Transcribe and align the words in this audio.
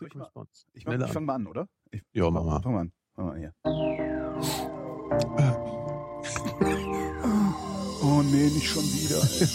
Soll 0.00 0.08
ich 0.08 0.14
mal, 0.14 0.24
Response. 0.24 0.64
ich 0.72 0.82
Schneller 0.82 1.06
ich 1.06 1.12
fang 1.12 1.24
mal 1.26 1.34
an, 1.34 1.46
oder? 1.46 1.68
Ich, 1.90 2.02
Ja, 2.12 2.30
mach 2.30 2.42
mal. 2.42 2.60
Fang 2.62 2.72
mal 2.72 2.80
an. 2.80 2.92
Fang 3.14 3.26
mal 3.26 3.32
an 3.34 3.38
hier. 3.38 3.52
Oh 8.02 8.22
nee, 8.22 8.48
nicht 8.48 8.66
schon 8.68 8.82
wieder. 8.84 9.20
Ey. 9.40 9.48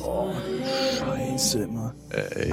Oh, 0.02 0.32
Scheiße 0.98 1.62
immer. 1.64 1.94
Ey, 2.10 2.52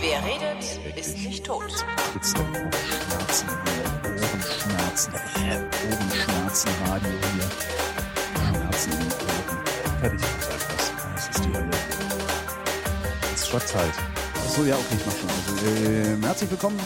Wer 0.00 0.24
redet, 0.24 0.80
ist 0.98 1.16
nicht 1.18 1.44
tot. 1.46 1.72
Jetzt 2.14 2.36
Schmerzen 2.36 3.48
hier. 3.48 3.84
Ohrenschmerzen. 4.10 5.12
Ohrenschmerzen, 5.14 6.70
Radio 6.88 7.10
hier. 7.32 7.48
Schmerzen 8.36 8.90
in 8.92 8.98
den 8.98 9.12
Ohren. 9.12 9.58
fertig. 10.00 10.20
Das 11.14 11.24
ist 11.28 11.44
die 11.44 11.52
Hölle. 11.54 11.70
Jetzt 13.30 13.52
war 13.52 13.60
Zeit. 13.60 13.94
Achso, 14.54 14.64
ja, 14.66 14.76
okay, 14.76 14.94
ich 14.96 15.04
mach 15.06 15.16
schon. 15.16 15.30
Also, 15.30 15.66
äh, 15.66 16.22
herzlich 16.26 16.48
willkommen 16.48 16.78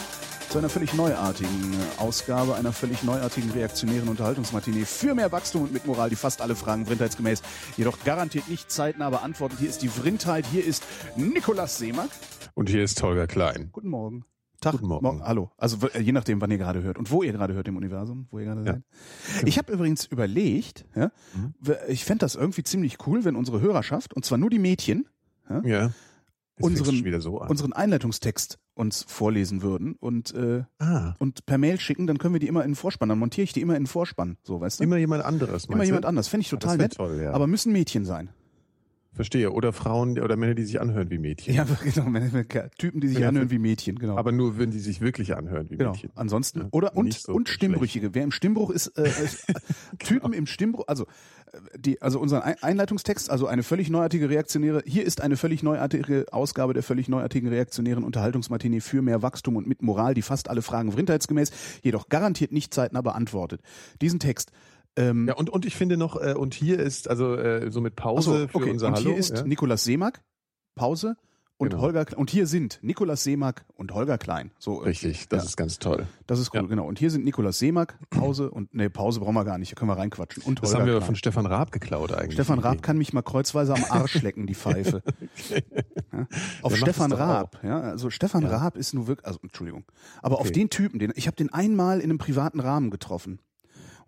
zu 0.49 0.57
einer 0.57 0.69
völlig 0.69 0.95
neuartigen 0.95 1.73
äh, 1.73 2.01
Ausgabe, 2.01 2.55
einer 2.55 2.73
völlig 2.73 3.03
neuartigen 3.03 3.51
reaktionären 3.51 4.09
Unterhaltungsmatinee 4.09 4.85
für 4.85 5.13
mehr 5.13 5.31
Wachstum 5.31 5.61
und 5.63 5.71
mit 5.73 5.85
Moral, 5.85 6.09
die 6.09 6.15
fast 6.15 6.41
alle 6.41 6.55
Fragen 6.55 6.87
vrindheitsgemäß, 6.87 7.43
jedoch 7.77 8.03
garantiert 8.03 8.49
nicht 8.49 8.71
zeitnah 8.71 9.11
beantwortet. 9.11 9.59
Hier 9.59 9.69
ist 9.69 9.83
die 9.83 9.87
Vrindheit, 9.87 10.47
hier 10.47 10.65
ist 10.65 10.83
Nikolas 11.15 11.77
Seemack. 11.77 12.09
Und 12.55 12.69
hier 12.69 12.83
ist 12.83 13.03
Holger 13.03 13.27
Klein. 13.27 13.69
Guten 13.71 13.89
Morgen. 13.89 14.25
Tag. 14.61 14.71
Guten 14.71 14.87
Morgen. 14.87 15.21
Hallo. 15.23 15.51
Also 15.57 15.77
äh, 15.89 16.01
je 16.01 16.11
nachdem, 16.11 16.41
wann 16.41 16.49
ihr 16.49 16.57
gerade 16.57 16.81
hört 16.81 16.97
und 16.97 17.11
wo 17.11 17.21
ihr 17.21 17.33
gerade 17.33 17.53
hört 17.53 17.67
im 17.67 17.77
Universum, 17.77 18.27
wo 18.31 18.39
ihr 18.39 18.45
gerade 18.45 18.63
Ja. 18.65 18.73
seid. 18.73 19.47
Ich 19.47 19.59
habe 19.59 19.71
übrigens 19.71 20.05
überlegt, 20.05 20.85
ja, 20.95 21.11
Mhm. 21.35 21.53
ich 21.87 22.03
fänd 22.03 22.23
das 22.23 22.33
irgendwie 22.33 22.63
ziemlich 22.63 22.97
cool, 23.05 23.25
wenn 23.25 23.35
unsere 23.35 23.61
Hörerschaft, 23.61 24.13
und 24.15 24.25
zwar 24.25 24.39
nur 24.39 24.49
die 24.49 24.59
Mädchen, 24.59 25.07
Ja. 25.47 25.59
Du 25.61 25.93
unseren, 26.61 27.21
so 27.21 27.39
unseren 27.41 27.73
Einleitungstext 27.73 28.59
uns 28.75 29.05
vorlesen 29.07 29.61
würden 29.61 29.95
und 29.99 30.33
äh, 30.33 30.63
ah, 30.79 31.13
und 31.19 31.45
per 31.45 31.57
Mail 31.57 31.79
schicken, 31.79 32.07
dann 32.07 32.17
können 32.17 32.33
wir 32.33 32.39
die 32.39 32.47
immer 32.47 32.63
in 32.63 32.71
den 32.71 32.75
Vorspann, 32.75 33.09
dann 33.09 33.19
montiere 33.19 33.43
ich 33.43 33.53
die 33.53 33.61
immer 33.61 33.75
in 33.75 33.83
den 33.83 33.87
Vorspann, 33.87 34.37
so 34.43 34.61
weißt 34.61 34.79
du? 34.79 34.83
immer 34.83 34.97
jemand 34.97 35.23
anderes, 35.25 35.65
Immer 35.65 35.83
jemand 35.83 36.05
du? 36.05 36.09
anders, 36.09 36.27
fände 36.27 36.41
ich 36.43 36.47
Ah, 36.47 36.57
total 36.57 36.77
nett, 36.77 36.93
toll, 36.95 37.19
ja. 37.21 37.31
aber 37.33 37.47
müssen 37.47 37.71
Mädchen 37.73 38.05
sein. 38.05 38.29
Verstehe. 39.19 39.51
Oder 39.51 39.73
Frauen 39.73 40.17
oder 40.17 40.37
Männer, 40.37 40.53
die 40.55 40.63
sich 40.63 40.79
anhören 40.79 41.09
wie 41.09 41.17
Mädchen. 41.17 41.53
Ja, 41.53 41.65
genau, 41.83 42.05
wenn- 42.13 42.47
Typen, 42.77 43.01
die 43.01 43.09
sich 43.09 43.19
Ja, 43.19 43.27
anhören 43.27 43.51
wie 43.51 43.59
Mädchen, 43.59 43.99
genau. 43.99 44.15
Aber 44.17 44.31
nur, 44.31 44.57
wenn 44.57 44.71
die 44.71 44.79
sich 44.79 45.01
wirklich 45.01 45.35
anhören 45.35 45.69
wie 45.69 45.75
Genau. 45.75 45.91
Mädchen. 45.91 46.09
Ansonsten 46.15 46.67
oder 46.71 46.95
und 46.95 47.13
so 47.13 47.33
und 47.33 47.49
Stimmbrüchige. 47.49 48.15
Wer 48.15 48.23
im 48.23 48.31
Stimmbruch 48.31 48.69
ist, 48.69 48.87
äh, 48.97 49.03
ist 49.09 49.45
Typen 49.99 50.31
im 50.31 50.45
Stimmbruch. 50.45 50.85
Also 50.87 51.03
äh, 51.51 51.57
die 51.77 52.01
also 52.01 52.17
unser 52.19 52.45
Ein- 52.45 52.55
Einleitungstext, 52.63 53.29
also 53.29 53.45
eine 53.47 53.63
völlig 53.63 53.89
neuartige 53.89 54.29
reaktionäre. 54.29 54.83
Hier 54.85 55.03
ist 55.03 55.19
eine 55.19 55.35
völlig 55.35 55.63
neuartige 55.63 56.25
Ausgabe 56.31 56.73
der 56.73 56.83
völlig 56.83 57.09
neuartigen 57.09 57.49
reaktionären 57.49 58.05
Unterhaltungsmatinee 58.05 58.79
für 58.79 59.01
mehr 59.01 59.21
Wachstum 59.21 59.57
und 59.57 59.67
mit 59.67 59.81
Moral, 59.81 60.13
die 60.13 60.21
fast 60.21 60.49
alle 60.49 60.61
Fragen 60.61 60.93
vrindheitsgemäß, 60.93 61.51
jedoch 61.83 62.07
garantiert 62.07 62.53
nicht 62.53 62.73
zeitnah 62.73 63.01
beantwortet. 63.01 63.59
Diesen 64.01 64.19
Text. 64.21 64.51
Ähm, 64.99 65.27
Ja, 65.27 65.35
und, 65.35 65.49
und 65.49 65.65
ich 65.65 65.75
finde 65.75 65.97
noch, 65.97 66.15
äh, 66.21 66.33
und 66.33 66.53
hier 66.53 66.79
ist, 66.79 67.09
also 67.09 67.35
äh, 67.35 67.71
so 67.71 67.81
mit 67.81 67.95
Pause 67.95 68.41
so, 68.41 68.47
für 68.49 68.55
okay. 68.57 68.71
unser 68.71 68.87
und 68.89 68.95
Hallo. 68.95 69.09
hier 69.09 69.17
ist 69.17 69.37
ja? 69.37 69.43
Nikolas 69.43 69.83
Seemack. 69.83 70.21
Pause. 70.75 71.15
Und 71.61 71.71
Genau. 71.71 71.81
Holger 71.81 72.05
und 72.15 72.29
hier 72.29 72.47
sind 72.47 72.79
Nikolas 72.81 73.25
Seemack 73.25 73.65
und 73.75 73.93
Holger 73.93 74.17
Klein. 74.17 74.51
So 74.59 74.75
Richtig, 74.77 75.27
das 75.27 75.43
ja. 75.43 75.47
ist 75.49 75.57
ganz 75.57 75.77
toll. 75.77 76.07
Das 76.25 76.39
ist 76.39 76.53
cool, 76.53 76.61
Ja. 76.61 76.67
genau. 76.67 76.87
Und 76.87 76.99
hier 76.99 77.11
sind 77.11 77.25
Nikolas 77.25 77.59
Seemack, 77.59 77.95
Pause 78.11 78.49
und 78.49 78.73
nee, 78.73 78.87
Pause 78.87 79.19
brauchen 79.19 79.33
wir 79.35 79.43
gar 79.43 79.57
nicht, 79.57 79.67
hier 79.67 79.75
können 79.75 79.89
wir 79.91 79.97
reinquatschen. 79.97 80.41
Und 80.43 80.61
Das 80.63 80.69
Holger 80.69 80.79
haben 80.79 80.87
wir 80.87 80.93
Klein. 80.99 81.05
von 81.07 81.15
Stefan 81.17 81.45
Raab 81.45 81.73
geklaut 81.73 82.13
eigentlich. 82.13 82.35
Stefan 82.35 82.59
Raab 82.59 82.81
kann 82.81 82.97
mich 82.97 83.11
mal 83.11 83.23
kreuzweise 83.23 83.73
am 83.73 83.83
Arsch 83.89 84.21
lecken, 84.21 84.47
die 84.47 84.55
Pfeife. 84.55 85.03
Ja? 86.13 86.27
Auf 86.61 86.71
Der 86.73 86.77
Stefan 86.79 87.11
Raab, 87.11 87.59
ja, 87.63 87.81
also 87.81 88.09
Stefan. 88.09 88.43
Raab 88.45 88.77
ist 88.77 88.93
nur 88.93 89.07
wirklich, 89.07 89.27
also 89.27 89.39
Entschuldigung, 89.43 89.83
aber 90.21 90.35
auf 90.39 90.45
Okay. 90.47 90.53
den 90.53 90.69
Typen, 90.69 90.97
den 90.99 91.11
ich 91.15 91.27
habe 91.27 91.35
den 91.35 91.51
einmal 91.53 91.99
in 91.99 92.05
einem 92.09 92.17
privaten 92.17 92.59
Rahmen 92.61 92.89
getroffen. 92.89 93.39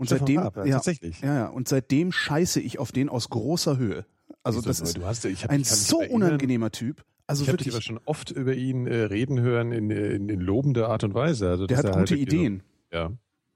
Und 0.01 0.09
seitdem, 0.09 0.39
Raab, 0.39 0.57
ja, 0.57 0.65
ja, 0.65 0.75
tatsächlich. 0.77 1.21
ja, 1.21 1.35
ja, 1.35 1.45
und 1.47 1.67
seitdem 1.67 2.11
scheiße 2.11 2.59
ich 2.59 2.79
auf 2.79 2.91
den 2.91 3.07
aus 3.07 3.29
großer 3.29 3.77
Höhe. 3.77 4.03
Also 4.41 4.59
Wieso? 4.59 4.69
das 4.69 4.81
ist 4.81 4.99
hast, 4.99 5.25
hab, 5.25 5.49
ein 5.51 5.63
so 5.63 6.01
erinnern, 6.01 6.23
unangenehmer 6.23 6.71
Typ. 6.71 7.05
Also 7.27 7.43
Ich 7.43 7.49
habe 7.49 7.57
dich 7.57 7.71
aber 7.71 7.83
schon 7.83 7.99
oft 8.05 8.31
über 8.31 8.55
ihn 8.55 8.87
äh, 8.87 8.95
reden 9.03 9.39
hören 9.39 9.71
in, 9.71 9.91
in, 9.91 10.27
in 10.27 10.39
lobender 10.39 10.89
Art 10.89 11.03
und 11.03 11.13
Weise. 11.13 11.49
Also, 11.49 11.67
der 11.67 11.77
hat 11.77 11.85
gute 11.85 11.97
halt 11.97 12.11
Ideen. 12.11 12.63
So, 12.91 12.97
ja. 12.97 13.11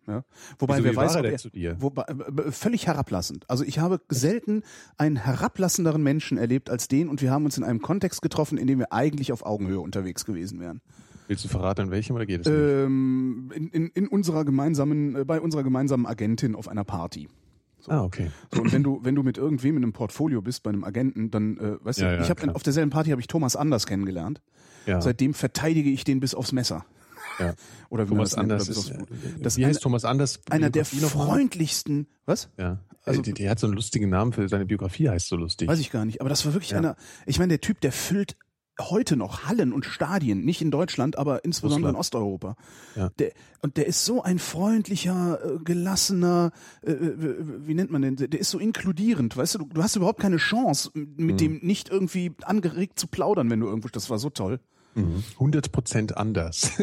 Ja. 0.08 0.24
Wobei, 0.60 0.76
Wieso, 0.76 0.84
wer 0.84 0.96
weiß, 0.96 1.16
er 1.16 1.26
er? 1.26 1.82
Wobei, 1.82 2.04
äh, 2.04 2.52
völlig 2.52 2.86
herablassend. 2.86 3.50
Also 3.50 3.64
ich 3.64 3.80
habe 3.80 4.02
selten 4.08 4.62
einen 4.98 5.16
herablassenderen 5.16 6.04
Menschen 6.04 6.38
erlebt 6.38 6.70
als 6.70 6.88
den 6.88 7.10
und 7.10 7.24
wir 7.24 7.32
haben 7.32 7.46
uns 7.46 7.58
in 7.58 7.64
einem 7.64 7.82
Kontext 7.82 8.22
getroffen, 8.22 8.60
in 8.60 8.68
dem 8.68 8.78
wir 8.78 8.94
eigentlich 8.94 9.32
auf 9.32 9.44
Augenhöhe 9.44 9.80
unterwegs 9.80 10.24
gewesen 10.26 10.60
wären. 10.60 10.82
Willst 11.28 11.44
du 11.44 11.48
verraten, 11.48 11.82
an 11.82 11.92
welchem 11.92 12.16
oder 12.16 12.26
geht 12.26 12.46
es? 12.46 12.48
Ähm, 12.48 13.52
in, 13.56 13.70
in, 13.70 13.88
in 13.90 14.08
unserer 14.08 14.46
gemeinsamen, 14.46 15.16
äh, 15.16 15.26
bei 15.26 15.40
unserer 15.42 15.64
gemeinsamen 15.64 16.06
Agentin 16.06 16.56
auf 16.56 16.68
einer 16.68 16.84
Party. 16.84 17.28
Ah, 17.88 18.04
okay. 18.04 18.32
So, 18.54 18.62
und 18.62 18.72
wenn 18.74 18.82
du, 18.84 19.00
wenn 19.04 19.14
du 19.16 19.22
mit 19.24 19.38
irgendwem 19.38 19.78
in 19.78 19.84
einem 19.84 19.94
Portfolio 19.94 20.42
bist, 20.42 20.64
bei 20.64 20.70
einem 20.72 20.84
Agenten, 20.84 21.30
dann, 21.32 21.58
äh, 21.58 21.86
weißt 21.86 22.00
Ja, 22.00 22.10
du, 22.12 22.16
ja, 22.18 22.24
ich 22.24 22.30
habe 22.30 22.42
klar. 22.42 22.56
auf 22.56 22.64
derselben 22.64 22.90
Party 22.92 23.12
habe 23.12 23.22
ich 23.22 23.28
Thomas 23.28 23.56
Anders 23.56 23.86
kennengelernt. 23.86 24.42
Ja. 24.88 25.02
Seitdem 25.02 25.34
verteidige 25.34 25.90
ich 25.90 26.04
den 26.04 26.20
bis 26.20 26.34
aufs 26.36 26.52
Messer. 26.52 26.86
ja. 27.40 27.54
Oder 27.90 28.06
wie 28.06 28.10
Thomas 28.10 28.36
nennt, 28.36 28.52
Anders 28.52 28.70
ist, 28.70 28.78
aufs 28.78 28.90
äh, 28.90 28.98
Das 29.42 29.58
wie 29.58 29.66
heißt 29.66 29.82
Thomas 29.82 30.04
Anders? 30.06 30.40
einer 30.50 30.70
der 30.72 30.86
freundlichsten, 30.86 32.08
was? 32.26 32.50
Ja. 32.58 32.80
Also- 33.04 33.20
Also, 33.20 33.22
die, 33.22 33.34
die 33.34 33.50
hat 33.50 33.60
so 33.60 33.68
einen 33.68 33.76
lustigen 33.76 34.10
Namen 34.10 34.34
für 34.34 34.50
seine 34.50 34.66
Biografie, 34.66 35.10
heißt 35.10 35.28
so 35.28 35.36
lustig. 35.36 35.68
Weiß 35.68 35.80
ich 35.80 35.92
gar 35.92 36.06
nicht, 36.06 36.22
aber 36.22 36.30
das 36.30 36.44
war 36.46 36.54
wirklich 36.54 36.72
Ja. 36.72 36.78
einer, 36.80 36.96
ich 37.28 37.38
meine, 37.38 37.50
der 37.50 37.62
Typ, 37.62 37.80
der 37.82 37.92
füllt 37.92 38.36
heute 38.80 39.16
noch 39.16 39.46
Hallen 39.46 39.72
und 39.74 39.86
Stadien, 39.86 40.44
nicht 40.44 40.62
in 40.62 40.72
Deutschland, 40.72 41.18
aber 41.18 41.46
insbesondere 41.46 41.92
in 41.92 41.96
Osteuropa. 41.96 42.56
Ja. 42.96 43.10
Der, 43.20 43.32
und 43.62 43.78
der 43.78 43.88
ist 43.88 44.04
so 44.06 44.22
ein 44.22 44.38
freundlicher, 44.40 45.40
äh, 45.44 45.58
gelassener, 45.64 46.52
äh, 46.86 46.92
äh, 46.92 47.36
wie 47.66 47.74
nennt 47.74 47.92
man 47.92 48.02
den, 48.02 48.16
der 48.18 48.40
ist 48.40 48.50
so 48.52 48.60
inkludierend, 48.60 49.38
weißt 49.38 49.56
du, 49.56 49.60
du, 49.60 49.66
du 49.74 49.84
hast 49.84 49.96
überhaupt 49.96 50.20
keine 50.20 50.38
Chance, 50.38 50.92
Mhm. 50.94 51.14
mit 51.18 51.42
dem 51.42 51.60
nicht 51.62 51.90
irgendwie 51.90 52.34
angeregt 52.44 53.00
zu 53.00 53.08
plaudern, 53.08 53.50
wenn 53.50 53.60
du 53.60 53.68
irgendwo, 53.68 53.88
das 53.88 54.10
war 54.10 54.20
so 54.20 54.30
toll. 54.30 54.60
Mhm. 54.96 55.24
100 55.34 55.72
Prozent 55.72 56.18
anders. 56.18 56.72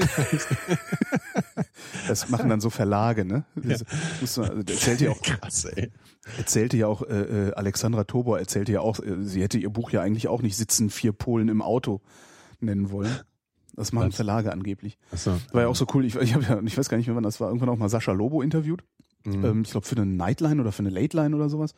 Das 2.08 2.28
machen 2.28 2.48
dann 2.48 2.60
so 2.60 2.70
Verlage, 2.70 3.24
ne? 3.24 3.44
Also 4.20 4.42
erzählte 4.42 5.04
ja 5.04 5.10
auch, 5.10 5.20
Krass, 5.20 5.64
ey. 5.64 5.90
erzählte 6.36 6.76
ja 6.76 6.86
auch, 6.86 7.02
äh, 7.02 7.48
äh, 7.48 7.54
Alexandra 7.54 8.04
Tobor 8.04 8.38
erzählte 8.38 8.72
ja 8.72 8.80
auch, 8.80 8.98
äh, 9.00 9.22
sie 9.22 9.42
hätte 9.42 9.58
ihr 9.58 9.70
Buch 9.70 9.90
ja 9.90 10.00
eigentlich 10.00 10.28
auch 10.28 10.42
nicht 10.42 10.56
Sitzen 10.56 10.90
vier 10.90 11.12
Polen 11.12 11.48
im 11.48 11.62
Auto 11.62 12.00
nennen 12.60 12.90
wollen. 12.90 13.14
Das 13.74 13.92
machen 13.92 14.08
Was? 14.08 14.16
Verlage 14.16 14.52
angeblich. 14.52 14.98
Achso. 15.12 15.38
War 15.52 15.62
ja 15.62 15.68
auch 15.68 15.76
so 15.76 15.86
cool. 15.94 16.04
Ich, 16.04 16.14
ich, 16.16 16.34
hab 16.34 16.42
ja, 16.42 16.60
ich 16.62 16.76
weiß 16.76 16.88
gar 16.88 16.98
nicht 16.98 17.06
mehr, 17.06 17.16
wann 17.16 17.22
das 17.22 17.40
war. 17.40 17.48
Irgendwann 17.48 17.70
auch 17.70 17.78
mal 17.78 17.88
Sascha 17.88 18.12
Lobo 18.12 18.42
interviewt. 18.42 18.84
Mhm. 19.24 19.44
Ähm, 19.44 19.62
ich 19.62 19.70
glaube 19.70 19.86
für 19.86 19.96
eine 19.96 20.06
Nightline 20.06 20.60
oder 20.60 20.72
für 20.72 20.80
eine 20.80 20.90
Late 20.90 21.16
Line 21.16 21.34
oder 21.34 21.48
sowas. 21.48 21.74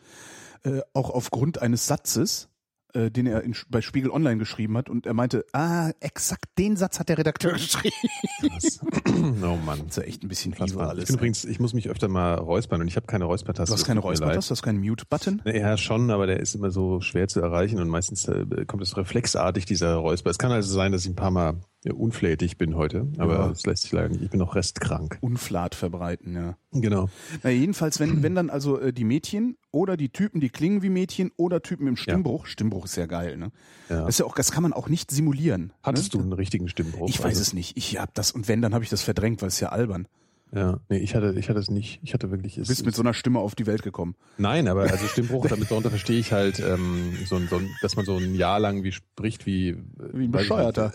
Äh, 0.64 0.80
auch 0.92 1.10
aufgrund 1.10 1.62
eines 1.62 1.86
Satzes, 1.86 2.48
äh, 2.94 3.10
den 3.10 3.26
er 3.26 3.42
in, 3.42 3.54
bei 3.68 3.82
Spiegel 3.82 4.10
Online 4.10 4.38
geschrieben 4.38 4.76
hat. 4.76 4.88
Und 4.88 5.06
er 5.06 5.14
meinte, 5.14 5.44
ah, 5.52 5.90
exakt 6.00 6.46
den 6.58 6.76
Satz 6.76 6.98
hat 6.98 7.08
der 7.08 7.18
Redakteur 7.18 7.52
geschrieben. 7.54 7.94
Krass. 8.40 8.80
oh 9.42 9.56
Mann. 9.64 9.80
Das 9.86 9.88
ist 9.88 9.96
ja 9.96 10.02
echt 10.04 10.22
ein 10.22 10.28
bisschen 10.28 10.52
evil 10.52 10.62
Unfassbar. 10.62 10.88
alles. 10.90 11.02
Ich 11.04 11.08
bin 11.08 11.16
übrigens, 11.16 11.44
ich 11.44 11.60
muss 11.60 11.74
mich 11.74 11.88
öfter 11.88 12.08
mal 12.08 12.34
räuspern 12.34 12.80
und 12.80 12.88
ich 12.88 12.96
habe 12.96 13.06
keine 13.06 13.24
Räuspertaste. 13.24 13.72
du 13.72 13.78
hast 13.78 13.86
keine 13.86 14.00
das 14.00 14.04
tut 14.04 14.04
mir 14.04 14.10
Räusper, 14.10 14.26
leid. 14.26 14.48
du 14.48 14.50
hast 14.50 14.62
keinen 14.62 14.80
Mute-Button. 14.80 15.42
Ja, 15.44 15.76
schon, 15.76 16.10
aber 16.10 16.26
der 16.26 16.40
ist 16.40 16.54
immer 16.54 16.70
so 16.70 17.00
schwer 17.00 17.28
zu 17.28 17.40
erreichen 17.40 17.80
und 17.80 17.88
meistens 17.88 18.26
äh, 18.28 18.44
kommt 18.66 18.82
es 18.82 18.96
reflexartig, 18.96 19.66
dieser 19.66 19.94
Räusper. 19.96 20.30
Es 20.30 20.38
kann 20.38 20.52
also 20.52 20.72
sein, 20.72 20.92
dass 20.92 21.02
ich 21.04 21.10
ein 21.10 21.16
paar 21.16 21.30
Mal 21.30 21.60
ja, 21.84 21.92
unflätig 21.92 22.56
bin 22.58 22.74
heute, 22.76 23.06
aber 23.18 23.34
Ja. 23.34 23.48
das 23.48 23.64
lässt 23.66 23.82
sich 23.84 23.92
leider 23.92 24.08
nicht. 24.08 24.22
Ich 24.22 24.30
bin 24.30 24.40
noch 24.40 24.54
restkrank. 24.54 25.18
Unflat 25.20 25.74
verbreiten, 25.74 26.34
ja. 26.34 26.56
Genau. 26.72 27.08
Na, 27.42 27.50
jedenfalls, 27.50 28.00
wenn, 28.00 28.22
wenn 28.22 28.34
dann 28.34 28.50
also 28.50 28.80
äh, 28.80 28.92
die 28.92 29.04
Mädchen 29.04 29.56
oder 29.70 29.96
die 29.96 30.08
Typen, 30.08 30.40
die 30.40 30.48
klingen 30.48 30.82
wie 30.82 30.88
Mädchen 30.88 31.30
oder 31.36 31.62
Typen 31.62 31.86
im 31.86 31.96
Stimmbruch, 31.96 32.46
Stimmbruch 32.46 32.86
ist 32.86 32.96
ja 32.96 33.06
geil, 33.06 33.36
ne? 33.36 33.52
Ja. 33.88 34.00
Das 34.00 34.08
ist 34.10 34.18
ja 34.20 34.24
auch, 34.26 34.34
das 34.34 34.50
kann 34.50 34.62
man 34.62 34.72
auch 34.72 34.88
nicht 34.88 35.10
simulieren. 35.10 35.72
Hattest 35.82 36.14
ne? 36.14 36.18
du 36.18 36.24
einen 36.24 36.32
richtigen 36.32 36.68
Stimmbruch? 36.68 37.08
Ich 37.08 37.18
weiß 37.18 37.26
Also, 37.26 37.42
es 37.42 37.52
nicht. 37.52 37.76
Ich 37.76 37.98
hab 38.00 38.14
das 38.14 38.30
und 38.32 38.48
wenn, 38.48 38.62
dann 38.62 38.74
habe 38.74 38.82
ich 38.82 38.90
das 38.90 39.02
verdrängt, 39.02 39.42
weil 39.42 39.48
es 39.48 39.60
ja 39.60 39.68
albern. 39.68 40.08
Ja, 40.54 40.78
nee, 40.88 40.98
ich 40.98 41.16
hatte, 41.16 41.34
ich 41.36 41.48
hatte 41.48 41.58
es 41.58 41.68
nicht. 41.68 41.98
Ich 42.04 42.14
hatte 42.14 42.30
wirklich. 42.30 42.54
Du 42.54 42.60
Es, 42.60 42.68
bist 42.68 42.86
mit 42.86 42.94
so 42.94 43.02
einer 43.02 43.12
Stimme 43.12 43.40
auf 43.40 43.56
die 43.56 43.66
Welt 43.66 43.82
gekommen. 43.82 44.14
Nein, 44.38 44.68
aber 44.68 44.82
also 44.82 45.04
Stimmbruch, 45.08 45.46
damit 45.48 45.68
darunter 45.68 45.90
verstehe 45.90 46.20
ich 46.20 46.32
halt, 46.32 46.60
ähm, 46.60 47.12
so, 47.26 47.36
ein, 47.36 47.48
so, 47.48 47.56
ein, 47.56 47.68
dass 47.82 47.96
man 47.96 48.04
so 48.04 48.16
ein 48.16 48.36
Jahr 48.36 48.60
lang 48.60 48.84
wie 48.84 48.92
spricht 48.92 49.46
wie 49.46 49.70
äh, 49.70 49.76
Wie 50.12 50.24
ein 50.26 50.30
Bescheuerter. 50.30 50.92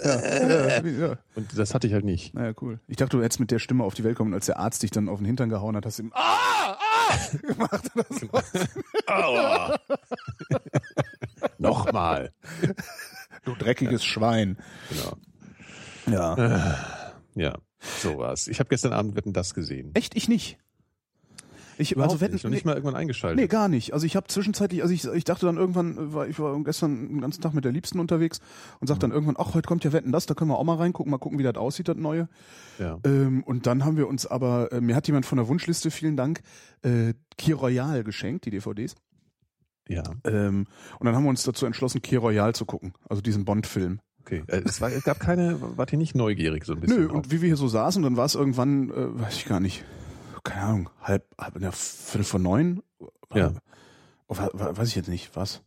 nicht. 0.84 0.98
Ja. 0.98 1.08
Ja. 1.10 1.18
Und 1.36 1.58
das 1.58 1.74
hatte 1.74 1.88
ich 1.88 1.94
halt 1.94 2.06
nicht. 2.06 2.34
Naja, 2.34 2.54
cool. 2.62 2.80
Ich 2.88 2.96
dachte, 2.96 3.18
du 3.18 3.24
hättest 3.24 3.42
mit 3.42 3.52
der 3.52 3.60
Stimme 3.60 3.84
auf 3.84 3.96
die 3.96 4.06
Welt 4.06 4.16
kommen 4.16 4.34
als 4.34 4.46
der 4.46 4.60
Arzt 4.60 4.82
dich 4.84 4.92
dann 4.92 5.10
auf 5.10 5.20
den 5.20 5.26
Hintern 5.26 5.50
gehauen 5.50 5.76
hat, 5.76 5.86
hast 5.86 6.00
du 6.00 6.04
ihm 6.04 6.12
Ah! 6.14 6.78
Ah! 6.78 6.78
gemacht 7.42 7.92
oder 7.96 8.06
so. 8.10 8.30
Aua. 9.08 9.78
Nochmal. 11.58 12.32
Du 13.44 13.56
dreckiges 13.56 14.06
Schwein. 14.06 14.58
Genau. 14.90 15.18
Ja. 16.38 16.78
Ja, 17.36 17.54
so 17.80 18.18
war's. 18.18 18.48
Ich 18.48 18.60
habe 18.60 18.70
gestern 18.70 18.94
Abend 18.94 19.16
Wetten 19.16 19.34
das 19.34 19.54
gesehen. 19.54 19.92
Echt? 19.94 20.16
Ich 20.16 20.28
nicht. 20.28 20.58
Ich, 21.82 21.94
Überhaupt 21.94 22.12
also 22.12 22.22
wetten, 22.22 22.34
nicht. 22.34 22.44
Und 22.44 22.52
nicht 22.52 22.66
mal 22.66 22.74
irgendwann 22.74 22.98
eingeschaltet. 22.98 23.40
Nee, 23.40 23.48
gar 23.48 23.70
nicht. 23.70 23.94
Also 23.94 24.06
ich 24.06 24.18
habe 24.18 24.28
zwischenzeitlich, 24.28 24.82
also 24.82 24.94
ich, 24.94 25.06
ich 25.06 25.24
dachte 25.24 25.46
dann 25.46 25.56
irgendwann, 25.56 25.98
äh, 25.98 26.14
war, 26.14 26.28
ich 26.28 26.38
war 26.38 26.62
gestern 26.62 27.08
den 27.08 27.22
ganzen 27.22 27.42
Tag 27.42 27.54
mit 27.54 27.64
der 27.64 27.72
Liebsten 27.72 28.02
unterwegs 28.02 28.42
und 28.82 28.88
sagte 28.88 29.02
dann 29.02 29.12
irgendwann, 29.12 29.38
ach, 29.40 29.54
heute 29.54 29.66
kommt 29.66 29.86
ja 29.86 29.94
Wetten 29.94 30.12
das, 30.12 30.26
da 30.26 30.34
können 30.34 30.52
wir 30.52 30.58
auch 30.58 30.64
mal 30.66 30.76
reingucken, 30.76 31.10
mal 31.10 31.20
gucken, 31.20 31.40
wie 31.40 31.44
das 31.44 31.56
aussieht, 31.56 31.88
das 31.88 31.96
Neue. 31.96 32.28
Ja. 32.80 33.00
Ähm, 33.06 33.44
und 33.44 33.66
dann 33.66 33.86
haben 33.86 33.96
wir 33.96 34.10
uns 34.10 34.28
aber, 34.28 34.74
äh, 34.74 34.82
mir 34.82 34.94
hat 34.94 35.08
jemand 35.08 35.26
von 35.26 35.38
der 35.38 35.48
Wunschliste, 35.48 35.90
vielen 35.90 36.18
Dank, 36.18 36.42
äh, 36.82 37.14
Key 37.38 37.54
Royal 37.54 38.04
geschenkt, 38.04 38.44
die 38.46 38.52
DVDs. 38.52 38.96
ja. 39.88 40.04
Ähm, 40.26 40.68
und 41.00 41.06
dann 41.06 41.16
haben 41.16 41.24
wir 41.24 41.30
uns 41.30 41.44
dazu 41.44 41.66
entschlossen, 41.66 42.02
Key 42.02 42.18
Royal 42.18 42.54
zu 42.54 42.66
gucken, 42.66 42.92
also 43.08 43.22
diesen 43.22 43.46
Bond-Film. 43.46 44.02
Okay. 44.30 44.44
Äh, 44.48 44.62
Es, 44.66 44.80
war, 44.82 44.92
es 44.92 45.04
gab 45.04 45.20
keine, 45.20 45.58
wart 45.78 45.92
ihr 45.92 45.98
nicht 45.98 46.16
neugierig 46.16 46.66
so 46.66 46.74
ein 46.74 46.80
bisschen? 46.80 47.02
Nö, 47.06 47.10
und 47.10 47.32
wie 47.32 47.42
wir 47.42 47.48
hier 47.48 47.58
so 47.58 47.68
saßen, 47.68 48.04
dann 48.04 48.16
war 48.18 48.26
es 48.26 48.36
irgendwann, 48.36 48.90
äh, 48.92 49.20
weiß 49.22 49.36
ich 49.38 49.46
gar 49.46 49.60
nicht, 49.60 49.84
keine 50.44 50.62
Ahnung, 50.62 50.90
halb, 51.02 51.26
halb 51.38 51.60
ja, 51.62 51.72
Viertel 51.72 52.24
vor 52.24 52.40
neun? 52.40 52.82
Ja. 53.34 53.52
Oh, 54.28 54.38
wa- 54.38 54.50
wa- 54.54 54.78
weiß 54.78 54.88
ich 54.90 54.96
jetzt 54.96 55.10
nicht, 55.10 55.36
was? 55.36 55.62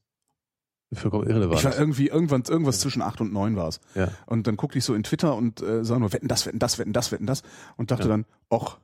Vollkommen 0.95 1.27
irrelevant. 1.27 1.59
Ich 1.59 1.65
war 1.65 1.79
irgendwie 1.79 2.09
irgendwann 2.09 2.43
irgendwas 2.47 2.81
zwischen 2.81 3.01
acht 3.01 3.21
und 3.23 3.33
neun 3.33 3.57
war 3.57 3.69
es. 3.69 3.81
ja. 3.95 4.09
Und 4.27 4.47
dann 4.47 4.57
guckte 4.57 4.77
ich 4.79 4.85
so 4.85 4.95
in 4.95 5.03
Twitter 5.03 5.35
und 5.35 5.63
äh, 5.63 5.85
sah 5.85 5.99
nur 5.99 6.13
wetten 6.13 6.29
das, 6.29 6.45
wetten 6.47 6.59
das, 6.59 6.79
wetten 6.79 6.93
das, 6.93 7.11
wetten 7.13 7.27
das 7.27 7.43
und 7.79 7.91
dachte 7.91 8.03
Ja. 8.05 8.09
dann, 8.11 8.27
ach, 8.51 8.77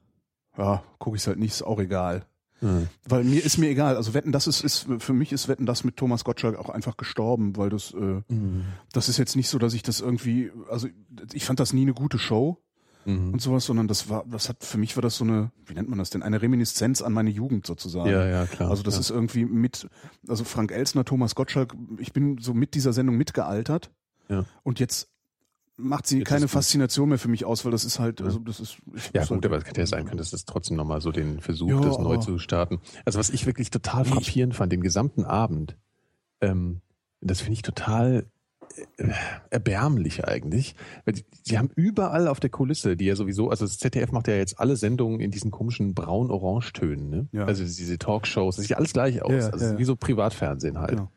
ja, 0.56 0.82
gucke 0.98 1.16
ich 1.18 1.26
halt 1.26 1.38
nicht, 1.38 1.52
ist 1.52 1.62
auch 1.62 1.78
egal. 1.78 2.24
Hm. 2.60 2.88
Weil 3.08 3.24
mir 3.24 3.44
ist 3.44 3.58
mir 3.58 3.68
egal. 3.70 3.96
Also 3.96 4.14
wetten 4.14 4.32
das 4.32 4.46
ist, 4.46 4.62
ist 4.62 4.86
für 4.98 5.12
mich 5.12 5.32
ist 5.32 5.48
wetten 5.48 5.66
das 5.66 5.84
mit 5.84 5.96
Thomas 5.96 6.24
Gottschalk 6.24 6.56
auch 6.58 6.68
einfach 6.70 6.96
gestorben, 6.96 7.56
weil 7.56 7.70
das 7.70 7.92
äh, 7.94 8.22
Mhm. 8.28 8.64
das 8.92 9.08
ist 9.08 9.16
jetzt 9.18 9.36
nicht 9.36 9.48
so, 9.48 9.58
dass 9.58 9.74
ich 9.74 9.82
das 9.82 10.00
irgendwie, 10.00 10.50
also 10.70 10.88
ich 11.32 11.44
fand 11.44 11.60
das 11.60 11.72
nie 11.72 11.82
eine 11.82 11.94
gute 11.94 12.18
Show 12.18 12.58
Mhm. 13.04 13.32
und 13.34 13.40
sowas, 13.40 13.64
sondern 13.64 13.86
das 13.88 14.08
war, 14.10 14.24
das 14.28 14.48
hat 14.48 14.64
für 14.64 14.76
mich 14.76 14.96
war 14.96 15.02
das 15.02 15.16
so 15.16 15.24
eine, 15.24 15.50
wie 15.66 15.74
nennt 15.74 15.88
man 15.88 15.98
das 15.98 16.10
denn, 16.10 16.22
eine 16.22 16.42
Reminiszenz 16.42 17.00
an 17.00 17.12
meine 17.12 17.30
Jugend 17.30 17.64
sozusagen. 17.66 18.10
Ja, 18.10 18.26
ja, 18.26 18.44
klar. 18.46 18.70
Also 18.70 18.82
das 18.82 18.94
ja. 18.94 19.00
ist 19.00 19.10
irgendwie 19.10 19.44
mit, 19.44 19.88
also 20.26 20.44
Frank 20.44 20.72
Elsner, 20.72 21.04
Thomas 21.04 21.34
Gottschalk, 21.34 21.74
ich 21.98 22.12
bin 22.12 22.38
so 22.38 22.54
mit 22.54 22.74
dieser 22.74 22.92
Sendung 22.92 23.16
mitgealtert. 23.16 23.90
Ja. 24.28 24.44
Und 24.62 24.78
jetzt 24.80 25.08
macht 25.78 26.06
sie 26.06 26.18
Jetzt 26.18 26.28
keine. 26.28 26.48
Faszination 26.48 27.08
mehr 27.08 27.18
für 27.18 27.28
mich 27.28 27.44
aus, 27.44 27.64
weil 27.64 27.72
das 27.72 27.84
ist 27.84 27.98
halt, 27.98 28.20
also 28.20 28.38
das 28.40 28.60
ist. 28.60 28.76
ich 28.94 29.10
Ja 29.14 29.22
gut, 29.22 29.30
halt- 29.30 29.46
aber 29.46 29.58
es 29.58 29.64
hätte 29.64 29.80
ja 29.80 29.86
sein 29.86 30.04
können, 30.04 30.18
dass 30.18 30.30
das 30.30 30.44
trotzdem 30.44 30.76
nochmal 30.76 31.00
so 31.00 31.12
den 31.12 31.40
Versuch, 31.40 31.70
Ja, 31.70 31.80
das 31.80 31.98
neu 31.98 32.16
zu 32.18 32.38
starten. 32.38 32.80
Also 33.04 33.18
was 33.18 33.30
ich 33.30 33.46
wirklich 33.46 33.70
total 33.70 34.02
Nee, 34.02 34.10
frappierend 34.10 34.54
fand, 34.56 34.72
den 34.72 34.80
gesamten 34.82 35.24
Abend, 35.24 35.76
ähm, 36.40 36.80
das 37.20 37.40
finde 37.40 37.54
ich 37.54 37.62
total 37.62 38.26
äh, 38.98 39.08
erbärmlich 39.50 40.26
eigentlich. 40.26 40.74
Weil 41.04 41.14
die, 41.14 41.24
die 41.48 41.58
haben 41.58 41.70
überall 41.74 42.28
auf 42.28 42.38
der 42.40 42.50
Kulisse, 42.50 42.96
die 42.96 43.06
ja 43.06 43.16
sowieso, 43.16 43.48
also 43.50 43.64
das 43.64 43.78
ZDF 43.78 44.12
macht 44.12 44.28
ja 44.28 44.34
jetzt 44.34 44.60
alle 44.60 44.76
Sendungen 44.76 45.20
in 45.20 45.30
diesen 45.30 45.50
komischen 45.50 45.94
braun-orange-Tönen, 45.94 47.08
ne? 47.08 47.28
Ja. 47.32 47.44
Also 47.46 47.64
diese 47.64 47.98
Talkshows, 47.98 48.56
das 48.56 48.64
sieht 48.64 48.70
ja 48.70 48.76
alles 48.76 48.92
gleich 48.92 49.22
aus. 49.22 49.32
Ja, 49.32 49.48
also 49.50 49.64
ja. 49.64 49.78
wie 49.78 49.84
so 49.84 49.96
Privatfernsehen 49.96 50.78
halt. 50.78 50.90
Genau. 50.90 51.10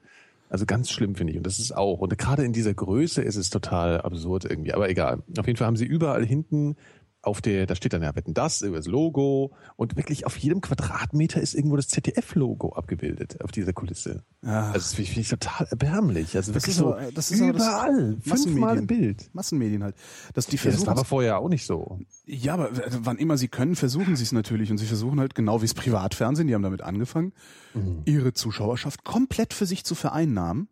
Also 0.52 0.66
ganz 0.66 0.90
schlimm 0.92 1.16
finde 1.16 1.32
ich. 1.32 1.38
Und 1.38 1.48
das 1.48 1.60
ist 1.60 1.72
auch. 1.72 2.00
Und 2.00 2.18
gerade 2.18 2.44
in 2.44 2.52
dieser 2.52 2.74
Größe 2.74 3.22
ist 3.22 3.38
es 3.38 3.50
total 3.50 4.02
absurd 4.02 4.44
irgendwie. 4.44 4.74
Aber 4.74 4.90
egal. 4.90 5.24
Auf 5.38 5.48
jeden 5.48 5.56
Fall 5.56 5.66
haben 5.66 5.78
sie 5.78 5.86
überall 5.86 6.26
hinten 6.26 6.76
auf 7.24 7.40
der, 7.40 7.68
da 7.68 7.76
steht 7.76 7.94
dann 7.94 8.02
ja 8.02 8.16
Wetten 8.16 8.34
das, 8.34 8.62
über 8.64 8.78
das 8.78 8.88
Logo. 8.88 9.54
Und 9.76 9.96
wirklich 9.96 10.26
auf 10.26 10.38
jedem 10.38 10.60
Quadratmeter 10.62 11.40
ist 11.40 11.54
irgendwo 11.54 11.76
das 11.76 11.88
ZDF-Logo 11.90 12.70
abgebildet 12.74 13.42
auf 13.44 13.52
dieser 13.52 13.74
Kulisse. 13.74 14.24
Ja. 14.42 14.68
Also 14.72 14.74
das 14.80 14.94
finde 14.96 15.22
ich, 15.22 15.30
total 15.30 15.68
erbärmlich. 15.70 16.36
Also 16.36 16.52
Das 16.52 16.64
wirklich 16.64 16.76
ist 16.76 16.80
so 16.80 16.94
aber- 16.96 17.12
das 17.12 17.30
ist 17.32 17.40
das 17.42 17.48
überall. 17.50 18.18
Fünfmal 18.22 18.78
im 18.80 18.88
Bild. 18.88 19.30
Massenmedien 19.34 19.84
halt. 19.84 19.96
Dass 20.34 20.48
die 20.48 20.56
Ja, 20.56 20.64
das 20.64 20.72
versuchen, 20.74 20.88
war 20.88 20.94
aber 20.94 21.06
vorher 21.06 21.38
auch 21.38 21.50
nicht 21.50 21.66
so. 21.68 22.00
ja, 22.26 22.54
aber 22.56 22.72
wann 23.02 23.18
immer 23.18 23.38
sie 23.38 23.50
können, 23.50 23.76
versuchen 23.76 24.16
sie 24.16 24.24
es 24.24 24.32
natürlich. 24.32 24.72
Und 24.72 24.80
sie 24.80 24.88
versuchen 24.88 25.20
halt, 25.20 25.36
genau 25.36 25.62
wie 25.62 25.66
das 25.66 25.76
Privatfernsehen, 25.76 26.48
die 26.48 26.56
haben 26.56 26.64
damit 26.64 26.82
angefangen, 26.82 27.34
Mhm. 27.76 28.02
ihre 28.06 28.34
Zuschauerschaft 28.34 29.04
komplett 29.04 29.54
für 29.54 29.66
sich 29.68 29.84
zu 29.86 29.94
vereinnahmen. 29.96 30.70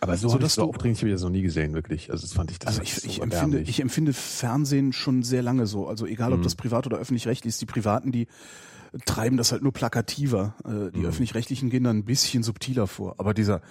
Aber 0.00 0.16
so, 0.16 0.28
So, 0.28 0.38
dass 0.38 0.54
das 0.54 0.54
so 0.56 0.68
aufdringlich 0.68 1.00
habe 1.00 1.08
ich 1.08 1.14
das 1.14 1.22
noch 1.22 1.30
nie 1.30 1.42
gesehen, 1.42 1.72
wirklich. 1.74 2.10
Also 2.10 2.22
das 2.22 2.32
fand 2.34 2.50
ich 2.50 2.58
das 2.58 2.66
Also 2.68 2.78
war 2.80 2.84
ich, 2.84 2.94
so 2.94 3.08
ich, 3.08 3.22
empfinde, 3.22 3.60
ich 3.60 3.80
empfinde 3.80 4.12
Fernsehen 4.12 4.92
schon 4.92 5.22
sehr 5.22 5.42
lange 5.42 5.66
so. 5.66 5.88
Also 5.88 6.06
egal, 6.06 6.32
ob 6.32 6.40
Mhm. 6.40 6.44
das 6.44 6.54
privat 6.54 6.86
oder 6.86 6.98
öffentlich-rechtlich 6.98 7.48
ist, 7.54 7.60
die 7.62 7.66
Privaten, 7.66 8.12
die 8.12 8.26
treiben 9.04 9.36
das 9.36 9.52
halt 9.52 9.62
nur 9.62 9.72
plakativer. 9.72 10.54
Äh, 10.64 10.92
die 10.92 11.00
Mhm. 11.00 11.06
öffentlich-rechtlichen 11.06 11.70
gehen 11.70 11.84
dann 11.84 11.98
ein 11.98 12.04
bisschen 12.04 12.42
subtiler 12.42 12.86
vor. 12.86 13.14
Aber 13.18 13.32
dieser 13.34 13.62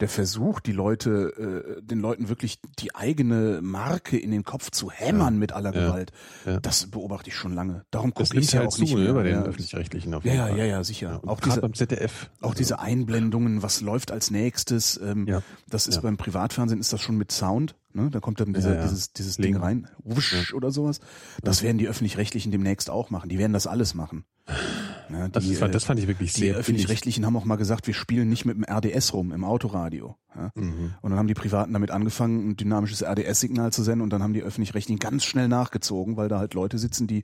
der 0.00 0.08
Versuch, 0.08 0.60
die 0.60 0.72
Leute, 0.72 1.76
äh, 1.78 1.82
den 1.82 2.00
Leuten 2.00 2.28
wirklich 2.28 2.58
die 2.78 2.94
eigene 2.94 3.60
Marke 3.62 4.18
in 4.18 4.30
den 4.30 4.44
Kopf 4.44 4.70
zu 4.70 4.90
hämmern 4.90 5.38
mit 5.38 5.52
aller 5.52 5.74
Ja. 5.74 5.86
Gewalt, 5.86 6.12
Ja. 6.44 6.60
das 6.60 6.86
beobachte 6.86 7.30
ich 7.30 7.36
schon 7.36 7.54
lange. 7.54 7.84
Darum 7.90 8.12
gucke 8.12 8.38
ich 8.38 8.52
ja 8.52 8.60
halt 8.60 8.68
auch 8.68 8.74
zu, 8.74 8.82
nicht 8.82 8.94
ne, 8.94 9.00
mehr. 9.04 9.14
bei 9.14 9.22
den 9.22 9.34
ja, 9.34 9.42
öffentlich-rechtlichen 9.42 10.12
auf 10.14 10.24
ja, 10.24 10.32
jeden 10.32 10.42
ja, 10.44 10.48
Fall. 10.48 10.58
ja, 10.58 10.64
ja, 10.64 10.84
sicher. 10.84 11.08
Ja, 11.10 11.16
und 11.16 11.28
auch 11.28 11.40
diese, 11.40 11.60
beim 11.60 11.74
ZDF. 11.74 12.30
auch 12.40 12.48
Also, 12.48 12.58
diese 12.58 12.78
Einblendungen, 12.80 13.62
was 13.62 13.80
läuft 13.80 14.10
als 14.10 14.30
nächstes, 14.30 15.00
ähm, 15.02 15.26
Ja. 15.26 15.42
das 15.68 15.86
ist 15.86 15.96
Ja. 15.96 16.00
beim 16.02 16.16
Privatfernsehen 16.16 16.80
ist 16.80 16.92
das 16.92 17.00
schon 17.00 17.16
mit 17.16 17.30
Sound, 17.32 17.76
ne? 17.92 18.10
Da 18.10 18.20
kommt 18.20 18.40
dann 18.40 18.52
dieser, 18.52 18.70
Ja, 18.70 18.76
ja. 18.76 18.82
dieses, 18.82 19.12
dieses 19.12 19.36
Ding 19.36 19.56
rein, 19.56 19.88
wusch 20.02 20.52
oder 20.54 20.70
sowas. 20.70 21.00
Das 21.42 21.62
werden 21.62 21.78
die 21.78 21.88
öffentlich-rechtlichen 21.88 22.50
demnächst 22.50 22.90
auch 22.90 23.10
machen. 23.10 23.28
Die 23.28 23.38
werden 23.38 23.52
das 23.52 23.66
alles 23.66 23.94
machen. 23.94 24.24
Ja, 24.46 25.28
die, 25.28 25.34
Also 25.34 25.50
das, 25.50 25.58
fand, 25.58 25.70
äh, 25.70 25.72
das 25.72 25.84
fand 25.84 26.00
ich 26.00 26.06
wirklich 26.06 26.32
die 26.32 26.40
sehr 26.40 26.46
billig. 26.48 26.60
öffentlich-rechtlichen 26.60 27.24
haben 27.26 27.36
auch 27.36 27.44
mal 27.44 27.56
gesagt, 27.56 27.86
wir 27.86 27.94
spielen 27.94 28.28
nicht 28.28 28.44
mit 28.44 28.56
dem 28.56 28.64
RDS 28.64 29.12
rum 29.12 29.32
im 29.32 29.44
Autoradio. 29.44 30.16
Ja? 30.34 30.50
Mhm. 30.54 30.94
Und 31.02 31.10
dann 31.10 31.18
haben 31.18 31.28
die 31.28 31.34
Privaten 31.34 31.72
damit 31.72 31.90
angefangen, 31.90 32.50
ein 32.50 32.56
dynamisches 32.56 33.02
RDS-Signal 33.02 33.72
zu 33.72 33.82
senden 33.82 34.02
und 34.02 34.10
dann 34.10 34.22
haben 34.22 34.32
die 34.34 34.42
öffentlich-rechtlichen 34.42 34.98
ganz 34.98 35.24
schnell 35.24 35.48
nachgezogen, 35.48 36.16
weil 36.16 36.28
da 36.28 36.38
halt 36.38 36.54
Leute 36.54 36.78
sitzen, 36.78 37.06
die 37.06 37.22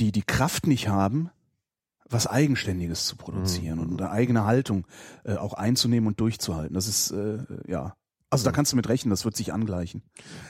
die 0.00 0.10
die 0.10 0.22
Kraft 0.22 0.66
nicht 0.66 0.88
haben, 0.88 1.30
was 2.08 2.26
Eigenständiges 2.26 3.06
zu 3.06 3.16
produzieren 3.16 3.78
Mhm. 3.78 3.92
und 3.92 4.00
eine 4.02 4.10
eigene 4.10 4.44
Haltung 4.44 4.86
äh, 5.24 5.36
auch 5.36 5.54
einzunehmen 5.54 6.08
und 6.08 6.18
durchzuhalten. 6.20 6.74
Das 6.74 6.88
ist 6.88 7.12
äh, 7.12 7.38
ja, 7.68 7.94
also 8.34 8.44
da 8.44 8.52
kannst 8.52 8.72
du 8.72 8.76
mit 8.76 8.88
rechnen, 8.88 9.10
das 9.10 9.24
wird 9.24 9.36
sich 9.36 9.52
angleichen. 9.52 10.02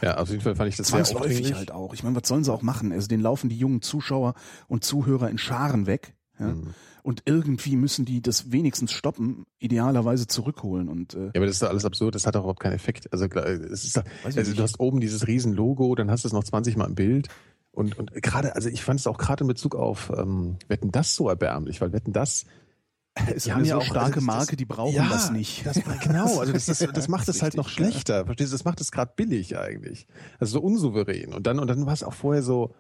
Ja, 0.03 0.19
auf 0.19 0.29
jeden 0.31 0.41
Fall 0.43 0.55
fand 0.57 0.69
ich 0.69 0.77
das 0.77 0.89
sehr 0.89 0.97
Zwangsläufig 1.05 1.31
aufdringlich. 1.39 1.55
halt 1.57 1.71
auch. 1.71 1.95
Ich 1.95 2.03
meine, 2.03 2.17
was 2.17 2.27
sollen 2.29 2.45
sie 2.45 2.53
auch 2.53 2.63
machen? 2.63 2.93
Also 2.93 3.09
den 3.09 3.21
laufen 3.21 3.49
die 3.49 3.57
jungen 3.59 3.83
Zuschauer 3.83 4.35
und 4.69 4.85
Zuhörer 4.85 5.31
in 5.31 5.39
Scharen 5.39 5.87
weg. 5.87 6.15
Ja? 6.39 6.47
Mhm. 6.49 6.75
Und 7.03 7.23
irgendwie 7.27 7.77
müssen 7.77 8.07
die 8.07 8.23
das 8.23 8.51
wenigstens 8.51 8.93
stoppen, 8.93 9.45
idealerweise 9.59 10.27
zurückholen. 10.27 10.89
Und 10.89 11.13
äh, 11.15 11.25
Ja, 11.27 11.31
aber 11.37 11.47
das 11.47 11.57
ist 11.57 11.63
doch 11.63 11.69
alles 11.69 11.85
absurd, 11.85 12.15
das 12.15 12.27
hat 12.27 12.35
doch 12.35 12.41
überhaupt 12.41 12.61
keinen 12.61 12.73
Effekt. 12.73 13.13
Also, 13.13 13.27
es 13.27 13.85
ist, 13.85 13.97
doch- 13.99 14.05
also 14.25 14.55
du 14.55 14.63
hast 14.63 14.81
oben 14.81 15.01
dieses 15.01 15.27
riesen 15.27 15.53
Logo, 15.53 15.95
dann 15.95 16.11
hast 16.11 16.25
du 16.25 16.29
es 16.29 16.33
noch 16.33 16.45
20 16.45 16.77
Mal 16.77 16.87
im 16.87 16.95
Bild. 16.95 17.29
Und, 17.73 17.99
und 17.99 18.11
gerade, 18.23 18.55
also 18.55 18.69
ich 18.69 18.83
fand 18.83 19.01
es 19.01 19.07
auch 19.07 19.19
gerade 19.19 19.45
in 19.45 19.49
Bezug 19.49 19.75
auf 19.75 20.11
ähm, 20.17 20.57
Wetten 20.69 20.93
das 20.93 21.15
so 21.15 21.29
erbärmlich, 21.29 21.81
weil 21.81 21.93
Wetten 21.93 22.13
das 22.13 22.47
ist 23.35 23.47
die 23.47 23.51
eine 23.53 23.61
haben 23.61 23.65
ja 23.67 23.75
so 23.77 23.81
auch- 23.81 23.85
starke 23.85 24.05
also 24.07 24.15
das- 24.15 24.25
Marke, 24.25 24.57
die 24.57 24.65
brauchen 24.65 24.95
ja, 24.95 25.09
das 25.09 25.31
nicht. 25.31 25.65
Das, 25.67 25.81
genau, 26.03 26.41
also 26.41 26.53
das, 26.53 26.67
das, 26.67 26.79
das 26.79 27.09
macht 27.09 27.29
es 27.29 27.37
ist 27.37 27.43
halt 27.43 27.57
noch 27.57 27.69
schlechter. 27.69 28.25
Verstehst 28.27 28.53
du, 28.53 28.55
das 28.57 28.65
macht 28.65 28.81
es 28.81 28.91
gerade 28.93 29.13
billig 29.17 29.57
eigentlich. 29.57 30.07
Also 30.39 30.59
so 30.59 30.61
unsouverän. 30.65 31.33
Und 31.33 31.47
dann, 31.47 31.59
und 31.59 31.69
dann 31.69 31.87
war 31.87 31.93
es 31.93 32.03
auch 32.03 32.13
vorher 32.15 32.43
so, 32.43 32.75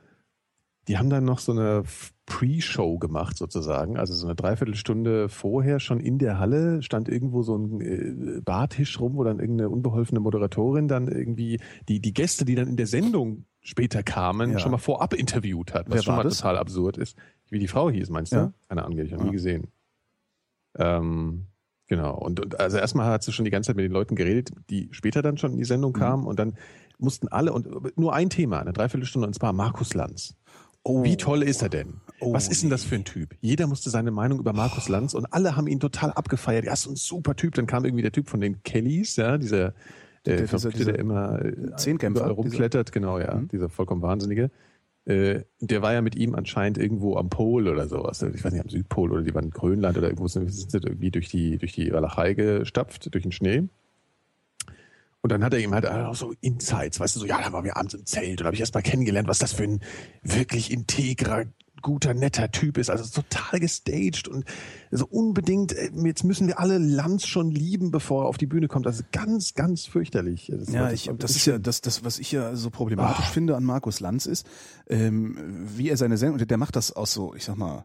die 0.88 0.98
haben 0.98 1.08
dann 1.08 1.24
noch 1.24 1.38
so 1.38 1.52
eine 1.52 1.82
Pre-Show 2.26 2.98
gemacht 2.98 3.38
sozusagen, 3.38 3.96
also 3.96 4.12
so 4.12 4.26
eine 4.26 4.34
Dreiviertelstunde 4.34 5.30
vorher 5.30 5.80
schon 5.80 5.98
in 5.98 6.18
der 6.18 6.38
Halle 6.38 6.82
stand 6.82 7.08
irgendwo 7.08 7.42
so 7.42 7.56
ein 7.56 7.80
äh, 7.80 8.40
Bartisch 8.42 9.00
rum, 9.00 9.16
wo 9.16 9.24
dann 9.24 9.40
irgendeine 9.40 9.70
unbeholfene 9.70 10.20
Moderatorin 10.20 10.86
dann 10.88 11.08
irgendwie 11.08 11.58
die, 11.88 12.00
die 12.00 12.12
Gäste, 12.12 12.44
die 12.44 12.54
dann 12.54 12.68
in 12.68 12.76
der 12.76 12.86
Sendung 12.86 13.44
später 13.60 14.02
kamen, 14.02 14.52
Ja. 14.52 14.58
schon 14.58 14.72
mal 14.72 14.78
vorab 14.78 15.14
interviewt 15.14 15.72
hat, 15.72 15.88
was 15.88 15.94
Wer 15.96 16.02
schon 16.02 16.16
mal 16.16 16.22
das? 16.22 16.36
total 16.38 16.58
absurd 16.58 16.98
ist. 16.98 17.16
Wie 17.48 17.58
die 17.58 17.68
Frau 17.68 17.88
hieß, 17.90 18.10
meinst 18.10 18.32
du? 18.32 18.36
Ja. 18.36 18.52
Die 18.70 18.76
hab 18.78 18.90
ich 18.90 19.10
Ja. 19.10 19.22
nie 19.22 19.30
gesehen. 19.30 19.68
Ähm, 20.78 21.46
genau. 21.88 22.16
Und, 22.18 22.40
und 22.40 22.60
also 22.60 22.76
erstmal 22.78 23.06
hat 23.06 23.22
sie 23.22 23.32
schon 23.32 23.44
die 23.44 23.50
ganze 23.50 23.68
Zeit 23.68 23.76
mit 23.76 23.84
den 23.84 23.92
Leuten 23.92 24.16
geredet, 24.16 24.50
die 24.70 24.88
später 24.92 25.22
dann 25.22 25.38
schon 25.38 25.52
in 25.52 25.58
die 25.58 25.64
Sendung 25.64 25.92
Mhm. 25.92 25.96
kamen 25.98 26.26
und 26.26 26.38
dann 26.38 26.54
mussten 26.98 27.28
alle 27.28 27.52
und 27.52 27.96
nur 27.98 28.14
ein 28.14 28.30
Thema, 28.30 28.60
eine 28.60 28.72
Dreiviertelstunde 28.72 29.26
und 29.26 29.34
zwar 29.34 29.52
Markus 29.52 29.94
Lanz. 29.94 30.36
Oh. 30.86 31.02
Wie 31.02 31.16
toll 31.16 31.42
ist 31.42 31.62
er 31.62 31.70
denn? 31.70 31.94
Oh, 32.20 32.34
Was 32.34 32.48
ist 32.48 32.62
denn 32.62 32.68
das 32.70 32.84
für 32.84 32.94
ein 32.94 33.04
Typ? 33.04 33.34
Jeder 33.40 33.66
musste 33.66 33.88
seine 33.88 34.10
Meinung 34.10 34.38
über 34.38 34.52
Markus 34.52 34.88
Lanz 34.90 35.14
und 35.14 35.24
alle 35.32 35.56
haben 35.56 35.66
ihn 35.66 35.80
total 35.80 36.12
abgefeiert. 36.12 36.66
Er 36.66 36.74
ist 36.74 36.82
so 36.82 36.90
ein 36.90 36.96
super 36.96 37.34
Typ. 37.36 37.54
Dann 37.54 37.66
kam 37.66 37.84
irgendwie 37.86 38.02
der 38.02 38.12
Typ 38.12 38.28
von 38.28 38.40
den 38.40 38.62
Kellys, 38.62 39.16
ja, 39.16 39.38
dieser, 39.38 39.56
Der- 39.56 39.72
der, 40.26 40.36
dieser- 40.42 40.58
Verrückte, 40.58 40.78
dieser 40.78 40.92
der 40.92 41.00
immer 41.00 41.42
äh, 41.42 41.74
Zehnkämpfer, 41.76 42.28
rumklettert, 42.30 42.92
genau, 42.92 43.18
ja, 43.18 43.34
Mhm. 43.34 43.48
dieser 43.48 43.70
vollkommen 43.70 44.02
Wahnsinnige. 44.02 44.50
Äh, 45.06 45.42
der 45.60 45.82
war 45.82 45.92
ja 45.92 46.00
mit 46.00 46.14
ihm 46.16 46.34
anscheinend 46.34 46.78
irgendwo 46.78 47.16
am 47.16 47.28
Pol 47.28 47.68
oder 47.68 47.88
sowas. 47.88 48.22
Ich 48.22 48.42
weiß 48.42 48.52
nicht, 48.52 48.62
am 48.62 48.70
Südpol 48.70 49.12
oder 49.12 49.22
die 49.22 49.34
waren 49.34 49.44
in 49.44 49.50
Grönland 49.50 49.98
oder 49.98 50.06
irgendwo 50.06 50.28
sind 50.28 50.50
sind 50.50 50.70
sie 50.70 50.78
irgendwie 50.78 51.10
durch 51.10 51.28
die, 51.28 51.58
durch 51.58 51.72
die 51.72 51.92
Walachei 51.92 52.34
gestapft, 52.34 53.12
durch 53.12 53.22
den 53.22 53.32
Schnee. 53.32 53.68
Und 55.20 55.32
dann 55.32 55.42
hat 55.42 55.54
er 55.54 55.60
ihm 55.60 55.72
halt 55.72 55.86
auch 55.86 56.14
so 56.14 56.34
Insights, 56.42 57.00
weißt 57.00 57.16
du, 57.16 57.20
so, 57.20 57.26
ja, 57.26 57.40
da 57.40 57.50
waren 57.52 57.64
wir 57.64 57.78
abends 57.78 57.94
im 57.94 58.04
Zelt 58.04 58.40
und 58.40 58.46
habe 58.46 58.54
ich 58.54 58.60
erst 58.60 58.74
mal 58.74 58.82
kennengelernt, 58.82 59.26
was 59.26 59.38
das 59.38 59.54
für 59.54 59.62
ein 59.62 59.80
wirklich 60.22 60.70
integrer, 60.70 61.46
guter, 61.84 62.14
netter 62.14 62.50
Typ 62.50 62.78
ist. 62.78 62.90
Also 62.90 63.04
total 63.22 63.60
gestaged 63.60 64.26
und 64.26 64.44
so 64.90 65.06
unbedingt, 65.06 65.72
äh, 65.72 65.90
jetzt 66.04 66.24
müssen 66.24 66.48
wir 66.48 66.58
alle 66.58 66.78
Lanz 66.78 67.26
schon 67.28 67.52
lieben, 67.52 67.92
bevor 67.92 68.24
er 68.24 68.28
auf 68.28 68.38
die 68.38 68.46
Bühne 68.46 68.66
kommt. 68.66 68.88
Also 68.88 69.04
ganz, 69.12 69.54
ganz 69.54 69.86
fürchterlich. 69.86 70.50
Das 70.52 70.72
Ja, 70.72 70.90
ich, 70.90 71.08
das 71.18 71.36
ist 71.36 71.46
ja 71.46 71.58
das, 71.58 71.80
das, 71.80 72.04
was 72.04 72.18
ich 72.18 72.32
ja 72.32 72.56
so 72.56 72.70
problematisch 72.70 73.26
Ah. 73.26 73.30
finde 73.30 73.54
an 73.54 73.62
Markus 73.62 74.00
Lanz 74.00 74.26
ist, 74.26 74.44
ähm, 74.88 75.36
wie 75.76 75.88
er 75.90 75.96
seine 75.96 76.16
Sendung, 76.16 76.44
der 76.44 76.58
macht 76.58 76.74
das 76.74 76.90
aus 76.90 77.12
so, 77.12 77.34
ich 77.36 77.44
sag 77.44 77.56
mal, 77.56 77.84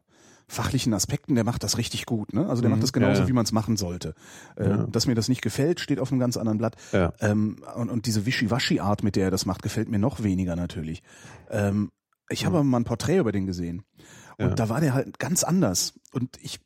fachlichen 0.51 0.95
Aspekten, 0.95 1.35
der 1.35 1.43
macht 1.43 1.61
das 1.63 1.77
richtig 1.77 2.07
gut. 2.07 2.33
Ne? 2.33 2.49
Also 2.49 2.63
der 2.63 2.71
macht 2.71 2.81
das 2.81 2.91
genauso, 2.91 3.13
Ja, 3.19 3.19
ja. 3.25 3.27
wie 3.27 3.33
man 3.33 3.43
es 3.45 3.51
machen 3.51 3.77
sollte. 3.77 4.15
Äh, 4.55 4.67
Ja. 4.67 4.87
Dass 4.87 5.05
mir 5.05 5.13
das 5.13 5.29
nicht 5.29 5.43
gefällt, 5.43 5.79
steht 5.79 5.99
auf 5.99 6.11
einem 6.11 6.19
ganz 6.19 6.37
anderen 6.37 6.57
Blatt. 6.57 6.75
Ja. 6.91 7.13
Ähm, 7.19 7.57
und, 7.75 7.89
und 7.91 8.07
diese 8.07 8.25
Wischiwaschi-Art, 8.25 9.03
mit 9.03 9.15
der 9.15 9.25
er 9.25 9.31
das 9.31 9.45
macht, 9.45 9.61
gefällt 9.61 9.89
mir 9.89 9.99
noch 9.99 10.23
weniger 10.23 10.55
natürlich. 10.55 11.03
Ähm, 11.51 11.91
ich 12.29 12.45
habe 12.45 12.63
mal 12.63 12.79
ein 12.79 12.83
Porträt 12.85 13.17
über 13.17 13.31
den 13.31 13.45
gesehen. 13.45 13.83
Und 14.37 14.49
Ja. 14.49 14.55
da 14.55 14.69
war 14.69 14.81
der 14.81 14.93
halt 14.93 15.19
ganz 15.19 15.43
anders. 15.43 15.93
Und 16.11 16.37
ich 16.41 16.59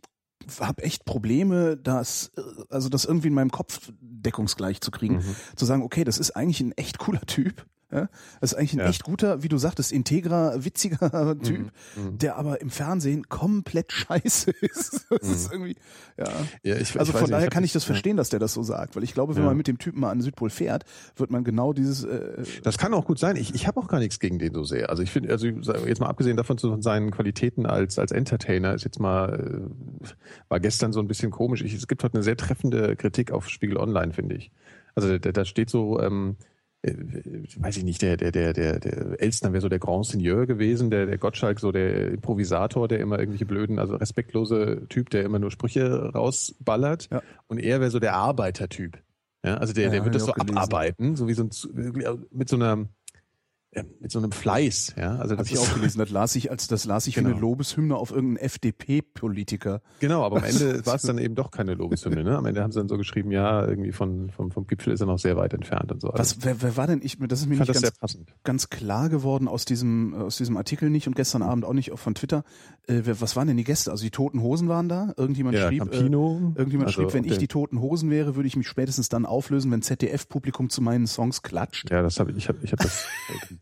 habe 0.60 0.84
echt 0.84 1.05
Probleme, 1.05 1.77
das, 1.77 2.32
äh, 2.38 2.41
also 2.70 2.89
das 2.89 3.05
irgendwie 3.05 3.29
in 3.29 3.34
meinem 3.34 3.51
Kopf 3.51 3.91
deckungsgleich 4.00 4.82
zu 4.82 4.91
kriegen. 4.91 5.15
Mhm. 5.15 5.36
Zu 5.55 5.65
sagen, 5.65 5.84
okay, 5.84 6.03
das 6.03 6.17
ist 6.17 6.32
eigentlich 6.32 6.62
ein 6.62 6.72
echt 6.74 6.98
cooler 7.00 7.22
Typ. 7.22 7.65
Ja? 7.93 8.09
Das 8.41 8.51
ist 8.53 8.57
eigentlich 8.57 8.73
ein 8.73 8.79
Ja. 8.79 8.88
echt 8.88 9.03
guter, 9.03 9.43
wie 9.43 9.50
du 9.50 9.57
sagtest, 9.57 9.91
integrer, 9.91 10.63
witziger 10.65 11.38
Typ, 11.43 11.71
Mhm. 11.95 12.17
der 12.17 12.38
aber 12.38 12.59
im 12.62 12.69
Fernsehen 12.69 13.29
komplett 13.29 13.91
scheiße 13.91 14.51
ist. 14.62 15.05
Das 15.09 15.29
ist 15.29 15.51
irgendwie, 15.51 15.75
ja. 16.17 16.25
Ja, 16.63 16.75
ich, 16.77 17.00
Also 17.00 17.12
ich 17.12 17.12
von 17.12 17.21
nicht, 17.21 17.31
daher 17.31 17.45
hab 17.45 17.53
kann 17.53 17.63
ich 17.63 17.73
das- 17.73 17.83
verstehen, 17.83 18.17
dass 18.17 18.29
der 18.29 18.39
das 18.39 18.53
so 18.53 18.63
sagt, 18.63 18.95
weil 18.95 19.03
ich 19.03 19.13
glaube, 19.13 19.35
wenn 19.35 19.45
man 19.45 19.55
mit 19.57 19.67
dem 19.67 19.77
Typen 19.77 20.00
mal 20.00 20.09
an 20.09 20.17
den 20.17 20.23
Südpol 20.23 20.50
fährt, 20.50 20.85
wird 21.15 21.29
man 21.31 21.43
genau 21.43 21.73
dieses 21.73 22.03
äh, 22.03 22.43
Das 22.63 22.77
kann 22.77 22.93
auch 22.93 23.05
gut 23.05 23.19
sein. 23.19 23.35
Ich, 23.35 23.53
ich 23.53 23.67
habe 23.67 23.79
auch 23.79 23.88
gar 23.88 24.00
nichts 24.00 24.19
gegen 24.19 24.39
den 24.39 24.53
so 24.53 24.63
sehr. 24.63 24.89
Also 24.89 25.03
ich 25.03 25.12
finde, 25.12 25.29
also 25.29 25.45
jetzt 25.47 26.00
mal 26.00 26.07
abgesehen 26.07 26.38
davon 26.38 26.57
von 26.57 26.81
seinen 26.81 27.12
Qualitäten 27.12 27.65
als 27.65 28.00
als 28.00 28.12
Entertainer 28.12 28.73
ist 28.73 28.83
jetzt 28.85 29.00
mal 29.00 29.69
äh, 30.03 30.07
war 30.50 30.59
gestern 30.59 30.93
so 30.93 31.00
ein 31.00 31.07
bisschen 31.07 31.31
komisch. 31.31 31.62
Ich, 31.62 31.73
es 31.73 31.88
gibt 31.88 32.03
heute 32.03 32.15
eine 32.15 32.23
sehr 32.23 32.38
treffende 32.38 32.95
Kritik 32.95 33.31
auf 33.31 33.50
Spiegel 33.50 33.77
Online, 33.77 34.13
finde 34.13 34.35
ich. 34.35 34.51
Also 34.95 35.17
da, 35.17 35.31
da 35.31 35.45
steht 35.45 35.69
so, 35.69 36.00
ähm, 36.00 36.38
äh, 36.84 36.94
weiß 37.58 37.78
ich 37.78 37.84
nicht, 37.84 38.02
der 38.02 38.18
der 38.18 38.32
der 38.32 38.54
der 38.54 38.80
der 38.80 39.22
Elstner 39.22 39.54
wäre 39.54 39.62
so 39.62 39.70
der 39.70 39.80
Grand 39.80 40.06
Seigneur 40.06 40.46
gewesen, 40.46 40.92
der 40.92 41.06
der 41.06 41.18
Gottschalk 41.18 41.60
so 41.60 41.72
der 41.72 42.12
Improvisator, 42.12 42.88
der 42.88 43.00
immer 43.00 43.18
irgendwelche 43.20 43.46
blöden, 43.46 43.80
also 43.80 43.96
respektlose 43.96 44.86
Typ, 44.90 45.10
der 45.10 45.24
immer 45.24 45.40
nur 45.40 45.50
Sprüche 45.50 46.12
rausballert. 46.13 47.10
Ja. 47.12 47.22
Und 47.48 47.60
er 47.60 47.80
wäre 47.80 47.90
so 47.90 48.00
der 48.00 48.13
Arbeitertyp. 48.16 49.02
Ja, 49.46 49.58
also 49.58 49.74
der, 49.74 49.86
Ja, 49.86 49.90
der 49.92 50.06
wird 50.06 50.16
das 50.16 50.25
so 50.25 50.32
gelesen. 50.32 50.58
abarbeiten, 50.58 51.16
so 51.16 51.28
wie 51.28 51.34
so 51.34 51.44
ein, 51.44 51.50
mit 52.32 52.48
so 52.48 52.56
einer, 52.56 52.88
mit 54.00 54.12
so 54.12 54.20
einem 54.20 54.32
Fleiß, 54.32 54.96
ja. 54.98 55.15
Also 55.18 55.36
das 55.36 55.48
habe 55.50 55.58
ich 55.58 55.58
auch 55.60 55.74
gelesen. 55.75 56.00
Das 56.00 56.10
las 56.12 56.36
ich 56.36 56.51
als 56.51 56.68
das 56.68 56.86
las 56.86 57.08
ich 57.08 57.15
wie 57.18 57.22
Genau. 57.22 57.32
eine 57.36 57.39
Lobeshymne 57.42 57.96
auf 57.96 58.12
irgendeinen 58.12 58.38
FDP-Politiker. 58.46 59.82
Genau, 60.00 60.24
aber 60.24 60.38
am 60.38 60.44
Ende 60.44 60.86
war 60.86 60.96
es 60.96 61.03
dann 61.03 61.18
eben 61.18 61.36
doch 61.36 61.51
keine 61.51 61.74
Lobeshymne, 61.74 62.24
ne? 62.24 62.38
Am 62.38 62.46
Ende 62.46 62.62
haben 62.62 62.72
sie 62.72 62.80
dann 62.80 62.88
so 62.88 62.98
geschrieben, 62.98 63.32
ja, 63.32 63.65
irgendwie 63.65 63.92
von, 63.92 64.30
vom, 64.30 64.51
vom 64.51 64.68
Gipfel 64.68 64.94
ist 64.94 65.00
er 65.01 65.06
noch 65.08 65.20
sehr 65.20 65.38
weit 65.38 65.53
entfernt 65.53 65.92
und 65.92 66.01
so. 66.01 66.10
Also 66.10 66.20
Was, 66.38 66.46
wer, 66.46 66.62
wer 66.62 66.77
war 66.77 66.88
denn 66.88 67.01
ich? 67.03 67.18
Das 67.20 67.39
ist 67.42 67.48
mir 67.48 67.58
nicht 67.60 67.74
ganz, 67.74 68.18
ganz 68.44 68.70
klar 68.70 69.10
geworden 69.10 69.48
aus 69.48 69.65
diesem 69.65 70.13
aus 70.13 70.38
diesem 70.38 70.58
Artikel 70.58 70.89
nicht 70.89 71.08
und 71.08 71.15
gestern 71.15 71.42
Abend 71.42 71.65
auch 71.65 71.74
nicht 71.74 71.92
auch 71.92 72.00
von 72.00 72.15
Twitter. 72.15 72.44
Äh, 72.88 73.01
wer, 73.03 73.22
was 73.22 73.36
waren 73.36 73.48
denn 73.48 73.58
die 73.58 73.63
Gäste? 73.63 73.92
Also 73.92 74.03
die 74.03 74.12
Toten 74.12 74.42
Hosen 74.42 74.68
waren 74.68 74.89
da. 74.89 75.13
Irgendjemand 75.18 75.56
Ja, 75.58 75.68
schrieb. 75.68 75.80
Campino. 75.80 76.53
Äh, 76.56 76.60
irgendjemand 76.60 76.88
also 76.88 77.01
schrieb, 77.01 77.13
wenn 77.13 77.24
ich 77.24 77.38
die 77.38 77.48
Toten 77.48 77.80
Hosen 77.80 78.10
wäre, 78.10 78.36
würde 78.36 78.48
ich 78.48 78.56
mich 78.56 78.68
spätestens 78.68 79.10
dann 79.10 79.25
auflösen, 79.25 79.72
wenn 79.72 79.82
ZDF-Publikum 79.82 80.70
zu 80.70 80.82
meinen 80.82 81.08
Songs 81.08 81.42
klatscht. 81.42 81.89
Ja, 81.89 82.01
das 82.01 82.20
habe 82.20 82.32
ich, 82.32 82.38
ich 82.38 82.48
habe 82.50 82.60
ich 82.62 82.72
hab 82.72 82.80
das 82.80 83.06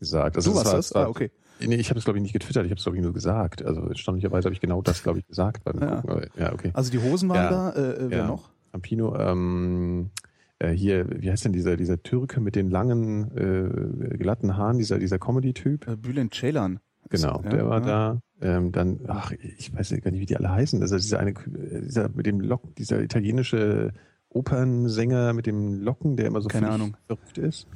gesagt. 0.02 0.36
Also 0.36 0.50
du 0.50 0.56
warst 0.56 0.66
war- 0.68 0.76
das? 0.76 0.94
war- 0.94 1.06
Ah, 1.06 1.08
okay. 1.08 1.30
Nee, 1.64 1.76
ich 1.76 1.88
habe 1.90 1.94
das 1.96 2.04
glaube 2.04 2.18
ich 2.18 2.22
nicht 2.22 2.32
getwittert, 2.32 2.64
ich 2.64 2.70
habe 2.72 2.78
es 2.78 2.82
glaube 2.84 2.96
ich 2.98 3.02
nur 3.04 3.12
gesagt. 3.12 3.64
Also 3.64 3.82
erstaunlicherweise 3.82 4.46
habe 4.46 4.54
ich 4.54 4.60
genau 4.60 4.82
das 4.82 5.02
glaube 5.04 5.20
ich 5.20 5.26
gesagt 5.28 5.62
beim 5.64 5.78
Ja. 5.80 6.00
Gucken. 6.00 6.26
Ja, 6.36 6.52
okay. 6.52 6.70
Also 6.74 6.90
die 6.90 6.98
Hosen 6.98 7.28
waren 7.28 7.36
Ja. 7.36 7.50
da. 7.50 7.70
Äh, 7.70 7.90
äh, 8.06 8.10
wer 8.10 8.18
Ja. 8.18 8.26
noch? 8.26 8.50
Campino, 8.72 9.16
ähm, 9.16 10.10
äh, 10.58 10.70
hier, 10.70 11.06
wie 11.22 11.30
heißt 11.30 11.44
denn 11.44 11.52
dieser, 11.52 11.76
dieser 11.76 12.02
Türke 12.02 12.40
mit 12.40 12.56
den 12.56 12.70
langen, 12.70 13.30
äh, 13.36 14.16
glatten 14.16 14.56
Haaren, 14.56 14.78
dieser, 14.78 14.98
dieser 14.98 15.18
Comedy-Typ? 15.18 15.86
Äh, 15.86 15.96
Bülent 15.96 16.34
Ceylan. 16.34 16.80
Genau, 17.10 17.42
der 17.42 17.68
war 17.68 17.80
da. 17.80 18.20
Ähm, 18.40 18.72
dann, 18.72 19.00
ach, 19.06 19.32
ich 19.58 19.72
weiß 19.74 19.90
gar 20.02 20.10
nicht, 20.10 20.20
wie 20.20 20.26
die 20.26 20.36
alle 20.36 20.50
heißen. 20.50 20.80
Also 20.82 20.96
dieser 20.96 21.20
eine, 21.20 21.34
dieser 21.82 22.08
mit 22.08 22.26
dem 22.26 22.40
Lock, 22.40 22.74
dieser 22.76 23.00
italienische 23.02 23.92
Opernsänger 24.30 25.32
mit 25.34 25.46
dem 25.46 25.80
Locken, 25.82 26.16
der 26.16 26.26
immer 26.26 26.40
so 26.40 26.48
Keine 26.48 26.70
Ahnung. 26.70 26.96
verrückt 27.06 27.38
ist. 27.38 27.66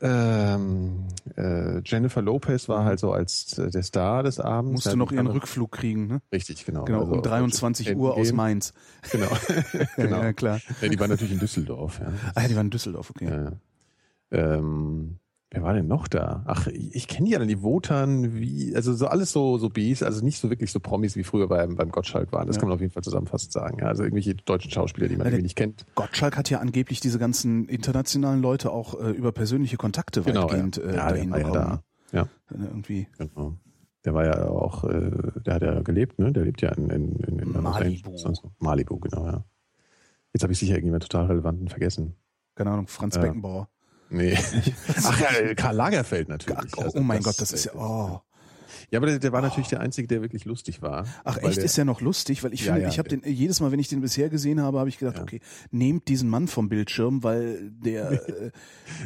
Ähm, 0.00 1.04
äh, 1.36 1.80
Jennifer 1.84 2.22
Lopez 2.22 2.68
war 2.68 2.84
halt 2.84 3.00
so 3.00 3.12
als 3.12 3.58
äh, 3.58 3.70
der 3.70 3.82
Star 3.82 4.22
des 4.22 4.38
Abends. 4.38 4.84
Musste 4.84 4.96
noch 4.96 5.10
ihren 5.10 5.26
Rückflug 5.26 5.72
kriegen, 5.72 6.06
ne? 6.06 6.22
Richtig, 6.32 6.64
genau. 6.64 6.84
Genau, 6.84 7.00
Also 7.00 7.12
um 7.14 7.22
23 7.22 7.90
auf 7.90 7.96
Uhr 7.96 8.16
aus. 8.16 8.32
Mainz. 8.32 8.72
Genau. 9.10 9.28
genau. 9.96 10.22
Ja, 10.22 10.32
klar. 10.32 10.60
Ja, 10.80 10.88
die 10.88 11.00
waren 11.00 11.10
natürlich 11.10 11.32
in 11.32 11.40
Düsseldorf. 11.40 11.98
Ja. 12.00 12.12
Ah, 12.34 12.42
ja, 12.42 12.48
die 12.48 12.56
waren 12.56 12.66
in 12.66 12.70
Düsseldorf, 12.70 13.10
okay. 13.10 13.28
Ja. 13.28 13.52
Ähm, 14.30 15.18
wer 15.50 15.62
war 15.62 15.72
denn 15.72 15.86
noch 15.86 16.08
da? 16.08 16.42
Ach, 16.46 16.66
ich, 16.66 16.94
ich 16.94 17.08
kenne 17.08 17.26
die 17.26 17.32
ja 17.32 17.38
dann, 17.38 17.48
die 17.48 17.62
Wotan, 17.62 18.34
wie, 18.34 18.74
also 18.76 18.92
so 18.94 19.06
alles 19.06 19.32
so, 19.32 19.56
so 19.58 19.68
Bs, 19.70 20.02
also 20.02 20.24
nicht 20.24 20.38
so 20.38 20.50
wirklich 20.50 20.70
so 20.72 20.80
Promis 20.80 21.16
wie 21.16 21.24
früher 21.24 21.48
beim, 21.48 21.74
beim 21.76 21.90
Gottschalk 21.90 22.32
waren. 22.32 22.46
Das 22.46 22.56
Ja. 22.56 22.60
kann 22.60 22.68
man 22.68 22.74
auf 22.76 22.80
jeden 22.80 22.92
Fall 22.92 23.02
zusammenfassend 23.02 23.52
sagen. 23.52 23.78
Ja, 23.78 23.86
also 23.86 24.02
irgendwelche 24.02 24.34
deutschen 24.34 24.70
Schauspieler, 24.70 25.08
die 25.08 25.16
man 25.16 25.26
Ja, 25.26 25.30
irgendwie 25.32 25.42
nicht 25.44 25.56
kennt. 25.56 25.86
Gottschalk 25.94 26.36
hat 26.36 26.50
ja 26.50 26.58
angeblich 26.60 27.00
diese 27.00 27.18
ganzen 27.18 27.66
internationalen 27.68 28.42
Leute 28.42 28.70
auch 28.72 29.00
äh, 29.00 29.10
über 29.10 29.32
persönliche 29.32 29.76
Kontakte 29.76 30.22
Genau, 30.22 30.44
weitgehend 30.44 30.76
ja. 30.76 30.82
äh, 30.84 30.94
Ja, 30.96 31.08
dahin 31.10 31.30
bekommen. 31.30 31.52
da. 31.54 31.82
Ja. 32.12 32.28
Irgendwie 32.50 33.06
Genau. 33.18 33.56
Der 34.04 34.14
war 34.14 34.24
ja 34.24 34.48
auch, 34.48 34.84
äh, 34.84 35.10
der 35.44 35.54
hat 35.54 35.62
ja 35.62 35.82
gelebt, 35.82 36.18
ne? 36.18 36.32
Der 36.32 36.44
lebt 36.44 36.62
ja 36.62 36.70
in, 36.72 36.88
in, 36.88 37.16
in, 37.16 37.38
in 37.40 37.62
Malibu. 37.62 38.12
Malibu, 38.60 38.98
genau, 39.00 39.26
ja. 39.26 39.44
Jetzt 40.32 40.42
habe 40.44 40.52
ich 40.52 40.58
sicher 40.58 40.74
irgendjemand 40.74 41.02
total 41.02 41.26
relevanten 41.26 41.68
vergessen. 41.68 42.14
keine 42.54 42.70
Ahnung, 42.70 42.86
Franz. 42.86 43.18
Beckenbauer. 43.18 43.68
Nee. 44.10 44.36
Ach 45.04 45.20
ja, 45.20 45.54
Karl 45.54 45.76
Lagerfeld 45.76 46.28
natürlich. 46.28 46.76
Oh, 46.76 46.82
Also 46.82 46.98
oh 46.98 47.02
mein 47.02 47.22
Gott, 47.22 47.40
das 47.40 47.52
ist 47.52 47.66
ja, 47.66 47.74
oh. 47.74 48.20
Ja, 48.90 49.00
aber 49.00 49.06
der, 49.06 49.18
der 49.18 49.32
war 49.32 49.42
natürlich 49.42 49.68
der 49.68 49.80
Einzige, 49.80 50.08
der 50.08 50.22
wirklich 50.22 50.46
lustig 50.46 50.80
war. 50.80 51.04
Ach 51.24 51.36
echt, 51.36 51.58
der, 51.58 51.64
ist 51.64 51.76
ja 51.76 51.84
noch 51.84 52.00
lustig, 52.00 52.42
weil 52.42 52.54
ich 52.54 52.60
Ja, 52.64 52.72
finde, 52.72 52.82
ja, 52.82 52.88
ich 52.88 52.98
habe 52.98 53.08
den 53.10 53.22
jedes 53.24 53.60
Mal, 53.60 53.70
wenn 53.70 53.78
ich 53.80 53.88
den 53.88 54.00
bisher 54.00 54.30
gesehen 54.30 54.62
habe, 54.62 54.78
habe 54.78 54.88
ich 54.88 54.96
gedacht, 54.98 55.16
Ja. 55.18 55.22
okay, 55.24 55.40
nehmt 55.70 56.08
diesen 56.08 56.30
Mann 56.30 56.48
vom 56.48 56.70
Bildschirm, 56.70 57.22
weil 57.22 57.70
der, 57.70 58.12
äh, 58.12 58.50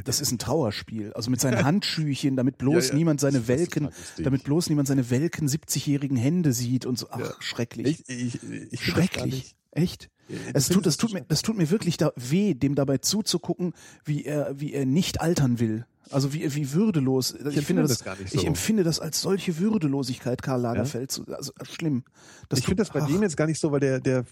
das 0.04 0.20
ist 0.20 0.30
ein 0.30 0.38
Trauerspiel. 0.38 1.12
Also 1.14 1.32
mit 1.32 1.40
seinen 1.40 1.64
Handschüchen, 1.64 2.36
damit 2.36 2.58
bloß 2.58 2.92
niemand 2.92 3.20
seine 3.20 3.38
das 3.40 3.48
welken, 3.48 3.88
damit 4.18 4.44
bloß 4.44 4.68
niemand 4.68 4.86
seine 4.86 5.10
welken 5.10 5.48
70-jährigen 5.48 6.16
Hände 6.16 6.52
sieht 6.52 6.86
und 6.86 6.96
so. 6.96 7.08
Ach, 7.10 7.42
schrecklich. 7.42 8.04
Ich, 8.06 8.08
ich, 8.08 8.34
ich 8.70 8.70
das 8.70 8.80
schrecklich. 8.80 9.56
Echt? 9.72 10.10
Ich 10.32 10.54
Es 10.54 10.68
tut, 10.68 10.86
das 10.86 10.96
das 10.96 10.96
tut 10.98 11.12
mir, 11.12 11.24
das 11.28 11.42
tut 11.42 11.56
mir 11.56 11.70
wirklich 11.70 11.96
da 11.96 12.12
weh, 12.16 12.54
dem 12.54 12.74
dabei 12.74 12.98
zuzugucken, 12.98 13.72
wie 14.04 14.24
er, 14.24 14.58
wie 14.58 14.72
er 14.72 14.86
nicht 14.86 15.20
altern 15.20 15.58
will. 15.60 15.86
Also 16.10 16.32
wie, 16.34 16.54
wie 16.54 16.72
würdelos. 16.72 17.32
Ich, 17.32 17.40
empfinde 17.40 17.62
finde 17.62 17.82
das, 17.82 17.98
das 17.98 18.18
nicht 18.18 18.34
ich 18.34 18.40
so. 18.42 18.46
empfinde 18.46 18.84
das 18.84 19.00
als 19.00 19.20
solche 19.20 19.58
Würdelosigkeit, 19.58 20.42
Karl 20.42 20.60
Lagerfeld. 20.60 21.10
zu- 21.10 21.24
Also 21.34 21.52
schlimm. 21.62 22.04
Das 22.48 22.58
ich 22.58 22.64
finde 22.66 22.82
das 22.82 22.90
bei 22.90 23.00
ach, 23.02 23.06
dem 23.06 23.22
jetzt 23.22 23.36
gar 23.36 23.46
nicht 23.46 23.60
so, 23.60 23.72
weil 23.72 23.80
der, 23.80 24.00
der, 24.00 24.24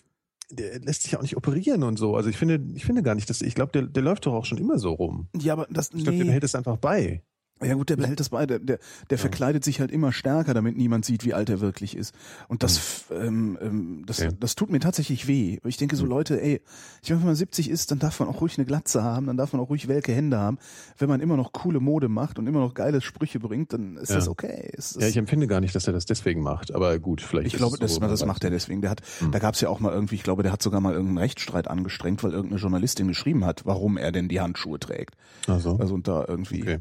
der 0.51 0.81
lässt 0.81 1.03
sich 1.05 1.13
ja 1.13 1.19
auch 1.19 1.23
nicht 1.23 1.37
operieren 1.37 1.83
und 1.85 1.97
so. 1.99 2.17
Also 2.17 2.29
ich 2.29 2.37
finde, 2.37 2.61
ich 2.75 2.85
finde 2.85 3.03
gar 3.03 3.15
nicht, 3.15 3.31
dass, 3.31 3.41
ich 3.41 3.55
glaube, 3.55 3.73
der, 3.73 3.83
der 3.83 4.03
läuft 4.03 4.27
doch 4.27 4.35
auch 4.35 4.45
schon 4.45 4.59
immer 4.59 4.79
so 4.79 4.93
rum. 4.93 5.29
Ja, 5.39 5.53
aber 5.55 5.67
das, 5.71 5.87
Ich 5.87 6.03
glaube, 6.03 6.11
der 6.11 6.13
nee. 6.19 6.25
behält 6.25 6.45
es 6.45 6.55
einfach 6.55 6.77
bei. 6.77 7.23
Ja 7.63 7.75
gut, 7.75 7.91
der 7.91 7.97
behält 7.97 8.21
das 8.21 8.31
bei. 8.31 8.47
Der, 8.47 8.59
der, 8.59 8.79
der 9.11 9.19
verkleidet 9.19 9.65
sich 9.65 9.81
halt 9.81 9.91
immer 9.91 10.13
stärker, 10.13 10.55
damit 10.55 10.77
niemand 10.77 11.05
sieht, 11.05 11.25
wie 11.25 11.35
alt 11.35 11.51
er 11.51 11.61
wirklich 11.61 11.97
ist. 11.97 12.15
Und 12.49 12.63
das, 12.63 12.77
f- 12.79 13.05
ähm, 13.13 13.59
ähm, 13.61 14.03
das, 14.07 14.19
Ja. 14.19 14.31
das 14.33 14.55
tut 14.55 14.71
mir 14.71 14.81
tatsächlich 14.81 15.27
weh. 15.29 15.59
Ich 15.65 15.77
denke 15.77 15.97
so, 15.97 16.07
Leute, 16.07 16.41
ey, 16.43 16.61
ich 17.03 17.11
meine, 17.11 17.21
wenn 17.21 17.27
man 17.27 17.37
70 17.37 17.69
ist, 17.69 17.91
dann 17.91 17.99
darf 17.99 18.19
man 18.21 18.29
auch 18.31 18.41
ruhig 18.41 18.57
eine 18.57 18.65
Glatze 18.65 19.03
haben, 19.03 19.27
dann 19.27 19.37
darf 19.37 19.53
man 19.53 19.61
auch 19.61 19.69
ruhig 19.69 19.89
welke 19.89 20.13
Hände 20.13 20.39
haben. 20.39 20.59
Wenn 20.97 21.09
man 21.11 21.21
immer 21.21 21.37
noch 21.37 21.53
coole 21.53 21.81
Mode 21.81 22.09
macht 22.09 22.39
und 22.39 22.47
immer 22.47 22.61
noch 22.61 22.73
geile 22.73 23.01
Sprüche 23.03 23.41
bringt, 23.41 23.73
dann 23.75 23.97
ist 23.99 24.09
Ja. 24.09 24.17
das 24.17 24.29
okay. 24.29 24.71
Ist 24.73 24.97
das, 24.97 25.03
Ja, 25.03 25.09
ich 25.11 25.17
empfinde 25.19 25.47
gar 25.47 25.61
nicht, 25.61 25.75
dass 25.75 25.87
er 25.87 25.93
das 25.93 26.07
deswegen 26.07 26.43
macht. 26.43 26.75
Aber 26.75 26.99
gut, 26.99 27.21
vielleicht. 27.21 27.49
ich 27.49 27.57
glaube, 27.57 27.77
das, 27.79 27.95
so, 27.95 28.01
das 28.01 28.25
macht 28.25 28.43
er 28.45 28.51
deswegen. 28.51 28.81
Der 28.81 28.91
hat, 28.91 29.03
Hm. 29.19 29.33
da 29.33 29.39
gab 29.39 29.55
es 29.55 29.61
ja 29.61 29.69
auch 29.69 29.81
mal 29.81 29.93
irgendwie, 29.93 30.15
ich 30.15 30.23
glaube, 30.23 30.43
der 30.43 30.53
hat 30.53 30.63
sogar 30.63 30.81
mal 30.81 30.93
irgendeinen 30.93 31.19
Rechtsstreit 31.19 31.69
angestrengt, 31.69 32.25
weil 32.25 32.33
irgendeine 32.33 32.61
Journalistin 32.61 33.07
geschrieben 33.09 33.45
hat, 33.45 33.67
warum 33.67 33.99
er 33.99 34.13
denn 34.13 34.29
die 34.29 34.41
Handschuhe 34.41 34.79
trägt. 34.79 35.15
nicht. 35.47 35.51
Ach 35.51 35.61
so. 35.61 35.77
Also 35.79 35.95
und 35.95 36.09
da 36.09 36.25
irgendwie. 36.27 36.63
Okay. 36.63 36.79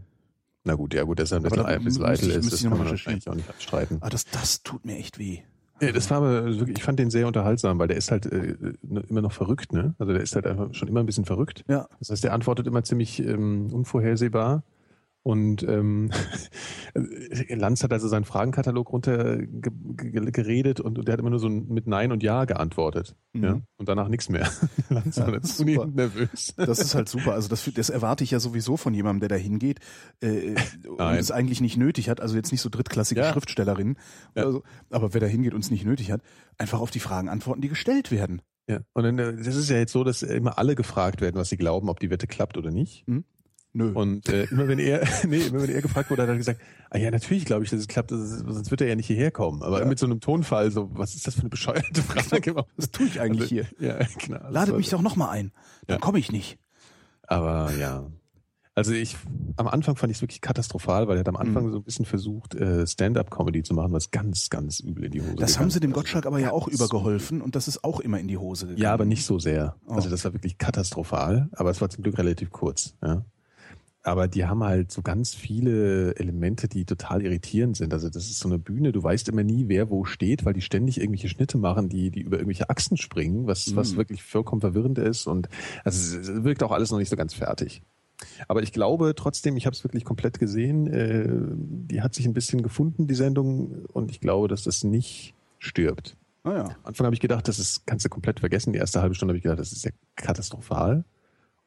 Na 0.64 0.76
gut, 0.76 0.94
ja 0.94 1.04
gut, 1.04 1.20
dass 1.20 1.32
er 1.32 1.38
ein 1.38 1.46
Aber 1.46 1.50
bisschen, 1.56 1.66
ein 1.66 1.84
bisschen 1.84 2.04
eitel 2.06 2.30
ist, 2.32 2.52
das 2.52 2.64
kann 2.64 2.78
man 2.78 2.88
eigentlich 2.88 3.30
auch 3.30 3.36
nicht 3.36 3.50
abstreiten. 3.50 3.98
Ah, 4.02 4.10
das, 4.10 4.26
das 4.26 4.62
tut 4.62 4.86
mir 4.86 4.98
echt 4.98 5.18
weh. 5.18 5.40
Ja, 5.82 5.94
das 5.94 6.10
war 6.10 6.18
aber 6.18 6.46
wirklich, 6.60 6.78
ich 6.78 6.84
fand 6.84 7.00
den 7.00 7.10
sehr 7.10 7.26
unterhaltsam, 7.26 7.80
weil 7.80 7.88
der 7.88 7.96
ist 7.96 8.12
halt 8.12 8.26
äh, 8.26 8.56
immer 9.08 9.22
noch 9.22 9.32
verrückt, 9.32 9.72
ne? 9.72 9.96
Also 9.98 10.12
der 10.12 10.22
ist 10.22 10.36
halt 10.36 10.46
einfach 10.46 10.74
schon 10.74 10.90
immer 10.90 11.00
ein 11.00 11.06
bisschen 11.06 11.24
verrückt. 11.24 11.64
Ja. 11.70 11.88
Das 12.00 12.10
heißt, 12.10 12.24
der 12.24 12.34
antwortet 12.34 12.68
immer 12.68 12.84
ziemlich 12.84 13.20
ähm, 13.20 13.70
unvorhersehbar. 13.72 14.64
Und 15.22 15.64
ähm, 15.64 16.12
Lanz 17.50 17.84
hat 17.84 17.92
also 17.92 18.08
seinen 18.08 18.24
Fragenkatalog 18.24 18.92
runtergeredet 18.92 20.80
und, 20.80 20.98
und 20.98 21.08
der 21.08 21.14
hat 21.14 21.20
immer 21.20 21.30
nur 21.30 21.40
so 21.40 21.50
mit 21.50 21.88
Nein 21.88 22.12
und 22.12 22.24
Ja 22.24 22.46
geantwortet. 22.46 23.16
Mhm. 23.34 23.44
Ja? 23.44 23.62
Und 23.78 23.90
danach 23.90 24.08
nichts 24.08 24.30
mehr. 24.30 24.50
Lanz 24.90 25.18
Ja, 25.18 25.32
war 25.32 25.42
zunehmend 25.42 25.96
nervös. 25.96 26.54
Das 26.56 26.80
ist 26.80 26.96
halt 26.96 27.10
super. 27.10 27.34
Also 27.34 27.50
das, 27.50 27.70
das 27.74 27.90
erwarte 27.90 28.24
ich 28.24 28.32
ja 28.32 28.40
sowieso 28.40 28.78
von 28.78 28.94
jemandem, 28.94 29.28
der 29.28 29.30
da 29.30 29.36
hingeht 29.36 29.80
äh, 30.22 30.56
und 30.88 31.00
es 31.00 31.32
eigentlich 31.32 31.60
nicht 31.60 31.76
nötig 31.78 32.10
hat. 32.10 32.22
Also 32.22 32.36
jetzt 32.36 32.52
nicht 32.52 32.62
so 32.62 32.70
drittklassige 32.70 33.22
Ja. 33.22 33.32
Schriftstellerin. 33.34 33.98
Ja. 34.36 34.46
Also, 34.46 34.64
aber 34.90 35.14
wer 35.14 35.22
da 35.22 35.28
hingeht 35.28 35.54
und 35.54 35.64
es 35.64 35.72
nicht 35.72 35.86
nötig 35.86 36.12
hat, 36.12 36.22
einfach 36.58 36.80
auf 36.80 36.92
die 36.92 37.00
Fragen 37.00 37.28
antworten, 37.28 37.62
die 37.62 37.70
gestellt 37.70 38.10
werden. 38.12 38.42
Ja. 38.68 38.80
Und 38.94 39.04
dann, 39.04 39.20
äh, 39.20 39.36
das 39.36 39.56
ist 39.56 39.70
ja 39.70 39.78
jetzt 39.78 39.92
so, 39.92 40.04
dass 40.04 40.22
immer 40.22 40.58
alle 40.58 40.76
gefragt 40.76 41.22
werden, 41.22 41.36
was 41.36 41.50
sie 41.50 41.58
glauben, 41.58 41.90
ob 41.90 42.00
die 42.00 42.10
Wette 42.10 42.28
klappt 42.28 42.58
oder 42.58 42.72
nicht. 42.72 43.06
Mhm. 43.08 43.26
Nö. 43.74 43.92
Und 43.94 44.28
äh, 44.30 44.44
immer 44.52 44.68
wenn 44.68 44.80
er, 44.80 45.04
nee, 45.28 45.38
immer 45.42 45.62
wenn 45.62 45.70
er 45.70 45.82
gefragt 45.82 46.10
wurde, 46.10 46.24
hat 46.24 46.30
er 46.30 46.38
gesagt, 46.38 46.60
ah 46.90 46.98
ja, 46.98 47.12
natürlich 47.12 47.46
glaube 47.46 47.64
ich, 47.64 47.70
dass 47.70 47.80
es 47.80 47.88
klappt, 47.88 48.12
das 48.12 48.20
ist, 48.20 48.40
sonst 48.40 48.72
wird 48.72 48.82
er 48.82 48.88
ja 48.88 48.96
nicht 48.96 49.08
hierher 49.08 49.32
kommen. 49.32 49.62
Aber 49.64 49.80
Ja. 49.80 49.86
mit 49.86 50.00
so 50.00 50.06
einem 50.06 50.20
Tonfall, 50.22 50.72
so, 50.72 50.90
was 50.94 51.16
ist 51.16 51.28
das 51.28 51.36
für 51.36 51.42
eine 51.42 51.50
bescheuerte 51.50 52.02
Frage? 52.02 52.56
Was 52.78 52.92
tue 52.92 53.06
ich 53.08 53.20
eigentlich 53.22 53.50
hier? 53.50 53.66
Ja, 53.80 53.98
genau. 54.26 54.40
Das 54.40 54.52
Ladet 54.52 54.76
mich 54.78 54.90
doch 54.90 55.02
nochmal 55.02 55.30
ein. 55.30 55.52
Dann 55.88 55.96
Ja. 55.96 56.00
komme 56.00 56.20
ich 56.20 56.32
nicht. 56.32 56.58
Aber 57.28 57.72
ja. 57.76 58.08
Also 58.76 58.94
ich, 58.94 59.18
am 59.58 59.68
Anfang 59.68 59.98
fand 59.98 60.10
ich 60.10 60.18
es 60.20 60.22
wirklich 60.22 60.40
katastrophal, 60.40 61.08
weil 61.10 61.18
er 61.18 61.20
hat 61.20 61.28
am 61.28 61.36
Anfang 61.36 61.66
Mhm. 61.68 61.72
so 61.74 61.78
ein 61.80 61.84
bisschen 61.84 62.06
versucht, 62.06 62.56
äh, 62.56 62.88
Stand-up-Comedy 62.88 63.62
zu 63.62 63.74
machen, 63.74 63.92
was 63.92 64.10
ganz, 64.10 64.50
ganz 64.50 64.80
übel 64.80 65.04
in 65.04 65.12
die 65.12 65.22
Hose 65.22 65.36
Das 65.36 65.52
gegangen 65.52 65.60
haben 65.66 65.70
sie 65.72 65.80
dem. 65.82 65.92
Gottschalk 65.92 66.26
aber 66.26 66.40
ja 66.40 66.52
auch 66.52 66.68
übergeholfen 66.70 67.42
und 67.42 67.56
das 67.56 67.68
ist 67.68 67.84
auch 67.84 68.00
immer 68.00 68.20
in 68.20 68.30
die 68.30 68.38
Hose 68.38 68.68
gegangen. 68.68 68.82
Ja, 68.82 68.94
aber 68.94 69.04
nicht 69.06 69.26
so 69.26 69.38
sehr. 69.38 69.76
Oh. 69.86 69.94
Also 69.96 70.10
das 70.10 70.24
war 70.24 70.32
wirklich 70.34 70.58
katastrophal, 70.58 71.50
aber 71.52 71.72
es 71.72 71.82
war 71.82 71.90
zum 71.90 72.04
Glück 72.04 72.18
relativ 72.18 72.52
kurz. 72.52 72.96
Ja. 73.04 73.26
Aber 74.04 74.28
die 74.30 74.46
haben 74.46 74.64
halt 74.64 74.92
so 74.92 75.02
ganz 75.02 75.36
viele 75.36 76.16
Elemente, 76.16 76.70
die 76.70 76.86
total 76.86 77.22
irritierend 77.22 77.76
sind. 77.76 77.94
Also 77.94 78.10
das 78.10 78.30
ist 78.30 78.40
so 78.40 78.48
eine 78.48 78.58
Bühne, 78.58 78.94
du 78.94 79.04
weißt 79.04 79.28
immer 79.28 79.44
nie, 79.44 79.68
wer 79.68 79.90
wo 79.90 80.06
steht, 80.06 80.46
weil 80.46 80.54
die 80.54 80.62
ständig 80.62 81.00
irgendwelche 81.00 81.28
Schnitte 81.28 81.58
machen, 81.58 81.90
die, 81.90 82.10
die 82.10 82.22
über 82.22 82.38
irgendwelche 82.38 82.70
Achsen 82.70 82.96
springen, 82.96 83.46
was, 83.46 83.76
was 83.76 83.94
Mhm. 83.94 83.98
wirklich 83.98 84.24
vollkommen 84.24 84.62
verwirrend 84.62 84.98
ist. 85.00 85.28
Und 85.28 85.50
also 85.84 86.18
es 86.18 86.44
wirkt 86.44 86.64
auch 86.64 86.72
alles 86.72 86.92
noch 86.92 86.98
nicht 86.98 87.10
so 87.10 87.18
ganz 87.18 87.34
fertig. 87.34 87.82
Aber 88.48 88.64
ich 88.64 88.72
glaube 88.72 89.14
trotzdem, 89.16 89.58
ich 89.58 89.66
habe 89.66 89.76
es 89.76 89.84
wirklich 89.84 90.06
komplett 90.06 90.40
gesehen, 90.40 90.88
äh, 90.88 91.28
die 91.30 92.02
hat 92.02 92.14
sich 92.16 92.26
ein 92.26 92.34
bisschen 92.34 92.64
gefunden, 92.64 93.06
die 93.08 93.16
Sendung, 93.16 93.86
und 93.92 94.12
ich 94.12 94.22
glaube, 94.22 94.48
dass 94.48 94.64
das 94.64 94.84
nicht 94.84 95.34
stirbt. 95.58 96.16
Naja. 96.46 96.64
Am 96.64 96.76
Anfang 96.84 97.06
habe 97.06 97.16
ich 97.16 97.22
gedacht, 97.22 97.48
das 97.50 97.60
ist, 97.60 97.86
kannst 97.86 98.06
du 98.06 98.10
komplett 98.10 98.40
vergessen. 98.40 98.72
Die 98.72 98.80
erste 98.80 99.02
halbe 99.02 99.14
Stunde 99.14 99.32
habe 99.34 99.38
ich 99.38 99.44
gedacht, 99.44 99.60
das 99.60 99.74
ist 99.74 99.84
ja 99.84 99.92
katastrophal. 100.16 101.04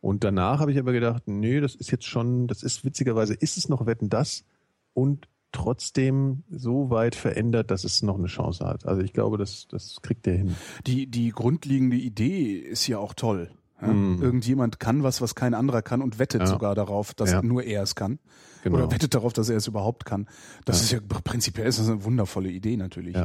Und 0.02 0.24
danach 0.24 0.58
habe 0.60 0.72
ich 0.72 0.78
aber 0.78 0.92
gedacht, 0.92 1.22
nee, 1.26 1.60
das 1.60 1.74
ist 1.74 1.90
jetzt 1.90 2.04
schon, 2.06 2.48
das 2.48 2.62
ist 2.62 2.84
witzigerweise, 2.84 3.32
ist 3.34 3.56
es 3.56 3.68
noch 3.70 3.86
Wetten 3.86 4.10
das 4.10 4.44
und 4.92 5.28
trotzdem 5.52 6.42
so 6.50 6.90
weit 6.90 7.14
verändert, 7.14 7.70
dass 7.70 7.84
es 7.84 8.02
noch 8.02 8.18
eine 8.18 8.26
Chance 8.26 8.66
hat. 8.66 8.84
Also 8.86 9.00
ich 9.02 9.12
glaube, 9.12 9.38
das, 9.38 9.68
das 9.68 10.00
kriegt 10.02 10.26
der 10.26 10.34
hin. 10.36 10.56
Die, 10.86 11.06
die 11.06 11.30
grundlegende 11.30 11.96
Idee 11.96 12.56
ist 12.56 12.86
ja 12.88 12.98
auch 12.98 13.14
toll. 13.14 13.50
Ja? 13.80 13.88
Mhm. 13.88 14.22
Irgendjemand 14.22 14.80
kann 14.80 15.02
was, 15.02 15.20
was 15.20 15.34
kein 15.34 15.54
anderer 15.54 15.82
kann 15.82 16.02
und 16.02 16.18
wettet 16.18 16.40
Ja. 16.42 16.46
sogar 16.48 16.74
darauf, 16.74 17.14
dass 17.14 17.30
Ja. 17.30 17.42
nur 17.42 17.62
er 17.62 17.82
es 17.82 17.94
kann. 17.94 18.18
Genau. 18.64 18.78
Oder 18.78 18.90
wettet 18.92 19.14
darauf, 19.14 19.32
dass 19.32 19.48
er 19.48 19.56
es 19.56 19.66
überhaupt 19.68 20.04
kann. 20.04 20.26
Das 20.64 20.90
Ja. 20.90 20.98
ist 20.98 21.04
ja 21.08 21.20
prinzipiell 21.22 21.66
ist 21.68 21.78
das 21.78 21.88
eine 21.88 22.02
wundervolle 22.04 22.50
Idee 22.50 22.76
natürlich. 22.76 23.16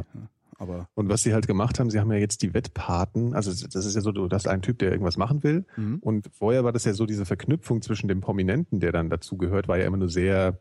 Aber 0.58 0.88
Und 0.94 1.08
was 1.08 1.22
sie 1.22 1.32
halt 1.32 1.46
gemacht 1.46 1.78
haben, 1.78 1.88
sie 1.88 2.00
haben 2.00 2.12
ja 2.12 2.18
jetzt 2.18 2.42
die 2.42 2.52
Wettpaten, 2.52 3.32
also 3.32 3.50
das 3.50 3.86
ist 3.86 3.94
ja 3.94 4.00
so, 4.00 4.10
du 4.10 4.28
hast 4.28 4.48
einen 4.48 4.60
Typ, 4.60 4.78
der 4.80 4.90
irgendwas 4.90 5.16
machen 5.16 5.44
will. 5.44 5.64
Mhm. 5.76 5.98
Und 6.00 6.28
vorher 6.36 6.64
war 6.64 6.72
das 6.72 6.84
ja 6.84 6.92
so, 6.92 7.06
diese 7.06 7.24
Verknüpfung 7.24 7.80
zwischen 7.80 8.08
dem 8.08 8.20
Prominenten, 8.20 8.80
der 8.80 8.90
dann 8.90 9.08
dazu 9.08 9.36
gehört, 9.36 9.68
war 9.68 9.78
ja 9.78 9.86
immer 9.86 9.96
nur 9.96 10.08
sehr, 10.08 10.58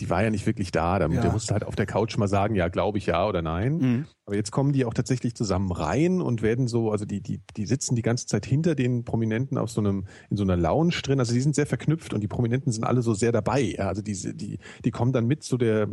die 0.00 0.10
war 0.10 0.22
ja 0.22 0.30
nicht 0.30 0.46
wirklich 0.46 0.70
da. 0.72 0.98
Der, 0.98 1.08
Ja. 1.10 1.20
der 1.22 1.32
musste 1.32 1.54
halt 1.54 1.64
auf 1.64 1.74
der 1.74 1.86
Couch 1.86 2.16
mal 2.18 2.28
sagen, 2.28 2.54
ja, 2.54 2.68
glaube 2.68 2.98
ich 2.98 3.06
ja 3.06 3.26
oder 3.26 3.40
nein. 3.42 3.78
Mhm. 3.78 4.06
Aber 4.26 4.36
jetzt 4.36 4.50
kommen 4.50 4.72
die 4.72 4.84
auch 4.84 4.92
tatsächlich 4.94 5.34
zusammen 5.34 5.72
rein 5.72 6.20
und 6.20 6.42
werden 6.42 6.68
so, 6.68 6.90
also 6.90 7.04
die, 7.06 7.20
die, 7.22 7.40
die 7.56 7.66
sitzen 7.66 7.96
die 7.96 8.02
ganze 8.02 8.26
Zeit 8.26 8.44
hinter 8.44 8.74
den 8.74 9.04
Prominenten 9.04 9.56
auf 9.56 9.70
so 9.70 9.80
einem, 9.80 10.06
in 10.30 10.36
so 10.36 10.42
einer 10.42 10.56
Lounge 10.56 10.94
drin. 11.02 11.18
Also 11.18 11.32
die 11.32 11.40
sind 11.40 11.54
sehr 11.54 11.66
verknüpft 11.66 12.12
und 12.12 12.20
die 12.20 12.28
Prominenten 12.28 12.72
sind 12.72 12.84
alle 12.84 13.00
so 13.02 13.14
sehr 13.14 13.32
dabei. 13.32 13.60
Ja, 13.62 13.88
also 13.88 14.02
die, 14.02 14.12
die, 14.34 14.58
die 14.84 14.90
kommen 14.90 15.12
dann 15.12 15.26
mit 15.26 15.42
zu 15.42 15.56
der 15.56 15.88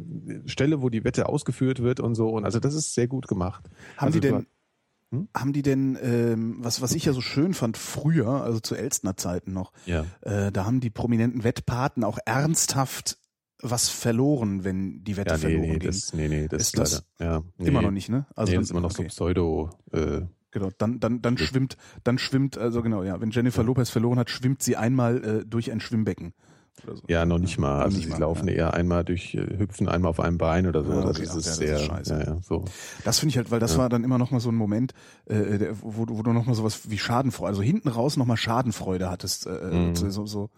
Stelle, 0.46 0.82
wo 0.82 0.90
die 0.90 1.04
Wette 1.06 1.30
ausgeführt 1.30 1.82
wird 1.82 2.00
und 2.02 2.16
so. 2.16 2.30
Und 2.30 2.44
also 2.46 2.60
das 2.60 2.74
ist 2.74 2.94
sehr 2.94 3.08
gut 3.08 3.28
gemacht. 3.28 3.64
haben 3.98 4.08
also 4.08 4.20
die 4.20 4.28
denn, 4.28 4.46
Hm? 5.12 5.28
haben 5.38 5.54
die 5.54 5.62
denn, 5.62 5.98
ähm, 6.02 6.58
was, 6.62 6.82
was 6.82 6.94
ich 6.94 7.06
ja 7.06 7.14
so 7.14 7.22
schön 7.22 7.54
fand 7.54 7.78
früher, 7.78 8.42
also 8.42 8.60
zu 8.60 8.74
Elstner 8.76 9.16
Zeiten 9.16 9.54
noch, 9.54 9.72
Ja. 9.86 10.04
äh, 10.22 10.52
da 10.52 10.66
haben 10.66 10.80
die 10.80 10.90
prominenten 10.90 11.44
Wettpaten 11.44 12.04
auch 12.04 12.18
ernsthaft 12.26 13.18
was 13.62 13.90
verloren, 13.90 14.64
wenn 14.64 15.04
die 15.04 15.18
Wette 15.18 15.32
Ja, 15.32 15.38
nee, 15.38 15.42
verloren 15.42 15.70
nee, 15.70 15.80
ging. 15.80 15.92
das, 15.92 16.14
nee, 16.14 16.28
nee, 16.28 16.48
das 16.48 16.62
Ist 16.62 16.78
das 16.78 17.06
leider, 17.20 17.34
ja, 17.34 17.42
nee, 17.58 17.68
Immer 17.70 17.82
noch 17.82 17.92
nicht, 17.92 18.10
ne? 18.10 18.26
Also 18.36 18.52
nee, 18.52 18.56
dann- 18.56 18.62
das 18.62 18.68
ist 18.68 18.72
immer 18.72 18.82
noch 18.82 18.92
okay. 18.92 19.04
so 19.04 19.08
Pseudo, 19.08 19.70
äh, 19.92 20.22
Genau, 20.52 20.70
dann, 20.78 21.02
dann, 21.02 21.22
dann 21.22 21.38
schwimmt, 21.38 21.76
dann 22.06 22.18
schwimmt, 22.18 22.58
also 22.58 22.82
genau, 22.82 23.04
ja, 23.04 23.20
wenn 23.20 23.30
Jennifer 23.32 23.62
Lopez 23.62 23.90
verloren 23.90 24.18
hat, 24.20 24.30
schwimmt 24.30 24.64
sie 24.64 24.78
einmal 24.78 25.22
äh, 25.42 25.46
durch 25.46 25.70
ein 25.70 25.82
Schwimmbecken. 25.82 26.34
So. 26.86 27.02
ja, 27.08 27.26
noch 27.26 27.40
nicht 27.40 27.58
mal. 27.58 27.82
Also 27.84 27.98
nicht 27.98 28.06
sie 28.06 28.12
mal, 28.12 28.20
laufen 28.20 28.48
ja. 28.50 28.54
eher 28.54 28.74
einmal 28.74 29.04
durch, 29.04 29.34
äh, 29.36 29.58
hüpfen 29.58 29.88
einmal 29.90 30.10
auf 30.10 30.20
einem 30.22 30.38
Bein 30.38 30.68
oder 30.68 30.84
so. 30.86 30.92
Ja, 30.92 31.02
das 31.02 31.18
okay, 31.18 31.24
ist, 31.24 31.30
ach, 31.32 31.36
ist 31.38 31.46
ja, 31.46 31.50
das 31.52 31.58
sehr, 31.58 31.76
ist 31.76 31.82
scheiße. 31.86 32.14
ja, 32.14 32.24
ja, 32.36 32.38
so. 32.42 32.66
Das 33.04 33.20
finde 33.20 33.32
ich 33.32 33.38
halt, 33.38 33.52
weil 33.52 33.60
das 33.60 33.74
Ja. 33.74 33.80
war 33.80 33.90
dann 33.90 34.04
immer 34.06 34.18
noch 34.18 34.32
mal 34.32 34.40
so 34.40 34.50
ein 34.50 34.56
Moment, 34.56 34.94
äh, 35.26 35.58
der, 35.58 35.82
wo, 35.82 36.06
du- 36.06 36.18
wo 36.18 36.22
du 36.24 36.32
noch 36.32 36.46
mal 36.46 36.54
sowas 36.56 36.90
wie 36.90 36.98
Schadenfreude, 36.98 37.50
also 37.50 37.62
hinten 37.62 37.88
raus 37.90 38.16
noch 38.18 38.26
mal 38.26 38.38
Schadenfreude 38.38 39.10
hattest, 39.10 39.48
äh, 39.48 39.72
Mhm. 39.74 39.96
so, 39.96 40.26
so, 40.26 40.50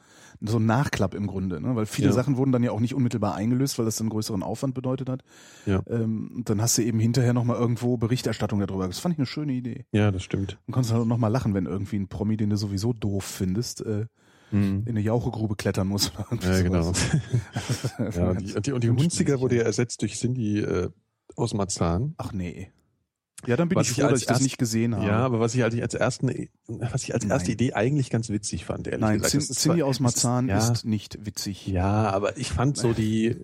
so, 0.42 0.58
ein 0.60 0.66
Nachklapp 0.66 1.14
im 1.14 1.28
Grunde, 1.28 1.60
ne? 1.62 1.76
weil 1.76 1.86
viele 1.86 2.08
Ja. 2.10 2.14
Sachen 2.14 2.38
wurden 2.38 2.52
dann 2.52 2.64
ja 2.64 2.72
auch 2.72 2.80
nicht 2.80 2.94
unmittelbar 2.96 3.36
eingelöst, 3.36 3.78
weil 3.78 3.86
das 3.86 3.96
dann 3.98 4.10
größeren 4.10 4.44
Aufwand 4.44 4.74
bedeutet 4.74 5.10
hat. 5.10 5.24
Ja. 5.66 5.82
Ähm, 5.90 6.32
und 6.38 6.50
dann 6.50 6.62
hast 6.62 6.78
du 6.78 6.84
eben 6.84 7.00
hinterher 7.00 7.34
noch 7.34 7.44
mal 7.44 7.58
irgendwo 7.58 7.98
Berichterstattung 7.98 8.60
darüber. 8.60 8.88
Das 8.88 9.00
fand 9.00 9.14
ich 9.14 9.20
eine 9.20 9.26
schöne 9.26 9.54
Idee. 9.54 9.86
Ja, 9.92 10.12
das 10.12 10.24
stimmt. 10.24 10.60
Und 10.68 10.74
konntest 10.74 10.94
halt 10.94 11.06
noch 11.08 11.18
mal 11.18 11.28
lachen, 11.30 11.54
wenn 11.54 11.66
irgendwie 11.66 11.98
ein 11.98 12.08
Promi, 12.08 12.38
den 12.38 12.50
du 12.50 12.58
sowieso 12.58 12.94
doof 12.94 13.24
findest, 13.24 13.82
äh, 13.86 14.06
Mhm. 14.50 14.84
in 14.86 14.90
eine 14.92 15.02
Jauchegrube 15.02 15.58
klettern 15.58 15.90
muss. 15.90 16.14
Ja, 16.42 16.62
genau. 16.62 16.94
ja, 18.16 18.30
und 18.30 18.40
die, 18.42 18.62
die, 18.62 18.72
und 18.72 18.82
die 18.82 18.90
Hunziger 18.90 19.42
wurde 19.42 19.56
ja. 19.56 19.62
ja 19.64 19.68
ersetzt 19.68 20.02
durch 20.02 20.16
Cindy 20.16 20.60
äh, 20.60 20.90
aus 21.36 21.54
Marzahn. 21.54 22.14
Ach 22.18 22.32
nee. 22.32 22.72
Ja, 23.46 23.56
dann 23.56 23.70
bin 23.70 23.76
Was 23.78 23.86
ich 23.86 23.98
ich 23.98 24.04
froh, 24.04 24.08
als 24.10 24.14
dass 24.14 24.22
ich 24.22 24.26
das 24.28 24.36
erst- 24.38 24.44
nicht 24.44 24.58
gesehen 24.58 24.96
habe. 24.96 25.06
Ja, 25.06 25.20
aber 25.20 25.40
was 25.40 25.54
ich 25.54 25.62
halt 25.62 25.80
als 25.80 25.94
ersten, 25.94 26.50
was 26.68 27.04
ich 27.04 27.14
als 27.14 27.24
erste 27.24 27.50
Nein. 27.50 27.54
Idee 27.54 27.74
eigentlich 27.74 28.10
ganz 28.10 28.30
witzig 28.30 28.66
fand, 28.66 28.88
ehrlich 28.88 29.00
Nein, 29.02 29.20
gesagt. 29.22 29.32
Cindy 29.44 29.54
zwar- 29.54 29.74
aus 29.86 29.88
das 29.90 29.96
ist- 29.98 30.00
Marzahn 30.00 30.48
ja, 30.50 30.58
ist 30.72 30.86
nicht 30.86 31.24
witzig. 31.24 31.68
Ja, 31.68 32.10
aber 32.10 32.36
ich 32.38 32.50
fand 32.50 32.78
so 32.78 32.94
die, 32.94 33.38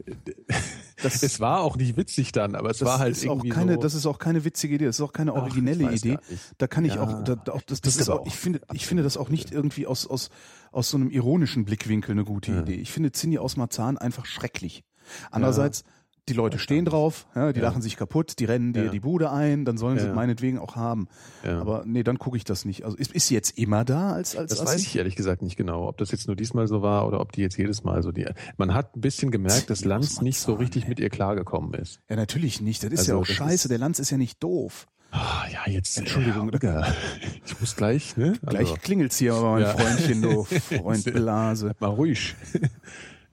Das- 1.03 1.21
es 1.23 1.39
war 1.39 1.61
auch 1.61 1.75
nicht 1.77 1.95
witzig 1.95 2.31
dann, 2.31 2.55
aber 2.55 2.71
es 2.71 2.83
war 2.83 2.97
halt 2.97 3.11
ist 3.15 3.27
auch 3.27 3.33
irgendwie 3.33 3.49
keine, 3.49 3.75
so, 3.75 3.81
das 3.81 3.93
ist 3.93 4.07
auch 4.07 4.17
keine 4.17 4.43
witzige 4.43 4.73
Idee, 4.75 4.85
das 4.85 4.95
ist 4.97 5.01
auch 5.01 5.13
keine 5.13 5.33
Ach, 5.33 5.43
originelle 5.43 5.83
ich 5.83 5.89
weiß 5.91 6.05
Idee. 6.05 6.17
Da 6.57 6.65
kann 6.65 6.85
ich 6.85 6.95
Ja, 6.95 7.03
auch, 7.03 7.23
da, 7.23 7.33
auch 7.51 7.61
das, 7.61 7.81
das 7.81 7.95
ist 7.97 8.09
auch, 8.09 8.25
ich 8.25 8.35
finde, 8.35 8.61
ich 8.73 8.87
finde 8.87 9.03
das 9.03 9.15
auch 9.15 9.29
nicht 9.29 9.51
irgendwie 9.51 9.85
aus, 9.85 10.07
aus, 10.07 10.31
aus 10.71 10.89
so 10.89 10.97
einem 10.97 11.11
ironischen 11.11 11.65
Blickwinkel 11.65 12.13
eine 12.13 12.23
gute 12.23 12.51
Ja. 12.51 12.61
Idee. 12.61 12.75
Ich 12.75 12.91
finde 12.91 13.11
Cindy 13.11 13.37
aus 13.37 13.57
Marzahn 13.57 13.99
einfach 13.99 14.25
schrecklich. 14.25 14.83
Andererseits, 15.29 15.83
die 16.29 16.33
Leute 16.33 16.57
stehen 16.57 16.85
drauf, 16.85 17.27
ja, 17.35 17.51
die 17.51 17.59
Ja. 17.59 17.65
lachen 17.67 17.81
sich 17.81 17.97
kaputt, 17.97 18.39
die 18.39 18.45
rennen 18.45 18.71
dir 18.71 18.85
Ja. 18.85 18.91
die 18.91 19.01
Bude 19.01 19.31
ein, 19.31 19.65
dann 19.65 19.77
sollen 19.77 19.99
sie 19.99 20.07
Ja. 20.07 20.13
meinetwegen 20.13 20.57
auch 20.57 20.75
haben. 20.77 21.07
Ja. 21.43 21.59
Aber 21.59 21.83
nee, 21.85 22.01
dann 22.03 22.17
gucke 22.17 22.37
ich 22.37 22.45
das 22.45 22.63
nicht. 22.63 22.85
Also 22.85 22.95
ist, 22.95 23.11
ist 23.11 23.27
sie 23.27 23.33
jetzt 23.33 23.57
immer 23.57 23.83
da 23.83 24.13
als 24.13 24.35
als 24.37 24.51
Das 24.51 24.61
Assi? 24.61 24.73
weiß 24.75 24.81
ich 24.83 24.95
ehrlich 24.95 25.15
gesagt 25.17 25.41
nicht 25.41 25.57
genau, 25.57 25.87
ob 25.87 25.97
das 25.97 26.11
jetzt 26.11 26.27
nur 26.27 26.35
diesmal 26.37 26.67
so 26.67 26.81
war 26.81 27.05
oder 27.07 27.19
ob 27.19 27.33
die 27.33 27.41
jetzt 27.41 27.57
jedes 27.57 27.83
Mal 27.83 28.01
so 28.03 28.11
die. 28.13 28.25
Man 28.57 28.73
hat 28.73 28.95
ein 28.95 29.01
bisschen 29.01 29.31
gemerkt, 29.31 29.69
dass 29.69 29.83
Lanz 29.83 30.21
nicht 30.21 30.39
so 30.39 30.51
Marzahn, 30.53 30.63
richtig 30.65 30.83
ey. 30.83 30.89
mit 30.89 30.99
ihr 31.01 31.09
klargekommen 31.09 31.73
ist. 31.73 31.99
Ja, 32.09 32.15
natürlich 32.15 32.61
nicht. 32.61 32.83
Das 32.83 32.91
ist 32.93 32.99
Also, 32.99 33.11
ja 33.11 33.17
auch 33.17 33.25
scheiße. 33.25 33.67
Der 33.67 33.77
Lanz 33.77 33.99
ist 33.99 34.09
ja 34.09 34.17
nicht 34.17 34.41
doof. 34.41 34.87
Ah, 35.11 35.43
ja, 35.51 35.71
jetzt. 35.71 35.95
Entschuldigung. 35.99 36.49
Holger, 36.51 36.91
ich 37.45 37.59
muss 37.59 37.75
gleich, 37.75 38.17
ne? 38.17 38.33
Gleich 38.47 38.61
Also, 38.69 38.75
klingelt's 38.81 39.17
hier, 39.17 39.35
aber 39.35 39.51
mein 39.51 39.61
Ja. 39.61 39.77
Freundchen, 39.77 40.21
du 40.23 40.43
Freund 40.81 41.03
Blase. 41.13 41.73
mal 41.79 41.87
ruhig. 41.89 42.33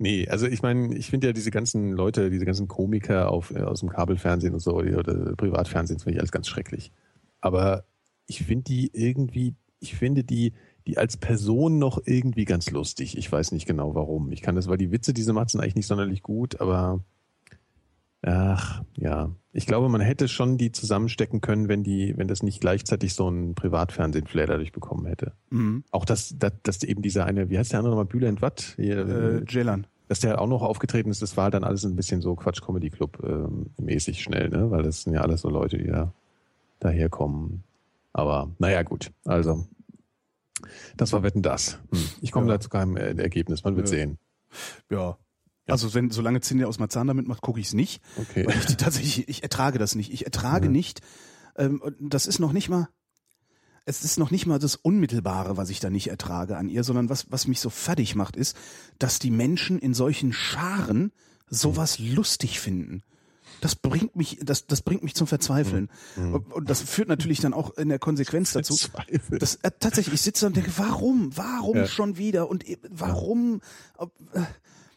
Nee, 0.01 0.27
also 0.29 0.47
ich 0.47 0.63
meine, 0.63 0.97
ich 0.97 1.11
finde 1.11 1.29
ja 1.29 1.33
diese 1.33 1.51
ganzen 1.51 1.93
Leute, 1.93 2.31
diese 2.31 2.47
ganzen 2.47 2.67
Komiker 2.67 3.31
auf, 3.31 3.51
äh, 3.53 3.61
aus 3.61 3.81
dem 3.81 3.91
Kabelfernsehen 3.91 4.55
und 4.55 4.61
so 4.61 4.77
oder 4.77 5.37
Privatfernsehen, 5.37 6.01
finde 6.01 6.15
ich 6.15 6.21
alles 6.21 6.33
ganz 6.33 6.49
schrecklich. 6.49 6.91
Aber 7.41 7.85
ich 8.27 8.43
finde 8.43 8.65
die 8.65 8.91
irgendwie, 8.93 9.55
ich 9.79 9.95
finde 9.95 10.25
die, 10.25 10.55
die 10.87 10.99
als 10.99 11.17
Person 11.17 11.79
noch 11.79 12.01
irgendwie 12.07 12.47
ganz 12.47 12.71
lustig. 12.71 13.17
Ich 13.17 13.31
weiß 13.31 13.53
nicht 13.53 13.67
genau 13.67 13.95
warum. 13.95 14.33
Ich 14.33 14.43
kann 14.43 14.57
das, 14.57 14.69
weil 14.69 14.79
die 14.79 14.91
Witze, 14.91 15.13
die 15.13 15.23
sie 15.23 15.33
macht, 15.33 15.51
sind 15.51 15.61
eigentlich 15.61 15.77
nicht 15.77 15.87
sonderlich 15.87 16.23
gut, 16.23 16.61
aber 16.61 17.05
ach, 18.23 18.83
ja. 18.97 19.31
Ich 19.53 19.67
glaube, 19.67 19.89
man 19.89 20.01
hätte 20.01 20.29
schon 20.29 20.59
die 20.59 20.71
zusammenstecken 20.71 21.41
können, 21.41 21.69
wenn 21.69 21.83
die, 21.83 22.15
wenn 22.17 22.29
das 22.29 22.43
nicht 22.45 22.61
gleichzeitig 22.61 23.15
so 23.15 23.29
ein 23.29 23.55
Privatfernsehen-Flair 23.57 24.47
dadurch 24.47 24.71
bekommen 24.73 25.07
hätte. 25.07 25.33
Mhm. 25.51 25.83
Auch 25.91 26.05
dass, 26.05 26.37
dass, 26.39 26.53
dass 26.63 26.83
eben 26.85 27.03
dieser 27.03 27.25
eine, 27.27 27.51
wie 27.51 27.59
heißt 27.59 27.73
der 27.73 27.81
andere 27.81 27.93
nochmal, 27.95 28.07
Bülent 28.07 28.43
Watt, 28.43 28.75
Äh, 28.79 29.43
Jelan. 29.49 29.87
dass 30.07 30.21
der 30.21 30.41
auch 30.41 30.47
noch 30.47 30.63
aufgetreten 30.63 31.11
ist, 31.11 31.21
das 31.23 31.37
war 31.37 31.51
dann 31.51 31.65
alles 31.65 31.85
ein 31.85 31.97
bisschen 31.97 32.21
so 32.21 32.37
Quatsch 32.37 32.63
Comedy 32.63 32.91
Club 32.91 33.19
ähm, 33.25 33.71
mäßig 33.79 34.23
schnell, 34.23 34.49
ne? 34.51 34.71
Weil 34.71 34.83
das 34.85 35.03
sind 35.03 35.15
ja 35.15 35.23
alles 35.23 35.41
so 35.41 35.49
Leute, 35.51 35.79
die 35.79 35.89
da 35.89 36.13
daherkommen. 36.79 37.65
Aber 38.13 38.51
naja, 38.59 38.83
gut. 38.85 39.11
Also, 39.25 39.67
das 40.97 41.13
war 41.13 41.23
Wetten 41.23 41.43
das. 41.43 41.79
Hm. 41.93 42.01
Ich 42.21 42.31
komme 42.33 42.47
Ja. 42.47 42.55
da 42.55 42.61
zu 42.61 42.69
keinem 42.69 42.97
äh, 42.97 43.13
Ergebnis, 43.21 43.65
man 43.65 43.75
wird 43.77 43.89
Ja. 43.89 43.97
sehen. 43.97 44.19
Ja. 44.91 45.17
Also 45.73 45.95
wenn, 45.95 46.11
solange 46.11 46.41
Cindy 46.41 46.65
aus 46.65 46.79
Marzahn 46.79 47.07
damit 47.07 47.27
macht, 47.29 47.43
gucke 47.43 47.61
ich's 47.61 47.73
nicht. 47.75 48.03
Okay. 48.17 48.47
Weil 48.47 48.57
ich 48.59 48.67
die 48.67 48.77
tatsächlich, 48.77 49.29
ich 49.29 49.43
ertrage 49.43 49.79
das 49.79 49.95
nicht. 49.95 50.13
Ich 50.13 50.25
ertrage 50.25 50.67
Ja. 50.67 50.73
nicht, 50.73 51.01
ähm, 51.57 51.83
das 52.01 52.27
ist 52.27 52.39
noch 52.39 52.53
nicht 52.53 52.69
mal, 52.69 52.89
es 53.87 54.05
ist 54.05 54.19
noch 54.19 54.31
nicht 54.31 54.47
mal 54.47 54.59
das 54.59 54.77
Unmittelbare, 54.77 55.57
was 55.57 55.71
ich 55.71 55.81
da 55.81 55.91
nicht 55.91 56.09
ertrage 56.09 56.57
an 56.57 56.69
ihr, 56.69 56.85
sondern 56.85 57.09
was, 57.09 57.27
was 57.31 57.47
mich 57.49 57.61
so 57.61 57.71
fertig 57.71 58.15
macht, 58.15 58.37
ist, 58.37 58.57
dass 58.99 59.19
die 59.19 59.31
Menschen 59.31 59.79
in 59.79 59.95
solchen 59.95 60.33
Scharen 60.33 61.13
sowas 61.49 61.99
lustig 61.99 62.61
finden. 62.61 63.03
Das 63.61 63.75
bringt 63.75 64.17
mich, 64.17 64.39
das, 64.43 64.67
das 64.67 64.81
bringt 64.81 65.03
mich 65.03 65.15
zum 65.15 65.27
Verzweifeln. 65.27 65.91
Mhm. 66.17 66.35
Und, 66.35 66.53
und 66.53 66.71
das 66.71 66.81
führt 66.81 67.09
natürlich 67.09 67.41
dann 67.41 67.53
auch 67.53 67.77
in 67.77 67.89
der 67.91 67.99
Konsequenz 67.99 68.53
dazu. 68.53 68.75
Zweifel. 68.75 69.39
Das, 69.39 69.57
äh, 69.57 69.71
tatsächlich, 69.79 70.15
ich 70.15 70.23
sitze 70.23 70.43
da 70.43 70.47
und 70.47 70.57
denke, 70.57 70.73
warum, 70.77 71.37
warum 71.37 71.77
Ja. 71.79 71.87
schon 71.87 72.17
wieder 72.17 72.49
und 72.49 72.67
äh, 72.69 72.79
warum, 72.89 73.61
äh, 73.99 74.41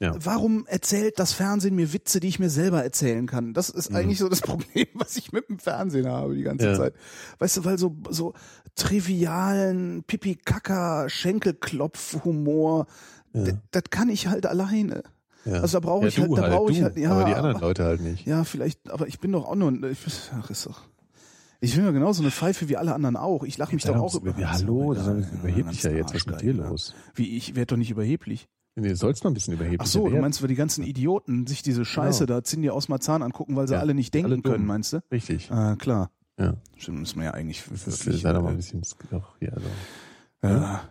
Ja. 0.03 0.15
warum 0.19 0.65
erzählt 0.67 1.17
das 1.17 1.33
Fernsehen 1.33 1.75
mir 1.75 1.93
Witze, 1.93 2.19
die 2.19 2.27
ich 2.27 2.37
mir 2.39 2.49
selber 2.49 2.83
erzählen 2.83 3.25
kann? 3.25 3.53
Das 3.53 3.69
ist 3.69 3.93
eigentlich 3.95 4.19
so 4.19 4.29
das 4.29 4.41
Problem, 4.51 4.87
was 4.95 5.15
ich 5.17 5.31
mit 5.31 5.49
dem 5.49 5.59
Fernsehen 5.59 6.07
habe 6.07 6.35
die 6.35 6.43
ganze 6.43 6.65
Mhm. 6.67 6.71
Ja. 6.73 6.77
Zeit. 6.77 6.93
Weißt 7.39 7.57
du, 7.57 7.65
weil 7.65 7.77
so, 7.77 7.95
so 8.09 8.33
trivialen 8.75 10.03
Pipi-Kaka, 10.05 11.09
Schenkelklopf-Humor, 11.09 12.87
d- 13.33 13.53
das 13.71 13.83
kann 13.89 14.09
ich 14.09 14.27
halt 14.27 14.45
alleine. 14.45 15.03
Ja. 15.45 15.55
Also 15.61 15.79
da 15.79 15.85
brauche 15.85 16.03
ja, 16.03 16.07
ich 16.07 16.19
halt, 16.19 16.31
da 16.37 16.47
brauche 16.49 16.71
ich 16.71 16.81
halt, 16.81 16.95
ja, 16.97 17.11
aber 17.11 17.25
die 17.25 17.33
anderen 17.35 17.55
aber- 17.57 17.67
Leute 17.67 17.83
halt 17.83 18.01
nicht. 18.01 18.25
ja, 18.25 18.43
vielleicht, 18.43 18.89
aber 18.89 19.07
ich 19.07 19.19
bin 19.19 19.31
doch 19.33 19.45
auch 19.45 19.55
nur, 19.55 19.73
ich, 19.83 19.99
ach, 20.39 20.49
ist 20.49 20.65
doch, 20.65 20.81
ich 21.59 21.75
bin 21.75 21.83
ja 21.85 21.91
genauso 21.91 22.21
eine 22.23 22.31
Pfeife 22.31 22.69
wie 22.69 22.77
alle 22.77 22.93
anderen 22.93 23.15
auch. 23.17 23.43
Ich 23.43 23.57
lache 23.57 23.73
mich 23.73 23.83
doch 23.83 23.95
auch 23.95 24.21
ja, 24.37 24.51
hallo, 24.51 24.93
das 24.93 25.07
ist 25.07 25.31
überheblich 25.33 25.83
ja 25.83 25.91
jetzt. 25.91 26.09
Was 26.13 26.21
ist 26.21 26.27
mit 26.27 26.41
dir 26.41 26.53
los? 26.53 26.93
Wie, 27.15 27.35
ich 27.37 27.55
werde 27.55 27.67
doch 27.67 27.77
nicht 27.77 27.91
überheblich. 27.91 28.47
Nee, 28.75 28.89
du 28.89 28.95
sollst 28.95 29.23
noch 29.23 29.29
ein 29.31 29.33
bisschen 29.35 29.53
überheblich 29.53 29.81
Ach 29.81 29.85
so, 29.85 30.09
du 30.09 30.17
meinst, 30.17 30.41
weil 30.41 30.47
die 30.49 30.55
ganzen 30.55 30.83
Idioten 30.83 31.45
sich 31.45 31.61
diese 31.61 31.85
Scheiße 31.85 32.25
Genau. 32.25 32.39
da 32.39 32.43
ziehen 32.43 32.61
dir 32.63 32.73
aus 32.73 32.89
Marzahn 32.89 33.21
angucken, 33.21 33.55
weil 33.55 33.67
sie 33.67 33.75
Ja, 33.75 33.79
alle 33.79 33.93
nicht 33.93 34.13
denken 34.13 34.31
alle 34.31 34.41
können, 34.41 34.65
meinst 34.65 34.93
du? 34.93 35.03
Richtig. 35.11 35.51
Ah, 35.51 35.75
klar. 35.75 36.09
Ja. 36.39 36.55
Stimmt, 36.77 36.99
müssen 36.99 37.17
wir 37.19 37.25
ja 37.25 37.31
eigentlich 37.31 37.63
Das 37.69 37.87
ist 37.87 38.05
wirklich, 38.07 38.23
leider 38.23 38.41
mal 38.41 38.49
ein 38.49 38.53
äh, 38.55 38.57
bisschen 38.57 38.81
doch, 39.11 39.35
ja, 39.39 39.51
so. 40.41 40.47
ja. 40.47 40.81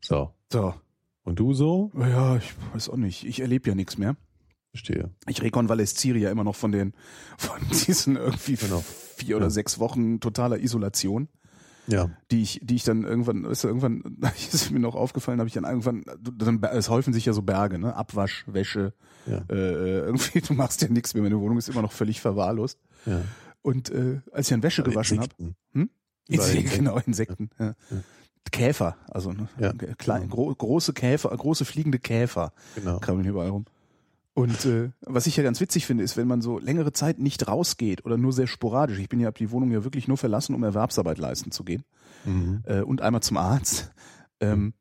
so. 0.00 0.30
So. 0.52 0.74
Und 1.22 1.38
du 1.38 1.54
so? 1.54 1.92
Ja, 1.96 2.36
ich 2.36 2.52
weiß 2.74 2.88
auch 2.88 2.96
nicht. 2.96 3.24
Ich 3.24 3.38
erlebe 3.40 3.68
ja 3.68 3.76
nichts 3.76 3.96
mehr. 3.98 4.16
Verstehe. 4.72 5.10
Ich 5.28 5.42
rekonvalesziere 5.42 6.18
ja 6.18 6.30
immer 6.30 6.42
noch 6.44 6.56
von 6.56 6.72
den, 6.72 6.94
von 7.38 7.60
diesen 7.86 8.16
irgendwie 8.16 8.54
Genau. 8.56 8.82
vier 9.16 9.36
oder 9.36 9.46
Ja. 9.46 9.50
sechs 9.50 9.78
Wochen 9.78 10.18
totaler 10.18 10.58
Isolation. 10.58 11.28
Ja. 11.90 12.10
die 12.30 12.42
ich, 12.42 12.60
die 12.62 12.76
ich 12.76 12.84
dann 12.84 13.04
irgendwann, 13.04 13.42
du, 13.44 13.68
irgendwann 13.68 14.18
ist 14.52 14.70
mir 14.70 14.78
noch 14.80 14.94
aufgefallen, 14.94 15.38
habe 15.40 15.48
ich 15.48 15.54
dann 15.54 15.64
irgendwann, 15.64 16.04
dann 16.20 16.62
es 16.62 16.88
häufen 16.88 17.12
sich 17.12 17.24
ja 17.26 17.32
so 17.32 17.42
Berge, 17.42 17.78
ne, 17.78 17.94
Abwasch, 17.96 18.44
Wäsche, 18.46 18.94
Ja. 19.26 19.38
äh, 19.50 19.98
irgendwie, 20.00 20.40
du 20.40 20.54
machst 20.54 20.82
ja 20.82 20.88
nichts 20.88 21.14
mehr, 21.14 21.22
meine 21.22 21.38
Wohnung 21.40 21.58
ist 21.58 21.68
immer 21.68 21.82
noch 21.82 21.92
völlig 21.92 22.20
verwahrlost. 22.20 22.78
ja. 23.06 23.22
Und 23.62 23.90
äh, 23.90 24.20
als 24.32 24.46
ich 24.46 24.54
dann 24.54 24.62
Wäsche 24.62 24.82
gewaschen 24.82 25.18
habe, 25.20 25.28
Insekten. 25.36 25.56
Hm? 25.74 25.90
Insekten, 26.28 26.76
genau 26.76 26.98
Insekten, 27.04 27.50
ja. 27.58 27.74
Käfer, 28.52 28.96
also 29.10 29.32
ne, 29.32 29.48
Ja. 29.58 29.72
klein, 29.98 30.28
gro 30.30 30.52
große 30.54 30.92
Käfer, 30.94 31.28
große 31.36 31.64
fliegende 31.64 31.98
Käfer 31.98 32.52
Genau. 32.74 32.98
krabbeln 32.98 33.26
überall 33.26 33.50
rum. 33.50 33.66
Und 34.34 34.64
äh, 34.64 34.90
was 35.02 35.26
ich 35.26 35.36
ja 35.36 35.42
ganz 35.42 35.60
witzig 35.60 35.86
finde, 35.86 36.04
ist, 36.04 36.16
wenn 36.16 36.28
man 36.28 36.40
so 36.40 36.58
längere 36.58 36.92
Zeit 36.92 37.18
nicht 37.18 37.46
rausgeht 37.48 38.04
oder 38.04 38.16
nur 38.16 38.32
sehr 38.32 38.46
sporadisch. 38.46 38.98
Ich 38.98 39.08
bin 39.08 39.20
ja 39.20 39.26
hab 39.26 39.34
die 39.36 39.50
Wohnung 39.50 39.70
ja 39.72 39.82
wirklich 39.84 40.06
nur 40.08 40.16
verlassen, 40.16 40.54
um 40.54 40.62
Erwerbsarbeit 40.62 41.18
leisten 41.18 41.50
zu 41.50 41.64
gehen 41.64 41.84
Mhm. 42.24 42.62
äh, 42.66 42.80
und 42.82 43.00
einmal 43.02 43.22
zum 43.22 43.36
Arzt. 43.38 43.90
Ähm, 44.40 44.74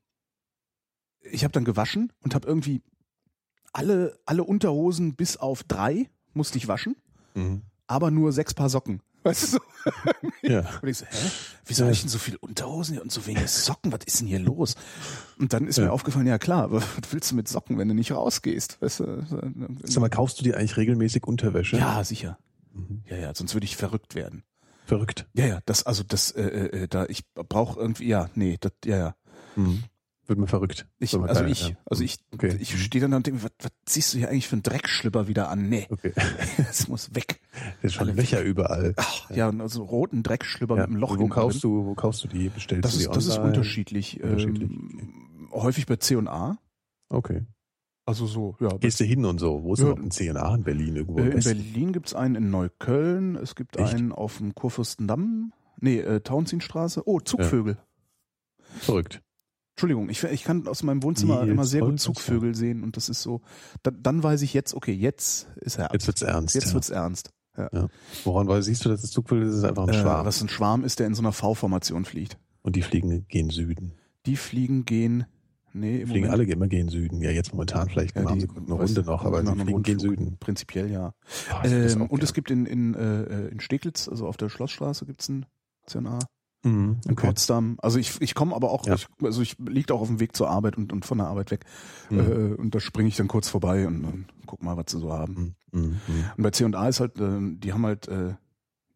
ich 1.22 1.44
habe 1.44 1.52
dann 1.52 1.66
gewaschen 1.66 2.12
und 2.22 2.36
habe 2.36 2.48
irgendwie 2.48 2.82
alle, 3.74 4.18
alle 4.26 4.44
Unterhosen 4.44 5.16
bis 5.16 5.38
auf 5.38 5.64
drei 5.64 6.10
musste 6.34 6.58
ich 6.58 6.68
waschen, 6.68 6.96
Mhm. 7.36 7.64
aber 7.88 8.12
nur 8.12 8.32
sechs 8.32 8.54
Paar 8.54 8.70
Socken. 8.70 9.02
Weißt 9.24 9.44
du 9.44 9.48
so? 9.48 9.60
Ja. 10.42 10.62
Und 10.82 10.88
ich 10.88 10.98
so, 10.98 11.06
hä? 11.06 11.30
Wieso 11.66 11.84
habe 11.84 11.94
ich 11.94 12.00
denn 12.02 12.10
so 12.10 12.18
viele 12.18 12.38
Unterhosen 12.40 12.94
hier 12.94 13.02
und 13.02 13.12
so 13.12 13.26
wenige 13.26 13.48
Socken? 13.48 13.92
Was 13.92 14.00
ist 14.06 14.20
denn 14.22 14.28
hier 14.28 14.40
los? 14.40 14.76
Und 15.38 15.54
dann 15.54 15.68
ist 15.68 15.78
Ja. 15.78 15.86
mir 15.86 15.92
aufgefallen, 15.92 16.28
ja 16.28 16.38
klar, 16.38 16.64
aber 16.64 16.82
was 16.98 17.12
willst 17.12 17.32
du 17.32 17.36
mit 17.36 17.48
Socken, 17.48 17.78
wenn 17.78 17.88
du 17.88 17.94
nicht 17.94 18.12
rausgehst? 18.12 18.82
Weißt 18.82 19.02
du? 19.02 19.26
Sag 19.84 20.02
mal, 20.02 20.10
kaufst 20.10 20.40
du 20.40 20.44
dir 20.44 20.58
eigentlich 20.58 20.78
regelmäßig 20.78 21.26
Unterwäsche? 21.26 21.78
Ja, 21.78 22.04
sicher. 22.04 22.38
Mhm. 22.74 23.04
Ja, 23.10 23.18
ja, 23.18 23.36
sonst 23.36 23.54
würde 23.54 23.66
ich 23.66 23.76
verrückt 23.78 24.16
werden. 24.16 24.44
Verrückt. 24.86 25.28
Ja, 25.34 25.46
ja, 25.46 25.60
das, 25.66 25.84
also 25.84 26.04
das, 26.04 26.32
äh, 26.32 26.42
äh, 26.44 26.88
da, 26.88 27.06
ich 27.06 27.24
brauche 27.34 27.80
irgendwie, 27.80 28.08
ja, 28.08 28.30
nee, 28.36 28.58
das, 28.60 28.72
ja, 28.86 28.98
ja. 28.98 29.16
Mhm. 29.56 29.84
Wird 30.30 30.38
mir 30.40 30.48
verrückt. 30.48 30.86
Ich, 31.00 31.14
also 31.16 31.26
keine- 31.26 31.50
ich, 31.50 31.70
ja. 31.70 31.76
also 31.86 32.04
ich, 32.04 32.20
Okay. 32.32 32.56
ich 32.60 32.82
stehe 32.82 33.02
dann 33.02 33.12
da 33.12 33.18
und 33.18 33.26
denke, 33.26 33.42
was, 33.44 33.52
was 33.62 33.72
ziehst 33.86 34.14
du 34.14 34.20
hier 34.20 34.30
eigentlich 34.30 34.48
für 34.48 34.54
einen 34.54 34.64
Dreckschlipper 34.64 35.28
wieder 35.28 35.50
an? 35.50 35.68
Nee, 35.70 35.88
Okay. 35.90 36.14
das 36.58 36.88
muss 36.88 37.14
weg. 37.16 37.42
Da 37.82 37.88
ist 37.88 37.96
schon 37.96 38.16
Löcher 38.16 38.42
überall. 38.44 38.94
Ach, 38.98 39.30
ja, 39.32 39.50
und 39.50 39.60
also 39.60 39.84
roten 39.84 40.22
Dreckschlipper 40.22 40.76
Ja. 40.76 40.82
mit 40.84 40.92
einem 40.92 41.00
Loch 41.00 41.12
Und 41.12 41.20
wo 41.20 41.28
kaufst 41.28 41.64
drin. 41.64 41.72
du, 41.72 41.86
wo 41.88 41.96
kaufst 41.96 42.24
du 42.24 42.28
die? 42.28 42.50
Bestellst 42.50 42.86
Das 42.86 42.92
du 42.94 42.98
die 43.00 43.06
ist, 43.06 43.16
das 43.16 43.26
ist 43.26 43.38
unterschiedlich. 43.40 44.22
Unterschiedlich, 44.24 44.70
Ähm, 44.70 45.50
häufig 45.52 45.88
bei 45.88 45.96
C&A. 45.96 46.58
Okay. 47.10 47.46
Also 48.06 48.28
so, 48.28 48.56
ja. 48.60 48.70
Gehst 48.78 49.00
du 49.00 49.04
hin 49.06 49.26
und 49.26 49.40
so? 49.40 49.64
Wo 49.64 49.74
ist 49.74 49.80
Ja. 49.80 49.86
denn 49.88 49.96
noch 49.96 50.04
ein 50.04 50.12
CNA 50.12 50.56
in 50.56 50.64
Berlin 50.64 50.96
irgendwo? 50.96 51.20
Äh, 51.22 51.30
in? 51.30 51.40
Berlin 51.44 51.92
gibt's 51.92 52.14
einen 52.14 52.36
in 52.36 52.50
Neukölln, 52.52 53.36
es 53.36 53.56
gibt 53.56 53.78
Echt? 53.78 53.96
einen 53.96 54.12
auf 54.12 54.38
dem 54.38 54.54
Kurfürstendamm, 54.54 55.54
nee, 55.82 56.00
äh, 56.00 56.20
Tauentzienstraße. 56.22 57.08
Oh, 57.08 57.20
Zugvögel. 57.20 57.78
Verrückt. 58.80 59.22
Entschuldigung, 59.80 60.10
ich, 60.10 60.22
ich 60.26 60.44
kann 60.44 60.68
aus 60.68 60.84
meinem 60.84 61.04
Wohnzimmer 61.04 61.38
Nils 61.44 61.52
immer 61.54 61.64
sehr 61.64 61.80
gut. 61.82 62.02
Zugvögel 62.02 62.54
sehen 62.54 62.84
und 62.84 62.98
das 62.98 63.08
ist 63.08 63.22
so, 63.22 63.40
da, 63.82 63.92
dann 63.92 64.22
weiß 64.22 64.42
ich 64.42 64.54
jetzt, 64.54 64.74
okay, 64.74 64.92
jetzt 64.92 65.48
ist 65.62 65.78
Herbst. 65.78 65.94
Jetzt 65.94 66.08
wird's 66.08 66.22
ernst. 66.22 66.56
Jetzt 66.56 66.68
ja. 66.68 66.74
wird's 66.74 66.90
ernst. 66.90 67.30
Ja. 67.58 67.70
Ja. 67.72 67.88
Woran 68.26 68.50
weil 68.50 68.62
siehst 68.62 68.84
du, 68.84 68.90
dass 68.90 69.02
das 69.02 69.12
Zugvögel 69.12 69.46
ist? 69.48 69.52
Das 69.54 69.60
ist 69.60 69.64
einfach 69.64 69.84
ein 69.88 69.94
Äh, 69.94 70.02
Schwarm. 70.02 70.26
was 70.26 70.42
ein 70.42 70.50
Schwarm 70.50 70.84
ist, 70.84 71.00
der 71.00 71.08
in 71.08 71.14
so 71.14 71.22
einer 71.22 71.32
V-Formation 71.32 72.04
fliegt. 72.04 72.38
Und 72.62 72.76
die 72.76 72.82
fliegen 72.82 73.26
gehen 73.30 73.50
Süden. 73.52 73.94
Die 74.26 74.36
fliegen 74.36 74.84
gehen, 74.84 75.26
nee, 75.72 76.02
im 76.02 76.08
Fliegen 76.10 76.26
Moment, 76.28 76.34
alle 76.34 76.44
immer 76.52 76.68
gehen 76.68 76.90
Süden. 76.90 77.22
Ja, 77.22 77.32
jetzt 77.32 77.54
momentan 77.54 77.88
vielleicht 77.88 78.18
Ja, 78.18 78.24
die- 78.34 78.50
eine 78.50 78.74
Runde 78.74 79.04
noch, 79.04 79.24
aber 79.24 79.46
sie 79.46 79.56
fliegen 79.56 79.84
gehen. 79.84 80.00
Süden. 80.00 80.36
Prinzipiell 80.42 80.92
ja. 80.92 81.14
Würd 81.64 81.96
Ähm, 81.96 82.02
und 82.02 82.22
es 82.22 82.34
gern. 82.34 82.36
gibt 82.36 82.52
in, 82.52 82.66
in, 82.66 82.96
äh, 82.96 83.48
in 83.48 83.62
Steglitz, 83.62 84.10
also 84.10 84.28
auf 84.28 84.36
der 84.36 84.50
Schlossstraße 84.50 85.06
gibt's 85.06 85.30
ein 85.30 85.46
CNA. 85.86 86.20
Mhm, 86.64 86.98
In 87.06 87.12
okay. 87.14 87.28
Potsdam. 87.28 87.78
Also 87.82 88.00
ich, 88.00 88.20
ich 88.22 88.36
komme 88.36 88.56
aber 88.56 88.72
auch, 88.72 88.86
Ja. 88.86 88.96
ich, 88.96 89.08
also 89.24 89.42
ich 89.42 89.58
liege 89.60 89.94
auch 89.94 90.02
auf 90.02 90.08
dem 90.08 90.20
Weg 90.20 90.36
zur 90.36 90.50
Arbeit 90.50 90.78
und, 90.78 90.92
und 90.92 91.06
von 91.06 91.18
der 91.18 91.28
Arbeit 91.28 91.52
weg. 91.52 91.66
Mhm. 92.10 92.20
Äh, 92.20 92.54
und 92.56 92.76
da 92.76 92.80
springe 92.80 93.08
ich 93.08 93.16
dann 93.16 93.28
kurz 93.30 93.48
vorbei 93.50 93.88
und, 93.88 94.04
und 94.04 94.26
guck 94.46 94.62
mal, 94.64 94.76
was 94.76 94.86
sie 94.90 95.00
so 95.00 95.14
haben. 95.14 95.56
Mhm, 95.72 95.80
mhm, 95.80 95.86
mhm. 96.08 96.24
Und 96.38 96.44
bei 96.44 96.52
C&A 96.52 96.88
ist 96.90 97.00
halt, 97.00 97.18
äh, 97.20 97.40
die 97.42 97.72
haben 97.72 97.86
halt, 97.86 98.08
äh, 98.10 98.34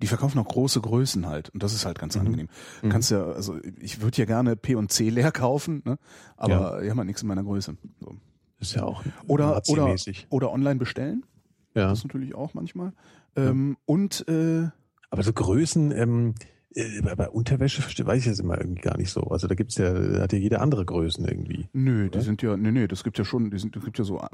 die 0.02 0.08
verkaufen 0.08 0.38
auch 0.40 0.48
große 0.50 0.82
Größen 0.82 1.26
halt. 1.28 1.50
Und 1.52 1.64
das 1.64 1.74
ist 1.74 1.86
halt 1.86 1.98
ganz 2.00 2.16
Mhm. 2.16 2.22
angenehm. 2.26 2.48
Du 2.82 2.90
kannst 2.90 3.12
ja, 3.12 3.24
also 3.24 3.58
ich 3.80 4.02
würde 4.02 4.18
ja 4.18 4.26
gerne 4.26 4.58
P 4.58 4.76
und 4.76 4.92
C 4.92 5.10
leer 5.10 5.32
kaufen, 5.32 5.82
ne? 5.86 5.98
aber 6.36 6.82
die 6.84 6.90
haben 6.90 6.98
halt 6.98 7.08
nichts 7.08 7.22
in 7.22 7.30
meiner 7.30 7.44
Größe. 7.44 7.78
So. 8.02 8.16
Ist 8.60 8.76
ja 8.76 8.84
auch 8.84 9.04
Oder, 9.28 9.62
oder, 9.70 9.96
oder 10.30 10.52
online 10.52 10.76
bestellen. 10.80 11.26
Ja. 11.76 11.88
Das 11.88 12.04
natürlich 12.04 12.36
auch 12.36 12.54
manchmal. 12.54 12.92
Ähm, 13.36 13.78
Und 13.86 14.28
äh, 14.28 14.68
Aber 15.10 15.24
so 15.24 15.32
Größen, 15.34 15.92
ähm, 15.92 16.36
äh, 16.40 16.46
bei 17.04 17.16
bei 17.16 17.30
Unterwäsche 17.30 17.82
verstehe, 17.82 18.06
weiß 18.06 18.20
ich 18.24 18.30
das 18.30 18.40
immer 18.40 18.58
irgendwie 18.58 18.82
gar 18.82 18.98
nicht 18.98 19.12
so. 19.12 19.22
Also 19.24 19.48
da 19.48 19.56
gibt's 19.56 19.78
ja, 19.78 19.94
da 19.94 20.22
hat 20.24 20.34
ja 20.34 20.40
jeder 20.40 20.62
andere 20.62 20.86
Größen 20.86 21.26
irgendwie. 21.28 21.70
nö, 21.74 22.04
die 22.10 22.18
Oder? 22.18 22.22
sind 22.22 22.42
ja, 22.42 22.58
nee, 22.58 22.72
nee, 22.72 22.88
das 22.88 23.04
gibt 23.04 23.18
ja 23.18 23.26
schon, 23.26 23.52
die 23.52 23.60
sind, 23.60 23.76
das 23.76 23.84
gibt 23.84 23.98
ja 24.00 24.04
so 24.04 24.20
äh, 24.20 24.28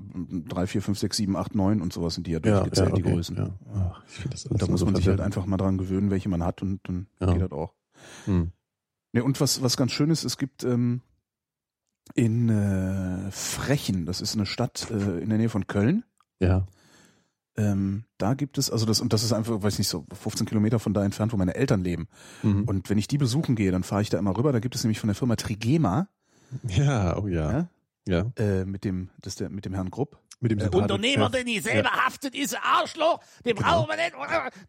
drei, 0.47 0.65
vier, 0.67 0.81
fünf, 0.81 0.97
sechs, 0.99 1.17
sieben, 1.17 1.35
acht, 1.35 1.53
neun 1.55 1.81
und 1.81 1.91
sowas 1.93 2.13
sind 2.15 2.27
die 2.27 2.31
ja 2.31 2.39
durchgezählt, 2.39 2.95
die 2.97 3.03
okay, 3.03 3.13
Größen. 3.13 3.35
Ja. 3.35 3.49
Ach, 3.73 4.03
ich 4.07 4.29
das 4.29 4.45
Und 4.45 4.61
da 4.61 4.67
muss 4.67 4.79
so 4.79 4.85
man 4.85 4.95
sich 4.95 5.07
halt 5.07 5.19
einfach 5.21 5.45
mal 5.45 5.57
dran 5.57 5.77
gewöhnen, 5.77 6.11
welche 6.11 6.29
man 6.29 6.43
hat 6.43 6.61
und 6.61 6.79
dann 6.83 7.07
Ja. 7.19 7.33
geht 7.33 7.41
das 7.41 7.51
auch. 7.51 7.73
Hm. 8.25 8.51
Ja, 9.13 9.23
und 9.23 9.41
was, 9.41 9.61
was 9.61 9.75
ganz 9.75 9.91
schön 9.91 10.09
ist, 10.09 10.23
es 10.23 10.37
gibt 10.37 10.63
ähm, 10.63 11.01
in 12.15 12.49
äh, 12.49 13.29
Frechen, 13.31 14.05
das 14.05 14.21
ist 14.21 14.35
eine 14.35 14.45
Stadt 14.45 14.89
äh, 14.91 15.19
in 15.19 15.29
der 15.29 15.37
Nähe 15.37 15.49
von 15.49 15.67
Köln, 15.67 16.03
Ja. 16.39 16.65
Ähm, 17.59 18.05
da 18.17 18.33
gibt 18.35 18.57
es, 18.57 18.71
also 18.71 18.85
das, 18.85 19.01
und 19.01 19.11
das 19.11 19.23
ist 19.23 19.33
einfach, 19.33 19.61
weiß 19.61 19.77
nicht, 19.79 19.89
so 19.89 20.05
15 20.13 20.47
Kilometer 20.47 20.79
von 20.79 20.93
da 20.93 21.03
entfernt, 21.03 21.33
wo 21.33 21.37
meine 21.37 21.55
Eltern 21.55 21.83
leben. 21.83 22.07
Mhm. 22.41 22.63
Und 22.63 22.89
wenn 22.89 22.97
ich 22.97 23.07
die 23.07 23.17
besuchen 23.17 23.55
gehe, 23.55 23.71
dann 23.71 23.83
fahre 23.83 24.01
ich 24.01 24.09
da 24.09 24.17
immer 24.17 24.37
rüber. 24.37 24.53
Da 24.53 24.59
gibt 24.59 24.75
es 24.75 24.83
nämlich 24.83 24.99
von 24.99 25.07
der 25.09 25.15
Firma 25.15 25.35
Trigema, 25.35 26.07
Ja, 26.67 27.17
oh 27.17 27.27
ja. 27.27 27.51
Ja? 27.51 27.67
Ja. 28.07 28.31
äh, 28.43 28.65
mit 28.65 28.85
dem, 28.85 29.09
das 29.21 29.35
der, 29.35 29.49
mit 29.49 29.65
dem 29.65 29.73
Herrn 29.73 29.91
Grupp. 29.91 30.17
Mit 30.41 30.51
dem 30.51 30.59
Sympath- 30.59 30.83
Unternehmer, 30.83 31.23
ja. 31.23 31.29
der 31.29 31.43
nicht 31.43 31.63
selber 31.63 31.89
haftet, 31.91 32.33
ist 32.33 32.55
ein 32.55 32.61
Arschloch. 32.63 33.19
Den 33.45 33.57
brauchen 33.57 33.89
wir 33.89 33.97
nicht. 33.97 34.15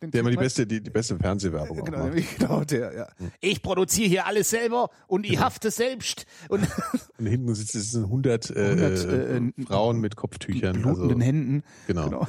Den 0.02 0.10
Der 0.10 0.20
immer 0.22 0.30
die 0.30 0.36
beste, 0.36 0.66
die, 0.66 0.82
die 0.82 0.90
beste 0.90 1.16
Fernsehwerbung 1.16 1.80
auch 1.80 1.84
Genau, 1.84 2.06
macht. 2.08 2.16
genau, 2.38 2.64
der, 2.64 2.92
ja. 2.92 3.08
Ich 3.40 3.62
produziere 3.62 4.08
hier 4.08 4.26
alles 4.26 4.50
selber 4.50 4.90
und 5.06 5.24
ich 5.24 5.38
hafte 5.38 5.70
selbst. 5.70 6.26
Und 6.48 6.66
Und 7.18 7.26
hinten 7.26 7.54
sitzen 7.54 7.80
sitzen 7.80 8.04
100, 8.04 8.50
äh, 8.50 8.64
100, 8.70 9.04
äh, 9.04 9.36
äh, 9.36 9.64
Frauen 9.64 10.00
mit 10.00 10.16
Kopftüchern. 10.16 10.82
blutenden 10.82 11.10
also, 11.12 11.24
Händen. 11.24 11.62
Genau. 11.86 12.04
Genau. 12.06 12.26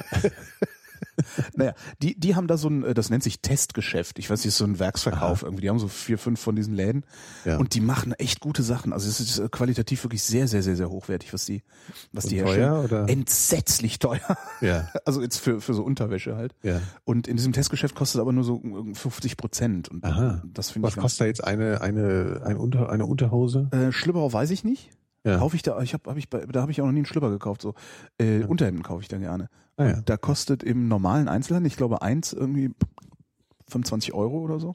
naja, 1.54 1.74
die, 2.02 2.18
die 2.18 2.34
haben 2.34 2.46
da 2.46 2.56
so 2.56 2.68
ein, 2.68 2.84
äh, 2.84 2.94
das 2.94 3.10
nennt 3.10 3.22
sich 3.22 3.40
Testgeschäft. 3.40 4.18
Ich 4.18 4.30
weiß 4.30 4.40
nicht, 4.40 4.48
ist 4.48 4.58
so 4.58 4.64
ein 4.64 4.78
Werksverkauf 4.78 5.42
irgendwie. 5.42 5.62
Die 5.62 5.68
haben 5.68 5.78
so 5.78 5.88
vier, 5.88 6.18
fünf 6.18 6.40
von 6.40 6.56
diesen 6.56 6.74
Läden. 6.74 7.04
Ja. 7.44 7.58
Und 7.58 7.74
die 7.74 7.80
machen 7.80 8.12
echt 8.14 8.40
gute 8.40 8.62
Sachen. 8.62 8.92
Also 8.92 9.08
es 9.08 9.20
ist 9.20 9.38
äh, 9.38 9.48
qualitativ 9.50 10.04
wirklich 10.04 10.22
sehr, 10.22 10.48
sehr, 10.48 10.62
sehr, 10.62 10.76
sehr 10.76 10.90
hochwertig, 10.90 11.32
was 11.32 11.44
die, 11.46 11.62
was 12.12 12.26
die 12.26 12.40
Und 12.40 12.46
herstellen. 12.46 12.70
teuer, 12.70 12.84
oder? 12.84 13.08
Entsetzlich 13.08 13.98
teuer. 13.98 14.36
Ja. 14.60 14.88
Also 15.04 15.22
jetzt 15.22 15.38
für, 15.38 15.60
für 15.60 15.74
so 15.74 15.82
Unterwäsche 15.82 16.36
halt. 16.36 16.54
Ja. 16.62 16.80
Und 17.04 17.26
in 17.26 17.36
diesem 17.36 17.52
Testgeschäft 17.52 17.94
kostet 17.94 18.20
aber 18.20 18.32
nur 18.32 18.44
so 18.44 18.62
äh, 18.62 18.94
50 18.94 19.36
Prozent. 19.36 19.88
Und 19.88 20.04
Aha. 20.04 20.42
das 20.44 20.70
finde 20.70 20.86
Was 20.86 20.92
ich 20.92 20.96
ganz, 20.96 21.02
kostet 21.04 21.20
da 21.20 21.26
jetzt 21.26 21.44
eine, 21.44 21.80
eine, 21.80 22.42
ein 22.44 22.56
Unter, 22.56 22.90
eine 22.90 23.06
Unterhose? 23.06 23.68
äh, 23.72 23.92
Schlüpper 23.92 24.32
weiß 24.32 24.50
ich 24.50 24.62
nicht. 24.62 24.90
Ja. 25.24 25.36
kaufe 25.36 25.54
ich 25.54 25.62
da, 25.62 25.78
ich 25.82 25.92
habe 25.92 26.08
hab 26.08 26.16
ich 26.16 26.30
da 26.30 26.62
habe 26.62 26.72
ich 26.72 26.80
auch 26.80 26.86
noch 26.86 26.92
nie 26.92 27.00
einen 27.00 27.06
Schlüpper 27.06 27.28
gekauft, 27.28 27.60
so 27.60 27.74
äh, 28.18 28.42
Unterhemden 28.44 28.82
kaufe 28.82 29.02
ich 29.02 29.08
da 29.08 29.18
gerne. 29.18 29.50
Ah, 29.80 29.88
ja. 29.88 30.00
Da 30.02 30.16
kostet 30.16 30.62
im 30.62 30.88
normalen 30.88 31.26
Einzelhandel, 31.28 31.68
ich 31.68 31.76
glaube 31.76 32.02
eins 32.02 32.32
irgendwie 32.34 32.70
25 33.68 34.12
Euro 34.14 34.38
oder 34.40 34.58
so. 34.58 34.74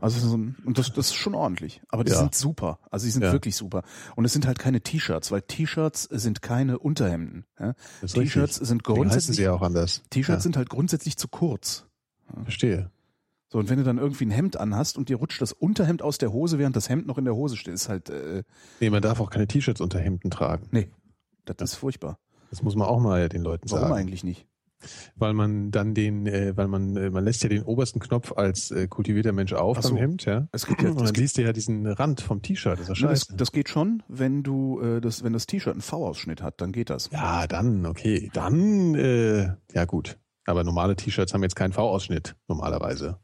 Also 0.00 0.28
so 0.28 0.36
ein, 0.36 0.56
und 0.66 0.78
das, 0.78 0.92
das 0.92 1.06
ist 1.08 1.14
schon 1.14 1.34
ordentlich. 1.34 1.80
Aber 1.88 2.04
die 2.04 2.12
Ja. 2.12 2.18
sind 2.18 2.34
super. 2.34 2.78
Also 2.90 3.06
die 3.06 3.10
sind 3.12 3.22
Ja. 3.22 3.32
wirklich 3.32 3.56
super. 3.56 3.82
Und 4.14 4.24
es 4.26 4.32
sind 4.32 4.46
halt 4.46 4.58
keine 4.58 4.82
T-Shirts, 4.82 5.32
weil 5.32 5.40
T-Shirts 5.42 6.04
sind 6.04 6.42
keine 6.42 6.78
Unterhemden. 6.78 7.44
Ja? 7.58 7.74
T-Shirts 8.06 8.56
sind 8.56 8.84
grundsätzlich 8.84 9.36
sie 9.38 9.48
auch 9.48 9.62
anders. 9.62 10.02
T-Shirts 10.10 10.42
sind 10.42 10.56
halt 10.56 10.68
grundsätzlich 10.68 11.16
zu 11.16 11.28
kurz. 11.28 11.86
Verstehe. 12.44 12.90
So, 13.48 13.58
und 13.58 13.68
wenn 13.68 13.78
du 13.78 13.84
dann 13.84 13.98
irgendwie 13.98 14.26
ein 14.26 14.30
Hemd 14.30 14.56
anhast 14.58 14.96
und 14.96 15.08
dir 15.08 15.16
rutscht 15.16 15.40
das 15.42 15.52
Unterhemd 15.52 16.02
aus 16.02 16.18
der 16.18 16.32
Hose, 16.32 16.58
während 16.58 16.76
das 16.76 16.88
Hemd 16.88 17.06
noch 17.08 17.18
in 17.18 17.24
der 17.24 17.34
Hose 17.34 17.56
steht, 17.56 17.74
ist 17.74 17.88
halt, 17.88 18.08
äh, 18.10 18.44
Nee, 18.78 18.90
man 18.90 19.02
darf 19.02 19.18
auch 19.18 19.30
keine 19.30 19.48
T-Shirts 19.48 19.80
unter 19.80 19.98
Hemden 19.98 20.30
tragen. 20.30 20.68
nee, 20.70 20.88
das 21.46 21.72
ist 21.72 21.74
furchtbar. 21.76 22.18
Das 22.50 22.62
muss 22.62 22.76
man 22.76 22.88
auch 22.88 23.00
mal 23.00 23.28
den 23.28 23.42
Leuten 23.42 23.70
Warum 23.70 23.88
sagen. 23.88 23.94
eigentlich 24.00 24.24
nicht? 24.24 24.46
Weil 25.14 25.34
man 25.34 25.70
dann 25.70 25.92
den, 25.92 26.26
äh, 26.26 26.56
weil 26.56 26.66
man, 26.66 26.96
äh, 26.96 27.10
man 27.10 27.22
lässt 27.22 27.42
ja 27.42 27.50
den 27.50 27.62
obersten 27.64 28.00
Knopf 28.00 28.32
als 28.32 28.70
äh, 28.70 28.88
kultivierter 28.88 29.32
Mensch 29.32 29.52
auf 29.52 29.76
Ach 29.76 29.82
beim 29.82 29.90
so. 29.90 29.96
Hemd, 29.98 30.24
ja. 30.24 30.48
Es 30.52 30.66
gibt 30.66 30.80
ja, 30.82 30.88
Und 30.88 31.00
dann 31.02 31.14
liest 31.14 31.36
du 31.36 31.42
ja 31.42 31.52
diesen 31.52 31.86
Rand 31.86 32.22
vom 32.22 32.40
T-Shirt, 32.40 32.78
das 32.80 32.88
ist 32.88 32.98
ja 32.98 33.04
Ne, 33.06 33.10
das, 33.10 33.20
scheiße. 33.20 33.36
das 33.36 33.52
geht 33.52 33.68
schon, 33.68 34.02
wenn 34.08 34.42
du 34.42 34.80
äh, 34.80 35.00
das, 35.02 35.22
wenn 35.22 35.34
das 35.34 35.46
T-Shirt 35.46 35.74
einen 35.74 35.82
V-Ausschnitt 35.82 36.40
hat, 36.42 36.62
dann 36.62 36.72
geht 36.72 36.88
das. 36.88 37.10
ja, 37.12 37.46
dann, 37.46 37.84
okay. 37.84 38.30
Dann, 38.32 38.94
äh, 38.94 39.52
ja 39.74 39.84
gut. 39.84 40.18
Aber 40.46 40.64
normale 40.64 40.96
T-Shirts 40.96 41.34
haben 41.34 41.42
jetzt 41.42 41.56
keinen 41.56 41.72
V-Ausschnitt, 41.74 42.34
normalerweise. 42.48 43.18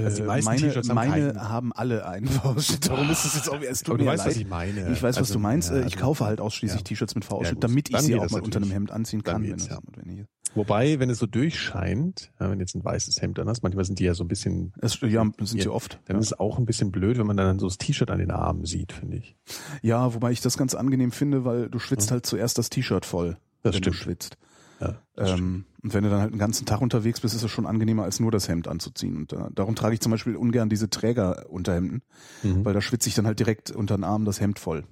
Äh, 0.00 0.04
Also 0.04 0.16
die 0.22 0.22
meisten 0.28 0.50
meine 0.50 0.60
T-Shirts 0.62 0.88
haben 0.88 0.94
meine 0.94 1.48
haben 1.48 1.72
alle 1.72 2.06
einen 2.06 2.26
V-Ausschnitt. 2.28 2.88
Darum 2.88 3.10
ist 3.10 3.24
es 3.24 3.34
jetzt 3.36 3.48
auch, 3.50 3.60
es 3.60 3.82
tut 3.82 3.98
du 4.00 4.04
mir 4.04 4.10
weißt, 4.10 4.24
leid. 4.24 4.34
was 4.34 4.40
ich 4.40 4.48
meine. 4.48 4.80
Ich 4.92 5.02
weiß, 5.02 5.16
was 5.16 5.18
Also, 5.18 5.34
du 5.34 5.40
meinst. 5.40 5.70
ja, 5.70 5.76
Äh, 5.76 5.78
ich 5.80 5.84
also- 5.94 5.98
kaufe 5.98 6.24
halt 6.26 6.40
ausschließlich 6.40 6.80
ja. 6.80 6.84
T-Shirts 6.84 7.14
mit 7.14 7.24
Ja, 7.24 7.30
V-Ausschnitt, 7.30 7.54
gut. 7.56 7.64
damit 7.64 7.90
ich 7.90 7.98
sie 8.00 8.14
auch 8.16 8.30
mal 8.30 8.40
unter 8.40 8.60
einem. 8.60 8.70
Hemd 8.70 8.90
anziehen 8.90 9.22
kann. 9.22 9.42
Wenn 9.42 9.54
es 9.54 9.68
ja. 9.68 9.74
notwendig 9.76 10.20
ist. 10.20 10.28
Wobei, 10.54 10.98
wenn 11.00 11.10
es 11.10 11.18
so 11.18 11.26
durchscheint, 11.26 12.30
ja, 12.40 12.50
wenn 12.50 12.60
jetzt 12.60 12.74
ein 12.74 12.84
weißes 12.84 13.20
Hemd 13.20 13.38
an 13.38 13.48
hast, 13.48 13.62
manchmal 13.62 13.84
sind 13.84 13.98
die 13.98 14.04
ja 14.04 14.14
so 14.14 14.24
ein 14.24 14.28
bisschen, 14.28 14.72
Es, 14.80 14.98
ja, 15.02 15.22
sind 15.38 15.46
sie 15.48 15.58
Ja. 15.58 15.70
oft. 15.70 16.00
dann 16.06 16.16
Ja. 16.16 16.20
ist 16.20 16.26
es 16.28 16.38
auch 16.38 16.58
ein 16.58 16.64
bisschen 16.64 16.92
blöd, 16.92 17.18
wenn 17.18 17.26
man 17.26 17.36
dann 17.36 17.58
so 17.58 17.66
das 17.66 17.76
T-Shirt 17.78 18.10
an 18.10 18.18
den 18.18 18.30
Armen 18.30 18.64
sieht, 18.64 18.92
finde 18.92 19.18
ich. 19.18 19.36
ja, 19.82 20.14
wobei 20.14 20.30
ich 20.32 20.40
das 20.40 20.56
ganz 20.56 20.74
angenehm 20.74 21.12
finde, 21.12 21.44
weil 21.44 21.68
du 21.68 21.78
schwitzt 21.78 22.10
halt 22.10 22.24
zuerst 22.24 22.56
das 22.58 22.70
T-Shirt 22.70 23.04
voll, 23.04 23.36
Das 23.62 23.74
wenn 23.74 23.82
stimmt. 23.82 23.86
du 23.96 23.98
schwitzt. 23.98 24.36
Ja. 24.80 25.00
Ähm, 25.16 25.64
und 25.82 25.94
wenn 25.94 26.04
du 26.04 26.10
dann 26.10 26.20
halt 26.20 26.32
einen 26.32 26.38
ganzen 26.38 26.66
Tag 26.66 26.80
unterwegs 26.82 27.20
bist, 27.20 27.34
ist 27.34 27.42
es 27.42 27.50
schon 27.50 27.66
angenehmer, 27.66 28.02
als 28.04 28.20
nur 28.20 28.30
das 28.30 28.48
Hemd 28.48 28.68
anzuziehen. 28.68 29.16
Und 29.16 29.32
äh, 29.32 29.38
darum 29.54 29.74
trage 29.74 29.94
ich 29.94 30.00
zum 30.00 30.12
Beispiel 30.12 30.36
ungern 30.36 30.68
diese 30.68 30.90
Trägerunterhemden, 30.90 32.02
Mhm. 32.42 32.64
weil 32.64 32.74
da 32.74 32.80
schwitze 32.80 33.08
ich 33.08 33.14
dann 33.14 33.26
halt 33.26 33.38
direkt 33.38 33.70
unter 33.70 33.96
den 33.96 34.04
Arm 34.04 34.24
das 34.24 34.40
Hemd 34.40 34.58
voll. 34.58 34.84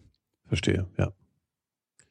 Verstehe, 0.46 0.86
ja. 0.96 1.12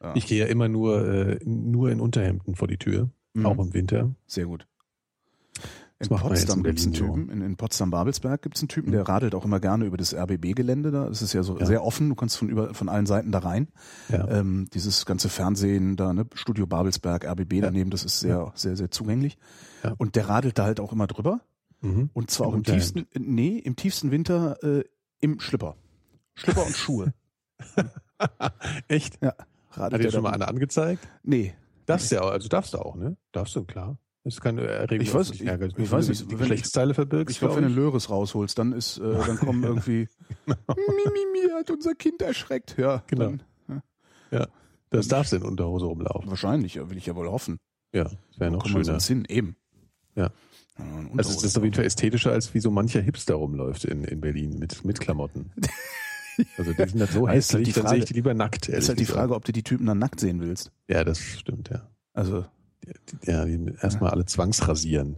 Ja. 0.02 0.14
Ich 0.16 0.28
gehe 0.28 0.40
ja 0.40 0.48
immer 0.48 0.68
nur, 0.68 1.08
äh, 1.08 1.40
nur 1.46 1.90
in 1.90 2.00
Unterhemden 2.02 2.56
vor 2.56 2.68
die 2.68 2.78
Tür, 2.78 3.10
Mhm. 3.34 3.46
auch 3.46 3.58
im 3.58 3.74
Winter. 3.74 4.14
Sehr 4.28 4.46
gut. 4.46 4.68
In 6.10 6.18
Potsdam 6.18 6.64
gibt 6.64 6.80
es 6.80 6.86
einen. 6.86 6.94
Typen, 6.94 7.30
in, 7.30 7.42
in 7.42 7.56
Potsdam-Babelsberg 7.56 8.42
gibt 8.42 8.56
es 8.58 8.62
einen 8.62 8.70
Typen, 8.70 8.92
der 8.92 9.08
radelt 9.08 9.34
auch 9.36 9.46
immer 9.46 9.60
gerne 9.60 9.86
über 9.86 9.98
das 9.98 10.14
RBB-Gelände 10.14 10.92
da. 10.92 11.08
Es 11.08 11.22
ist 11.22 11.34
ja 11.34 11.44
so 11.44 11.58
Ja. 11.60 11.66
sehr 11.66 11.84
offen, 11.84 12.10
du 12.10 12.16
kannst 12.16 12.38
von 12.38 12.50
über 12.50 12.74
von 12.74 12.90
allen 12.90 13.06
Seiten 13.06 13.32
da 13.32 13.40
rein. 13.40 13.68
Ja. 14.10 14.28
Ähm, 14.30 14.68
dieses 14.74 15.06
ganze 15.06 15.30
Fernsehen 15.30 15.96
da, 15.96 16.14
ne, 16.14 16.26
Studio 16.34 16.68
Babelsberg, 16.68 17.26
RBB 17.26 17.62
daneben, 17.62 17.90
das 17.90 18.04
ist 18.04 18.20
sehr, 18.20 18.52
sehr, 18.56 18.76
sehr 18.76 18.92
zugänglich. 18.92 19.38
Ja. 19.84 19.94
Und 19.98 20.16
der 20.16 20.30
radelt 20.30 20.58
da 20.60 20.66
halt 20.66 20.80
auch 20.80 20.92
immer 20.94 21.08
drüber. 21.08 21.42
Mhm. 21.82 22.10
Und 22.14 22.32
zwar 22.32 22.48
Im 22.48 22.52
auch 22.54 22.58
im 22.58 22.64
tiefsten, 22.64 23.08
nee, 23.18 23.58
im 23.58 23.76
tiefsten 23.76 24.12
Winter 24.12 24.62
äh, 24.64 24.84
im 25.20 25.40
Schlipper. 25.40 25.76
Schlipper 26.36 26.66
und 26.66 26.76
Schuhe. 26.76 27.14
Echt? 28.88 29.22
Ja, 29.22 29.30
Hat 29.70 29.78
radelt 29.78 30.00
dir 30.02 30.04
der 30.06 30.12
schon 30.12 30.24
mal 30.24 30.32
einer 30.34 30.48
angezeigt? 30.48 31.08
Nee. 31.24 31.54
Darfst 31.86 32.12
du 32.12 32.16
ja, 32.16 32.22
auch- 32.22 32.32
also 32.32 32.48
darfst 32.48 32.74
du 32.74 32.78
auch, 32.80 32.96
ne? 32.96 33.18
Darfst 33.32 33.56
du, 33.56 33.64
klar. 33.66 33.98
Das 34.26 34.40
keine 34.40 34.62
Erregung. 34.66 35.06
Ich 35.06 35.14
weiß- 35.14 35.34
ich- 35.34 35.42
ich 35.42 35.78
nur 35.78 35.92
weiß 35.92 36.08
nicht, 36.08 36.22
Die 36.22 36.28
wenn 36.28 36.34
ich- 36.36 36.40
Geschlechtsteile 36.40 36.94
verbirgst. 36.94 37.34
Ich 37.34 37.40
glaube, 37.40 37.58
wenn 37.58 37.64
du 37.64 37.70
Löres 37.70 38.10
rausholst, 38.10 38.58
dann 38.58 38.72
ist, 38.72 38.98
äh, 39.00 39.02
dann 39.02 39.38
kommen 39.38 39.64
irgendwie 39.64 40.08
Mimimi 40.46 41.52
hat 41.54 41.70
unser 41.72 41.94
Kind 41.96 42.22
erschreckt. 42.22 42.76
Ja, 42.78 43.04
Genau. 43.08 43.34
Dann, 44.32 44.48
Das 44.90 45.08
darfst 45.08 45.32
du 45.34 45.38
in 45.38 45.44
Unterhose 45.44 45.86
rumlaufen. 45.86 46.30
wahrscheinlich, 46.30 46.76
ja, 46.76 46.90
will 46.90 46.98
ich 46.98 47.06
ja 47.08 47.16
wohl 47.16 47.28
hoffen. 47.30 47.58
Ja, 47.94 48.04
das 48.06 48.16
wäre 48.38 48.52
noch 48.52 48.66
schöner. 48.68 48.84
sonst 48.86 49.08
hin, 49.08 49.26
eben. 49.28 49.56
Ja. 50.16 50.24
Ja, 50.26 50.30
Also 50.86 50.94
es 51.02 51.10
Unterhose. 51.12 51.48
ist 51.48 51.58
auf 51.58 51.64
jeden 51.64 51.76
Fall 51.76 51.86
ästhetischer, 51.86 52.32
als 52.32 52.54
wie 52.54 52.60
so 52.60 52.72
mancher 52.72 53.02
Hipster 53.02 53.36
rumläuft 53.36 53.86
in, 53.86 54.04
in 54.04 54.22
Berlin 54.22 54.58
mit, 54.60 54.86
mit 54.86 55.00
Klamotten. 55.00 55.52
Also 56.58 56.74
die 56.74 56.90
sind 56.90 57.00
halt 57.00 57.12
so 57.12 57.20
Ja, 57.22 57.28
halt 57.28 57.38
hässlich, 57.38 57.66
die 57.68 57.74
dann 57.80 57.88
sehe 57.90 58.00
ich 58.00 58.06
die 58.06 58.14
lieber 58.16 58.34
nackt. 58.34 58.68
ist 58.68 58.90
halt 58.90 59.00
die. 59.00 59.06
Frage, 59.06 59.36
ob 59.36 59.46
du 59.46 59.52
die 59.52 59.62
Typen 59.62 59.86
dann 59.86 60.00
nackt 60.00 60.20
sehen 60.20 60.42
willst. 60.42 60.72
Ja, 60.88 61.04
das 61.04 61.20
stimmt, 61.20 61.70
ja. 61.70 61.88
Also, 62.14 62.44
Ja, 63.24 63.46
erstmal 63.46 64.12
alle 64.12 64.26
zwangsrasieren. 64.26 65.18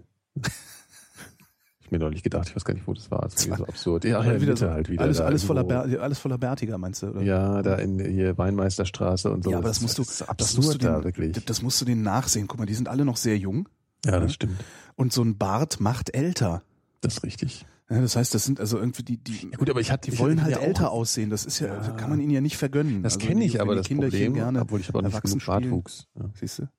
ich 1.82 1.92
mir 1.92 2.00
neulich 2.00 2.24
gedacht, 2.24 2.50
ich 2.50 2.56
weiß 2.56 2.66
gar 2.66 2.74
nicht, 2.74 2.88
wo 2.88 2.94
das 2.94 3.12
war. 3.12 3.22
Das 3.22 3.50
war 3.50 3.58
so 3.58 3.66
absurd. 3.66 4.06
Ja, 4.06 4.24
ja, 4.24 4.42
wieder 4.42 4.58
so, 4.58 4.70
halt 4.70 4.90
wieder. 4.90 5.04
alles, 5.04 5.18
da 5.18 5.26
alles, 5.26 5.44
voller. 5.44 5.64
Bär, 5.64 6.02
alles 6.02 6.20
voller 6.20 6.38
Bärtiger, 6.38 6.78
meinst 6.78 7.04
du? 7.04 7.08
Oder? 7.08 7.22
Ja, 7.22 7.62
da 7.62 7.76
in 7.76 8.00
hier 8.00 8.38
Weinmeisterstraße 8.38 9.32
und 9.32 9.44
so. 9.44 9.52
Ja, 9.52 9.58
aber 9.60 9.68
das 9.68 9.82
musst 9.82 9.98
du, 9.98 10.04
das 10.04 10.22
absurd 10.24 10.66
musst 10.66 10.74
du 10.76 10.78
da, 10.80 10.96
den, 10.96 11.04
wirklich. 11.04 11.46
das 11.46 11.62
musst 11.62 11.80
du 11.82 11.86
denen 11.86 12.02
nachsehen. 12.02 12.48
Guck 12.48 12.60
mal, 12.60 12.66
die 12.66 12.74
sind 12.74 12.88
alle 12.88 13.06
noch 13.06 13.18
sehr 13.18 13.38
jung 13.38 13.70
Ja, 14.06 14.20
das 14.20 14.34
stimmt. 14.34 14.56
und 14.96 15.14
so 15.14 15.24
ein 15.24 15.38
Bart 15.38 15.80
macht 15.80 16.16
älter. 16.16 16.64
Das 17.02 17.18
ist 17.18 17.24
richtig. 17.24 17.66
Ja, 17.88 18.02
das 18.02 18.16
heißt, 18.16 18.34
das 18.34 18.44
sind 18.46 18.60
also 18.60 18.80
irgendwie 18.80 19.04
die, 19.04 19.18
die, 19.18 19.50
Ja, 19.52 19.58
gut, 19.60 19.70
aber 19.70 19.80
ich 19.80 19.92
hatte, 19.92 20.10
die 20.10 20.18
wollen 20.18 20.42
halt 20.42 20.58
älter 20.58 20.90
auch, 20.90 21.02
aussehen. 21.02 21.30
Das 21.30 21.46
ist 21.46 21.60
ja, 21.60 21.68
Ja. 21.68 21.76
das 21.78 21.96
kann 21.98 22.10
man 22.10 22.20
ihnen 22.20 22.32
ja 22.32 22.42
nicht 22.42 22.58
vergönnen. 22.58 23.04
Das 23.04 23.14
Also 23.14 23.28
kenne 23.28 23.46
ich 23.46 23.62
aber 23.62 23.76
das 23.76 23.86
Kinderchen 23.86 24.20
Problem, 24.20 24.34
gerne 24.34 24.62
obwohl 24.62 24.80
ich 24.80 24.90
aber 24.90 25.04
nicht 25.04 25.22
genug. 25.22 25.46
Bartwuchs. 25.46 26.08
Ja. 26.20 26.30
Siehst 26.34 26.60
du? 26.60 26.70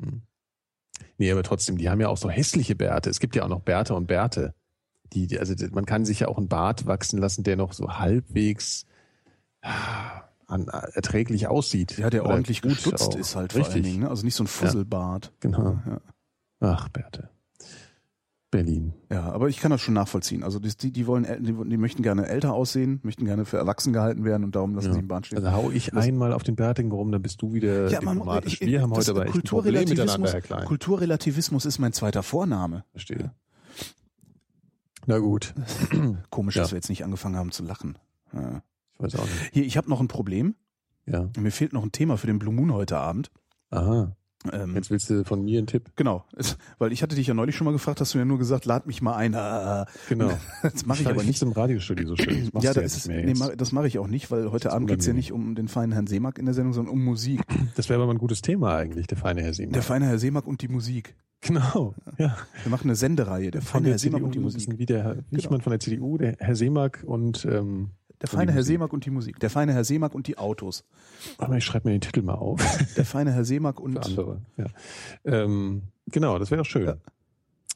Hm. 0.00 0.22
Nee, 1.18 1.30
aber 1.30 1.42
trotzdem, 1.42 1.78
die 1.78 1.88
haben 1.88 2.00
ja 2.00 2.08
auch 2.08 2.16
so 2.16 2.28
hässliche 2.28 2.74
Bärte. 2.74 3.10
Es 3.10 3.20
gibt 3.20 3.36
ja 3.36 3.44
auch 3.44 3.48
noch 3.48 3.60
Bärte 3.60 3.94
und 3.94 4.06
Bärte. 4.06 4.54
Die, 5.12 5.26
die, 5.26 5.38
also 5.38 5.54
man 5.72 5.86
kann 5.86 6.04
sich 6.04 6.20
ja 6.20 6.28
auch 6.28 6.38
einen 6.38 6.48
Bart 6.48 6.86
wachsen 6.86 7.18
lassen, 7.18 7.44
der 7.44 7.56
noch 7.56 7.72
so 7.72 7.98
halbwegs 7.98 8.86
ah, 9.60 10.22
an, 10.46 10.68
erträglich 10.68 11.46
aussieht. 11.48 11.98
Ja, 11.98 12.10
der 12.10 12.24
Oder 12.24 12.32
ordentlich 12.32 12.62
gut 12.62 12.72
gestutzt 12.72 13.14
ist 13.14 13.36
halt 13.36 13.52
vor 13.52 13.60
Richtig. 13.60 13.74
allen 13.76 13.84
Dingen. 13.84 14.00
Ne? 14.00 14.08
Also 14.08 14.24
nicht 14.24 14.34
so 14.34 14.44
ein 14.44 14.48
Fusselbart. 14.48 15.32
Genau. 15.40 15.80
Ja. 15.86 16.00
Ach, 16.60 16.88
Bärte. 16.88 17.28
Berlin. 18.52 18.92
Ja, 19.10 19.32
aber 19.32 19.48
ich 19.48 19.56
kann 19.56 19.70
das 19.72 19.80
schon 19.80 19.94
nachvollziehen. 19.94 20.44
Also 20.44 20.60
die, 20.60 20.92
die, 20.92 21.06
wollen, 21.08 21.24
die, 21.42 21.52
die 21.70 21.76
möchten 21.78 22.02
gerne 22.02 22.26
älter 22.28 22.52
aussehen, 22.52 23.00
möchten 23.02 23.24
gerne 23.24 23.44
für 23.46 23.56
erwachsen 23.56 23.92
gehalten 23.92 24.24
werden 24.24 24.44
und 24.44 24.54
darum 24.54 24.74
lassen 24.74 24.88
Ja. 24.88 24.92
sie 24.92 24.98
im 25.00 25.08
Bart 25.08 25.26
stehen. 25.26 25.38
Also 25.44 25.52
hau 25.56 25.70
ich 25.70 25.86
Das- 25.90 26.04
einmal 26.04 26.32
auf 26.34 26.42
den 26.44 26.54
Bärtigen 26.54 26.92
rum, 26.92 27.10
dann 27.10 27.22
bist 27.22 27.40
du 27.42 27.54
wieder 27.54 27.88
Ja, 27.90 28.00
man- 28.02 28.18
diplomatisch. 28.18 28.60
ich- 28.60 28.68
Wir 28.68 28.82
haben 28.82 28.92
heute 28.92 29.10
aber 29.10 29.24
echt 29.26 29.34
ein 29.34 29.42
Problem 29.42 29.88
miteinander, 29.88 30.30
Herr 30.30 30.40
Klein. 30.42 30.64
Kulturrelativismus 30.66 31.64
ist 31.64 31.78
mein 31.78 31.92
zweiter 31.94 32.22
Vorname. 32.22 32.84
Verstehe. 32.92 33.32
Na 35.06 35.18
gut. 35.18 35.54
Komisch, 36.30 36.54
Ja. 36.56 36.62
dass 36.62 36.70
wir 36.72 36.76
jetzt 36.76 36.88
nicht 36.90 37.04
angefangen 37.04 37.36
haben 37.36 37.50
zu 37.52 37.64
lachen. 37.64 37.98
Ja. 38.32 38.62
Ich 38.98 39.00
weiß 39.04 39.14
auch 39.16 39.24
nicht. 39.24 39.50
Hier, 39.52 39.64
ich 39.64 39.76
habe 39.76 39.88
noch 39.90 40.00
ein 40.00 40.08
Problem. 40.08 40.54
Ja. 41.06 41.28
Mir 41.38 41.50
fehlt 41.50 41.72
noch 41.72 41.82
ein 41.82 41.90
Thema 41.90 42.16
für 42.18 42.26
den 42.28 42.38
Blue 42.38 42.54
Moon 42.54 42.72
heute 42.72 42.98
Abend. 42.98 43.30
Aha. 43.70 44.14
Ähm, 44.52 44.74
Jetzt 44.74 44.90
willst 44.90 45.08
du 45.10 45.24
von 45.24 45.44
mir 45.44 45.58
einen 45.58 45.66
Tipp. 45.66 45.90
genau, 45.94 46.24
es, 46.36 46.56
weil 46.78 46.92
ich 46.92 47.02
hatte 47.02 47.14
dich 47.14 47.26
ja 47.28 47.34
neulich 47.34 47.54
schon 47.54 47.64
mal 47.64 47.72
gefragt, 47.72 48.00
hast 48.00 48.14
du 48.14 48.18
mir 48.18 48.24
nur 48.24 48.38
gesagt, 48.38 48.64
lad 48.64 48.86
mich 48.86 49.02
mal 49.02 49.14
ein. 49.14 49.32
Genau. 50.08 50.30
Das 50.62 50.84
mache 50.86 51.02
ich 51.02 51.08
aber 51.08 51.22
nicht. 51.22 51.40
im 51.42 51.52
Radiostudio 51.52 52.08
so 52.08 52.16
schön. 52.16 52.50
Das 52.52 52.64
Ja, 52.64 52.72
das, 52.74 52.84
nicht 52.84 52.96
ist, 52.96 53.08
nee, 53.08 53.34
ma- 53.34 53.54
das 53.56 53.72
mache 53.72 53.86
ich 53.86 53.98
auch 53.98 54.08
nicht, 54.08 54.30
weil 54.30 54.50
heute 54.50 54.72
Abend 54.72 54.88
geht's 54.88 55.06
ja 55.06 55.12
unangenehm. 55.12 55.16
nicht 55.16 55.32
um 55.32 55.54
den 55.54 55.68
feinen 55.68 55.92
Herrn 55.92 56.06
Seemack 56.06 56.38
in 56.38 56.44
der 56.46 56.54
Sendung, 56.54 56.72
sondern 56.72 56.92
um 56.94 57.04
Musik. 57.04 57.40
Das 57.76 57.88
wäre 57.88 57.98
aber 57.98 58.06
mal 58.06 58.14
ein 58.14 58.18
gutes 58.18 58.42
Thema 58.42 58.76
eigentlich, 58.76 59.06
der 59.06 59.18
feine 59.18 59.42
Herr 59.42 59.54
Siemann. 59.54 59.72
Der 59.72 59.82
feine 59.82 60.06
Herr 60.06 60.18
Seemack 60.18 60.46
und 60.46 60.62
die 60.62 60.68
Musik. 60.68 61.14
Genau. 61.40 61.94
Ja. 62.18 62.36
Wir 62.62 62.70
machen 62.70 62.84
eine 62.88 62.94
Sendereihe, 62.94 63.50
der 63.50 63.62
feine 63.62 63.88
Herr 63.90 63.98
Seemack 63.98 64.22
und 64.22 64.34
die 64.34 64.38
Musik. 64.38 64.78
wie 64.78 64.86
der 64.86 65.02
Herr 65.02 65.16
Wichmann 65.30 65.60
von 65.60 65.70
der 65.72 65.80
CDU, 65.80 66.16
der 66.18 66.36
Herr 66.38 66.54
Seemack 66.54 67.02
und 67.04 67.44
ähm, 67.44 67.90
Der 68.22 68.28
feine 68.28 68.52
Herr 68.52 68.60
Musik. 68.60 68.72
Seemack 68.74 68.92
und 68.92 69.04
die 69.04 69.10
Musik. 69.10 69.40
Der 69.40 69.50
feine 69.50 69.72
Herr 69.74 69.84
Seemack 69.84 70.14
und 70.14 70.26
die 70.28 70.38
Autos. 70.38 70.84
aber 71.38 71.56
ich 71.56 71.64
schreibe 71.64 71.88
mir 71.88 71.94
den 71.94 72.00
Titel 72.00 72.22
mal 72.22 72.34
auf 72.34 72.60
Der 72.96 73.04
feine 73.04 73.32
Herr 73.32 73.44
Seemack 73.44 73.80
und 73.80 73.94
für 73.94 74.02
andere. 74.02 74.40
Ja. 74.56 74.66
Ähm, 75.24 75.82
genau, 76.06 76.38
das 76.38 76.50
wäre 76.50 76.62
doch 76.62 76.68
schön. 76.68 76.86
Ja. 76.86 76.96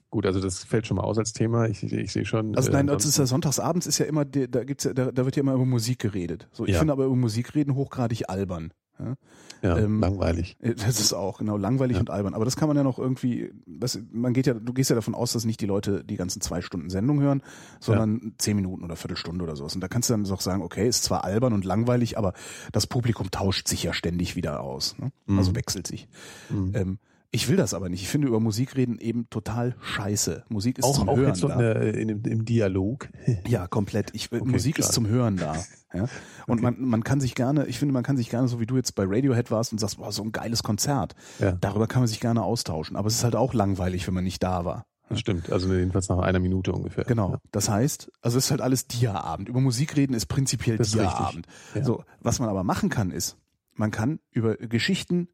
Gut, 0.09 0.25
also 0.25 0.41
das 0.41 0.63
fällt 0.65 0.87
schon 0.87 0.97
mal 0.99 1.03
aus 1.03 1.19
als 1.19 1.33
Thema. 1.33 1.67
Ich, 1.69 1.83
ich 1.83 2.13
sehe 2.13 2.25
schon. 2.25 2.57
Also 2.57 2.71
äh, 2.71 2.73
nein, 2.75 2.87
das 2.87 3.05
ist 3.05 3.19
ja 3.19 3.27
sonntagsabends 3.27 3.87
ist 3.87 3.99
ja 3.99 4.07
immer, 4.07 4.25
da 4.25 4.65
gibt's 4.65 4.85
ja, 4.85 4.95
da, 4.95 5.11
da 5.11 5.25
wird 5.25 5.35
ja 5.37 5.41
immer 5.43 5.53
über 5.55 5.67
Musik 5.67 5.99
geredet. 5.99 6.49
So, 6.53 6.65
ich 6.65 6.73
Ja. 6.75 6.79
finde 6.79 6.93
aber 6.93 7.05
über 7.07 7.17
Musik 7.17 7.55
reden 7.55 7.75
hochgradig 7.75 8.31
albern. 8.31 8.73
Ja? 8.99 9.15
ja, 9.63 9.79
ähm, 9.79 10.01
langweilig. 10.01 10.57
Das 10.77 11.01
ist 11.01 11.13
auch 11.13 11.39
genau 11.39 11.57
langweilig 11.57 11.97
Ja. 11.97 12.01
und 12.01 12.11
albern. 12.11 12.35
Aber 12.35 12.45
das 12.45 12.57
kann 12.57 12.69
man 12.69 12.77
ja 12.77 12.83
noch 12.83 12.99
irgendwie. 12.99 13.53
Was, 13.67 13.99
man 14.13 14.33
geht 14.33 14.47
ja, 14.47 14.55
du 14.55 14.73
gehst 14.73 14.91
ja 14.91 14.97
davon 14.97 15.15
aus, 15.15 15.33
dass 15.33 15.45
nicht 15.45 15.61
die 15.61 15.67
Leute 15.67 16.05
die 16.05 16.17
ganzen 16.17 16.41
zwei 16.41 16.61
Stunden 16.63 16.91
Sendung 16.91 17.21
hören, 17.21 17.43
sondern 17.81 18.35
zehn 18.39 18.57
Minuten 18.57 18.85
oder 18.85 18.97
Viertelstunde 18.97 19.43
oder 19.45 19.57
sowas. 19.57 19.75
Und 19.75 19.81
da 19.81 19.89
kannst 19.89 20.09
du 20.11 20.15
dann 20.15 20.25
doch 20.25 20.41
sagen, 20.41 20.63
okay, 20.63 20.89
ist 20.89 21.05
zwar 21.05 21.25
albern 21.25 21.53
und 21.53 21.65
langweilig, 21.65 22.17
aber 22.19 22.33
das 22.73 22.87
Publikum 22.87 23.31
tauscht 23.31 23.69
sich 23.69 23.83
ja 23.83 23.93
ständig 23.93 24.37
wieder 24.37 24.61
aus. 24.61 24.97
Ne? 24.99 25.13
Also 25.37 25.51
Mhm. 25.51 25.57
wechselt 25.57 25.87
sich. 25.87 26.09
Mhm. 26.51 26.71
Ähm, 26.75 26.99
Ich 27.31 27.49
will 27.49 27.57
das 27.57 27.75
aber 27.75 27.89
nicht. 27.89 28.03
Ich 28.03 28.09
finde 28.09 28.29
über 28.29 28.41
Musik 28.41 28.77
reden 28.77 28.99
eben 28.99 29.29
total 29.31 29.75
scheiße. 29.83 30.45
Musik 30.49 30.79
ist 30.79 30.85
Auch, 30.85 30.95
zum 30.95 31.09
auch 31.09 31.17
Hören 31.17 31.29
jetzt 31.29 31.43
da. 31.45 31.53
in 31.53 31.59
der, 31.59 31.95
in 31.95 32.09
im 32.09 32.45
Dialog. 32.45 33.09
Ja, 33.47 33.67
komplett. 33.67 34.11
Ich, 34.15 34.31
Okay, 34.33 34.45
Musik 34.45 34.77
klar. 34.77 34.89
ist 34.89 34.95
zum 34.95 35.07
Hören 35.07 35.37
da. 35.37 35.55
Ja? 35.95 36.09
Und 36.47 36.61
man, 36.61 36.77
man 36.81 37.05
kann 37.05 37.21
sich 37.21 37.35
gerne, 37.35 37.67
ich 37.67 37.79
finde, 37.79 37.95
man 37.95 38.03
kann 38.03 38.19
sich 38.19 38.29
gerne, 38.29 38.49
so 38.49 38.61
wie 38.61 38.67
du 38.67 38.77
jetzt 38.77 38.95
bei 38.97 39.05
Radiohead 39.07 39.51
warst 39.51 39.73
und 39.73 39.79
sagst, 39.79 39.97
boah, 39.97 40.13
so 40.13 40.23
ein 40.23 40.31
geiles 40.33 40.63
Konzert. 40.63 41.15
Ja. 41.39 41.53
Darüber 41.53 41.87
kann 41.87 42.03
man 42.03 42.09
sich 42.09 42.21
gerne 42.21 42.43
austauschen. 42.43 42.97
Aber 42.97 43.07
es 43.07 43.15
ist 43.15 43.25
halt 43.25 43.35
auch 43.37 43.55
langweilig, 43.55 44.07
wenn 44.07 44.13
man 44.13 44.25
nicht 44.25 44.43
da 44.43 44.65
war. 44.67 44.85
Das 45.09 45.21
stimmt. 45.21 45.51
Also 45.51 45.73
jedenfalls 45.73 46.09
nach 46.11 46.19
einer 46.19 46.41
Minute 46.41 46.73
ungefähr. 46.73 47.05
Genau. 47.05 47.39
Das 47.53 47.71
heißt, 47.71 48.11
also 48.21 48.37
es 48.37 48.47
ist 48.47 48.51
halt 48.51 48.61
alles 48.61 48.89
Dia-Abend. 48.89 49.49
Über 49.49 49.61
Musik 49.61 49.97
reden 49.97 50.13
ist 50.13 50.27
prinzipiell 50.27 50.77
Dia-Abend. 50.77 51.47
Ja. 51.75 51.85
So, 51.85 52.05
was 52.21 52.41
man 52.41 52.49
aber 52.51 52.65
machen 52.65 52.91
kann, 52.91 53.11
ist, 53.11 53.39
man 53.73 53.91
kann 53.91 54.19
über 54.33 54.57
Geschichten 54.57 55.29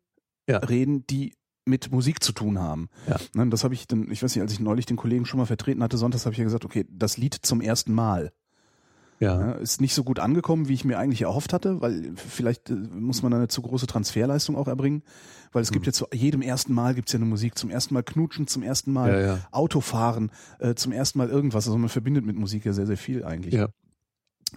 Ja. 0.47 0.59
reden, 0.59 1.07
die 1.09 1.35
mit 1.65 1.93
Musik 1.93 2.23
zu 2.23 2.33
tun 2.33 2.59
haben. 2.59 2.89
Ja. 3.09 3.17
Ne, 3.35 3.49
das 3.51 3.65
habe 3.65 3.75
ich 3.75 3.87
dann, 3.87 4.11
ich 4.11 4.23
weiß 4.23 4.35
nicht, 4.35 4.43
als 4.43 4.53
ich 4.53 4.61
neulich 4.61 4.87
den 4.87 4.97
Kollegen 4.97 5.25
schon 5.25 5.39
mal 5.39 5.47
vertreten 5.47 5.83
hatte, 5.83 5.97
sonntags 5.97 6.25
habe 6.27 6.33
ich 6.33 6.39
ja 6.39 6.45
gesagt, 6.45 6.65
okay, 6.65 6.87
das 6.91 7.17
Lied 7.17 7.35
zum 7.35 7.61
ersten 7.61 7.93
Mal. 7.93 8.33
Ja. 9.21 9.39
Ja, 9.41 9.53
ist 9.53 9.81
nicht 9.81 9.95
so 9.95 10.03
gut 10.03 10.19
angekommen, 10.19 10.67
wie 10.67 10.75
ich 10.75 10.85
mir 10.85 10.99
eigentlich 10.99 11.23
erhofft 11.23 11.53
hatte, 11.53 11.81
weil 11.81 12.13
vielleicht 12.17 12.71
äh, 12.71 12.75
muss 12.75 13.23
man 13.23 13.33
eine 13.33 13.47
zu 13.47 13.63
große 13.63 13.87
Transferleistung 13.87 14.57
auch 14.57 14.67
erbringen, 14.67 15.05
weil 15.53 15.63
es 15.63 15.71
gibt 15.71 15.87
jetzt 15.87 15.99
zu 15.99 16.07
jedem 16.13 16.43
ersten 16.43 16.75
Mal 16.75 16.95
gibt's 16.95 17.13
ja 17.13 17.19
eine 17.19 17.27
Musik, 17.27 17.57
zum 17.57 17.71
ersten 17.71 17.95
Mal 17.95 18.03
knutschen, 18.03 18.49
zum 18.49 18.65
ersten 18.65 18.93
Mal 18.93 19.13
Ja, 19.13 19.21
ja. 19.21 19.39
Autofahren, 19.53 20.33
äh, 20.59 20.75
zum 20.75 20.91
ersten 20.91 21.19
Mal 21.19 21.29
irgendwas, 21.29 21.69
also 21.69 21.79
man 21.79 21.89
verbindet 21.89 22.25
mit 22.25 22.35
Musik 22.35 22.65
ja 22.65 22.73
sehr, 22.73 22.87
sehr 22.87 22.97
viel 22.97 23.25
eigentlich. 23.25 23.55
Ja. 23.55 23.69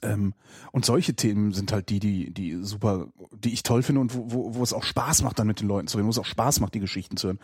Ähm, 0.01 0.34
und 0.71 0.86
solche 0.86 1.13
Themen 1.15 1.51
sind 1.53 1.71
halt 1.71 1.89
die, 1.89 1.99
die, 1.99 2.31
die 2.34 2.58
super, 2.63 3.08
die 3.34 3.53
ich 3.53 3.63
toll 3.63 3.81
finde 3.84 4.01
und 4.01 4.13
wo, 4.15 4.25
wo, 4.31 4.55
wo 4.55 4.63
es 4.63 4.73
auch 4.73 4.84
Spaß 4.84 5.23
macht, 5.23 5.39
dann 5.39 5.47
mit 5.47 5.60
den 5.62 5.67
Leuten 5.67 5.88
zu 5.88 5.97
reden, 5.97 6.08
wo 6.08 6.12
es 6.12 6.19
auch 6.19 6.25
Spaß 6.25 6.60
macht, 6.60 6.73
die 6.73 6.79
Geschichten 6.79 7.17
zu 7.17 7.27
hören. 7.27 7.39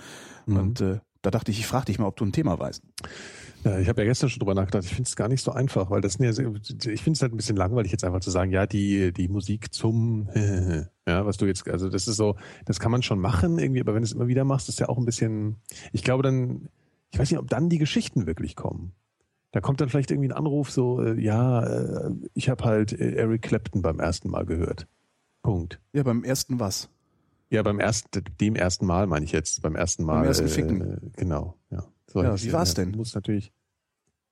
Mhm. 0.45 0.57
Und 0.57 0.81
äh, 0.81 0.99
da 1.21 1.31
dachte 1.31 1.51
ich, 1.51 1.59
ich 1.59 1.67
frage 1.67 1.85
dich 1.85 1.99
mal, 1.99 2.07
ob 2.07 2.15
du 2.17 2.25
ein 2.25 2.31
Thema 2.33 2.57
weißt. 2.59 2.81
Ja, 3.63 3.77
ich 3.77 3.87
habe 3.87 4.01
ja 4.01 4.07
gestern 4.07 4.29
schon 4.29 4.39
drüber 4.39 4.55
nachgedacht. 4.55 4.85
Ich 4.85 4.95
finde 4.95 5.07
es 5.07 5.15
gar 5.15 5.27
nicht 5.27 5.43
so 5.43 5.51
einfach, 5.51 5.91
weil 5.91 6.01
das 6.01 6.13
sind 6.13 6.25
ja, 6.25 6.33
sehr- 6.33 6.51
ich 6.91 7.03
finde 7.03 7.11
es 7.17 7.21
halt 7.21 7.31
ein 7.31 7.37
bisschen 7.37 7.55
langweilig 7.55 7.91
jetzt 7.91 8.03
einfach 8.03 8.21
zu 8.21 8.31
sagen, 8.31 8.51
ja, 8.51 8.65
die 8.65 9.11
die 9.13 9.27
Musik 9.27 9.71
zum, 9.71 10.29
ja, 11.07 11.25
was 11.25 11.37
du 11.37 11.45
jetzt, 11.45 11.67
also 11.69 11.87
das 11.89 12.07
ist 12.07 12.15
so, 12.15 12.35
das 12.65 12.79
kann 12.79 12.91
man 12.91 13.03
schon 13.03 13.19
machen 13.19 13.59
irgendwie, 13.59 13.81
aber 13.81 13.93
wenn 13.93 14.01
du 14.01 14.05
es 14.07 14.13
immer 14.13 14.27
wieder 14.27 14.45
machst, 14.45 14.67
ist 14.67 14.79
ja 14.79 14.89
auch 14.89 14.97
ein 14.97 15.05
bisschen. 15.05 15.57
Ich 15.93 16.03
glaube 16.03 16.23
dann, 16.23 16.69
ich 17.11 17.19
weiß 17.19 17.29
nicht, 17.29 17.39
ob 17.39 17.49
dann 17.49 17.69
die 17.69 17.77
Geschichten 17.77 18.25
wirklich 18.25 18.55
kommen. 18.55 18.93
Da 19.51 19.59
kommt 19.59 19.81
dann 19.81 19.89
vielleicht 19.89 20.11
irgendwie 20.11 20.29
ein 20.29 20.35
Anruf 20.35 20.71
so, 20.71 21.01
äh, 21.03 21.19
ja, 21.19 21.63
äh, 21.63 22.11
ich 22.33 22.49
habe 22.49 22.63
halt 22.63 22.93
äh, 22.93 23.15
Eric 23.15 23.41
Clapton 23.41 23.81
beim 23.81 23.99
ersten 23.99 24.29
Mal 24.29 24.45
gehört. 24.45 24.87
Punkt. 25.41 25.79
Ja, 25.93 26.03
beim 26.03 26.23
ersten 26.23 26.59
was? 26.59 26.89
Ja, 27.49 27.61
beim 27.63 27.79
ersten, 27.79 28.23
dem 28.39 28.55
ersten 28.55 28.85
Mal 28.85 29.07
meine 29.07 29.25
ich 29.25 29.33
jetzt, 29.33 29.61
beim 29.61 29.75
ersten 29.75 30.03
Mal. 30.05 30.19
Beim 30.19 30.25
ersten 30.27 30.45
äh, 30.45 30.49
Ficken. 30.49 31.11
Genau, 31.17 31.57
ja. 31.69 31.83
So, 32.07 32.23
Ja, 32.23 32.41
wie 32.41 32.53
war's 32.53 32.73
denn? 32.73 32.91
Muss 32.91 33.13
natürlich. 33.13 33.51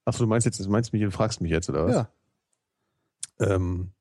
Achso, 0.06 0.24
du 0.24 0.28
meinst 0.30 0.46
jetzt, 0.46 0.60
du 0.60 0.70
meinst 0.70 0.94
mich, 0.94 1.02
du 1.02 1.12
fragst 1.12 1.42
mich 1.42 1.52
jetzt, 1.52 1.70
oder 1.70 1.86
was? 1.86 1.96
Ja. 1.96 2.10
Ähm, 3.56 3.92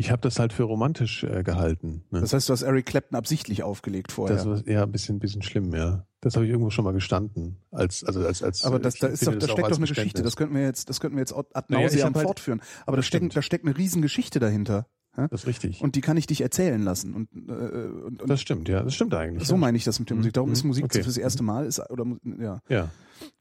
ich 0.00 0.10
habe 0.10 0.20
das 0.22 0.38
halt 0.38 0.52
für 0.52 0.64
romantisch 0.64 1.22
äh, 1.24 1.42
gehalten. 1.42 2.02
Ne? 2.10 2.20
Das 2.20 2.32
heißt, 2.32 2.48
du 2.48 2.52
hast 2.52 2.62
Eric 2.62 2.86
Clapton 2.86 3.16
absichtlich 3.16 3.62
aufgelegt 3.62 4.12
vorher. 4.12 4.36
das 4.36 4.46
war 4.46 4.66
ja 4.68 4.82
ein 4.82 4.90
bisschen, 4.92 5.18
bisschen 5.18 5.42
schlimm, 5.42 5.72
ja. 5.74 6.04
Das 6.22 6.34
habe 6.34 6.44
ich 6.44 6.50
irgendwo 6.50 6.70
schon 6.70 6.84
mal 6.84 6.92
gestanden. 6.92 7.56
Als, 7.70 8.02
also 8.04 8.20
als, 8.26 8.42
als, 8.42 8.64
Aber 8.64 8.78
das, 8.78 8.94
ich 8.94 9.00
da 9.00 9.06
ist 9.06 9.26
doch, 9.26 9.32
da 9.32 9.38
das 9.38 9.50
steckt 9.52 9.70
doch 9.70 9.76
eine 9.78 9.86
Geschichte. 9.86 10.22
Das 10.22 10.36
könnten 10.36 10.54
wir 10.54 10.62
jetzt, 10.62 10.88
das 10.90 11.00
könnten 11.00 11.16
wir 11.16 11.20
jetzt 11.22 11.34
ad 11.34 11.48
Naja, 11.68 11.84
nauseam 11.86 12.06
hab 12.08 12.14
halt- 12.16 12.26
fortführen. 12.26 12.60
Aber 12.86 12.96
da 12.96 13.00
Das 13.00 13.06
steckt, 13.06 13.36
da 13.36 13.42
steckt 13.42 13.64
eine 13.64 13.76
Riesengeschichte 13.76 14.38
dahinter. 14.40 14.86
Ja? 15.16 15.28
Das 15.28 15.42
ist 15.42 15.46
richtig. 15.46 15.80
Und 15.82 15.94
die 15.96 16.00
kann 16.02 16.16
ich 16.16 16.26
dich 16.26 16.40
erzählen 16.42 16.82
lassen. 16.82 17.14
Und, 17.14 17.28
äh, 17.48 17.52
und, 17.52 18.22
und 18.22 18.28
das 18.30 18.40
stimmt, 18.40 18.68
ja. 18.68 18.82
Das 18.82 18.94
stimmt 18.94 19.14
eigentlich. 19.14 19.48
so 19.48 19.54
ja. 19.54 19.60
meine 19.60 19.76
ich 19.76 19.84
das 19.84 19.98
mit 19.98 20.08
der. 20.10 20.16
Musik. 20.18 20.32
Darum 20.34 20.52
ist 20.52 20.62
Mhm. 20.62 20.68
Musik 20.68 20.84
Okay. 20.84 21.02
fürs 21.02 21.16
erste 21.16 21.42
Mal. 21.42 21.66
Ist, 21.66 21.80
oder, 21.90 22.04
ja. 22.38 22.60
Ja. 22.68 22.90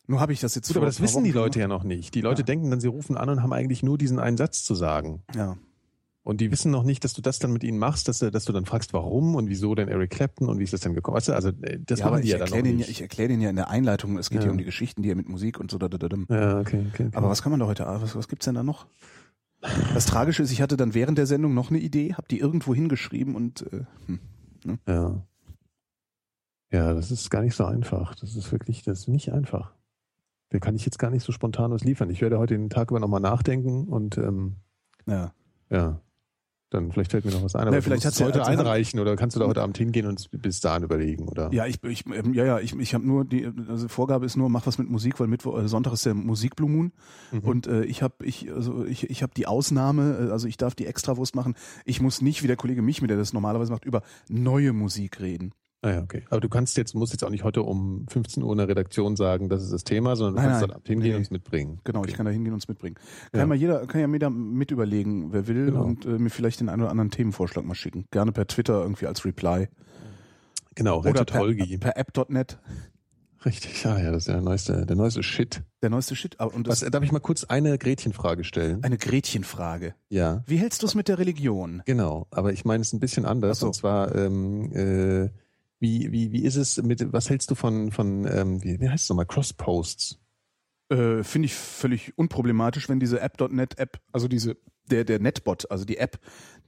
Nur 0.07 0.19
habe 0.19 0.33
ich 0.33 0.39
das 0.39 0.55
jetzt 0.55 0.67
Gut, 0.69 0.77
aber 0.77 0.87
das 0.87 1.01
wissen 1.01 1.23
die 1.23 1.31
Leute 1.31 1.59
ja 1.59 1.65
gemacht. 1.67 1.83
noch 1.83 1.87
nicht. 1.87 2.15
Die 2.15 2.21
Leute 2.21 2.41
Ja. 2.41 2.45
denken 2.45 2.71
dann, 2.71 2.79
sie 2.79 2.87
rufen 2.87 3.15
an 3.17 3.29
und 3.29 3.43
haben 3.43 3.53
eigentlich 3.53 3.83
nur 3.83 3.97
diesen 3.97 4.19
einen 4.19 4.37
Satz 4.37 4.63
zu 4.63 4.73
sagen. 4.73 5.21
Ja. 5.35 5.57
Und 6.23 6.41
die 6.41 6.51
wissen 6.51 6.69
noch 6.69 6.83
nicht, 6.83 7.03
dass 7.03 7.13
du 7.13 7.21
das 7.21 7.39
dann 7.39 7.51
mit 7.53 7.63
ihnen 7.63 7.79
machst, 7.79 8.07
dass 8.07 8.19
du, 8.19 8.29
dass 8.29 8.45
du 8.45 8.53
dann 8.53 8.65
fragst, 8.65 8.93
warum 8.93 9.35
und 9.35 9.47
wieso 9.49 9.73
denn 9.73 9.87
Eric 9.87 10.11
Clapton 10.11 10.49
und 10.49 10.59
wie 10.59 10.63
ist 10.63 10.73
das 10.73 10.81
denn 10.81 10.93
gekommen? 10.93 11.15
Weißt 11.15 11.29
du, 11.29 11.33
also 11.33 11.49
äh, 11.61 11.79
das 11.79 11.99
ja, 11.99 12.05
machen 12.05 12.21
die 12.21 12.27
ich 12.27 12.33
ja 12.33 12.37
dann 12.39 12.51
den, 12.51 12.65
ja, 12.65 12.71
nicht. 12.73 12.89
ich 12.89 13.01
erkläre 13.01 13.29
den 13.29 13.41
ja 13.41 13.49
in 13.49 13.55
der 13.55 13.69
Einleitung. 13.69 14.17
Es 14.17 14.29
geht 14.29 14.39
Ja. 14.39 14.43
hier 14.43 14.51
um 14.51 14.57
die 14.57 14.65
Geschichten, 14.65 15.01
die 15.01 15.09
er 15.09 15.15
mit 15.15 15.29
Musik 15.29 15.59
und 15.59 15.71
so. 15.71 15.77
Da, 15.77 15.87
da, 15.87 15.97
da, 15.97 16.09
da. 16.09 16.17
ja, 16.29 16.59
okay, 16.59 16.85
okay, 16.89 17.05
okay. 17.07 17.09
Aber 17.13 17.29
was 17.29 17.41
kann 17.41 17.51
man 17.51 17.59
da 17.59 17.67
heute, 17.67 17.85
was, 17.85 18.15
was 18.15 18.27
gibt's 18.27 18.45
denn 18.45 18.55
da 18.55 18.63
noch? 18.63 18.85
Das 19.93 20.05
Tragische 20.05 20.43
ist, 20.43 20.51
ich 20.51 20.61
hatte 20.61 20.77
dann 20.77 20.93
während 20.93 21.17
der 21.17 21.25
Sendung 21.25 21.53
noch 21.53 21.69
eine 21.69 21.79
Idee, 21.79 22.13
habe 22.13 22.27
die 22.29 22.39
irgendwo 22.39 22.75
hingeschrieben 22.75 23.35
und 23.35 23.65
äh, 23.73 23.85
hm. 24.05 24.19
Ja. 24.87 25.25
Ja, 26.71 26.93
das 26.93 27.11
ist 27.11 27.29
gar 27.31 27.41
nicht 27.41 27.55
so 27.55 27.65
einfach. 27.65 28.13
Das 28.15 28.35
ist 28.35 28.51
wirklich, 28.51 28.83
das 28.83 28.99
ist 28.99 29.07
nicht 29.07 29.33
einfach. 29.33 29.73
Da 30.49 30.59
kann 30.59 30.75
ich 30.75 30.85
jetzt 30.85 30.99
gar 30.99 31.09
nicht 31.09 31.23
so 31.23 31.31
spontan 31.31 31.71
was 31.71 31.83
liefern. 31.83 32.09
Ich 32.09 32.21
werde 32.21 32.39
heute 32.39 32.55
den 32.55 32.69
Tag 32.69 32.91
über 32.91 32.99
nochmal 32.99 33.19
nachdenken 33.21 33.87
und 33.87 34.17
ähm, 34.17 34.57
ja. 35.07 35.33
ja, 35.69 36.01
dann 36.69 36.91
vielleicht 36.91 37.11
fällt 37.11 37.25
mir 37.25 37.31
noch 37.31 37.43
was 37.43 37.55
ein. 37.55 37.67
Aber 37.67 37.75
Ja, 37.75 37.81
vielleicht 37.81 38.05
hat's 38.05 38.15
es 38.15 38.19
ja- 38.19 38.27
heute 38.27 38.39
also- 38.43 38.51
einreichen 38.51 38.99
oder 38.99 39.15
kannst 39.15 39.35
du 39.35 39.39
da 39.39 39.47
heute 39.47 39.61
Abend 39.61 39.77
hingehen 39.77 40.05
und 40.05 40.29
bis 40.31 40.59
dahin 40.59 40.83
überlegen, 40.83 41.27
oder? 41.27 41.51
Ja, 41.51 41.65
ich, 41.65 41.83
ich 41.83 42.05
ähm, 42.05 42.33
ja, 42.33 42.45
ja, 42.45 42.59
ich, 42.59 42.73
ich 42.77 42.93
habe 42.93 43.05
nur 43.05 43.25
die 43.25 43.49
also 43.67 43.87
Vorgabe 43.87 44.25
ist 44.25 44.37
nur 44.37 44.49
mach 44.49 44.65
was 44.67 44.77
mit 44.77 44.89
Musik, 44.89 45.19
weil 45.19 45.27
Mittwoch 45.27 45.57
äh, 45.59 45.67
Sonntag 45.67 45.93
ist 45.93 46.05
der 46.05 46.13
Musik 46.13 46.55
Blue 46.55 46.69
Moon 46.69 46.91
Mhm. 47.31 47.39
und 47.39 47.67
äh, 47.67 47.83
ich 47.83 48.01
habe 48.03 48.23
ich 48.25 48.51
also 48.51 48.85
ich 48.85 49.09
ich 49.09 49.23
habe 49.23 49.33
die 49.35 49.47
Ausnahme, 49.47 50.27
äh, 50.29 50.31
also 50.31 50.47
ich 50.47 50.57
darf 50.57 50.75
die 50.75 50.85
Extrawurst 50.85 51.35
machen. 51.35 51.55
Ich 51.85 52.01
muss 52.01 52.21
nicht 52.21 52.43
wie 52.43 52.47
der 52.47 52.55
Kollege 52.57 52.81
mich, 52.81 53.01
mit 53.01 53.09
der 53.09 53.17
das 53.17 53.33
normalerweise 53.33 53.71
macht, 53.71 53.85
über 53.85 54.01
neue 54.29 54.73
Musik 54.73 55.19
reden. 55.21 55.51
Ah 55.81 55.91
ja, 55.91 56.01
okay. 56.01 56.23
Aber 56.29 56.41
du 56.41 56.49
kannst 56.49 56.75
jetzt, 56.75 56.93
musst 56.93 57.13
jetzt 57.13 57.23
auch 57.23 57.29
nicht 57.29 57.45
heute 57.45 57.63
um 57.63 58.05
15 58.09 58.43
Uhr 58.43 58.51
in 58.51 58.57
der 58.57 58.67
Redaktion 58.67 59.15
sagen, 59.15 59.47
das 59.47 59.63
ist 59.63 59.71
das 59.71 59.85
Thema, 59.85 60.17
sondern 60.17 60.35
du 60.35 60.41
Nein, 60.41 60.49
kannst 60.51 60.61
nein. 60.67 60.71
Abend 60.75 60.87
hingehen 60.87 61.09
Nee. 61.11 61.15
und 61.15 61.21
es 61.21 61.31
mitbringen. 61.31 61.79
Genau, 61.85 61.99
okay. 61.99 62.09
ich 62.09 62.15
kann 62.17 62.25
da 62.25 62.31
hingehen 62.33 62.51
und 62.53 62.59
es 62.61 62.67
mitbringen. 62.67 62.95
Kann 63.31 63.39
Ja. 63.39 63.45
mal 63.45 63.55
jeder, 63.55 63.87
kann 63.87 64.01
ja 64.01 64.07
jeder 64.07 64.29
mit 64.29 64.71
überlegen, 64.71 65.31
wer 65.31 65.47
will 65.47 65.67
Genau. 65.67 65.83
und 65.85 66.05
äh, 66.05 66.19
mir 66.19 66.29
vielleicht 66.29 66.59
den 66.59 66.67
einen 66.67 66.81
oder 66.81 66.91
anderen 66.91 67.11
Themenvorschlag 67.11 67.63
mal 67.63 67.75
schicken. 67.75 68.05
Gerne 68.11 68.33
per 68.33 68.45
Twitter 68.47 68.81
irgendwie 68.81 69.05
als 69.07 69.23
Reply 69.23 69.69
Genau, 70.75 70.99
oder 70.99 71.25
per, 71.25 71.39
Holgi. 71.39 71.77
per 71.79 71.97
app.net. 71.97 72.59
Richtig, 73.45 73.83
ja, 73.85 73.97
ja, 73.97 74.11
das 74.11 74.23
ist 74.23 74.27
ja 74.27 74.33
der 74.33 74.41
neueste, 74.41 74.85
der 74.85 74.97
neueste 74.97 75.23
Shit. 75.23 75.63
Der 75.81 75.89
neueste 75.89 76.13
Shit. 76.13 76.37
Aber- 76.41 76.53
Und 76.53 76.67
Was, 76.67 76.81
darf 76.81 77.03
ich 77.03 77.13
mal 77.13 77.19
kurz 77.19 77.45
eine 77.45 77.77
Gretchenfrage 77.77 78.43
stellen? 78.43 78.83
eine 78.83 78.97
Gretchenfrage. 78.97 79.95
Ja. 80.09 80.43
Wie 80.45 80.57
hältst 80.57 80.81
du 80.83 80.87
es 80.87 80.93
mit 80.93 81.07
der 81.07 81.19
Religion? 81.19 81.81
Genau, 81.85 82.27
aber 82.31 82.51
ich 82.51 82.65
meine 82.65 82.81
es 82.81 82.91
ein 82.91 82.99
bisschen 82.99 83.23
anders. 83.25 83.59
So. 83.59 83.67
Und 83.67 83.75
zwar, 83.75 84.13
ähm, 84.13 84.73
äh, 84.73 85.29
wie, 85.79 86.11
wie, 86.11 86.31
wie 86.31 86.43
ist 86.43 86.55
es 86.55 86.81
mit, 86.81 87.11
was 87.13 87.29
hältst 87.29 87.49
du 87.51 87.55
von, 87.55 87.91
von 87.91 88.25
ähm, 88.25 88.63
wie, 88.63 88.79
wie 88.79 88.89
heißt 88.89 89.03
es 89.03 89.09
nochmal, 89.09 89.25
Crossposts? 89.25 90.19
Äh, 90.89 91.23
Finde 91.23 91.45
ich 91.45 91.53
völlig 91.53 92.17
unproblematisch, 92.17 92.89
wenn 92.89 92.99
diese 92.99 93.21
App.net 93.21 93.77
App, 93.77 93.99
also 94.11 94.27
diese 94.27 94.57
der 94.89 95.03
der 95.05 95.19
Netbot, 95.19 95.69
also 95.69 95.85
die 95.85 95.97
App, 95.97 96.19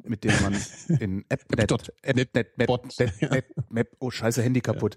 mit 0.04 0.24
der 0.24 0.40
man 0.42 0.54
in 1.00 1.26
App.net 1.30 1.72
App.net 1.72 2.30
App.net 2.36 2.58
Map, 2.58 2.68
Bot. 2.68 3.00
Net, 3.00 3.22
Net, 3.32 3.46
Map, 3.70 3.88
oh 4.00 4.12
scheiße 4.12 4.42
Handy 4.44 4.62
kaputt. 4.62 4.96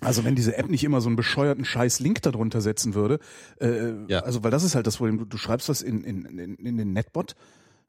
Also 0.00 0.24
wenn 0.24 0.34
diese 0.34 0.56
App 0.58 0.68
nicht 0.68 0.82
immer 0.84 1.00
so 1.00 1.08
einen 1.08 1.16
bescheuerten 1.16 1.64
scheiß 1.64 2.00
Link 2.00 2.20
darunter 2.22 2.60
setzen 2.60 2.94
würde, 2.94 3.20
äh, 3.60 3.92
Ja. 4.08 4.20
also 4.20 4.42
weil 4.42 4.50
das 4.50 4.64
ist 4.64 4.74
halt 4.74 4.86
das 4.86 4.96
Problem, 4.96 5.18
du, 5.18 5.24
du 5.24 5.36
schreibst 5.38 5.68
was 5.68 5.80
in, 5.82 6.02
in, 6.02 6.24
in, 6.26 6.56
in 6.56 6.76
den 6.76 6.92
Netbot, 6.92 7.36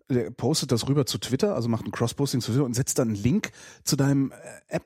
der 0.10 0.30
postet 0.32 0.72
das 0.72 0.88
rüber 0.88 1.06
zu 1.06 1.18
Twitter, 1.18 1.56
also 1.56 1.68
macht 1.70 1.86
ein 1.86 1.92
Cross-Posting 1.92 2.42
zu 2.42 2.52
Twitter 2.52 2.66
und 2.66 2.74
setzt 2.76 3.00
dann 3.00 3.08
einen 3.10 3.18
Link 3.18 3.52
zu 3.84 3.96
deinem 3.96 4.32
äh, 4.32 4.80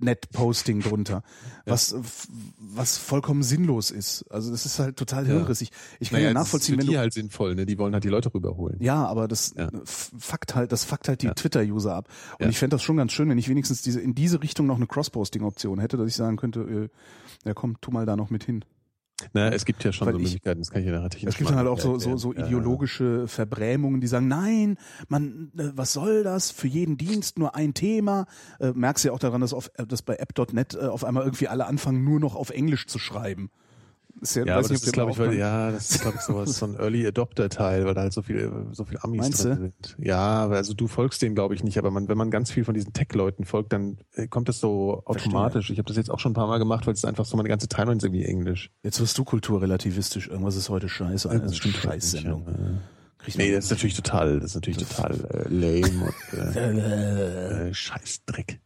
App.net-Posting 0.00 0.80
drunter, 0.80 1.22
was, 1.66 1.92
f- 1.92 2.28
was 2.58 2.96
vollkommen 2.98 3.42
sinnlos 3.42 3.90
ist. 3.90 4.24
Also 4.30 4.50
das 4.50 4.66
ist 4.66 4.78
halt 4.78 4.96
total 4.96 5.26
Ja. 5.26 5.34
hirnrissig. 5.34 5.70
Ich 5.98 6.10
kann 6.10 6.20
ja, 6.22 6.32
das 6.32 6.34
nachvollziehen, 6.44 6.74
ist 6.74 6.78
wenn 6.78 6.86
für 6.86 6.86
du 6.86 6.92
die 6.92 6.98
halt 6.98 7.12
sinnvoll, 7.12 7.54
ne? 7.54 7.66
Die 7.66 7.76
wollen 7.78 7.92
halt 7.92 8.04
die 8.04 8.08
Leute 8.08 8.32
rüberholen. 8.32 8.76
ja, 8.80 9.04
aber 9.06 9.28
das 9.28 9.52
Ja. 9.56 9.68
fuckt 9.84 10.54
halt, 10.54 10.72
das 10.72 10.84
fuckt 10.84 11.08
halt 11.08 11.22
die 11.22 11.26
Ja. 11.26 11.34
Twitter-User 11.34 11.94
ab. 11.94 12.08
Und 12.38 12.44
Ja. 12.44 12.50
ich 12.50 12.58
fände 12.58 12.74
das 12.76 12.82
schon 12.82 12.96
ganz 12.96 13.12
schön, 13.12 13.28
wenn 13.28 13.38
ich 13.38 13.48
wenigstens 13.48 13.82
diese 13.82 14.00
in 14.00 14.14
diese 14.14 14.42
Richtung 14.42 14.66
noch 14.66 14.76
eine 14.76 14.86
Cross-Posting-Option 14.86 15.78
hätte, 15.80 15.96
dass 15.96 16.08
ich 16.08 16.16
sagen 16.16 16.36
könnte, 16.36 16.60
äh, 16.60 16.88
ja 17.48 17.54
komm, 17.54 17.80
tu 17.80 17.90
mal 17.90 18.06
da 18.06 18.16
noch 18.16 18.30
mit 18.30 18.44
hin. 18.44 18.64
Na, 19.32 19.48
es 19.50 19.64
gibt 19.64 19.82
ja 19.84 19.92
schon 19.92 20.06
Weil 20.06 20.14
so 20.14 20.18
ich- 20.20 20.24
Möglichkeiten, 20.24 20.60
das 20.60 20.70
kann 20.70 20.80
ich 20.82 20.88
ja 20.88 21.00
natürlich 21.00 21.24
Es 21.26 21.36
gibt 21.36 21.50
dann 21.50 21.56
halt 21.56 21.68
auch 21.68 21.78
so, 21.78 21.98
so, 21.98 22.16
so 22.16 22.32
ideologische 22.32 23.26
Verbrämungen, 23.28 24.00
die 24.00 24.06
sagen, 24.06 24.28
nein, 24.28 24.76
man, 25.08 25.50
äh, 25.56 25.70
was 25.74 25.92
soll 25.92 26.22
das? 26.22 26.50
Für 26.50 26.66
jeden 26.68 26.96
Dienst 26.96 27.38
nur 27.38 27.54
ein 27.54 27.74
Thema. 27.74 28.26
Äh, 28.58 28.72
merkst 28.72 29.04
ja 29.04 29.12
auch 29.12 29.18
daran, 29.18 29.40
dass, 29.40 29.52
auf, 29.52 29.70
äh, 29.74 29.86
dass 29.86 30.02
bei 30.02 30.16
app.net 30.16 30.74
äh, 30.74 30.86
auf 30.86 31.04
einmal 31.04 31.24
irgendwie 31.24 31.48
alle 31.48 31.66
anfangen, 31.66 32.04
nur 32.04 32.20
noch 32.20 32.34
auf 32.34 32.50
Englisch 32.50 32.86
zu 32.86 32.98
schreiben. 32.98 33.50
Ist 34.20 34.36
Ja, 34.36 34.44
weiß 34.44 34.50
aber 34.50 34.60
nicht, 34.60 34.70
das 34.70 34.82
ist, 34.82 34.92
glaube 34.92 35.12
ich, 35.12 35.18
weil, 35.18 35.34
ja, 35.34 35.70
das 35.70 35.90
ist, 35.90 36.02
glaube 36.02 36.16
ich, 36.18 36.22
sowas, 36.22 36.58
so 36.58 36.66
ein 36.66 36.76
Early 36.76 37.06
Adopter-Teil, 37.06 37.86
weil 37.86 37.94
da 37.94 38.02
halt 38.02 38.12
so 38.12 38.22
viel, 38.22 38.66
so 38.72 38.84
viel 38.84 38.98
Amis 39.00 39.20
Meinst 39.20 39.44
drin 39.44 39.50
du? 39.50 39.62
sind. 39.62 39.96
Ja, 39.98 40.18
aber 40.18 40.56
also 40.56 40.74
du 40.74 40.88
folgst 40.88 41.22
denen, 41.22 41.34
glaube 41.34 41.54
ich, 41.54 41.64
nicht, 41.64 41.78
aber 41.78 41.90
man, 41.90 42.08
wenn 42.08 42.18
man 42.18 42.30
ganz 42.30 42.50
viel 42.50 42.64
von 42.64 42.74
diesen 42.74 42.92
Tech-Leuten 42.92 43.44
folgt, 43.44 43.72
dann 43.72 43.98
äh, 44.14 44.28
kommt 44.28 44.48
das 44.48 44.60
so 44.60 45.02
Verstehe. 45.06 45.26
automatisch. 45.30 45.70
Ich 45.70 45.78
habe 45.78 45.86
das 45.86 45.96
jetzt 45.96 46.10
auch 46.10 46.18
schon 46.18 46.32
ein 46.32 46.34
paar 46.34 46.48
Mal 46.48 46.58
gemacht, 46.58 46.86
weil 46.86 46.94
es 46.94 47.04
einfach 47.04 47.24
so, 47.24 47.36
meine 47.36 47.48
ganze 47.48 47.68
Timeline 47.68 47.96
ist 47.96 48.04
irgendwie 48.04 48.24
Englisch. 48.24 48.70
Jetzt 48.82 49.00
wirst 49.00 49.16
du 49.16 49.24
kulturrelativistisch. 49.24 50.28
Irgendwas 50.28 50.56
ist 50.56 50.68
heute 50.68 50.88
scheiße. 50.88 51.30
Eine 51.30 51.52
Scheißsendung. 51.52 52.46
halt 52.46 52.58
nicht, 52.58 52.68
ja. 52.70 52.80
Kriegt 53.18 53.38
Nee, 53.38 53.52
das 53.52 53.66
ist 53.66 53.70
natürlich 53.70 53.94
total, 53.94 54.40
das 54.40 54.50
ist 54.50 54.54
natürlich 54.54 54.78
total 54.78 55.12
äh, 55.12 55.48
lame 55.48 56.06
und 56.06 56.38
äh, 56.38 57.68
äh, 57.68 57.74
Scheißdreck. 57.74 58.60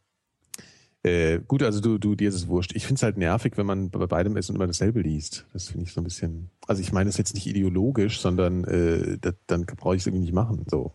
Äh, 1.05 1.41
gut, 1.47 1.63
also 1.63 1.81
du, 1.81 1.99
du, 1.99 2.15
dir 2.15 2.31
ist 2.31 2.35
es 2.35 2.49
wurscht. 2.49 2.75
Ich 2.75 2.87
finde 2.87 2.99
es 2.99 3.03
halt 3.03 3.19
nervig, 3.19 3.57
wenn 3.59 3.67
man 3.67 3.91
bei 3.91 4.07
beidem 4.07 4.37
ist 4.39 4.49
und 4.49 4.57
immer 4.57 4.67
dasselbe 4.67 5.03
liest. 5.03 5.47
Das 5.53 5.69
finde 5.69 5.85
ich 5.85 5.93
so 5.93 6.01
ein 6.01 6.05
bisschen. 6.05 6.51
Also 6.67 6.81
ich 6.81 6.93
meine 6.93 7.09
das 7.11 7.19
jetzt 7.19 7.35
nicht 7.35 7.47
ideologisch, 7.47 8.21
sondern 8.21 8.65
äh, 8.65 9.19
das, 9.21 9.35
dann 9.47 9.67
brauche 9.67 9.97
ich 9.97 10.03
es 10.03 10.07
irgendwie 10.07 10.23
nicht 10.25 10.33
machen. 10.33 10.65
So. 10.71 10.93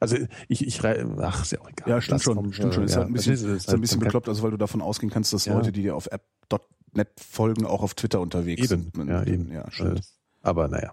Also 0.00 0.16
ich, 0.48 0.66
ich 0.66 0.84
ach, 0.84 1.42
ist 1.42 1.52
ja 1.52 1.60
auch 1.62 1.68
egal. 1.70 1.88
Ja, 1.88 2.00
stimmt 2.00 2.22
schon. 2.22 2.34
vom, 2.34 2.52
stimmt 2.52 2.74
schon. 2.74 2.82
äh, 2.82 2.86
Ist 2.86 2.92
ja, 2.92 2.98
halt 2.98 3.08
ein 3.08 3.12
bisschen, 3.14 3.32
ist- 3.34 3.42
ist 3.42 3.68
halt 3.68 3.78
ein 3.78 3.80
bisschen 3.80 4.00
bekloppt, 4.00 4.28
also 4.28 4.42
weil 4.42 4.50
du 4.50 4.56
davon 4.58 4.82
ausgehen 4.82 5.10
kannst, 5.10 5.32
dass 5.32 5.46
Ja. 5.46 5.54
Leute, 5.54 5.72
die 5.72 5.82
dir 5.82 5.96
auf 5.96 6.06
app.net 6.10 7.08
folgen, 7.18 7.64
auch 7.64 7.82
auf 7.82 7.94
Twitter 7.94 8.20
unterwegs 8.20 8.70
Eben, 8.70 8.90
sind. 8.94 9.08
ja, 9.08 9.24
eben. 9.24 9.50
Ja, 9.50 9.70
stimmt. 9.70 9.98
Äh, 10.00 10.02
Aber 10.42 10.68
naja. 10.68 10.92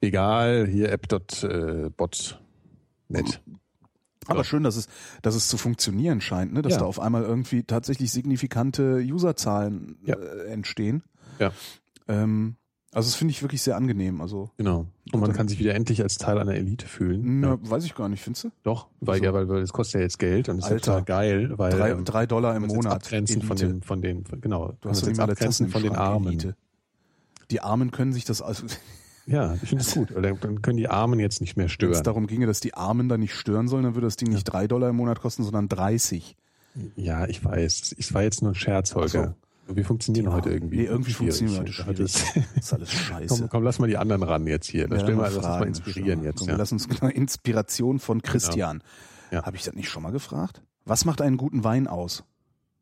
Egal, 0.00 0.66
hier 0.66 0.92
app.bot. 0.92 2.40
Net. 3.08 3.40
Aber 4.28 4.44
schön, 4.44 4.62
dass 4.62 4.76
es, 4.76 4.88
dass 5.22 5.34
es 5.34 5.48
zu 5.48 5.56
funktionieren 5.56 6.20
scheint, 6.20 6.52
ne? 6.52 6.62
dass 6.62 6.74
Ja. 6.74 6.78
da 6.80 6.84
auf 6.84 7.00
einmal 7.00 7.22
irgendwie 7.22 7.64
tatsächlich 7.64 8.10
signifikante 8.12 8.98
Userzahlen 9.10 9.96
Ja. 10.04 10.16
äh, 10.16 10.46
entstehen. 10.52 11.02
Ja. 11.38 11.52
Ähm, 12.08 12.56
also 12.92 13.08
das 13.08 13.16
finde 13.16 13.32
ich 13.32 13.42
wirklich 13.42 13.60
sehr 13.62 13.76
angenehm. 13.76 14.20
Also 14.22 14.50
Genau. 14.56 14.86
Und 15.12 15.20
man 15.20 15.32
kann 15.34 15.46
sich 15.48 15.58
wieder 15.58 15.74
endlich 15.74 16.02
als 16.02 16.16
Teil 16.16 16.38
einer 16.38 16.54
Elite 16.54 16.86
fühlen. 16.86 17.40
na, 17.40 17.48
Ja. 17.50 17.58
weiß 17.60 17.84
ich 17.84 17.94
gar 17.94 18.08
nicht, 18.08 18.22
findest 18.22 18.44
du? 18.44 18.50
Doch, 18.62 18.88
weil 19.00 19.14
Also- 19.14 19.24
ja, 19.24 19.34
weil, 19.34 19.48
weil 19.48 19.60
das 19.60 19.72
kostet 19.72 19.96
ja 19.96 20.00
jetzt 20.02 20.18
Geld 20.18 20.48
und 20.48 20.58
ist 20.58 20.64
ja 20.66 20.70
Alter. 20.72 20.84
total 20.92 21.04
geil, 21.04 21.52
weil 21.58 21.72
Drei, 21.72 21.90
ähm, 21.90 22.04
drei 22.04 22.26
Dollar 22.26 22.56
im 22.56 22.66
Monat. 22.66 22.92
abgrenzen 22.94 23.42
von 23.42 23.56
Elite. 23.58 23.72
den, 23.74 23.82
von 23.82 24.00
den, 24.02 24.24
genau, 24.40 24.72
Du 24.80 24.88
hast 24.88 25.06
jetzt 25.06 25.20
abgrenzen 25.20 25.68
von 25.68 25.82
den 25.82 25.94
Armen. 25.96 26.28
Elite. 26.28 26.56
Die 27.50 27.60
Armen 27.60 27.90
können 27.90 28.12
sich 28.12 28.24
das, 28.24 28.40
also 28.42 28.64
Ja, 29.28 29.54
ich 29.54 29.68
finde 29.68 29.84
es 29.84 29.92
gut, 29.94 30.08
dann, 30.14 30.62
können 30.62 30.76
die 30.78 30.88
Armen 30.88 31.20
jetzt 31.20 31.40
nicht 31.40 31.56
mehr 31.56 31.64
wenn 31.64 31.66
es 31.68 31.72
stören. 31.72 32.02
darum 32.02 32.26
ginge, 32.26 32.46
dass 32.46 32.60
die 32.60 32.74
Armen 32.74 33.08
da 33.08 33.18
nicht 33.18 33.34
stören 33.34 33.68
sollen, 33.68 33.84
dann 33.84 33.94
würde 33.94 34.06
das 34.06 34.16
Ding 34.16 34.30
nicht 34.30 34.44
drei 34.44 34.66
Dollar 34.66 34.88
im 34.88 34.96
Monat 34.96 35.20
kosten, 35.20 35.42
sondern 35.44 35.68
30. 35.68 36.34
Ja, 36.96 37.26
ich 37.26 37.44
weiß. 37.44 37.94
Es 37.98 38.14
war 38.14 38.22
jetzt 38.22 38.40
nur 38.42 38.52
ein 38.52 38.54
Scherz, 38.54 38.94
Holger. 38.94 39.34
Wir 39.70 39.84
funktionieren 39.84 40.32
heute 40.32 40.48
irgendwie. 40.50 40.78
Nee, 40.78 40.84
irgendwie 40.84 41.12
funktionieren 41.12 41.66
wir 41.66 41.86
heute 41.86 42.02
Das- 42.04 42.18
schwierig. 42.20 42.48
Das 42.54 42.64
ist 42.64 42.72
alles 42.72 42.90
scheiße. 42.92 43.38
komm, 43.40 43.48
komm, 43.50 43.62
lass 43.64 43.78
mal 43.78 43.86
die 43.86 43.98
anderen 43.98 44.22
ran 44.22 44.46
jetzt 44.46 44.66
hier. 44.66 44.88
Dann 44.88 44.98
Ja, 45.06 45.14
mal, 45.14 45.22
lass 45.24 45.36
uns 45.36 45.44
mal 45.44 45.66
inspirieren 45.66 46.22
jetzt. 46.24 46.38
Komm, 46.38 46.48
Ja. 46.48 46.56
Lass 46.56 46.72
uns 46.72 46.88
genau 46.88 47.08
Inspiration 47.08 47.98
von 47.98 48.22
Christian. 48.22 48.82
Ja. 49.30 49.44
Habe 49.44 49.56
ich 49.58 49.64
das 49.64 49.74
nicht 49.74 49.90
schon 49.90 50.02
mal 50.02 50.10
gefragt? 50.12 50.62
Was 50.86 51.04
macht 51.04 51.20
einen 51.20 51.36
guten 51.36 51.64
Wein 51.64 51.86
aus? 51.86 52.24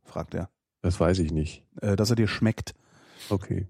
fragt 0.05 0.34
er. 0.34 0.49
Das 0.82 1.01
weiß 1.01 1.18
ich 1.18 1.32
nicht. 1.32 1.64
Äh, 1.80 1.97
dass 1.97 2.11
er 2.11 2.16
dir 2.16 2.28
schmeckt. 2.28 2.74
Okay. 3.30 3.66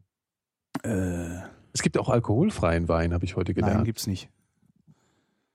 Äh, 0.83 1.39
Es 1.77 1.83
gibt 1.83 1.99
auch 1.99 2.09
alkoholfreien 2.09 2.89
Wein, 2.89 3.13
habe 3.13 3.27
ich 3.27 3.37
heute 3.37 3.53
nein, 3.53 3.61
gelernt. 3.63 3.85
gibt's 3.85 4.07
nicht. 4.07 4.31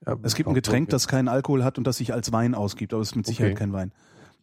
Ja, 0.06 0.16
Es 0.22 0.36
gibt 0.36 0.48
ein 0.48 0.54
Getränk, 0.54 0.88
das 0.90 1.08
keinen 1.08 1.26
Alkohol 1.26 1.64
hat 1.64 1.78
und 1.78 1.86
das 1.86 1.96
sich 1.96 2.12
als 2.12 2.30
Wein 2.32 2.54
ausgibt, 2.54 2.92
aber 2.94 3.02
es 3.02 3.08
ist 3.10 3.16
mit 3.16 3.26
Sicherheit 3.26 3.52
Okay. 3.52 3.58
kein 3.58 3.72
Wein. 3.72 3.92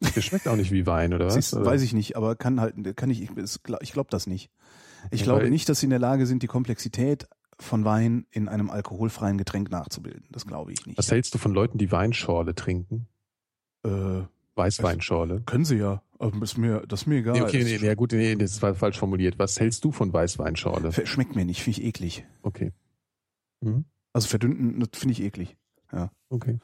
Das 0.01 0.23
schmeckt 0.25 0.47
auch 0.49 0.55
nicht 0.57 0.71
wie 0.71 0.85
Wein, 0.85 1.13
oder 1.13 1.25
was? 1.27 1.33
Siehst, 1.35 1.53
Oder? 1.53 1.65
weiß 1.65 1.81
ich 1.83 1.93
nicht, 1.93 2.17
aber 2.17 2.35
kann 2.35 2.59
halt, 2.59 2.75
kann 2.97 3.09
ich, 3.09 3.21
ich, 3.21 3.29
es- 3.37 3.61
glaube 3.63 4.09
das 4.09 4.27
nicht. 4.27 4.49
Ich 5.11 5.21
Ja, 5.21 5.25
glaube 5.27 5.49
nicht, 5.49 5.69
dass 5.69 5.79
sie 5.79 5.85
in 5.85 5.89
der 5.91 5.99
Lage 5.99 6.25
sind, 6.25 6.43
die 6.43 6.47
Komplexität 6.47 7.27
von 7.59 7.85
Wein 7.85 8.25
in 8.31 8.49
einem 8.49 8.69
alkoholfreien 8.69 9.37
Getränk 9.37 9.71
nachzubilden. 9.71 10.25
Das 10.31 10.45
glaube 10.45 10.73
ich 10.73 10.85
nicht. 10.85 10.97
Was 10.97 11.11
hältst 11.11 11.33
du 11.33 11.37
von 11.37 11.53
Leuten, 11.53 11.77
die 11.77 11.91
Weinschorle 11.93 12.55
trinken? 12.55 13.07
Äh, 13.85 14.21
Weißweinschorle? 14.55 15.41
können 15.45 15.63
sie 15.65 15.77
ja, 15.77 16.01
aber 16.19 16.43
ist 16.43 16.57
mir, 16.57 16.85
das 16.87 17.01
ist 17.01 17.07
mir 17.07 17.17
egal. 17.17 17.33
Nee, 17.33 17.41
okay, 17.41 17.63
nee, 17.63 17.77
ja 17.77 17.95
gut, 17.95 18.11
nee, 18.11 18.35
das 18.35 18.61
war 18.61 18.75
falsch 18.75 18.99
formuliert. 18.99 19.39
Was 19.39 19.59
hältst 19.59 19.83
du 19.85 19.91
von 19.91 20.13
Weißweinschorle? 20.13 20.91
Schmeckt 21.05 21.35
mir 21.35 21.45
nicht, 21.45 21.63
finde 21.63 21.79
ich 21.79 21.85
eklig. 21.85 22.25
Okay. 22.41 22.73
Mhm. 23.61 23.85
Also 24.13 24.27
verdünnten, 24.27 24.79
das 24.79 24.99
finde 24.99 25.13
ich 25.13 25.21
eklig. 25.21 25.57
Okay. 26.29 26.59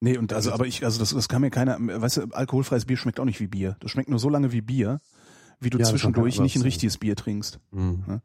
Nee, 0.00 0.18
und 0.18 0.32
also, 0.32 0.52
aber 0.52 0.66
ich, 0.66 0.84
also 0.84 1.00
das, 1.00 1.10
das 1.10 1.28
kann 1.28 1.40
mir 1.40 1.50
keiner, 1.50 1.78
weißt 1.80 2.18
du, 2.18 2.22
alkoholfreies 2.32 2.84
Bier 2.84 2.96
schmeckt 2.96 3.18
auch 3.18 3.24
nicht 3.24 3.40
wie 3.40 3.48
Bier. 3.48 3.76
Das 3.80 3.90
schmeckt 3.90 4.08
nur 4.08 4.18
so 4.18 4.28
lange 4.28 4.52
wie 4.52 4.60
Bier, 4.60 5.00
wie 5.58 5.70
du 5.70 5.78
Ja, 5.78 5.84
zwischendurch 5.84 6.38
nicht 6.38 6.54
ein 6.54 6.62
richtiges 6.62 6.98
Bier 6.98 7.16
trinkst. 7.16 7.58
Mhm. 7.72 8.20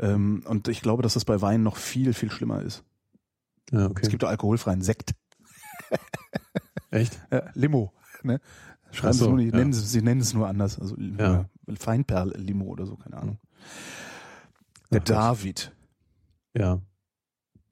Ähm, 0.00 0.42
und 0.46 0.66
ich 0.68 0.80
glaube, 0.80 1.02
dass 1.02 1.14
das 1.14 1.24
bei 1.24 1.40
Wein 1.40 1.62
noch 1.62 1.76
viel, 1.76 2.14
viel 2.14 2.30
schlimmer 2.30 2.62
ist. 2.62 2.82
Ja, 3.70 3.86
okay. 3.86 4.00
Es 4.02 4.08
gibt 4.08 4.24
auch 4.24 4.28
alkoholfreien 4.28 4.82
Sekt. 4.82 5.12
Echt? 6.90 7.20
Ja, 7.30 7.50
Limo. 7.54 7.92
Ne? 8.22 8.40
Schreiben 8.92 9.12
so, 9.14 9.24
sie, 9.24 9.30
nur 9.30 9.38
nicht, 9.38 9.52
ja. 9.52 9.58
nennen 9.58 9.72
sie, 9.72 9.86
sie 9.86 10.02
nennen 10.02 10.20
es 10.20 10.34
nur 10.34 10.48
anders. 10.48 10.78
Also 10.78 10.96
Ja. 10.96 11.46
ja. 11.68 11.74
Feinperl-Limo 11.76 12.64
oder 12.64 12.86
so, 12.86 12.96
keine 12.96 13.16
Ahnung. 13.18 13.38
Der 14.90 15.00
Ach. 15.00 15.04
David 15.04 15.72
Ja. 16.56 16.80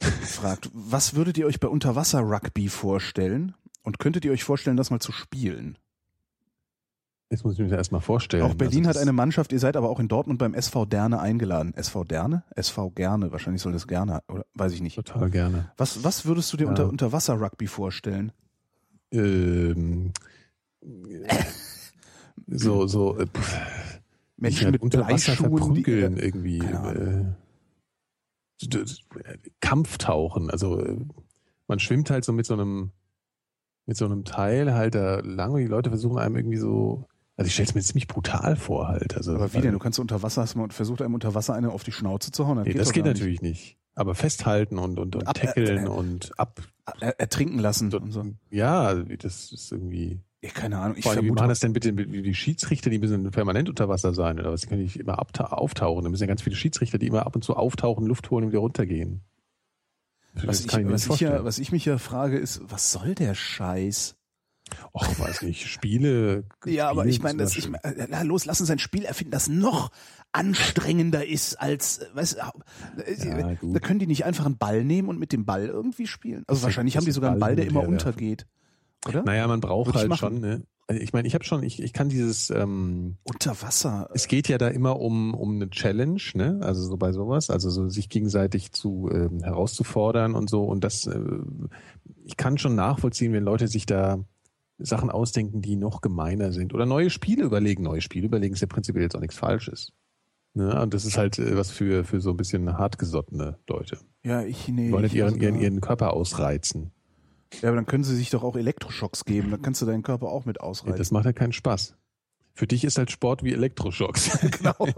fragt, 0.01 0.71
was 0.73 1.15
würdet 1.15 1.37
ihr 1.39 1.47
euch 1.47 1.59
bei 1.61 1.69
Unterwasser-Rugby 1.69 2.69
vorstellen? 2.69 3.55
Und 3.83 3.99
könntet 3.99 4.25
ihr 4.25 4.33
euch 4.33 4.45
vorstellen, 4.45 4.77
das 4.77 4.91
mal 4.91 5.01
zu 5.01 5.13
spielen? 5.13 5.79
Jetzt 7.31 7.45
muss 7.45 7.55
ich 7.55 7.59
mir 7.59 7.69
das 7.69 7.77
erstmal 7.77 8.01
vorstellen. 8.01 8.43
Auch 8.43 8.55
Berlin 8.55 8.87
Also 8.87 8.99
hat 8.99 9.03
eine 9.03 9.13
Mannschaft, 9.13 9.53
ihr 9.53 9.59
seid 9.59 9.77
aber 9.77 9.91
auch 9.91 10.01
in 10.01 10.09
Dortmund 10.09 10.39
beim 10.39 10.55
SV 10.55 10.87
Derne 10.87 11.21
eingeladen. 11.21 11.75
SV 11.75 12.05
Derne? 12.05 12.43
SV 12.55 12.91
Gerne, 12.91 13.33
wahrscheinlich 13.33 13.61
soll 13.61 13.73
das 13.73 13.87
gerne, 13.87 14.23
oder 14.29 14.47
weiß 14.55 14.73
ich 14.73 14.81
nicht. 14.81 14.97
Total 14.97 15.29
gerne. 15.31 15.71
Was, 15.77 16.05
was 16.05 16.25
würdest 16.25 16.51
du 16.53 16.57
dir 16.57 16.65
Ja. 16.65 16.71
unter 16.71 16.89
Unterwasser-Rugby 16.89 17.67
vorstellen? 17.67 18.33
Ähm, 19.11 20.13
so, 22.47 22.87
so, 22.87 23.19
äh, 23.19 23.27
pff, 23.27 23.59
Menschen 24.37 24.65
ja, 24.65 24.71
mit 24.71 24.83
unter 24.83 25.01
Wasser 25.01 25.33
Bleischuhen, 25.37 25.57
die, 25.57 25.59
verprügeln 25.59 26.17
irgendwie. 26.17 26.59
Äh, 26.59 27.25
Kampftauchen. 29.61 30.51
Also 30.51 30.81
äh, 30.81 30.97
man 31.67 31.79
schwimmt 31.79 32.11
halt 32.11 32.25
so 32.25 32.33
mit 32.33 32.47
so 32.47 32.55
einem 32.55 32.93
mit 33.87 33.97
so 33.97 34.05
einem 34.05 34.25
Teil 34.25 34.75
halt 34.75 34.95
da 34.95 35.21
lang 35.21 35.53
und 35.53 35.61
die 35.61 35.67
Leute 35.67 35.89
versuchen 35.91 36.19
einem 36.19 36.37
irgendwie 36.37 36.59
so. 36.59 37.07
Also 37.37 37.47
ich 37.47 37.55
stelle 37.55 37.69
es 37.69 37.75
mir 37.75 37.83
ziemlich 37.83 38.09
brutal 38.09 38.57
vor 38.57 38.89
halt. 38.89 39.17
Also, 39.17 39.35
aber 39.35 39.53
wie 39.55 39.61
denn? 39.61 39.73
Du 39.73 39.79
kannst 39.79 39.99
unter 39.99 40.23
Wasser, 40.23 40.47
mal 40.57 40.71
versucht, 40.71 41.01
einem 41.03 41.15
unter 41.15 41.35
Wasser 41.35 41.55
eine 41.55 41.71
auf 41.71 41.85
die 41.85 41.93
Schnauze 41.93 42.33
zu 42.33 42.47
hauen? 42.47 42.63
Nee, 42.63 42.75
das 42.75 42.89
doch 42.89 42.95
geht 42.95 43.05
gar 43.05 43.13
natürlich 43.13 43.41
nicht. 43.41 43.79
Aber 43.95 44.15
festhalten 44.15 44.79
und, 44.79 44.99
und, 44.99 45.17
und 45.17 45.27
Ab- 45.27 45.37
tackeln 45.37 45.79
äh, 45.79 45.85
äh, 45.85 45.89
und 45.89 46.39
ab. 46.39 46.61
Nicht. 46.61 47.03
Er, 47.03 47.21
ertrinken 47.21 47.59
lassen 47.61 47.93
und 47.95 48.13
so. 48.13 48.25
Ja, 48.51 48.95
das 48.95 49.53
ist 49.53 49.73
irgendwie. 49.73 50.21
Ja, 50.41 50.51
keine 50.51 50.79
Ahnung. 50.79 50.97
Ich 50.97 51.03
Vor 51.03 51.13
allem, 51.13 51.23
wie 51.23 51.27
vermute, 51.27 51.41
machen 51.43 51.49
das 51.49 51.61
denn 51.61 51.73
bitte 51.73 51.93
die 51.93 52.35
Schiedsrichter, 52.35 52.91
die 52.91 52.99
müssen 52.99 53.31
permanent 53.31 53.69
unter 53.69 53.89
Wasser 53.89 54.15
sein 54.15 54.39
oder 54.39 54.53
was? 54.53 54.61
Die 54.61 54.67
können 54.69 54.83
nicht 54.83 54.97
immer 54.97 55.19
auftauchen. 55.19 56.05
Da 56.05 56.11
müssen 56.11 56.23
ja 56.23 56.29
ganz 56.29 56.43
viele 56.43 56.55
Schiedsrichter, 56.55 56.99
die 56.99 57.09
immer 57.09 57.27
ab 57.27 57.35
und 57.35 57.43
zu 57.43 57.57
auftauchen, 57.57 58.07
Luft 58.07 58.31
holen 58.31 58.45
und 58.45 58.51
wieder 58.53 58.61
runtergehen. 58.61 59.23
was 60.35 60.65
ich, 60.65 60.73
mir 60.77 60.91
was, 60.91 61.09
ich 61.09 61.21
ja, 61.21 61.45
was 61.45 61.59
ich 61.59 61.73
mich 61.73 61.85
ja 61.85 61.99
frage, 61.99 62.39
ist, 62.39 62.61
was 62.65 62.93
soll 62.93 63.17
der 63.17 63.35
Scheiß? 63.35 64.15
Och, 64.93 65.19
weiß 65.19 65.43
nicht, 65.43 65.67
Spiele. 65.67 66.45
Ja, 66.67 66.91
aber 66.91 67.07
ich 67.07 67.21
meine, 67.21 67.43
ich, 67.45 67.69
mein, 67.69 67.81
äh, 67.83 68.23
los, 68.23 68.45
lass 68.45 68.61
uns 68.61 68.71
ein 68.71 68.79
Spiel 68.79 69.05
erfinden, 69.05 69.33
das 69.33 69.49
noch 69.49 69.91
anstrengender 70.33 71.27
ist 71.27 71.55
als, 71.55 71.99
äh, 71.99 72.07
weißt 72.15 72.37
äh, 72.37 73.29
Ja, 73.29 73.57
da 73.61 73.79
können 73.81 73.99
die 73.99 74.07
nicht 74.07 74.25
einfach 74.25 74.47
einen 74.47 74.59
Ball 74.59 74.85
nehmen 74.85 75.09
und 75.09 75.19
mit 75.19 75.33
dem 75.33 75.47
Ball 75.47 75.67
irgendwie 75.67 76.07
spielen. 76.07 76.45
Also 76.47 76.61
Das 76.61 76.63
wahrscheinlich 76.63 76.97
haben 76.97 77.07
die 77.07 77.13
sogar 77.13 77.33
einen 77.33 77.41
Ball 77.41 77.57
der 77.57 77.67
immer 77.67 77.89
untergeht. 77.89 78.47
Oder? 79.09 79.23
Naja, 79.25 79.47
man 79.47 79.61
braucht 79.61 79.89
Würde 79.89 79.99
halt 79.99 80.17
schon, 80.17 80.41
ne? 80.41 80.63
Also 80.87 81.03
ich 81.03 81.13
meine, 81.13 81.29
ich 81.29 81.35
habe 81.35 81.45
schon, 81.45 81.63
ich, 81.63 81.83
ich 81.83 81.93
kann 81.93 82.09
dieses, 82.09 82.49
ähm, 82.49 83.17
Unter 83.25 83.61
Wasser. 83.61 84.09
es 84.15 84.27
geht 84.27 84.49
ja 84.49 84.57
da 84.57 84.69
immer 84.69 84.99
um, 84.99 85.35
um 85.35 85.57
eine 85.57 85.69
Challenge, 85.69 86.21
ne? 86.35 86.59
Also 86.63 86.83
so 86.83 86.97
bei 86.97 87.13
sowas, 87.13 87.51
also 87.51 87.69
so 87.69 87.89
sich 87.91 88.09
gegenseitig 88.09 88.73
zu 88.73 89.11
ähm, 89.13 89.43
herauszufordern 89.43 90.35
und 90.35 90.49
so. 90.49 90.65
Und 90.65 90.85
das, 90.85 91.07
äh, 91.07 91.21
ich 92.25 92.39
kann 92.39 92.57
schon 92.57 92.75
nachvollziehen, 92.75 93.35
wenn 93.35 93.45
Leute 93.45 93.69
sich 93.69 93.85
da 93.85 94.25
Sachen 94.79 95.11
ausdenken, 95.11 95.61
die 95.61 95.77
noch 95.77 96.01
gemeiner 96.01 96.53
sind. 96.53 96.73
Oder 96.73 96.87
neue 96.87 97.11
Spiele 97.11 97.45
überlegen. 97.45 97.83
Neue 97.83 98.01
Spiele 98.01 98.27
überlegen 98.27 98.55
ist 98.55 98.61
ja 98.61 98.67
prinzipiell 98.67 99.03
jetzt 99.03 99.17
auch 99.17 99.21
nichts 99.21 99.37
Falsches. 99.37 99.93
Ne? 100.55 100.81
Und 100.81 100.95
das 100.95 101.05
ist 101.05 101.19
halt 101.19 101.39
äh, 101.39 101.57
was 101.57 101.71
für, 101.71 102.05
für 102.05 102.21
so 102.21 102.31
ein 102.31 102.37
bisschen 102.37 102.79
hartgesottene 102.79 103.59
Leute. 103.69 103.99
Ja, 104.25 104.43
ich 104.43 104.69
nee. 104.69 104.87
Die 104.87 104.93
wollen 104.93 105.05
ich, 105.05 105.15
ihren, 105.15 105.41
ihren, 105.41 105.61
ihren 105.61 105.81
Körper 105.81 106.13
ausreizen. 106.15 106.93
Ja, 107.61 107.69
aber 107.71 107.77
dann 107.77 107.87
können 107.87 108.05
sie 108.05 108.15
sich 108.17 108.31
doch 108.31 108.43
auch 108.45 108.57
Elektroschocks 108.57 109.25
geben. 109.25 109.51
Dann 109.51 109.63
kannst 109.63 109.81
du 109.83 109.87
deinen 109.87 110.03
Körper 110.03 110.29
auch 110.29 110.45
mit 110.45 110.57
Ja, 110.59 110.63
ausreizen. 110.63 110.99
das 110.99 111.11
macht 111.11 111.25
ja 111.25 111.33
keinen 111.33 111.53
Spaß. 111.53 111.95
Für 112.55 112.67
dich 112.67 112.85
ist 112.85 112.99
halt 112.99 113.11
Sport 113.11 113.43
wie 113.43 113.53
Elektroschocks. 113.53 114.39
genau. 114.59 114.75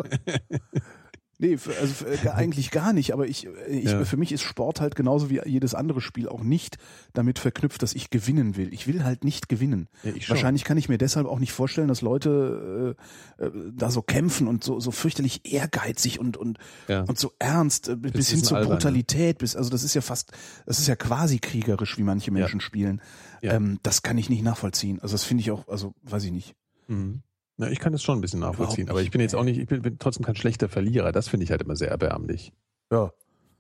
Nee, 1.42 1.56
für, 1.56 1.74
also 1.78 1.94
für, 1.94 2.06
äh, 2.26 2.28
eigentlich 2.30 2.70
gar 2.70 2.92
nicht, 2.92 3.12
aber 3.14 3.26
ich, 3.26 3.46
äh, 3.46 3.50
ich 3.68 3.90
Ja. 3.90 4.04
für 4.04 4.18
mich 4.18 4.30
ist 4.30 4.42
Sport 4.42 4.80
halt 4.80 4.94
genauso 4.94 5.30
wie 5.30 5.40
jedes 5.46 5.74
andere 5.74 6.00
Spiel 6.02 6.28
auch 6.28 6.42
nicht 6.42 6.76
damit 7.14 7.38
verknüpft, 7.38 7.82
dass 7.82 7.94
ich 7.94 8.10
gewinnen 8.10 8.56
will. 8.56 8.72
Ich 8.74 8.86
will 8.86 9.04
halt 9.04 9.24
nicht 9.24 9.48
gewinnen. 9.48 9.88
Ja. 10.02 10.12
Wahrscheinlich 10.28 10.64
kann 10.64 10.76
ich 10.76 10.88
mir 10.90 10.98
deshalb 10.98 11.26
auch 11.26 11.38
nicht 11.38 11.52
vorstellen, 11.52 11.88
dass 11.88 12.02
Leute 12.02 12.96
äh, 13.38 13.44
äh, 13.44 13.50
da 13.74 13.90
so 13.90 14.02
kämpfen 14.02 14.48
und 14.48 14.62
so, 14.62 14.80
so 14.80 14.90
fürchterlich 14.90 15.50
ehrgeizig 15.50 16.20
und 16.20 16.36
und 16.36 16.58
Ja. 16.88 17.02
und 17.04 17.18
so 17.18 17.32
ernst 17.38 17.88
äh, 17.88 17.96
bis, 17.96 18.12
Das 18.12 18.28
hin 18.30 18.44
zur 18.44 18.58
albern, 18.58 18.72
ne? 18.72 18.76
Brutalität. 18.76 19.38
Bis 19.38 19.56
also 19.56 19.70
das 19.70 19.82
ist 19.82 19.94
ja 19.94 20.02
fast, 20.02 20.32
das 20.66 20.78
ist 20.78 20.88
ja 20.88 20.96
quasi 20.96 21.38
kriegerisch, 21.38 21.96
wie 21.96 22.02
manche 22.02 22.30
Menschen 22.30 22.60
spielen. 22.60 23.00
Ähm, 23.42 23.78
das 23.82 24.02
kann 24.02 24.18
ich 24.18 24.28
nicht 24.28 24.42
nachvollziehen. 24.42 25.00
Also 25.00 25.14
das 25.14 25.24
finde 25.24 25.40
ich 25.40 25.50
auch, 25.50 25.68
also 25.68 25.94
weiß 26.02 26.24
ich 26.24 26.32
nicht. 26.32 26.54
Mhm. 26.88 27.22
Ja, 27.60 27.68
ich 27.68 27.78
kann 27.78 27.92
das 27.92 28.02
schon 28.02 28.18
ein 28.18 28.20
bisschen 28.20 28.40
nachvollziehen, 28.40 28.88
aber 28.90 29.02
ich 29.02 29.10
bin 29.10 29.20
jetzt 29.20 29.34
auch 29.34 29.44
nicht, 29.44 29.58
ich 29.58 29.66
bin, 29.66 29.82
bin 29.82 29.98
trotzdem 29.98 30.24
kein 30.24 30.36
schlechter 30.36 30.68
Verlierer. 30.68 31.12
Das 31.12 31.28
finde 31.28 31.44
ich 31.44 31.50
halt 31.50 31.62
immer 31.62 31.76
sehr 31.76 31.88
erbärmlich. 31.90 32.52
Ja. 32.92 33.12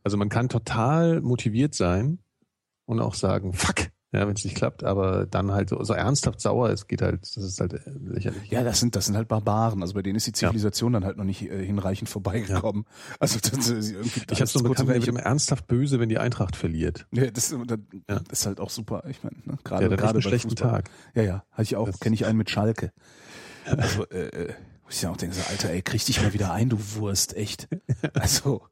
Also 0.02 0.16
man 0.16 0.28
kann 0.28 0.48
total 0.48 1.20
motiviert 1.20 1.74
sein 1.74 2.18
und 2.86 3.00
auch 3.00 3.14
sagen, 3.14 3.52
fuck, 3.52 3.90
Ja, 4.12 4.26
wenn 4.26 4.34
es 4.34 4.44
nicht 4.44 4.56
klappt, 4.56 4.82
aber 4.82 5.24
dann 5.26 5.52
halt 5.52 5.68
so, 5.68 5.84
so 5.84 5.92
ernsthaft 5.92 6.40
sauer, 6.40 6.70
es 6.70 6.88
geht 6.88 7.00
halt, 7.00 7.20
das 7.22 7.36
ist 7.36 7.60
halt 7.60 7.74
äh, 7.74 7.80
lächerlich. 8.02 8.50
Ja, 8.50 8.64
das 8.64 8.80
sind, 8.80 8.96
das 8.96 9.06
sind 9.06 9.16
halt 9.16 9.28
Barbaren. 9.28 9.82
Also 9.82 9.94
bei 9.94 10.02
denen 10.02 10.16
ist 10.16 10.26
die 10.26 10.32
Zivilisation 10.32 10.92
dann 10.94 11.04
halt 11.04 11.16
noch 11.16 11.22
nicht 11.24 11.42
äh, 11.42 11.64
hinreichend 11.64 12.08
vorbeigekommen. 12.08 12.86
Also 13.20 13.38
das 13.38 13.68
ist 13.68 13.92
irgendwie 13.92 14.22
Ich 14.32 14.40
habe 14.40 14.46
so 14.50 14.62
Bekannten, 14.64 14.86
der 14.88 14.96
wird 14.96 15.06
immer 15.06 15.20
ernsthaft 15.20 15.68
böse, 15.68 16.00
wenn 16.00 16.08
die 16.08 16.18
Eintracht 16.18 16.56
verliert. 16.56 17.06
Ja, 17.12 17.30
das, 17.30 17.54
das 17.66 17.78
Ja. 18.08 18.20
ist 18.32 18.46
halt 18.46 18.58
auch 18.58 18.70
super. 18.70 19.04
Ich 19.08 19.22
meine, 19.22 19.36
ne? 19.44 19.58
Gerade 19.62 19.86
echt 19.86 19.96
gerade 19.98 20.14
bei 20.14 20.20
schlechten 20.22 20.50
Fußball. 20.50 20.70
Tag. 20.82 20.90
Ja, 21.14 21.22
ja, 21.22 21.44
hatte 21.52 21.62
ich 21.62 21.76
auch. 21.76 21.86
Das- 21.86 22.00
Kenne 22.00 22.14
ich 22.14 22.26
einen 22.26 22.38
mit 22.38 22.50
Schalke. 22.50 22.92
Also, 23.66 24.06
äh, 24.10 24.26
äh, 24.28 24.54
wo 24.84 24.88
ich 24.90 25.02
ja 25.02 25.10
auch 25.10 25.16
denke, 25.16 25.34
so, 25.36 25.42
Alter, 25.50 25.70
ey, 25.70 25.82
krieg 25.82 26.04
dich 26.04 26.20
mal 26.22 26.32
wieder 26.32 26.52
ein, 26.52 26.68
du 26.68 26.78
Wurst, 26.94 27.36
echt. 27.36 27.68
Also. 28.14 28.62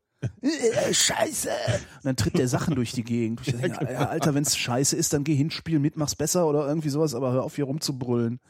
äh, 0.42 0.92
Scheiße! 0.92 1.48
Und 1.96 2.04
dann 2.04 2.16
tritt 2.16 2.38
der 2.38 2.48
Sachen 2.48 2.74
durch 2.74 2.90
die 2.92 3.04
Gegend. 3.04 3.40
Ich 3.46 3.54
denke, 3.56 3.86
Alter, 4.10 4.34
wenn's 4.34 4.56
scheiße 4.56 4.96
ist, 4.96 5.12
dann 5.12 5.22
geh 5.22 5.34
hin, 5.36 5.50
spiel 5.52 5.78
mit, 5.78 5.96
mach's 5.96 6.16
besser 6.16 6.46
oder 6.48 6.66
irgendwie 6.66 6.88
sowas, 6.88 7.14
aber 7.14 7.32
hör 7.32 7.44
auf 7.44 7.54
hier 7.54 7.66
rumzubrüllen. 7.66 8.40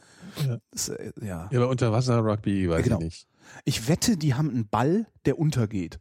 Ja. 0.47 0.57
Das, 0.71 0.89
äh, 0.89 1.11
ja. 1.21 1.47
Ja, 1.51 1.59
aber 1.59 1.69
Unterwasser-Rugby 1.69 2.69
weiß 2.69 2.83
Genau. 2.83 2.97
ich 2.99 3.03
nicht. 3.05 3.27
Ich 3.65 3.87
wette, 3.87 4.17
die 4.17 4.33
haben 4.33 4.49
einen 4.49 4.67
Ball, 4.67 5.05
der 5.25 5.37
untergeht. 5.37 5.99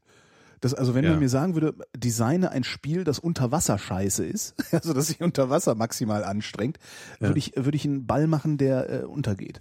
Das, 0.61 0.74
also 0.74 0.95
wenn 0.95 1.05
Ja. 1.05 1.11
man 1.11 1.20
mir 1.20 1.28
sagen 1.28 1.55
würde, 1.55 1.74
designe 1.97 2.51
ein 2.51 2.64
Spiel, 2.64 3.05
das 3.05 3.18
unter 3.18 3.53
Wasser 3.53 3.78
scheiße 3.78 4.24
ist, 4.24 4.55
also 4.72 4.93
das 4.95 5.07
sich 5.09 5.20
unter 5.20 5.51
Wasser 5.51 5.74
maximal 5.74 6.24
anstrengt, 6.24 6.78
Ja. 7.20 7.28
würde 7.28 7.39
ich, 7.39 7.53
würde 7.57 7.76
ich 7.76 7.84
einen 7.84 8.07
Ball 8.07 8.26
machen, 8.26 8.57
der 8.59 8.91
äh, 9.03 9.05
untergeht. 9.05 9.61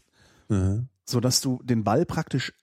Mhm. 0.49 0.87
So 1.05 1.19
dass 1.19 1.41
du 1.41 1.61
den 1.63 1.83
Ball 1.83 2.05
praktisch 2.05 2.53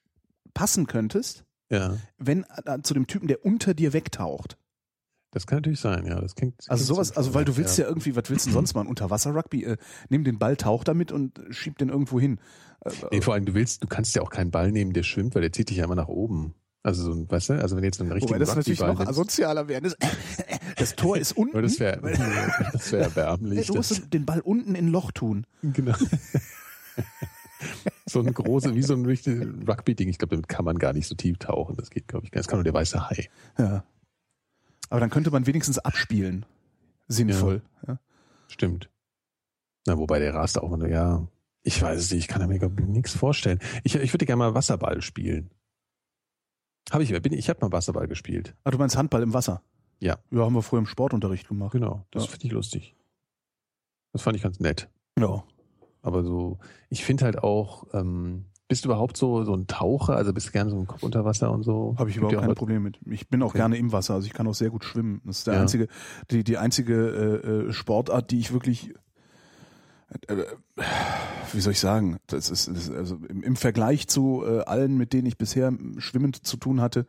passen 0.53 0.87
könntest, 0.87 1.43
Ja, 1.69 1.97
wenn 2.17 2.43
äh, 2.65 2.81
zu 2.83 2.93
dem 2.93 3.07
Typen, 3.07 3.27
der 3.27 3.43
unter 3.45 3.73
dir 3.73 3.91
wegtaucht. 3.93 4.57
das 5.31 5.47
kann 5.47 5.57
natürlich 5.57 5.79
sein, 5.81 6.05
ja. 6.05 6.19
Das 6.21 6.35
klingt, 6.35 6.55
Also 6.69 6.83
klingt 6.85 6.87
sowas, 6.97 7.17
also 7.17 7.33
weil 7.33 7.43
du 7.45 7.57
willst 7.57 7.77
ja, 7.77 7.87
irgendwie, 7.87 8.15
was 8.15 8.29
willst 8.29 8.45
du 8.47 8.51
sonst 8.51 8.73
machen? 8.75 8.87
Unterwasser-Rugby? 8.87 9.63
Äh, 9.65 9.77
nimm 10.09 10.23
den 10.23 10.37
Ball, 10.39 10.55
tauch 10.57 10.83
damit 10.83 11.11
und 11.11 11.41
schieb 11.49 11.77
den 11.77 11.89
irgendwo 11.89 12.19
hin. 12.19 12.39
Äh, 12.81 12.91
Nee, 13.11 13.21
vor 13.21 13.33
allem, 13.33 13.45
du 13.45 13.53
willst, 13.53 13.83
du 13.83 13.87
kannst 13.87 14.15
ja 14.15 14.21
auch 14.21 14.29
keinen 14.29 14.51
Ball 14.51 14.71
nehmen, 14.71 14.93
der 14.93 15.03
schwimmt, 15.03 15.35
weil 15.35 15.41
der 15.41 15.51
zieht 15.51 15.69
dich 15.69 15.77
ja 15.77 15.83
immer 15.85 15.95
nach 15.95 16.07
oben. 16.07 16.53
Also 16.83 17.03
so 17.03 17.11
ein, 17.13 17.29
weißt 17.29 17.49
du, 17.49 17.53
also 17.61 17.75
wenn 17.75 17.83
jetzt 17.83 17.99
einen 17.99 18.11
richtigen 18.11 18.29
Wobei 18.35 18.39
das 18.45 18.55
natürlich 18.55 18.79
noch 18.79 18.99
nimmst- 18.99 19.09
asozialer 19.09 19.67
wäre. 19.67 19.81
Das, 19.81 19.95
das 20.77 20.95
Tor 20.95 21.17
ist 21.17 21.31
unten. 21.35 21.59
Das 21.61 21.79
wäre 21.79 21.99
das 22.73 22.91
wär 22.91 22.99
erbärmlich. 23.01 23.65
du 23.67 23.73
musst 23.73 23.89
Das, 23.91 24.09
den 24.09 24.23
Ball 24.25 24.39
unten 24.41 24.75
in 24.75 24.85
ein 24.85 24.91
Loch 24.91 25.11
tun. 25.11 25.47
genau. 25.63 25.95
so 28.05 28.19
ein 28.19 28.33
große, 28.33 28.75
wie 28.75 28.81
so 28.83 28.93
ein 28.93 29.05
richtiges 29.05 29.45
Rugby-Ding. 29.67 30.09
Ich 30.09 30.17
glaube, 30.17 30.35
damit 30.35 30.47
kann 30.47 30.65
man 30.65 30.77
gar 30.77 30.93
nicht 30.93 31.07
so 31.07 31.15
tief 31.15 31.37
tauchen. 31.37 31.75
Das 31.75 31.89
geht, 31.89 32.07
glaube 32.07 32.25
ich, 32.25 32.31
gar 32.31 32.39
nicht. 32.39 32.45
Das 32.45 32.49
kann 32.49 32.57
nur 32.59 32.63
der 32.63 32.73
weiße 32.73 33.09
Hai. 33.09 33.29
Ja. 33.57 33.83
Aber 34.89 34.99
dann 34.99 35.09
könnte 35.09 35.31
man 35.31 35.47
wenigstens 35.47 35.79
abspielen. 35.79 36.45
Sinnvoll. 37.07 37.61
Ja. 37.87 37.99
Stimmt. 38.47 38.89
Na, 39.87 39.97
wobei 39.97 40.19
der 40.19 40.33
rast 40.33 40.57
auch 40.59 40.71
immer, 40.71 40.87
ja. 40.87 41.27
Ich 41.63 41.81
weiß 41.81 41.99
es 41.99 42.11
nicht, 42.11 42.19
ich 42.21 42.27
kann 42.27 42.47
mir 42.47 42.59
nichts 42.69 43.15
vorstellen. 43.15 43.59
Ich, 43.83 43.95
ich 43.95 44.13
würde 44.13 44.25
gerne 44.25 44.37
mal 44.39 44.53
Wasserball 44.53 45.01
spielen. 45.01 45.49
Habe 46.91 47.03
ich, 47.03 47.19
bin, 47.21 47.33
ich 47.33 47.49
habe 47.49 47.59
mal 47.61 47.71
Wasserball 47.71 48.07
gespielt. 48.07 48.55
Ah, 48.63 48.71
du 48.71 48.77
meinst 48.77 48.95
Handball 48.95 49.23
im 49.23 49.33
Wasser? 49.33 49.63
Ja. 49.99 50.19
Ja, 50.29 50.41
haben 50.41 50.53
wir 50.53 50.61
früher 50.61 50.79
im 50.79 50.85
Sportunterricht 50.85 51.47
gemacht. 51.47 51.71
Genau, 51.71 52.05
das 52.11 52.25
Ja. 52.25 52.31
finde 52.31 52.45
ich 52.45 52.51
lustig. 52.51 52.95
Das 54.13 54.21
fand 54.21 54.37
ich 54.37 54.43
ganz 54.43 54.59
nett. 54.59 54.89
Ja. 55.19 55.43
Aber 56.05 56.23
so, 56.23 56.59
ich 56.89 57.03
finde 57.03 57.25
halt 57.25 57.43
auch, 57.43 57.87
ähm, 57.93 58.45
bist 58.67 58.83
du 58.85 58.89
überhaupt 58.89 59.17
so, 59.17 59.43
so 59.43 59.53
ein 59.55 59.67
Taucher? 59.67 60.15
Also 60.15 60.33
bist 60.33 60.47
du 60.47 60.51
gerne 60.51 60.69
so 60.69 60.77
ein 60.79 60.87
Kopf 60.87 61.03
unter 61.03 61.25
Wasser 61.25 61.51
und 61.51 61.63
so? 61.63 61.95
Habe 61.97 62.09
ich 62.09 62.15
Gibt 62.15 62.23
überhaupt 62.23 62.39
kein 62.39 62.47
Leute- 62.49 62.57
Problem 62.59 62.83
mit. 62.83 62.99
Ich 63.05 63.27
bin 63.29 63.41
auch 63.43 63.47
Okay. 63.49 63.57
gerne 63.59 63.77
im 63.77 63.91
Wasser, 63.91 64.13
also 64.15 64.25
ich 64.27 64.33
kann 64.33 64.47
auch 64.47 64.53
sehr 64.55 64.69
gut 64.69 64.83
schwimmen. 64.85 65.21
Das 65.25 65.39
ist 65.39 65.47
der 65.47 65.55
Ja. 65.55 65.61
einzige, 65.61 65.87
die, 66.31 66.43
die 66.43 66.57
einzige 66.57 66.93
äh, 67.43 67.47
äh, 67.69 67.73
Sportart, 67.73 68.31
die 68.31 68.39
ich 68.39 68.53
wirklich 68.53 68.93
äh, 70.29 70.33
äh, 70.33 70.45
wie 71.53 71.59
soll 71.61 71.71
ich 71.73 71.79
sagen, 71.79 72.17
das 72.27 72.49
ist, 72.49 72.67
das 72.67 72.77
ist 72.87 72.91
also 72.91 73.17
im, 73.29 73.43
im 73.43 73.55
Vergleich 73.55 74.07
zu 74.07 74.43
äh, 74.45 74.61
allen, 74.61 74.97
mit 74.97 75.13
denen 75.13 75.25
ich 75.27 75.37
bisher 75.37 75.71
schwimmend 75.97 76.45
zu 76.45 76.57
tun 76.57 76.81
hatte, 76.81 77.05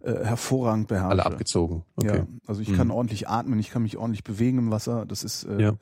äh, 0.00 0.12
hervorragend 0.24 0.88
beherrsche. 0.88 1.10
Alle 1.10 1.26
abgezogen. 1.26 1.84
Okay. 1.96 2.18
Ja, 2.18 2.26
also 2.46 2.60
ich 2.62 2.68
Mhm. 2.70 2.76
kann 2.76 2.90
ordentlich 2.90 3.28
atmen, 3.28 3.58
ich 3.58 3.70
kann 3.70 3.82
mich 3.82 3.96
ordentlich 3.98 4.24
bewegen 4.24 4.58
im 4.58 4.70
Wasser. 4.70 5.04
Das 5.06 5.24
ist, 5.24 5.44
äh, 5.44 5.60
Ja. 5.60 5.72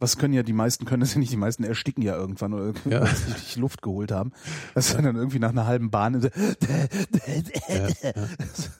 Was 0.00 0.16
können 0.18 0.34
ja 0.34 0.42
die 0.42 0.52
meisten 0.52 0.86
können, 0.86 1.00
das 1.00 1.12
ja 1.14 1.20
nicht 1.20 1.30
die 1.30 1.36
meisten 1.36 1.62
ersticken 1.62 2.02
ja 2.02 2.16
irgendwann 2.16 2.52
oder 2.54 2.72
Ja. 2.88 3.02
weil 3.02 3.14
sie 3.14 3.30
sich 3.32 3.56
Luft 3.56 3.82
geholt 3.82 4.10
haben. 4.10 4.32
Das 4.74 4.88
ist 4.88 4.96
dann 4.98 5.04
irgendwie 5.14 5.38
nach 5.38 5.50
einer 5.50 5.66
halben 5.66 5.90
Bahn. 5.90 6.20
Ja, 6.20 7.88
ja. 8.02 8.12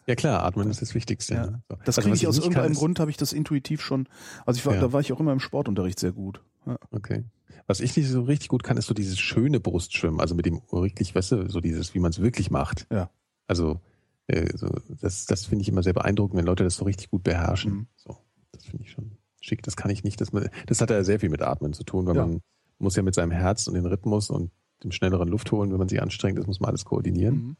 ja 0.06 0.14
klar, 0.14 0.42
atmen 0.44 0.70
ist 0.70 0.82
das 0.82 0.94
Wichtigste. 0.94 1.34
Ja. 1.34 1.46
ne? 1.46 1.62
So. 1.68 1.76
Das 1.84 1.98
Also, 1.98 2.08
kriege 2.08 2.16
ich 2.16 2.26
aus 2.26 2.38
irgendeinem 2.38 2.74
Grund, 2.74 3.00
habe 3.00 3.10
ich 3.10 3.16
das 3.16 3.32
intuitiv 3.32 3.80
schon. 3.82 4.08
Also 4.46 4.58
ich 4.58 4.66
war, 4.66 4.74
Ja. 4.74 4.80
da 4.80 4.92
war 4.92 5.00
ich 5.00 5.12
auch 5.12 5.20
immer 5.20 5.32
im 5.32 5.40
Sportunterricht 5.40 5.98
sehr 5.98 6.12
gut. 6.12 6.42
Ja. 6.66 6.78
Okay. 6.90 7.24
Was 7.66 7.80
ich 7.80 7.96
nicht 7.96 8.08
so 8.08 8.22
richtig 8.22 8.48
gut 8.48 8.64
kann, 8.64 8.76
ist 8.76 8.86
so 8.86 8.94
dieses 8.94 9.18
schöne 9.20 9.60
Brustschwimmen, 9.60 10.20
also 10.20 10.34
mit 10.34 10.46
dem 10.46 10.60
wirklich, 10.72 11.14
weißt 11.14 11.32
du, 11.32 11.48
so 11.48 11.60
dieses, 11.60 11.94
wie 11.94 12.00
man 12.00 12.10
es 12.10 12.20
wirklich 12.20 12.50
macht. 12.50 12.86
Ja. 12.90 13.10
Also 13.46 13.80
äh, 14.26 14.56
so, 14.56 14.68
das, 15.00 15.26
das 15.26 15.44
finde 15.46 15.62
ich 15.62 15.68
immer 15.68 15.82
sehr 15.82 15.92
beeindruckend, 15.92 16.38
wenn 16.38 16.46
Leute 16.46 16.64
das 16.64 16.76
so 16.76 16.84
richtig 16.84 17.10
gut 17.10 17.22
beherrschen. 17.22 17.72
Mhm. 17.72 17.86
So, 17.96 18.16
das 18.52 18.64
finde 18.64 18.84
ich 18.84 18.90
schon 18.92 19.12
schick. 19.40 19.62
Das 19.62 19.76
kann 19.76 19.90
ich 19.90 20.04
nicht. 20.04 20.20
Das, 20.20 20.30
das 20.66 20.80
hat 20.80 20.90
ja 20.90 21.02
sehr 21.04 21.20
viel 21.20 21.28
mit 21.30 21.42
Atmen 21.42 21.72
zu 21.72 21.84
tun, 21.84 22.06
weil 22.06 22.16
Ja. 22.16 22.26
man 22.26 22.40
muss 22.78 22.96
ja 22.96 23.02
mit 23.02 23.14
seinem 23.14 23.30
Herz 23.32 23.66
und 23.66 23.74
den 23.74 23.86
Rhythmus 23.86 24.30
und 24.30 24.50
dem 24.82 24.92
schnelleren 24.92 25.28
Luft 25.28 25.52
holen, 25.52 25.70
wenn 25.70 25.78
man 25.78 25.88
sich 25.88 26.00
anstrengt, 26.00 26.38
das 26.38 26.46
muss 26.46 26.60
man 26.60 26.68
alles 26.70 26.84
koordinieren. 26.84 27.34
Mhm. 27.34 27.56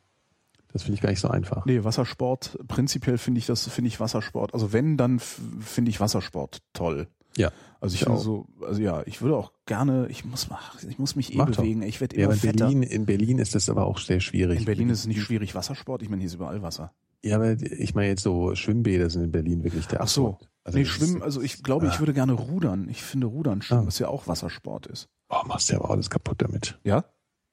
Das 0.72 0.82
finde 0.84 0.94
ich 0.94 1.00
gar 1.02 1.10
nicht 1.10 1.20
so 1.20 1.28
einfach. 1.28 1.66
Nee, 1.66 1.82
Wassersport, 1.82 2.56
prinzipiell 2.68 3.18
finde 3.18 3.38
ich 3.38 3.46
das, 3.46 3.68
finde 3.68 3.88
ich 3.88 3.98
Wassersport. 3.98 4.54
Also 4.54 4.72
wenn, 4.72 4.96
dann 4.96 5.18
finde 5.18 5.90
ich 5.90 5.98
Wassersport 6.00 6.60
toll. 6.72 7.08
Ja. 7.36 7.50
Also 7.80 7.94
ich 7.94 8.02
Ich 8.02 8.08
so, 8.22 8.46
also 8.66 8.80
ja, 8.80 9.02
ich 9.06 9.20
würde 9.20 9.36
auch 9.36 9.52
gerne, 9.66 10.06
ich 10.10 10.24
muss 10.24 10.48
ich 10.88 10.98
muss 10.98 11.16
mich 11.16 11.34
eh 11.34 11.38
Mach 11.38 11.50
doch. 11.50 11.56
bewegen. 11.62 11.82
Ich 11.82 12.00
werde 12.00 12.16
Ja, 12.16 12.22
immer 12.24 12.32
aber 12.32 12.34
in 12.34 12.40
fetter. 12.40 12.64
Berlin, 12.66 12.82
in 12.84 13.04
Berlin 13.06 13.38
ist 13.38 13.54
das 13.54 13.68
aber 13.68 13.84
auch 13.86 13.98
sehr 13.98 14.20
schwierig. 14.20 14.60
In 14.60 14.64
Berlin 14.64 14.90
ist 14.90 15.00
es 15.00 15.06
nicht 15.06 15.22
schwierig, 15.22 15.54
Wassersport. 15.54 16.02
Ich 16.02 16.08
meine, 16.08 16.20
hier 16.20 16.28
ist 16.28 16.34
überall 16.34 16.62
Wasser. 16.62 16.92
Ja, 17.22 17.36
aber 17.36 17.52
ich 17.60 17.94
meine 17.94 18.08
jetzt 18.08 18.22
so 18.22 18.54
Schwimmbäder 18.54 19.10
sind 19.10 19.24
in 19.24 19.32
Berlin 19.32 19.62
wirklich 19.64 19.86
der 19.88 20.00
Ach 20.02 20.08
so. 20.08 20.28
Abgrund. 20.30 20.50
Also 20.70 20.78
nee, 20.78 20.84
schwimmen, 20.84 21.22
also 21.22 21.40
ich 21.40 21.62
glaube, 21.62 21.86
ich 21.86 21.94
Ah. 21.94 21.98
würde 22.00 22.12
gerne 22.14 22.32
rudern. 22.32 22.88
Ich 22.88 23.02
finde 23.02 23.26
Rudern 23.26 23.62
schön, 23.62 23.78
Ah. 23.78 23.86
was 23.86 23.98
ja 23.98 24.08
auch 24.08 24.26
Wassersport 24.26 24.86
ist. 24.86 25.08
Oh, 25.28 25.42
machst 25.46 25.68
du 25.68 25.74
ja 25.74 25.80
aber 25.80 25.90
alles 25.90 26.10
kaputt 26.10 26.42
damit. 26.42 26.78
Ja? 26.84 27.04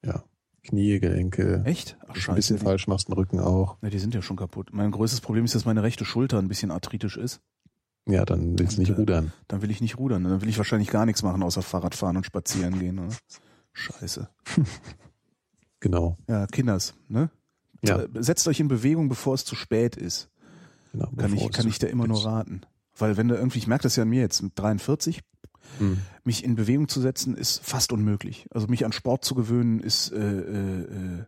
Ja. 0.04 0.24
Knie, 0.64 1.00
Gelenke. 1.00 1.62
Echt? 1.66 1.98
Ach 2.02 2.06
du 2.08 2.12
ein 2.14 2.16
scheiße. 2.22 2.36
bisschen 2.36 2.58
falsch 2.58 2.88
machst, 2.88 3.08
den 3.08 3.14
Rücken 3.14 3.40
auch. 3.40 3.78
ja, 3.82 3.90
die 3.90 4.00
sind 4.00 4.14
ja 4.14 4.22
schon 4.22 4.36
kaputt. 4.38 4.70
Mein 4.74 4.92
größtes 4.92 5.22
Problem 5.22 5.46
ist, 5.46 5.56
dass 5.56 5.66
meine 5.66 5.84
rechte 5.84 6.04
Schulter 6.06 6.40
ein 6.40 6.48
bisschen 6.50 6.72
arthritisch 6.72 7.16
ist. 7.18 7.40
Ja, 8.10 8.24
dann 8.26 8.58
willst 8.58 8.78
du 8.78 8.82
nicht 8.82 8.92
äh, 8.92 8.96
rudern. 8.96 9.32
Dann 9.48 9.62
will 9.62 9.70
ich 9.72 9.82
nicht 9.82 9.98
rudern. 9.98 10.24
Dann 10.24 10.42
will 10.42 10.48
ich 10.50 10.58
wahrscheinlich 10.58 10.90
gar 10.90 11.06
nichts 11.06 11.24
machen, 11.24 11.44
außer 11.44 11.62
Fahrrad 11.62 11.94
fahren 11.96 12.18
und 12.18 12.26
spazieren 12.26 12.80
gehen. 12.80 13.00
Oder? 13.00 13.16
Scheiße. 13.74 14.30
Genau. 15.80 16.18
Ja, 16.28 16.48
Kinders, 16.48 16.96
ne? 17.08 17.30
Ja. 17.86 18.04
Setzt 18.16 18.48
euch 18.48 18.60
in 18.60 18.68
Bewegung, 18.68 19.10
bevor 19.10 19.36
es 19.36 19.46
zu 19.46 19.56
spät 19.56 19.96
ist. 19.96 20.30
genau 20.92 21.12
Kann 21.16 21.34
ich, 21.36 21.52
kann 21.52 21.68
ich 21.68 21.78
da 21.80 21.88
immer 21.88 22.08
nur 22.08 22.26
raten. 22.26 22.62
Weil 22.98 23.18
wenn 23.18 23.28
du 23.28 23.36
irgendwie, 23.36 23.60
ich 23.60 23.68
merke 23.68 23.84
das 23.84 23.96
ja 23.96 24.04
an 24.04 24.10
mir 24.10 24.22
jetzt 24.22 24.42
mit 24.42 24.54
43, 24.56 25.22
Hm. 25.80 25.98
mich 26.24 26.44
in 26.46 26.56
Bewegung 26.56 26.88
zu 26.88 27.02
setzen, 27.02 27.36
ist 27.36 27.62
fast 27.64 27.92
unmöglich. 27.92 28.48
Also 28.52 28.68
mich 28.68 28.86
an 28.86 28.94
Sport 28.94 29.26
zu 29.26 29.36
gewöhnen, 29.36 29.82
ist 29.82 30.12
äh, 30.14 30.18
äh, 30.18 30.82
äh, 30.82 31.26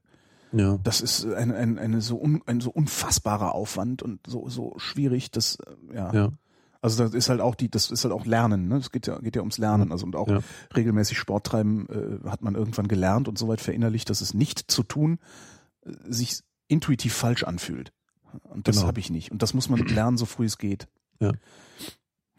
Ja. 0.53 0.79
das 0.81 1.01
ist 1.01 1.25
ein, 1.25 1.51
ein, 1.51 1.77
eine 1.77 1.99
so 2.01 2.17
un, 2.21 2.41
ein 2.45 2.61
so 2.61 2.69
unfassbarer 2.71 3.53
Aufwand 3.53 4.01
und 4.01 4.21
so 4.25 4.47
so 4.47 4.73
schwierig, 4.77 5.29
das 5.31 5.57
äh, 5.91 5.95
ja. 5.95 6.13
Ja. 6.13 6.29
Also 6.81 7.03
das 7.03 7.13
ist 7.13 7.27
halt 7.27 7.41
auch 7.41 7.53
die, 7.55 7.69
das 7.69 7.91
ist 7.91 8.05
halt 8.05 8.13
auch 8.13 8.25
Lernen, 8.25 8.69
ne? 8.69 8.77
Es 8.77 8.91
geht 8.91 9.07
ja, 9.07 9.19
geht 9.19 9.35
ja 9.35 9.41
ums 9.41 9.57
Lernen. 9.57 9.91
Also 9.91 10.05
und 10.05 10.15
auch 10.15 10.29
Ja. 10.29 10.39
regelmäßig 10.73 11.17
Sport 11.17 11.45
treiben 11.45 11.87
äh, 11.89 12.29
hat 12.29 12.41
man 12.41 12.55
irgendwann 12.55 12.87
gelernt 12.87 13.27
und 13.27 13.37
soweit 13.37 13.59
verinnerlicht, 13.59 14.09
dass 14.09 14.21
es 14.21 14.33
nicht 14.33 14.71
zu 14.71 14.83
tun 14.83 15.19
äh, 15.85 15.91
sich 16.07 16.39
intuitiv 16.69 17.13
falsch 17.13 17.43
anfühlt. 17.43 17.91
Und 18.43 18.69
das 18.69 18.77
Genau. 18.77 18.87
habe 18.87 19.01
ich 19.01 19.09
nicht. 19.09 19.31
Und 19.31 19.41
das 19.41 19.53
muss 19.53 19.67
man 19.67 19.85
lernen, 19.85 20.15
so 20.17 20.25
früh 20.25 20.45
es 20.45 20.57
geht. 20.57 20.87
Ja. 21.19 21.31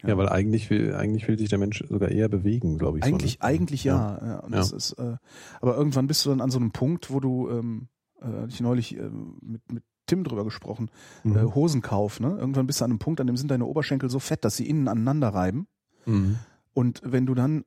Ja. 0.03 0.09
Ja, 0.09 0.17
weil 0.17 0.29
eigentlich 0.29 0.69
will, 0.71 0.95
eigentlich 0.95 1.27
will 1.27 1.37
sich 1.37 1.49
der 1.49 1.59
Mensch 1.59 1.83
sogar 1.87 2.09
eher 2.09 2.27
bewegen, 2.27 2.79
glaube 2.79 2.97
ich. 2.97 3.03
Eigentlich, 3.03 3.33
so, 3.33 3.37
ne? 3.39 3.43
eigentlich 3.43 3.83
ja. 3.83 4.19
ja. 4.25 4.39
Und 4.39 4.51
Ja. 4.51 4.57
Das 4.57 4.71
ist, 4.71 4.93
äh, 4.93 5.17
aber 5.61 5.77
irgendwann 5.77 6.07
bist 6.07 6.25
du 6.25 6.29
dann 6.31 6.41
an 6.41 6.49
so 6.49 6.57
einem 6.57 6.71
Punkt, 6.71 7.11
wo 7.11 7.19
du, 7.19 7.49
ähm, 7.49 7.87
äh, 8.19 8.25
hatte 8.25 8.49
ich 8.49 8.61
neulich 8.61 8.97
äh, 8.97 9.09
mit, 9.41 9.71
mit 9.71 9.83
Tim 10.07 10.23
drüber 10.23 10.43
gesprochen, 10.43 10.89
Mhm. 11.23 11.37
äh, 11.37 11.43
Hosenkauf, 11.43 12.19
ne? 12.19 12.35
Irgendwann 12.39 12.65
bist 12.65 12.81
du 12.81 12.85
an 12.85 12.91
einem 12.91 12.99
Punkt, 12.99 13.21
an 13.21 13.27
dem 13.27 13.37
sind 13.37 13.51
deine 13.51 13.65
Oberschenkel 13.65 14.09
so 14.09 14.17
fett, 14.17 14.43
dass 14.43 14.57
sie 14.57 14.67
innen 14.67 14.87
aneinander 14.87 15.29
reiben. 15.29 15.67
Mhm. 16.07 16.39
Und 16.73 17.01
wenn 17.05 17.27
du 17.27 17.35
dann 17.35 17.63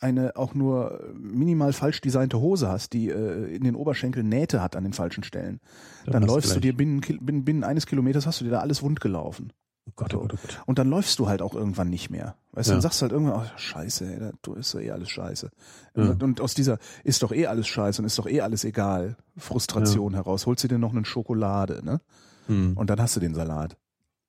eine 0.00 0.36
auch 0.36 0.54
nur 0.54 1.12
minimal 1.20 1.72
falsch 1.74 2.00
designte 2.00 2.40
Hose 2.40 2.68
hast, 2.68 2.94
die 2.94 3.10
äh, 3.10 3.54
in 3.54 3.64
den 3.64 3.74
Oberschenkeln 3.74 4.28
Nähte 4.28 4.62
hat 4.62 4.74
an 4.74 4.84
den 4.84 4.92
falschen 4.94 5.22
Stellen, 5.24 5.60
dann, 6.06 6.22
hast 6.22 6.30
läufst 6.30 6.56
du 6.56 6.60
dir 6.60 6.74
binnen, 6.74 7.00
binnen, 7.00 7.44
binnen 7.44 7.64
eines 7.64 7.84
Kilometers 7.86 8.26
hast 8.26 8.40
du 8.40 8.44
dir 8.46 8.52
da 8.52 8.60
alles 8.60 8.82
wund 8.82 9.00
gelaufen. 9.00 9.52
Oh 9.88 9.92
Gott, 9.96 10.14
oh 10.14 10.20
Gott, 10.20 10.34
oh 10.34 10.38
Gott. 10.40 10.62
Und 10.66 10.78
dann 10.78 10.88
läufst 10.90 11.18
du 11.18 11.28
halt 11.28 11.42
auch 11.42 11.54
irgendwann 11.54 11.88
nicht 11.90 12.10
mehr. 12.10 12.36
Weißt 12.52 12.68
du, 12.68 12.72
Ja. 12.72 12.74
dann 12.76 12.82
sagst 12.82 13.00
du 13.00 13.02
halt 13.04 13.12
irgendwann, 13.12 13.40
ach, 13.46 13.58
scheiße, 13.58 14.12
ey, 14.12 14.18
da- 14.20 14.30
du 14.42 14.54
ist 14.54 14.72
doch 14.74 14.80
eh 14.80 14.90
alles 14.90 15.10
scheiße. 15.10 15.50
Ja. 15.96 16.02
Und, 16.20 16.40
aus 16.40 16.54
dieser 16.54 16.78
ist 17.04 17.22
doch 17.22 17.32
eh 17.32 17.46
alles 17.46 17.66
scheiße 17.66 18.00
und 18.02 18.06
ist 18.06 18.18
doch 18.18 18.26
eh 18.26 18.40
alles 18.42 18.64
egal, 18.64 19.16
Frustration 19.36 20.14
heraus, 20.14 20.46
holst 20.46 20.62
du 20.64 20.68
dir 20.68 20.78
noch 20.78 20.92
eine 20.92 21.04
Schokolade, 21.04 21.80
ne? 21.84 22.00
Mhm. 22.48 22.76
Und 22.76 22.90
dann 22.90 23.00
hast 23.00 23.16
du 23.16 23.20
den 23.20 23.34
Salat. 23.34 23.76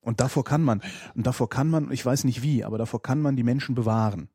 Und 0.01 0.21
davor 0.21 0.43
kann 0.45 0.61
man, 0.63 0.81
und 1.13 1.27
davor 1.27 1.49
kann 1.49 1.69
man, 1.69 1.91
ich 1.91 2.05
weiß 2.05 2.23
nicht 2.23 2.41
wie, 2.41 2.63
aber 2.63 2.77
davor 2.77 3.01
kann 3.01 3.21
man 3.21 3.35
die 3.35 3.43
Menschen 3.43 3.75
bewahren. 3.75 4.29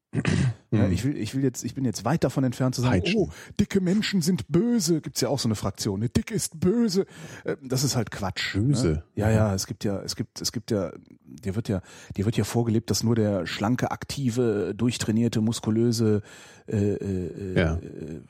Ja, 0.70 0.88
ich 0.88 1.04
will, 1.04 1.16
ich 1.16 1.34
will 1.34 1.42
jetzt, 1.44 1.64
ich 1.64 1.74
bin 1.74 1.84
jetzt 1.84 2.04
weit 2.04 2.24
davon 2.24 2.42
entfernt 2.44 2.74
zu 2.74 2.82
sagen, 2.82 3.00
Peitschen. 3.00 3.20
oh, 3.20 3.30
dicke 3.60 3.80
Menschen 3.80 4.22
sind 4.22 4.48
böse. 4.48 5.00
Gibt's 5.00 5.20
ja 5.20 5.28
auch 5.28 5.38
so 5.38 5.46
eine 5.48 5.54
Fraktion. 5.54 6.00
Ne? 6.00 6.08
Dick 6.08 6.30
ist 6.30 6.58
böse. 6.58 7.06
Äh, 7.44 7.56
Das 7.62 7.84
ist 7.84 7.94
halt 7.96 8.10
Quatsch. 8.10 8.54
Böse? 8.54 8.88
Ne? 8.88 9.02
Ja, 9.14 9.30
ja. 9.30 9.54
Es 9.54 9.66
gibt 9.66 9.84
ja, 9.84 10.00
es 10.02 10.16
gibt, 10.16 10.40
es 10.40 10.50
gibt 10.52 10.70
ja, 10.70 10.92
dir 11.24 11.54
wird 11.54 11.68
ja, 11.68 11.80
dir 12.16 12.24
wird 12.24 12.36
ja 12.36 12.44
vorgelebt, 12.44 12.90
dass 12.90 13.02
nur 13.04 13.14
der 13.14 13.46
schlanke, 13.46 13.90
aktive, 13.90 14.74
durchtrainierte, 14.76 15.40
muskulöse 15.40 16.22
äh, 16.66 16.76
äh, 16.94 17.58
Ja. 17.60 17.74
äh, 17.76 18.20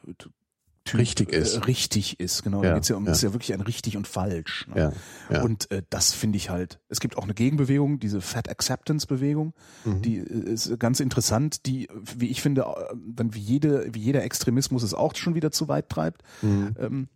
Typ, 0.85 1.01
Richtig 1.01 1.33
ist. 1.33 1.57
Äh, 1.57 1.61
richtig 1.61 2.21
ist, 2.21 2.43
genau. 2.43 2.63
Ja, 2.63 2.71
Da 2.71 2.75
geht's 2.75 2.89
ja 2.89 2.97
um, 2.97 3.05
ja. 3.05 3.09
das 3.11 3.19
ist 3.19 3.23
ja 3.23 3.33
wirklich 3.33 3.55
ein 3.55 3.63
richtig 3.63 3.97
und 3.97 4.07
falsch. 4.07 4.67
Ne? 4.69 4.79
Ja, 4.79 4.93
ja. 5.35 5.43
Und 5.43 5.71
äh, 5.71 5.83
das 5.89 6.13
finde 6.13 6.37
ich 6.37 6.51
halt. 6.51 6.79
Es 6.89 7.01
gibt 7.01 7.17
auch 7.17 7.25
eine 7.25 7.33
Gegenbewegung, 7.33 8.01
diese 8.01 8.21
Fat 8.21 8.51
Acceptance 8.51 9.07
Bewegung, 9.07 9.55
Mhm. 9.85 10.03
die 10.03 10.19
äh, 10.19 10.51
ist 10.53 10.79
ganz 10.79 11.01
interessant, 11.01 11.65
die, 11.65 11.89
wie 12.19 12.29
ich 12.29 12.43
finde, 12.43 12.63
äh, 12.63 12.95
dann 13.07 13.33
wie 13.35 13.41
jede, 13.41 13.95
wie 13.95 14.01
jeder 14.01 14.25
Extremismus 14.25 14.83
es 14.83 14.93
auch 14.93 15.15
schon 15.17 15.35
wieder 15.35 15.51
zu 15.51 15.69
weit 15.69 15.89
treibt. 15.89 16.23
Mhm. 16.43 16.75
Ähm, 16.79 17.09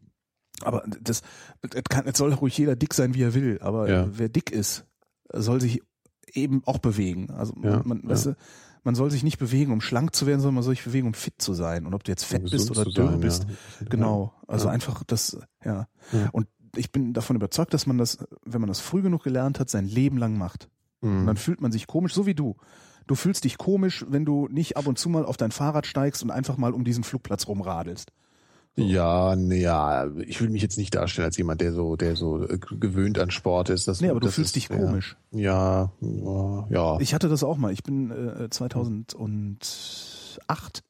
aber 0.62 0.84
das, 1.02 1.20
das 1.60 1.82
kann, 1.90 2.06
es 2.06 2.16
soll 2.16 2.32
ruhig 2.32 2.56
jeder 2.56 2.74
dick 2.74 2.94
sein, 2.94 3.14
wie 3.14 3.22
er 3.22 3.34
will. 3.34 3.58
Aber 3.60 3.86
wer 4.18 4.28
dick 4.30 4.50
ist, 4.50 4.86
soll 5.32 5.60
sich 5.60 5.82
eben 6.32 6.62
auch 6.64 6.78
bewegen. 6.78 7.30
Also 7.30 7.52
man, 7.54 8.00
ja. 8.02 8.08
weißt 8.10 8.26
du, 8.26 8.36
man 8.88 8.94
soll 8.94 9.10
sich 9.10 9.22
nicht 9.22 9.36
bewegen, 9.38 9.70
um 9.70 9.82
schlank 9.82 10.16
zu 10.16 10.26
werden, 10.26 10.40
sondern 10.40 10.54
man 10.54 10.62
soll 10.64 10.74
sich 10.74 10.82
bewegen, 10.84 11.08
um 11.08 11.12
fit 11.12 11.34
zu 11.36 11.52
sein. 11.52 11.84
Und 11.84 11.92
ob 11.92 12.04
du 12.04 12.10
jetzt 12.10 12.24
fett 12.24 12.44
Um 12.44 12.48
bist 12.48 12.70
oder 12.70 12.84
dürr 12.86 13.10
sein, 13.10 13.20
bist, 13.20 13.46
ja. 13.80 13.86
genau. 13.90 14.32
Also 14.46 14.68
Ja. 14.68 14.72
einfach 14.72 15.04
das, 15.04 15.36
ja. 15.62 15.88
Ja. 16.10 16.28
Und 16.32 16.46
ich 16.74 16.90
bin 16.90 17.12
davon 17.12 17.36
überzeugt, 17.36 17.74
dass 17.74 17.86
man 17.86 17.98
das, 17.98 18.16
wenn 18.46 18.62
man 18.62 18.68
das 18.68 18.80
früh 18.80 19.02
genug 19.02 19.24
gelernt 19.24 19.60
hat, 19.60 19.68
sein 19.68 19.86
Leben 19.86 20.16
lang 20.16 20.38
macht. 20.38 20.70
Und 21.02 21.22
Mhm. 21.22 21.26
dann 21.26 21.36
fühlt 21.36 21.60
man 21.60 21.70
sich 21.70 21.86
komisch, 21.86 22.14
so 22.14 22.24
wie 22.24 22.34
du. 22.34 22.56
Du 23.06 23.14
fühlst 23.14 23.44
dich 23.44 23.58
komisch, 23.58 24.06
wenn 24.08 24.24
du 24.24 24.48
nicht 24.50 24.78
ab 24.78 24.86
und 24.86 24.98
zu 24.98 25.10
mal 25.10 25.26
auf 25.26 25.36
dein 25.36 25.50
Fahrrad 25.50 25.86
steigst 25.86 26.22
und 26.22 26.30
einfach 26.30 26.56
mal 26.56 26.72
um 26.72 26.84
diesen 26.84 27.04
Flugplatz 27.04 27.46
rumradelst. 27.46 28.10
Ja, 28.80 29.34
nee, 29.36 29.60
ja, 29.60 30.06
ich 30.18 30.40
will 30.40 30.50
mich 30.50 30.62
jetzt 30.62 30.78
nicht 30.78 30.94
darstellen 30.94 31.26
als 31.26 31.36
jemand, 31.36 31.60
der 31.60 31.72
so, 31.72 31.96
der 31.96 32.16
so 32.16 32.42
äh, 32.42 32.58
gewöhnt 32.58 33.18
an 33.18 33.30
Sport 33.30 33.70
ist. 33.70 33.88
Das, 33.88 34.00
Nee, 34.00 34.10
aber 34.10 34.20
du 34.20 34.26
das 34.26 34.34
fühlst 34.36 34.56
ist, 34.56 34.56
dich 34.56 34.68
komisch. 34.68 35.16
Ja, 35.32 35.92
ja, 36.00 36.66
ja. 36.70 37.00
Ich 37.00 37.14
hatte 37.14 37.28
das 37.28 37.42
auch 37.44 37.56
mal. 37.56 37.72
Ich 37.72 37.82
bin 37.82 38.10
äh, 38.10 38.48
2008, 38.50 40.82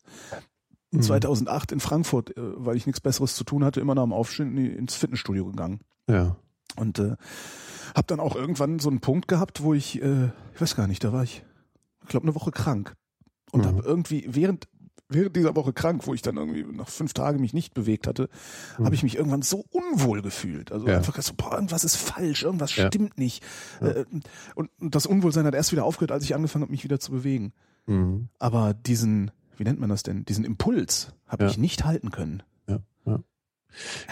Mhm. 0.90 1.02
2008 1.02 1.72
in 1.72 1.80
Frankfurt, 1.80 2.34
äh, 2.36 2.40
weil 2.56 2.76
ich 2.76 2.86
nichts 2.86 3.00
Besseres 3.00 3.34
zu 3.34 3.44
tun 3.44 3.62
hatte, 3.64 3.80
immer 3.80 3.94
nach 3.94 4.04
dem 4.04 4.12
Aufstehen 4.14 4.56
ins 4.56 4.94
Fitnessstudio 4.94 5.44
gegangen. 5.46 5.80
ja. 6.08 6.36
Und 6.76 6.98
äh, 6.98 7.16
habe 7.96 8.06
dann 8.06 8.20
auch 8.20 8.36
irgendwann 8.36 8.78
so 8.78 8.88
einen 8.90 9.00
Punkt 9.00 9.26
gehabt, 9.26 9.62
wo 9.62 9.72
ich, 9.74 10.00
äh, 10.02 10.26
ich 10.54 10.60
weiß 10.60 10.76
gar 10.76 10.86
nicht, 10.86 11.02
da 11.02 11.12
war 11.12 11.24
ich, 11.24 11.42
ich 12.02 12.08
glaube, 12.08 12.24
eine 12.26 12.34
Woche 12.36 12.50
krank. 12.52 12.94
Und 13.50 13.62
Mhm. 13.62 13.66
habe 13.68 13.82
irgendwie 13.84 14.26
während 14.28 14.68
während 15.08 15.34
dieser 15.36 15.56
Woche 15.56 15.72
krank, 15.72 16.06
wo 16.06 16.14
ich 16.14 16.22
dann 16.22 16.36
irgendwie 16.36 16.64
nach 16.64 16.88
fünf 16.88 17.14
Tagen 17.14 17.40
mich 17.40 17.54
nicht 17.54 17.72
bewegt 17.74 18.06
hatte, 18.06 18.28
habe 18.82 18.94
ich 18.94 19.02
mich 19.02 19.16
irgendwann 19.16 19.42
so 19.42 19.64
unwohl 19.70 20.20
gefühlt. 20.22 20.70
Also 20.72 20.84
Mhm. 20.84 20.90
Ja. 20.90 20.96
einfach 20.98 21.20
so, 21.22 21.32
boah, 21.36 21.54
irgendwas 21.54 21.84
ist 21.84 21.96
falsch, 21.96 22.42
irgendwas 22.42 22.76
Ja. 22.76 22.86
stimmt 22.88 23.16
nicht. 23.18 23.42
Äh, 23.80 24.04
Und 24.54 24.70
das 24.80 25.06
Unwohlsein 25.06 25.46
hat 25.46 25.54
erst 25.54 25.72
wieder 25.72 25.84
aufgehört, 25.84 26.12
als 26.12 26.24
ich 26.24 26.34
angefangen 26.34 26.62
habe, 26.62 26.72
mich 26.72 26.84
wieder 26.84 27.00
zu 27.00 27.12
bewegen. 27.12 27.52
Mhm. 27.86 28.28
Aber 28.38 28.74
diesen, 28.74 29.30
wie 29.56 29.64
nennt 29.64 29.80
man 29.80 29.88
das 29.88 30.02
denn? 30.02 30.24
Diesen 30.26 30.44
Impuls 30.44 31.12
habe 31.26 31.44
Ja. 31.44 31.50
ich 31.50 31.58
nicht 31.58 31.84
halten 31.84 32.10
können. 32.10 32.42
Ja, 32.68 32.80
ja. 33.06 33.20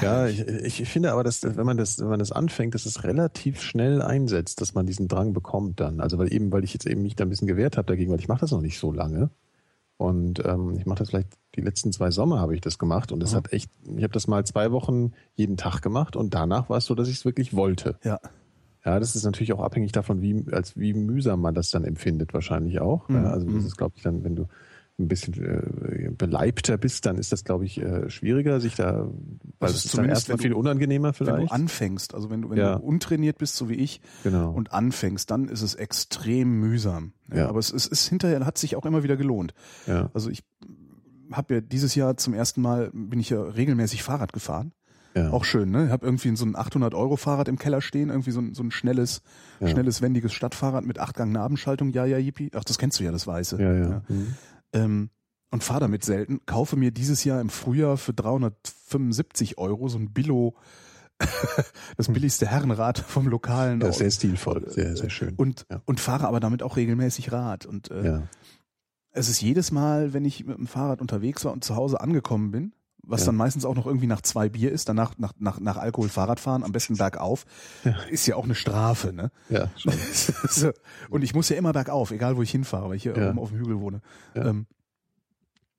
Ja, 0.03 0.27
ich, 0.29 0.81
ich 0.81 0.89
finde 0.89 1.13
aber, 1.13 1.25
dass 1.25 1.43
wenn 1.43 1.67
man 1.67 1.77
das, 1.77 1.99
wenn 1.99 2.09
man 2.09 2.19
das 2.19 2.31
anfängt, 2.33 2.75
dass 2.75 2.87
es 2.87 3.05
relativ 3.05 3.61
schnell 3.63 4.03
einsetzt, 4.03 4.61
dass 4.61 4.75
man 4.75 4.87
diesen 4.87 5.09
Drang 5.09 5.33
bekommt 5.33 5.81
dann. 5.81 6.01
Also 6.01 6.19
weil 6.19 6.33
eben, 6.33 6.53
weil 6.53 6.63
ich 6.65 6.73
jetzt 6.75 6.87
eben 6.87 7.03
mich 7.03 7.17
da 7.17 7.25
ein 7.25 7.31
bisschen 7.31 7.49
gewehrt 7.49 7.77
habe 7.77 7.87
dagegen, 7.87 8.11
weil 8.13 8.21
ich 8.21 8.29
mache 8.29 8.41
das 8.41 8.51
noch 8.53 8.61
nicht 8.61 8.79
so 8.79 8.93
lange. 8.93 9.31
Und 9.99 10.45
ähm, 10.45 10.75
ich 10.79 10.85
mache 10.87 10.99
das 10.99 11.09
vielleicht 11.11 11.29
die 11.55 11.63
letzten 11.63 11.91
zwei 11.91 12.11
Sommer 12.11 12.39
habe 12.39 12.55
ich 12.55 12.61
das 12.61 12.79
gemacht 12.79 13.13
und 13.13 13.21
das 13.21 13.33
Mhm. 13.33 13.37
hat 13.37 13.53
echt, 13.53 13.71
ich 13.97 14.03
habe 14.03 14.13
das 14.13 14.27
mal 14.27 14.45
zwei 14.45 14.71
Wochen 14.73 15.13
jeden 15.35 15.57
Tag 15.57 15.81
gemacht 15.81 16.17
und 16.17 16.35
danach 16.35 16.69
war 16.69 16.77
es 16.79 16.85
so, 16.85 16.95
dass 16.95 17.09
ich 17.09 17.17
es 17.17 17.25
wirklich 17.25 17.55
wollte. 17.57 17.99
Ja. 18.05 18.21
Ja, 18.85 19.01
das 19.01 19.17
ist 19.17 19.25
natürlich 19.25 19.53
auch 19.53 19.61
abhängig 19.63 19.91
davon, 19.93 20.21
wie, 20.23 20.45
als 20.53 20.77
wie 20.77 20.95
mühsam 20.95 21.41
man 21.41 21.55
das 21.55 21.71
dann 21.71 21.83
empfindet, 21.85 22.35
wahrscheinlich 22.35 22.79
auch. 22.81 23.09
Mhm. 23.09 23.17
Ja, 23.17 23.31
also 23.31 23.47
das 23.47 23.55
Mhm. 23.63 23.67
ist, 23.67 23.77
glaube 23.77 23.95
ich, 23.97 24.03
dann, 24.03 24.23
wenn 24.23 24.37
du 24.37 24.47
ein 24.99 25.09
bisschen 25.09 25.35
äh, 25.45 26.11
beleibter 26.11 26.79
bist, 26.79 27.05
dann 27.05 27.19
ist 27.19 27.31
das, 27.31 27.45
glaube 27.45 27.67
ich, 27.67 27.79
äh, 27.81 28.09
schwieriger, 28.09 28.61
sich 28.61 28.77
da, 28.77 29.07
weil 29.59 29.69
Also 29.69 29.75
es 29.75 29.85
ist 29.85 29.85
dann 29.87 29.91
zumindest, 29.99 30.21
erstmal 30.31 30.39
wenn 30.39 30.43
viel 30.43 30.53
unangenehmer 30.55 31.09
Wenn 31.09 31.15
vielleicht. 31.15 31.51
du 31.51 31.55
anfängst, 31.55 32.15
also 32.15 32.31
wenn 32.31 32.43
du, 32.43 32.51
wenn 32.51 32.57
Ja. 32.59 32.77
du 32.77 32.83
untrainiert 32.83 33.37
bist, 33.37 33.57
so 33.57 33.69
wie 33.69 33.75
ich, 33.75 34.01
genau. 34.23 34.51
und 34.53 34.73
anfängst, 34.73 35.31
dann 35.31 35.49
ist 35.49 35.61
es 35.61 35.75
extrem 35.75 36.59
mühsam. 36.61 37.13
Ja, 37.31 37.37
Ja. 37.37 37.49
Aber 37.49 37.59
es 37.59 37.71
ist, 37.71 37.87
ist 37.87 38.09
hinterher 38.09 38.47
hat 38.47 38.57
sich 38.57 38.75
auch 38.77 38.87
immer 38.87 39.03
wieder 39.03 39.17
gelohnt. 39.19 39.53
ja. 39.87 40.09
Also 40.15 40.31
ich 40.31 40.43
habe 41.33 41.55
ja 41.57 41.61
dieses 41.61 41.95
Jahr 41.95 42.17
zum 42.17 42.33
ersten 42.35 42.63
Mal 42.63 42.91
bin 42.95 43.19
ich 43.21 43.31
ja 43.31 43.43
regelmäßig 43.43 44.03
Fahrrad 44.03 44.33
gefahren. 44.33 44.73
ja. 45.15 45.31
Auch 45.31 45.45
schön, 45.45 45.71
ne? 45.71 45.87
Ich 45.87 45.91
habe 45.91 46.07
irgendwie 46.07 46.35
so 46.37 46.47
ein 46.47 46.57
800 46.57 46.95
Euro 46.95 47.17
Fahrrad 47.17 47.49
im 47.49 47.59
Keller 47.59 47.81
stehen, 47.83 48.09
irgendwie 48.11 48.31
so 48.31 48.41
ein, 48.41 48.55
so 48.55 48.63
ein 48.63 48.71
schnelles, 48.71 49.23
Ja. 49.61 49.69
schnelles 49.69 50.01
wendiges 50.03 50.33
Stadtfahrrad 50.33 50.85
mit 50.87 50.99
Achtgang 51.01 51.33
Nabenschaltung. 51.33 51.91
Ja, 51.91 52.05
ja, 52.07 52.17
yippie. 52.19 52.51
Ach, 52.55 52.65
das 52.65 52.79
kennst 52.79 53.01
du 53.01 53.05
ja, 53.05 53.13
das 53.13 53.27
Weiße. 53.27 53.61
ja, 53.61 53.75
ja. 53.75 54.03
Mhm. 54.09 54.35
Ähm, 54.77 55.11
und 55.51 55.63
fahre 55.63 55.81
damit 55.81 56.05
selten. 56.05 56.41
Kaufe 56.45 56.77
mir 56.77 56.91
dieses 56.91 57.25
Jahr 57.25 57.41
im 57.41 57.49
Frühjahr 57.51 57.97
für 57.97 58.13
375 58.13 59.59
Euro 59.59 59.89
so 59.89 59.99
ein 59.99 60.13
Billo, 60.13 60.55
das 61.97 62.09
billigste 62.09 62.47
Herrenrad 62.47 62.99
vom 62.99 63.29
lokalen. 63.29 63.81
Das 63.81 63.91
ist 63.91 63.99
sehr 63.99 64.11
stilvoll, 64.11 64.69
sehr, 64.69 64.97
sehr 64.97 65.09
schön. 65.09 65.35
und, 65.37 65.65
Ja. 65.71 65.81
und 65.87 66.01
fahre 66.01 66.27
aber 66.27 66.41
damit 66.41 66.63
auch 66.63 66.77
regelmäßig 66.77 67.33
Rad. 67.33 67.65
Und 67.65 67.91
äh, 67.91 68.05
ja. 68.05 68.23
es 69.13 69.29
ist 69.29 69.41
jedes 69.41 69.71
Mal, 69.71 70.13
wenn 70.13 70.25
ich 70.25 70.45
mit 70.45 70.59
dem 70.59 70.67
Fahrrad 70.67 71.01
unterwegs 71.01 71.45
war 71.45 71.53
und 71.53 71.65
zu 71.65 71.77
Hause 71.77 72.01
angekommen 72.01 72.51
bin, 72.51 72.73
was 73.07 73.21
Ja. 73.21 73.27
dann 73.27 73.37
meistens 73.37 73.65
auch 73.65 73.75
noch 73.75 73.87
irgendwie 73.87 74.07
nach 74.09 74.21
zwei 74.21 74.49
Bier 74.49 74.73
ist, 74.73 74.89
danach 74.89 75.15
nach, 75.19 75.33
nach, 75.39 75.61
nach 75.61 75.77
Alkohol 75.77 76.09
Fahrrad 76.09 76.41
fahren, 76.41 76.65
am 76.65 76.73
besten 76.73 76.97
bergauf, 76.97 77.45
Ja. 77.85 77.95
ist 78.11 78.27
ja 78.27 78.37
auch 78.37 78.45
eine 78.45 78.55
Strafe, 78.55 79.13
ne? 79.13 79.31
ja, 79.49 79.71
schon. 79.77 79.93
so. 80.49 80.73
Und 81.11 81.23
ich 81.23 81.35
muss 81.35 81.49
ja 81.49 81.57
immer 81.57 81.73
bergauf, 81.73 82.11
egal 82.11 82.37
wo 82.37 82.43
ich 82.43 82.51
hinfahre, 82.51 82.89
weil 82.89 82.97
ich 82.97 83.05
hier 83.05 83.17
Ja. 83.17 83.31
oben 83.31 83.39
auf 83.39 83.51
dem 83.51 83.59
Hügel 83.59 83.81
wohne. 83.81 84.01
Ähm, 84.35 84.67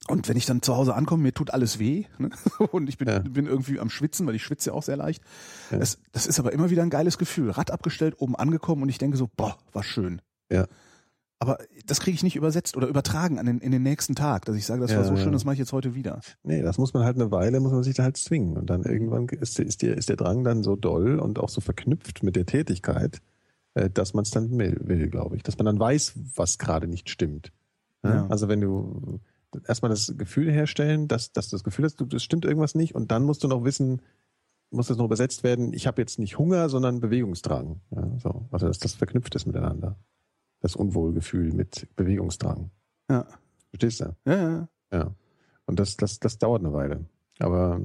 und 0.08 0.30
wenn 0.30 0.38
ich 0.38 0.46
dann 0.46 0.62
zu 0.62 0.76
Hause 0.78 0.96
ankomme, 0.96 1.24
mir 1.24 1.34
tut 1.34 1.52
alles 1.52 1.80
weh 1.80 2.06
ne? 2.18 2.30
und 2.72 2.88
ich 2.88 2.98
bin, 2.98 3.08
Ja. 3.10 3.20
bin 3.20 3.46
irgendwie 3.46 3.80
am 3.80 3.90
Schwitzen, 3.90 4.26
weil 4.26 4.36
ich 4.36 4.44
schwitze 4.44 4.70
ja 4.70 4.74
auch 4.74 4.84
sehr 4.84 4.96
leicht. 4.96 5.22
Ja. 5.70 5.80
Es, 5.80 6.00
das 6.14 6.28
ist 6.28 6.40
aber 6.40 6.54
immer 6.54 6.70
wieder 6.70 6.82
ein 6.84 6.90
geiles 6.90 7.18
Gefühl. 7.18 7.52
Rad 7.52 7.72
abgestellt, 7.72 8.16
oben 8.20 8.36
angekommen 8.36 8.84
und 8.84 8.90
ich 8.90 9.00
denke 9.00 9.18
so, 9.18 9.28
boah, 9.36 9.58
war 9.74 9.84
schön. 9.84 10.22
Ja. 10.50 10.66
Aber 11.40 11.60
das 11.86 12.00
kriege 12.00 12.16
ich 12.16 12.24
nicht 12.24 12.36
übersetzt 12.36 12.76
oder 12.76 12.88
übertragen 12.88 13.38
an 13.38 13.46
den, 13.46 13.60
in 13.60 13.72
den 13.72 13.84
nächsten 13.84 14.16
Tag, 14.16 14.46
dass 14.46 14.56
ich 14.56 14.66
sage, 14.66 14.82
das 14.82 14.92
war 14.92 15.00
Ja, 15.00 15.04
so 15.04 15.18
schön, 15.18 15.32
das 15.32 15.46
mache 15.46 15.54
ich 15.54 15.60
jetzt 15.60 15.72
heute 15.72 15.94
wieder. 15.94 16.20
Nee, 16.44 16.64
das 16.64 16.80
muss 16.80 16.94
man 16.94 17.04
halt 17.04 17.16
eine 17.16 17.30
Weile, 17.30 17.60
muss 17.60 17.72
man 17.72 17.84
sich 17.84 17.96
da 17.96 18.04
halt 18.04 18.18
zwingen. 18.18 18.58
Und 18.58 18.70
dann 18.70 18.84
irgendwann 18.84 19.28
ist, 19.28 19.60
ist, 19.60 19.84
der, 19.84 19.98
ist 19.98 20.10
der 20.10 20.16
Drang 20.16 20.44
dann 20.44 20.64
so 20.64 20.76
doll 20.76 21.20
und 21.20 21.38
auch 21.38 21.50
so 21.50 21.62
verknüpft 21.62 22.24
mit 22.24 22.36
der 22.36 22.48
Tätigkeit, 22.48 23.22
äh, 23.76 23.90
dass 23.90 24.16
man 24.16 24.24
es 24.24 24.32
dann 24.32 24.58
will, 24.58 24.80
will 24.82 25.10
glaube 25.10 25.36
ich. 25.36 25.44
Dass 25.44 25.58
man 25.60 25.66
dann 25.66 25.80
weiß, 25.80 26.14
was 26.36 26.58
gerade 26.58 26.88
nicht 26.88 27.10
stimmt. 27.10 27.52
Ja? 28.04 28.26
Also 28.28 28.48
wenn 28.48 28.62
du 28.62 29.20
erstmal 29.68 29.90
das 29.90 30.14
Gefühl 30.18 30.52
herstellen, 30.52 31.08
dass, 31.08 31.32
dass 31.34 31.50
du 31.50 31.56
das 31.56 31.64
Gefühl 31.64 31.86
hast, 31.86 32.00
du, 32.00 32.06
das 32.06 32.24
stimmt 32.24 32.46
irgendwas 32.46 32.76
nicht 32.76 32.96
und 32.96 33.12
dann 33.12 33.24
musst 33.24 33.44
du 33.44 33.48
noch 33.48 33.64
wissen, 33.64 34.02
muss 34.72 34.88
das 34.88 34.98
noch 34.98 35.06
übersetzt 35.06 35.44
werden, 35.44 35.74
ich 35.74 35.88
habe 35.88 36.02
jetzt 36.02 36.20
nicht 36.20 36.38
Hunger, 36.38 36.70
sondern 36.70 37.00
Bewegungsdrang. 37.00 37.80
Ja, 37.92 38.20
so. 38.20 38.48
Also 38.52 38.68
dass 38.68 38.80
das 38.80 38.96
verknüpft 38.96 39.36
ist 39.36 39.46
miteinander. 39.46 39.98
Das 40.60 40.76
Unwohlgefühl 40.76 41.54
mit 41.54 41.88
Bewegungsdrang. 41.96 42.72
Ja, 43.10 43.26
Verstehst 43.70 44.00
du? 44.02 44.16
ja, 44.26 44.36
ja. 44.50 44.68
Ja. 44.92 45.16
Und 45.66 45.80
das, 45.80 45.98
das, 45.98 46.20
das 46.20 46.38
dauert 46.38 46.62
eine 46.64 46.74
Weile. 46.74 47.06
Aber 47.40 47.80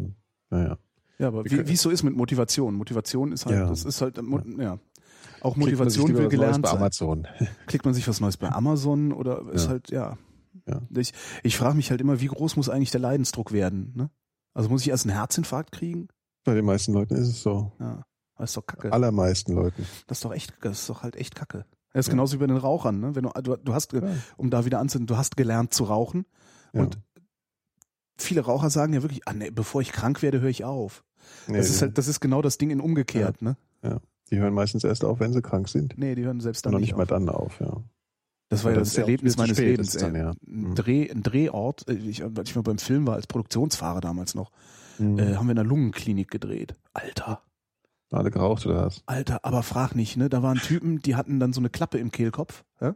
naja. 0.51 0.79
Ja, 1.19 1.29
aber 1.29 1.45
wie 1.45 1.67
wie 1.69 1.73
es 1.75 1.83
so 1.83 1.91
ist 1.91 2.03
mit 2.03 2.17
Motivation. 2.17 2.75
Motivation 2.75 3.33
ist 3.33 3.45
halt, 3.47 3.57
Ja. 3.59 3.67
das 3.69 3.85
ist 3.85 4.01
halt, 4.01 4.17
ja. 4.59 4.79
Auch 5.41 5.55
Klickt 5.55 5.79
man 5.79 5.91
sich 5.91 6.01
Motivation 6.01 6.09
will 6.09 6.15
was 6.15 6.21
Neues 6.23 6.31
gelernt 6.31 6.63
bei 6.63 6.69
sein. 6.71 6.79
Amazon. 6.79 7.29
Klickt 7.67 7.85
man 7.85 7.95
sich 7.95 8.07
was 8.09 8.21
Neues 8.21 8.37
bei 8.37 8.51
Amazon 8.51 9.13
oder 9.13 9.49
ist 9.53 9.65
Ja. 9.65 9.71
halt, 9.71 9.91
ja. 9.91 10.19
Ja. 10.67 10.81
Ich, 10.97 11.13
ich 11.43 11.57
frage 11.57 11.75
mich 11.77 11.91
halt 11.91 12.01
immer, 12.01 12.21
wie 12.21 12.27
groß 12.27 12.57
muss 12.57 12.69
eigentlich 12.69 12.93
der 12.93 13.01
Leidensdruck 13.01 13.53
werden? 13.53 13.93
Ne? 13.97 14.11
Also 14.55 14.69
muss 14.69 14.83
ich 14.83 14.89
erst 14.91 15.07
einen 15.07 15.17
Herzinfarkt 15.17 15.73
kriegen? 15.73 16.09
Bei 16.45 16.55
den 16.55 16.65
meisten 16.65 16.93
Leuten 16.93 17.15
ist 17.17 17.29
es 17.29 17.43
so. 17.43 17.73
Ja, 17.81 18.05
das 18.39 18.51
ist 18.51 18.57
doch 18.57 18.67
kacke. 18.67 18.93
Allermeisten 18.93 19.55
Leuten. 19.55 19.85
Das 20.07 20.19
ist 20.19 20.25
doch 20.25 20.33
echt, 20.33 20.55
das 20.61 20.81
ist 20.81 20.91
doch 20.91 21.03
halt 21.03 21.17
echt 21.17 21.35
kacke. 21.35 21.65
Das 21.93 22.07
ist 22.07 22.09
Ja. 22.09 22.13
genauso 22.13 22.35
wie 22.35 22.39
bei 22.41 22.47
den 22.47 22.57
Rauchern, 22.57 23.01
ne? 23.01 23.15
Wenn 23.15 23.25
du, 23.25 23.31
du, 23.63 23.75
hast, 23.75 23.93
Ja. 23.93 24.03
um 24.37 24.51
da 24.51 24.65
wieder 24.65 24.79
anzunehmen, 24.81 25.07
du 25.07 25.17
hast 25.17 25.37
gelernt 25.37 25.75
zu 25.75 25.85
rauchen 25.85 26.25
Ja. 26.73 26.83
und 26.83 26.99
viele 28.19 28.43
Raucher 28.43 28.71
sagen 28.71 28.93
ja 28.93 29.03
wirklich, 29.03 29.27
ah, 29.27 29.33
nee, 29.33 29.51
bevor 29.51 29.81
ich 29.81 29.93
krank 29.93 30.23
werde, 30.23 30.41
höre 30.41 30.51
ich 30.51 30.65
auf. 30.65 31.05
Nee, 31.47 31.57
Das 31.59 31.69
ist 31.71 31.83
halt, 31.83 31.99
das 31.99 32.09
ist 32.09 32.21
genau 32.21 32.43
das 32.43 32.59
Ding 32.59 32.71
in 32.71 32.81
umgekehrt, 32.81 33.43
ne? 33.43 33.57
die 34.31 34.39
hören 34.39 34.55
meistens 34.55 34.83
erst 34.85 35.05
auf, 35.05 35.21
wenn 35.21 35.33
sie 35.35 35.43
krank 35.43 35.69
sind. 35.69 35.99
Nee, 35.99 36.15
die 36.15 36.25
hören 36.25 36.41
selbst 36.41 36.65
Und 36.65 36.73
dann 36.73 36.73
noch 36.73 36.81
nicht 36.81 36.97
nicht 36.97 36.97
mal 36.97 37.03
auf. 37.03 37.09
dann 37.09 37.29
auf, 37.29 37.61
ja. 37.61 37.83
Das 38.49 38.65
war 38.65 38.73
ja 38.73 38.79
das, 38.79 38.89
das 38.89 38.97
ja 38.97 39.03
Erlebnis 39.03 39.37
meines 39.37 39.59
Lebens. 39.59 39.93
dann, 39.93 40.15
ja. 40.15 40.31
Ein, 40.31 40.37
Mhm. 40.71 40.75
Dreh, 40.75 41.11
ein 41.11 41.23
Drehort, 41.23 41.87
äh, 41.89 41.93
ich, 41.95 42.23
als 42.25 42.49
ich 42.49 42.57
mal 42.57 42.63
beim 42.63 42.79
Film 42.79 43.07
war, 43.07 43.15
als 43.17 43.27
Produktionsfahrer 43.27 44.01
damals 44.01 44.35
noch, 44.35 44.51
Mhm. 44.99 45.19
äh, 45.19 45.35
haben 45.37 45.47
wir 45.47 45.53
in 45.53 45.59
einer 45.59 45.65
Lungenklinik 45.69 46.31
gedreht. 46.31 46.75
Alter, 46.95 47.43
Alle 48.13 48.31
geraucht 48.31 48.67
oder 48.67 48.87
was? 48.87 49.03
Alter, 49.07 49.41
aber 49.43 49.63
frag 49.63 49.95
nicht, 49.95 50.17
ne? 50.17 50.29
Da 50.29 50.43
waren 50.43 50.59
Typen, 50.59 51.01
die 51.01 51.17
hatten 51.17 51.41
dann 51.41 51.53
so 51.53 51.61
eine 51.61 51.71
Klappe 51.71 51.99
im 51.99 52.13
Kehlkopf 52.13 52.63
ja? 52.81 52.95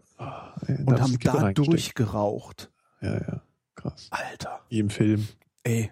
Ey, 0.67 0.85
und 0.85 1.01
haben 1.01 1.19
da 1.21 1.53
durchgeraucht. 1.53 2.71
Ja, 3.01 3.15
ja. 3.15 3.43
Krass. 3.77 4.09
Alter. 4.11 4.61
Wie 4.69 4.79
im 4.81 4.91
Film. 4.91 5.27
Ey. 5.63 5.91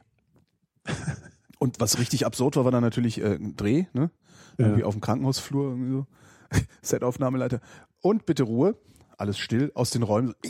Und 1.58 1.80
was 1.80 1.98
richtig 1.98 2.26
absurd 2.26 2.56
war, 2.56 2.64
war 2.64 2.72
dann 2.72 2.82
natürlich 2.82 3.20
äh, 3.20 3.36
ein 3.36 3.56
Dreh, 3.56 3.86
ne? 3.92 4.10
Ja. 4.58 4.66
Irgendwie 4.66 4.84
auf 4.84 4.94
dem 4.94 5.00
Krankenhausflur, 5.00 5.70
irgendwie 5.70 5.92
so. 5.92 6.06
Set-Aufnahmeleiter. 6.82 7.60
Und 8.00 8.26
bitte 8.26 8.42
Ruhe. 8.42 8.76
Alles 9.16 9.38
still 9.38 9.70
aus 9.74 9.90
den 9.90 10.02
Räumen. 10.02 10.34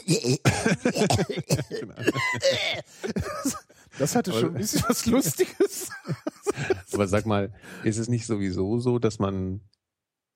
Das 3.99 4.17
hatte 4.17 4.33
schon 4.33 4.51
ein 4.51 4.55
bisschen 4.55 4.83
was 4.89 5.07
Lustiges. 5.07 5.91
Aber 6.93 7.07
sag 7.07 7.27
mal, 7.27 7.53
ist 7.85 7.99
es 7.99 8.09
nicht 8.09 8.27
sowieso 8.27 8.79
so, 8.79 8.99
dass 8.99 9.19
man, 9.19 9.61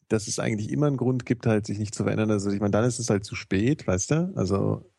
dass 0.09 0.29
es 0.29 0.39
eigentlich 0.39 0.71
immer 0.71 0.87
einen 0.87 0.97
Grund 0.97 1.27
gibt, 1.27 1.47
halt 1.47 1.67
sich 1.67 1.79
nicht 1.79 1.95
zu 1.95 2.05
verändern? 2.05 2.31
Also 2.31 2.51
ich 2.51 2.61
meine, 2.61 2.71
dann 2.71 2.85
ist 2.85 2.99
es 2.99 3.11
halt 3.11 3.25
zu 3.25 3.35
spät, 3.35 3.87
weißt 3.87 4.11
du? 4.13 4.33
Also 4.37 4.91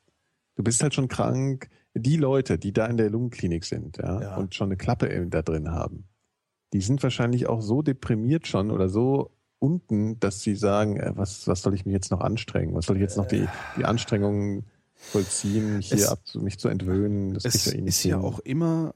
du 0.55 0.63
bist 0.63 0.81
halt 0.83 0.93
schon 0.93 1.07
krank. 1.07 1.69
Die 1.95 2.17
Leute, 2.17 2.57
die 2.59 2.71
da 2.71 2.85
in 2.85 2.97
der 2.97 3.09
Lungenklinik 3.09 3.65
sind, 3.65 3.97
ja, 3.97 4.21
Ja. 4.21 4.35
und 4.37 4.53
schon 4.53 4.67
eine 4.67 4.77
Klappe 4.77 5.27
da 5.27 5.41
drin 5.41 5.71
haben, 5.71 6.07
die 6.71 6.81
sind 6.81 7.01
wahrscheinlich 7.01 7.47
auch 7.47 7.61
so 7.61 7.81
deprimiert 7.81 8.45
schon 8.47 8.69
oder 8.69 8.89
so 8.89 9.31
unten, 9.57 10.19
dass 10.19 10.41
sie 10.41 10.55
sagen, 10.55 10.97
äh, 10.97 11.11
was, 11.15 11.47
was 11.47 11.61
soll 11.63 11.73
ich 11.73 11.85
mich 11.85 11.93
jetzt 11.93 12.11
noch 12.11 12.21
anstrengen? 12.21 12.75
Was 12.75 12.85
soll 12.85 12.95
ich 12.97 13.01
jetzt 13.01 13.17
noch 13.17 13.25
die, 13.25 13.47
die 13.77 13.85
Anstrengungen 13.85 14.67
vollziehen, 14.99 15.77
mich 15.77 15.91
Es- 15.91 15.97
hier 15.99 16.11
ab, 16.11 16.21
mich 16.35 16.59
zu 16.59 16.67
entwöhnen? 16.67 17.33
Das 17.33 17.45
Es 17.45 17.67
eh 17.67 17.77
nicht 17.81 17.87
ist 17.87 18.03
ja 18.03 18.19
auch 18.19 18.39
immer, 18.39 18.93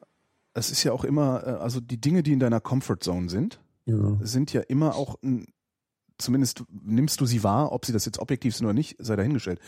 es 0.53 0.69
ist 0.71 0.83
ja 0.83 0.91
auch 0.91 1.03
immer, 1.03 1.43
äh, 1.45 1.49
also 1.51 1.79
die 1.79 1.99
Dinge, 1.99 2.21
die 2.23 2.33
in 2.33 2.39
deiner 2.39 2.59
Comfortzone 2.61 3.29
sind, 3.29 3.59
Ja. 3.85 4.17
sind 4.21 4.53
ja 4.53 4.61
immer 4.61 4.95
auch, 4.95 5.15
ein, 5.23 5.45
zumindest 6.19 6.63
nimmst 6.69 7.19
du 7.21 7.25
sie 7.25 7.43
wahr, 7.43 7.71
ob 7.71 7.85
sie 7.85 7.91
das 7.91 8.05
jetzt 8.05 8.19
objektiv 8.19 8.55
sind 8.55 8.65
oder 8.65 8.73
nicht, 8.73 8.95
sei 8.99 9.15
dahingestellt. 9.15 9.59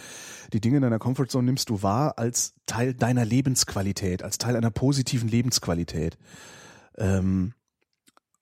Die 0.54 0.62
Dinge 0.62 0.78
in 0.78 0.84
deiner 0.84 1.00
Comfortzone 1.00 1.46
nimmst 1.46 1.70
du 1.70 1.82
wahr 1.82 2.18
als 2.20 2.54
Teil 2.66 2.94
deiner 2.94 3.26
Lebensqualität, 3.26 4.22
als 4.24 4.38
Teil 4.38 4.56
einer 4.56 4.72
positiven 4.72 5.28
Lebensqualität. 5.28 6.18
Ähm, 6.98 7.54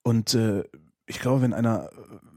und 0.04 0.34
äh, 0.34 0.64
ich 1.06 1.20
glaube, 1.20 1.42
wenn 1.42 1.54
einer 1.54 1.90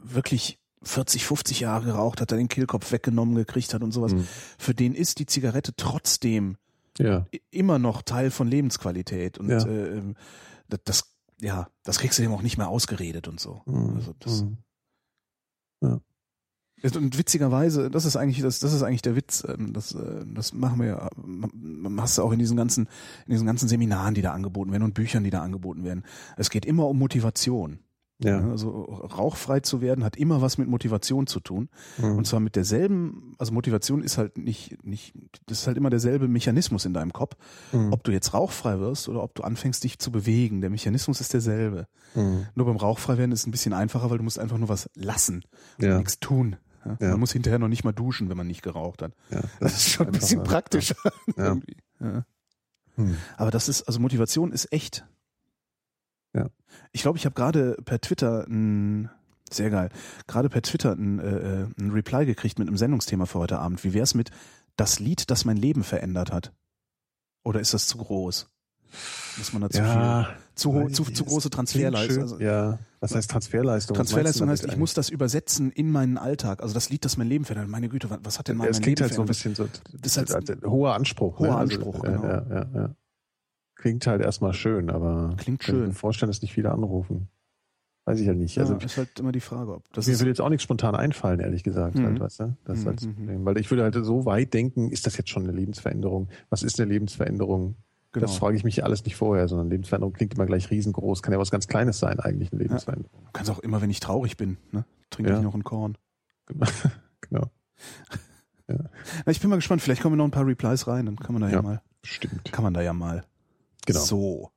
wirklich 0.05 0.59
40, 0.87 1.25
50 1.27 1.61
Jahre 1.61 1.85
geraucht 1.85 2.21
hat, 2.21 2.31
dann 2.33 2.39
den 2.39 2.49
Kehlkopf 2.49 2.93
weggenommen 2.93 3.35
gekriegt 3.35 3.75
hat 3.75 3.83
und 3.83 3.93
sowas, 3.93 4.13
Hm. 4.13 4.27
für 4.59 4.75
den 4.75 4.95
ist 4.95 5.19
die 5.19 5.27
Zigarette 5.27 5.75
trotzdem 5.77 6.57
ja. 6.99 7.27
immer 7.51 7.79
noch 7.79 8.03
Teil 8.03 8.31
von 8.31 8.49
Lebensqualität 8.49 9.39
und 9.39 9.51
Ja. 9.51 9.59
äh, 9.67 9.89
ähm, 9.99 10.15
das, 10.69 10.81
das 10.85 11.13
ja 11.41 11.69
das 11.85 11.99
kriegst 11.99 12.19
du 12.19 12.23
dem 12.23 12.33
auch 12.33 12.41
nicht 12.43 12.57
mehr 12.57 12.69
ausgeredet 12.69 13.29
und 13.29 13.39
so 13.39 13.61
Mhm. 13.67 13.97
also 13.97 14.15
das 14.21 14.43
Mhm. 14.43 16.01
und 16.95 17.19
witzigerweise 17.19 17.91
das 17.91 18.05
ist 18.05 18.17
eigentlich 18.17 18.41
das 18.43 18.61
das 18.61 18.73
ist 18.73 18.83
eigentlich 18.83 19.03
der 19.03 19.17
Witz 19.17 19.45
ähm, 19.49 19.73
das 19.73 19.95
äh, 19.95 20.25
das 20.27 20.53
machen 20.53 20.79
wir 20.81 20.87
ja 20.87 21.09
ähm, 21.17 21.99
hast 22.01 22.17
du 22.19 22.23
auch 22.23 22.33
in 22.33 22.39
diesen 22.39 22.57
ganzen 22.57 22.87
in 23.27 23.33
diesen 23.33 23.47
ganzen 23.47 23.69
Seminaren 23.69 24.15
die 24.15 24.23
da 24.23 24.33
angeboten 24.33 24.73
werden 24.73 24.85
und 24.85 24.95
Büchern 24.95 25.25
die 25.25 25.31
da 25.31 25.43
angeboten 25.43 25.85
werden 25.85 26.05
es 26.37 26.49
geht 26.51 26.65
immer 26.65 26.87
um 26.89 26.99
Motivation 26.99 27.81
Ja. 28.19 28.41
also 28.49 28.71
rauchfrei 28.71 29.61
zu 29.61 29.83
werden 29.83 30.03
hat 30.03 30.17
immer 30.17 30.41
was 30.41 30.57
mit 30.57 30.69
Motivation 30.69 31.27
zu 31.27 31.39
tun 31.39 31.69
Mhm. 31.99 32.17
und 32.17 32.27
zwar 32.27 32.41
mit 32.41 32.57
derselben 32.57 33.35
also 33.37 33.53
Motivation 33.53 34.03
ist 34.03 34.17
halt 34.17 34.39
nicht 34.39 34.83
nicht 34.87 35.13
das 35.45 35.61
ist 35.61 35.67
halt 35.67 35.77
immer 35.77 35.91
derselbe 35.91 36.27
Mechanismus 36.27 36.87
in 36.87 36.95
deinem 36.95 37.13
Kopf 37.13 37.37
Mhm. 37.73 37.93
ob 37.93 38.05
du 38.05 38.13
jetzt 38.13 38.33
rauchfrei 38.33 38.79
wirst 38.81 39.11
oder 39.11 39.23
ob 39.23 39.35
du 39.35 39.43
anfängst, 39.43 39.85
dich 39.85 39.99
zu 39.99 40.11
bewegen. 40.11 40.63
Der 40.63 40.71
Mechanismus 40.71 41.21
ist 41.21 41.35
derselbe. 41.35 41.89
Mhm. 42.15 42.47
Nur 42.55 42.65
beim 42.67 42.77
Rauchfrei 42.77 43.19
werden 43.19 43.33
ist 43.33 43.41
es 43.41 43.47
ein 43.47 43.51
bisschen 43.51 43.75
einfacher, 43.75 44.09
weil 44.11 44.17
du 44.17 44.25
musst 44.25 44.39
einfach 44.39 44.57
nur 44.57 44.71
was 44.71 44.89
lassen 44.95 45.45
und 45.79 45.85
Ja. 45.85 45.99
nichts 45.99 46.19
tun. 46.19 46.57
Ja? 46.87 46.97
Ja. 47.01 47.11
Man 47.11 47.21
muss 47.21 47.33
hinterher 47.33 47.59
noch 47.59 47.69
nicht 47.69 47.85
mal 47.85 47.93
duschen, 47.93 48.31
wenn 48.31 48.37
man 48.39 48.47
nicht 48.47 48.63
geraucht 48.63 49.03
hat. 49.03 49.13
Ja, 49.31 49.43
Das 49.61 49.75
ist 49.77 49.91
schon 49.91 50.07
ein 50.07 50.13
bisschen 50.13 50.43
praktischer. 50.43 50.97
Hm. 52.97 53.17
Aber 53.37 53.51
das 53.51 53.69
ist, 53.69 53.83
also 53.83 54.01
Motivation 54.01 54.53
ist 54.53 54.73
echt. 54.73 55.05
Ja. 56.37 56.49
Ich 56.93 57.03
glaube, 57.03 57.19
ich 57.19 57.25
habe 57.25 57.35
gerade 57.35 57.77
per 57.85 58.01
Twitter 58.01 58.47
ein, 58.49 59.11
sehr 59.51 59.71
geil, 59.71 59.89
gerade 60.27 60.49
per 60.49 60.63
Twitter 60.63 60.93
ein, 60.93 61.19
äh, 61.19 61.63
äh, 61.63 61.67
ein 61.79 61.91
Reply 61.91 62.27
gekriegt 62.27 62.59
mit 62.59 62.69
einem 62.69 62.77
Sendungsthema 62.77 63.27
für 63.27 63.39
heute 63.39 63.59
Abend. 63.59 63.83
Wie 63.85 63.95
wär's 63.95 64.15
mit 64.15 64.31
das 64.77 64.99
Lied, 65.01 65.31
das 65.31 65.45
mein 65.45 65.57
Leben 65.57 65.83
verändert 65.85 66.33
hat? 66.33 66.53
Oder 67.45 67.61
ist 67.61 67.73
das 67.75 67.87
zu 67.87 67.99
groß? 67.99 68.49
Muss 69.39 69.53
man 69.53 69.63
da 69.63 69.71
zu 69.71 69.79
viel? 69.79 69.87
Ja, 69.87 70.29
Zu, 70.55 70.89
zu, 70.89 71.05
zu 71.05 71.25
große 71.25 71.51
Transferleistung. 71.51 72.23
Also, 72.23 72.41
ja, 72.41 72.79
was 73.01 73.15
heißt 73.15 73.31
Transferleistung? 73.31 73.95
Transferleistung 73.95 74.49
heißt, 74.49 74.65
ich 74.65 74.77
muss 74.77 74.95
das 74.95 75.11
übersetzen 75.11 75.71
in 75.71 75.91
meinen 75.91 76.17
Alltag. 76.19 76.63
Also 76.63 76.73
das 76.75 76.89
Lied, 76.89 77.05
das 77.05 77.17
mein 77.17 77.29
Leben 77.29 77.45
verändert. 77.45 77.69
Meine 77.71 77.89
Güte, 77.89 78.09
was, 78.23 78.39
hat 78.39 78.49
denn 78.49 78.57
mal 78.57 78.65
eigentlich? 78.65 78.77
mein 78.77 78.81
Es 78.81 78.83
klingt 78.83 78.99
Leben 79.01 79.09
halt 79.11 79.15
so 79.15 79.23
ein 79.23 79.35
verändert? 79.35 79.83
bisschen 79.83 79.91
so 79.93 79.99
Das 79.99 80.17
ist 80.17 80.35
halt- 80.35 80.51
also, 80.61 80.71
hoher 80.71 80.95
Anspruch. 80.95 81.39
Hoher 81.39 81.49
ne? 81.49 81.57
Anspruch, 81.57 82.05
ja, 82.05 82.11
genau. 82.11 82.25
ja, 82.25 82.47
ja, 82.49 82.67
ja. 82.75 82.95
Klingt 83.77 84.07
halt 84.07 84.21
erstmal 84.23 84.53
schön, 84.55 84.91
aber 84.91 85.35
Klingt 85.39 85.61
kann 85.61 85.75
ich 85.77 85.81
mir 85.81 85.87
schön. 85.87 85.93
vorstellen, 85.95 86.29
dass 86.31 86.43
nicht 86.43 86.53
viele 86.53 86.73
anrufen. 86.73 87.29
Weiß 88.05 88.21
ich 88.21 88.27
ja 88.27 88.35
nicht. 88.35 88.57
Ja, 88.57 88.63
Also 88.63 88.77
ist 88.77 88.97
halt 88.97 89.19
immer 89.21 89.33
die 89.33 89.41
Frage, 89.41 89.75
ob 89.75 89.93
das 89.93 90.07
mir 90.07 90.13
ist, 90.15 90.21
würde 90.21 90.31
jetzt 90.31 90.41
auch 90.41 90.49
nichts 90.49 90.63
spontan 90.63 90.95
einfallen, 90.95 91.41
ehrlich 91.41 91.63
gesagt. 91.65 91.97
Mhm. 91.97 92.05
Halt, 92.05 92.21
weißt 92.21 92.41
du? 92.41 92.57
Das 92.65 92.79
ist 92.79 92.85
Mhm, 92.85 92.89
halt 92.89 93.01
das 93.01 93.07
mhm. 93.09 93.15
Problem. 93.17 93.45
Weil 93.45 93.59
ich 93.59 93.71
würde 93.71 93.83
halt 93.83 93.95
so 93.97 94.25
weit 94.27 94.55
denken, 94.55 94.91
ist 94.91 95.07
das 95.07 95.17
jetzt 95.17 95.29
schon 95.31 95.43
eine 95.45 95.53
Lebensveränderung? 95.53 96.29
Was 96.51 96.63
ist 96.63 96.81
eine 96.81 96.91
Lebensveränderung? 96.91 97.77
genau. 98.13 98.27
Das 98.27 98.37
frage 98.37 98.57
ich 98.57 98.65
mich 98.65 98.83
alles 98.85 99.05
nicht 99.05 99.17
vorher, 99.17 99.47
sondern 99.49 99.69
Lebensveränderung 99.71 100.13
klingt 100.15 100.35
immer 100.35 100.47
gleich 100.47 100.71
riesengroß. 100.71 101.23
Kann 101.23 101.33
ja 101.35 101.39
was 101.39 101.51
ganz 101.51 101.67
Kleines 101.67 101.99
sein, 101.99 102.19
eigentlich 102.21 102.51
eine 102.53 102.63
Lebensveränderung. 102.63 103.25
Du 103.25 103.31
kannst 103.33 103.51
auch 103.51 103.59
immer, 103.59 103.83
wenn 103.83 103.91
ich 103.91 104.01
traurig 104.01 104.37
bin, 104.39 104.57
ne, 104.73 104.85
trinke 105.11 105.33
Ja. 105.33 105.37
ich 105.39 105.43
noch 105.45 105.55
ein 105.55 105.65
Korn. 105.65 105.99
genau. 107.21 107.51
Na, 108.69 109.31
ich 109.33 109.41
bin 109.41 109.51
mal 109.51 109.57
gespannt, 109.57 109.83
vielleicht 109.83 110.03
kommen 110.03 110.17
noch 110.17 110.25
ein 110.25 110.31
paar 110.31 110.47
Replies 110.47 110.87
rein, 110.87 111.07
dann 111.07 111.17
kann 111.17 111.33
man 111.35 111.43
da 111.43 111.49
ja, 111.49 111.55
Ja. 111.57 111.63
mal, 111.63 111.83
Stimmt. 112.05 112.51
kann 112.53 112.65
man 112.65 112.73
da 112.75 112.81
ja 112.83 112.93
mal. 112.93 113.25
Genau. 113.87 114.01
So. 114.01 114.51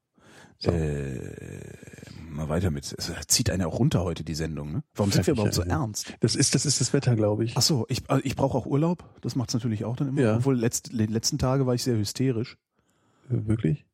So. 0.61 0.71
Äh, 0.71 1.33
mal 2.29 2.49
weiter 2.49 2.69
mit. 2.69 2.93
Es 2.97 3.11
zieht 3.27 3.49
einen 3.49 3.61
ja 3.61 3.67
auch 3.67 3.79
runter 3.79 4.03
heute 4.03 4.23
die 4.25 4.35
Sendung, 4.35 4.71
ne? 4.73 4.83
Warum 4.93 5.11
sind 5.11 5.25
wir 5.25 5.33
überhaupt 5.33 5.53
so 5.53 5.61
ja, 5.61 5.69
ja. 5.69 5.79
ernst? 5.81 6.13
Das 6.19 6.35
ist, 6.35 6.53
das 6.53 6.65
ist 6.65 6.81
das 6.81 6.91
Wetter, 6.91 7.15
glaube 7.15 7.45
ich. 7.45 7.55
Ach 7.55 7.61
so, 7.61 7.85
ich, 7.87 8.09
also 8.09 8.21
ich 8.25 8.35
brauche 8.35 8.57
auch 8.57 8.65
Urlaub. 8.65 9.05
Das 9.21 9.35
macht's 9.35 9.53
natürlich 9.53 9.85
auch 9.85 9.95
dann 9.95 10.09
immer. 10.09 10.21
Ja. 10.21 10.35
Obwohl 10.35 10.57
letzt, 10.57 10.91
die 10.91 11.05
letzten 11.05 11.37
Tage 11.37 11.65
war 11.65 11.75
ich 11.75 11.83
sehr 11.83 11.95
hysterisch. 11.97 12.57
Äh, 13.29 13.47
Wirklich? 13.47 13.85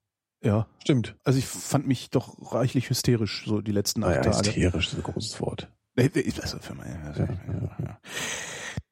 Ja. 0.44 0.68
Stimmt. 0.82 1.16
Also 1.24 1.38
ich 1.40 1.46
fand 1.46 1.86
mich 1.88 2.10
doch 2.10 2.52
reichlich 2.54 2.90
hysterisch 2.90 3.46
so 3.46 3.62
die 3.62 3.72
letzten 3.72 4.04
acht 4.04 4.12
Naja, 4.12 4.22
Tage. 4.32 4.48
hysterisch 4.48 4.88
ist 4.88 4.96
ein 4.96 5.04
großes 5.04 5.40
Wort. 5.42 5.72
Also 5.98 6.60
für 6.60 6.74
mein, 6.76 7.02
also, 7.04 7.22
Ja, 7.22 7.28
ja, 7.30 7.54
ja, 7.54 7.76
ja. 7.86 8.00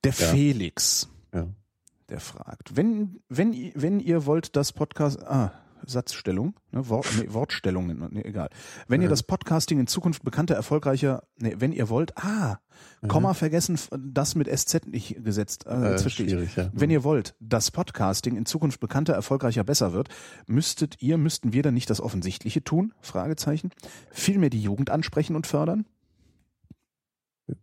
Der 0.03 0.13
Felix, 0.13 1.09
Ja. 1.33 1.47
der 2.09 2.19
fragt, 2.19 2.75
wenn, 2.75 3.19
wenn, 3.29 3.51
ihr- 3.53 3.73
wenn 3.75 3.99
ihr 3.99 4.25
wollt, 4.25 4.55
das 4.55 4.71
Podcast, 4.73 5.21
ah, 5.23 5.51
Satzstellung, 5.85 6.55
ne, 6.71 6.87
Wort, 6.89 7.07
nee, 7.19 7.27
Wortstellung, 7.33 7.87
nee, 8.11 8.21
egal. 8.21 8.49
Wenn 8.87 9.01
ihr 9.01 9.05
Ja. 9.05 9.09
das 9.09 9.23
Podcasting 9.23 9.79
in 9.79 9.87
Zukunft 9.87 10.23
bekannter, 10.23 10.55
erfolgreicher, 10.55 11.23
nee, 11.37 11.55
wenn 11.57 11.71
ihr 11.71 11.89
wollt, 11.89 12.17
ah, 12.17 12.59
Komma 13.07 13.33
vergessen, 13.33 13.77
das 13.99 14.33
mit 14.35 14.47
SZ 14.47 14.87
nicht 14.87 15.23
gesetzt, 15.23 15.65
äh, 15.67 15.75
Mhm. 15.75 15.83
Äh, 15.83 15.91
jetzt 15.91 16.01
verstehe 16.01 16.41
ich. 16.41 16.55
ja. 16.55 16.69
Wenn 16.73 16.89
ihr 16.89 17.03
wollt, 17.03 17.35
dass 17.39 17.69
Podcasting 17.69 18.35
in 18.35 18.45
Zukunft 18.45 18.79
bekannter, 18.79 19.13
erfolgreicher, 19.13 19.63
besser 19.63 19.93
wird, 19.93 20.09
müsstet 20.47 21.01
ihr, 21.01 21.17
müssten 21.17 21.53
wir 21.53 21.61
dann 21.63 21.73
nicht 21.75 21.89
das 21.89 22.01
Offensichtliche 22.01 22.63
tun? 22.63 22.93
Fragezeichen. 23.01 23.71
Vielmehr 24.11 24.49
die 24.49 24.61
Jugend 24.61 24.89
ansprechen 24.89 25.35
und 25.35 25.45
fördern? 25.47 25.85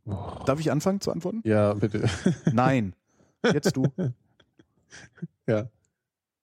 Oh. 0.04 0.16
Darf 0.46 0.60
ich 0.60 0.70
anfangen 0.70 1.00
zu 1.00 1.10
antworten? 1.10 1.40
Ja, 1.44 1.74
bitte. 1.74 2.08
Nein. 2.52 2.94
Jetzt 3.52 3.76
du. 3.76 3.86
ja. 5.46 5.68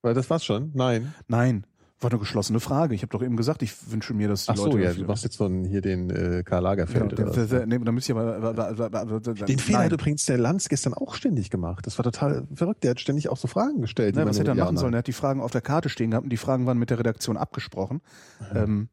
Weil 0.07 0.13
das 0.13 0.29
war's 0.29 0.45
schon? 0.45 0.71
Nein. 0.73 1.13
Nein. 1.27 1.65
War 1.99 2.09
eine 2.09 2.19
geschlossene 2.19 2.61
Frage. 2.61 2.95
Ich 2.95 3.01
habe 3.01 3.09
doch 3.09 3.21
eben 3.21 3.35
gesagt, 3.35 3.61
ich 3.61 3.73
wünsche 3.91 4.13
mir, 4.13 4.29
dass 4.29 4.45
die 4.45 4.51
Ach 4.51 4.55
so, 4.55 4.67
Leute. 4.67 4.83
ja, 4.83 4.93
du 4.93 5.03
machst 5.03 5.25
jetzt 5.25 5.35
von 5.35 5.65
hier 5.65 5.81
den 5.81 6.09
äh, 6.09 6.43
Karl 6.45 6.63
ja, 6.63 6.69
Lagerfeld 6.69 7.17
der, 7.17 7.27
oder 7.27 7.45
der, 7.45 7.65
nee, 7.65 7.77
da 7.79 7.91
müsst 7.91 8.07
ihr 8.07 8.15
aber. 8.15 8.53
Den 9.47 9.59
Fehler 9.59 9.79
hat 9.79 9.91
übrigens 9.91 10.23
der 10.25 10.37
Lanz 10.37 10.69
gestern 10.69 10.93
auch 10.93 11.15
ständig 11.15 11.49
gemacht. 11.49 11.85
Das 11.85 11.97
war 11.97 12.03
total 12.03 12.47
verrückt. 12.53 12.85
Der 12.85 12.91
hat 12.91 13.01
ständig 13.01 13.27
auch 13.27 13.35
so 13.35 13.49
Fragen 13.49 13.81
gestellt. 13.81 14.15
Na, 14.15 14.21
man 14.21 14.29
was 14.29 14.39
hätte 14.39 14.51
er 14.51 14.55
Ja 14.55 14.63
machen 14.63 14.77
sollen? 14.77 14.93
Er 14.93 14.99
hat 14.99 15.07
die 15.07 15.11
Fragen 15.11 15.41
auf 15.41 15.51
der 15.51 15.61
Karte 15.61 15.89
stehen 15.89 16.11
gehabt 16.11 16.23
und 16.23 16.29
die 16.29 16.37
Fragen 16.37 16.65
waren 16.67 16.77
mit 16.77 16.89
der 16.89 16.99
Redaktion 16.99 17.35
abgesprochen. 17.35 17.99
Ähm, 18.55 18.87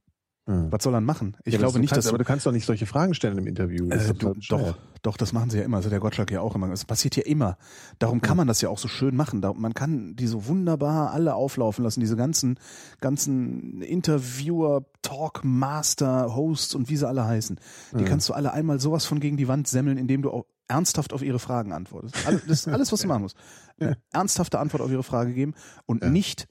Nein. 0.46 0.70
was 0.70 0.82
soll 0.82 0.92
er 0.94 1.00
machen? 1.00 1.36
Ich 1.44 1.54
Ja, 1.54 1.58
glaube 1.58 1.72
du 1.74 1.78
nicht, 1.78 1.90
kannst, 1.90 2.06
dass 2.06 2.08
aber 2.12 2.18
du 2.18 2.24
kannst 2.24 2.44
doch 2.44 2.52
nicht 2.52 2.66
solche 2.66 2.84
Fragen 2.86 3.14
stellen 3.14 3.38
im 3.38 3.46
Interview. 3.46 3.88
Das 3.88 4.10
Äh, 4.10 4.14
du, 4.14 4.34
doch, 4.48 4.76
doch, 5.02 5.16
das 5.16 5.32
machen 5.32 5.48
sie 5.50 5.58
ja 5.58 5.64
immer. 5.64 5.78
Also 5.78 5.88
der 5.90 6.00
Gottschalk 6.00 6.30
ja 6.30 6.40
auch 6.42 6.54
immer. 6.54 6.70
Es 6.70 6.84
passiert 6.84 7.16
ja 7.16 7.22
immer. 7.24 7.56
Darum 7.98 8.20
kann 8.20 8.36
man 8.36 8.46
das 8.46 8.60
ja 8.60 8.68
auch 8.68 8.78
so 8.78 8.88
schön 8.88 9.16
machen. 9.16 9.40
Da- 9.40 9.54
Man 9.54 9.72
kann 9.74 10.16
die 10.16 10.26
so 10.26 10.46
wunderbar 10.46 11.12
alle 11.12 11.34
auflaufen 11.34 11.82
lassen. 11.82 12.00
Diese 12.00 12.16
ganzen, 12.16 12.58
ganzen 13.00 13.80
Interviewer, 13.80 14.84
Talkmaster, 15.02 16.34
Hosts 16.34 16.74
und 16.74 16.88
wie 16.88 16.96
sie 16.96 17.06
alle 17.08 17.24
heißen. 17.24 17.58
Die 17.92 18.02
Ja. 18.02 18.04
kannst 18.08 18.28
du 18.28 18.32
alle 18.34 18.52
einmal 18.52 18.80
sowas 18.80 19.04
von 19.04 19.20
gegen 19.20 19.36
die 19.36 19.48
Wand 19.48 19.68
semmeln, 19.68 19.98
indem 19.98 20.22
du 20.22 20.30
auch 20.30 20.44
ernsthaft 20.68 21.12
auf 21.12 21.22
ihre 21.22 21.38
Fragen 21.38 21.72
antwortest. 21.72 22.14
Das 22.26 22.60
ist 22.60 22.68
alles, 22.68 22.90
was 22.92 23.00
du 23.00 23.08
machen 23.08 23.22
musst. 23.22 23.36
Eine 23.78 23.96
ernsthafte 24.12 24.58
Antwort 24.58 24.82
auf 24.82 24.90
ihre 24.90 25.02
Frage 25.02 25.32
geben 25.34 25.54
und 25.86 26.02
Ja. 26.02 26.10
nicht 26.10 26.48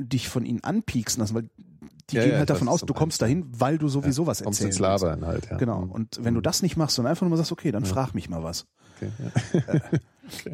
dich 0.00 0.28
von 0.28 0.44
ihnen 0.44 0.62
anpieksen 0.64 1.20
lassen, 1.20 1.34
weil 1.34 1.50
Die 2.10 2.16
Ja, 2.16 2.22
gehen 2.22 2.32
ja, 2.32 2.38
halt 2.38 2.50
ich 2.50 2.54
davon 2.54 2.68
aus, 2.68 2.80
du 2.80 2.92
kommst 2.92 3.22
dahin, 3.22 3.46
weil 3.52 3.78
du 3.78 3.88
sowieso 3.88 4.26
was 4.26 4.42
Kommst 4.42 4.60
erzählen 4.60 4.70
ins. 4.70 4.78
Labern 5.02 5.26
halt, 5.26 5.48
ja. 5.48 5.56
Genau. 5.58 5.82
Mhm. 5.82 5.92
Und 5.92 6.18
wenn 6.24 6.34
du 6.34 6.40
das 6.40 6.62
nicht 6.62 6.76
machst 6.76 6.98
und 6.98 7.06
einfach 7.06 7.22
nur 7.22 7.30
mal 7.30 7.36
sagst, 7.36 7.52
okay, 7.52 7.70
dann 7.70 7.84
frag 7.84 8.14
mich 8.14 8.28
mal 8.28 8.42
was, 8.42 8.66
Okay, 8.96 9.10
ja. 9.18 9.80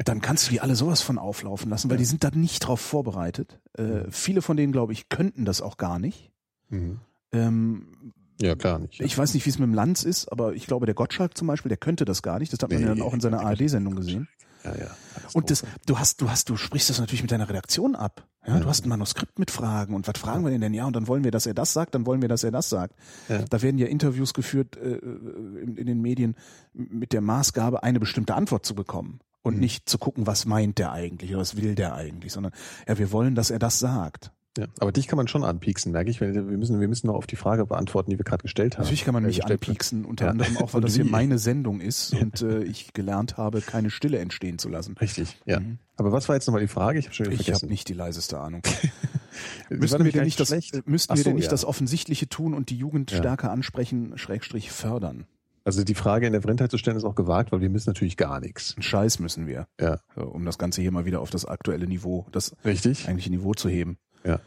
dann 0.05 0.21
kannst 0.21 0.47
du 0.47 0.51
die 0.51 0.61
alle 0.61 0.75
sowas 0.75 1.01
von 1.01 1.17
auflaufen 1.17 1.69
lassen, 1.69 1.89
weil 1.89 1.97
die 1.97 2.05
sind 2.05 2.23
da 2.23 2.29
nicht 2.31 2.59
drauf 2.59 2.79
vorbereitet. 2.79 3.59
Äh, 3.73 4.03
viele 4.11 4.41
von 4.41 4.55
denen, 4.57 4.71
glaube 4.71 4.93
ich, 4.93 5.09
könnten 5.09 5.45
das 5.45 5.61
auch 5.61 5.77
gar 5.77 5.99
nicht. 5.99 6.31
Mhm. 6.69 6.99
Ähm, 7.31 8.13
ja, 8.41 8.55
klar 8.55 8.79
nicht. 8.79 8.99
ich 9.01 9.17
weiß 9.17 9.33
nicht, 9.33 9.45
wie 9.45 9.49
es 9.49 9.59
mit 9.59 9.67
dem 9.67 9.73
Lanz 9.73 10.03
ist, 10.03 10.31
aber 10.31 10.53
ich 10.53 10.67
glaube, 10.67 10.85
der 10.85 10.95
Gottschalk 10.95 11.37
zum 11.37 11.47
Beispiel, 11.47 11.69
der 11.69 11.77
könnte 11.77 12.05
das 12.05 12.21
gar 12.21 12.39
nicht. 12.39 12.53
Das 12.53 12.59
hat 12.61 12.69
man 12.71 12.79
ja 12.81 12.89
Nee, 12.89 12.99
dann 12.99 13.01
auch 13.07 13.13
in 13.13 13.21
seiner 13.21 13.41
ARD-Sendung 13.41 13.95
gesehen. 13.95 14.27
ja, 14.63 14.71
ja. 14.75 14.87
Und 15.33 15.49
das, 15.49 15.63
du 15.85 15.97
hast, 15.99 16.21
du 16.21 16.29
hast, 16.29 16.49
du 16.49 16.55
sprichst 16.57 16.89
das 16.89 16.99
natürlich 16.99 17.21
mit 17.23 17.31
deiner 17.31 17.49
Redaktion 17.49 17.95
ab. 17.95 18.27
Ja, 18.45 18.59
du 18.61 18.67
hast 18.69 18.85
ein 18.85 18.89
Manuskript 18.89 19.39
mit 19.39 19.51
Fragen 19.51 19.93
und 19.93 20.07
was 20.07 20.17
fragen 20.17 20.45
wir 20.45 20.51
denn 20.51 20.61
denn? 20.61 20.73
Ja, 20.73 20.85
und 20.85 20.95
dann 20.95 21.07
wollen 21.09 21.25
wir, 21.25 21.31
dass 21.31 21.45
er 21.45 21.53
das 21.53 21.73
sagt, 21.73 21.93
dann 21.95 22.05
wollen 22.05 22.21
wir, 22.21 22.29
dass 22.29 22.45
er 22.45 22.51
das 22.51 22.69
sagt. 22.69 22.95
Ja. 23.27 23.39
Da 23.41 23.61
werden 23.61 23.77
ja 23.77 23.87
Interviews 23.87 24.33
geführt 24.33 24.77
äh, 24.77 24.99
in, 24.99 25.75
in 25.75 25.85
den 25.85 26.01
Medien 26.01 26.35
mit 26.73 27.11
der 27.11 27.19
Maßgabe, 27.19 27.83
eine 27.83 27.99
bestimmte 27.99 28.35
Antwort 28.35 28.65
zu 28.65 28.73
bekommen 28.73 29.19
und 29.41 29.55
Mhm. 29.55 29.59
nicht 29.59 29.89
zu 29.89 29.97
gucken, 29.97 30.27
was 30.27 30.45
meint 30.45 30.77
der 30.77 30.93
eigentlich 30.93 31.31
oder 31.31 31.39
was 31.41 31.57
will 31.57 31.75
der 31.75 31.95
eigentlich, 31.95 32.31
sondern 32.31 32.53
ja, 32.87 32.97
wir 32.97 33.11
wollen, 33.11 33.35
dass 33.35 33.49
er 33.49 33.59
das 33.59 33.79
sagt. 33.79 34.31
Ja, 34.57 34.65
aber 34.79 34.91
dich 34.91 35.07
kann 35.07 35.17
man 35.17 35.27
schon 35.27 35.43
anpieksen, 35.43 35.91
merke 35.91 36.09
ich. 36.09 36.19
weil 36.21 36.33
Wir 36.33 36.41
müssen, 36.41 36.79
wir 36.79 36.87
müssen 36.87 37.07
noch 37.07 37.15
auf 37.15 37.27
die 37.27 37.35
Frage 37.35 37.65
beantworten, 37.65 38.09
die 38.09 38.17
wir 38.17 38.25
gerade 38.25 38.41
gestellt 38.41 38.77
haben. 38.77 38.83
Natürlich 38.83 39.05
kann 39.05 39.13
man 39.13 39.23
Äh, 39.23 39.27
mich 39.27 39.45
anpieksen, 39.45 40.03
unter 40.05 40.25
Ja. 40.25 40.31
anderem 40.31 40.57
auch, 40.57 40.73
weil 40.73 40.81
das 40.81 40.95
hier 40.95 41.05
meine 41.05 41.37
Sendung 41.37 41.79
ist 41.81 42.13
und 42.13 42.41
äh, 42.41 42.63
ich 42.63 42.93
gelernt 42.93 43.37
habe, 43.37 43.61
keine 43.61 43.89
Stille 43.89 44.19
entstehen 44.19 44.57
zu 44.59 44.69
lassen. 44.69 44.95
Richtig, 44.99 45.37
ja. 45.45 45.59
Mhm. 45.59 45.79
Aber 45.95 46.11
was 46.11 46.27
war 46.29 46.35
jetzt 46.35 46.45
nochmal 46.47 46.61
die 46.61 46.67
Frage? 46.67 46.99
Ich 46.99 47.05
habe 47.05 47.15
schon 47.15 47.25
wieder 47.27 47.39
Ich 47.41 47.51
habe 47.53 47.65
nicht 47.67 47.87
die 47.89 47.93
leiseste 47.93 48.39
Ahnung. 48.39 48.61
Müssten 49.69 50.03
wir 50.03 50.11
denn 50.11 50.23
nicht 50.23 50.39
das, 50.39 50.51
äh, 50.51 50.61
müssten 50.85 51.13
Ach 51.13 51.17
wir 51.17 51.23
denn 51.23 51.33
so, 51.33 51.37
nicht 51.37 51.45
ja. 51.45 51.51
das 51.51 51.65
Offensichtliche 51.65 52.27
tun 52.29 52.53
und 52.53 52.69
die 52.69 52.77
Jugend 52.77 53.11
Ja. 53.11 53.17
stärker 53.17 53.51
ansprechen, 53.51 54.17
Schrägstrich 54.17 54.71
fördern? 54.71 55.25
Also 55.63 55.83
die 55.83 55.95
Frage 55.95 56.25
in 56.25 56.31
der 56.31 56.41
Vrindheit 56.41 56.71
zu 56.71 56.77
stellen 56.77 56.95
ist 56.95 57.03
auch 57.03 57.15
gewagt, 57.15 57.51
weil 57.51 57.59
wir 57.59 57.69
müssen 57.69 57.89
natürlich 57.89 58.15
gar 58.15 58.39
nichts. 58.39 58.73
Einen 58.77 58.83
Scheiß 58.83 59.19
müssen 59.19 59.47
wir, 59.47 59.67
Ja. 59.81 59.99
so, 60.15 60.21
um 60.21 60.45
das 60.45 60.57
Ganze 60.57 60.81
hier 60.81 60.91
mal 60.93 61.03
wieder 61.05 61.19
auf 61.19 61.29
das 61.29 61.43
aktuelle 61.43 61.87
Niveau, 61.87 62.25
das 62.31 62.55
Richtig? 62.63 63.05
eigentliche 63.05 63.31
Niveau 63.31 63.53
zu 63.53 63.67
heben. 63.67 63.97
Ja. 64.27 64.39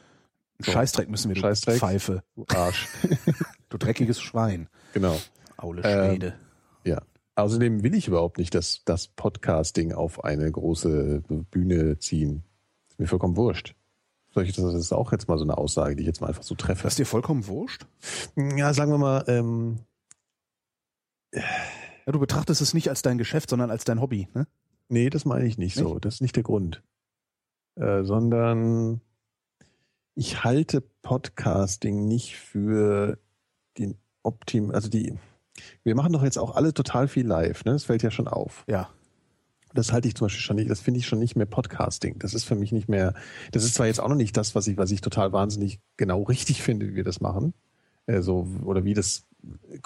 So. 0.59 0.73
Scheißdreck 0.73 1.09
müssen 1.09 1.29
wir, 1.29 1.35
du 1.37 1.41
Scheißdreck. 1.41 1.79
Pfeife, 1.79 2.23
Du 2.37 2.45
Arsch. 2.49 2.87
du 3.71 3.79
dreckiges 3.79 4.21
Schwein, 4.21 4.69
genau. 4.93 5.19
Aule 5.57 5.83
Ähm, 5.85 6.11
Schwede. 6.11 6.35
Ja. 6.85 7.01
Außerdem 7.37 7.83
will 7.83 7.95
ich 7.95 8.09
überhaupt 8.09 8.37
nicht 8.39 8.55
das, 8.55 8.83
das 8.85 9.09
Podcasting 9.09 9.93
auf 9.95 10.23
eine 10.25 10.51
große 10.51 11.23
Bühne 11.51 11.99
ziehen. 11.99 12.43
Ist 12.89 12.99
mir 13.01 13.07
vollkommen 13.07 13.37
wurscht. 13.37 13.75
Das 14.35 14.47
ist 14.59 14.93
auch 14.93 15.11
jetzt 15.13 15.29
mal 15.29 15.39
so 15.39 15.45
eine 15.45 15.57
Aussage, 15.59 15.97
die 15.97 16.03
ich 16.03 16.07
jetzt 16.07 16.21
mal 16.21 16.29
einfach 16.29 16.43
so 16.43 16.55
treffe. 16.55 16.87
Ist 16.87 16.99
dir 16.99 17.07
vollkommen 17.07 17.47
wurscht? 17.47 17.87
Ja, 18.37 18.75
sagen 18.75 18.93
wir 18.93 18.99
mal, 18.99 19.25
ähm, 19.29 19.79
Ja, 21.33 22.13
du 22.13 22.19
betrachtest 22.21 22.61
es 22.61 22.75
nicht 22.75 22.89
als 22.89 23.03
dein 23.03 23.19
Geschäft, 23.19 23.51
sondern 23.51 23.71
als 23.71 23.85
dein 23.85 24.01
Hobby, 24.01 24.29
ne? 24.35 24.47
nee, 24.89 25.11
das 25.11 25.25
meine 25.25 25.47
ich 25.47 25.59
nicht 25.59 25.77
so. 25.77 25.99
Das 25.99 26.15
ist 26.17 26.21
nicht 26.21 26.37
der 26.37 26.43
Grund. 26.43 26.83
Äh, 27.77 28.03
sondern 28.05 29.01
ich 30.21 30.45
halte 30.45 30.83
Podcasting 31.01 32.07
nicht 32.07 32.37
für 32.37 33.19
den 33.79 33.97
Optim, 34.23 34.71
also 34.71 34.91
die, 34.91 35.15
wir 35.83 35.95
machen 35.95 36.13
doch 36.13 36.23
jetzt 36.23 36.37
auch 36.37 36.57
alle 36.57 36.75
total 36.75 37.09
viel 37.09 37.27
live, 37.27 37.65
ne? 37.65 37.73
Das 37.73 37.85
fällt 37.85 38.03
ja 38.03 38.11
schon 38.11 38.29
auf. 38.29 38.65
Ja. 38.69 38.91
Das 39.73 39.95
halte 39.95 40.09
ich 40.09 40.15
zum 40.15 40.27
Beispiel 40.27 40.43
schon 40.43 40.57
nicht, 40.57 40.71
das 40.71 40.81
finde 40.81 41.01
ich 41.01 41.07
schon 41.07 41.21
nicht 41.21 41.37
mehr 41.37 41.47
Podcasting. 41.47 42.19
Das 42.19 42.35
ist 42.35 42.45
für 42.45 42.55
mich 42.55 42.71
nicht 42.71 42.87
mehr, 42.87 43.15
das 43.53 43.65
ist 43.65 43.77
zwar 43.77 43.87
jetzt 43.87 43.99
auch 43.99 44.09
noch 44.09 44.15
nicht 44.15 44.37
das, 44.37 44.55
was 44.55 44.67
ich, 44.67 44.77
was 44.77 44.91
ich 44.91 45.01
total 45.01 45.33
wahnsinnig 45.33 45.81
genau 45.97 46.25
richtig 46.25 46.63
finde, 46.63 46.89
wie 46.89 46.97
wir 46.97 47.05
das 47.05 47.23
machen. 47.23 47.55
Äh, 48.05 48.21
so, 48.21 48.47
oder 48.63 48.85
wie 48.85 48.93
das 48.93 49.27
äh, 49.73 49.79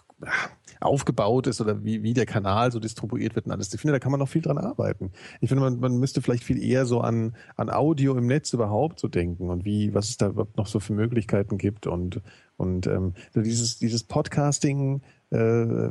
aufgebaut 0.84 1.46
ist 1.46 1.60
oder 1.60 1.84
wie, 1.84 2.02
wie 2.02 2.14
der 2.14 2.26
Kanal 2.26 2.70
so 2.72 2.78
distribuiert 2.78 3.34
wird 3.34 3.46
und 3.46 3.52
alles. 3.52 3.72
Ich 3.72 3.80
finde, 3.80 3.92
da 3.92 3.98
kann 3.98 4.10
man 4.12 4.20
noch 4.20 4.28
viel 4.28 4.42
dran 4.42 4.58
arbeiten. 4.58 5.10
Ich 5.40 5.48
finde, 5.48 5.62
man, 5.64 5.80
man 5.80 5.98
müsste 5.98 6.20
vielleicht 6.22 6.44
viel 6.44 6.62
eher 6.62 6.86
so 6.86 7.00
an, 7.00 7.34
an 7.56 7.70
Audio 7.70 8.16
im 8.16 8.26
Netz 8.26 8.52
überhaupt 8.52 9.00
so 9.00 9.08
denken 9.08 9.50
und 9.50 9.64
wie, 9.64 9.94
was 9.94 10.08
es 10.10 10.16
da 10.18 10.28
überhaupt 10.28 10.56
noch 10.56 10.66
so 10.66 10.80
für 10.80 10.92
Möglichkeiten 10.92 11.58
gibt 11.58 11.86
und, 11.86 12.20
und 12.56 12.86
ähm, 12.86 13.14
so 13.32 13.40
dieses, 13.42 13.78
dieses 13.78 14.04
Podcasting 14.04 15.02
äh, 15.30 15.88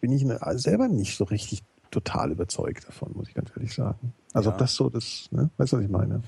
bin 0.00 0.12
ich 0.12 0.24
ne- 0.24 0.38
selber 0.56 0.88
nicht 0.88 1.16
so 1.16 1.24
richtig 1.24 1.62
total 1.90 2.30
überzeugt 2.32 2.86
davon, 2.88 3.12
muss 3.14 3.28
ich 3.28 3.34
ganz 3.34 3.50
ehrlich 3.56 3.72
sagen. 3.72 4.12
Also 4.34 4.50
Ja. 4.50 4.54
ob 4.54 4.58
das 4.58 4.74
so 4.74 4.90
das, 4.90 5.28
ne? 5.30 5.50
weißt 5.56 5.72
du, 5.72 5.76
was 5.78 5.84
ich 5.84 5.90
meine? 5.90 6.22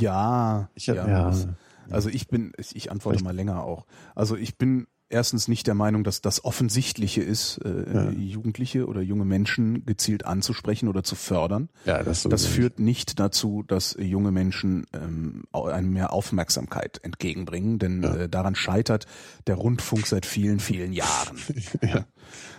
Ja. 0.00 0.68
Ich 0.74 0.86
ja, 0.86 0.94
das- 0.94 1.46
Also 1.90 2.08
ich 2.08 2.28
bin, 2.28 2.52
ich 2.56 2.74
ich 2.76 2.90
antworte 2.90 3.18
Vielleicht- 3.18 3.24
mal 3.24 3.36
länger 3.36 3.62
auch. 3.64 3.84
Also 4.14 4.36
ich 4.36 4.56
bin 4.58 4.86
erstens 5.10 5.48
nicht 5.48 5.66
der 5.66 5.74
Meinung, 5.74 6.04
dass 6.04 6.20
das 6.22 6.44
Offensichtliche 6.44 7.22
ist, 7.22 7.58
äh, 7.64 7.84
Ja. 7.92 8.10
Jugendliche 8.10 8.86
oder 8.86 9.00
junge 9.02 9.24
Menschen 9.24 9.84
gezielt 9.84 10.24
anzusprechen 10.24 10.88
oder 10.88 11.02
zu 11.02 11.14
fördern. 11.16 11.68
ja, 11.84 12.02
das, 12.02 12.22
Das 12.22 12.46
führt 12.46 12.78
nicht 12.78 13.18
dazu, 13.20 13.62
dass 13.66 13.96
junge 14.00 14.30
Menschen 14.32 14.86
ähm, 14.92 15.42
einem 15.52 15.92
mehr 15.92 16.12
Aufmerksamkeit 16.12 17.00
entgegenbringen, 17.02 17.78
denn 17.78 18.02
Ja. 18.02 18.14
äh, 18.16 18.28
daran 18.28 18.54
scheitert 18.54 19.06
der 19.46 19.56
Rundfunk 19.56 20.06
seit 20.06 20.26
vielen, 20.26 20.60
vielen 20.60 20.92
Jahren. 20.92 21.36
ja. 21.82 22.06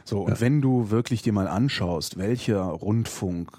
So, 0.05 0.21
und 0.25 0.41
wenn 0.41 0.61
du 0.61 0.89
wirklich 0.91 1.21
dir 1.21 1.33
mal 1.33 1.47
anschaust, 1.47 2.17
welcher 2.17 2.61
Rundfunk 2.63 3.51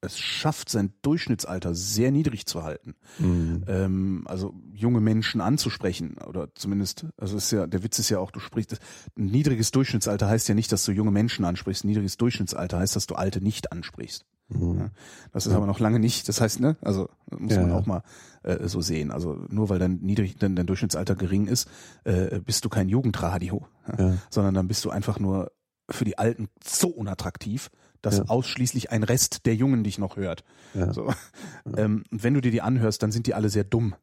es 0.00 0.18
schafft, 0.18 0.68
sein 0.70 0.92
Durchschnittsalter 1.02 1.74
sehr 1.74 2.10
niedrig 2.10 2.46
zu 2.46 2.62
halten, 2.62 2.94
Mhm. 3.18 3.64
ähm, 3.66 4.22
also 4.26 4.54
junge 4.72 5.00
Menschen 5.00 5.40
anzusprechen 5.40 6.16
oder 6.26 6.54
zumindest, 6.54 7.06
also 7.16 7.36
ist 7.36 7.50
ja, 7.50 7.66
der 7.66 7.82
Witz 7.82 7.98
ist 7.98 8.08
ja 8.08 8.18
auch, 8.20 8.30
du 8.30 8.38
sprichst, 8.40 8.78
ein 9.18 9.26
niedriges 9.26 9.70
Durchschnittsalter 9.72 10.28
heißt 10.28 10.48
ja 10.48 10.54
nicht, 10.54 10.70
dass 10.70 10.84
du 10.84 10.92
junge 10.92 11.10
Menschen 11.10 11.44
ansprichst, 11.44 11.84
ein 11.84 11.88
niedriges 11.88 12.16
Durchschnittsalter 12.16 12.78
heißt, 12.78 12.94
dass 12.94 13.06
du 13.08 13.16
alte 13.16 13.40
nicht 13.42 13.72
ansprichst. 13.72 14.24
Mhm. 14.50 14.78
Ja. 14.78 14.90
Das 15.32 15.46
ist 15.46 15.52
aber 15.52 15.66
noch 15.66 15.80
lange 15.80 15.98
nicht, 15.98 16.28
das 16.28 16.40
heißt, 16.40 16.60
ne, 16.60 16.76
also 16.80 17.08
muss 17.36 17.54
Ja, 17.54 17.62
man 17.62 17.72
auch 17.72 17.86
mal 17.86 18.02
äh, 18.44 18.68
so 18.68 18.80
sehen. 18.80 19.10
Also 19.10 19.34
nur 19.48 19.68
weil 19.68 19.78
dein 19.78 19.96
niedrig, 19.96 20.36
dein, 20.38 20.54
dein 20.56 20.66
Durchschnittsalter 20.66 21.16
gering 21.16 21.48
ist, 21.48 21.68
äh, 22.04 22.40
bist 22.40 22.64
du 22.64 22.68
kein 22.68 22.88
Jugendradio, 22.88 23.66
Ja. 23.98 24.16
sondern 24.30 24.54
dann 24.54 24.68
bist 24.68 24.84
du 24.84 24.90
einfach 24.90 25.18
nur 25.18 25.50
für 25.90 26.04
die 26.04 26.18
Alten 26.18 26.48
so 26.64 26.88
unattraktiv, 26.88 27.70
dass 28.02 28.18
Ja. 28.18 28.24
ausschließlich 28.28 28.90
ein 28.90 29.02
Rest 29.02 29.46
der 29.46 29.54
Jungen 29.54 29.84
dich 29.84 29.98
noch 29.98 30.16
hört. 30.16 30.44
Ja. 30.74 30.92
So. 30.92 31.12
Ähm, 31.76 32.04
und 32.10 32.22
wenn 32.22 32.34
du 32.34 32.40
dir 32.40 32.50
die 32.50 32.62
anhörst, 32.62 33.02
dann 33.02 33.12
sind 33.12 33.26
die 33.26 33.34
alle 33.34 33.48
sehr 33.48 33.64
dumm. 33.64 33.94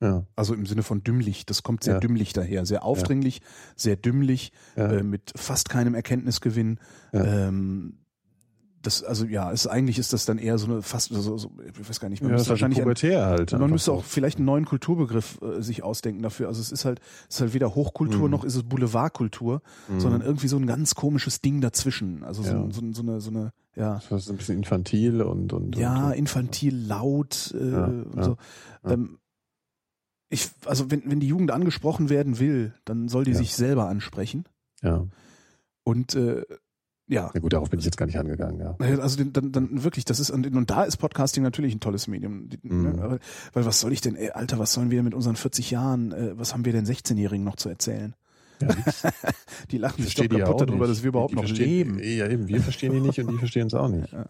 Ja. 0.00 0.24
Also 0.36 0.54
im 0.54 0.64
Sinne 0.66 0.82
von 0.84 1.02
dümmlich. 1.02 1.44
Das 1.46 1.62
kommt 1.62 1.82
sehr 1.82 1.94
Ja. 1.94 2.00
dümmlich 2.00 2.32
daher. 2.32 2.64
Sehr 2.66 2.84
aufdringlich, 2.84 3.40
sehr 3.74 3.96
dümmlich, 3.96 4.52
Ja. 4.76 4.92
äh, 4.92 5.02
mit 5.02 5.32
fast 5.36 5.68
keinem 5.68 5.94
Erkenntnisgewinn. 5.94 6.78
Ja. 7.12 7.48
Ähm, 7.48 7.98
das, 8.88 9.04
also 9.04 9.24
ja, 9.26 9.50
ist, 9.50 9.66
eigentlich 9.66 9.98
ist 9.98 10.12
das 10.12 10.24
dann 10.24 10.38
eher 10.38 10.58
so 10.58 10.66
eine 10.66 10.82
fast, 10.82 11.10
so, 11.12 11.36
so, 11.38 11.50
ich 11.78 11.88
weiß 11.88 12.00
gar 12.00 12.08
nicht, 12.08 12.22
man 12.22 12.30
Ja, 12.30 12.36
müsste 12.36 12.50
halt 12.50 12.60
wahrscheinlich 12.62 12.80
ein, 13.12 13.20
halt. 13.26 13.52
man 13.52 13.70
müsste 13.70 13.86
so. 13.86 13.94
auch 13.94 14.04
vielleicht 14.04 14.38
einen 14.38 14.46
neuen 14.46 14.64
Kulturbegriff 14.64 15.38
äh, 15.42 15.60
sich 15.62 15.82
ausdenken 15.82 16.22
dafür. 16.22 16.48
Also 16.48 16.60
es 16.60 16.72
ist 16.72 16.84
halt, 16.84 17.00
es 17.28 17.36
ist 17.36 17.40
halt 17.42 17.54
weder 17.54 17.74
Hochkultur 17.74 18.24
Mhm. 18.26 18.30
noch 18.30 18.44
ist 18.44 18.54
es 18.54 18.62
Boulevardkultur, 18.62 19.62
Mhm. 19.88 20.00
sondern 20.00 20.20
irgendwie 20.22 20.48
so 20.48 20.56
ein 20.56 20.66
ganz 20.66 20.94
komisches 20.94 21.40
Ding 21.40 21.60
dazwischen. 21.60 22.24
Also 22.24 22.42
so, 22.42 22.50
Ja. 22.52 22.66
so, 22.70 22.80
so 22.92 23.02
eine, 23.02 23.20
so 23.20 23.30
eine, 23.30 23.52
ja, 23.76 24.00
Das 24.08 24.22
ist 24.24 24.30
ein 24.30 24.36
bisschen 24.38 24.56
infantil 24.56 25.22
und, 25.22 25.52
und, 25.52 25.76
ja, 25.76 26.06
und 26.08 26.12
infantil, 26.14 26.74
laut 26.86 27.54
äh, 27.58 27.70
Ja, 27.70 27.84
und 27.86 28.24
so. 28.24 28.36
Ähm, 28.84 29.18
ich, 30.30 30.48
also 30.66 30.90
wenn, 30.90 31.02
wenn 31.10 31.20
die 31.20 31.28
Jugend 31.28 31.50
angesprochen 31.50 32.08
werden 32.10 32.38
will, 32.38 32.74
dann 32.84 33.08
soll 33.08 33.24
die 33.24 33.34
sich 33.34 33.54
selber 33.54 33.88
ansprechen. 33.88 34.44
ja. 34.82 35.06
Und 35.84 36.14
äh, 36.14 36.44
ja, 37.08 37.30
Na 37.32 37.40
gut, 37.40 37.52
darauf 37.52 37.70
bin 37.70 37.78
ich 37.78 37.84
jetzt 37.86 37.96
gar 37.96 38.06
nicht 38.06 38.18
angegangen, 38.18 38.60
ja. 38.60 38.76
also 39.00 39.22
dann, 39.24 39.50
dann 39.52 39.82
wirklich, 39.82 40.04
das 40.04 40.20
ist 40.20 40.30
und, 40.30 40.46
da 40.70 40.84
ist 40.84 40.98
Podcasting 40.98 41.42
natürlich 41.42 41.74
ein 41.74 41.80
tolles 41.80 42.06
Medium. 42.06 42.48
Mhm. 42.62 42.82
Ne? 42.82 43.02
Aber- 43.02 43.18
Weil 43.54 43.64
was 43.66 43.80
soll 43.80 43.92
ich 43.92 44.00
denn, 44.00 44.14
ey, 44.16 44.30
Alter, 44.30 44.58
was 44.58 44.72
sollen 44.74 44.90
wir 44.90 45.02
mit 45.02 45.14
unseren 45.14 45.36
40 45.36 45.70
Jahren, 45.70 46.12
äh, 46.12 46.38
was 46.38 46.52
haben 46.52 46.64
wir 46.64 46.72
denn 46.72 46.84
16-Jährigen 46.86 47.44
noch 47.44 47.56
zu 47.56 47.68
erzählen? 47.68 48.14
ja. 48.60 48.68
Die 49.70 49.78
lachen 49.78 50.02
sich 50.04 50.14
doch 50.14 50.28
kaputt 50.28 50.60
darüber, 50.68 50.86
dass 50.86 51.02
wir 51.02 51.08
überhaupt 51.08 51.32
Die 51.32 51.36
noch 51.36 51.48
leben. 51.48 51.98
Ja, 52.02 52.28
eben, 52.28 52.48
wir 52.48 52.60
verstehen 52.60 52.92
die 52.92 53.00
nicht 53.00 53.18
und 53.20 53.30
die 53.30 53.38
verstehen 53.38 53.68
es 53.68 53.74
auch 53.74 53.88
nicht. 53.88 54.12
Ja. 54.12 54.26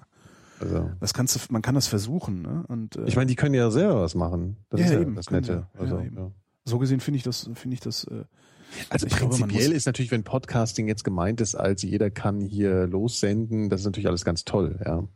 Also, 0.60 0.90
Das 1.00 1.14
kannst 1.14 1.34
du, 1.36 1.40
man 1.52 1.62
kann 1.62 1.74
das 1.76 1.86
versuchen, 1.86 2.42
ne? 2.42 2.64
Und 2.68 2.96
äh, 2.96 3.04
ich 3.06 3.14
meine, 3.16 3.26
die 3.26 3.36
können 3.36 3.54
ja 3.54 3.70
selber 3.70 4.02
was 4.02 4.14
machen. 4.14 4.56
Das 4.70 4.80
Ja, 4.80 4.86
ist 4.86 4.92
ja 4.92 5.00
eben, 5.00 5.14
das 5.14 5.30
Nette. 5.30 5.66
Ja, 5.74 5.80
Also, 5.80 6.00
eben. 6.00 6.16
ja. 6.16 6.30
so 6.64 6.78
gesehen 6.78 7.00
finde 7.00 7.16
ich 7.18 7.22
das, 7.22 7.48
finde 7.54 7.74
ich 7.74 7.80
das. 7.80 8.04
Äh, 8.04 8.24
Also 8.90 9.06
Ich 9.06 9.16
glaube, 9.16 9.32
man 9.32 9.40
prinzipiell 9.48 9.68
muss- 9.68 9.76
ist 9.76 9.86
natürlich, 9.86 10.10
wenn 10.10 10.24
Podcasting 10.24 10.88
jetzt 10.88 11.04
gemeint 11.04 11.40
ist, 11.40 11.54
als 11.54 11.82
jeder 11.82 12.10
kann 12.10 12.40
hier 12.40 12.86
lossenden, 12.86 13.68
das 13.70 13.80
ist 13.80 13.86
natürlich 13.86 14.08
alles 14.08 14.24
ganz 14.24 14.44
toll, 14.44 14.78
ja. 14.84 15.06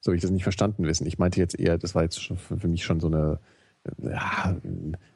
So 0.00 0.12
ich 0.12 0.22
das 0.22 0.30
nicht 0.30 0.44
verstanden 0.44 0.84
wissen. 0.86 1.06
Ich 1.06 1.18
meinte 1.18 1.38
jetzt 1.40 1.58
eher, 1.58 1.76
das 1.76 1.94
war 1.94 2.02
jetzt 2.02 2.22
schon 2.22 2.38
für 2.38 2.68
mich 2.68 2.84
schon 2.84 3.00
so 3.00 3.08
eine 3.08 3.38
ja, 4.02 4.56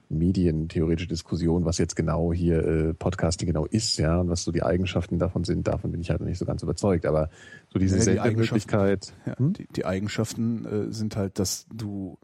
medientheoretische 0.08 1.08
Diskussion, 1.08 1.64
was 1.64 1.78
jetzt 1.78 1.96
genau 1.96 2.32
hier 2.32 2.64
äh, 2.66 2.94
Podcasting 2.94 3.46
genau 3.46 3.66
ist, 3.66 3.98
ja, 3.98 4.18
und 4.20 4.28
was 4.28 4.42
so 4.42 4.52
die 4.52 4.62
Eigenschaften 4.62 5.18
davon 5.18 5.44
sind, 5.44 5.66
davon 5.68 5.90
bin 5.92 6.00
ich 6.00 6.10
halt 6.10 6.20
noch 6.20 6.26
nicht 6.28 6.38
so 6.38 6.44
ganz 6.44 6.62
überzeugt. 6.62 7.06
Aber 7.06 7.30
so 7.72 7.78
diese 7.78 7.96
Ja, 7.98 8.04
die 8.04 8.28
Sendemöglichkeit, 8.28 9.12
Ja, 9.26 9.38
Hm? 9.38 9.52
die, 9.54 9.66
die 9.68 9.84
Eigenschaften 9.86 10.64
äh, 10.64 10.92
sind 10.92 11.16
halt, 11.16 11.38
dass 11.38 11.66
du 11.72 12.18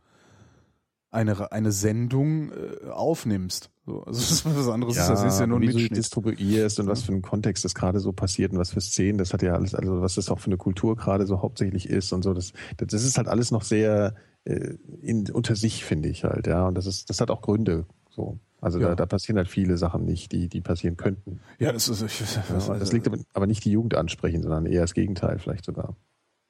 eine, 1.11 1.51
eine 1.53 1.73
Sendung 1.73 2.53
äh, 2.53 2.89
aufnimmst. 2.91 3.71
So, 3.91 4.03
also 4.05 4.11
das 4.21 4.31
ist 4.31 4.45
was 4.47 4.69
anderes. 4.69 4.97
Ja, 4.97 5.09
das 5.09 5.25
ist 5.25 5.41
ja 5.41 5.47
nur 5.47 5.59
ein 5.59 5.63
wie 5.63 5.67
du 5.69 5.73
Mitschnitt. 5.75 5.97
distribuierst 5.99 6.79
und 6.81 6.87
was 6.87 7.03
für 7.03 7.13
einen 7.13 7.23
Kontext 7.23 7.65
das 7.65 7.75
gerade 7.75 7.99
so 8.01 8.13
passiert 8.13 8.53
und 8.53 8.59
was 8.59 8.71
für 8.73 8.81
Szenen, 8.81 9.19
das 9.19 9.33
hat 9.33 9.43
ja 9.43 9.55
alles, 9.55 9.75
also 9.75 10.01
was 10.01 10.15
das 10.15 10.31
auch 10.31 10.39
für 10.39 10.47
eine 10.47 10.57
Kultur 10.57 10.97
gerade 10.97 11.27
so 11.27 11.43
hauptsächlich 11.43 11.89
ist 11.89 12.13
und 12.13 12.23
so, 12.23 12.33
das, 12.35 12.53
das 12.77 13.05
ist 13.05 13.19
halt 13.19 13.29
alles 13.29 13.51
noch 13.51 13.63
sehr 13.63 14.15
äh, 14.45 14.75
in, 15.03 15.31
unter 15.31 15.57
sich, 15.57 15.85
finde 15.85 16.09
ich 16.09 16.25
halt, 16.25 16.47
ja. 16.47 16.67
Und 16.69 16.75
das 16.77 16.87
ist, 16.87 17.11
das 17.11 17.21
hat 17.21 17.31
auch 17.31 17.43
Gründe. 17.43 17.87
So. 18.11 18.39
Also 18.61 18.79
Ja. 18.79 18.89
da, 18.91 18.95
da 18.95 19.07
passieren 19.07 19.39
halt 19.39 19.49
viele 19.49 19.77
Sachen 19.77 20.05
nicht, 20.05 20.33
die, 20.33 20.49
die 20.49 20.61
passieren 20.61 20.97
könnten. 20.97 21.41
Ja, 21.59 21.73
das 21.73 21.89
ist. 21.89 22.03
Ich, 22.03 22.21
was, 22.51 22.69
Ja, 22.69 22.79
das 22.79 22.93
liegt 22.93 23.07
aber, 23.07 23.19
aber 23.33 23.47
nicht 23.47 23.65
die 23.65 23.71
Jugend 23.73 23.95
ansprechen, 23.95 24.43
sondern 24.43 24.67
eher 24.67 24.83
das 24.83 24.95
Gegenteil 24.95 25.39
vielleicht 25.39 25.65
sogar. 25.65 25.97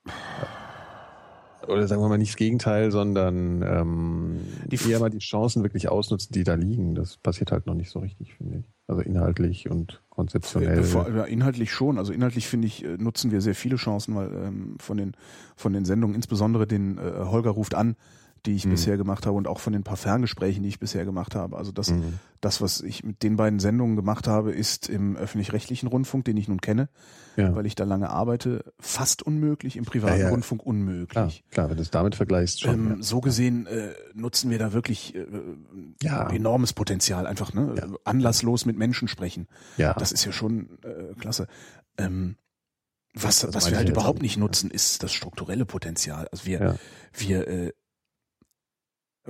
Oder 1.69 1.87
sagen 1.87 2.01
wir 2.03 2.09
mal 2.09 2.19
nicht 2.19 2.33
das 2.33 2.37
Gegenteil, 2.37 2.91
sondern 2.91 3.63
ähm, 3.63 4.41
Die 4.67 4.91
eher 4.91 5.01
mal 5.01 5.11
die 5.11 5.19
Chancen 5.19 5.63
wirklich 5.63 5.89
ausnutzen, 5.89 6.33
die 6.33 6.45
da 6.45 6.55
liegen. 6.55 6.95
Das 6.95 7.17
passiert 7.17 7.53
halt 7.53 7.67
noch 7.67 7.75
nicht 7.75 7.91
so 7.91 7.99
richtig, 7.99 8.35
finde 8.35 8.59
ich. 8.59 8.65
Also 8.87 9.03
inhaltlich 9.03 9.71
und 9.71 10.03
konzeptionell. 10.09 10.85
Ja, 10.85 11.25
inhaltlich 11.25 11.73
schon. 11.73 11.99
Also 11.99 12.13
inhaltlich 12.13 12.49
finde 12.49 12.67
ich, 12.67 12.85
äh, 12.85 12.97
nutzen 12.97 13.31
wir 13.31 13.41
sehr 13.41 13.55
viele 13.55 13.77
Chancen, 13.77 14.17
weil 14.17 14.33
ähm, 14.33 14.77
von 14.81 14.97
den 14.97 15.13
von 15.55 15.73
den 15.73 15.85
Sendungen, 15.85 16.17
insbesondere 16.17 16.67
den 16.67 16.99
äh, 16.99 17.03
Holger 17.25 17.51
ruft 17.51 17.75
an, 17.75 17.97
die 18.47 18.55
ich 18.55 18.65
Mhm. 18.67 18.71
bisher 18.71 18.97
gemacht 18.97 19.27
habe 19.27 19.37
und 19.37 19.47
auch 19.49 19.61
von 19.61 19.73
den 19.73 19.83
paar 19.83 19.97
Ferngesprächen, 19.97 20.63
die 20.63 20.69
ich 20.69 20.79
bisher 20.79 21.05
gemacht 21.05 21.35
habe. 21.35 21.57
Also 21.57 21.73
das, 21.73 21.91
Mhm. 21.91 22.19
das, 22.41 22.61
was 22.61 22.81
ich 22.81 23.05
mit 23.05 23.23
den 23.23 23.37
beiden 23.37 23.59
Sendungen 23.61 23.97
gemacht 23.97 24.27
habe, 24.27 24.53
ist 24.53 24.89
im 24.89 25.17
öffentlich-rechtlichen 25.17 25.87
Rundfunk, 25.89 26.25
den 26.25 26.37
ich 26.37 26.49
nun 26.49 26.61
kenne, 26.61 26.89
ja. 27.37 27.55
weil 27.55 27.67
ich 27.67 27.75
da 27.75 27.85
lange 27.85 28.11
arbeite, 28.11 28.73
fast 28.79 29.23
unmöglich, 29.23 29.77
im 29.77 29.85
privaten 29.85 30.19
Ja, 30.19 30.25
ja. 30.27 30.31
Rundfunk 30.31 30.63
Klar, 30.63 30.71
unmöglich. 30.75 31.45
klar, 31.51 31.69
wenn 31.71 31.77
du 31.77 31.83
es 31.83 31.91
damit 31.91 32.15
vergleichst 32.15 32.61
schon. 32.63 32.93
Ähm, 32.95 33.03
so 33.03 33.21
gesehen 33.21 33.67
äh, 33.67 33.93
nutzen 34.15 34.51
wir 34.51 34.59
da 34.59 34.73
wirklich 34.73 35.15
äh, 35.15 35.27
enormes 36.35 36.73
Potenzial, 36.73 37.27
einfach 37.27 37.53
ne? 37.53 37.97
Anlasslos 38.05 38.67
mit 38.67 38.77
Menschen 38.77 39.09
sprechen. 39.09 39.47
ja. 39.77 39.95
Das 39.95 40.13
ist 40.13 40.25
ja 40.25 40.33
schon 40.33 40.79
äh, 40.83 41.15
klasse. 41.19 41.47
Ähm, 41.99 42.37
was, 43.13 43.47
was 43.53 43.71
wir 43.71 43.77
halt 43.77 43.89
überhaupt 43.89 44.23
nicht 44.23 44.37
nutzen, 44.37 44.71
ist 44.71 45.03
das 45.03 45.13
strukturelle 45.13 45.67
Potenzial. 45.67 46.29
Also 46.31 46.47
wir, 46.47 46.61
Ja. 46.61 46.75
wir, 47.13 47.49
äh, 47.49 47.73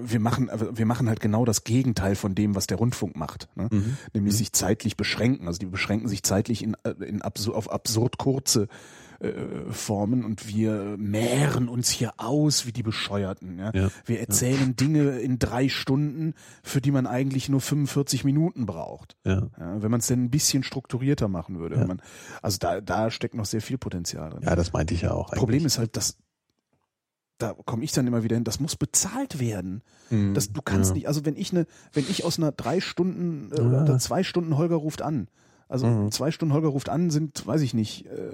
wir 0.02 0.20
machen, 0.20 0.50
also 0.50 0.76
wir 0.76 0.86
machen 0.86 1.08
halt 1.08 1.20
genau 1.20 1.44
das 1.44 1.64
Gegenteil 1.64 2.14
von 2.14 2.34
dem, 2.34 2.54
was 2.54 2.66
der 2.66 2.78
Rundfunk 2.78 3.16
macht. 3.16 3.48
Ne? 3.56 3.68
Mhm. 3.70 3.96
Nämlich 4.14 4.34
Mhm. 4.34 4.38
sich 4.38 4.52
zeitlich 4.52 4.96
beschränken. 4.96 5.46
Also 5.46 5.58
die 5.58 5.66
beschränken 5.66 6.08
sich 6.08 6.22
zeitlich 6.22 6.62
in, 6.62 6.76
äh, 6.84 6.90
in 7.04 7.22
absur 7.22 7.56
auf 7.56 7.70
absurd 7.70 8.18
kurze 8.18 8.68
äh, 9.20 9.32
Formen 9.70 10.24
und 10.24 10.48
wir 10.48 10.96
mehren 10.98 11.68
uns 11.68 11.90
hier 11.90 12.12
aus 12.16 12.64
wie 12.66 12.72
die 12.72 12.82
Bescheuerten. 12.82 13.58
Ja? 13.58 13.70
Ja. 13.74 13.90
Wir 14.06 14.18
erzählen 14.20 14.76
Dinge 14.76 15.18
in 15.18 15.38
drei 15.38 15.68
Stunden, 15.68 16.32
für 16.62 16.80
die 16.80 16.90
man 16.90 17.06
eigentlich 17.06 17.50
nur 17.50 17.60
45 17.60 18.24
Minuten 18.24 18.64
braucht. 18.64 19.16
Ja. 19.26 19.48
Ja, 19.58 19.82
wenn 19.82 19.90
man 19.90 20.00
es 20.00 20.06
denn 20.06 20.24
ein 20.24 20.30
bisschen 20.30 20.62
strukturierter 20.62 21.28
machen 21.28 21.58
würde. 21.58 21.76
Ja. 21.76 21.86
Man, 21.86 22.00
also 22.40 22.56
da, 22.58 22.80
da 22.80 23.10
steckt 23.10 23.34
noch 23.34 23.44
sehr 23.44 23.60
viel 23.60 23.76
Potenzial 23.76 24.30
drin. 24.30 24.42
ja, 24.42 24.56
das 24.56 24.72
meinte 24.72 24.94
ich 24.94 25.02
ja 25.02 25.12
auch. 25.12 25.30
Problem 25.32 25.66
ist 25.66 25.78
halt, 25.78 25.98
dass 25.98 26.16
da 27.42 27.54
komme 27.64 27.82
ich 27.84 27.92
dann 27.92 28.06
immer 28.06 28.22
wieder 28.22 28.36
hin, 28.36 28.44
das 28.44 28.60
muss 28.60 28.76
bezahlt 28.76 29.40
werden. 29.40 29.82
Mhm. 30.10 30.34
Das, 30.34 30.52
du 30.52 30.62
kannst 30.62 30.90
ja. 30.90 30.94
nicht, 30.94 31.08
also 31.08 31.24
wenn 31.24 31.36
ich 31.36 31.52
eine, 31.52 31.66
wenn 31.92 32.04
ich 32.08 32.24
aus 32.24 32.38
einer 32.38 32.52
drei 32.52 32.80
Stunden 32.80 33.50
äh, 33.52 33.56
Ja. 33.60 33.82
oder 33.82 33.98
zwei 33.98 34.22
Stunden 34.22 34.56
Holger 34.56 34.76
ruft 34.76 35.02
an, 35.02 35.28
also 35.68 35.86
Mhm. 35.86 36.10
zwei 36.10 36.30
Stunden 36.32 36.52
Holger 36.52 36.68
ruft 36.68 36.88
an 36.88 37.10
sind, 37.10 37.46
weiß 37.46 37.60
ich 37.62 37.74
nicht, 37.74 38.06
äh, 38.06 38.30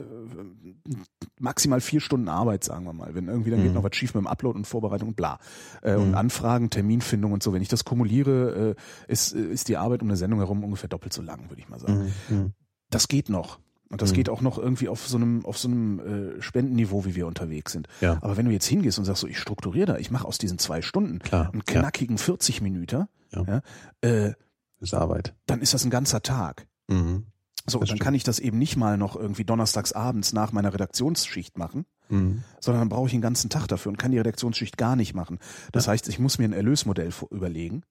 maximal 1.38 1.80
vier 1.80 2.00
Stunden 2.00 2.28
Arbeit, 2.28 2.64
sagen 2.64 2.84
wir 2.84 2.92
mal. 2.92 3.14
Wenn 3.14 3.28
irgendwie 3.28 3.50
dann 3.50 3.60
geht 3.60 3.70
Mhm. 3.70 3.74
noch 3.76 3.82
was 3.84 3.94
schief 3.94 4.14
mit 4.14 4.22
dem 4.24 4.26
Upload 4.26 4.56
und 4.58 4.66
Vorbereitung 4.66 5.08
und 5.08 5.16
bla. 5.16 5.38
Äh, 5.82 5.96
Und 5.96 6.08
Mhm. 6.10 6.14
Anfragen, 6.14 6.70
Terminfindung 6.70 7.32
und 7.32 7.42
so. 7.42 7.52
Wenn 7.52 7.62
ich 7.62 7.68
das 7.68 7.84
kumuliere, 7.84 8.74
äh, 9.08 9.12
ist, 9.12 9.34
äh, 9.34 9.40
ist 9.40 9.68
die 9.68 9.76
Arbeit 9.76 10.02
um 10.02 10.08
eine 10.08 10.16
Sendung 10.16 10.38
herum 10.40 10.64
ungefähr 10.64 10.88
doppelt 10.88 11.12
so 11.12 11.22
lang, 11.22 11.48
würde 11.50 11.60
ich 11.60 11.68
mal 11.68 11.78
sagen. 11.78 12.12
Mhm. 12.30 12.36
Mhm. 12.36 12.52
Das 12.90 13.08
geht 13.08 13.28
noch. 13.28 13.58
Und 13.88 14.02
das 14.02 14.10
Mhm. 14.10 14.14
geht 14.16 14.28
auch 14.28 14.40
noch 14.40 14.58
irgendwie 14.58 14.88
auf 14.88 15.06
so 15.06 15.16
einem, 15.16 15.44
auf 15.46 15.58
so 15.58 15.68
einem 15.68 16.00
äh, 16.38 16.42
Spendenniveau, 16.42 17.04
wie 17.04 17.14
wir 17.14 17.26
unterwegs 17.26 17.72
sind. 17.72 17.86
Ja. 18.00 18.18
Aber 18.20 18.36
wenn 18.36 18.46
du 18.46 18.50
jetzt 18.52 18.66
hingehst 18.66 18.98
und 18.98 19.04
sagst, 19.04 19.20
so, 19.20 19.28
ich 19.28 19.38
strukturiere 19.38 19.86
da, 19.86 19.96
ich 19.98 20.10
mache 20.10 20.26
aus 20.26 20.38
diesen 20.38 20.58
zwei 20.58 20.82
Stunden 20.82 21.20
Klar. 21.20 21.50
einen 21.52 21.62
Ja. 21.68 21.80
knackigen 21.82 22.18
40 22.18 22.60
Minuten, 22.60 23.06
Ja. 23.32 23.42
ja, 23.46 23.62
äh, 24.08 24.34
ist 24.80 24.92
Arbeit. 24.94 25.34
dann 25.46 25.60
ist 25.60 25.72
das 25.72 25.84
ein 25.84 25.90
ganzer 25.90 26.20
Tag. 26.22 26.66
Mhm. 26.88 27.26
So, 27.68 27.78
Das 27.78 27.88
dann 27.88 27.96
stimmt. 27.96 28.00
kann 28.00 28.14
ich 28.14 28.22
das 28.24 28.38
eben 28.38 28.58
nicht 28.58 28.76
mal 28.76 28.96
noch 28.98 29.16
irgendwie 29.16 29.44
donnerstags 29.44 29.92
abends 29.92 30.32
nach 30.32 30.52
meiner 30.52 30.72
Redaktionsschicht 30.72 31.56
machen, 31.58 31.84
Mhm. 32.08 32.42
sondern 32.60 32.82
dann 32.82 32.88
brauche 32.88 33.06
ich 33.08 33.12
einen 33.12 33.22
ganzen 33.22 33.50
Tag 33.50 33.66
dafür 33.68 33.90
und 33.90 33.98
kann 33.98 34.12
die 34.12 34.18
Redaktionsschicht 34.18 34.76
gar 34.76 34.94
nicht 34.96 35.14
machen. 35.14 35.38
Das 35.72 35.88
heißt, 35.88 36.08
ich 36.08 36.18
muss 36.20 36.38
mir 36.38 36.44
ein 36.44 36.52
Erlösmodell 36.52 37.10
überlegen. 37.30 37.82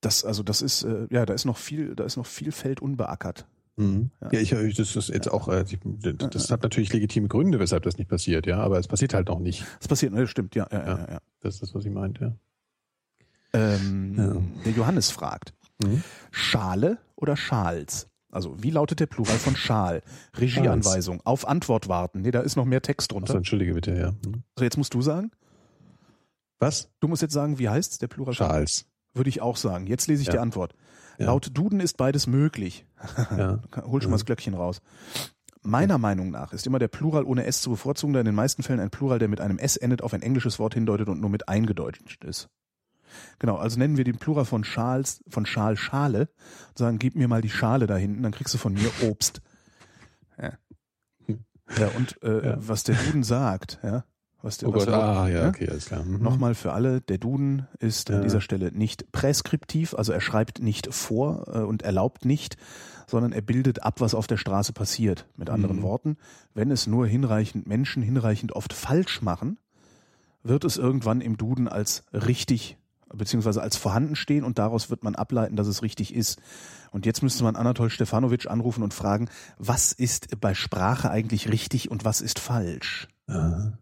Das, 0.00 0.24
also 0.24 0.42
das 0.42 0.62
ist, 0.62 0.82
äh, 0.82 1.06
ja, 1.10 1.24
da 1.26 1.32
ist 1.34 1.44
noch 1.44 1.56
viel, 1.56 1.94
da 1.94 2.04
ist 2.04 2.16
noch 2.16 2.26
viel 2.26 2.50
Feld 2.50 2.80
unbeackert. 2.80 3.46
Mhm. 3.76 4.10
Ja. 4.20 4.32
Ich, 4.40 4.52
ich- 4.52 4.76
das 4.76 4.94
ist 4.96 5.08
jetzt 5.08 5.30
auch, 5.30 5.48
äh, 5.48 5.64
das 6.30 6.50
hat 6.50 6.62
natürlich 6.62 6.92
legitime 6.92 7.28
Gründe, 7.28 7.58
weshalb 7.58 7.82
das 7.84 7.96
nicht 7.98 8.08
passiert, 8.08 8.46
ja, 8.46 8.58
aber 8.58 8.78
es 8.78 8.86
passiert 8.88 9.14
halt 9.14 9.28
noch 9.28 9.38
nicht. 9.38 9.64
Das 9.78 9.88
passiert, 9.88 10.12
ne? 10.12 10.26
Stimmt, 10.26 10.54
ja, 10.54 10.66
ja, 10.70 10.78
ja. 10.80 10.98
ja, 10.98 11.06
ja. 11.12 11.18
Das 11.40 11.54
ist 11.54 11.62
das, 11.62 11.74
was 11.74 11.84
ich 11.84 11.90
meinte, 11.92 12.24
ja. 12.24 12.32
Ähm, 13.54 14.14
Ja. 14.16 14.36
Der 14.64 14.72
Johannes 14.72 15.10
fragt, 15.10 15.52
Mhm. 15.82 16.02
Schale 16.30 16.98
oder 17.16 17.36
Schals? 17.36 18.08
Also 18.30 18.62
wie 18.62 18.70
lautet 18.70 19.00
der 19.00 19.06
Plural 19.06 19.36
von 19.36 19.56
Schal? 19.56 20.02
Regieanweisung, 20.38 21.20
auf 21.24 21.46
Antwort 21.48 21.88
warten. 21.88 22.22
Nee, 22.22 22.30
da 22.30 22.40
ist 22.40 22.56
noch 22.56 22.64
mehr 22.64 22.80
Text 22.82 23.10
Achso, 23.10 23.18
drunter. 23.18 23.34
entschuldige 23.36 23.74
bitte, 23.74 23.94
ja. 23.96 24.12
Mhm. 24.12 24.42
So, 24.56 24.64
jetzt 24.64 24.76
musst 24.78 24.94
du 24.94 25.02
sagen. 25.02 25.30
Was? 26.60 26.88
Du 27.00 27.08
musst 27.08 27.20
jetzt 27.22 27.34
sagen, 27.34 27.58
wie 27.58 27.68
heißt 27.68 28.00
der 28.00 28.06
Plural? 28.06 28.32
Charles. 28.34 28.86
Würde 29.14 29.28
ich 29.28 29.42
auch 29.42 29.56
sagen. 29.56 29.86
Jetzt 29.86 30.06
lese 30.06 30.22
ich 30.22 30.28
Ja. 30.28 30.34
die 30.34 30.38
Antwort. 30.38 30.74
Ja. 31.18 31.26
Laut 31.26 31.50
Duden 31.56 31.80
ist 31.80 31.96
beides 31.96 32.26
möglich. 32.26 32.86
Ja. 33.36 33.60
Hol 33.84 34.00
schon 34.00 34.10
mal 34.10 34.16
das 34.16 34.24
Glöckchen 34.26 34.54
raus. 34.54 34.80
Meiner 35.62 35.98
Meinung 35.98 36.30
nach 36.30 36.52
ist 36.52 36.66
immer 36.66 36.78
der 36.78 36.88
Plural 36.88 37.24
ohne 37.24 37.44
S 37.46 37.60
zu 37.60 37.70
bevorzugen, 37.70 38.12
da 38.14 38.20
in 38.20 38.26
den 38.26 38.34
meisten 38.34 38.62
Fällen 38.62 38.80
ein 38.80 38.90
Plural, 38.90 39.18
der 39.20 39.28
mit 39.28 39.40
einem 39.40 39.58
S 39.58 39.76
endet, 39.76 40.02
auf 40.02 40.12
ein 40.12 40.22
englisches 40.22 40.58
Wort 40.58 40.74
hindeutet 40.74 41.08
und 41.08 41.20
nur 41.20 41.30
mit 41.30 41.48
eingedeutscht 41.48 42.24
ist. 42.24 42.48
Genau, 43.38 43.56
also 43.56 43.78
nennen 43.78 43.96
wir 43.96 44.04
den 44.04 44.18
Plural 44.18 44.44
von 44.44 44.64
Schals, 44.64 45.22
von 45.28 45.46
Schal 45.46 45.76
Schale 45.76 46.30
und 46.70 46.78
sagen, 46.78 46.98
gib 46.98 47.14
mir 47.14 47.28
mal 47.28 47.42
die 47.42 47.50
Schale 47.50 47.86
da 47.86 47.96
hinten, 47.96 48.22
dann 48.22 48.32
kriegst 48.32 48.54
du 48.54 48.58
von 48.58 48.72
mir 48.72 48.90
Obst. 49.02 49.40
Ja, 50.40 50.52
ja 51.78 51.88
und 51.96 52.20
äh, 52.22 52.46
Ja. 52.48 52.56
was 52.58 52.84
der 52.84 52.96
Duden 52.96 53.22
sagt, 53.22 53.78
ja, 53.82 54.04
was 54.42 54.58
der, 54.58 54.68
Oh 54.68 54.72
Gott, 54.72 54.88
ah, 54.88 55.28
ja, 55.28 55.42
ja? 55.42 55.48
okay, 55.48 55.68
alles 55.68 55.86
klar. 55.86 56.02
Mhm. 56.04 56.22
Nochmal 56.22 56.54
für 56.54 56.72
alle, 56.72 57.00
der 57.00 57.18
Duden 57.18 57.66
ist 57.78 58.10
an 58.10 58.16
Ja. 58.16 58.22
dieser 58.22 58.40
Stelle 58.40 58.72
nicht 58.72 59.10
präskriptiv, 59.12 59.94
also 59.94 60.12
er 60.12 60.20
schreibt 60.20 60.60
nicht 60.60 60.92
vor 60.92 61.46
äh, 61.54 61.58
und 61.60 61.82
erlaubt 61.82 62.24
nicht, 62.24 62.56
sondern 63.06 63.32
er 63.32 63.42
bildet 63.42 63.82
ab, 63.82 64.00
was 64.00 64.14
auf 64.14 64.26
der 64.26 64.36
Straße 64.36 64.72
passiert. 64.72 65.26
Mit 65.36 65.50
anderen 65.50 65.78
Mhm. 65.78 65.82
Worten, 65.82 66.16
wenn 66.54 66.70
es 66.70 66.86
nur 66.86 67.06
hinreichend 67.06 67.66
Menschen 67.66 68.02
hinreichend 68.02 68.52
oft 68.52 68.72
falsch 68.72 69.22
machen, 69.22 69.58
wird 70.42 70.64
es 70.64 70.76
irgendwann 70.76 71.20
im 71.20 71.36
Duden 71.36 71.68
als 71.68 72.04
richtig 72.12 72.76
beziehungsweise 73.14 73.60
als 73.60 73.76
vorhanden 73.76 74.16
stehen 74.16 74.42
und 74.42 74.58
daraus 74.58 74.88
wird 74.88 75.04
man 75.04 75.14
ableiten, 75.14 75.54
dass 75.54 75.66
es 75.66 75.82
richtig 75.82 76.14
ist. 76.14 76.40
Und 76.92 77.04
jetzt 77.04 77.22
müsste 77.22 77.44
man 77.44 77.56
Anatol 77.56 77.90
Stefanovic 77.90 78.50
anrufen 78.50 78.82
und 78.82 78.94
fragen, 78.94 79.28
was 79.58 79.92
ist 79.92 80.40
bei 80.40 80.54
Sprache 80.54 81.10
eigentlich 81.10 81.50
richtig 81.50 81.90
und 81.90 82.06
was 82.06 82.22
ist 82.22 82.38
falsch? 82.38 83.08
Ah, 83.26 83.72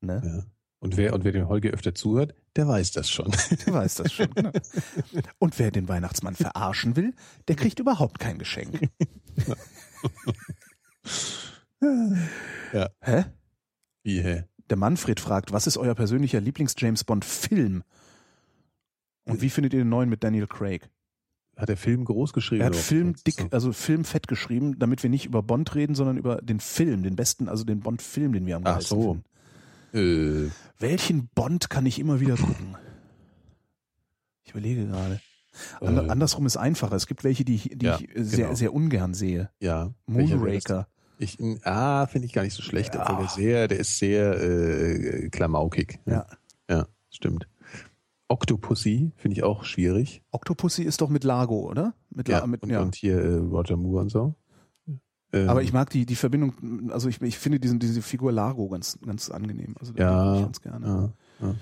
Ne? 0.00 0.22
ja. 0.24 0.42
Und 0.80 0.96
wer, 0.96 1.12
und 1.12 1.24
wer 1.24 1.32
dem 1.32 1.48
Holger 1.48 1.70
öfter 1.70 1.92
zuhört, 1.92 2.34
der 2.54 2.68
weiß 2.68 2.92
das 2.92 3.10
schon. 3.10 3.32
Der 3.66 3.74
weiß 3.74 3.96
das 3.96 4.12
schon. 4.12 4.30
Genau. 4.32 4.52
Und 5.40 5.58
wer 5.58 5.72
den 5.72 5.88
Weihnachtsmann 5.88 6.36
verarschen 6.36 6.94
will, 6.94 7.14
der 7.48 7.56
kriegt 7.56 7.80
überhaupt 7.80 8.20
kein 8.20 8.38
Geschenk. 8.38 8.88
Ja. 12.72 12.90
Hä? 13.00 13.24
Wie, 14.02 14.20
hä? 14.22 14.44
Der 14.68 14.76
Manfred 14.76 15.20
fragt, 15.20 15.52
was 15.52 15.66
ist 15.66 15.76
euer 15.78 15.94
persönlicher 15.94 16.40
Lieblings-James 16.40 17.04
Bond-Film? 17.04 17.82
Und 19.24 19.40
wie 19.42 19.50
findet 19.50 19.72
ihr 19.74 19.80
den 19.80 19.88
neuen 19.88 20.08
mit 20.08 20.22
Daniel 20.24 20.46
Craig? 20.46 20.88
Hat 21.56 21.68
der 21.68 21.76
Film 21.76 22.04
groß 22.04 22.32
geschrieben? 22.32 22.62
Er 22.62 22.66
hat? 22.68 22.76
Film 22.76 23.14
dick, 23.26 23.36
So. 23.40 23.48
also 23.50 23.72
Film 23.72 24.04
fett 24.04 24.28
geschrieben, 24.28 24.78
damit 24.78 25.02
wir 25.02 25.10
nicht 25.10 25.26
über 25.26 25.42
Bond 25.42 25.74
reden, 25.74 25.94
sondern 25.94 26.16
über 26.18 26.36
den 26.42 26.60
Film, 26.60 27.02
den 27.02 27.16
besten, 27.16 27.48
also 27.48 27.64
den 27.64 27.80
Bond-Film, 27.80 28.32
den 28.32 28.46
wir 28.46 28.56
am 28.56 28.62
Ach 28.66 28.80
so. 28.80 29.14
finden. 29.14 29.24
Äh, 29.92 30.50
Welchen 30.78 31.28
Bond 31.34 31.70
kann 31.70 31.86
ich 31.86 31.98
immer 31.98 32.20
wieder 32.20 32.36
gucken? 32.36 32.76
Ich 34.44 34.50
überlege 34.52 34.86
gerade. 34.86 35.20
Ander, 35.80 36.06
Äh. 36.06 36.08
andersrum 36.10 36.46
ist 36.46 36.56
einfacher. 36.56 36.94
Es 36.94 37.06
gibt 37.06 37.24
welche, 37.24 37.44
die, 37.44 37.54
ich- 37.56 37.70
die 37.74 37.86
Ja, 37.86 37.98
ich 38.00 38.08
sehr, 38.14 38.44
genau. 38.46 38.54
sehr 38.54 38.72
ungern 38.74 39.14
sehe. 39.14 39.50
ja. 39.60 39.92
Moonraker. 40.06 40.88
Ich, 41.20 41.36
ah, 41.64 42.06
finde 42.06 42.26
ich 42.26 42.32
gar 42.32 42.42
nicht 42.44 42.54
so 42.54 42.62
schlecht, 42.62 42.94
Ja. 42.94 43.02
obwohl 43.02 43.24
der 43.24 43.28
sehr, 43.28 43.66
der 43.68 43.78
ist 43.80 43.98
sehr 43.98 44.40
äh, 44.40 45.28
klamaukig. 45.30 45.98
Ja. 46.06 46.26
Ja, 46.70 46.86
stimmt. 47.10 47.48
Octopussy 48.28 49.10
finde 49.16 49.36
ich 49.36 49.42
auch 49.42 49.64
schwierig. 49.64 50.22
Octopussy 50.30 50.82
ist 50.84 51.00
doch 51.00 51.08
mit 51.08 51.24
Lago, 51.24 51.68
oder? 51.68 51.94
Mit, 52.10 52.28
La 52.28 52.38
Ja, 52.40 52.46
mit, 52.46 52.62
und, 52.62 52.70
ja. 52.70 52.80
und 52.82 52.94
hier 52.94 53.18
äh, 53.18 53.34
Roger 53.36 53.76
Moore 53.76 54.02
und 54.02 54.10
so. 54.10 54.34
Ähm, 55.32 55.48
Aber 55.48 55.62
ich 55.62 55.72
mag 55.72 55.90
die, 55.90 56.06
die 56.06 56.16
Verbindung, 56.16 56.90
also 56.90 57.08
ich, 57.08 57.20
ich 57.20 57.38
finde 57.38 57.60
diesen, 57.60 57.78
diese 57.78 58.00
Figur 58.02 58.32
Largo 58.32 58.68
ganz, 58.68 58.98
ganz 59.04 59.30
angenehm. 59.30 59.74
Also 59.78 59.92
Ja, 59.94 60.36
ich 60.36 60.42
ganz 60.42 60.60
gerne. 60.62 61.12
ja, 61.40 61.46
ja. 61.48 61.54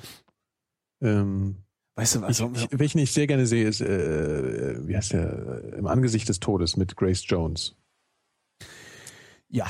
Ähm, 1.01 1.57
Weißt 1.97 2.15
du, 2.17 2.19
Ich, 2.21 2.25
also, 2.27 2.53
ich, 2.55 2.69
welchen 2.73 2.99
ich 2.99 3.11
sehr 3.13 3.27
gerne 3.27 3.47
sehe, 3.47 3.67
ist, 3.67 3.81
äh, 3.81 4.87
wie 4.87 4.97
heißt 4.97 5.15
der, 5.15 5.63
äh, 5.73 5.79
im 5.79 5.87
Angesicht 5.87 6.29
des 6.29 6.41
Todes 6.41 6.77
mit 6.77 6.95
Grace 6.97 7.25
Jones. 7.27 7.75
ja, 9.49 9.67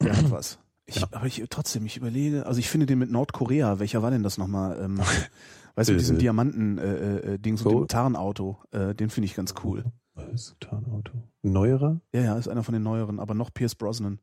der 0.00 0.16
hat 0.16 0.30
was. 0.30 0.58
Ich, 0.86 1.02
Aber 1.02 1.24
ich 1.26 1.42
trotzdem, 1.50 1.86
ich 1.86 1.96
überlege, 1.96 2.46
also 2.46 2.58
ich 2.60 2.68
finde 2.68 2.86
den 2.86 2.98
mit 2.98 3.10
Nordkorea, 3.10 3.78
welcher 3.78 4.02
war 4.02 4.10
denn 4.10 4.22
das 4.22 4.36
nochmal? 4.38 4.78
Ähm, 4.80 4.98
weißt 5.74 5.88
du, 5.88 5.92
mit 5.94 6.00
diesem 6.02 6.16
Äh, 6.16 6.20
Diamanten-Ding, 6.20 7.56
so 7.56 7.64
mit 7.64 7.72
Gold- 7.74 7.90
dem 7.90 7.92
Tarnauto, 7.94 8.58
äh, 8.70 8.94
den 8.94 9.08
finde 9.10 9.26
ich 9.26 9.34
ganz 9.34 9.54
cool. 9.64 9.84
Was? 10.14 10.54
Tarnauto. 10.60 11.12
Ein 11.42 11.52
Neuerer? 11.52 12.00
Ja, 12.12 12.20
ja, 12.22 12.38
ist 12.38 12.48
einer 12.48 12.62
von 12.62 12.72
den 12.72 12.82
neueren, 12.82 13.18
aber 13.20 13.34
noch 13.34 13.52
Pierce 13.52 13.74
Brosnan. 13.74 14.20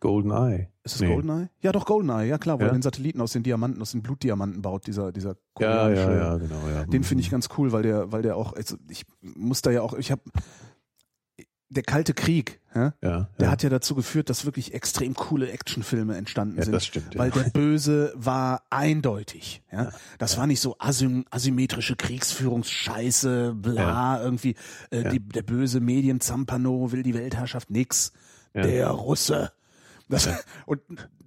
Golden 0.00 0.30
Eye. 0.30 0.68
Ist 0.82 0.94
es 0.94 1.00
Nee. 1.02 1.12
Goldeneye? 1.12 1.50
Ja, 1.60 1.72
doch, 1.72 1.84
Goldeneye, 1.84 2.26
ja 2.26 2.38
klar, 2.38 2.58
wo 2.58 2.62
Ja? 2.62 2.68
er 2.68 2.72
den 2.72 2.80
Satelliten 2.82 3.20
aus 3.20 3.32
den 3.32 3.42
Diamanten, 3.42 3.82
aus 3.82 3.92
den 3.92 4.02
Blutdiamanten 4.02 4.62
baut, 4.62 4.86
dieser, 4.86 5.12
dieser 5.12 5.36
Ja, 5.58 5.90
ja, 5.90 6.12
ja, 6.14 6.36
genau, 6.38 6.68
ja. 6.68 6.84
Den 6.86 7.04
finde 7.04 7.22
ich 7.22 7.30
ganz 7.30 7.48
cool, 7.58 7.70
weil 7.72 7.82
der, 7.82 8.10
weil 8.10 8.22
der 8.22 8.36
auch, 8.36 8.54
also 8.54 8.76
ich 8.88 9.04
muss 9.20 9.60
da 9.60 9.70
ja 9.70 9.82
auch, 9.82 9.92
ich 9.94 10.10
habe 10.10 10.22
der 11.68 11.82
Kalte 11.82 12.14
Krieg, 12.14 12.59
ja, 12.74 12.94
ja, 13.02 13.28
der 13.38 13.46
ja. 13.46 13.50
hat 13.50 13.62
ja 13.62 13.68
dazu 13.68 13.94
geführt, 13.94 14.30
dass 14.30 14.44
wirklich 14.44 14.74
extrem 14.74 15.14
coole 15.14 15.50
Actionfilme 15.50 16.16
entstanden 16.16 16.56
ja, 16.56 16.64
sind. 16.64 16.72
das 16.72 16.86
stimmt. 16.86 17.18
Weil 17.18 17.30
der 17.30 17.50
Böse 17.50 18.12
war 18.14 18.62
eindeutig. 18.70 19.62
Ja? 19.72 19.90
Das 20.18 20.38
war 20.38 20.46
nicht 20.46 20.60
so 20.60 20.76
asym 20.78 21.24
asymmetrische 21.30 21.96
Kriegsführungsscheiße, 21.96 23.54
bla, 23.56 24.22
irgendwie. 24.22 24.54
Äh, 24.90 25.10
die, 25.10 25.20
der 25.20 25.42
böse 25.42 25.80
Medienzampano 25.80 26.92
will 26.92 27.02
die 27.02 27.14
Weltherrschaft, 27.14 27.70
nix. 27.70 28.12
Der 28.54 28.88
Russe. 28.88 29.52
Das, 30.08 30.28
und 30.66 30.80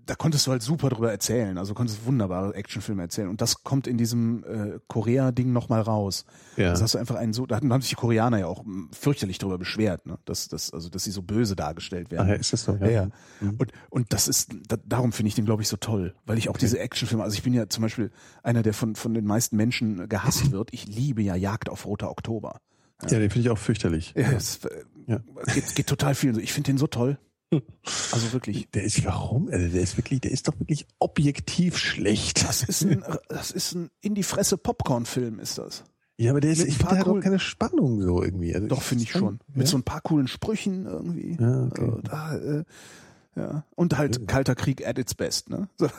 da 0.06 0.16
konntest 0.16 0.46
du 0.48 0.52
halt 0.52 0.62
super 0.62 0.90
drüber 0.90 1.12
erzählen. 1.12 1.58
Also 1.58 1.74
konntest 1.74 2.06
wunderbare 2.06 2.54
Actionfilme 2.56 3.02
erzählen. 3.04 3.30
Und 3.30 3.42
das 3.42 3.64
kommt 3.64 3.88
in 3.88 3.98
diesem 3.98 4.44
äh, 4.44 4.80
Korea-Ding 4.88 5.52
nochmal 5.54 5.82
raus. 5.82 6.26
ja. 6.58 6.72
Das 6.72 6.82
hast 6.82 6.94
du 6.94 6.98
einfach 6.98 7.16
einen 7.16 7.34
so, 7.34 7.46
da 7.46 7.56
hatten- 7.56 7.72
haben 7.72 7.82
sich 7.82 7.92
die 7.92 7.96
Koreaner 7.96 8.40
ja 8.40 8.48
auch 8.48 8.64
mm, 8.66 8.90
fürchterlich 8.92 9.38
drüber 9.38 9.58
beschwert, 9.58 10.06
ne? 10.06 10.18
dass, 10.26 10.48
dass, 10.50 10.72
also, 10.74 10.90
dass 10.90 11.04
sie 11.06 11.12
so 11.12 11.22
böse 11.22 11.56
dargestellt 11.56 12.12
werden. 12.12 12.26
Ach, 12.26 12.30
ja, 12.30 12.36
ist 12.36 12.52
das 12.54 12.64
so? 12.64 12.76
Ja, 12.82 12.90
ja. 12.90 13.10
Mhm. 13.40 13.56
Und, 13.60 13.72
und 13.90 14.12
das 14.14 14.28
ist, 14.28 14.54
da, 14.68 14.78
darum 14.86 15.12
finde 15.14 15.28
ich 15.30 15.36
den, 15.36 15.46
glaube 15.46 15.62
ich, 15.62 15.68
so 15.68 15.78
toll. 15.78 16.14
Weil 16.26 16.38
ich 16.38 16.50
auch 16.50 16.58
diese 16.58 16.80
Actionfilme, 16.80 17.24
also 17.24 17.36
ich 17.36 17.44
bin 17.44 17.54
ja 17.54 17.70
zum 17.70 17.82
Beispiel 17.82 18.12
einer, 18.44 18.62
der 18.64 18.74
von, 18.74 18.96
von 18.96 19.14
den 19.14 19.26
meisten 19.26 19.56
Menschen 19.56 20.10
gehasst 20.10 20.52
wird. 20.52 20.70
Ich 20.74 20.88
liebe 20.88 21.22
ja 21.22 21.36
Jagd 21.36 21.70
auf 21.70 21.86
Roter 21.86 22.10
Oktober. 22.12 22.60
Ja, 23.04 23.20
den 23.20 23.30
finde 23.30 23.48
ich 23.48 23.50
auch 23.50 23.58
fürchterlich. 23.58 24.14
Ja, 24.18 24.32
es 24.32 24.64
äh, 24.66 24.70
Ja. 25.08 25.20
geht, 25.54 25.76
geht 25.76 25.88
total 25.88 26.16
viel. 26.16 26.38
Ich 26.40 26.54
finde 26.54 26.72
den 26.72 26.78
so 26.78 26.88
toll. 26.88 27.18
Also 28.12 28.34
wirklich. 28.34 28.70
Der 28.72 28.84
ist, 28.84 29.04
warum? 29.06 29.50
Also 29.50 29.68
der 29.70 29.82
ist 29.82 29.98
wirklich, 29.98 30.22
der 30.22 30.32
ist 30.32 30.48
doch 30.48 30.60
wirklich 30.60 30.88
objektiv 31.00 31.78
schlecht. 31.78 32.44
Das 32.48 32.64
ist 32.64 32.84
ein, 32.84 33.04
das 33.30 33.52
ist 33.52 33.74
ein 33.76 33.90
in 34.02 34.16
die 34.16 34.24
Fresse 34.24 34.58
Popcorn-Film, 34.58 35.40
ist 35.40 35.58
das. 35.58 35.84
Ja, 36.18 36.32
aber 36.32 36.42
der 36.42 36.52
ist, 36.52 36.60
Mit 36.60 36.68
ich 36.70 36.78
finde, 36.78 36.90
der 36.92 37.00
hat 37.00 37.06
auch 37.08 37.12
coolen- 37.12 37.24
keine 37.24 37.40
Spannung 37.40 38.02
so 38.02 38.22
irgendwie. 38.24 38.54
Also 38.54 38.68
Doch, 38.68 38.82
finde 38.82 39.04
ich 39.04 39.12
schon. 39.12 39.40
Mit 39.54 39.66
ja? 39.66 39.72
so 39.72 39.78
ein 39.78 39.84
paar 39.84 40.02
coolen 40.02 40.28
Sprüchen 40.28 40.86
irgendwie. 40.86 41.38
Ja, 41.40 41.64
okay. 41.66 41.82
Also, 41.82 42.02
da, 42.04 42.36
äh, 42.38 42.64
ja. 43.36 43.66
Und 43.76 43.98
halt 43.98 44.28
Kalter 44.28 44.56
Krieg 44.56 44.88
at 44.88 45.00
its 45.00 45.16
best, 45.16 45.50
ne? 45.50 45.68
So. 45.78 45.90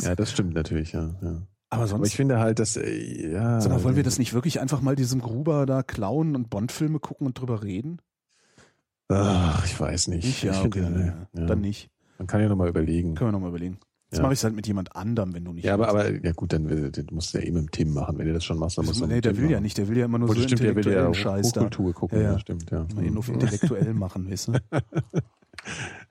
ja, 0.00 0.16
das 0.16 0.32
stimmt 0.32 0.54
natürlich, 0.54 0.92
ja. 0.92 1.14
ja. 1.22 1.42
Aber 1.70 1.86
sonst. 1.86 2.00
Aber 2.00 2.06
ich 2.06 2.16
finde 2.16 2.40
halt, 2.40 2.58
dass, 2.58 2.76
äh, 2.76 3.32
ja. 3.32 3.60
Sag 3.60 3.70
mal, 3.70 3.84
wollen 3.84 3.96
wir 3.96 4.02
das 4.02 4.18
nicht 4.18 4.34
wirklich 4.34 4.60
einfach 4.60 4.80
mal 4.80 4.96
diesem 4.96 5.20
Gruber 5.20 5.66
da 5.66 5.82
klauen 5.84 6.34
und 6.34 6.50
Bond-Filme 6.50 6.98
gucken 6.98 7.26
und 7.28 7.34
drüber 7.38 7.62
reden? 7.62 7.98
Ach, 9.08 9.64
ich 9.64 9.78
weiß 9.78 10.08
nicht. 10.08 10.24
Nicht? 10.24 10.42
Ja, 10.44 10.52
ich 10.52 10.58
okay, 10.66 10.82
finde, 10.82 11.26
dann, 11.32 11.40
ja. 11.42 11.46
dann 11.46 11.60
nicht. 11.60 11.90
Man 12.18 12.26
kann 12.26 12.40
ja 12.40 12.48
nochmal 12.48 12.68
überlegen. 12.68 13.14
Können 13.14 13.28
wir 13.28 13.32
nochmal 13.32 13.50
überlegen. 13.50 13.78
Jetzt 14.10 14.18
Ja. 14.18 14.22
mache 14.22 14.32
ich 14.34 14.38
es 14.38 14.44
halt 14.44 14.54
mit 14.54 14.66
jemand 14.66 14.94
anderem, 14.94 15.34
wenn 15.34 15.44
du 15.44 15.52
nicht 15.52 15.64
Ja, 15.64 15.74
aber, 15.74 15.88
aber, 15.88 16.10
ja 16.10 16.32
gut, 16.32 16.52
dann 16.52 16.92
musst 17.10 17.34
du 17.34 17.38
ja 17.38 17.44
mit 17.52 17.56
dem 17.56 17.70
Tim 17.70 17.92
machen. 17.94 18.16
Wenn 18.18 18.26
du 18.28 18.32
das 18.32 18.44
schon 18.44 18.58
machst, 18.58 18.78
dann 18.78 18.84
musst 18.86 19.00
du 19.00 19.06
nee, 19.06 19.20
der 19.20 19.32
Tim 19.34 19.42
will 19.42 19.50
ja 19.50 19.56
machen. 19.56 19.62
nicht, 19.64 19.78
der 19.78 19.88
will 19.88 19.98
ja 19.98 20.04
immer 20.04 20.18
nur 20.18 20.30
Oh, 20.30 20.34
so 20.34 20.40
stimmt, 20.42 20.60
der 20.62 20.76
will 20.76 20.84
ja 20.86 21.08
intellektuellen 21.08 21.42
Scheiß 21.42 21.52
da. 21.52 21.68
Gucken, 21.92 22.18
Ja, 22.18 22.24
ja, 22.24 22.32
ja. 22.32 22.38
stimmt, 22.38 22.70
ja. 22.70 22.86
Mal 22.94 23.04
ihn 23.04 23.16
auf 23.18 23.28
intellektuell 23.28 23.92
machen, 23.94 24.30
weißt 24.30 24.48
du? 24.48 24.52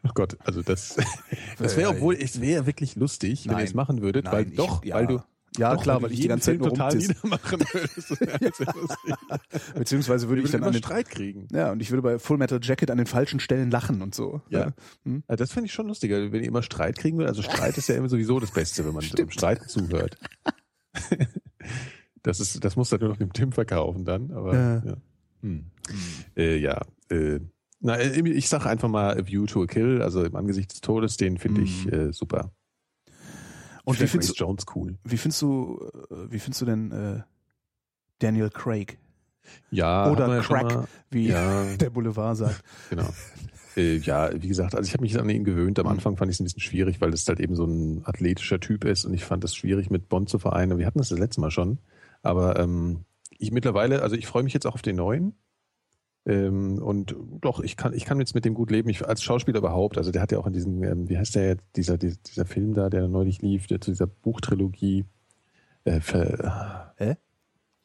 Oh 0.06 0.10
Gott, 0.16 0.36
also 0.44 0.64
das, 0.64 0.96
das 1.60 1.74
Ja, 1.74 1.78
wäre, 1.78 1.92
ja, 1.92 1.96
obwohl, 1.96 2.16
es 2.16 2.42
wäre 2.42 2.66
wirklich 2.66 2.96
lustig, 2.96 3.48
wenn 3.48 3.60
ihr 3.60 3.64
es 3.64 3.74
machen 3.76 4.02
würdet, 4.02 4.26
weil 4.26 4.44
Nein, 4.44 4.48
ich- 4.52 4.58
doch, 4.58 4.84
ja. 4.84 4.96
weil 4.96 5.06
du, 5.06 5.22
Ja, 5.58 5.76
doch, 5.76 5.84
klar, 5.84 6.02
weil 6.02 6.12
ich 6.12 6.20
die 6.22 6.28
ganze 6.28 6.46
Zeit 6.46 6.60
Film 6.60 6.70
nur. 6.70 6.78
Das 6.78 8.20
wäre 8.20 8.52
sehr 8.54 8.74
lustig. 8.74 9.14
Beziehungsweise 9.76 10.28
würde 10.30 10.42
ich 10.42 10.52
dann 10.52 10.64
den, 10.64 10.74
Streit 10.74 11.10
kriegen. 11.10 11.48
ja, 11.52 11.72
und 11.72 11.82
ich 11.82 11.92
würde 11.92 12.02
bei 12.02 12.18
Full 12.20 12.38
Metal 12.38 12.60
Jacket 12.62 12.90
an 12.90 12.98
den 12.98 13.06
falschen 13.08 13.40
Stellen 13.40 13.70
lachen 13.70 14.02
und 14.02 14.16
so. 14.16 14.42
Ja. 14.50 14.74
Hm? 15.06 15.24
Ja, 15.30 15.36
das 15.36 15.52
finde 15.52 15.68
ich 15.68 15.74
schon 15.74 15.88
lustiger, 15.88 16.32
wenn 16.32 16.42
ihr 16.42 16.48
immer 16.48 16.64
Streit 16.64 16.98
kriegen 16.98 17.18
würdet. 17.18 17.30
Also 17.30 17.44
Streit 17.44 17.78
ist 17.78 17.88
ja 17.90 17.96
immer 17.96 18.10
sowieso 18.10 18.40
das 18.40 18.52
Beste, 18.52 18.86
wenn 18.86 18.94
man 18.94 19.04
dem 19.16 19.30
Streit 19.30 19.62
zuhört. 19.70 20.18
Das 22.24 22.40
ist, 22.40 22.64
das 22.64 22.76
muss 22.76 22.92
er 22.92 23.00
nur 23.00 23.10
noch 23.10 23.18
dem 23.18 23.34
Tim 23.34 23.52
verkaufen 23.52 24.06
dann, 24.06 24.32
aber 24.32 24.54
Ja. 24.56 24.84
ja. 24.86 24.98
Hm. 25.42 25.66
Äh, 26.38 26.58
ja. 26.58 26.82
Äh, 27.10 27.40
na, 27.82 27.98
äh, 27.98 28.28
ich 28.30 28.48
sag 28.48 28.66
einfach 28.66 28.88
mal 28.88 29.20
A 29.20 29.28
View 29.28 29.46
to 29.46 29.64
a 29.64 29.66
Kill, 29.68 30.02
also 30.02 30.24
im 30.24 30.36
Angesicht 30.36 30.72
des 30.72 30.80
Todes, 30.82 31.18
den 31.18 31.38
finde 31.38 31.62
ich 31.64 31.86
Mhm. 31.86 31.94
äh, 31.94 32.14
super. 32.14 32.52
Und 33.86 33.96
wie 33.96 33.98
find 34.00 34.12
findest, 34.12 34.30
Grace 34.32 34.40
Jones 34.40 34.66
cool. 34.76 34.98
wie 35.04 35.18
findest 35.18 35.42
du, 35.42 35.80
äh, 36.10 36.32
wie 36.32 36.40
findest 36.40 36.62
du 36.62 36.66
denn 36.66 36.92
äh, 36.92 37.22
Daniel 38.20 38.50
Craig? 38.50 38.98
Ja, 39.72 40.10
Oder 40.10 40.28
man 40.28 40.38
ja 40.38 40.44
Crack. 40.44 40.64
mal- 40.76 40.88
Wie 41.10 41.28
Ja, 41.28 41.66
der 41.80 41.90
Boulevard 41.90 42.38
sagt. 42.38 42.64
genau. 42.90 43.10
Äh, 43.76 43.98
ja, 43.98 44.30
wie 44.42 44.48
gesagt, 44.48 44.76
also 44.76 44.88
ich 44.88 44.94
habe 44.94 45.02
mich 45.02 45.20
an 45.20 45.30
ihn 45.30 45.44
gewöhnt. 45.44 45.80
Am 45.80 45.86
Mhm. 45.88 45.92
Anfang 45.94 46.16
fand 46.16 46.30
ich 46.32 46.36
es 46.38 46.40
ein 46.40 46.44
bisschen 46.46 46.62
schwierig, 46.62 47.02
weil 47.02 47.12
das 47.12 47.28
halt 47.28 47.40
eben 47.40 47.56
so 47.56 47.66
ein 47.66 48.02
athletischer 48.06 48.60
Typ 48.60 48.86
ist 48.86 49.04
und 49.06 49.14
ich 49.14 49.26
fand 49.26 49.44
das 49.44 49.56
schwierig 49.56 49.90
mit 49.90 50.08
Bond 50.10 50.30
zu 50.30 50.40
vereinen. 50.40 50.78
Wir 50.78 50.86
hatten 50.86 51.00
das 51.00 51.10
das 51.10 51.20
letzte 51.20 51.42
Mal 51.42 51.52
schon, 51.52 51.80
aber 52.22 52.58
ähm, 52.60 53.00
ich 53.38 53.52
mittlerweile, 53.52 54.02
also 54.02 54.16
ich 54.16 54.28
freue 54.28 54.44
mich 54.44 54.54
jetzt 54.54 54.66
auch 54.68 54.76
auf 54.76 54.82
den 54.84 54.96
neuen. 54.96 55.34
Ähm, 56.26 56.82
und 56.82 57.16
doch, 57.42 57.60
ich 57.60 57.76
kann, 57.76 57.94
ich 57.94 58.06
kann 58.06 58.20
jetzt 58.20 58.34
mit 58.34 58.46
dem 58.46 58.54
gut 58.54 58.72
leben. 58.72 58.88
Ich, 58.90 59.06
als 59.06 59.22
Schauspieler 59.24 59.60
überhaupt, 59.60 59.98
also 59.98 60.12
der 60.12 60.22
hat 60.22 60.32
ja 60.32 60.40
auch 60.40 60.48
in 60.48 60.54
diesem, 60.54 60.82
ähm, 60.84 61.10
wie 61.10 61.18
heißt 61.18 61.36
der 61.36 61.48
jetzt, 61.50 61.64
dieser, 61.76 61.98
dieser, 61.98 62.18
dieser 62.26 62.46
Film 62.46 62.74
da, 62.74 62.90
der 62.90 63.08
neulich 63.10 63.42
lief, 63.42 63.68
der, 63.68 63.82
zu 63.82 63.92
dieser 63.92 64.08
Buchtrilogie. 64.08 65.06
Äh, 65.84 66.00
ver, 66.00 66.94
Hä? 66.98 67.16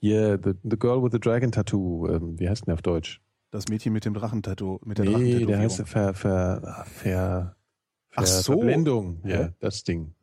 Hier, 0.00 0.38
the, 0.42 0.52
the 0.62 0.78
Girl 0.78 1.02
with 1.02 1.10
the 1.12 1.18
Dragon 1.18 1.50
Tattoo, 1.50 2.06
ähm, 2.08 2.38
wie 2.38 2.48
heißt 2.48 2.62
denn 2.62 2.66
der 2.66 2.74
auf 2.74 2.82
Deutsch? 2.82 3.20
Das 3.50 3.66
Mädchen 3.68 3.92
mit 3.92 4.04
dem 4.04 4.14
Drachentattoo, 4.14 4.78
mit 4.84 4.98
der 4.98 5.06
Nee, 5.06 5.10
Drachentattoo. 5.12 5.46
der 5.46 5.58
heißt 5.58 5.88
Ver, 5.88 6.14
Ver, 6.14 6.84
Ver, 6.86 7.56
Ach 8.14 8.26
so. 8.26 8.52
Verblendung. 8.52 9.20
Ja, 9.24 9.36
Hä? 9.36 9.48
das 9.58 9.82
Ding. 9.82 10.14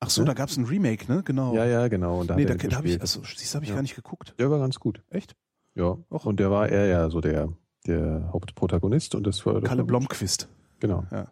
Ach 0.00 0.08
so, 0.10 0.22
Ne? 0.22 0.26
da 0.28 0.32
gab 0.34 0.48
es 0.48 0.56
ein 0.56 0.64
Remake, 0.64 1.10
ne? 1.12 1.22
Genau. 1.22 1.54
Ja, 1.54 1.66
ja, 1.66 1.88
genau. 1.88 2.20
Und 2.20 2.30
da 2.30 2.36
nee, 2.36 2.44
da, 2.46 2.54
da 2.54 2.76
habe 2.76 2.88
ich, 2.88 3.00
also, 3.00 3.20
siehst 3.24 3.54
habe 3.54 3.64
ich 3.64 3.70
Ja. 3.70 3.74
gar 3.76 3.82
nicht 3.82 3.96
geguckt. 3.96 4.34
Der 4.38 4.50
war 4.50 4.58
ganz 4.58 4.78
gut. 4.80 5.02
Echt? 5.10 5.34
Ja. 5.76 5.98
Och. 6.10 6.26
Und 6.26 6.40
der 6.40 6.50
war 6.50 6.68
er 6.68 6.86
ja 6.86 7.10
so 7.10 7.20
der, 7.20 7.52
der 7.86 8.30
Hauptprotagonist 8.32 9.14
und 9.14 9.26
das 9.26 9.46
war 9.46 9.60
Kalle. 9.60 9.84
Blomqvist. 9.84 10.48
Genau. 10.80 11.04
Ja. 11.10 11.30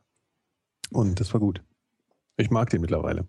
Und 0.90 1.18
das 1.18 1.32
war 1.32 1.40
gut. 1.40 1.62
Ich 2.36 2.50
mag 2.50 2.70
den 2.70 2.80
mittlerweile. 2.80 3.26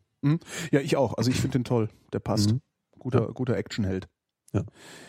Ja, 0.71 0.79
ich 0.79 0.97
auch. 0.97 1.17
Also 1.17 1.29
ich 1.29 1.39
finde 1.39 1.59
den 1.59 1.63
toll. 1.63 1.89
Der 2.11 2.19
passt. 2.19 2.51
Mhm. 2.51 2.61
Guter, 2.97 3.27
guter 3.33 3.55
Actionheld. 3.55 4.07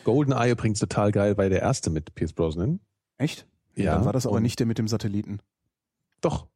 GoldenEye 0.03 0.51
übrigens 0.51 0.79
total 0.79 1.11
geil, 1.11 1.37
weil 1.37 1.49
der 1.49 1.61
erste 1.61 1.89
mit 1.89 2.13
Pierce 2.15 2.33
Brosnan. 2.33 2.79
Echt? 3.17 3.47
Ja, 3.75 3.95
Dann 3.95 4.05
war 4.05 4.13
das 4.13 4.27
aber 4.27 4.39
nicht 4.39 4.59
der 4.59 4.67
mit 4.67 4.77
dem 4.77 4.87
Satelliten. 4.87 5.39
Doch. 6.21 6.47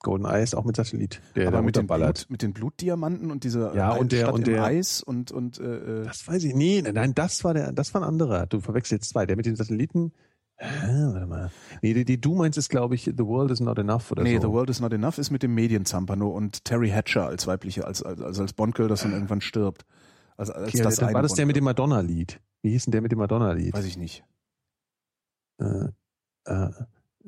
GoldenEye 0.00 0.42
ist 0.42 0.54
auch 0.54 0.64
mit 0.64 0.76
Satellit, 0.76 1.20
der 1.36 1.48
aber 1.48 1.58
da 1.58 1.62
mit 1.62 1.76
den. 1.76 1.86
Blut, 1.86 2.26
mit 2.28 2.42
den 2.42 2.52
Blutdiamanten 2.52 3.30
und 3.30 3.44
dieser 3.44 3.74
Ja, 3.74 3.92
und 3.92 4.12
der- 4.12 4.22
Stadt 4.22 4.34
und 4.34 4.46
der- 4.46 4.64
Eis 4.64 5.02
und, 5.02 5.30
und 5.30 5.58
äh, 5.60 6.00
äh, 6.00 6.04
Das 6.04 6.26
weiß 6.26 6.42
ich. 6.44 6.54
Nee, 6.54 6.82
nein, 6.82 7.14
das 7.14 7.44
war 7.44 7.54
der, 7.54 7.72
das 7.72 7.92
war 7.94 8.02
ein 8.02 8.08
anderer. 8.08 8.46
Du 8.46 8.60
verwechselst 8.60 9.10
zwei. 9.10 9.26
Der 9.26 9.36
mit 9.36 9.46
den 9.46 9.56
Satelliten. 9.56 10.12
Hä, 10.56 10.88
warte 11.12 11.26
mal. 11.26 11.50
Nee, 11.80 11.94
die, 11.94 12.04
die 12.04 12.20
du 12.20 12.34
meinst 12.34 12.58
ist, 12.58 12.68
glaube 12.68 12.94
ich, 12.94 13.04
The 13.04 13.24
World 13.24 13.50
is 13.50 13.60
not 13.60 13.78
enough 13.78 14.10
oder 14.12 14.22
nee, 14.22 14.36
so. 14.36 14.42
The 14.42 14.48
World 14.48 14.68
is 14.68 14.80
Not 14.80 14.92
Enough 14.92 15.16
ist 15.16 15.30
mit 15.30 15.42
dem 15.42 15.54
Medienzampano 15.54 16.28
und 16.28 16.64
Terry 16.66 16.90
Hatcher 16.90 17.26
als 17.26 17.46
weibliche, 17.46 17.86
als, 17.86 18.02
als, 18.02 18.20
als, 18.20 18.38
als 18.40 18.52
Bondgirl, 18.52 18.88
das 18.88 19.00
dann 19.02 19.12
irgendwann 19.12 19.40
stirbt. 19.40 19.86
Also 20.36 20.52
als 20.52 20.68
Okay, 20.68 20.82
das 20.82 20.96
dann 20.96 21.14
war 21.14 21.22
das 21.22 21.32
der 21.34 21.46
mit 21.46 21.56
dem. 21.56 21.64
Madonna-Lied. 21.64 22.40
Wie 22.62 22.70
hieß 22.72 22.84
denn 22.84 22.92
der 22.92 23.00
mit 23.00 23.10
dem 23.12 23.18
Madonna-Lied? 23.18 23.72
Weiß 23.72 23.86
ich 23.86 23.96
nicht. 23.96 24.22
Äh, 25.58 25.88
äh, 26.44 26.70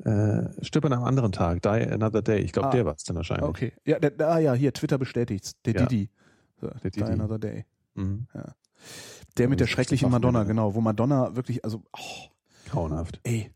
äh, 0.03 0.63
stirb 0.63 0.85
an 0.85 0.93
einem 0.93 1.03
anderen 1.03 1.31
Tag, 1.31 1.61
Die 1.61 1.67
Another 1.69 2.21
Day. 2.21 2.39
Ich 2.41 2.51
glaube, 2.51 2.69
Ah. 2.69 2.71
der 2.71 2.85
war 2.85 2.95
es 2.95 3.03
dann 3.03 3.15
wahrscheinlich. 3.15 3.47
Okay. 3.47 3.73
Ja, 3.85 3.99
der, 3.99 4.27
ah 4.27 4.39
ja, 4.39 4.53
hier, 4.53 4.73
Twitter 4.73 4.97
bestätigt's. 4.97 5.53
Der 5.65 5.73
Ja. 5.75 5.85
Didi. 5.85 6.09
So, 6.59 6.67
Der 6.67 6.79
Die 6.91 6.99
Didi. 6.99 7.11
Another 7.11 7.39
Day. 7.39 7.65
Mhm. 7.95 8.27
Der 9.37 9.47
mit 9.49 9.59
der 9.59 9.65
Das 9.65 9.69
ist 9.69 9.73
schrecklichen 9.75 10.09
Madonna, 10.09 10.43
genau, 10.43 10.73
wo 10.75 10.81
Madonna 10.81 11.35
wirklich, 11.35 11.63
also, 11.63 11.83
oh, 11.95 12.27
Grauenhaft. 12.69 13.19
ey, 13.23 13.51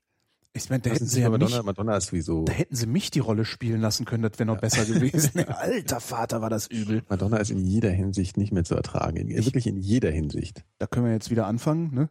ich 0.53 0.69
meine, 0.69 0.81
da 0.81 0.89
hätten 0.89 1.05
Sie 1.05 1.22
ja 1.22 1.30
mal 1.30 1.38
mich, 1.38 1.49
Madonna, 1.49 1.64
Madonna 1.64 1.97
ist 1.97 2.14
wie 2.14 2.22
so. 2.22 2.45
da 2.45 2.53
hätten 2.53 2.76
sie 2.76 2.88
mich 2.88 3.11
die 3.11 3.19
Rolle 3.19 3.45
spielen 3.45 3.80
lassen 3.81 4.05
können, 4.05 4.23
das 4.23 4.39
wäre 4.39 4.47
noch 4.47 4.59
besser 4.59 4.85
gewesen. 4.85 5.43
Alter 5.47 5.99
Vater, 5.99 6.41
war 6.41 6.49
das 6.49 6.68
übel. 6.68 7.03
Madonna 7.09 7.38
ist 7.38 7.51
in 7.51 7.59
jeder 7.59 7.91
Hinsicht 7.91 8.38
nicht 8.38 8.51
mehr 8.51 8.64
zu 8.64 8.73
ertragen. 8.76 9.18
In, 9.18 9.30
Ich- 9.30 9.45
wirklich 9.45 9.68
in 9.68 9.77
jeder 9.77 10.09
Hinsicht. 10.11 10.64
Da 10.80 10.88
können 10.88 11.05
wir 11.05 11.14
jetzt 11.14 11.30
wieder 11.30 11.45
anfangen, 11.45 11.93
ne? 11.93 12.09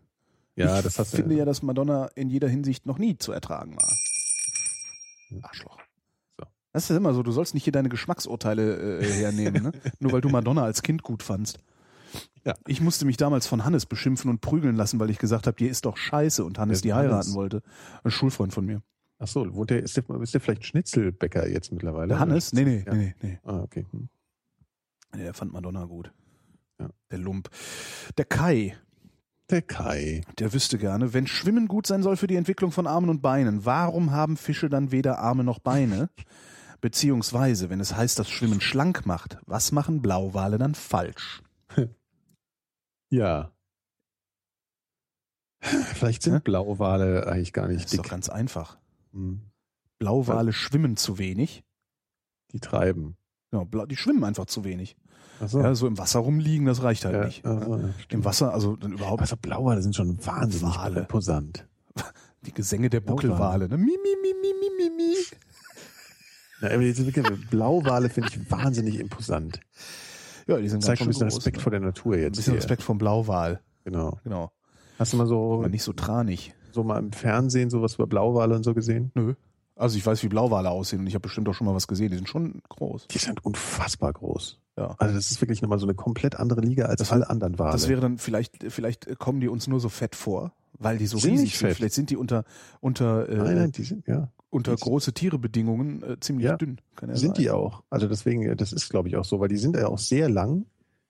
Ja, 0.54 0.78
ich 0.78 0.84
das 0.84 0.98
hast 0.98 1.12
du. 1.12 1.16
finde 1.18 1.34
ja, 1.36 1.44
dass 1.44 1.62
Madonna 1.62 2.06
in 2.14 2.30
jeder 2.30 2.48
Hinsicht 2.48 2.86
noch 2.86 2.98
nie 2.98 3.18
zu 3.18 3.32
ertragen 3.32 3.74
war. 3.76 3.92
Hm. 5.28 5.40
Arschloch. 5.44 5.78
So. 6.38 6.46
Das 6.72 6.84
ist 6.84 6.88
ja 6.90 6.96
immer 6.96 7.14
so, 7.14 7.22
du 7.22 7.32
sollst 7.32 7.54
nicht 7.54 7.64
hier 7.64 7.72
deine 7.72 7.88
Geschmacksurteile 7.88 9.00
äh, 9.00 9.04
hernehmen, 9.04 9.62
ne? 9.62 9.72
Nur 10.00 10.12
weil 10.12 10.20
du 10.20 10.28
Madonna 10.28 10.62
als 10.64 10.82
Kind 10.82 11.02
gut 11.02 11.22
fandst. 11.22 11.58
Ja. 12.44 12.54
Ich 12.66 12.80
musste 12.80 13.04
mich 13.04 13.16
damals 13.16 13.46
von 13.46 13.64
Hannes 13.64 13.86
beschimpfen 13.86 14.30
und 14.30 14.40
prügeln 14.40 14.76
lassen, 14.76 15.00
weil 15.00 15.10
ich 15.10 15.18
gesagt 15.18 15.46
habe, 15.48 15.56
die 15.56 15.66
ist 15.66 15.84
doch 15.84 15.96
scheiße 15.96 16.44
und 16.44 16.58
Hannes 16.58 16.78
Wer 16.78 16.82
die 16.82 16.92
Hannes? 16.94 17.12
heiraten 17.12 17.34
wollte. 17.34 17.62
Ein 18.04 18.10
Schulfreund 18.12 18.52
von 18.54 18.64
mir. 18.64 18.82
Ach 19.18 19.26
so, 19.26 19.52
wohnt 19.54 19.70
der, 19.70 19.82
ist, 19.82 19.96
der, 19.96 20.04
ist 20.20 20.34
der 20.34 20.40
vielleicht 20.40 20.64
Schnitzelbäcker 20.66 21.48
jetzt 21.48 21.72
mittlerweile? 21.72 22.08
Der 22.08 22.18
Hannes? 22.20 22.52
Nee, 22.52 22.64
nee, 22.64 22.84
Ja. 22.86 22.94
nee, 22.94 23.14
nee, 23.22 23.38
Ah, 23.44 23.60
okay. 23.62 23.86
Hm. 23.90 24.08
nee. 25.14 25.22
Der 25.24 25.34
fand 25.34 25.52
Madonna 25.52 25.84
gut. 25.86 26.12
Ja. 26.78 26.90
Der 27.10 27.18
Lump. 27.18 27.48
Der 28.18 28.26
Kai, 28.26 28.76
Der 29.50 29.62
Kai. 29.62 30.22
der 30.38 30.52
wüsste 30.52 30.76
gerne, 30.76 31.12
wenn 31.12 31.26
Schwimmen 31.28 31.68
gut 31.68 31.86
sein 31.86 32.02
soll 32.02 32.16
für 32.16 32.26
die 32.26 32.34
Entwicklung 32.36 32.72
von 32.72 32.86
Armen 32.86 33.08
und 33.10 33.22
Beinen, 33.22 33.64
warum 33.64 34.10
haben 34.10 34.36
Fische 34.36 34.68
dann 34.68 34.90
weder 34.90 35.18
Arme 35.20 35.44
noch 35.44 35.60
Beine? 35.60 36.10
Beziehungsweise, 36.80 37.70
wenn 37.70 37.80
es 37.80 37.94
heißt, 37.94 38.18
dass 38.18 38.28
Schwimmen 38.28 38.60
schlank 38.60 39.06
macht, 39.06 39.38
was 39.46 39.72
machen 39.72 40.02
Blauwale 40.02 40.58
dann 40.58 40.74
falsch? 40.74 41.42
Ja. 43.08 43.52
Vielleicht 45.60 46.22
sind? 46.22 46.42
Blauwale 46.42 47.28
eigentlich 47.28 47.52
gar 47.52 47.66
Das 47.68 47.74
nicht 47.74 47.84
ist 47.84 47.92
dick. 47.92 48.02
doch 48.02 48.10
ganz 48.10 48.28
einfach. 48.28 48.78
Hm. 49.12 49.42
Blauwale 50.00 50.52
schwimmen 50.52 50.96
zu 50.96 51.16
wenig. 51.16 51.62
Die 52.52 52.58
treiben. 52.58 53.16
Ja, 53.52 53.64
die 53.86 53.96
schwimmen 53.96 54.24
einfach 54.24 54.46
zu 54.46 54.64
wenig. 54.64 54.96
So. 55.44 55.60
Ja, 55.60 55.74
so 55.74 55.86
im 55.86 55.98
Wasser 55.98 56.20
rumliegen, 56.20 56.66
das 56.66 56.82
reicht 56.82 57.04
halt 57.04 57.14
Ja, 57.14 57.24
nicht. 57.26 57.44
ach 57.44 57.62
so, 57.62 57.76
ja, 57.76 57.90
Im. 58.08 58.24
Wasser, 58.24 58.54
also 58.54 58.76
dann 58.76 58.92
überhaupt 58.92 59.20
Also 59.20 59.36
Blauwale 59.36 59.82
sind 59.82 59.94
schon 59.94 60.24
wahnsinnig 60.24 60.76
Wale. 60.76 61.00
imposant. 61.00 61.66
die 62.46 62.52
Gesänge 62.52 62.88
der. 62.90 63.00
Buckelwale. 63.00 63.68
Ne? 63.68 63.76
Mi, 63.76 63.84
mi, 63.84 64.16
mi, 64.22 64.34
mi, 64.40 64.54
mi, 64.60 64.90
mi, 64.90 64.96
mi. 64.96 65.14
Wirklich, 67.06 67.50
Blauwale 67.50 68.08
finde 68.08 68.30
ich 68.30 68.50
wahnsinnig 68.50 68.98
imposant. 68.98 69.60
Ja, 70.46 70.56
die 70.58 70.68
sind 70.68 70.84
ganz 70.84 70.98
schon 70.98 71.06
ein 71.06 71.10
bisschen 71.10 71.28
groß, 71.28 71.36
Respekt 71.38 71.56
ne? 71.58 71.62
vor 71.62 71.70
der 71.70 71.80
Natur 71.80 72.14
Ein 72.14 72.20
jetzt. 72.20 72.36
bisschen 72.36 72.52
hier. 72.52 72.60
Respekt 72.62 72.82
vom 72.82 72.98
Blauwal. 72.98 73.60
Genau. 73.84 74.18
Genau. 74.24 74.52
Hast 74.98 75.12
du 75.12 75.16
mal 75.18 75.26
so, 75.26 75.54
Aber 75.54 75.68
nicht 75.68 75.82
so 75.82 75.92
tranig. 75.92 76.54
so 76.72 76.82
mal 76.82 76.98
im 76.98 77.12
Fernsehen 77.12 77.68
sowas 77.68 77.96
über 77.96 78.06
Blauwale 78.06 78.54
und 78.54 78.62
so 78.62 78.72
gesehen? 78.72 79.10
Nö. 79.14 79.34
Also 79.74 79.98
ich 79.98 80.06
weiß, 80.06 80.22
wie 80.22 80.28
Blauwale 80.28 80.70
aussehen 80.70 81.00
und 81.00 81.06
ich 81.06 81.14
habe 81.14 81.22
bestimmt 81.22 81.48
auch 81.50 81.52
schon 81.54 81.66
mal 81.66 81.74
was 81.74 81.86
gesehen. 81.86 82.10
Die 82.10 82.16
sind 82.16 82.28
schon 82.28 82.62
groß. 82.70 83.08
Die 83.08 83.18
sind 83.18 83.44
unfassbar 83.44 84.12
groß. 84.14 84.58
Ja. 84.76 84.94
Also 84.98 85.14
das 85.14 85.30
ist 85.30 85.40
wirklich 85.40 85.62
nochmal 85.62 85.78
so 85.78 85.86
eine 85.86 85.94
komplett 85.94 86.36
andere 86.36 86.60
Liga 86.60 86.86
als 86.86 86.98
Das- 86.98 87.12
alle 87.12 87.28
anderen 87.30 87.58
Wale. 87.58 87.72
Das 87.72 87.88
wäre 87.88 88.00
dann 88.00 88.18
vielleicht, 88.18 88.64
vielleicht 88.70 89.18
kommen 89.18 89.40
die 89.40 89.48
uns 89.48 89.66
nur 89.68 89.80
so 89.80 89.88
fett 89.88 90.14
vor, 90.14 90.52
weil 90.78 90.98
die 90.98 91.06
so 91.06 91.18
sind 91.18 91.32
riesig 91.32 91.56
sind. 91.56 91.72
Vielleicht 91.74 91.94
sind 91.94 92.10
die 92.10 92.16
unter, 92.16 92.44
unter, 92.80 93.28
äh, 93.28 93.36
nein, 93.36 93.54
nein, 93.56 93.72
die 93.72 93.84
sind, 93.84 94.06
ja. 94.06 94.28
unter 94.50 94.74
die- 94.76 94.82
große 94.82 95.12
Tiere-Bedingungen 95.14 96.02
äh, 96.02 96.20
ziemlich 96.20 96.46
Ja. 96.46 96.56
dünn. 96.56 96.78
Kann 96.94 97.08
ja 97.08 97.16
sind 97.16 97.36
sein. 97.36 97.42
die 97.44 97.50
auch. 97.50 97.82
Also 97.90 98.06
deswegen, 98.06 98.42
äh, 98.42 98.54
das 98.56 98.72
ist 98.72 98.90
glaube 98.90 99.08
ich 99.08 99.16
auch 99.16 99.24
so, 99.24 99.40
weil 99.40 99.48
die 99.48 99.56
sind 99.56 99.76
ja 99.76 99.88
auch 99.88 99.98
sehr 99.98 100.28
lang 100.28 100.66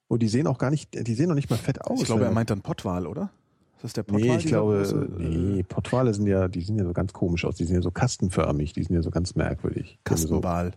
und 0.08 0.22
die 0.22 0.28
sehen 0.28 0.46
auch 0.46 0.58
gar 0.58 0.70
nicht, 0.70 0.94
die 1.06 1.14
sehen 1.14 1.28
noch 1.28 1.34
nicht 1.34 1.50
mal 1.50 1.56
fett 1.56 1.80
aus. 1.82 1.98
Ich 2.00 2.06
glaube, 2.06 2.24
er 2.24 2.30
meint 2.32 2.50
dann 2.50 2.60
Pottwal, 2.62 3.06
oder? 3.08 3.30
Ist 3.78 3.84
das 3.84 3.92
der 3.94 4.04
Pottwal? 4.04 4.28
Nee, 4.28 4.36
ich 4.36 4.46
glaube, 4.46 4.76
große, 4.78 5.08
nee, 5.18 5.62
Pottwale 5.64 6.14
sind 6.14 6.26
ja, 6.28 6.46
die 6.48 6.62
sehen 6.62 6.76
ja 6.78 6.84
so 6.84 6.92
ganz 6.92 7.12
komisch 7.12 7.44
aus. 7.44 7.56
Die 7.56 7.64
sind 7.64 7.74
ja 7.76 7.82
so 7.82 7.90
kastenförmig, 7.90 8.72
die 8.72 8.84
sind 8.84 8.94
ja 8.94 9.02
so 9.02 9.10
ganz 9.10 9.34
merkwürdig. 9.34 9.98
Haben 10.08 10.16
So, 10.16 10.28
Kastenwal. 10.40 10.72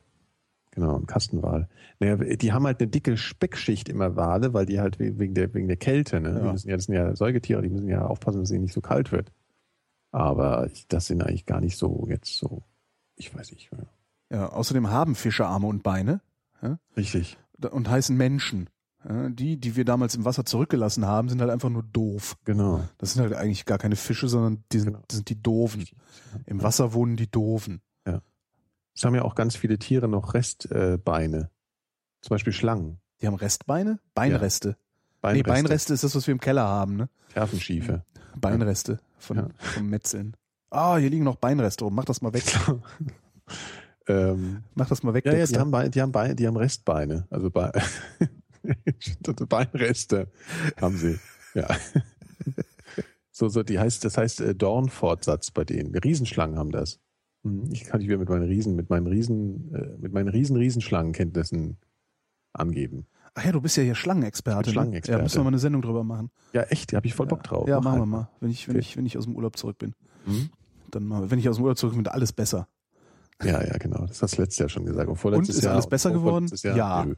Genau, 0.72 0.98
ein 0.98 1.06
Kastenwal. 1.08 1.68
Naja, 2.00 2.16
die 2.18 2.54
haben 2.54 2.66
halt 2.66 2.80
eine 2.82 2.90
dicke 2.90 3.18
Speckschicht 3.18 3.90
immer 3.90 4.16
Wale, 4.16 4.54
weil 4.54 4.66
die 4.66 4.80
halt 4.80 5.00
we- 5.00 5.20
wegen 5.20 5.34
der, 5.34 5.54
wegen 5.54 5.68
der 5.68 5.78
Kälte, 5.78 6.20
ne? 6.22 6.34
Die 6.40 6.46
Ja. 6.46 6.52
müssen 6.52 6.70
ja, 6.70 6.76
das 6.76 6.86
sind 6.86 6.96
ja 6.96 7.16
Säugetiere, 7.16 7.62
die 7.62 7.70
müssen 7.70 7.88
ja 7.88 8.06
aufpassen, 8.06 8.40
dass 8.40 8.50
es 8.50 8.54
ihnen 8.56 8.64
nicht 8.64 8.74
so 8.74 8.82
kalt 8.82 9.12
wird. 9.12 9.32
Aber 10.12 10.70
das 10.88 11.06
sind 11.08 11.22
eigentlich 11.24 11.46
gar 11.46 11.62
nicht 11.62 11.78
so 11.78 12.06
jetzt 12.10 12.38
so, 12.38 12.64
ich 13.16 13.34
weiß 13.36 13.52
nicht. 13.52 13.70
Ja. 13.72 14.38
Ja, 14.38 14.50
außerdem 14.50 14.90
haben 14.90 15.16
Fische 15.16 15.46
Arme 15.46 15.68
und 15.68 15.82
Beine 15.84 16.22
Richtig. 16.96 17.38
und 17.72 17.90
heißen 17.90 18.16
Menschen. 18.16 18.70
Ja, 19.08 19.30
die, 19.30 19.56
die 19.58 19.76
wir 19.78 19.86
damals 19.86 20.14
im 20.16 20.26
Wasser 20.26 20.44
zurückgelassen 20.46 21.06
haben, 21.06 21.30
sind 21.30 21.40
halt 21.40 21.50
einfach 21.52 21.70
nur 21.70 21.84
doof. 21.84 22.36
Genau. 22.44 22.82
Das 22.98 23.14
sind 23.14 23.22
halt 23.24 23.34
eigentlich 23.34 23.66
gar 23.66 23.78
keine 23.78 23.96
Fische, 23.96 24.28
sondern 24.28 24.64
die 24.74 24.80
sind, 24.80 24.88
Genau. 24.94 25.06
sind 25.10 25.30
die 25.30 25.42
Doofen. 25.42 25.86
Im 26.46 26.62
Wasser 26.62 26.92
wohnen 26.94 27.16
die 27.16 27.32
Doofen. 27.32 27.82
Es 29.00 29.06
haben 29.06 29.16
ja 29.16 29.22
auch 29.22 29.36
ganz 29.36 29.56
viele 29.56 29.80
Tiere 29.80 30.10
noch 30.10 30.34
Restbeine. 30.34 30.98
Beine. 30.98 31.50
Zum 32.20 32.32
Beispiel 32.32 32.52
Schlangen. 32.52 33.00
Die 33.22 33.28
haben 33.28 33.36
Restbeine? 33.36 34.00
Beinreste. 34.14 34.68
Nee, 34.72 34.76
Beinreste. 35.22 35.50
Beinreste 35.50 35.94
ist 35.94 36.04
das, 36.04 36.16
was 36.16 36.28
wir 36.28 36.34
im 36.34 36.42
Keller 36.42 36.68
haben, 36.68 36.98
ne? 36.98 37.10
Terfenschiefe. 37.32 38.04
Beinreste 38.36 39.00
von, 39.18 39.38
Ja. 39.38 39.48
vom 39.58 39.90
Metzeln. 39.90 40.36
Ah, 40.70 40.98
hier 40.98 41.10
liegen 41.10 41.24
noch 41.24 41.38
Beinreste 41.38 41.86
rum. 41.86 41.96
Mach 41.96 42.04
das 42.04 42.22
mal 42.22 42.34
weg. 42.34 42.44
ähm, 44.10 44.66
Mach 44.76 44.90
das 44.90 45.02
mal 45.02 45.14
weg, 45.14 45.26
ja, 45.26 45.34
ja, 45.34 45.46
die 45.46 45.58
haben, 45.58 45.72
Beine, 45.72 45.90
die, 45.90 46.02
haben 46.02 46.12
Beine, 46.12 46.36
die 46.36 46.46
haben 46.46 46.58
Restbeine. 46.58 47.26
Also 47.30 47.50
Be 47.50 47.72
Beinreste 49.48 50.28
haben 50.76 50.98
sie. 50.98 51.18
Ja. 51.54 51.70
So, 53.32 53.48
so, 53.48 53.64
die 53.64 53.80
heißt, 53.80 54.04
das 54.04 54.18
heißt 54.18 54.42
äh, 54.42 54.54
Dornfortsatz 54.54 55.52
bei 55.52 55.64
denen. 55.64 55.96
Riesenschlangen 55.96 56.60
haben 56.60 56.72
das. 56.72 57.00
Hm, 57.44 57.70
Ich 57.72 57.86
kann 57.86 58.00
dich 58.00 58.10
wieder 58.10 58.18
mit 58.18 58.30
meinen 58.30 58.44
Riesen, 58.44 58.76
mit 58.76 58.90
meinen 58.90 59.08
Riesen, 59.08 59.74
äh, 59.74 59.98
mit 59.98 60.14
meinen 60.14 60.28
Riesen, 60.30 60.56
Riesenschlangenkenntnissen 60.58 61.78
angeben. 62.54 63.06
Ach 63.36 63.46
ja, 63.46 63.52
du 63.52 63.62
bist 63.62 63.78
ja 63.78 63.84
hier 63.84 63.96
Schlangenexperte. 63.96 64.66
Bin 64.66 64.74
Schlangenexperte. 64.74 65.12
Ne? 65.12 65.20
Ja, 65.20 65.24
müssen 65.24 65.38
wir 65.40 65.44
mal 65.44 65.50
eine 65.50 65.60
Sendung 65.60 65.82
drüber 65.82 66.04
machen. 66.04 66.32
Ja, 66.54 66.64
echt, 66.64 66.92
da 66.92 66.98
habe 66.98 67.08
ich 67.08 67.14
voll 67.14 67.28
Bock 67.28 67.44
drauf. 67.44 67.68
Ja, 67.68 67.78
Mach 67.78 67.84
machen 67.96 67.96
wir 67.98 68.02
halt. 68.02 68.10
mal. 68.10 68.30
Wenn 68.40 68.50
ich, 68.50 68.68
wenn 68.68 68.76
Okay. 68.76 68.80
ich, 68.82 68.98
wenn 68.98 69.06
ich 69.06 69.18
aus 69.18 69.26
dem 69.26 69.36
Urlaub 69.36 69.56
zurück 69.58 69.78
bin. 69.78 69.94
Hm? 70.26 70.50
Dann 70.92 71.06
mal, 71.06 71.30
wenn 71.30 71.38
ich 71.40 71.48
aus 71.48 71.58
dem 71.58 71.64
Urlaub 71.64 71.78
zurück 71.78 71.96
bin, 71.96 72.06
alles 72.08 72.34
besser. 72.34 72.68
Ja, 73.42 73.64
ja, 73.64 73.78
genau. 73.78 74.06
Das 74.08 74.22
hast 74.22 74.38
du 74.38 74.42
letztes 74.42 74.58
Jahr 74.60 74.70
schon 74.70 74.86
gesagt. 74.86 75.08
Und, 75.08 75.24
Und 75.34 75.48
ist 75.48 75.64
Jahr, 75.64 75.74
alles 75.74 75.88
besser 75.88 76.12
geworden? 76.12 76.48
Jahr, 76.64 76.76
Ja. 76.76 77.06
Nö. 77.06 77.16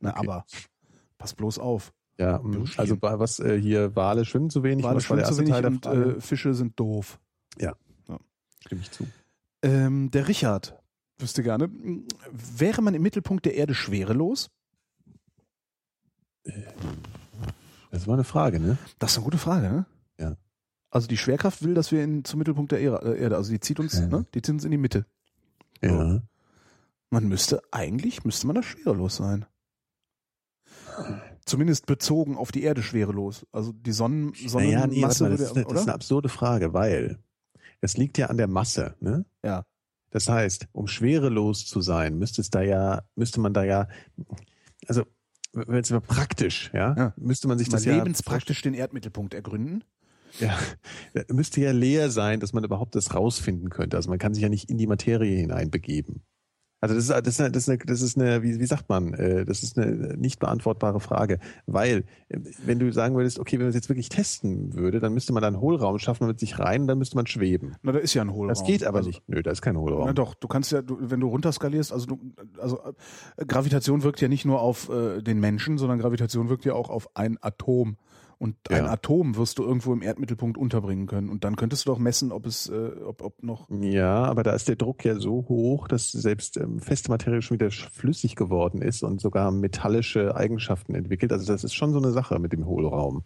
Na, 0.00 0.10
Okay. 0.10 0.18
aber 0.20 0.46
pass 1.18 1.34
bloß 1.34 1.58
auf. 1.58 1.92
Ja. 2.18 2.38
Bisschen. 2.38 2.78
also 2.78 2.96
was 3.00 3.38
äh, 3.40 3.60
hier 3.60 3.94
Wale 3.96 4.24
schwimmen 4.24 4.48
zu 4.50 4.62
wenig. 4.62 4.84
Wale 4.84 5.00
schwimmen 5.00 5.24
zu 5.24 5.36
wenig 5.38 5.54
und 5.64 5.86
äh, 5.86 6.20
Fische 6.20 6.54
sind 6.54 6.78
doof. 6.80 7.18
Stimme 8.60 8.80
ich 8.82 8.90
zu. 8.90 9.06
Ähm, 9.62 10.10
der 10.10 10.28
Richard 10.28 10.78
wüsste 11.18 11.42
gerne, 11.42 11.68
wäre 12.30 12.80
man 12.82 12.94
im 12.94 13.02
Mittelpunkt 13.02 13.44
der 13.44 13.54
Erde 13.54 13.74
schwerelos? 13.74 14.50
Das 17.90 18.06
war 18.06 18.14
eine 18.14 18.24
Frage, 18.24 18.60
ne? 18.60 18.78
Das 18.98 19.12
ist 19.12 19.16
eine 19.18 19.24
gute 19.24 19.38
Frage, 19.38 19.68
ne? 19.68 19.86
Ja. 20.18 20.36
Also 20.90 21.08
die 21.08 21.16
Schwerkraft 21.16 21.62
will, 21.62 21.74
dass 21.74 21.92
wir 21.92 22.02
in, 22.02 22.24
zum 22.24 22.38
Mittelpunkt 22.38 22.72
der 22.72 22.80
Erde, 22.80 23.18
äh, 23.18 23.34
also 23.34 23.50
die 23.50 23.60
zieht 23.60 23.80
uns, 23.80 23.98
Ja. 23.98 24.06
ne? 24.06 24.26
Die 24.34 24.42
zieht 24.42 24.54
uns 24.54 24.64
in 24.64 24.70
die 24.70 24.78
Mitte. 24.78 25.06
Ja. 25.82 26.22
Man 27.10 27.28
müsste, 27.28 27.62
eigentlich 27.72 28.24
müsste 28.24 28.46
man 28.46 28.56
da 28.56 28.62
schwerelos 28.62 29.16
sein. 29.16 29.46
Zumindest 31.44 31.86
bezogen 31.86 32.36
auf 32.36 32.52
die 32.52 32.62
Erde 32.62 32.82
schwerelos. 32.82 33.46
Also 33.52 33.72
die 33.72 33.92
Sonnen, 33.92 34.32
Naja, 34.52 34.86
nee, 34.86 35.00
Sonnenmasse 35.00 35.24
mal, 35.24 35.30
das, 35.30 35.40
würde, 35.40 35.42
ist 35.44 35.56
eine, 35.56 35.64
das 35.64 35.80
ist 35.80 35.86
eine 35.88 35.94
absurde 35.94 36.28
Frage, 36.28 36.74
weil 36.74 37.18
es 37.80 37.96
liegt 37.96 38.18
ja 38.18 38.26
an 38.26 38.36
der 38.36 38.48
Masse, 38.48 38.96
ne? 39.00 39.24
Ja. 39.44 39.64
Das 40.10 40.28
heißt, 40.28 40.68
um 40.72 40.86
schwerelos 40.86 41.66
zu 41.66 41.80
sein, 41.80 42.18
müsste 42.18 42.40
es 42.40 42.50
da 42.50 42.62
ja, 42.62 43.02
müsste 43.14 43.40
man 43.40 43.52
da 43.52 43.62
ja, 43.64 43.88
also 44.86 45.04
wenn 45.52 45.80
es 45.80 45.90
mal 45.90 46.00
praktisch, 46.00 46.70
ja, 46.72 46.94
Ja. 46.96 47.14
müsste 47.16 47.48
man 47.48 47.58
sich 47.58 47.68
Mal 47.68 47.76
das 47.76 47.84
ja 47.84 47.96
lebenspraktisch 47.96 48.62
den 48.62 48.74
Erdmittelpunkt 48.74 49.34
ergründen. 49.34 49.84
Ja, 50.40 50.58
müsste 51.32 51.60
ja 51.60 51.72
leer 51.72 52.10
sein, 52.10 52.40
dass 52.40 52.52
man 52.52 52.64
überhaupt 52.64 52.94
das 52.94 53.14
rausfinden 53.14 53.70
könnte. 53.70 53.96
Also 53.96 54.10
man 54.10 54.18
kann 54.18 54.34
sich 54.34 54.42
ja 54.42 54.48
nicht 54.48 54.70
in 54.70 54.76
die 54.76 54.86
Materie 54.86 55.36
hineinbegeben. 55.38 56.22
Also 56.80 56.94
das 56.94 57.04
ist, 57.04 57.10
das 57.10 57.26
ist, 57.26 57.40
eine, 57.40 57.50
das 57.50 57.62
ist 57.62 57.68
eine, 57.68 57.78
das 57.78 58.02
ist 58.02 58.18
eine 58.18 58.42
wie, 58.42 58.60
wie 58.60 58.66
sagt 58.66 58.88
man, 58.88 59.12
äh, 59.14 59.44
das 59.44 59.62
ist 59.62 59.78
eine 59.78 60.16
nicht 60.16 60.38
beantwortbare 60.38 61.00
Frage. 61.00 61.38
Weil, 61.66 62.04
äh, 62.28 62.38
wenn 62.64 62.78
du 62.78 62.92
sagen 62.92 63.16
würdest, 63.16 63.38
okay, 63.38 63.58
wenn 63.58 63.66
man 63.66 63.70
es 63.70 63.74
jetzt 63.74 63.88
wirklich 63.88 64.08
testen 64.08 64.74
würde, 64.74 65.00
dann 65.00 65.12
müsste 65.12 65.32
man 65.32 65.40
da 65.40 65.48
einen 65.48 65.60
Hohlraum 65.60 65.98
schaffen, 65.98 66.24
man 66.24 66.28
wird 66.28 66.40
sich 66.40 66.58
rein 66.58 66.86
dann 66.86 66.98
müsste 66.98 67.16
man 67.16 67.26
schweben. 67.26 67.76
Na, 67.82 67.92
da 67.92 67.98
ist 67.98 68.14
ja 68.14 68.22
ein 68.22 68.32
Hohlraum. 68.32 68.48
Das 68.48 68.64
geht 68.64 68.84
aber 68.84 68.98
also, 68.98 69.08
nicht. 69.08 69.22
Nö, 69.26 69.42
da 69.42 69.50
ist 69.50 69.62
kein 69.62 69.76
Hohlraum. 69.76 70.06
Na 70.06 70.12
doch, 70.12 70.34
du 70.34 70.46
kannst 70.46 70.72
ja, 70.72 70.82
du, 70.82 70.98
wenn 71.00 71.20
du 71.20 71.28
runterskalierst, 71.28 71.92
also 71.92 72.06
du, 72.06 72.18
also 72.60 72.80
äh, 73.36 73.44
Gravitation 73.44 74.02
wirkt 74.02 74.20
ja 74.20 74.28
nicht 74.28 74.44
nur 74.44 74.60
auf 74.60 74.88
äh, 74.88 75.20
den 75.22 75.40
Menschen, 75.40 75.78
sondern 75.78 75.98
Gravitation 75.98 76.48
wirkt 76.48 76.64
ja 76.64 76.74
auch 76.74 76.90
auf 76.90 77.16
ein 77.16 77.38
Atom. 77.40 77.96
Und 78.38 78.56
ein 78.70 78.84
Ja. 78.84 78.90
Atom 78.92 79.36
wirst 79.36 79.58
du 79.58 79.64
irgendwo 79.64 79.92
im 79.92 80.00
Erdmittelpunkt 80.00 80.56
unterbringen 80.56 81.06
können. 81.06 81.28
Und 81.28 81.42
dann 81.42 81.56
könntest 81.56 81.84
du 81.84 81.90
doch 81.90 81.98
messen, 81.98 82.30
ob 82.30 82.46
es, 82.46 82.68
äh, 82.68 82.92
ob, 83.04 83.22
ob 83.22 83.42
noch. 83.42 83.68
Ja, 83.68 84.24
aber 84.24 84.44
da 84.44 84.52
ist 84.52 84.68
der 84.68 84.76
Druck 84.76 85.04
ja 85.04 85.16
so 85.16 85.46
hoch, 85.48 85.88
dass 85.88 86.12
selbst 86.12 86.56
ähm, 86.56 86.78
feste 86.78 87.10
Materie 87.10 87.42
schon 87.42 87.56
wieder 87.56 87.70
flüssig 87.70 88.36
geworden 88.36 88.80
ist 88.80 89.02
und 89.02 89.20
sogar 89.20 89.50
metallische 89.50 90.36
Eigenschaften 90.36 90.94
entwickelt. 90.94 91.32
Also 91.32 91.52
das 91.52 91.64
ist 91.64 91.74
schon 91.74 91.92
so 91.92 91.98
eine 91.98 92.12
Sache 92.12 92.38
mit 92.38 92.52
dem 92.52 92.64
Hohlraum. 92.64 93.24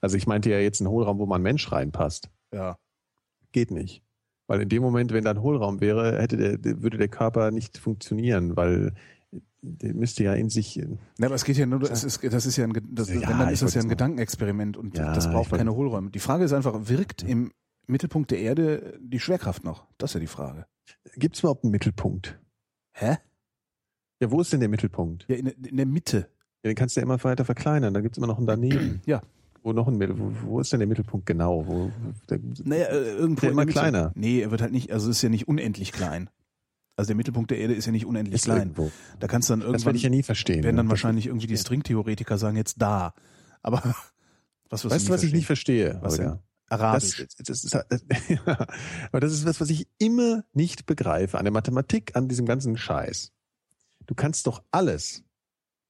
Also 0.00 0.16
ich 0.16 0.26
meinte 0.26 0.50
ja 0.50 0.58
jetzt 0.58 0.80
einen 0.80 0.90
Hohlraum, 0.90 1.18
wo 1.20 1.26
man 1.26 1.42
Mensch 1.42 1.70
reinpasst. 1.70 2.28
Ja. 2.52 2.76
Geht 3.52 3.70
nicht. 3.70 4.02
Weil 4.48 4.62
in 4.62 4.68
dem 4.68 4.82
Moment, 4.82 5.12
wenn 5.12 5.22
da 5.22 5.30
ein 5.30 5.42
Hohlraum 5.42 5.80
wäre, 5.80 6.20
hätte 6.20 6.58
der, 6.58 6.82
würde 6.82 6.98
der 6.98 7.06
Körper 7.06 7.52
nicht 7.52 7.78
funktionieren, 7.78 8.56
weil 8.56 8.94
der 9.62 9.94
müsste 9.94 10.24
ja 10.24 10.34
in 10.34 10.48
sich. 10.48 10.76
Ja, 10.76 10.86
aber 11.22 11.34
es 11.34 11.44
geht 11.44 11.56
ja 11.56 11.66
nur, 11.66 11.82
es 11.82 12.04
ist, 12.04 12.22
das 12.24 12.46
ist 12.46 12.56
ja 12.56 12.64
ein, 12.64 12.72
das, 12.90 13.08
Ja, 13.08 13.28
wenn, 13.28 13.38
dann 13.38 13.48
ist 13.50 13.62
das 13.62 13.74
ja 13.74 13.80
ein 13.80 13.86
es 13.86 13.90
Gedankenexperiment 13.90 14.76
und 14.76 14.96
Ja, 14.96 15.12
das 15.12 15.30
braucht 15.30 15.50
keine 15.50 15.74
Hohlräume. 15.74 16.10
Die 16.10 16.18
Frage 16.18 16.44
ist 16.44 16.52
einfach, 16.52 16.88
wirkt 16.88 17.22
im 17.22 17.52
Mittelpunkt 17.86 18.30
der 18.30 18.38
Erde 18.38 18.98
die 19.02 19.20
Schwerkraft 19.20 19.64
noch? 19.64 19.86
Das 19.98 20.10
ist 20.10 20.14
ja 20.14 20.20
die 20.20 20.26
Frage. 20.26 20.66
Gibt 21.16 21.36
es 21.36 21.40
überhaupt 21.40 21.64
einen 21.64 21.72
Mittelpunkt? 21.72 22.38
Hä? 22.92 23.16
Ja, 24.20 24.30
wo 24.30 24.40
ist 24.40 24.52
denn 24.52 24.60
der 24.60 24.68
Mittelpunkt? 24.68 25.26
Ja, 25.28 25.36
in, 25.36 25.46
in 25.46 25.76
der 25.76 25.86
Mitte. 25.86 26.28
Ja, 26.62 26.70
den 26.70 26.74
kannst 26.74 26.96
du 26.96 27.00
ja 27.00 27.04
immer 27.04 27.22
weiter 27.24 27.44
verkleinern. 27.44 27.94
Da 27.94 28.00
gibt's 28.00 28.18
immer 28.18 28.26
noch 28.26 28.38
einen 28.38 28.46
daneben. 28.46 29.00
Ja. 29.06 29.22
Wo 29.62 29.74
noch 29.74 29.88
ein 29.88 29.98
Mittel, 29.98 30.18
wo, 30.18 30.32
wo 30.42 30.60
ist 30.60 30.72
denn 30.72 30.80
der 30.80 30.88
Mittelpunkt 30.88 31.26
genau? 31.26 31.66
Wo, 31.66 31.90
der, 32.30 32.40
Naja, 32.64 32.86
äh, 32.86 33.12
irgendwo 33.12 33.42
Der 33.42 33.50
immer 33.50 33.66
kleiner. 33.66 34.10
Nee, 34.14 34.40
er 34.40 34.50
wird 34.50 34.62
halt 34.62 34.72
nicht, 34.72 34.90
also 34.90 35.10
es 35.10 35.16
ist 35.18 35.22
ja 35.22 35.28
nicht 35.28 35.48
unendlich 35.48 35.92
klein. 35.92 36.30
Also 37.00 37.08
der 37.08 37.16
Mittelpunkt 37.16 37.50
der 37.50 37.58
Erde 37.58 37.74
ist 37.74 37.86
ja 37.86 37.92
nicht 37.92 38.06
unendlich 38.06 38.36
ist 38.36 38.44
klein. 38.44 38.58
irgendwo. 38.58 38.90
Da 39.18 39.26
kannst 39.26 39.48
du 39.48 39.52
dann 39.54 39.60
Das 39.60 39.66
werde 39.66 39.76
irgendwann, 39.78 39.96
ich 39.96 40.02
ja 40.02 40.10
nie 40.10 40.22
verstehen. 40.22 40.62
werden 40.62 40.76
dann 40.76 40.86
Das- 40.86 40.90
wahrscheinlich 40.90 41.26
irgendwie 41.26 41.46
die 41.48 41.56
Stringtheoretiker 41.56 42.38
sagen 42.38 42.56
jetzt 42.56 42.80
da. 42.80 43.14
Aber 43.62 43.82
was 44.70 44.84
Weißt 44.88 45.08
du, 45.08 45.12
was 45.12 45.22
ich 45.22 45.32
nicht 45.32 45.46
verstehe? 45.46 45.98
Was 46.02 46.18
Holger? 46.18 46.30
denn? 46.30 46.40
Arabisch. 46.68 47.16
Das, 47.16 47.34
das 47.46 47.64
ist, 47.64 47.74
das, 47.74 48.04
ja, 48.28 48.38
aber 49.10 49.18
das 49.20 49.32
ist 49.32 49.44
was, 49.44 49.60
was 49.60 49.70
ich 49.70 49.88
immer 49.98 50.44
nicht 50.52 50.86
begreife 50.86 51.36
an 51.38 51.44
der 51.44 51.52
Mathematik, 51.52 52.14
an 52.14 52.28
diesem 52.28 52.46
ganzen 52.46 52.76
Scheiß. 52.76 53.32
Du 54.06 54.14
kannst 54.14 54.46
doch 54.46 54.62
alles 54.70 55.24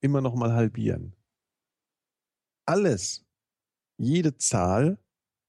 immer 0.00 0.20
noch 0.22 0.34
mal 0.34 0.52
halbieren. 0.54 1.14
Alles. 2.66 3.24
Jede 3.98 4.36
Zahl, 4.38 4.98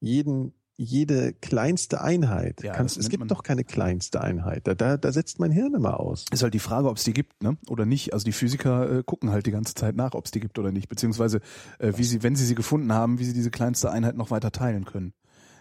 jeden, 0.01 0.53
jede 0.81 1.33
kleinste 1.33 2.01
Einheit. 2.01 2.63
Ja, 2.63 2.73
kannst, 2.73 2.97
es 2.97 3.09
gibt 3.09 3.29
doch 3.29 3.43
keine 3.43 3.63
kleinste 3.63 4.21
Einheit. 4.21 4.67
Da, 4.67 4.73
da, 4.73 4.97
da 4.97 5.11
setzt 5.11 5.39
mein 5.39 5.51
Hirn 5.51 5.73
immer 5.75 5.99
aus. 5.99 6.25
Ist 6.31 6.43
halt 6.43 6.53
die 6.53 6.59
Frage, 6.59 6.89
ob 6.89 6.97
es 6.97 7.03
die 7.03 7.13
gibt, 7.13 7.43
ne? 7.43 7.57
Oder 7.69 7.85
nicht. 7.85 8.13
Also 8.13 8.23
die 8.25 8.31
Physiker 8.31 8.99
äh, 8.99 9.03
gucken 9.03 9.29
halt 9.31 9.45
die 9.45 9.51
ganze 9.51 9.75
Zeit 9.75 9.95
nach, 9.95 10.13
ob 10.13 10.25
es 10.25 10.31
die 10.31 10.39
gibt 10.39 10.57
oder 10.59 10.71
nicht. 10.71 10.89
Beziehungsweise, 10.89 11.39
äh, 11.79 11.93
wie 11.97 12.03
sie, 12.03 12.23
wenn 12.23 12.35
sie 12.35 12.45
sie 12.45 12.55
gefunden 12.55 12.91
haben, 12.93 13.19
wie 13.19 13.25
sie 13.25 13.33
diese 13.33 13.51
kleinste 13.51 13.91
Einheit 13.91 14.15
noch 14.17 14.31
weiter 14.31 14.51
teilen 14.51 14.85
können. 14.85 15.13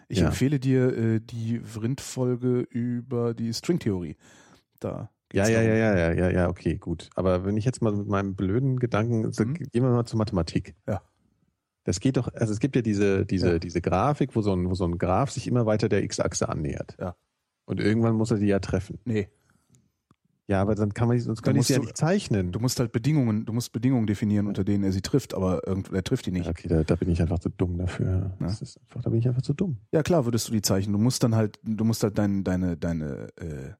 Ich 0.08 0.18
Ja. 0.18 0.26
empfehle 0.26 0.58
dir 0.58 0.96
äh, 0.96 1.20
die 1.20 1.60
Vrind-Folge 1.60 2.60
über 2.70 3.34
die 3.34 3.52
Stringtheorie. 3.54 4.16
Da. 4.80 5.10
Ja, 5.32 5.46
ja, 5.46 5.60
ja, 5.62 5.74
ja, 5.74 5.96
ja, 5.96 6.12
ja, 6.12 6.30
ja, 6.30 6.48
okay, 6.48 6.76
gut. 6.78 7.08
Aber 7.14 7.44
wenn 7.44 7.56
ich 7.56 7.64
jetzt 7.64 7.82
mal 7.82 7.92
mit 7.92 8.08
meinem 8.08 8.34
blöden 8.34 8.78
Gedanken, 8.80 9.30
so, 9.32 9.44
Mhm. 9.44 9.54
gehen 9.54 9.68
wir 9.84 9.90
mal 9.90 10.04
zur 10.06 10.18
Mathematik. 10.18 10.74
Ja. 10.88 11.02
Das 11.84 12.00
geht 12.00 12.16
doch, 12.16 12.32
also 12.34 12.52
es 12.52 12.60
gibt 12.60 12.76
ja 12.76 12.82
diese, 12.82 13.24
diese, 13.26 13.52
Ja. 13.52 13.58
diese 13.58 13.80
Grafik, 13.80 14.36
wo 14.36 14.42
so, 14.42 14.52
ein, 14.52 14.68
wo 14.68 14.74
so 14.74 14.84
ein 14.84 14.98
Graph 14.98 15.30
sich 15.30 15.46
immer 15.46 15.64
weiter 15.66 15.88
der 15.88 16.02
X-Achse 16.04 16.48
annähert. 16.48 16.96
Ja. 17.00 17.16
Und 17.64 17.80
irgendwann 17.80 18.14
muss 18.14 18.30
er 18.30 18.38
die 18.38 18.46
ja 18.46 18.58
treffen. 18.58 18.98
Nee, 19.04 19.28
Ja, 20.48 20.60
aber 20.60 20.74
dann 20.74 20.92
kann 20.92 21.06
man, 21.06 21.18
sonst 21.20 21.42
kann 21.42 21.54
ich 21.56 21.66
sie 21.68 21.74
ja 21.74 21.78
nicht 21.78 21.96
zeichnen. 21.96 22.50
du 22.50 22.58
musst 22.58 22.80
halt 22.80 22.90
Bedingungen, 22.90 23.46
du 23.46 23.52
musst 23.52 23.72
Bedingungen 23.72 24.06
definieren, 24.08 24.48
unter 24.48 24.64
denen 24.64 24.82
er 24.82 24.90
sie 24.92 25.00
trifft, 25.00 25.32
aber 25.32 25.64
irgend, 25.66 25.92
er 25.92 26.02
trifft 26.02 26.26
die 26.26 26.32
nicht. 26.32 26.46
Ja, 26.46 26.50
okay, 26.50 26.66
da, 26.68 26.82
da 26.82 26.96
bin 26.96 27.08
ich 27.08 27.22
einfach 27.22 27.38
zu 27.38 27.48
dumm 27.50 27.78
dafür. 27.78 28.32
Das 28.40 28.60
ist 28.60 28.78
einfach, 28.80 29.00
da 29.02 29.10
bin 29.10 29.20
ich 29.20 29.28
einfach 29.28 29.42
zu 29.42 29.54
dumm. 29.54 29.78
Ja 29.92 30.02
klar, 30.02 30.24
würdest 30.24 30.48
du 30.48 30.52
die 30.52 30.62
zeichnen. 30.62 30.92
Du 30.92 30.98
musst 30.98 31.22
dann 31.22 31.34
halt, 31.36 31.60
du 31.62 31.84
musst 31.84 32.02
halt 32.02 32.18
dein, 32.18 32.42
deine, 32.42 32.76
deine, 32.76 33.28
äh, 33.36 33.74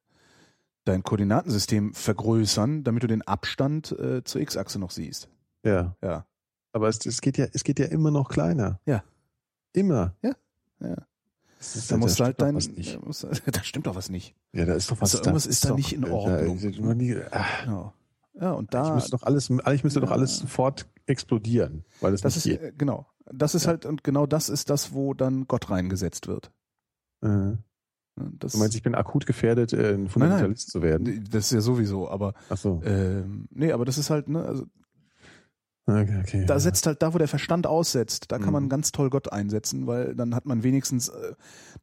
dein 0.85 1.03
Koordinatensystem 1.03 1.93
vergrößern, 1.93 2.83
damit 2.85 3.03
du 3.03 3.07
den 3.07 3.21
Abstand 3.21 3.91
äh, 3.99 4.23
zur 4.23 4.39
X-Achse 4.41 4.79
noch 4.79 4.91
siehst. 4.91 5.29
Ja. 5.65 5.95
Ja. 6.01 6.25
Aber 6.73 6.87
es, 6.87 7.05
es 7.05 7.21
geht 7.21 7.37
ja, 7.37 7.47
es 7.53 7.63
geht 7.63 7.79
ja 7.79 7.85
immer 7.87 8.11
noch 8.11 8.29
kleiner. 8.29 8.79
Ja. 8.85 9.03
Immer. 9.73 10.15
Ja. 10.21 10.31
Ja. 10.79 10.95
Ist- 11.59 11.91
Da 11.91 11.97
da 11.97 12.01
halt 12.01 12.11
stimmt 12.11 12.29
doch 12.29 12.45
dein, 12.45 12.55
was 12.55 12.69
nicht. 12.69 12.99
da, 13.45 13.51
da 13.51 13.63
stimmt 13.63 13.87
doch 13.87 13.95
was 13.95 14.09
nicht. 14.09 14.35
Ja, 14.53 14.65
da 14.65 14.73
ist 14.73 14.89
doch 14.89 14.99
was. 15.01 15.13
Also 15.15 15.17
irgendwas 15.23 15.45
ist 15.45 15.63
da 15.65 15.69
doch- 15.69 15.75
nicht 15.77 15.93
in 15.93 16.01
da- 16.01 16.11
Ordnung. 16.11 16.59
Da, 16.59 17.27
ah, 17.31 17.93
Ja, 18.33 18.51
und 18.53 18.63
ich 18.65 18.69
da, 18.71 18.95
müsste 18.95 19.11
doch 19.11 19.23
alles, 19.23 19.49
eigentlich 19.51 19.83
müsste 19.83 19.99
doch 19.99 20.09
Ja. 20.09 20.15
alles 20.15 20.37
sofort 20.37 20.87
explodieren, 21.05 21.83
weil 21.99 22.13
es 22.13 22.21
das 22.21 22.35
nicht 22.35 22.45
ist, 22.47 22.59
geht. 22.61 22.69
äh, 22.69 22.73
genau, 22.77 23.05
das 23.31 23.53
ist 23.55 23.63
Ja. 23.65 23.69
halt, 23.71 23.85
und 23.85 24.03
genau 24.03 24.25
das 24.25 24.49
ist 24.49 24.69
das, 24.69 24.93
wo 24.93 25.13
dann 25.13 25.47
Gott 25.47 25.69
reingesetzt 25.69 26.27
wird. 26.27 26.51
Äh. 27.21 27.57
Das, 28.39 28.51
Du 28.53 28.57
meinst, 28.59 28.75
ich 28.75 28.83
bin 28.83 28.93
akut 28.93 29.25
gefährdet, 29.25 29.71
äh, 29.73 29.93
ein 29.93 30.09
Fundamentalist 30.09 30.69
zu 30.69 30.81
werden? 30.81 31.23
das 31.31 31.45
ist 31.45 31.51
ja 31.51 31.61
sowieso, 31.61 32.09
aber 32.09 32.33
Ach 32.49 32.57
so. 32.57 32.81
ähm, 32.83 33.47
nee, 33.51 33.71
aber 33.71 33.85
das 33.85 33.97
ist 33.97 34.09
halt, 34.09 34.27
ne, 34.27 34.43
also 34.43 34.65
Okay, 35.87 36.19
okay. 36.21 36.45
da 36.45 36.53
ja. 36.53 36.59
setzt 36.59 36.85
halt 36.85 37.01
da, 37.01 37.13
wo 37.13 37.17
der 37.17 37.27
Verstand 37.27 37.65
aussetzt, 37.67 38.25
da 38.31 38.37
kann 38.39 38.53
man 38.53 38.65
Mhm. 38.65 38.69
ganz 38.69 38.91
toll 38.91 39.09
Gott 39.09 39.31
einsetzen, 39.33 39.87
weil 39.87 40.15
dann 40.15 40.35
hat 40.35 40.45
man 40.45 40.63
wenigstens, 40.63 41.09
äh, 41.09 41.33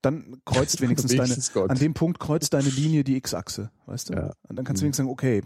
dann 0.02 0.36
kreuzt 0.44 0.80
wenigstens 0.80 1.10
deine, 1.10 1.22
Wenigstens 1.24 1.52
Gott. 1.52 1.68
an 1.70 1.76
dem 1.78 1.94
Punkt 1.94 2.20
kreuzt 2.20 2.54
deine 2.54 2.68
Linie 2.68 3.02
die 3.04 3.16
X-Achse, 3.16 3.70
weißt 3.86 4.10
du? 4.10 4.14
Ja. 4.14 4.32
Und 4.48 4.56
dann 4.56 4.64
kannst 4.64 4.80
du 4.80 4.84
Mhm. 4.84 4.86
wenigstens 4.86 5.04
sagen, 5.06 5.10
okay, 5.10 5.42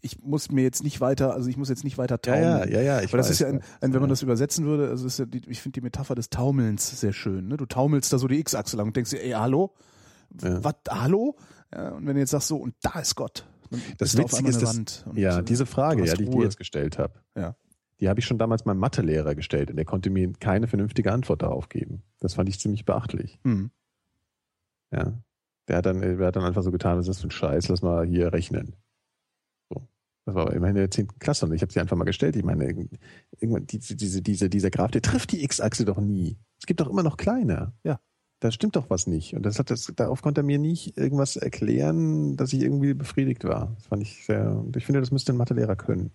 ich 0.00 0.20
muss 0.22 0.50
mir 0.52 0.62
jetzt 0.62 0.84
nicht 0.84 1.00
weiter, 1.00 1.34
also 1.34 1.48
ich 1.48 1.56
muss 1.56 1.68
jetzt 1.68 1.82
nicht 1.82 1.98
weiter 1.98 2.20
taumeln. 2.22 2.42
ja, 2.44 2.64
ja, 2.66 2.80
ja. 2.82 3.00
Ich 3.02 3.12
Weil 3.12 3.18
das 3.18 3.26
weiß, 3.26 3.32
ist 3.32 3.38
ja, 3.40 3.48
ein, 3.48 3.62
ein, 3.80 3.92
wenn 3.92 4.00
man 4.00 4.10
das 4.10 4.22
übersetzen 4.22 4.64
würde, 4.64 4.88
also 4.90 5.06
ist 5.06 5.18
ja 5.18 5.24
die, 5.26 5.42
ich 5.48 5.60
finde 5.60 5.80
die 5.80 5.84
Metapher 5.84 6.14
des 6.14 6.30
Taumelns 6.30 7.00
sehr 7.00 7.12
schön. 7.12 7.48
Ne? 7.48 7.56
Du 7.56 7.66
taumelst 7.66 8.12
da 8.12 8.18
so 8.18 8.28
die 8.28 8.38
X-Achse 8.38 8.76
lang 8.76 8.88
und 8.88 8.96
denkst 8.96 9.10
dir, 9.10 9.22
ey, 9.24 9.32
hallo? 9.32 9.74
Ja. 10.42 10.62
Was, 10.62 10.74
hallo? 10.88 11.36
Ja, 11.74 11.90
und 11.92 12.06
wenn 12.06 12.14
du 12.14 12.20
jetzt 12.20 12.30
sagst 12.30 12.48
so, 12.48 12.58
und 12.58 12.74
da 12.82 13.00
ist 13.00 13.16
Gott. 13.16 13.44
Dann 13.70 13.82
Das 13.98 14.16
Witzige 14.16 14.48
ist. 14.50 15.04
Und, 15.04 15.04
Ja, 15.14 15.40
äh, 15.40 15.42
diese 15.42 15.66
Frage, 15.66 16.04
ja, 16.06 16.14
die 16.14 16.24
ich 16.24 16.30
dir 16.30 16.42
jetzt 16.42 16.56
gestellt 16.58 16.98
habe, 16.98 17.14
Ja. 17.36 17.56
Die 18.00 18.08
habe 18.08 18.20
ich 18.20 18.26
schon 18.26 18.38
damals 18.38 18.64
meinem 18.64 18.78
Mathelehrer 18.78 19.34
gestellt 19.34 19.70
und 19.70 19.76
der 19.76 19.84
konnte 19.84 20.10
mir 20.10 20.32
keine 20.34 20.68
vernünftige 20.68 21.12
Antwort 21.12 21.42
darauf 21.42 21.68
geben. 21.68 22.02
Das 22.20 22.34
fand 22.34 22.48
ich 22.48 22.60
ziemlich 22.60 22.84
beachtlich. 22.84 23.40
Hm. 23.44 23.70
Ja. 24.92 25.12
Der 25.68 25.76
hat 25.76 25.86
dann, 25.86 26.00
der 26.00 26.26
hat 26.26 26.36
dann 26.36 26.44
einfach 26.44 26.62
so 26.62 26.70
getan, 26.70 26.96
was 26.96 27.06
ist 27.08 27.16
das 27.16 27.20
für 27.20 27.28
ein 27.28 27.30
Scheiß, 27.32 27.68
lass 27.68 27.82
mal 27.82 28.06
hier 28.06 28.32
rechnen. 28.32 28.74
So. 29.68 29.86
Das 30.24 30.34
war 30.34 30.42
aber 30.42 30.54
immerhin 30.54 30.76
in 30.76 30.82
der 30.82 30.90
10. 30.90 31.18
Klasse 31.18 31.44
und 31.46 31.52
ich 31.52 31.60
habe 31.62 31.72
sie 31.72 31.80
einfach 31.80 31.96
mal 31.96 32.04
gestellt. 32.04 32.36
Ich 32.36 32.44
meine, 32.44 32.64
irgend- 32.66 32.98
irgendwann, 33.38 33.66
diese, 33.66 33.94
diese, 33.96 34.22
diese, 34.22 34.48
dieser 34.48 34.70
Graph, 34.70 34.92
der 34.92 35.02
trifft 35.02 35.32
die 35.32 35.42
X-Achse 35.44 35.84
doch 35.84 35.98
nie. 36.00 36.38
Es 36.58 36.66
gibt 36.66 36.80
doch 36.80 36.88
immer 36.88 37.02
noch 37.02 37.16
kleiner. 37.18 37.74
Ja. 37.84 38.00
Da 38.40 38.52
stimmt 38.52 38.76
doch 38.76 38.88
was 38.88 39.08
nicht. 39.08 39.34
Und 39.34 39.42
das 39.44 39.58
hat 39.58 39.68
das, 39.70 39.92
darauf 39.96 40.22
konnte 40.22 40.42
er 40.42 40.44
mir 40.44 40.60
nicht 40.60 40.96
irgendwas 40.96 41.34
erklären, 41.36 42.36
dass 42.36 42.52
ich 42.52 42.62
irgendwie 42.62 42.94
befriedigt 42.94 43.42
war. 43.44 43.72
Das 43.74 43.86
fand 43.88 44.02
ich 44.02 44.24
sehr, 44.24 44.52
und 44.56 44.76
ich 44.76 44.86
finde, 44.86 45.00
das 45.00 45.10
müsste 45.10 45.32
ein 45.32 45.36
Mathelehrer 45.36 45.74
können. 45.74 46.12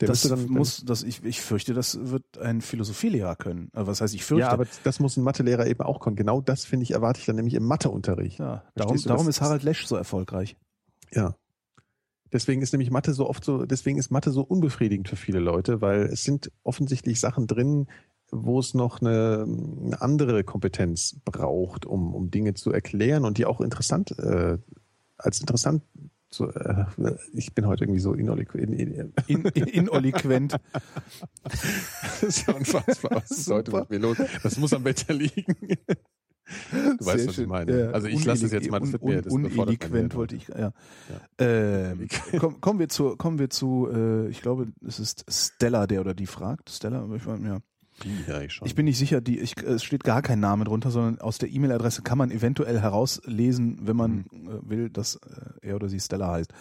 Der 0.00 0.08
das 0.08 0.22
dann, 0.22 0.46
muss, 0.46 0.84
das, 0.84 1.02
ich, 1.02 1.24
ich 1.24 1.40
fürchte, 1.40 1.74
das 1.74 1.98
wird 2.00 2.38
ein 2.38 2.60
Philosophielehrer 2.60 3.34
können. 3.34 3.70
Äh, 3.74 3.86
Was 3.86 4.00
heißt, 4.00 4.14
ich 4.14 4.24
fürchte? 4.24 4.42
ja, 4.42 4.50
aber 4.50 4.66
das 4.84 5.00
muss 5.00 5.16
ein 5.16 5.24
Mathelehrer 5.24 5.66
eben 5.66 5.80
auch 5.80 6.00
können. 6.00 6.16
Genau 6.16 6.40
das, 6.40 6.64
finde 6.64 6.84
ich, 6.84 6.92
erwarte 6.92 7.20
ich 7.20 7.26
dann 7.26 7.36
nämlich 7.36 7.54
im 7.54 7.64
Matheunterricht. 7.64 8.38
Ja, 8.38 8.62
darum, 8.74 8.96
du, 8.96 9.02
darum 9.02 9.28
ist 9.28 9.40
Harald 9.40 9.64
Lesch 9.64 9.86
so 9.86 9.96
erfolgreich. 9.96 10.56
Ja. 11.12 11.34
Deswegen 12.32 12.62
ist 12.62 12.72
nämlich 12.72 12.90
Mathe 12.90 13.12
so 13.14 13.28
oft 13.28 13.42
so, 13.42 13.64
deswegen 13.64 13.98
ist 13.98 14.10
Mathe 14.10 14.30
so 14.30 14.42
unbefriedigend 14.42 15.08
für 15.08 15.16
viele 15.16 15.40
Leute, 15.40 15.80
weil 15.80 16.02
es 16.02 16.24
sind 16.24 16.52
offensichtlich 16.62 17.20
Sachen 17.20 17.46
drin, 17.46 17.86
wo 18.30 18.58
es 18.58 18.74
noch 18.74 19.00
eine, 19.00 19.46
eine 19.46 20.00
andere 20.00 20.44
Kompetenz 20.44 21.16
braucht, 21.24 21.86
um, 21.86 22.14
um 22.14 22.30
Dinge 22.30 22.54
zu 22.54 22.70
erklären 22.70 23.24
und 23.24 23.38
die 23.38 23.46
auch 23.46 23.60
interessant, 23.60 24.18
äh, 24.18 24.58
als 25.16 25.40
interessant 25.40 25.82
zu, 26.30 26.48
äh, 26.48 26.84
ich 27.32 27.54
bin 27.54 27.66
heute 27.66 27.84
irgendwie 27.84 28.00
so 28.00 28.12
ineloquent. 28.14 28.62
In, 28.70 28.92
in, 28.92 29.12
In, 29.26 29.44
in, 29.44 29.66
ineloquent. 29.66 30.56
das 31.42 32.22
ist 32.22 32.46
ja 32.46 32.54
unfassbar. 32.54 33.22
Was 33.22 33.30
ist 33.30 33.50
heute 33.50 33.70
Super. 33.70 33.80
mit 33.82 33.90
mir 33.90 33.98
los? 33.98 34.18
Das 34.42 34.58
muss 34.58 34.72
am 34.72 34.84
Wetter 34.84 35.14
liegen. 35.14 35.56
Du 36.98 37.04
weißt, 37.04 37.28
was 37.28 37.38
ich 37.38 37.46
meine. 37.46 37.78
Ja, 37.78 37.90
also 37.90 38.06
ich 38.08 38.24
lasse 38.24 38.42
das 38.42 38.52
jetzt 38.52 38.70
mal, 38.70 38.80
das 38.80 38.94
un, 38.94 39.44
uneloquent 39.44 39.92
Hirn. 39.92 40.14
wollte 40.14 40.36
ich, 40.36 40.48
ja. 40.48 40.72
Ähm, 41.38 42.08
komm, 42.38 42.60
kommen 42.60 42.78
wir 42.78 42.88
zu, 42.88 43.16
kommen 43.16 43.38
wir 43.38 43.50
zu, 43.50 43.88
äh, 43.92 44.28
ich 44.28 44.40
glaube, 44.40 44.68
es 44.86 44.98
ist 44.98 45.26
Stella, 45.28 45.86
der 45.86 46.00
oder 46.00 46.14
die 46.14 46.26
fragt. 46.26 46.70
Stella, 46.70 47.02
aber 47.02 47.16
ich, 47.16 47.24
ja. 47.26 47.58
Ja, 48.28 48.40
ich. 48.40 48.60
Ich 48.64 48.74
bin 48.74 48.84
nicht 48.84 48.98
sicher, 48.98 49.20
die, 49.20 49.38
ich, 49.40 49.56
es 49.58 49.82
steht 49.82 50.04
gar 50.04 50.22
kein 50.22 50.38
Name 50.40 50.64
drunter, 50.64 50.90
sondern 50.90 51.20
aus 51.20 51.38
der 51.38 51.50
E-Mail-Adresse 51.50 52.02
kann 52.02 52.16
man 52.18 52.30
eventuell 52.30 52.80
herauslesen, 52.80 53.78
wenn 53.82 53.96
man 53.96 54.24
Mhm. 54.30 54.48
äh, 54.48 54.70
will, 54.70 54.90
dass 54.90 55.16
äh, 55.16 55.68
er 55.68 55.76
oder 55.76 55.88
sie 55.88 55.98
Stella 55.98 56.30
heißt. 56.32 56.52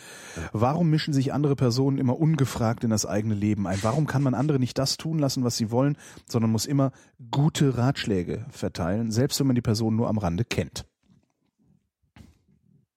Warum 0.52 0.90
mischen 0.90 1.14
sich 1.14 1.34
andere 1.34 1.56
Personen 1.56 1.98
immer 2.00 2.20
ungefragt 2.20 2.84
in 2.84 2.90
das 2.90 3.06
eigene 3.06 3.36
Leben 3.36 3.68
ein? 3.68 3.78
Warum 3.84 4.08
kann 4.08 4.24
man 4.24 4.34
andere 4.34 4.60
nicht 4.60 4.78
das 4.78 4.98
tun 4.98 5.20
lassen, 5.20 5.44
was 5.44 5.58
sie 5.58 5.70
wollen, 5.70 5.98
sondern 6.28 6.52
muss 6.52 6.66
immer 6.66 6.92
gute 7.32 7.78
Ratschläge 7.78 8.46
verteilen, 8.50 9.12
selbst 9.12 9.40
wenn 9.40 9.48
man 9.48 9.56
die 9.56 9.62
Person 9.62 9.96
nur 9.96 10.10
am 10.10 10.18
Rande 10.18 10.44
kennt? 10.44 10.86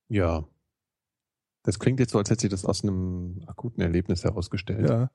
Ja. 0.09 0.45
Das 1.63 1.79
klingt 1.79 2.01
jetzt 2.01 2.13
so, 2.13 2.19
als 2.19 2.31
hätte 2.31 2.41
sie 2.41 2.49
das 2.49 2.65
aus 2.65 2.83
einem 2.83 3.43
akuten 3.47 3.83
Erlebnis 3.83 4.25
herausgestellt. 4.25 4.89
Ja. 4.89 5.11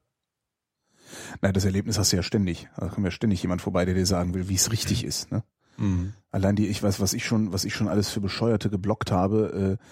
Nein, 1.41 1.53
das 1.53 1.65
Erlebnis 1.65 1.97
hast 1.97 2.11
du 2.11 2.17
ja 2.17 2.23
ständig. 2.23 2.67
Da 2.77 2.87
kommt 2.87 3.05
ja 3.05 3.11
ständig 3.11 3.41
jemand 3.41 3.61
vorbei, 3.61 3.85
der 3.85 3.93
dir 3.93 4.05
sagen 4.05 4.33
will, 4.33 4.49
wie 4.49 4.55
es 4.55 4.71
richtig 4.71 5.03
ist. 5.03 5.31
Ne? 5.31 5.43
Mhm. 5.77 6.13
Allein 6.31 6.55
die, 6.55 6.67
ich 6.67 6.81
weiß, 6.81 6.99
was 6.99 7.13
ich 7.13 7.25
schon, 7.25 7.53
was 7.53 7.65
ich 7.65 7.73
schon 7.73 7.87
alles 7.87 8.09
für 8.09 8.21
Bescheuerte 8.21 8.69
geblockt 8.69 9.11
habe, 9.11 9.77
äh, 9.79 9.85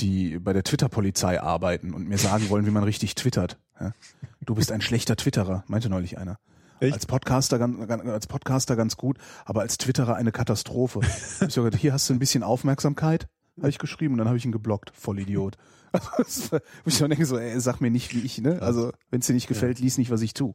die 0.00 0.38
bei 0.38 0.52
der 0.52 0.64
Twitter-Polizei 0.64 1.40
arbeiten 1.40 1.94
und 1.94 2.08
mir 2.08 2.18
sagen 2.18 2.48
wollen, 2.48 2.66
wie 2.66 2.70
man 2.70 2.84
richtig 2.84 3.14
twittert. 3.14 3.58
Ja? 3.78 3.92
Du 4.40 4.54
bist 4.54 4.72
ein 4.72 4.80
schlechter 4.80 5.16
Twitterer, 5.16 5.64
meinte 5.66 5.88
neulich 5.88 6.18
einer. 6.18 6.38
Echt? 6.80 6.94
Als 6.94 7.06
Podcaster, 7.06 7.58
ganz, 7.58 7.78
als 8.06 8.26
Podcaster 8.26 8.74
ganz 8.74 8.96
gut, 8.96 9.18
aber 9.44 9.60
als 9.60 9.78
Twitterer 9.78 10.16
eine 10.16 10.32
Katastrophe. 10.32 11.00
Ich 11.46 11.54
so 11.54 11.62
gedacht, 11.62 11.80
hier 11.80 11.92
hast 11.92 12.08
du 12.08 12.14
ein 12.14 12.18
bisschen 12.18 12.42
Aufmerksamkeit, 12.42 13.28
habe 13.58 13.68
ich 13.68 13.78
geschrieben 13.78 14.14
und 14.14 14.18
dann 14.18 14.26
habe 14.26 14.36
ich 14.36 14.44
ihn 14.44 14.52
geblockt. 14.52 14.90
Voll 14.94 15.20
Idiot. 15.20 15.56
Also, 15.92 16.10
das 16.18 16.52
war- 16.52 16.60
wo 16.84 16.88
ich 16.88 16.98
dann 16.98 17.10
denke 17.10 17.26
so, 17.26 17.38
ey, 17.38 17.58
sag 17.60 17.80
mir 17.80 17.90
nicht, 17.90 18.14
wie 18.14 18.20
ich, 18.20 18.38
ne? 18.40 18.60
Also, 18.62 18.92
wenn 19.10 19.20
es 19.20 19.26
dir 19.26 19.34
nicht 19.34 19.48
gefällt, 19.48 19.78
lies 19.78 19.98
nicht, 19.98 20.10
was 20.10 20.22
ich 20.22 20.34
tu. 20.34 20.54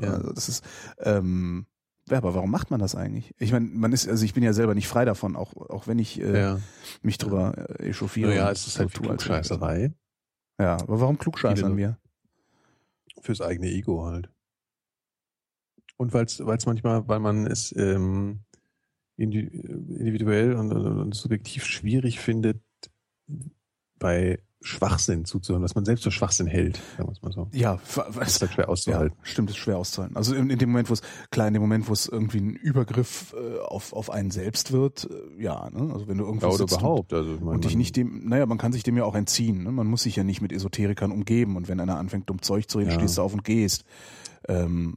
Ja. 0.00 0.14
Also, 0.14 0.32
das 0.32 0.48
ist, 0.48 0.64
ähm, 0.98 1.66
ja, 2.08 2.16
aber 2.18 2.34
warum 2.34 2.50
macht 2.50 2.70
man 2.70 2.80
das 2.80 2.94
eigentlich? 2.94 3.34
Ich 3.38 3.52
meine, 3.52 3.66
man 3.66 3.92
ist, 3.92 4.08
also 4.08 4.24
ich 4.24 4.34
bin 4.34 4.42
ja 4.42 4.52
selber 4.52 4.74
nicht 4.74 4.88
frei 4.88 5.04
davon, 5.04 5.36
auch, 5.36 5.54
auch 5.54 5.86
wenn 5.86 5.98
ich 5.98 6.20
äh, 6.20 6.40
Ja. 6.40 6.60
mich 7.02 7.18
drüber 7.18 7.56
äh, 7.78 7.88
echauffiere. 7.90 8.30
Und 8.32 8.52
es 8.52 8.66
ist 8.66 8.78
halt 8.78 8.90
so 8.90 9.02
tue, 9.02 9.10
als- 9.10 9.22
Klugscheißerei. 9.22 9.92
Ja, 10.58 10.74
aber 10.74 11.00
warum 11.00 11.18
klugscheißern 11.18 11.76
wir? 11.76 11.98
Fürs 13.22 13.40
eigene 13.40 13.68
Ego 13.68 14.06
halt. 14.06 14.28
Und 15.98 16.12
weil 16.14 16.24
es 16.24 16.38
manchmal, 16.66 17.06
weil 17.08 17.20
man 17.20 17.46
es 17.46 17.74
ähm, 17.76 18.40
indi- 19.18 19.48
individuell 19.50 20.54
und, 20.54 20.72
und, 20.72 20.86
und 20.98 21.14
subjektiv 21.14 21.64
schwierig 21.64 22.18
findet, 22.20 22.62
bei 23.98 24.42
Schwachsinn 24.62 25.24
zuzuhören, 25.24 25.62
was 25.62 25.74
man 25.74 25.86
selbst 25.86 26.04
für 26.04 26.10
Schwachsinn 26.10 26.46
hält, 26.46 26.78
sagen 26.96 27.08
wir 27.08 27.12
es 27.12 27.22
mal 27.22 27.32
so. 27.32 27.48
Ja, 27.52 27.78
was, 28.14 28.28
ist 28.34 28.40
halt 28.42 28.52
schwer 28.52 28.64
ja, 28.66 28.68
auszuhalten. 28.68 29.16
stimmt, 29.22 29.48
ist 29.50 29.56
schwer 29.56 29.78
auszuhalten. 29.78 30.16
Also 30.18 30.34
in, 30.34 30.50
in 30.50 30.58
dem 30.58 30.68
Moment, 30.70 30.90
wo 30.90 30.92
es, 30.94 31.00
klar, 31.30 31.48
in 31.48 31.54
dem 31.54 31.62
Moment, 31.62 31.88
wo 31.88 31.94
es 31.94 32.06
irgendwie 32.08 32.40
ein 32.40 32.50
Übergriff 32.50 33.34
äh, 33.38 33.58
auf, 33.60 33.94
auf 33.94 34.10
einen 34.10 34.30
selbst 34.30 34.70
wird, 34.72 35.08
äh, 35.10 35.42
ja, 35.42 35.70
ne? 35.70 35.92
Also 35.94 36.08
wenn 36.08 36.18
du 36.18 36.24
irgendwo 36.24 36.48
Ja, 36.48 36.52
oder 36.52 36.64
und- 36.64 36.72
überhaupt. 36.72 37.12
Also, 37.14 37.34
ich 37.34 37.40
meine, 37.40 37.52
und 37.52 37.64
dich 37.64 37.74
nicht 37.76 37.96
dem, 37.96 38.28
naja, 38.28 38.44
man 38.44 38.58
kann 38.58 38.72
sich 38.72 38.82
dem 38.82 38.96
ja 38.98 39.04
auch 39.04 39.14
entziehen. 39.14 39.62
Ne? 39.62 39.72
Man 39.72 39.86
muss 39.86 40.02
sich 40.02 40.16
ja 40.16 40.24
nicht 40.24 40.42
mit 40.42 40.52
Esoterikern 40.52 41.10
umgeben. 41.10 41.56
Und 41.56 41.68
wenn 41.68 41.80
einer 41.80 41.96
anfängt, 41.96 42.28
dumm 42.28 42.42
Zeug 42.42 42.68
zu 42.68 42.78
reden, 42.78 42.90
Ja. 42.90 42.96
stehst 42.98 43.16
du 43.16 43.22
auf 43.22 43.32
und 43.32 43.44
gehst. 43.44 43.84
Ähm, 44.46 44.96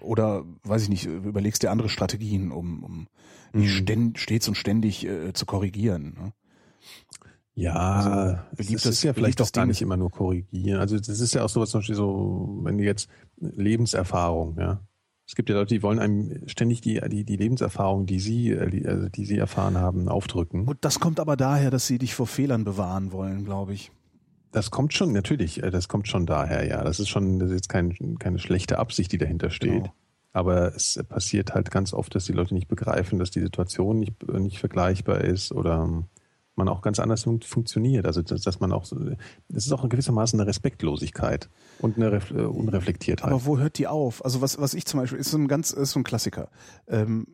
oder, 0.00 0.44
weiß 0.64 0.82
ich 0.84 0.88
nicht, 0.88 1.04
überlegst 1.04 1.62
dir 1.62 1.70
andere 1.70 1.88
Strategien, 1.90 2.50
um, 2.50 2.82
um 2.82 3.06
nicht 3.52 3.88
Mhm. 3.88 4.14
stets 4.16 4.48
und 4.48 4.56
ständig 4.56 5.06
äh, 5.06 5.32
zu 5.34 5.44
korrigieren. 5.46 6.14
Ne? 6.18 6.32
Ja, 7.56 8.46
Also, 8.50 8.74
es 8.74 8.86
ist 8.86 9.02
ja 9.04 9.12
vielleicht 9.12 9.40
auch 9.40 9.52
gar 9.52 9.66
nicht 9.66 9.80
immer 9.80 9.96
nur 9.96 10.10
korrigieren. 10.10 10.80
Also 10.80 10.98
das 10.98 11.20
ist 11.20 11.34
ja 11.34 11.44
auch 11.44 11.48
sowas 11.48 11.70
zum 11.70 11.80
Beispiel 11.80 11.94
so, 11.94 12.60
wenn 12.62 12.78
du 12.78 12.84
jetzt 12.84 13.08
Lebenserfahrung, 13.38 14.56
ja. 14.58 14.80
Es 15.26 15.34
gibt 15.34 15.48
ja 15.48 15.54
Leute, 15.54 15.74
die 15.74 15.82
wollen 15.82 16.00
einem 16.00 16.46
ständig 16.48 16.82
die, 16.82 17.00
die, 17.08 17.24
die 17.24 17.36
Lebenserfahrung, 17.36 18.04
die 18.04 18.20
sie, 18.20 18.50
äh, 18.50 18.68
die, 18.68 18.86
also 18.86 19.08
die 19.08 19.24
sie 19.24 19.38
erfahren 19.38 19.78
haben, 19.78 20.08
aufdrücken. 20.08 20.66
Und 20.68 20.84
das 20.84 21.00
kommt 21.00 21.18
aber 21.18 21.36
daher, 21.36 21.70
dass 21.70 21.86
sie 21.86 21.98
dich 21.98 22.14
vor 22.14 22.26
Fehlern 22.26 22.64
bewahren 22.64 23.10
wollen, 23.10 23.44
glaube 23.44 23.72
ich. 23.72 23.90
Das 24.52 24.70
kommt 24.70 24.92
schon, 24.92 25.12
natürlich, 25.12 25.62
äh, 25.62 25.70
das 25.70 25.88
kommt 25.88 26.08
schon 26.08 26.26
daher, 26.26 26.66
ja. 26.66 26.84
Das 26.84 27.00
ist 27.00 27.08
schon, 27.08 27.38
das 27.38 27.50
ist 27.50 27.54
jetzt 27.54 27.68
kein, 27.70 28.18
keine 28.18 28.38
schlechte 28.38 28.78
Absicht, 28.78 29.12
die 29.12 29.18
dahinter 29.18 29.48
steht. 29.48 29.84
Genau. 29.84 29.94
Aber 30.32 30.74
es 30.74 31.02
passiert 31.08 31.54
halt 31.54 31.70
ganz 31.70 31.94
oft, 31.94 32.14
dass 32.14 32.26
die 32.26 32.32
Leute 32.32 32.52
nicht 32.52 32.68
begreifen, 32.68 33.18
dass 33.18 33.30
die 33.30 33.40
Situation 33.40 34.00
nicht, 34.00 34.28
nicht 34.28 34.58
vergleichbar 34.58 35.22
ist 35.22 35.52
oder 35.52 36.04
man 36.56 36.68
auch 36.68 36.82
ganz 36.82 36.98
anders 37.00 37.24
fun 37.24 37.40
funktioniert. 37.40 38.06
Also 38.06 38.22
dass, 38.22 38.42
dass 38.42 38.60
man 38.60 38.72
auch 38.72 38.84
so, 38.84 38.96
es 39.52 39.66
ist 39.66 39.72
auch 39.72 39.88
gewissermaßen 39.88 40.38
eine 40.38 40.48
Respektlosigkeit 40.48 41.48
und 41.80 41.96
eine 41.96 42.12
Ref, 42.12 42.30
äh, 42.30 42.42
Unreflektiertheit. 42.44 43.30
Aber 43.32 43.44
wo 43.44 43.58
hört 43.58 43.78
die 43.78 43.86
auf? 43.86 44.24
Also 44.24 44.40
was, 44.40 44.58
was 44.58 44.74
ich 44.74 44.86
zum 44.86 45.00
Beispiel, 45.00 45.18
ist 45.18 45.30
so 45.30 45.38
ein 45.38 45.48
ganz, 45.48 45.70
ist 45.72 45.90
so 45.92 46.00
ein 46.00 46.04
Klassiker. 46.04 46.48
Ähm, 46.86 47.26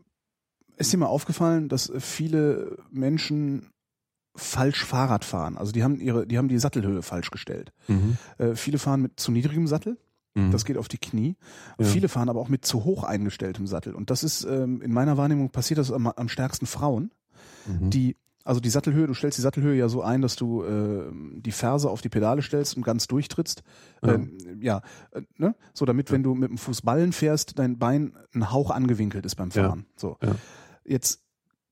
ist 0.76 0.92
dir 0.92 0.96
mal 0.98 1.06
aufgefallen, 1.06 1.68
dass 1.68 1.92
viele 1.98 2.78
Menschen 2.90 3.68
falsch 4.34 4.84
Fahrrad 4.84 5.24
fahren? 5.24 5.58
Also 5.58 5.72
die 5.72 5.82
haben 5.82 6.00
ihre, 6.00 6.26
die 6.26 6.38
haben 6.38 6.48
die 6.48 6.58
Sattelhöhe 6.58 7.02
falsch 7.02 7.30
gestellt. 7.30 7.72
mhm. 7.88 8.16
Äh, 8.38 8.54
viele 8.54 8.78
fahren 8.78 9.02
mit 9.02 9.20
zu 9.20 9.30
niedrigem 9.32 9.66
Sattel, 9.66 9.98
Mhm. 10.36 10.52
das 10.52 10.64
geht 10.64 10.78
auf 10.78 10.86
die 10.86 10.96
Knie. 10.98 11.34
Ja. 11.78 11.84
Viele 11.84 12.08
fahren 12.08 12.28
aber 12.28 12.38
auch 12.40 12.48
mit 12.48 12.64
zu 12.64 12.84
hoch 12.84 13.02
eingestelltem 13.02 13.66
Sattel. 13.66 13.96
Und 13.96 14.10
das 14.10 14.22
ist, 14.22 14.44
ähm, 14.44 14.80
in 14.80 14.92
meiner 14.92 15.16
Wahrnehmung 15.16 15.50
passiert 15.50 15.78
das 15.78 15.90
am, 15.90 16.06
am 16.06 16.28
stärksten 16.28 16.66
Frauen, 16.66 17.10
Mhm. 17.66 17.90
die 17.90 18.16
also 18.50 18.60
die 18.60 18.68
Sattelhöhe, 18.68 19.06
du 19.06 19.14
stellst 19.14 19.38
die 19.38 19.42
Sattelhöhe 19.42 19.76
ja 19.78 19.88
so 19.88 20.02
ein, 20.02 20.22
dass 20.22 20.34
du 20.34 20.64
äh, 20.64 21.04
die 21.40 21.52
Ferse 21.52 21.88
auf 21.88 22.00
die 22.02 22.08
Pedale 22.08 22.42
stellst 22.42 22.76
und 22.76 22.82
ganz 22.82 23.06
durchtrittst. 23.06 23.62
Ja. 24.02 24.14
Ähm, 24.14 24.36
ja, 24.60 24.82
äh, 25.12 25.22
ne? 25.36 25.54
So 25.72 25.84
damit, 25.84 26.10
wenn 26.10 26.24
du 26.24 26.34
mit 26.34 26.50
dem 26.50 26.58
Fuß 26.58 26.82
Ballen 26.82 27.12
fährst, 27.12 27.60
dein 27.60 27.78
Bein 27.78 28.12
ein 28.34 28.50
Hauch 28.50 28.72
angewinkelt 28.72 29.24
ist 29.24 29.36
beim 29.36 29.50
Ja. 29.50 29.68
Fahren. 29.68 29.86
So. 29.94 30.16
Ja. 30.20 30.34
Jetzt 30.84 31.22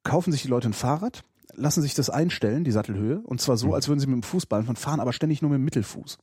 kaufen 0.04 0.30
sich 0.30 0.42
die 0.42 0.48
Leute 0.48 0.68
ein 0.68 0.72
Fahrrad, 0.72 1.24
lassen 1.54 1.82
sich 1.82 1.94
das 1.94 2.10
einstellen, 2.10 2.62
die 2.62 2.70
Sattelhöhe, 2.70 3.18
und 3.24 3.40
zwar 3.40 3.56
so, 3.56 3.68
Mhm. 3.68 3.72
als 3.74 3.88
würden 3.88 3.98
sie 3.98 4.06
mit 4.06 4.14
dem 4.14 4.22
Fußballen 4.22 4.66
fahren, 4.66 4.76
fahren 4.76 5.00
aber 5.00 5.12
ständig 5.12 5.42
nur 5.42 5.50
mit 5.50 5.58
dem 5.58 5.64
Mittelfuß. 5.64 6.18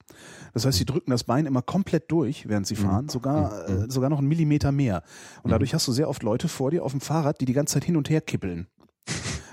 Das 0.54 0.66
heißt, 0.66 0.78
sie 0.78 0.86
drücken 0.86 1.12
das 1.12 1.26
Bein 1.26 1.46
immer 1.46 1.64
komplett 1.64 2.10
durch, 2.10 2.48
während 2.48 2.66
sie 2.66 2.78
fahren, 2.78 3.10
sogar, 3.10 3.68
äh, 3.68 3.92
sogar 3.92 4.10
noch 4.10 4.20
einen 4.20 4.30
Millimeter 4.30 4.72
mehr. 4.72 5.04
Und 5.44 5.52
dadurch 5.52 5.74
hast 5.74 5.86
du 5.90 5.92
sehr 5.92 6.08
oft 6.08 6.24
Leute 6.24 6.48
vor 6.48 6.72
dir 6.72 6.86
auf 6.86 6.92
dem 6.92 7.02
Fahrrad, 7.02 7.42
die 7.42 7.46
die 7.46 7.52
ganze 7.54 7.74
Zeit 7.74 7.84
hin 7.84 7.98
und 7.98 8.10
her 8.10 8.22
kippeln. 8.22 8.68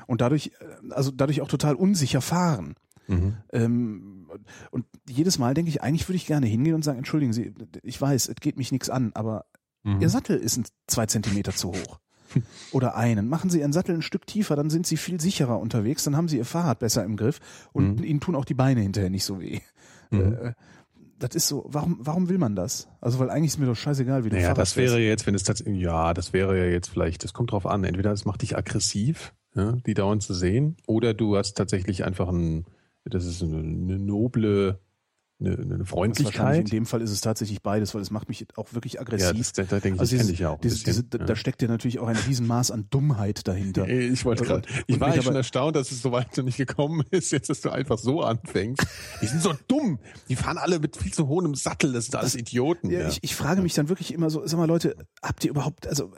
Und 0.07 0.21
dadurch, 0.21 0.53
äh, 0.61 0.93
also 0.93 1.11
dadurch 1.11 1.41
auch 1.41 1.49
total 1.49 1.75
unsicher 1.75 2.21
fahren. 2.21 2.75
Mhm. 3.09 3.37
Ähm, 3.53 4.29
und 4.71 4.87
jedes 5.09 5.39
Mal 5.39 5.55
denke 5.55 5.69
ich, 5.71 5.83
eigentlich 5.83 6.09
würde 6.09 6.17
ich 6.17 6.27
gerne 6.27 6.47
hingehen 6.47 6.75
und 6.75 6.83
sagen, 6.85 6.99
entschuldigen 6.99 7.33
Sie, 7.33 7.53
ich 7.83 8.01
weiß, 8.01 8.29
es 8.29 8.37
geht 8.37 8.57
mich 8.57 8.73
nichts 8.73 8.91
an, 8.91 9.13
aber 9.15 9.45
Mhm. 9.85 10.01
Ihr 10.01 10.09
Sattel 10.11 10.37
ist 10.37 10.61
zwei 10.87 11.07
Zentimeter 11.07 11.53
zu 11.53 11.71
hoch. 11.73 11.99
Oder 12.71 12.95
einen. 12.95 13.29
Machen 13.29 13.51
Sie 13.51 13.59
Ihren 13.59 13.73
Sattel 13.73 13.97
ein 13.97 14.03
Stück 14.03 14.29
tiefer, 14.29 14.55
dann 14.55 14.71
sind 14.71 14.87
Sie 14.87 14.97
viel 14.97 15.21
sicherer 15.21 15.59
unterwegs, 15.59 16.05
dann 16.05 16.17
haben 16.17 16.29
Sie 16.29 16.37
Ihr 16.39 16.45
Fahrrad 16.45 16.79
besser 16.79 17.05
im 17.05 17.17
Griff 17.17 17.41
und 17.73 17.99
Mhm. 17.99 18.05
Ihnen 18.05 18.21
tun 18.21 18.37
auch 18.37 18.45
die 18.45 18.55
Beine 18.55 18.81
hinterher 18.81 19.11
nicht 19.11 19.25
so 19.25 19.41
weh. 19.41 19.59
Mhm. 20.13 20.35
Äh, 20.41 20.53
das 21.19 21.35
ist 21.35 21.49
so, 21.49 21.65
warum, 21.67 21.99
warum 22.01 22.29
will 22.29 22.39
man 22.39 22.55
das? 22.55 22.87
Also, 23.01 23.19
weil 23.19 23.29
eigentlich 23.29 23.49
ist 23.55 23.59
mir 23.59 23.67
doch 23.67 23.75
scheißegal, 23.75 24.25
wie 24.25 24.29
du 24.29 24.37
Naja, 24.37 24.47
Fahrrad 24.51 24.59
das 24.59 24.73
fährst. 24.75 24.95
wäre 24.95 25.03
jetzt, 25.05 25.27
wenn 25.27 25.35
es 25.35 25.43
tatsächlich, 25.43 25.81
ja, 25.81 26.15
das 26.15 26.33
wäre 26.33 26.57
ja 26.57 26.65
jetzt 26.71 26.89
vielleicht, 26.89 27.25
das 27.25 27.33
kommt 27.33 27.51
drauf 27.51 27.67
an. 27.67 27.83
Entweder 27.83 28.13
es 28.13 28.25
macht 28.25 28.43
dich 28.43 28.57
aggressiv, 28.57 29.35
ja, 29.55 29.73
die 29.87 29.95
dauernd 29.95 30.23
zu 30.23 30.35
sehen, 30.35 30.77
oder 30.87 31.15
du 31.15 31.37
hast 31.37 31.57
tatsächlich 31.57 32.05
einfach 32.05 32.29
ein, 32.29 32.65
das 33.05 33.25
ist 33.25 33.43
eine, 33.43 33.59
eine 33.59 33.99
noble, 33.99 34.79
eine, 35.41 35.59
eine 35.59 35.85
Freundlichkeit. 35.85 36.61
in 36.61 36.65
dem 36.67 36.87
Fall 36.87 37.03
ist 37.03 37.11
es 37.11 37.21
tatsächlich 37.21 37.63
beides, 37.63 37.93
weil 37.97 38.01
es 38.01 38.13
macht 38.13 38.29
mich 38.29 38.47
auch 38.55 38.73
wirklich 38.75 38.93
Ja, 38.95 39.01
aggressiv. 39.01 39.37
das, 39.39 39.53
da, 39.55 39.63
da 39.65 39.81
denke 39.81 39.97
ich, 39.97 40.01
also 40.01 40.17
dieses, 40.17 40.31
ich 40.31 40.39
ja 40.39 40.51
auch. 40.51 40.61
dieses, 40.61 40.85
bisschen, 40.85 41.09
diese, 41.11 41.19
ja. 41.21 41.27
Da 41.27 41.35
steckt 41.35 41.63
ja 41.63 41.67
natürlich 41.69 41.99
auch 41.99 42.07
ein 42.07 42.15
Riesenmaß 42.15 42.71
an 42.71 42.87
Dummheit 42.91 43.49
dahinter. 43.49 43.89
Ey, 43.89 44.07
Ich 44.07 44.25
wollte 44.25 44.45
gerade, 44.45 44.69
ich 44.87 45.01
war 45.01 45.13
ja 45.15 45.21
schon 45.21 45.35
erstaunt, 45.35 45.75
dass 45.75 45.91
es 45.91 46.01
so 46.01 46.13
weit 46.13 46.37
noch 46.37 46.45
nicht 46.45 46.59
gekommen 46.59 47.03
ist, 47.11 47.33
jetzt, 47.33 47.51
dass 47.51 47.61
du 47.61 47.71
einfach 47.71 47.99
so 47.99 48.23
anfängst. 48.23 48.87
Die 49.21 49.27
sind 49.27 49.43
so 49.43 49.53
dumm. 49.67 49.99
Die 50.29 50.37
fahren 50.37 50.59
alle 50.59 50.79
mit 50.79 50.97
viel 50.97 51.13
zu 51.13 51.27
hohem 51.27 51.57
Sattel. 51.57 51.93
Das 51.93 52.05
sind 52.05 52.15
alles 52.15 52.37
Idioten. 52.37 52.91
Ja, 52.91 53.01
Ja, 53.01 53.09
Ich, 53.09 53.19
ich 53.23 53.35
frage 53.35 53.63
mich 53.63 53.75
dann 53.75 53.89
wirklich 53.89 54.15
immer 54.15 54.31
so, 54.31 54.47
sag 54.47 54.59
mal 54.59 54.69
Leute, 54.69 54.95
habt 55.25 55.43
ihr 55.45 55.51
überhaupt, 55.51 55.89
also 55.89 56.13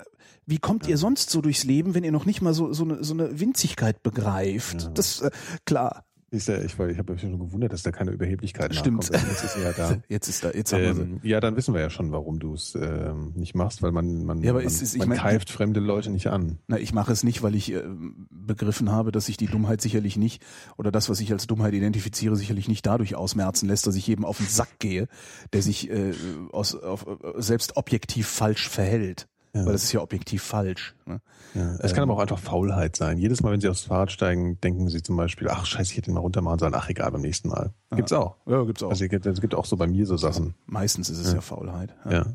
wie 0.46 0.58
kommt 0.58 0.86
ihr 0.88 0.98
sonst 0.98 1.30
so 1.30 1.40
durchs 1.40 1.64
Leben, 1.64 1.94
wenn 1.94 2.04
ihr 2.04 2.12
noch 2.12 2.26
nicht 2.26 2.42
mal 2.42 2.54
so, 2.54 2.72
so, 2.72 2.84
eine, 2.84 3.02
so 3.04 3.14
eine 3.14 3.40
Winzigkeit 3.40 4.02
begreift? 4.02 4.82
Ja. 4.82 4.88
Das, 4.90 5.20
äh, 5.22 5.30
klar, 5.64 6.04
Ist 6.30 6.48
ja, 6.48 6.56
ich, 6.58 6.72
ich 6.78 6.98
habe 6.98 7.12
mich 7.12 7.20
schon 7.20 7.38
gewundert, 7.38 7.72
dass 7.72 7.82
da 7.84 7.92
keine 7.92 8.10
Überheblichkeit 8.10 8.74
Stimmt. 8.74 9.10
nachkommt. 9.12 9.30
Jetzt 9.30 9.44
ist 9.44 9.54
sie 9.54 9.62
ja 9.62 9.72
da. 9.72 9.96
jetzt 10.08 10.28
ist 10.28 10.42
da, 10.44 10.50
jetzt 10.50 10.72
haben 10.72 10.82
wir 10.82 10.94
sie. 10.94 11.00
Ähm, 11.02 11.20
ja, 11.22 11.38
dann 11.40 11.54
wissen 11.56 11.74
wir 11.74 11.80
ja 11.80 11.90
schon, 11.90 12.10
warum 12.10 12.40
du 12.40 12.54
es 12.54 12.74
ähm, 12.74 13.32
nicht 13.36 13.54
machst, 13.54 13.82
weil 13.82 13.92
man, 13.92 14.24
man, 14.24 14.42
Ja, 14.42 14.52
man, 14.52 14.62
ist- 14.64 14.82
ich 14.82 14.98
man 14.98 15.10
mein- 15.10 15.18
keift 15.18 15.50
fremde 15.50 15.78
Leute 15.78 16.10
nicht 16.10 16.26
an. 16.26 16.58
Na, 16.66 16.76
ich 16.78 16.92
mache 16.92 17.12
es 17.12 17.22
nicht, 17.22 17.42
weil 17.44 17.54
ich 17.54 17.72
äh, 17.72 17.84
begriffen 18.30 18.90
habe, 18.90 19.12
dass 19.12 19.28
ich 19.28 19.36
die 19.36 19.46
Dummheit 19.46 19.80
sicherlich 19.80 20.16
nicht 20.16 20.42
oder 20.76 20.90
das, 20.90 21.08
was 21.08 21.20
ich 21.20 21.30
als 21.32 21.46
Dummheit 21.46 21.72
identifiziere, 21.72 22.34
sicherlich 22.34 22.66
nicht 22.68 22.84
dadurch 22.84 23.14
ausmerzen 23.14 23.68
lässt, 23.68 23.86
dass 23.86 23.94
ich 23.94 24.06
jedem 24.06 24.24
auf 24.24 24.38
den 24.38 24.46
Sack 24.48 24.80
gehe, 24.80 25.06
der 25.52 25.62
sich 25.62 25.88
äh, 25.88 26.12
aus, 26.50 26.74
auf, 26.74 27.06
selbst 27.36 27.76
objektiv 27.76 28.26
falsch 28.26 28.68
verhält. 28.68 29.28
Ja. 29.54 29.64
Weil 29.64 29.72
das 29.72 29.84
ist 29.84 29.92
ja 29.92 30.00
objektiv 30.00 30.42
falsch. 30.42 30.96
Ne? 31.06 31.20
Ja. 31.54 31.76
Es 31.76 31.94
kann 31.94 32.02
aber 32.02 32.14
auch 32.14 32.18
einfach 32.18 32.40
Faulheit 32.40 32.96
sein. 32.96 33.18
Jedes 33.18 33.40
Mal, 33.40 33.52
wenn 33.52 33.60
sie 33.60 33.68
aufs 33.68 33.82
Fahrrad 33.82 34.10
steigen, 34.10 34.60
denken 34.60 34.88
sie 34.88 35.00
zum 35.00 35.16
Beispiel, 35.16 35.48
ach 35.48 35.64
scheiße, 35.64 35.92
ich 35.92 35.96
hätte 35.96 36.10
ihn 36.10 36.14
mal 36.14 36.20
runter 36.20 36.42
machen 36.42 36.58
sollen. 36.58 36.74
Ach 36.74 36.88
egal, 36.88 37.12
beim 37.12 37.20
nächsten 37.20 37.48
Mal. 37.48 37.72
Gibt's 37.94 38.12
auch. 38.12 38.36
Ja, 38.46 38.64
gibt's 38.64 38.82
auch. 38.82 38.90
Also 38.90 39.04
es 39.04 39.40
gibt 39.40 39.54
auch 39.54 39.64
so 39.64 39.76
bei 39.76 39.86
mir 39.86 40.06
so 40.06 40.16
Sachen. 40.16 40.54
Meistens 40.66 41.08
ist 41.08 41.18
es 41.18 41.32
ja, 41.32 41.40
Faulheit. 41.40 41.94
Ja. 42.10 42.26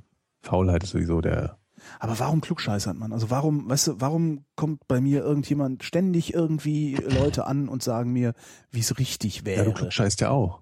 Faulheit 0.41 0.83
ist 0.83 0.91
sowieso 0.91 1.19
der. 1.19 1.57
Aber 1.99 2.17
warum 2.19 2.39
klugscheißert 2.39 2.97
man? 2.97 3.11
Also 3.11 3.29
warum, 3.29 3.69
weißt 3.69 3.87
du, 3.87 4.01
warum 4.01 4.45
kommt 4.55 4.87
bei 4.87 5.01
mir 5.01 5.21
irgendjemand 5.21 5.83
ständig 5.83 6.33
irgendwie 6.33 6.95
Leute 6.95 7.45
an 7.47 7.67
und 7.67 7.83
sagen 7.83 8.13
mir, 8.13 8.33
wie 8.71 8.79
es 8.79 8.97
richtig 8.97 9.37
Ja, 9.37 9.41
du 9.41 9.45
wäre? 9.47 9.73
klugscheißt 9.73 10.21
ja 10.21 10.29
auch. 10.29 10.61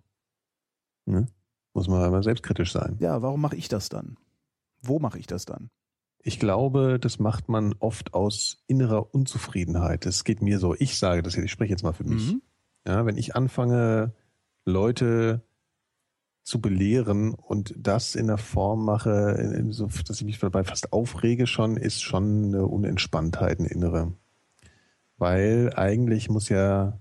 Ne? 1.06 1.28
Muss 1.74 1.88
man 1.88 2.02
aber 2.02 2.24
selbstkritisch 2.24 2.72
sein. 2.72 2.98
Ja, 3.00 3.22
warum 3.22 3.42
mache 3.42 3.56
ich 3.56 3.68
das 3.68 3.90
dann? 3.90 4.18
Wo 4.82 4.98
mache 4.98 5.20
ich 5.20 5.28
das 5.28 5.46
dann? 5.46 5.70
Ich 6.28 6.40
glaube, 6.40 7.00
das 7.00 7.20
macht 7.20 7.48
man 7.48 7.74
oft 7.80 8.14
aus 8.14 8.62
innerer 8.68 9.16
Unzufriedenheit. 9.16 10.06
Das 10.06 10.26
geht 10.26 10.42
mir 10.42 10.60
so. 10.60 10.76
Ich 10.78 10.98
sage 10.98 11.24
das 11.24 11.36
jetzt, 11.36 11.46
ich 11.46 11.52
spreche 11.52 11.72
jetzt 11.72 11.84
mal 11.84 11.94
für 11.94 12.04
mich. 12.04 12.34
Mhm. 12.34 12.42
Ja, 12.86 13.06
wenn 13.06 13.16
ich 13.16 13.38
anfange, 13.38 14.12
Leute 14.66 15.42
zu 16.44 16.60
belehren 16.60 17.34
und 17.34 17.74
das 17.78 18.16
in 18.16 18.28
der 18.28 18.38
Form 18.38 18.84
mache, 18.84 19.64
so, 19.70 19.88
dass 20.06 20.18
ich 20.18 20.26
mich 20.26 20.38
dabei 20.38 20.66
fast 20.66 20.92
aufrege 20.92 21.48
schon, 21.48 21.78
ist 21.78 22.04
schon 22.04 22.48
eine 22.48 22.66
Unentspanntheit, 22.66 23.60
eine 23.60 23.70
innere. 23.70 24.12
Weil 25.16 25.72
eigentlich 25.78 26.30
muss 26.30 26.50
ja, 26.50 27.00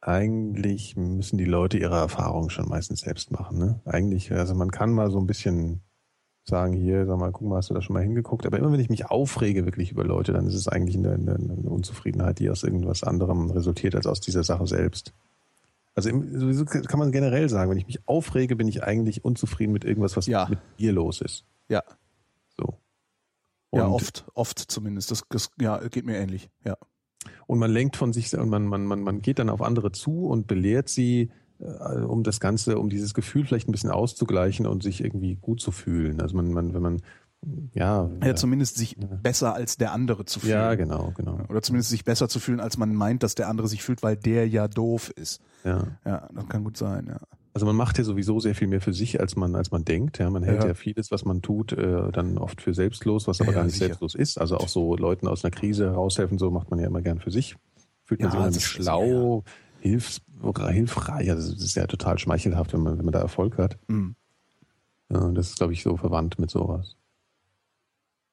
eigentlich 0.00 0.96
müssen 0.96 1.36
die 1.36 1.44
Leute 1.44 1.76
ihre 1.76 1.96
Erfahrungen 1.96 2.48
schon 2.48 2.66
meistens 2.66 3.00
selbst 3.00 3.30
machen. 3.30 3.58
Ne? 3.58 3.82
Eigentlich, 3.84 4.32
also 4.32 4.54
man 4.54 4.70
kann 4.70 4.90
mal 4.90 5.10
so 5.10 5.18
ein 5.18 5.26
bisschen 5.26 5.82
sagen, 6.44 6.74
hier, 6.74 7.06
sag 7.06 7.18
mal, 7.18 7.32
guck 7.32 7.48
mal, 7.48 7.56
hast 7.56 7.70
du 7.70 7.74
da 7.74 7.80
schon 7.82 7.94
mal 7.94 8.02
hingeguckt? 8.02 8.44
Aber 8.46 8.58
immer 8.58 8.70
wenn 8.70 8.80
ich 8.80 8.90
mich 8.90 9.06
aufrege 9.06 9.64
wirklich 9.64 9.90
über 9.90 10.04
Leute, 10.04 10.32
dann 10.32 10.46
ist 10.46 10.54
es 10.54 10.68
eigentlich 10.68 10.96
eine, 10.96 11.12
eine, 11.14 11.34
eine 11.36 11.70
Unzufriedenheit, 11.70 12.38
die 12.38 12.50
aus 12.50 12.62
irgendwas 12.62 13.02
anderem 13.02 13.50
resultiert 13.50 13.94
als 13.94 14.06
aus 14.06 14.20
dieser 14.20 14.44
Sache 14.44 14.66
selbst. 14.66 15.14
Also 15.94 16.10
im, 16.10 16.38
sowieso 16.38 16.64
kann 16.64 16.98
man 16.98 17.12
generell 17.12 17.48
sagen, 17.48 17.70
wenn 17.70 17.78
ich 17.78 17.86
mich 17.86 18.06
aufrege, 18.06 18.56
bin 18.56 18.68
ich 18.68 18.82
eigentlich 18.82 19.24
unzufrieden 19.24 19.72
mit 19.72 19.84
irgendwas, 19.84 20.16
was 20.16 20.26
Ja. 20.26 20.46
mit 20.48 20.58
mir 20.78 20.92
los 20.92 21.20
ist. 21.20 21.44
Ja, 21.68 21.82
So. 22.58 22.74
ja, 23.72 23.86
Und- 23.86 23.92
oft, 23.94 24.26
oft 24.34 24.58
zumindest. 24.58 25.10
Das, 25.10 25.22
das 25.30 25.50
ja, 25.60 25.78
geht 25.88 26.04
mir 26.04 26.16
ähnlich. 26.16 26.50
Ja. 26.64 26.76
Und 27.46 27.58
man 27.58 27.70
lenkt 27.70 27.96
von 27.96 28.12
sich 28.12 28.36
und 28.36 28.50
man, 28.50 28.66
man, 28.66 28.84
man, 28.84 29.00
man 29.00 29.22
geht 29.22 29.38
dann 29.38 29.48
auf 29.48 29.62
andere 29.62 29.92
zu 29.92 30.26
und 30.26 30.46
belehrt 30.46 30.90
sie, 30.90 31.30
um 32.06 32.22
das 32.22 32.40
Ganze, 32.40 32.78
um 32.78 32.88
dieses 32.90 33.14
Gefühl 33.14 33.46
vielleicht 33.46 33.68
ein 33.68 33.72
bisschen 33.72 33.90
auszugleichen 33.90 34.66
und 34.66 34.82
sich 34.82 35.02
irgendwie 35.02 35.36
gut 35.36 35.60
zu 35.60 35.70
fühlen. 35.72 36.20
Also 36.20 36.36
man, 36.36 36.52
man 36.52 36.74
wenn 36.74 36.82
man 36.82 37.02
ja, 37.74 38.08
Ja, 38.24 38.34
zumindest 38.34 38.76
sich 38.78 38.96
besser 39.22 39.54
als 39.54 39.76
der 39.76 39.92
andere 39.92 40.24
zu 40.24 40.40
fühlen. 40.40 40.52
ja, 40.52 40.74
genau, 40.76 41.12
genau. 41.16 41.40
Oder 41.48 41.60
zumindest 41.60 41.90
sich 41.90 42.04
besser 42.04 42.26
zu 42.28 42.40
fühlen, 42.40 42.58
als 42.60 42.78
man 42.78 42.94
meint, 42.94 43.22
dass 43.22 43.34
der 43.34 43.48
andere 43.48 43.68
sich 43.68 43.82
fühlt, 43.82 44.02
weil 44.02 44.16
der 44.16 44.48
ja 44.48 44.66
doof 44.66 45.10
ist. 45.14 45.42
Ja. 45.62 45.88
Ja, 46.06 46.28
das 46.34 46.48
kann 46.48 46.64
gut 46.64 46.76
sein, 46.78 47.06
ja. 47.08 47.18
Also 47.52 47.66
man 47.66 47.76
macht 47.76 47.98
ja 47.98 48.04
sowieso 48.04 48.40
sehr 48.40 48.54
viel 48.54 48.66
mehr 48.66 48.80
für 48.80 48.92
sich, 48.94 49.20
als 49.20 49.36
man, 49.36 49.54
als 49.54 49.70
man 49.70 49.84
denkt. 49.84 50.18
Ja, 50.18 50.28
man 50.30 50.42
hält 50.42 50.62
Ja. 50.62 50.68
ja, 50.68 50.74
vieles, 50.74 51.10
was 51.10 51.24
man 51.24 51.40
tut, 51.42 51.72
äh, 51.72 52.10
dann 52.12 52.36
oft 52.38 52.60
für 52.62 52.74
selbstlos, 52.74 53.28
was 53.28 53.40
aber 53.40 53.50
Ja, 53.52 53.58
gar 53.58 53.64
nicht 53.64 53.74
sicher. 53.74 53.86
selbstlos 53.86 54.14
ist. 54.14 54.40
Also 54.40 54.56
auch 54.56 54.68
so 54.68 54.96
Leuten 54.96 55.28
aus 55.28 55.44
einer 55.44 55.52
Krise 55.52 55.84
heraushelfen, 55.84 56.38
so 56.38 56.50
macht 56.50 56.70
man 56.70 56.80
ja 56.80 56.86
immer 56.86 57.02
gern 57.02 57.20
für 57.20 57.30
sich. 57.30 57.56
Fühlt 58.04 58.20
man 58.22 58.30
sich 58.30 58.38
unheimlich 58.38 58.56
das 58.56 58.64
ist- 58.64 58.70
schlau, 58.70 59.44
hilfs, 59.84 60.20
hilfreich. 60.70 61.30
Also 61.30 61.52
das 61.52 61.62
ist 61.62 61.74
ja 61.76 61.86
total 61.86 62.18
schmeichelhaft, 62.18 62.72
wenn 62.72 62.80
man, 62.80 62.98
wenn 62.98 63.04
man 63.04 63.12
da 63.12 63.20
Erfolg 63.20 63.58
hat. 63.58 63.78
Mhm. 63.88 64.16
Ja, 65.10 65.28
das 65.30 65.50
ist, 65.50 65.56
glaube 65.58 65.72
ich, 65.74 65.82
so 65.82 65.96
verwandt 65.96 66.38
mit 66.38 66.50
sowas. 66.50 66.96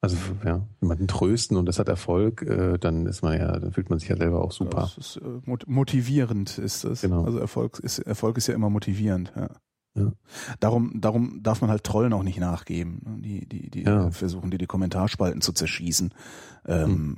Also 0.00 0.16
ja, 0.44 0.66
jemanden 0.80 1.06
trösten 1.06 1.56
und 1.56 1.66
das 1.66 1.78
hat 1.78 1.88
Erfolg, 1.88 2.42
äh, 2.42 2.76
dann 2.78 3.06
ist 3.06 3.22
man 3.22 3.38
ja, 3.38 3.56
dann 3.58 3.70
fühlt 3.72 3.88
man 3.88 4.00
sich 4.00 4.08
ja 4.08 4.16
selber 4.16 4.42
auch 4.42 4.50
super. 4.50 4.80
Das 4.80 4.98
ist, 4.98 5.16
äh, 5.18 5.40
mot- 5.44 5.68
motivierend 5.68 6.58
ist 6.58 6.82
es. 6.84 7.02
Genau. 7.02 7.24
Also 7.24 7.38
Erfolg 7.38 7.78
ist, 7.78 8.00
Erfolg 8.00 8.36
ist 8.36 8.48
ja 8.48 8.54
immer 8.54 8.68
motivierend. 8.70 9.32
Ja. 9.36 9.48
Ja. 9.94 10.10
Darum, 10.58 11.00
darum 11.00 11.42
darf 11.42 11.60
man 11.60 11.68
halt 11.70 11.84
Trollen 11.84 12.14
auch 12.14 12.22
nicht 12.24 12.40
nachgeben. 12.40 13.00
ne? 13.04 13.18
Die, 13.20 13.46
die, 13.46 13.70
die 13.70 13.82
Ja. 13.82 14.10
versuchen, 14.10 14.50
dir 14.50 14.58
die 14.58 14.66
Kommentarspalten 14.66 15.40
zu 15.42 15.52
zerschießen. 15.52 16.12
Ähm, 16.66 16.84
Hm. 16.90 17.16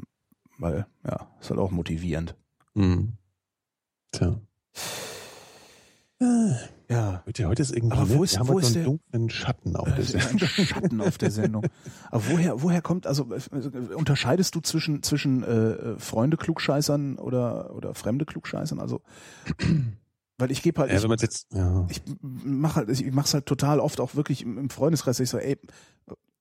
Weil, 0.59 0.87
ja, 1.05 1.27
ist 1.41 1.51
halt 1.51 1.59
auch 1.61 1.71
motivierend. 1.71 2.37
Mhm. 2.75 3.15
Tja. 4.17 4.41
Ja. 6.89 7.23
Heute, 7.27 7.49
heute 7.49 7.63
ist 7.63 7.73
irgendwie, 7.75 7.97
Aber 7.97 8.09
wo 8.09 8.19
ne, 8.19 8.25
ist- 8.25 8.39
haben 8.39 8.49
wo 8.49 8.59
ist 8.59 8.67
so 8.73 8.79
einen 8.79 8.85
der- 8.85 8.85
dunklen 8.85 9.31
Schatten 9.31 9.77
auf 9.77 9.89
der 9.95 10.05
Sendung. 10.05 10.39
Schatten 10.49 11.01
auf 11.01 11.19
der 11.19 11.31
Sendung. 11.31 11.67
Aber 12.11 12.23
woher, 12.29 12.63
woher 12.63 12.83
kommt, 12.83 13.07
also 13.07 13.29
äh, 13.33 13.95
unterscheidest 13.95 14.55
du 14.55 14.61
zwischen, 14.61 15.03
zwischen 15.03 15.43
äh, 15.43 15.99
Freunde 15.99 16.37
Klugscheißern 16.37 17.19
oder, 17.19 17.75
oder 17.75 17.95
fremde 17.95 18.25
Klugscheißern? 18.25 18.81
Also, 18.81 19.03
weil 20.39 20.51
ich 20.51 20.63
gebe 20.63 20.81
halt, 20.81 20.91
Ja, 20.93 20.99
ich, 20.99 21.03
wenn 21.09 21.17
jetzt, 21.19 21.47
ja. 21.53 21.87
ich 21.91 22.03
mach 22.23 22.77
halt, 22.77 22.89
ich 22.89 23.13
mach's 23.13 23.35
halt 23.35 23.47
total 23.47 23.81
oft 23.81 24.01
auch 24.01 24.15
wirklich 24.15 24.43
im, 24.43 24.57
im 24.59 24.71
Freundeskreis. 24.71 25.19
Ich 25.21 25.31
so, 25.31 25.39
ey, 25.39 25.59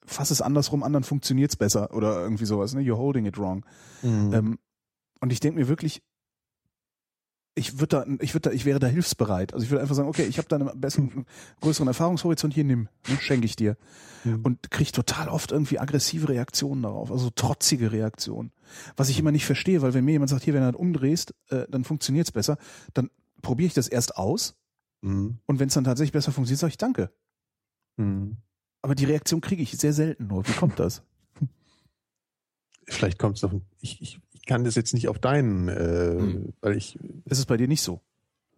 fass 0.06 0.30
es 0.32 0.41
andersrum, 0.41 0.84
anderen 0.84 1.04
funktioniert's 1.04 1.56
besser 1.56 1.94
oder 1.94 2.22
irgendwie 2.22 2.45
sowas. 2.45 2.74
Ne? 2.74 2.82
You're 2.82 2.98
holding 2.98 3.26
it 3.26 3.38
wrong. 3.38 3.66
Mhm. 4.02 4.34
Ähm, 4.34 4.60
und 5.22 5.32
ich 5.34 5.40
denke 5.40 5.60
mir 5.60 5.68
wirklich, 5.68 6.04
ich 7.55 7.80
würde 7.80 7.88
da, 7.88 8.05
ich 8.19 8.34
würde 8.34 8.49
da, 8.49 8.55
ich 8.55 8.65
wäre 8.65 8.80
da 8.80 8.88
hilfsbereit. 8.88 9.53
Also 9.53 9.63
ich 9.63 9.69
würde 9.71 9.81
einfach 9.81 9.95
sagen, 9.95 10.09
okay, 10.09 10.25
ich 10.25 10.38
habe 10.38 10.47
da 10.47 10.55
einen 10.55 10.80
besseren, 10.80 11.25
größeren 11.61 11.88
Erfahrungshorizont, 11.88 12.53
hier 12.53 12.63
nimm, 12.63 12.89
ne, 13.07 13.17
schenke 13.19 13.45
ich 13.45 13.55
dir. 13.55 13.77
Mhm. 14.23 14.41
Und 14.41 14.71
kriege 14.71 14.91
total 14.91 15.30
oft 15.30 15.51
irgendwie 15.51 15.80
aggressive 15.80 16.30
Reaktionen 16.30 16.81
darauf, 16.81 17.11
also 17.11 17.30
trotzige 17.30 17.91
Reaktionen. 17.91 18.51
Was 18.95 19.09
ich 19.09 19.19
immer 19.19 19.31
nicht 19.31 19.45
verstehe, 19.45 19.81
weil 19.81 19.93
wenn 19.93 20.05
mir 20.05 20.13
jemand 20.13 20.30
sagt, 20.30 20.43
hier, 20.43 20.53
wenn 20.53 20.61
du 20.61 20.71
das 20.71 20.80
umdrehst, 20.80 21.35
äh, 21.49 21.65
dann 21.69 21.84
funktioniert's 21.84 22.31
besser, 22.31 22.57
dann 22.93 23.09
probiere 23.41 23.67
ich 23.67 23.73
das 23.73 23.88
erst 23.88 24.17
aus 24.17 24.55
Mhm. 25.03 25.38
und 25.47 25.59
wenn 25.59 25.67
es 25.67 25.73
dann 25.73 25.84
tatsächlich 25.84 26.13
besser 26.13 26.31
funktioniert, 26.31 26.61
sage 26.61 26.71
ich 26.71 26.77
danke. 26.77 27.11
Mhm. 27.97 28.38
Aber 28.81 28.95
die 28.95 29.03
Reaktion 29.03 29.41
kriege 29.41 29.61
ich 29.61 29.71
sehr 29.71 29.91
selten 29.91 30.27
nur. 30.27 30.47
Wie 30.47 30.53
kommt 30.53 30.80
das? 30.80 31.03
Vielleicht 32.88 33.19
kommt 33.19 33.35
es 33.38 33.43
auf, 33.43 33.51
ich, 33.81 34.01
ich, 34.01 34.21
ich 34.44 34.48
kann 34.48 34.65
das 34.65 34.76
jetzt 34.76 34.94
nicht 34.94 35.07
auf 35.07 35.20
deinen, 35.20 35.70
äh, 35.70 36.15
Mhm. 36.15 36.53
weil 36.60 36.76
ich, 36.76 36.99
Ist 37.26 37.40
es 37.40 37.45
bei 37.45 37.56
dir 37.56 37.70
nicht 37.70 37.82
so? 37.82 38.02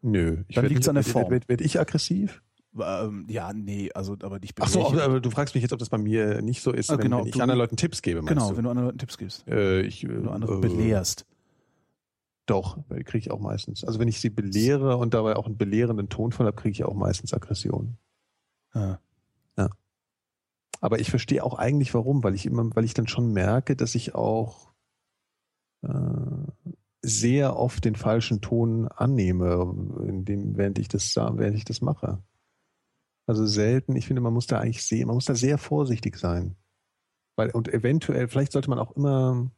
nö. 0.01 0.43
Ich 0.47 0.55
Dann 0.55 0.65
liegt's 0.65 0.79
nicht- 0.79 0.89
an 0.89 0.95
der 0.95 1.05
werd- 1.05 1.11
Form. 1.13 1.29
Werd, 1.31 1.47
werd 1.47 1.61
ich 1.61 1.79
aggressiv? 1.79 2.41
Ähm, 2.79 3.25
ja, 3.29 3.53
nee, 3.53 3.91
also 3.93 4.13
aber 4.21 4.39
dich 4.39 4.51
Ach 4.59 4.67
so, 4.67 4.79
ich- 4.91 4.99
aber 5.01 5.19
du 5.21 5.29
fragst 5.29 5.53
mich 5.55 5.61
jetzt, 5.61 5.71
ob 5.73 5.79
das 5.79 5.89
bei 5.89 5.97
mir 5.99 6.41
nicht 6.41 6.61
so 6.63 6.71
ist, 6.71 6.89
Ah, 6.89 6.93
wenn, 6.97 7.03
genau, 7.03 7.19
wenn 7.19 7.27
ich 7.27 7.41
anderen 7.41 7.59
Leuten 7.59 7.77
Tipps 7.77 8.01
gebe, 8.01 8.21
Genau, 8.21 8.49
du? 8.49 8.57
wenn 8.57 8.63
du 8.63 8.69
anderen 8.71 8.87
Leuten 8.87 8.97
Tipps 8.97 9.17
gibst. 9.17 9.47
äh, 9.47 9.81
ich, 9.81 10.07
Wenn 10.07 10.23
du 10.23 10.31
andere 10.31 10.57
äh, 10.57 10.59
belehrst. 10.61 11.25
Doch, 12.47 12.79
kriege 12.89 13.17
ich 13.19 13.31
auch 13.31 13.39
meistens. 13.39 13.83
Also 13.83 13.99
wenn 13.99 14.07
ich 14.07 14.19
sie 14.19 14.29
belehre 14.31 14.97
und 14.97 15.13
dabei 15.13 15.35
auch 15.35 15.45
einen 15.45 15.57
belehrenden 15.57 16.09
Tonfall 16.09 16.47
habe, 16.47 16.55
kriege 16.57 16.71
ich 16.73 16.83
auch 16.83 16.93
meistens 16.95 17.31
Aggression. 17.33 17.97
Ja. 18.73 18.99
Aber 20.81 20.99
ich 20.99 21.09
verstehe 21.09 21.43
auch 21.43 21.57
eigentlich 21.57 21.93
warum, 21.93 22.23
weil 22.23 22.35
ich 22.35 22.45
immer, 22.45 22.69
weil 22.75 22.83
ich 22.83 22.93
dann 22.93 23.07
schon 23.07 23.31
merke, 23.31 23.75
dass 23.75 23.95
ich 23.95 24.13
auch 24.13 24.71
sehr 27.01 27.57
oft 27.57 27.85
den 27.85 27.95
falschen 27.95 28.41
Ton 28.41 28.87
annehme, 28.87 29.75
in 30.07 30.25
dem, 30.25 30.57
während 30.57 30.79
ich 30.79 30.87
das 30.87 31.15
während 31.15 31.55
ich 31.55 31.65
das 31.65 31.81
mache. 31.81 32.21
Also 33.27 33.45
selten, 33.45 33.95
ich 33.95 34.07
finde, 34.07 34.21
man 34.21 34.33
muss 34.33 34.47
da 34.47 34.59
eigentlich 34.59 34.83
sehr, 34.83 35.05
man 35.05 35.15
muss 35.15 35.25
da 35.25 35.35
sehr 35.35 35.57
vorsichtig 35.57 36.17
sein. 36.17 36.55
Weil, 37.35 37.51
und 37.51 37.73
eventuell, 37.73 38.27
vielleicht 38.27 38.51
sollte 38.51 38.69
man 38.69 38.79
auch 38.79 38.95
immer 38.95 39.51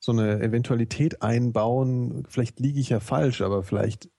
so 0.00 0.12
eine 0.12 0.40
Eventualität 0.40 1.22
einbauen, 1.22 2.24
vielleicht 2.28 2.58
liege 2.58 2.80
ich 2.80 2.88
ja 2.88 3.00
falsch, 3.00 3.40
aber 3.40 3.62
vielleicht 3.62 4.10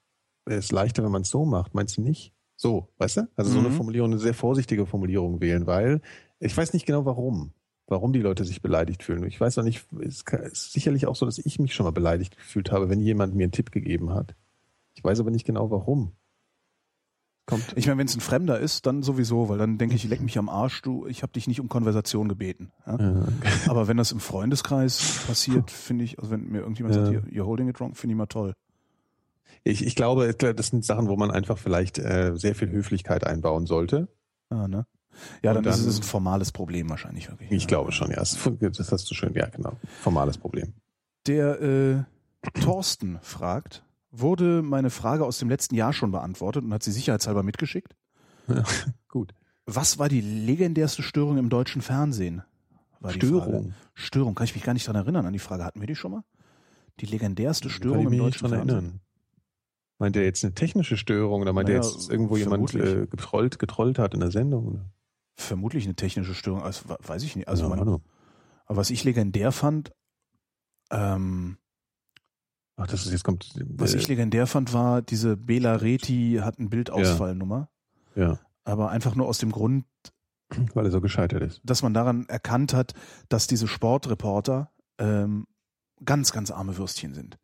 wäre 0.46 0.58
es 0.58 0.72
leichter, 0.72 1.04
wenn 1.04 1.12
man 1.12 1.22
es 1.22 1.30
so 1.30 1.44
macht. 1.44 1.74
Meinst 1.74 1.96
du 1.96 2.02
nicht? 2.02 2.32
So, 2.56 2.88
weißt 2.98 3.18
du? 3.18 3.28
Also 3.36 3.50
so 3.50 3.58
eine 3.58 3.68
Mhm. 3.68 3.72
Formulierung, 3.72 4.12
eine 4.12 4.20
sehr 4.20 4.34
vorsichtige 4.34 4.86
Formulierung 4.86 5.40
wählen, 5.40 5.66
weil 5.66 6.00
ich 6.38 6.56
weiß 6.56 6.72
nicht 6.72 6.86
genau 6.86 7.04
warum, 7.04 7.52
warum 7.86 8.12
die 8.12 8.20
Leute 8.20 8.44
sich 8.44 8.62
beleidigt 8.62 9.02
fühlen. 9.02 9.24
Ich 9.24 9.40
weiß 9.40 9.58
auch 9.58 9.62
nicht, 9.62 9.86
es 10.00 10.22
ist 10.52 10.72
sicherlich 10.72 11.06
auch 11.06 11.16
so, 11.16 11.26
dass 11.26 11.38
ich 11.38 11.58
mich 11.58 11.74
schon 11.74 11.84
mal 11.84 11.90
beleidigt 11.90 12.36
gefühlt 12.36 12.72
habe, 12.72 12.88
wenn 12.88 13.00
jemand 13.00 13.34
mir 13.34 13.44
einen 13.44 13.52
Tipp 13.52 13.70
gegeben 13.72 14.10
hat. 14.10 14.34
Ich 14.94 15.04
weiß 15.04 15.20
aber 15.20 15.30
nicht 15.30 15.44
genau 15.46 15.70
warum. 15.70 16.12
Kommt. 17.46 17.74
Ich 17.76 17.86
meine, 17.86 17.98
wenn 17.98 18.06
es 18.06 18.16
ein 18.16 18.20
Fremder 18.22 18.58
ist, 18.58 18.86
dann 18.86 19.02
sowieso, 19.02 19.50
weil 19.50 19.58
dann 19.58 19.76
denke 19.76 19.96
ich, 19.96 20.04
leck 20.04 20.22
mich 20.22 20.38
am 20.38 20.48
Arsch, 20.48 20.80
du, 20.80 21.06
ich 21.06 21.22
habe 21.22 21.34
dich 21.34 21.46
nicht 21.46 21.60
um 21.60 21.68
Konversation 21.68 22.26
gebeten. 22.26 22.72
Ja? 22.86 22.98
Ja. 22.98 23.26
Aber 23.68 23.86
wenn 23.86 23.98
das 23.98 24.12
im 24.12 24.20
Freundeskreis 24.20 25.20
passiert, 25.26 25.70
finde 25.70 26.04
ich, 26.04 26.18
also 26.18 26.30
wenn 26.30 26.48
mir 26.48 26.60
irgendjemand 26.60 26.96
Ja. 26.96 27.04
sagt, 27.04 27.26
you're 27.26 27.44
holding 27.44 27.68
it 27.68 27.78
wrong, 27.80 27.94
finde 27.94 28.14
ich 28.14 28.16
mal 28.16 28.26
toll. 28.26 28.54
Ich, 29.62 29.84
ich 29.84 29.94
glaube, 29.94 30.32
das 30.34 30.68
sind 30.68 30.86
Sachen, 30.86 31.08
wo 31.08 31.16
man 31.16 31.30
einfach 31.30 31.58
vielleicht 31.58 31.98
äh, 31.98 32.32
sehr 32.34 32.54
viel 32.54 32.70
Höflichkeit 32.70 33.26
einbauen 33.26 33.66
sollte. 33.66 34.08
Ja, 34.50 34.66
ne? 34.66 34.86
Ja, 35.42 35.52
dann, 35.54 35.64
Und 35.64 35.70
ist 35.70 35.80
dann- 35.82 35.88
es 35.88 35.98
ein 35.98 36.02
formales 36.02 36.52
Problem 36.52 36.88
wahrscheinlich 36.90 37.28
wirklich. 37.30 37.50
Ich 37.50 37.62
ja. 37.62 37.68
glaube 37.68 37.92
schon, 37.92 38.10
ja. 38.10 38.16
Das, 38.16 38.36
hast 38.92 39.10
du 39.10 39.14
schön, 39.14 39.34
ja, 39.34 39.46
genau. 39.48 39.72
Formales 40.00 40.38
Problem. 40.38 40.72
Der 41.26 41.60
äh, 41.62 42.02
Thorsten 42.60 43.18
fragt, 43.22 43.84
wurde 44.10 44.62
meine 44.62 44.90
Frage 44.90 45.24
aus 45.24 45.38
dem 45.38 45.48
letzten 45.48 45.74
Jahr 45.74 45.92
schon 45.92 46.10
beantwortet 46.10 46.64
und 46.64 46.72
hat 46.72 46.82
sie 46.82 46.92
sicherheitshalber 46.92 47.42
mitgeschickt? 47.42 47.94
Gut. 49.08 49.32
Was 49.66 49.98
war 49.98 50.08
die 50.08 50.20
legendärste 50.20 51.02
Störung 51.02 51.38
im 51.38 51.48
deutschen 51.48 51.80
Fernsehen? 51.82 52.42
Störung. 53.08 53.74
Störung, 53.94 54.34
kann 54.34 54.44
ich 54.44 54.54
mich 54.54 54.64
gar 54.64 54.72
nicht 54.74 54.86
dran 54.86 54.96
erinnern 54.96 55.26
an 55.26 55.32
die 55.32 55.38
Frage. 55.38 55.64
Hatten 55.64 55.80
wir 55.80 55.86
die 55.86 55.96
schon 55.96 56.10
mal? 56.12 56.24
Die 57.00 57.06
legendärste 57.06 57.68
Kann 57.68 57.76
Störung 57.76 57.98
ich 58.00 58.04
im 58.04 58.10
mich 58.10 58.20
nicht 58.20 58.26
deutschen 58.42 58.48
Fernsehen? 58.48 58.68
erinnern. 58.70 59.00
Meint 59.98 60.16
er 60.16 60.24
jetzt 60.24 60.44
eine 60.44 60.54
technische 60.54 60.96
Störung 60.96 61.42
oder 61.42 61.52
meint 61.52 61.68
er 61.68 61.76
Naja, 61.78 61.86
jetzt, 61.86 61.96
dass 61.96 62.08
irgendwo 62.08 62.36
jemand 62.36 62.70
vermutlich. 62.70 63.02
äh, 63.02 63.06
getrollt, 63.06 63.58
getrollt 63.58 63.98
hat 63.98 64.14
in 64.14 64.20
der 64.20 64.30
Sendung? 64.30 64.66
Oder? 64.66 64.84
Vermutlich 65.36 65.84
eine 65.84 65.94
technische 65.96 66.34
Störung, 66.34 66.62
also, 66.62 66.88
we- 66.88 66.96
weiß 67.00 67.22
ich 67.24 67.34
nicht. 67.36 67.48
Also 67.48 67.68
Keine 67.68 67.84
man, 67.84 68.00
aber 68.66 68.76
was 68.78 68.90
ich 68.90 69.04
legendär 69.04 69.52
fand, 69.52 69.92
ähm, 70.90 71.58
Ach, 72.76 72.86
das 72.86 73.06
ist 73.06 73.12
jetzt 73.12 73.24
kommt. 73.24 73.52
was 73.68 73.94
äh, 73.94 73.98
ich 73.98 74.08
legendär 74.08 74.46
fand, 74.46 74.72
war 74.72 75.02
diese 75.02 75.36
Bela 75.36 75.76
Reti 75.76 76.38
hat 76.42 76.58
ein 76.58 76.70
Bildausfallnummer. 76.70 77.68
ja, 78.16 78.38
Aber 78.64 78.90
einfach 78.90 79.14
nur 79.14 79.26
aus 79.28 79.38
dem 79.38 79.52
Grund, 79.52 79.84
weil 80.74 80.84
er 80.86 80.90
so 80.90 81.00
gescheitert 81.00 81.42
ist. 81.42 81.60
dass 81.64 81.82
man 81.82 81.94
daran 81.94 82.26
erkannt 82.28 82.74
hat, 82.74 82.94
dass 83.28 83.46
diese 83.46 83.68
Sportreporter 83.68 84.72
ähm, 84.98 85.46
ganz, 86.04 86.32
ganz 86.32 86.50
arme 86.50 86.76
Würstchen 86.76 87.14
sind. 87.14 87.38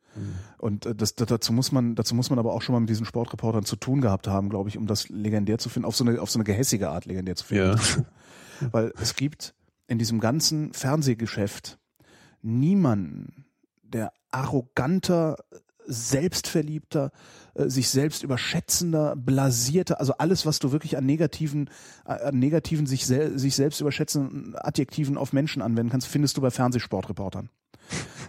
Und 0.59 0.87
äh, 0.87 0.95
das, 0.95 1.15
dazu 1.15 1.53
muss 1.53 1.73
man, 1.73 1.95
dazu 1.95 2.15
muss 2.15 2.31
man 2.31 2.39
aber 2.39 2.53
auch 2.53 2.63
schon 2.63 2.73
mal 2.75 2.81
mit 2.81 2.91
diesen 2.91 3.07
Sportreportern 3.07 3.65
zu 3.65 3.77
tun 3.77 4.01
gehabt 4.01 4.29
haben, 4.29 4.49
glaube 4.49 4.69
ich, 4.69 4.77
um 4.77 4.87
das 4.87 5.09
legendär 5.09 5.59
zu 5.59 5.69
finden, 5.69 5.87
auf 5.87 5.97
so 5.97 6.05
eine, 6.05 6.21
auf 6.21 6.31
so 6.31 6.39
eine 6.39 6.45
gehässige 6.45 6.91
Art 6.91 7.07
legendär 7.07 7.37
zu 7.37 7.45
finden. 7.45 7.79
Ja. 8.61 8.71
Weil 8.73 8.93
es 9.01 9.15
gibt 9.15 9.55
in 9.87 9.99
diesem 9.99 10.21
ganzen 10.21 10.73
Fernsehgeschäft 10.73 11.79
niemanden, 12.43 13.47
der 13.83 14.13
arroganter, 14.31 15.37
selbstverliebter, 15.87 17.11
äh, 17.55 17.69
sich 17.69 17.89
selbst 17.89 18.23
überschätzender, 18.23 19.17
blasierter, 19.17 19.99
also 19.99 20.15
alles, 20.19 20.47
was 20.47 20.59
du 20.59 20.73
wirklich 20.73 20.97
an 20.97 21.07
negativen, 21.07 21.69
äh, 22.07 22.13
an 22.13 22.39
negativen 22.39 22.87
sich, 22.87 23.07
sich 23.07 23.55
selbst 23.55 23.81
überschätzenden 23.81 24.55
Adjektiven 24.57 25.17
auf 25.17 25.33
Menschen 25.33 25.63
anwenden 25.63 25.91
kannst, 25.91 26.07
findest 26.07 26.37
du 26.37 26.41
bei 26.41 26.51
Fernsehsportreportern. 26.51 27.51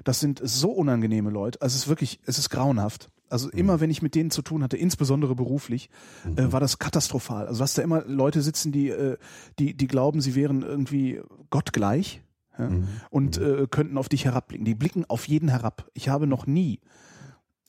Das 0.03 0.19
sind 0.19 0.41
so 0.43 0.71
unangenehme 0.71 1.29
Leute. 1.29 1.61
Also 1.61 1.75
es 1.75 1.83
ist 1.83 1.87
wirklich, 1.87 2.19
es 2.25 2.37
ist 2.37 2.49
grauenhaft. 2.49 3.09
Also 3.29 3.49
immer, 3.49 3.79
wenn 3.79 3.89
ich 3.89 4.01
mit 4.01 4.13
denen 4.15 4.29
zu 4.29 4.41
tun 4.41 4.61
hatte, 4.61 4.75
insbesondere 4.75 5.35
beruflich, 5.35 5.89
äh, 6.35 6.51
war 6.51 6.59
das 6.59 6.79
katastrophal. 6.79 7.47
Also 7.47 7.61
was 7.61 7.73
da 7.73 7.81
immer 7.81 8.03
Leute 8.05 8.41
sitzen, 8.41 8.71
die, 8.71 8.89
äh, 8.89 9.17
die, 9.57 9.75
die 9.75 9.87
glauben, 9.87 10.19
sie 10.19 10.35
wären 10.35 10.63
irgendwie 10.63 11.21
gottgleich 11.49 12.23
ja, 12.59 12.69
und 13.09 13.37
äh, 13.37 13.67
könnten 13.71 13.97
auf 13.97 14.09
dich 14.09 14.25
herabblicken. 14.25 14.65
Die 14.65 14.75
blicken 14.75 15.05
auf 15.05 15.27
jeden 15.27 15.47
herab. 15.47 15.89
Ich 15.93 16.09
habe 16.09 16.27
noch 16.27 16.45
nie 16.45 16.81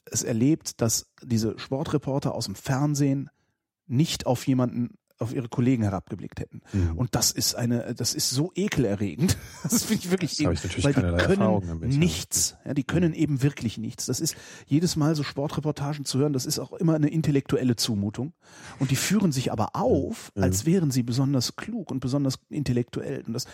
es 0.05 0.24
erlebt, 0.24 0.81
dass 0.81 1.12
diese 1.23 1.59
Sportreporter 1.59 2.35
aus 2.35 2.47
dem 2.47 2.56
Fernsehen 2.56 3.31
nicht 3.86 4.27
auf 4.27 4.47
jemanden 4.47 4.98
auf 5.19 5.35
ihre 5.35 5.49
Kollegen 5.49 5.83
herabgeblickt 5.83 6.41
hätten. 6.41 6.61
Mhm. 6.73 6.97
Und 6.97 7.15
das 7.15 7.31
ist 7.31 7.55
eine, 7.55 7.95
das 7.95 8.15
ist 8.15 8.31
so 8.31 8.53
ekelerregend. 8.55 9.37
Das 9.63 9.85
finde 9.85 10.05
ich 10.05 10.11
wirklich 10.11 10.31
Das 10.33 10.41
ich 10.41 10.47
natürlich 10.65 10.85
weil 10.85 10.93
die 10.95 11.25
können 11.25 11.81
ja. 11.83 11.99
nichts. 11.99 12.57
Ja, 12.65 12.75
die 12.75 12.85
können 12.85 13.15
eben 13.15 13.43
wirklich 13.43 13.79
nichts. 13.79 14.07
Das 14.07 14.21
ist 14.21 14.35
jedes 14.67 14.97
Mal 14.97 15.15
so 15.15 15.23
Sportreportagen 15.23 16.05
zu 16.05 16.19
hören, 16.19 16.33
das 16.33 16.47
ist 16.47 16.59
auch 16.59 16.73
immer 16.73 16.95
eine 16.95 17.09
intellektuelle 17.09 17.77
Zumutung. 17.77 18.33
Und 18.79 18.91
die 18.91 18.97
führen 18.97 19.33
sich 19.33 19.53
aber 19.53 19.71
auf, 19.77 20.33
Mhm. 20.35 20.43
als 20.43 20.67
wären 20.67 20.91
sie 20.91 21.03
besonders 21.03 21.57
klug 21.57 21.91
und 21.91 22.01
besonders 22.01 22.39
intellektuell. 22.51 23.23
Und 23.27 23.33
das, 23.35 23.47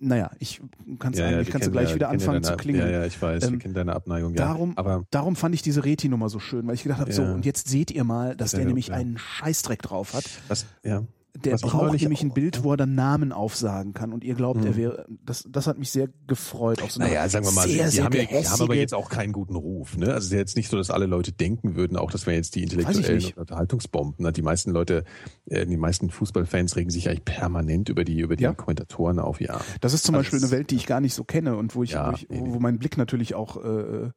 naja, 0.00 0.30
ich 0.38 0.60
kann 0.98 1.12
es 1.14 1.20
eigentlich, 1.20 1.46
die 1.46 1.52
kannst 1.52 1.66
du 1.66 1.70
gleich 1.72 1.88
ja- 1.90 1.94
wieder 1.94 2.08
anfangen 2.10 2.36
ja 2.36 2.42
zu 2.42 2.48
deine- 2.50 2.62
klingen. 2.62 2.80
Ja, 2.80 2.88
ja, 2.88 3.04
ich 3.06 3.20
weiß, 3.20 3.44
Ähm, 3.44 3.52
wir 3.52 3.58
kennen 3.58 3.74
deine 3.74 3.94
Abneigung, 3.94 4.32
ja. 4.34 4.46
Darum, 4.46 4.76
aber 4.76 5.04
darum 5.10 5.36
fand 5.36 5.54
ich 5.54 5.62
diese 5.62 5.84
Reti-Nummer 5.84 6.28
so 6.28 6.38
schön, 6.38 6.66
weil 6.66 6.74
ich 6.74 6.82
gedacht 6.82 7.00
habe, 7.00 7.12
so, 7.12 7.22
Ja. 7.22 7.32
und 7.32 7.44
jetzt 7.46 7.68
seht 7.68 7.90
ihr 7.90 8.04
mal, 8.04 8.36
dass 8.36 8.52
Ja, 8.52 8.58
der 8.58 8.66
nämlich 8.66 8.88
ja. 8.88 8.94
einen 8.94 9.18
Scheißdreck 9.18 9.82
drauf 9.82 10.14
hat. 10.14 10.24
was, 10.48 10.66
ja. 10.82 11.02
Der 11.44 11.52
Was 11.54 11.62
braucht 11.62 11.84
nämlich 11.84 12.06
auch- 12.06 12.10
Mhm. 12.22 12.30
ein 12.30 12.34
Bild, 12.34 12.64
wo 12.64 12.72
er 12.72 12.76
dann 12.76 12.94
Namen 12.94 13.32
aufsagen 13.32 13.92
kann 13.94 14.12
und 14.12 14.24
ihr 14.24 14.34
glaubt, 14.34 14.64
er 14.64 14.76
wäre, 14.76 15.06
das, 15.24 15.44
das 15.50 15.66
hat 15.66 15.78
mich 15.78 15.90
sehr 15.90 16.08
gefreut. 16.26 16.82
Auf 16.82 16.92
so 16.92 17.00
eine 17.00 17.10
Naja, 17.10 17.28
sagen 17.28 17.44
wir 17.46 17.52
mal, 17.52 17.68
sehr, 17.68 17.84
die, 17.84 17.90
sehr 17.90 18.04
haben 18.04 18.12
ja, 18.16 18.24
die 18.24 18.48
haben 18.48 18.60
aber 18.62 18.74
jetzt 18.74 18.94
auch 18.94 19.08
keinen 19.08 19.32
guten 19.32 19.54
Ruf. 19.56 19.96
Ne? 19.96 20.06
Also 20.06 20.18
es 20.18 20.24
ist 20.26 20.32
ja 20.32 20.38
jetzt 20.38 20.56
nicht 20.56 20.70
so, 20.70 20.76
dass 20.76 20.90
alle 20.90 21.06
Leute 21.06 21.32
denken 21.32 21.76
würden, 21.76 21.96
auch 21.96 22.10
das 22.10 22.26
wären 22.26 22.36
jetzt 22.36 22.54
die 22.54 22.62
intellektuellen. 22.62 23.32
Unterhaltungsbomben. 23.36 24.24
ne? 24.24 24.32
Die 24.32 24.42
meisten 24.42 24.70
Leute, 24.70 25.04
äh, 25.46 25.66
die 25.66 25.76
meisten 25.76 26.10
Fußballfans 26.10 26.76
regen 26.76 26.90
sich 26.90 27.08
eigentlich 27.08 27.24
permanent 27.24 27.88
über 27.88 28.04
die, 28.04 28.20
über 28.20 28.36
die 28.36 28.44
Ja. 28.44 28.54
Kommentatoren 28.54 29.18
auf, 29.18 29.40
ja. 29.40 29.60
Das 29.80 29.92
ist 29.94 30.04
zum 30.04 30.14
Also 30.14 30.24
Beispiel 30.24 30.38
eine 30.42 30.50
Welt, 30.50 30.70
die 30.70 30.76
ich 30.76 30.86
gar 30.86 31.00
nicht 31.00 31.14
so 31.14 31.24
kenne 31.24 31.56
und 31.56 31.74
wo 31.74 31.82
ich, 31.82 31.90
Ja, 31.92 32.12
wo, 32.12 32.16
ich 32.16 32.26
wo 32.28 32.58
mein 32.60 32.78
Blick 32.78 32.96
natürlich 32.96 33.34
auch 33.34 33.56
äh, 33.62 34.10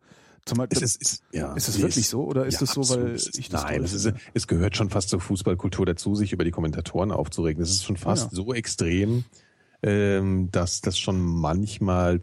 zum 0.49 0.57
Beispiel, 0.57 0.77
Es 0.84 0.95
ist, 0.95 1.01
ist, 1.01 1.23
ja, 1.31 1.53
ist 1.53 1.67
es 1.69 1.76
nee, 1.77 1.84
wirklich 1.84 2.05
es- 2.05 2.09
so 2.09 2.23
oder 2.26 2.45
ist 2.45 2.55
ja, 2.55 2.59
das 2.61 2.71
so, 2.71 2.89
weil 2.89 3.11
Es 3.15 3.27
ist- 3.27 3.39
ich 3.39 3.49
das 3.49 3.63
Nein, 3.63 3.84
es, 3.84 3.93
ist, 3.93 4.11
es 4.34 4.47
gehört 4.47 4.76
schon 4.76 4.89
fast 4.89 5.09
zur 5.09 5.19
Fußballkultur 5.21 5.85
dazu, 5.85 6.15
sich 6.15 6.34
über 6.34 6.43
die 6.43 6.51
Kommentatoren 6.51 7.11
aufzuregen. 7.11 7.59
Das 7.61 7.69
ist 7.69 7.84
schon 7.85 7.97
fast 7.97 8.31
Ja. 8.31 8.35
so 8.35 8.53
extrem, 8.53 9.23
ähm, 9.81 10.49
dass 10.51 10.81
das 10.81 10.97
schon 10.99 11.19
manchmal 11.21 12.21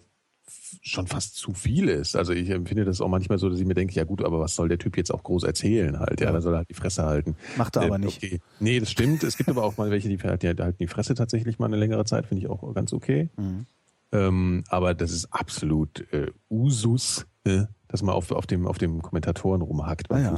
schon 0.83 1.07
fast 1.07 1.35
zu 1.37 1.53
viel 1.55 1.89
ist. 1.89 2.17
Also 2.17 2.33
ich 2.33 2.49
empfinde 2.51 2.85
das 2.85 3.01
auch 3.01 3.09
manchmal 3.09 3.39
so, 3.39 3.49
dass 3.49 3.59
ich 3.59 3.67
mir 3.67 3.75
denke, 3.75 3.95
ja 3.95 4.05
gut, 4.05 4.23
aber 4.23 4.41
was 4.41 4.55
soll 4.55 4.69
der 4.69 4.79
Typ 4.79 4.97
jetzt 4.97 5.13
auch 5.13 5.23
groß 5.23 5.43
erzählen 5.45 5.99
halt? 5.99 6.21
Ja, 6.21 6.27
Ja. 6.27 6.33
da 6.33 6.41
soll 6.41 6.55
er 6.55 6.59
halt 6.59 6.71
die 6.71 6.75
Fresse 6.75 7.05
halten. 7.05 7.35
Macht 7.57 7.77
er 7.77 7.83
aber 7.83 7.97
Ähm, 7.97 8.03
nicht. 8.03 8.23
Okay. 8.23 8.41
Nee, 8.61 8.79
das 8.79 8.91
stimmt. 8.91 9.25
Es 9.25 9.37
gibt 9.37 9.49
aber 9.49 9.65
auch 9.65 9.77
mal 9.79 9.91
welche, 9.91 10.09
die 10.09 10.19
halten 10.19 10.55
die 10.57 10.63
halten 10.63 10.79
die 10.79 10.87
Fresse 10.87 11.15
tatsächlich 11.15 11.59
mal 11.59 11.67
eine 11.67 11.77
längere 11.77 12.05
Zeit, 12.05 12.27
finde 12.27 12.43
ich 12.45 12.51
auch 12.51 12.73
ganz 12.75 12.93
okay. 12.93 13.31
Mhm. 13.37 13.67
Ähm, 14.13 14.65
aber 14.69 14.95
das 14.95 15.11
ist 15.11 15.33
absolut 15.33 16.07
äh, 16.13 16.31
Usus, 16.49 17.27
äh, 17.45 17.65
dass 17.97 18.03
man 18.03 18.15
auf, 18.15 18.31
auf, 18.31 18.47
dem, 18.47 18.67
auf 18.67 18.79
dem 18.79 19.03
Kommentatoren 19.03 19.63
rumhackt 19.63 20.09
beim 20.09 20.19
Ah, 20.25 20.31
ja. 20.33 20.37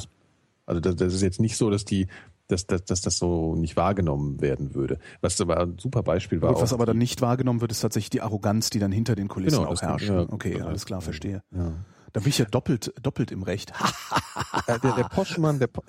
Also 0.66 0.80
das, 0.80 0.96
das 0.96 1.14
ist 1.14 1.22
jetzt 1.22 1.40
nicht 1.40 1.56
so, 1.56 1.70
dass 1.70 1.84
die 1.84 2.06
dass, 2.50 2.66
dass, 2.66 2.82
dass 2.86 3.02
das 3.02 3.18
so 3.18 3.54
nicht 3.56 3.76
wahrgenommen 3.76 4.40
werden 4.40 4.74
würde. 4.74 4.98
Was 5.20 5.38
aber 5.38 5.60
ein 5.60 5.76
super 5.78 6.02
Beispiel 6.02 6.40
war. 6.40 6.54
Gut, 6.54 6.62
was 6.62 6.72
aber 6.72 6.86
dann 6.86 6.96
nicht 6.96 7.20
wahrgenommen 7.20 7.60
wird, 7.60 7.72
ist 7.72 7.80
tatsächlich 7.80 8.08
die 8.08 8.22
Arroganz, 8.22 8.70
die 8.70 8.78
dann 8.78 8.90
hinter 8.90 9.14
den 9.14 9.28
Kulissen 9.28 9.58
Genau, 9.58 9.70
auch 9.70 9.82
herrscht. 9.82 10.08
ja, 10.08 10.20
okay, 10.30 10.56
ja, 10.56 10.64
alles 10.64 10.86
klar, 10.86 11.02
verstehe. 11.02 11.42
ja. 11.54 11.72
Da 12.14 12.20
bin 12.20 12.30
ich 12.30 12.38
ja 12.38 12.46
doppelt, 12.46 12.94
doppelt 13.02 13.30
im 13.32 13.42
Recht. 13.42 13.74
Der, 14.66 14.78
der 14.78 15.04
Poschmann, 15.04 15.58
der, 15.58 15.66
Po- 15.66 15.82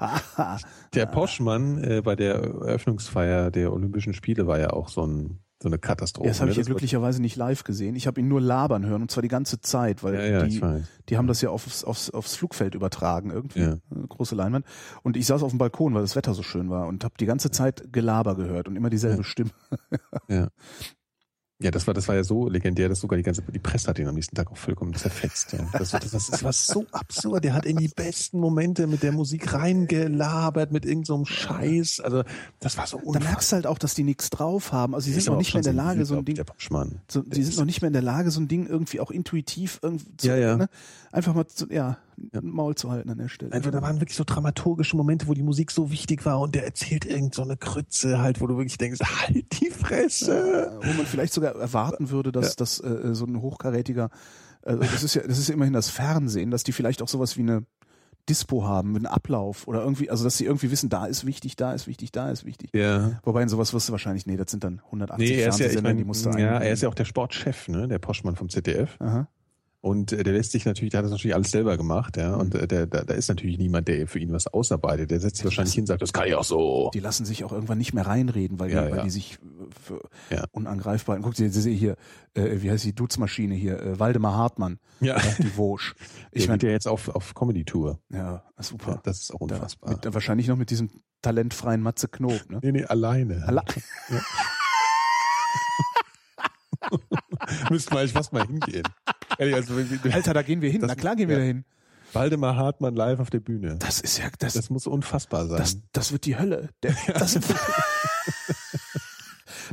der 0.94 1.06
Poschmann 1.06 1.82
äh, 1.84 2.02
bei 2.02 2.16
der 2.16 2.34
Eröffnungsfeier 2.36 3.50
der 3.50 3.72
Olympischen 3.72 4.14
Spiele 4.14 4.46
war 4.46 4.58
ja 4.58 4.70
auch 4.70 4.88
so, 4.88 5.06
ein, 5.06 5.38
so 5.62 5.68
eine 5.68 5.78
Katastrophe. 5.78 6.26
Ja, 6.26 6.30
das 6.32 6.40
habe 6.40 6.46
ne? 6.48 6.52
ich 6.52 6.56
ja 6.56 6.62
Das 6.62 6.68
war- 6.68 6.72
glücklicherweise 6.74 7.20
nicht 7.20 7.36
live 7.36 7.64
gesehen. 7.64 7.94
Ich 7.96 8.06
habe 8.06 8.18
ihn 8.20 8.28
nur 8.28 8.40
labern 8.40 8.86
hören 8.86 9.02
und 9.02 9.10
zwar 9.10 9.22
die 9.22 9.28
ganze 9.28 9.60
Zeit, 9.60 10.02
weil 10.02 10.14
Ja, 10.14 10.24
ja, 10.24 10.42
die, 10.44 10.60
die 11.08 11.16
haben 11.18 11.26
das 11.26 11.40
ja 11.42 11.50
aufs, 11.50 11.84
aufs, 11.84 12.10
aufs 12.10 12.34
Flugfeld 12.36 12.74
übertragen 12.74 13.30
irgendwie, 13.30 13.60
Ja. 13.60 13.76
eine 13.94 14.06
große 14.08 14.34
Leinwand. 14.34 14.64
Und 15.02 15.16
ich 15.16 15.26
saß 15.26 15.42
auf 15.42 15.50
dem 15.50 15.58
Balkon, 15.58 15.94
weil 15.94 16.02
das 16.02 16.16
Wetter 16.16 16.32
so 16.34 16.42
schön 16.42 16.70
war 16.70 16.86
und 16.86 17.04
habe 17.04 17.14
die 17.20 17.26
ganze 17.26 17.50
Zeit 17.50 17.92
Gelaber 17.92 18.36
gehört 18.36 18.68
und 18.68 18.76
immer 18.76 18.90
dieselbe 18.90 19.18
Ja. 19.18 19.24
Stimme. 19.24 19.50
Ja. 20.28 20.48
Ja, 21.62 21.70
das 21.70 21.86
war, 21.86 21.92
das 21.92 22.08
war 22.08 22.14
ja 22.14 22.24
so 22.24 22.48
legendär, 22.48 22.88
dass 22.88 23.00
sogar 23.00 23.18
die 23.18 23.22
ganze, 23.22 23.42
die 23.42 23.58
Presse 23.58 23.88
hat 23.88 23.98
ihn 23.98 24.08
am 24.08 24.14
nächsten 24.14 24.34
Tag 24.34 24.50
auch 24.50 24.56
vollkommen 24.56 24.94
zerfetzt. 24.94 25.52
Ja. 25.52 25.58
Das, 25.72 25.90
das, 25.90 26.10
das, 26.10 26.28
das 26.28 26.42
war 26.42 26.52
so 26.54 26.86
absurd. 26.90 27.44
Der 27.44 27.52
hat 27.52 27.66
in 27.66 27.76
die 27.76 27.88
besten 27.88 28.40
Momente 28.40 28.86
mit 28.86 29.02
der 29.02 29.12
Musik 29.12 29.52
reingelabert, 29.52 30.72
mit 30.72 30.86
irgendeinem 30.86 31.24
so 31.24 31.24
Scheiß. 31.26 32.00
Also, 32.00 32.22
das 32.60 32.78
war 32.78 32.86
so 32.86 32.96
Da 32.96 33.02
unfassbar. 33.04 33.30
merkst 33.30 33.52
du 33.52 33.56
halt 33.56 33.66
auch, 33.66 33.78
dass 33.78 33.94
die 33.94 34.04
nichts 34.04 34.30
drauf 34.30 34.72
haben. 34.72 34.94
Also 34.94 35.06
sie 35.06 35.12
sind 35.12 35.26
noch 35.26 35.36
nicht 35.38 35.52
mehr 35.52 35.60
in 35.60 35.64
der 35.64 35.72
Lage, 35.74 36.04
so 36.06 36.16
ein 36.16 36.24
Ding, 36.24 36.42
so, 37.08 37.22
sie 37.30 37.42
sind 37.42 37.58
noch 37.58 37.64
nicht 37.66 37.82
mehr 37.82 37.88
in 37.88 37.92
der 37.92 38.02
Lage, 38.02 38.30
so 38.30 38.40
ein 38.40 38.48
Ding 38.48 38.66
irgendwie 38.66 39.00
auch 39.00 39.10
intuitiv 39.10 39.80
irgendwie 39.82 40.16
zu, 40.16 40.28
Ja, 40.28 40.36
ja. 40.36 40.56
Ne, 40.56 40.68
einfach 41.12 41.34
mal 41.34 41.46
zu, 41.46 41.68
ja, 41.70 41.98
Maul 42.42 42.74
zu 42.74 42.90
halten 42.90 43.10
an 43.10 43.18
der 43.18 43.28
Stelle. 43.28 43.52
Einfach, 43.52 43.70
da 43.70 43.82
waren 43.82 44.00
wirklich 44.00 44.16
so 44.16 44.24
dramaturgische 44.24 44.96
Momente, 44.96 45.26
wo 45.28 45.34
die 45.34 45.42
Musik 45.42 45.70
so 45.70 45.90
wichtig 45.90 46.24
war 46.24 46.40
und 46.40 46.54
der 46.54 46.64
erzählt 46.64 47.04
irgend 47.04 47.34
so 47.34 47.42
eine 47.42 47.56
Krütze 47.56 48.20
halt, 48.20 48.40
wo 48.40 48.46
du 48.46 48.56
wirklich 48.56 48.78
denkst, 48.78 49.00
halt 49.26 49.60
die 49.60 49.70
Fresse. 49.70 50.78
wo 50.82 50.92
man 50.94 51.06
vielleicht 51.06 51.32
sogar 51.32 51.54
erwarten 51.56 52.10
würde, 52.10 52.32
dass, 52.32 52.56
dass 52.56 52.80
äh, 52.80 53.14
so 53.14 53.24
ein 53.24 53.40
hochkarätiger, 53.40 54.10
äh, 54.62 54.76
das 54.76 55.02
ist 55.02 55.14
ja, 55.14 55.22
das 55.26 55.38
ist 55.38 55.48
ja 55.48 55.54
immerhin 55.54 55.72
das 55.74 55.90
Fernsehen, 55.90 56.50
dass 56.50 56.62
die 56.64 56.72
vielleicht 56.72 57.02
auch 57.02 57.08
sowas 57.08 57.36
wie 57.36 57.42
eine 57.42 57.64
Dispo 58.28 58.64
haben, 58.64 58.94
einen 58.94 59.06
Ablauf 59.06 59.66
oder 59.66 59.80
irgendwie, 59.82 60.10
also 60.10 60.22
dass 60.24 60.36
sie 60.36 60.44
irgendwie 60.44 60.70
wissen, 60.70 60.88
da 60.88 61.06
ist 61.06 61.26
wichtig, 61.26 61.56
da 61.56 61.72
ist 61.72 61.86
wichtig, 61.86 62.12
da 62.12 62.30
ist 62.30 62.44
wichtig. 62.44 62.70
Ja. 62.74 63.18
Wobei 63.24 63.42
in 63.42 63.48
sowas 63.48 63.72
wirst 63.72 63.88
du 63.88 63.92
wahrscheinlich, 63.92 64.26
nee, 64.26 64.36
das 64.36 64.50
sind 64.50 64.62
dann 64.62 64.80
180 64.86 65.28
Nee, 65.30 65.34
er 65.40 65.48
ist 65.48 65.58
ja, 65.58 65.66
ich 65.66 65.72
Fernsehsender, 65.72 65.88
mein, 65.90 65.96
die 65.96 66.04
musst 66.04 66.26
du 66.26 66.30
ja, 66.30 66.34
ein- 66.58 66.62
er 66.62 66.70
ist 66.72 66.82
ja 66.82 66.88
auch 66.88 66.94
der 66.94 67.06
Sportchef, 67.06 67.66
ne, 67.68 67.88
der 67.88 67.98
Poschmann 67.98 68.36
vom 68.36 68.48
ZDF. 68.48 68.96
Aha. 69.00 69.26
Und 69.82 70.12
äh, 70.12 70.22
der 70.22 70.34
lässt 70.34 70.52
sich 70.52 70.66
natürlich, 70.66 70.90
der 70.90 70.98
hat 70.98 71.04
das 71.06 71.10
natürlich 71.10 71.34
alles 71.34 71.50
selber 71.50 71.78
gemacht, 71.78 72.18
ja. 72.18 72.34
Mhm. 72.34 72.40
Und 72.40 72.54
äh, 72.54 72.68
der, 72.68 72.86
da, 72.86 73.02
da 73.02 73.14
ist 73.14 73.28
natürlich 73.28 73.56
niemand, 73.56 73.88
der 73.88 74.06
für 74.06 74.18
ihn 74.18 74.30
was 74.30 74.46
ausarbeitet. 74.46 75.10
Der 75.10 75.20
setzt 75.20 75.36
sich 75.36 75.44
wahrscheinlich 75.46 75.72
hin 75.74 75.84
und 75.84 75.86
sagt, 75.86 76.02
das 76.02 76.12
kann 76.12 76.28
ich 76.28 76.34
auch 76.34 76.44
so. 76.44 76.90
Die 76.92 77.00
lassen 77.00 77.24
sich 77.24 77.44
auch 77.44 77.52
irgendwann 77.52 77.78
nicht 77.78 77.94
mehr 77.94 78.06
reinreden, 78.06 78.60
weil, 78.60 78.70
Ja, 78.70 78.84
die, 78.84 78.90
weil 78.90 78.98
ja. 78.98 79.04
die 79.04 79.10
sich 79.10 79.34
äh, 79.34 79.38
für 79.82 80.00
Ja. 80.28 80.44
unangreifbar. 80.52 81.18
Guck 81.22 81.34
dir 81.34 81.50
sie 81.50 81.74
hier, 81.74 81.96
äh, 82.34 82.60
wie 82.60 82.70
heißt 82.70 82.84
die 82.84 82.94
Dutzmaschine 82.94 83.54
hier, 83.54 83.80
äh, 83.80 83.98
Waldemar 83.98 84.36
Hartmann, 84.36 84.78
Ja. 85.00 85.16
die 85.38 85.56
Wosch. 85.56 85.94
Ich 86.32 86.42
der 86.46 86.50
meine, 86.56 86.62
ja 86.64 86.70
jetzt 86.72 86.86
auf, 86.86 87.08
auf 87.08 87.34
Comedy-Tour. 87.34 87.98
ja, 88.12 88.18
Ja, 88.18 88.62
super. 88.62 89.00
das 89.02 89.20
ist 89.20 89.34
auch 89.34 89.46
Da, 89.48 89.54
unfassbar. 89.56 89.90
mit, 89.92 90.12
wahrscheinlich 90.14 90.46
noch 90.46 90.56
mit 90.56 90.68
diesem 90.70 90.90
talentfreien 91.22 91.80
Matze 91.80 92.08
Knob, 92.08 92.38
ne? 92.50 92.60
nee, 92.62 92.72
nee, 92.72 92.84
alleine. 92.84 93.44
Alla- 93.46 93.64
Müssten 97.70 97.92
wir 97.92 98.00
eigentlich 98.00 98.12
fast 98.12 98.32
mal 98.32 98.46
hingehen. 98.46 98.82
Also, 99.38 99.74
Alter, 100.12 100.34
da 100.34 100.42
gehen 100.42 100.60
wir 100.62 100.70
hin. 100.70 100.80
Das- 100.80 100.88
Na 100.88 100.94
klar 100.94 101.16
gehen 101.16 101.28
wir 101.28 101.36
ja. 101.36 101.40
da 101.42 101.46
hin. 101.46 101.64
Waldemar 102.12 102.56
Hartmann 102.56 102.96
live 102.96 103.20
auf 103.20 103.30
der 103.30 103.38
Bühne. 103.40 103.76
Das 103.78 104.00
ist 104.00 104.18
ja, 104.18 104.24
das, 104.40 104.54
Das 104.54 104.68
muss 104.68 104.86
unfassbar 104.88 105.46
sein. 105.46 105.58
das, 105.58 105.78
das 105.92 106.10
wird 106.12 106.24
die 106.26 106.36
Hölle. 106.38 106.70
Der, 106.82 106.94
das, 107.14 107.34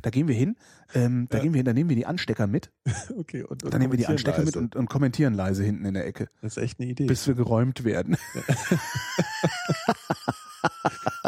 da 0.04 0.10
gehen 0.12 0.28
wir 0.28 0.36
hin. 0.36 0.56
Ähm, 0.94 1.28
da 1.30 1.40
gehen 1.40 1.54
wir 1.54 1.58
hin, 1.60 1.66
da 1.66 1.74
nehmen 1.74 1.90
wir 1.90 1.96
die 1.98 2.06
Anstecker 2.06 2.48
mit. 2.48 2.72
okay, 3.18 3.44
und, 3.44 3.64
und 3.64 3.74
Dann 3.74 3.82
nehmen 3.82 3.92
wir 3.92 3.98
die 3.98 4.08
Anstecker 4.08 4.38
mit 4.40 4.48
leise. 4.56 4.60
und, 4.60 4.76
und 4.76 4.88
kommentieren 4.90 5.34
leise 5.34 5.64
hinten 5.64 5.84
in 5.86 5.96
der 5.96 6.06
Ecke, 6.06 6.30
Das 6.42 6.56
ist 6.56 6.64
echt 6.64 6.80
eine 6.80 6.90
Idee. 6.90 7.08
bis 7.08 7.28
wir 7.28 7.34
geräumt 7.36 7.84
werden. 7.84 8.16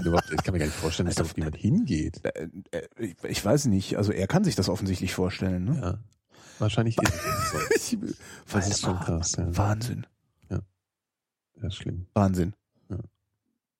Überhaupt, 0.04 0.32
ich 0.32 0.44
kann 0.44 0.54
mir 0.54 0.60
gar 0.60 0.66
nicht 0.66 0.76
vorstellen, 0.78 1.08
dass 1.08 1.16
da 1.16 1.26
jemand 1.36 1.58
hingeht. 1.58 2.22
Äh, 2.24 2.48
äh, 2.72 2.88
ich, 2.98 3.16
ich 3.28 3.46
weiß 3.46 3.66
nicht, 3.66 3.98
also 3.98 4.12
er 4.12 4.28
kann 4.28 4.44
sich 4.44 4.56
das 4.56 4.70
offensichtlich 4.70 5.14
vorstellen. 5.14 5.66
Ne? 5.66 5.80
Ja. 5.82 5.98
Wahrscheinlich 6.60 6.98
ist 7.02 7.14
es 7.76 7.90
so. 7.92 7.98
Das 8.54 8.68
ist 8.70 8.82
schon 8.82 9.00
krass, 9.00 9.36
ja. 9.38 9.58
Wahnsinn. 9.58 10.06
Das 10.50 11.74
ist 11.74 11.76
schlimm. 11.76 12.06
Wahnsinn. 12.14 12.54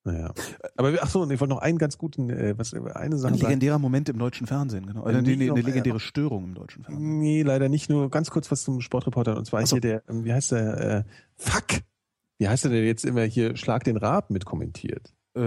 Naja. 0.04 0.32
Aber 0.76 0.94
ach 1.02 1.10
so, 1.10 1.22
und 1.22 1.30
ich 1.30 1.38
wollte 1.40 1.52
noch 1.54 1.60
einen 1.60 1.76
ganz 1.76 1.98
guten, 1.98 2.30
äh, 2.30 2.54
was, 2.56 2.72
eine 2.72 2.94
Ein 2.96 3.12
Sache 3.12 3.34
sagen. 3.34 3.34
legendärer 3.42 3.78
Moment 3.78 4.08
im 4.08 4.18
deutschen 4.18 4.46
Fernsehen, 4.46 4.86
genau. 4.86 5.02
Oder 5.02 5.12
Ja, 5.16 5.20
nee, 5.22 5.46
noch- 5.46 5.56
eine 5.56 5.64
legendäre 5.64 6.00
Störung 6.00 6.44
im 6.44 6.54
deutschen 6.54 6.84
Fernsehen. 6.84 7.18
Nee, 7.18 7.42
leider 7.42 7.68
nicht. 7.68 7.90
Nur 7.90 8.10
ganz 8.10 8.30
kurz 8.30 8.50
was 8.50 8.62
zum 8.64 8.80
Sportreporter. 8.80 9.36
Und 9.36 9.44
zwar 9.46 9.64
so. 9.66 9.76
hier 9.76 9.80
der, 9.82 10.02
ähm, 10.08 10.24
wie 10.24 10.32
heißt 10.32 10.52
der, 10.52 10.80
äh, 10.80 11.04
Fuck! 11.36 11.82
Wie 12.38 12.48
heißt 12.48 12.64
der, 12.64 12.70
der 12.70 12.84
jetzt 12.86 13.04
immer 13.04 13.24
hier 13.24 13.56
Schlag 13.56 13.84
den 13.84 13.98
Raab 13.98 14.30
mitkommentiert? 14.30 15.14
Äh, 15.34 15.40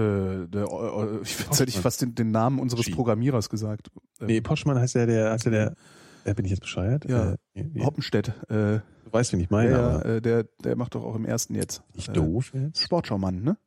der, 0.47 0.68
äh, 0.72 1.22
ich 1.23 1.39
jetzt 1.39 1.60
hätte 1.60 1.69
ich 1.69 1.80
fast 1.80 2.01
den, 2.03 2.14
den 2.14 2.30
Namen 2.30 2.60
unseres. 2.60 2.89
Programmierers 2.91 3.49
gesagt. 3.49 3.89
Äh, 4.19 4.26
Nee, 4.26 4.41
Poschmann 4.41 4.77
heißt 4.77 4.93
der, 4.95 5.07
der, 5.07 5.31
heißt 5.31 5.45
der, 5.45 5.51
der, 5.51 5.76
äh, 6.25 6.33
bin 6.33 6.45
ich 6.45 6.51
jetzt 6.51 6.61
bescheuert? 6.61 7.05
Ja. 7.09 7.35
Äh. 7.53 7.63
Hoppenstedt. 7.79 8.29
Äh, 8.49 8.79
Du 9.05 9.11
weißt, 9.19 9.31
wen 9.33 9.41
ich 9.41 9.49
meine, 9.51 9.69
der, 9.69 9.79
aber 9.79 10.05
äh, 10.05 10.21
der, 10.21 10.43
der 10.63 10.75
macht 10.75 10.95
doch 10.95 11.03
auch 11.03 11.15
im 11.15 11.25
ersten 11.25 11.53
jetzt. 11.53 11.83
nicht 11.93 12.09
äh, 12.09 12.13
doof 12.13 12.51
jetzt? 12.55 12.81
Sportschaumann, 12.81 13.43
ne? 13.43 13.57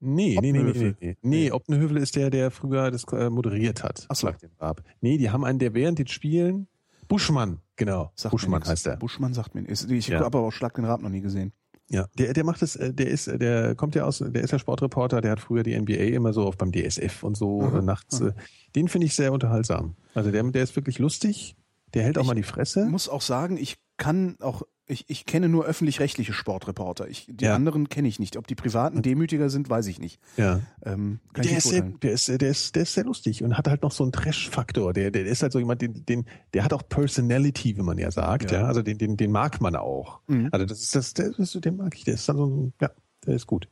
Nee, 0.00 0.36
nee, 0.42 0.52
nee, 0.52 0.62
nee, 0.62 0.94
nee, 1.00 1.16
nee. 1.22 1.50
Optenhövel 1.52 1.96
ist 1.98 2.16
der, 2.16 2.30
der 2.30 2.50
früher 2.50 2.90
das 2.90 3.04
äh, 3.12 3.30
moderiert 3.30 3.82
hat. 3.82 4.06
Ach 4.08 4.14
so. 4.16 4.26
Schlag 4.26 4.38
den 4.40 4.50
Raab. 4.58 4.82
Nee, 5.00 5.16
die 5.18 5.30
haben 5.30 5.44
einen, 5.44 5.58
der 5.58 5.72
während 5.74 5.98
den 5.98 6.06
Spielen, 6.08 6.68
Buschmann, 7.08 7.60
genau. 7.76 8.10
Sagt 8.14 8.32
Buschmann 8.32 8.62
heißt 8.64 8.86
der. 8.86 8.96
Buschmann 8.96 9.32
sagt 9.32 9.54
mir. 9.54 9.62
Ist, 9.62 9.90
ich 9.90 10.08
Ja. 10.08 10.16
habe 10.16 10.26
aber 10.26 10.40
auch 10.40 10.50
Schlag 10.50 10.74
den 10.74 10.84
Rab 10.84 11.00
noch 11.00 11.08
nie 11.10 11.20
gesehen. 11.22 11.52
Ja, 11.88 12.06
der, 12.18 12.32
der 12.32 12.42
macht 12.44 12.62
es, 12.62 12.72
der 12.72 13.06
ist, 13.06 13.28
der 13.28 13.76
kommt 13.76 13.94
ja 13.94 14.04
aus, 14.04 14.18
der 14.18 14.42
ist 14.42 14.50
ja 14.50 14.58
Sportreporter, 14.58 15.20
der 15.20 15.30
hat 15.30 15.40
früher 15.40 15.62
die 15.62 15.78
NBA 15.80 15.92
immer 16.16 16.32
so 16.32 16.42
auf 16.42 16.56
beim 16.58 16.72
DSF 16.72 17.22
und 17.22 17.36
so 17.36 17.62
äh, 17.62 17.80
nachts. 17.80 18.20
Äh, 18.20 18.32
den 18.74 18.88
finde 18.88 19.06
ich 19.06 19.14
sehr 19.14 19.32
unterhaltsam. 19.32 19.94
Also 20.12 20.32
der, 20.32 20.42
der 20.42 20.64
ist 20.64 20.74
wirklich 20.74 20.98
lustig, 20.98 21.56
der 21.96 22.04
hält 22.04 22.16
auch 22.18 22.22
Ich 22.22 22.28
mal 22.28 22.34
die 22.34 22.42
Fresse. 22.44 22.86
muss 22.86 23.08
auch 23.08 23.22
sagen, 23.22 23.56
ich 23.56 23.76
kann 23.96 24.36
auch, 24.40 24.62
ich, 24.86 25.06
ich 25.08 25.24
kenne 25.26 25.48
nur 25.48 25.64
öffentlich-rechtliche 25.64 26.32
Sportreporter. 26.32 27.08
Ich, 27.08 27.26
die 27.28 27.46
Ja. 27.46 27.54
anderen 27.56 27.88
kenne 27.88 28.06
ich 28.06 28.20
nicht. 28.20 28.36
Ob 28.36 28.46
die 28.46 28.54
privaten 28.54 29.02
demütiger 29.02 29.48
sind, 29.50 29.68
weiß 29.68 29.86
ich 29.88 29.98
nicht. 29.98 30.20
Ja. 30.36 30.60
Ähm, 30.84 31.18
kann 31.32 31.42
ich 31.44 31.48
Der 31.50 31.56
nicht 31.56 31.56
ist, 31.56 31.64
sehr, 31.70 31.80
beurteilen. 31.82 32.00
der, 32.00 32.12
ist, 32.12 32.28
der, 32.28 32.50
ist, 32.50 32.76
der 32.76 32.82
ist 32.82 32.94
sehr 32.94 33.04
lustig 33.04 33.42
und 33.42 33.56
hat 33.58 33.66
halt 33.66 33.82
noch 33.82 33.90
so 33.90 34.04
einen 34.04 34.12
Trash-Faktor. 34.12 34.92
Der, 34.92 35.10
der 35.10 35.24
ist 35.26 35.42
halt 35.42 35.52
so 35.52 35.58
jemand, 35.58 35.80
den, 35.82 36.04
den, 36.04 36.26
der 36.54 36.62
hat 36.62 36.72
auch 36.74 36.82
Personality, 36.88 37.76
wie 37.76 37.82
man 37.82 37.98
ja 37.98 38.10
sagt. 38.10 38.50
Ja. 38.52 38.60
Ja. 38.60 38.66
Also 38.66 38.82
den, 38.82 38.98
den, 38.98 39.16
den 39.16 39.32
mag 39.32 39.60
man 39.60 39.74
auch. 39.74 40.20
Mhm. 40.28 40.50
Also 40.52 40.66
das 40.66 40.82
ist 40.82 40.94
das, 40.94 41.14
der, 41.14 41.30
das, 41.30 41.52
den 41.52 41.76
mag 41.76 41.94
ich. 41.96 42.04
Der 42.04 42.14
ist 42.14 42.28
dann 42.28 42.36
so 42.36 42.46
ein, 42.46 42.72
ja, 42.80 42.90
der 43.26 43.34
ist 43.34 43.46
gut. 43.46 43.68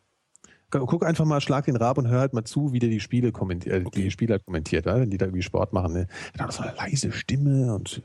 Guck 0.81 1.05
einfach 1.05 1.25
mal, 1.25 1.41
schlag 1.41 1.65
den 1.67 1.77
Rab 1.77 1.99
und 1.99 2.09
hör 2.09 2.21
halt 2.21 2.33
mal 2.33 2.45
zu, 2.45 2.73
wie 2.73 2.79
der 2.79 2.91
die 2.91 3.01
Spiele 3.01 3.33
kommentiert, 3.33 3.87
äh, 3.87 3.91
die 3.91 4.11
Spieler 4.11 4.39
kommentiert, 4.39 4.87
weil, 4.87 5.01
wenn 5.01 5.11
die 5.11 5.19
da 5.19 5.27
irgendwie 5.27 5.43
Sport 5.43 5.73
machen. 5.73 5.93
Ne? 5.93 6.07
Auch 6.39 6.51
so 6.51 6.63
eine 6.63 6.75
leise 6.77 7.13
Stimme 7.13 7.75
und 7.75 8.03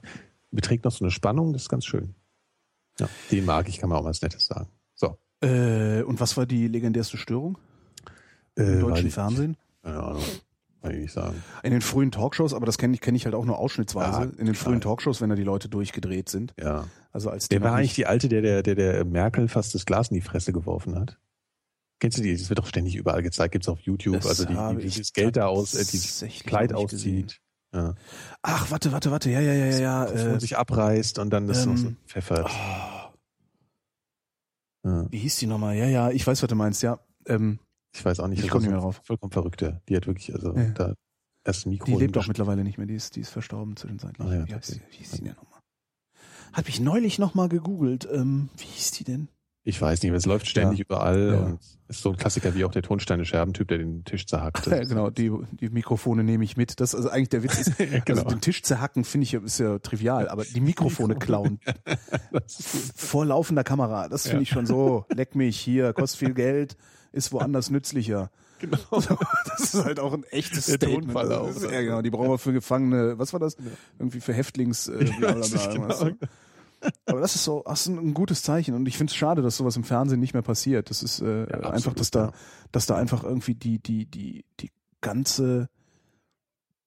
beträgt 0.51 0.85
noch 0.85 0.91
so 0.91 1.03
eine 1.03 1.11
Spannung, 1.11 1.53
das 1.53 1.63
ist 1.63 1.69
ganz 1.69 1.85
schön. 1.85 2.15
Ja, 2.99 3.07
den 3.31 3.45
mag 3.45 3.69
ich, 3.69 3.79
kann 3.79 3.89
man 3.89 3.99
auch 3.99 4.03
mal 4.03 4.09
was 4.09 4.21
Nettes 4.21 4.45
sagen. 4.47 4.67
So. 4.95 5.17
Äh, 5.41 6.03
und 6.03 6.19
was 6.19 6.35
war 6.37 6.45
die 6.45 6.67
legendärste 6.67 7.17
Störung 7.17 7.57
Äh, 8.57 8.63
im 8.63 8.79
deutschen 8.81 9.11
Fernsehen? 9.11 9.57
Keine 9.83 10.03
Ahnung. 10.03 10.23
Kann 10.81 10.91
ich 10.91 10.99
nicht 11.01 11.13
sagen. 11.13 11.43
In 11.63 11.71
den 11.71 11.81
frühen 11.81 12.11
Talkshows, 12.11 12.53
aber 12.53 12.65
das 12.65 12.77
kenne 12.77 12.93
ich, 12.93 13.01
kenn 13.01 13.13
ich 13.13 13.25
halt 13.25 13.35
auch 13.35 13.45
nur 13.45 13.57
ausschnittsweise. 13.57 14.21
Ja, 14.21 14.39
in 14.39 14.45
den 14.45 14.55
frühen. 14.55 14.79
Talkshows, 14.79 15.19
wenn 15.21 15.29
da 15.29 15.35
die 15.35 15.43
Leute 15.43 15.67
durchgedreht 15.67 16.29
sind. 16.29 16.53
Ja. 16.59 16.85
Also 17.11 17.29
als 17.29 17.49
Der 17.49 17.61
war 17.61 17.75
eigentlich 17.75 17.95
die 17.95 18.05
alte, 18.05 18.29
der, 18.29 18.41
der, 18.41 18.63
der, 18.63 18.75
der 18.75 19.05
Merkel 19.05 19.47
fast 19.49 19.75
das 19.75 19.85
Glas 19.85 20.09
in 20.09 20.15
die 20.15 20.21
Fresse 20.21 20.53
geworfen 20.53 20.95
hat. 20.97 21.17
Kennst 21.99 22.17
du 22.17 22.21
die? 22.21 22.31
Das 22.35 22.47
wird 22.49 22.59
doch 22.59 22.65
ständig 22.67 22.95
überall 22.95 23.21
gezeigt, 23.21 23.51
gibt's 23.51 23.67
auf 23.67 23.79
YouTube. 23.81 24.15
Das 24.15 24.25
also 24.27 24.45
die, 24.45 24.53
die 24.81 24.87
ich 24.87 24.93
dieses 24.95 25.13
Geld 25.13 25.35
da 25.35 25.47
aus, 25.47 25.73
äh, 25.75 25.79
dieses 25.79 26.11
tatsächlich 26.19 26.43
Kleid 26.45 26.73
auszieht. 26.73 27.39
Ja. 27.73 27.93
Ach, 28.41 28.71
warte, 28.71 28.91
warte, 28.91 29.11
warte. 29.11 29.29
Ja, 29.29 29.41
ja, 29.41 29.53
ja, 29.53 29.65
ja. 29.65 29.79
ja. 29.79 30.05
Äh, 30.07 30.39
sich 30.39 30.57
abreißt 30.57 31.19
und 31.19 31.29
dann 31.29 31.47
das 31.47 31.65
noch 31.65 31.77
so 31.77 31.87
ähm, 31.89 31.97
pfeffert. 32.07 32.49
oh, 32.49 33.09
Ja. 34.85 35.05
wie 35.11 35.17
hieß 35.19 35.37
die 35.37 35.45
nochmal? 35.45 35.75
Ja, 35.75 35.85
ja, 35.87 36.09
ich 36.09 36.25
weiß, 36.25 36.41
was 36.41 36.47
du 36.49 36.55
meinst, 36.55 36.81
ja. 36.83 36.99
Ähm, 37.27 37.59
Ich 37.93 38.03
weiß 38.03 38.19
auch 38.21 38.27
nicht. 38.27 38.39
Ich 38.39 38.45
das 38.45 38.51
komm 38.51 38.59
ist 38.61 38.63
nicht 38.67 38.71
mehr 38.71 38.79
drauf. 38.81 39.01
Vollkommen 39.03 39.31
verrückte. 39.31 39.81
Die 39.89 39.95
hat 39.95 40.07
wirklich, 40.07 40.33
also 40.33 40.55
Ja. 40.55 40.69
da 40.69 40.93
erst 41.45 41.65
ein 41.65 41.69
Mikro. 41.71 41.85
die 41.85 41.95
lebt 41.97 42.17
auch 42.17 42.23
hingesch- 42.23 42.27
mittlerweile 42.29 42.63
nicht 42.63 42.77
mehr. 42.77 42.87
Die 42.87 42.95
ist, 42.95 43.15
die 43.15 43.21
ist 43.21 43.29
verstorben 43.29 43.75
zu 43.75 43.87
den 43.87 43.99
Zeiten. 43.99 44.21
Ah, 44.21 44.33
ja, 44.33 44.43
wie, 44.43 44.47
die, 44.47 44.55
okay. 44.55 44.81
hieß 44.91 45.11
die 45.11 45.23
denn 45.23 45.35
nochmal? 45.35 45.59
Hat 46.53 46.65
mich 46.65 46.79
neulich 46.79 47.19
nochmal 47.19 47.49
gegoogelt. 47.49 48.07
Ähm, 48.11 48.49
wie 48.57 48.63
hieß 48.65 48.91
die 48.91 49.03
denn? 49.03 49.27
Ich 49.65 49.79
weiß 49.81 50.01
nicht, 50.01 50.09
aber 50.11 50.17
es 50.17 50.25
läuft 50.25 50.47
ständig 50.47 50.79
überall 50.79 51.31
Ja. 51.33 51.39
und 51.39 51.59
ist 51.89 52.01
so 52.01 52.09
ein 52.11 52.17
Klassiker 52.17 52.55
wie 52.55 52.63
auch 52.65 52.71
der 52.71 52.81
Tonsteine-Scherben-Typ, 52.81 53.67
der 53.67 53.77
den 53.79 54.03
Tisch 54.05 54.25
zerhackt. 54.25 54.65
Ja, 54.67 54.83
genau, 54.83 55.09
die, 55.09 55.31
die 55.51 55.69
Mikrofone 55.69 56.23
nehme 56.23 56.43
ich 56.43 56.55
mit. 56.55 56.79
Das 56.79 56.89
ist 56.93 56.95
also 56.95 57.09
eigentlich 57.09 57.29
der 57.29 57.43
Witz. 57.43 57.59
Ist, 57.67 57.79
Ja, 57.79 57.85
genau. 58.05 58.21
Also 58.23 58.35
den 58.35 58.41
Tisch 58.41 58.63
zerhacken 58.63 59.03
finde 59.03 59.25
ich 59.25 59.33
ist 59.33 59.59
ja 59.59 59.77
trivial, 59.79 60.29
aber 60.29 60.45
die 60.45 60.61
Mikrofone 60.61 61.15
klauen 61.15 61.59
vor 62.95 63.25
laufender 63.25 63.63
Kamera, 63.63 64.07
das 64.07 64.23
finde 64.23 64.37
Ja. 64.37 64.41
ich 64.43 64.49
schon 64.49 64.65
so. 64.65 65.05
Leck 65.13 65.35
mich 65.35 65.59
hier, 65.59 65.93
kostet 65.93 66.19
viel 66.19 66.33
Geld, 66.33 66.77
ist 67.11 67.31
woanders 67.31 67.69
nützlicher. 67.69 68.31
Genau. 68.59 68.77
Das 68.91 69.73
ist 69.73 69.85
halt 69.85 69.99
auch 70.01 70.13
ein 70.13 70.23
echtes 70.31 70.65
Der 70.65 70.75
Statement. 70.75 71.05
Tonfall 71.13 71.31
auch? 71.33 71.61
Ja, 71.71 71.81
genau. 71.81 72.01
Die 72.01 72.09
brauchen 72.09 72.29
wir 72.29 72.37
für 72.37 72.51
Gefangene. 72.51 73.17
Was 73.17 73.31
war 73.31 73.39
das? 73.39 73.55
Irgendwie 73.97 74.19
für 74.19 74.33
Häftlings. 74.33 74.89
Äh, 74.89 75.05
bla, 75.17 75.31
bla, 75.33 75.45
bla, 75.47 75.71
irgendwas 75.71 75.99
genau. 75.99 76.17
Aber 77.05 77.19
das 77.19 77.35
ist 77.35 77.43
so, 77.43 77.63
das 77.65 77.81
ist 77.81 77.87
ein, 77.87 78.13
gutes 78.13 78.41
Zeichen. 78.41 78.73
Und 78.75 78.87
ich 78.87 78.97
finde 78.97 79.11
es 79.11 79.15
schade, 79.15 79.41
dass 79.41 79.57
sowas 79.57 79.75
im 79.75 79.83
Fernsehen 79.83 80.19
nicht 80.19 80.33
mehr 80.33 80.41
passiert. 80.41 80.89
Das 80.89 81.03
ist 81.03 81.21
äh, 81.21 81.43
absolut, 81.43 81.65
einfach, 81.73 81.93
dass 81.93 82.11
da, 82.11 82.25
ja. 82.25 82.31
dass 82.71 82.85
da 82.85 82.95
einfach 82.95 83.23
irgendwie 83.23 83.55
die, 83.55 83.79
die, 83.79 84.05
die, 84.05 84.45
die 84.59 84.71
ganze, 85.01 85.69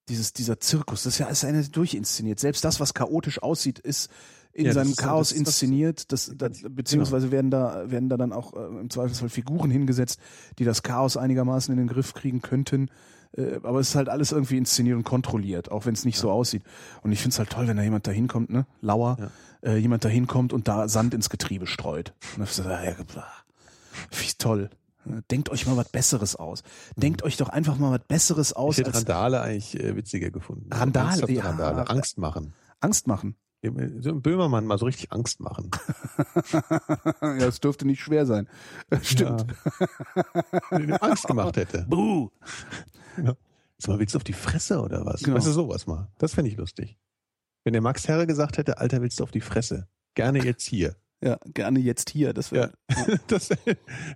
dieses, 0.08 0.32
dieser 0.32 0.58
Zirkus, 0.60 1.02
das 1.04 1.14
ist 1.14 1.18
ja 1.18 1.26
alles 1.26 1.44
eine 1.44 1.62
durchinszeniert. 1.62 2.40
Selbst 2.40 2.64
das, 2.64 2.80
was 2.80 2.94
chaotisch 2.94 3.42
aussieht, 3.42 3.78
ist 3.78 4.10
in 4.52 4.66
Ja, 4.66 4.72
seinem 4.72 4.90
ist- 4.90 4.98
Chaos 4.98 5.28
das- 5.28 5.38
das- 5.38 5.48
inszeniert. 5.48 6.12
Das, 6.12 6.32
das, 6.36 6.62
beziehungsweise 6.68 7.30
werden 7.30 7.50
da, 7.50 7.90
werden 7.90 8.08
da 8.08 8.16
dann 8.16 8.32
auch 8.32 8.54
äh, 8.54 8.66
im 8.80 8.90
Zweifelsfall 8.90 9.28
Figuren 9.30 9.70
hingesetzt, 9.70 10.20
die 10.58 10.64
das 10.64 10.82
Chaos 10.82 11.16
einigermaßen 11.16 11.72
in 11.72 11.78
den 11.78 11.88
Griff 11.88 12.14
kriegen 12.14 12.42
könnten. 12.42 12.90
Äh, 13.36 13.60
aber 13.62 13.80
es 13.80 13.90
ist 13.90 13.94
halt 13.94 14.08
alles 14.08 14.32
irgendwie 14.32 14.58
inszeniert 14.58 14.96
und 14.96 15.04
kontrolliert, 15.04 15.70
auch 15.70 15.86
wenn 15.86 15.94
es 15.94 16.04
nicht 16.04 16.18
so 16.18 16.30
aussieht. 16.30 16.62
Und 17.02 17.12
ich 17.12 17.20
finde 17.20 17.34
es 17.34 17.38
halt 17.38 17.50
toll, 17.50 17.68
wenn 17.68 17.76
da 17.76 17.82
jemand 17.82 18.06
da 18.06 18.10
hinkommt, 18.10 18.50
ne? 18.50 18.66
Lauer, 18.80 19.30
äh, 19.62 19.76
jemand 19.76 20.04
da 20.04 20.08
hinkommt 20.08 20.52
und 20.52 20.68
da 20.68 20.88
Sand 20.88 21.14
ins 21.14 21.30
Getriebe 21.30 21.66
streut. 21.66 22.14
Und 22.34 22.40
dann 22.40 22.48
so, 22.48 22.62
ja, 22.62 22.94
wie 24.10 24.32
toll. 24.38 24.70
Denkt 25.30 25.50
euch 25.50 25.66
mal 25.66 25.76
was 25.76 25.88
Besseres 25.88 26.36
aus. 26.36 26.62
Denkt 26.96 27.24
euch 27.24 27.36
doch 27.36 27.48
einfach 27.48 27.76
mal 27.76 27.90
was 27.90 28.06
Besseres 28.06 28.52
aus 28.52 28.78
Ich 28.78 28.86
hätte 28.86 28.94
Randale 28.96 29.40
eigentlich 29.40 29.78
äh, 29.78 29.96
witziger 29.96 30.30
gefunden. 30.30 30.72
Randale, 30.72 31.30
ja. 31.30 31.42
Randale. 31.42 31.90
Angst 31.90 32.18
machen. 32.18 32.54
Angst 32.80 33.06
machen. 33.06 33.34
So 34.00 34.10
ein 34.10 34.22
Böhmermann 34.22 34.66
mal 34.66 34.76
so 34.76 34.86
richtig 34.86 35.12
Angst 35.12 35.38
machen. 35.38 35.70
ja, 37.22 37.36
das 37.38 37.60
dürfte 37.60 37.86
nicht 37.86 38.00
schwer 38.00 38.26
sein. 38.26 38.48
Stimmt. 39.02 39.46
Wenn 40.70 40.90
er 40.90 41.02
Angst 41.02 41.28
gemacht 41.28 41.56
hätte. 41.56 41.86
Buh. 41.88 42.30
Sag 43.16 43.88
mal, 43.88 43.98
willst 43.98 44.14
du 44.14 44.18
auf 44.18 44.24
die 44.24 44.32
Fresse 44.32 44.80
oder 44.80 45.04
was? 45.04 45.22
Genau. 45.22 45.36
Weißt 45.36 45.46
du, 45.46 45.52
sowas 45.52 45.86
mal. 45.86 46.08
Das 46.18 46.34
fände 46.34 46.50
ich 46.50 46.56
lustig. 46.56 46.98
Wenn 47.64 47.72
der 47.72 47.82
Max 47.82 48.08
Herre 48.08 48.26
gesagt 48.26 48.58
hätte, 48.58 48.78
Alter, 48.78 49.02
willst 49.02 49.20
du 49.20 49.24
auf 49.24 49.30
die 49.30 49.40
Fresse? 49.40 49.88
Gerne 50.14 50.44
jetzt 50.44 50.64
hier. 50.66 50.96
Ja, 51.22 51.38
gerne 51.54 51.78
jetzt 51.78 52.10
hier. 52.10 52.32
Das 52.32 52.52
wär, 52.52 52.72
Das, 53.28 53.50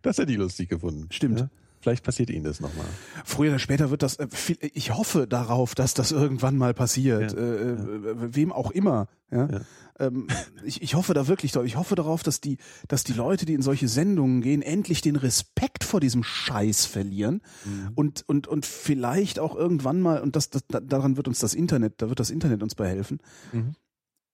das 0.03 0.19
hätte 0.19 0.33
ich 0.33 0.39
lustig 0.39 0.69
gefunden. 0.69 1.09
Stimmt. 1.11 1.41
Ja? 1.41 1.51
Vielleicht 1.87 2.03
passiert 2.03 2.31
Ihnen 2.31 2.43
das 2.43 2.59
nochmal. 2.59 2.85
Früher 3.25 3.51
oder 3.51 3.61
später 3.61 3.91
wird 3.93 4.03
das, 4.03 4.17
äh, 4.17 4.27
ich 4.75 4.93
hoffe 4.97 5.29
darauf, 5.29 5.77
dass 5.77 5.95
das 5.95 6.11
irgendwann 6.11 6.57
mal 6.57 6.75
passiert, 6.75 7.31
Ja, 7.33 7.39
äh, 7.39 7.71
äh, 7.75 8.35
wem 8.35 8.51
auch 8.51 8.73
immer. 8.73 9.07
Ja? 9.31 9.49
Ja. 9.49 9.61
Ähm, 10.01 10.27
ich, 10.65 10.83
ich 10.83 10.97
hoffe 10.97 11.15
da 11.15 11.29
wirklich. 11.29 11.55
Ich 11.55 11.77
hoffe 11.77 11.95
darauf, 11.95 12.25
dass 12.25 12.41
die, 12.41 12.57
dass 12.89 13.05
die 13.05 13.13
Leute, 13.13 13.47
die 13.47 13.55
in 13.55 13.63
solche 13.63 13.87
Sendungen 13.87 14.41
gehen, 14.41 14.63
endlich 14.63 15.01
den 15.01 15.15
Respekt 15.15 15.85
vor 15.85 16.01
diesem 16.01 16.25
Scheiß 16.25 16.87
verlieren 16.87 17.41
Mhm. 17.65 17.93
und, 17.95 18.25
und, 18.29 18.49
und 18.49 18.67
vielleicht 18.67 19.39
auch 19.39 19.55
irgendwann 19.55 20.01
mal, 20.01 20.21
und 20.23 20.35
das, 20.35 20.51
das, 20.51 20.65
daran 20.67 21.17
wird 21.17 21.29
uns 21.29 21.39
das 21.39 21.55
Internet, 21.55 22.03
da 22.03 22.09
wird 22.09 22.19
das 22.19 22.31
Internet 22.31 22.65
uns 22.65 22.75
bei 22.75 22.89
helfen, 22.89 23.21
Mhm. 23.53 23.77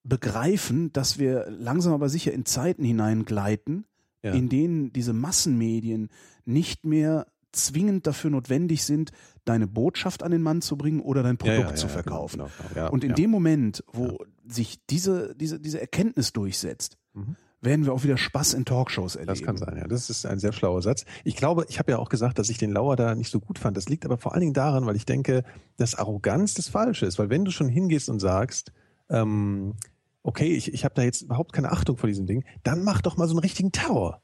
begreifen, 0.05 0.91
dass 0.95 1.19
wir 1.19 1.47
langsam 1.51 1.93
aber 1.93 2.09
sicher 2.09 2.33
in 2.33 2.47
Zeiten 2.47 2.83
hineingleiten, 2.83 3.85
Ja. 4.25 4.33
in 4.33 4.49
denen 4.49 4.93
diese 4.93 5.13
Massenmedien 5.13 6.09
nicht 6.45 6.85
mehr 6.85 7.27
zwingend 7.53 8.07
dafür 8.07 8.31
notwendig 8.31 8.85
sind, 8.85 9.11
deine 9.45 9.67
Botschaft 9.67 10.23
an 10.23 10.31
den 10.33 10.43
Mann 10.43 10.63
zu 10.63 10.77
bringen 10.77 11.01
oder 11.01 11.23
dein 11.23 11.39
Ja, 11.43 11.55
Produkt 11.55 11.71
ja, 11.71 11.77
zu 11.77 11.87
ja, 11.87 11.93
verkaufen. 11.93 12.39
Genau, 12.39 12.51
genau, 12.69 12.81
ja, 12.81 12.89
Und 12.89 13.05
in 13.05 13.11
ja. 13.11 13.17
dem 13.17 13.31
Moment, 13.31 13.85
wo 13.93 14.19
sich 14.47 14.85
diese, 14.87 15.35
diese, 15.37 15.61
diese 15.61 15.81
Erkenntnis 15.81 16.33
durchsetzt, 16.33 16.99
Mhm. 17.15 17.37
werden 17.61 17.85
wir 17.85 17.93
auch 17.93 18.03
wieder 18.05 18.17
Spaß 18.17 18.55
in 18.55 18.65
Talkshows 18.65 19.17
erleben. 19.17 19.27
Das 19.35 19.43
kann 19.43 19.57
sein, 19.59 19.77
ja. 19.77 19.87
Das 19.87 20.09
ist 20.09 20.25
ein 20.27 20.39
sehr 20.39 20.53
schlauer 20.53 20.81
Satz. 20.83 21.05
Ich 21.25 21.37
glaube, 21.37 21.67
ich 21.69 21.79
habe 21.79 21.93
ja 21.93 21.99
auch 21.99 22.09
gesagt, 22.09 22.39
dass 22.39 22.49
ich 22.49 22.57
den 22.59 22.73
Lauer 22.73 22.97
da 22.97 23.15
nicht 23.15 23.31
so 23.31 23.39
gut 23.39 23.59
fand. 23.59 23.77
Das 23.77 23.89
liegt 23.89 24.05
aber 24.07 24.17
vor 24.17 24.33
allen 24.33 24.41
Dingen 24.41 24.55
daran, 24.55 24.87
weil 24.87 24.97
ich 24.97 25.05
denke, 25.05 25.45
dass 25.77 25.95
Arroganz 25.95 26.55
das 26.55 26.69
Falsche 26.69 27.05
ist. 27.07 27.19
Weil 27.19 27.29
wenn 27.31 27.45
du 27.45 27.51
schon 27.51 27.69
hingehst 27.69 28.09
und 28.09 28.19
sagst, 28.19 28.73
ähm, 29.11 29.75
okay, 30.23 30.55
ich, 30.55 30.73
ich 30.73 30.85
habe 30.85 30.95
da 30.95 31.03
jetzt 31.03 31.23
überhaupt 31.23 31.53
keine 31.53 31.71
Achtung 31.71 31.97
vor 31.99 32.09
diesem 32.09 32.27
Ding, 32.27 32.45
dann 32.63 32.83
mach 32.83 33.03
doch 33.03 33.17
mal 33.17 33.27
so 33.29 33.33
einen 33.35 33.41
richtigen 33.41 33.73
Terror. 33.73 34.23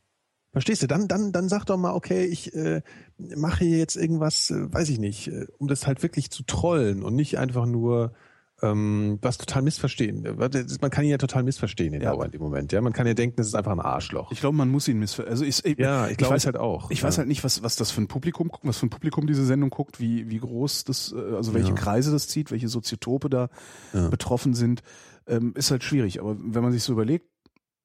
Verstehst 0.52 0.82
du? 0.82 0.86
Dann, 0.86 1.08
dann, 1.08 1.32
dann 1.32 1.48
sag 1.48 1.64
doch 1.66 1.76
mal, 1.76 1.92
okay, 1.92 2.24
ich 2.24 2.54
äh, 2.54 2.80
mache 3.18 3.64
hier 3.64 3.78
jetzt 3.78 3.96
irgendwas, 3.96 4.50
äh, 4.50 4.72
weiß 4.72 4.88
ich 4.88 4.98
nicht, 4.98 5.28
äh, 5.28 5.46
um 5.58 5.68
das 5.68 5.86
halt 5.86 6.02
wirklich 6.02 6.30
zu 6.30 6.42
trollen 6.42 7.02
und 7.02 7.14
nicht 7.14 7.38
einfach 7.38 7.66
nur 7.66 8.12
ähm, 8.60 9.18
was 9.22 9.38
total 9.38 9.62
missverstehen. 9.62 10.26
Warte, 10.36 10.66
Man 10.80 10.90
kann 10.90 11.04
ihn 11.04 11.10
ja 11.10 11.18
total 11.18 11.44
missverstehen, 11.44 11.92
den 11.92 12.02
Ja. 12.02 12.10
Lauer 12.12 12.24
in 12.24 12.32
dem 12.32 12.40
Moment. 12.40 12.72
Ja, 12.72 12.80
man 12.80 12.92
kann 12.92 13.06
ja 13.06 13.14
denken, 13.14 13.36
das 13.36 13.46
ist 13.46 13.54
einfach 13.54 13.70
ein 13.70 13.78
Arschloch. 13.80 14.32
Ich 14.32 14.40
glaube, 14.40 14.56
man 14.56 14.68
muss 14.68 14.88
ihn 14.88 14.98
missver... 14.98 15.28
Also 15.28 15.44
ich, 15.44 15.64
ich, 15.64 15.78
Ja, 15.78 16.08
ich 16.08 16.16
glaube 16.16 16.34
weiß 16.34 16.42
es 16.42 16.46
halt 16.46 16.56
auch. 16.56 16.90
Ich 16.90 17.02
ja. 17.02 17.04
weiß 17.06 17.18
halt 17.18 17.28
nicht, 17.28 17.44
was, 17.44 17.62
was 17.62 17.76
das 17.76 17.92
für 17.92 18.00
ein 18.00 18.08
Publikum 18.08 18.48
guckt, 18.48 18.66
was 18.66 18.78
für 18.78 18.86
ein 18.86 18.90
Publikum 18.90 19.28
diese 19.28 19.44
Sendung 19.44 19.70
guckt, 19.70 20.00
wie, 20.00 20.28
wie 20.28 20.38
groß 20.38 20.82
das, 20.84 21.14
äh, 21.16 21.34
also 21.36 21.54
welche 21.54 21.68
Ja. 21.68 21.74
Kreise 21.74 22.10
das 22.10 22.26
zieht, 22.26 22.50
welche 22.50 22.68
Soziotope 22.68 23.30
da 23.30 23.48
betroffen 23.92 24.54
sind, 24.54 24.82
ähm, 25.28 25.52
ist 25.54 25.70
halt 25.70 25.84
schwierig. 25.84 26.18
Aber 26.20 26.36
wenn 26.40 26.62
man 26.62 26.72
sich 26.72 26.82
so 26.82 26.92
überlegt, 26.92 27.26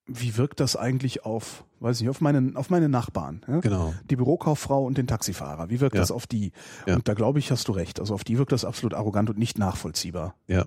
wie 0.05 0.35
wirkt 0.37 0.59
das 0.59 0.75
eigentlich 0.75 1.23
auf, 1.25 1.63
weiß 1.79 2.01
nicht, 2.01 2.09
auf 2.09 2.19
meine, 2.19 2.51
auf 2.55 2.69
meine 2.69 2.89
Nachbarn, 2.89 3.41
ja? 3.47 3.59
Genau. 3.61 3.93
die 4.09 4.15
Bürokauffrau 4.17 4.83
und 4.85 4.97
den 4.97 5.07
Taxifahrer, 5.07 5.69
wie 5.69 5.79
wirkt 5.79 5.95
Ja. 5.95 6.01
das 6.01 6.11
auf 6.11 6.27
die? 6.27 6.51
Ja. 6.85 6.95
Und 6.95 7.07
da 7.07 7.13
glaube 7.13 7.39
ich, 7.39 7.51
hast 7.51 7.67
du 7.67 7.71
recht. 7.71 7.99
Also 7.99 8.13
auf 8.13 8.23
die 8.23 8.37
wirkt 8.37 8.51
das 8.51 8.65
absolut 8.65 8.93
arrogant 8.93 9.29
und 9.29 9.37
nicht 9.37 9.57
nachvollziehbar. 9.57 10.35
Ja. 10.47 10.65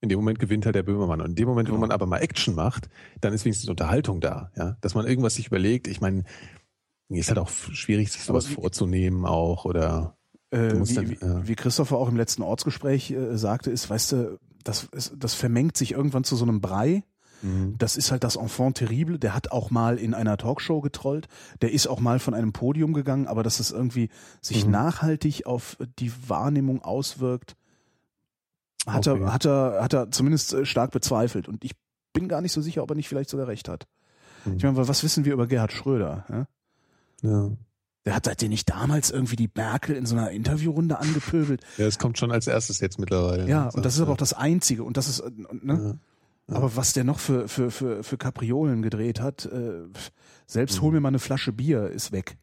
In 0.00 0.08
dem 0.08 0.18
Moment 0.18 0.38
gewinnt 0.40 0.66
halt 0.66 0.74
der 0.74 0.82
Böhmermann. 0.82 1.20
Und 1.20 1.30
in 1.30 1.34
dem 1.36 1.48
Moment, 1.48 1.68
wo 1.68 1.72
Genau. 1.74 1.80
man 1.82 1.90
aber 1.92 2.06
mal 2.06 2.18
Action 2.18 2.54
macht, 2.54 2.88
dann 3.20 3.32
ist 3.32 3.44
wenigstens 3.44 3.68
Unterhaltung 3.70 4.20
da. 4.20 4.50
Ja, 4.56 4.76
dass 4.80 4.94
man 4.94 5.06
irgendwas 5.06 5.34
sich 5.36 5.46
überlegt. 5.46 5.86
Ich 5.86 6.00
meine, 6.00 6.24
ist 7.08 7.28
halt 7.28 7.38
auch 7.38 7.48
schwierig, 7.50 8.10
sich 8.10 8.22
sowas 8.24 8.46
vorzunehmen 8.46 9.24
auch 9.26 9.64
oder. 9.64 10.16
Äh, 10.50 10.72
wie, 10.74 10.94
dann, 10.94 11.16
ja. 11.20 11.46
wie 11.48 11.54
Christopher 11.54 11.96
auch 11.96 12.08
im 12.08 12.16
letzten 12.16 12.42
Ortsgespräch 12.42 13.10
äh, 13.10 13.36
sagte, 13.36 13.70
ist, 13.70 13.88
weißt 13.88 14.12
du, 14.12 14.38
das, 14.64 14.88
das 15.16 15.34
vermengt 15.34 15.76
sich 15.76 15.92
irgendwann 15.92 16.24
zu 16.24 16.34
so 16.36 16.44
einem 16.44 16.60
Brei. 16.60 17.02
Mhm. 17.42 17.74
Das 17.78 17.96
ist 17.96 18.10
halt 18.10 18.24
das 18.24 18.36
Enfant 18.36 18.78
terrible. 18.78 19.18
Der 19.18 19.34
hat 19.34 19.52
auch 19.52 19.70
mal 19.70 19.98
in 19.98 20.14
einer 20.14 20.36
Talkshow 20.36 20.80
getrollt. 20.80 21.28
Der 21.62 21.72
ist 21.72 21.86
auch 21.86 22.00
mal 22.00 22.18
von 22.18 22.34
einem 22.34 22.52
Podium 22.52 22.92
gegangen, 22.94 23.26
aber 23.26 23.42
dass 23.42 23.60
es 23.60 23.70
irgendwie 23.70 24.08
sich 24.40 24.64
Mhm. 24.64 24.70
nachhaltig 24.72 25.46
auf 25.46 25.76
die 25.98 26.12
Wahrnehmung 26.28 26.82
auswirkt, 26.82 27.56
hat, 28.86 29.06
Okay. 29.08 29.20
er, 29.22 29.32
hat, 29.32 29.44
er, 29.46 29.78
hat 29.82 29.92
er 29.92 30.10
zumindest 30.10 30.54
äh, 30.54 30.64
stark 30.64 30.92
bezweifelt. 30.92 31.48
Und 31.48 31.64
ich 31.64 31.72
bin 32.12 32.28
gar 32.28 32.40
nicht 32.40 32.52
so 32.52 32.60
sicher, 32.60 32.82
ob 32.82 32.90
er 32.90 32.94
nicht 32.96 33.08
vielleicht 33.08 33.30
sogar 33.30 33.48
recht 33.48 33.68
hat. 33.68 33.86
Hm. 34.44 34.56
Ich 34.56 34.62
meine, 34.62 34.76
was 34.76 35.02
wissen 35.02 35.24
wir 35.24 35.32
über 35.32 35.46
Gerhard 35.46 35.72
Schröder? 35.72 36.24
Ja? 36.30 36.46
Ja. 37.22 37.50
Der 38.04 38.14
hat 38.14 38.40
der 38.40 38.48
nicht 38.48 38.70
damals 38.70 39.10
irgendwie 39.10 39.34
die 39.34 39.50
Merkel 39.52 39.96
in 39.96 40.06
so 40.06 40.14
einer 40.14 40.30
Interviewrunde 40.30 40.98
angepöbelt. 41.00 41.60
ja, 41.76 41.86
es 41.86 41.98
kommt 41.98 42.16
schon 42.18 42.30
als 42.30 42.46
erstes 42.46 42.78
jetzt 42.78 43.00
mittlerweile. 43.00 43.48
Ja, 43.48 43.68
und 43.70 43.84
das 43.84 43.96
ist 43.96 44.00
aber 44.00 44.12
auch 44.12 44.16
das 44.16 44.32
Einzige. 44.32 44.84
Und 44.84 44.96
das 44.96 45.08
ist, 45.08 45.18
äh, 45.20 45.30
ne? 45.62 45.74
Ja. 45.74 45.94
Aber 46.48 46.76
was 46.76 46.92
der 46.92 47.04
noch 47.04 47.18
für, 47.18 47.48
für, 47.48 47.70
für, 47.70 48.04
für 48.04 48.16
Kapriolen 48.16 48.82
gedreht 48.82 49.20
hat, 49.20 49.46
äh, 49.46 49.82
selbst 50.46 50.80
hol 50.80 50.92
mir 50.92 51.00
mal 51.00 51.08
eine 51.08 51.18
Flasche 51.18 51.52
Bier, 51.52 51.88
ist 51.88 52.12
weg. 52.12 52.38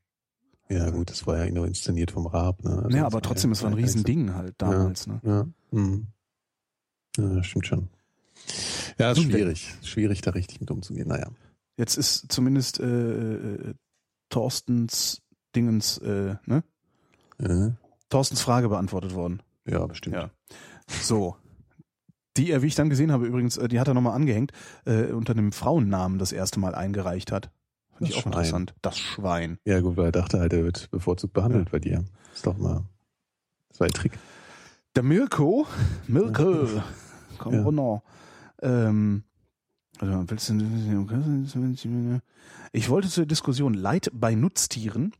Ja, 0.69 0.89
gut, 0.89 1.09
das 1.09 1.25
war 1.27 1.45
ja 1.45 1.51
nur 1.51 1.67
inszeniert 1.67 2.11
vom 2.11 2.27
Raab. 2.27 2.63
Ne? 2.63 2.83
Also 2.83 2.97
ja, 2.97 3.05
aber 3.05 3.21
trotzdem, 3.21 3.51
es 3.51 3.61
war 3.61 3.69
ein 3.69 3.77
ja 3.77 3.83
Riesending 3.83 4.33
halt 4.33 4.55
damals. 4.57 5.07
Ne? 5.07 5.21
Ja, 5.23 5.47
mhm. 5.71 6.07
ja 7.17 7.43
stimmt 7.43 7.67
schon. 7.67 7.89
Ja, 8.97 9.11
ist 9.11 9.21
schwierig. 9.21 9.73
Schwierig, 9.81 10.21
da 10.21 10.31
richtig 10.31 10.59
mit 10.59 10.69
umzugehen. 10.71 11.07
Naja. 11.07 11.29
Jetzt 11.77 11.97
ist 11.97 12.31
zumindest 12.31 12.79
äh, 12.79 12.85
äh, 12.85 13.73
Thorstens 14.29 15.21
Dingens, 15.55 15.97
äh, 15.99 16.35
ne? 16.45 16.63
Ja, 17.39 17.75
Thorstens 18.09 18.41
Frage 18.41 18.69
beantwortet 18.69 19.13
worden. 19.13 19.41
ja 19.65 19.85
bestimmt. 19.85 20.15
Ja. 20.15 20.31
So. 20.87 21.37
Die 22.37 22.49
er, 22.51 22.61
wie 22.61 22.67
ich 22.67 22.75
dann 22.75 22.89
gesehen 22.89 23.11
habe, 23.11 23.25
übrigens, 23.27 23.57
äh, 23.57 23.67
die 23.67 23.79
hat 23.79 23.87
er 23.87 23.93
nochmal 23.93 24.15
angehängt, 24.15 24.51
äh, 24.85 25.11
unter 25.11 25.33
einem 25.33 25.51
Frauennamen 25.51 26.17
das 26.19 26.31
erste 26.31 26.59
Mal 26.59 26.73
eingereicht 26.75 27.31
hat. 27.31 27.51
Finde 27.97 28.09
ich 28.09 28.15
Das 28.15 28.17
auch 28.17 28.21
Schwein. 28.23 28.33
interessant. 28.33 28.75
Das 28.81 28.97
Schwein. 28.97 29.57
Ja, 29.65 29.79
gut, 29.81 29.97
weil 29.97 30.05
er 30.05 30.11
dachte 30.11 30.39
halt, 30.39 30.51
er 30.53 30.63
wird 30.63 30.89
bevorzugt 30.89 31.33
behandelt 31.33 31.69
bei 31.71 31.79
dir. 31.79 32.03
Ist 32.33 32.45
doch 32.47 32.57
mal. 32.57 32.83
Das 33.69 33.79
war 33.79 33.87
ein 33.87 33.93
Trick. 33.93 34.13
Der 34.95 35.03
Mirko, 35.03 35.67
Mirko, 36.07 36.67
komm 37.37 37.53
Ja. 37.53 37.61
runter. 37.63 38.03
Ähm, 38.61 39.23
mal, 40.01 40.23
willst 40.27 40.49
du, 40.49 42.19
ich 42.71 42.89
wollte 42.89 43.09
zur 43.09 43.25
Diskussion 43.25 43.73
Leid 43.73 44.09
bei 44.13 44.33
Nutztieren 44.35 45.13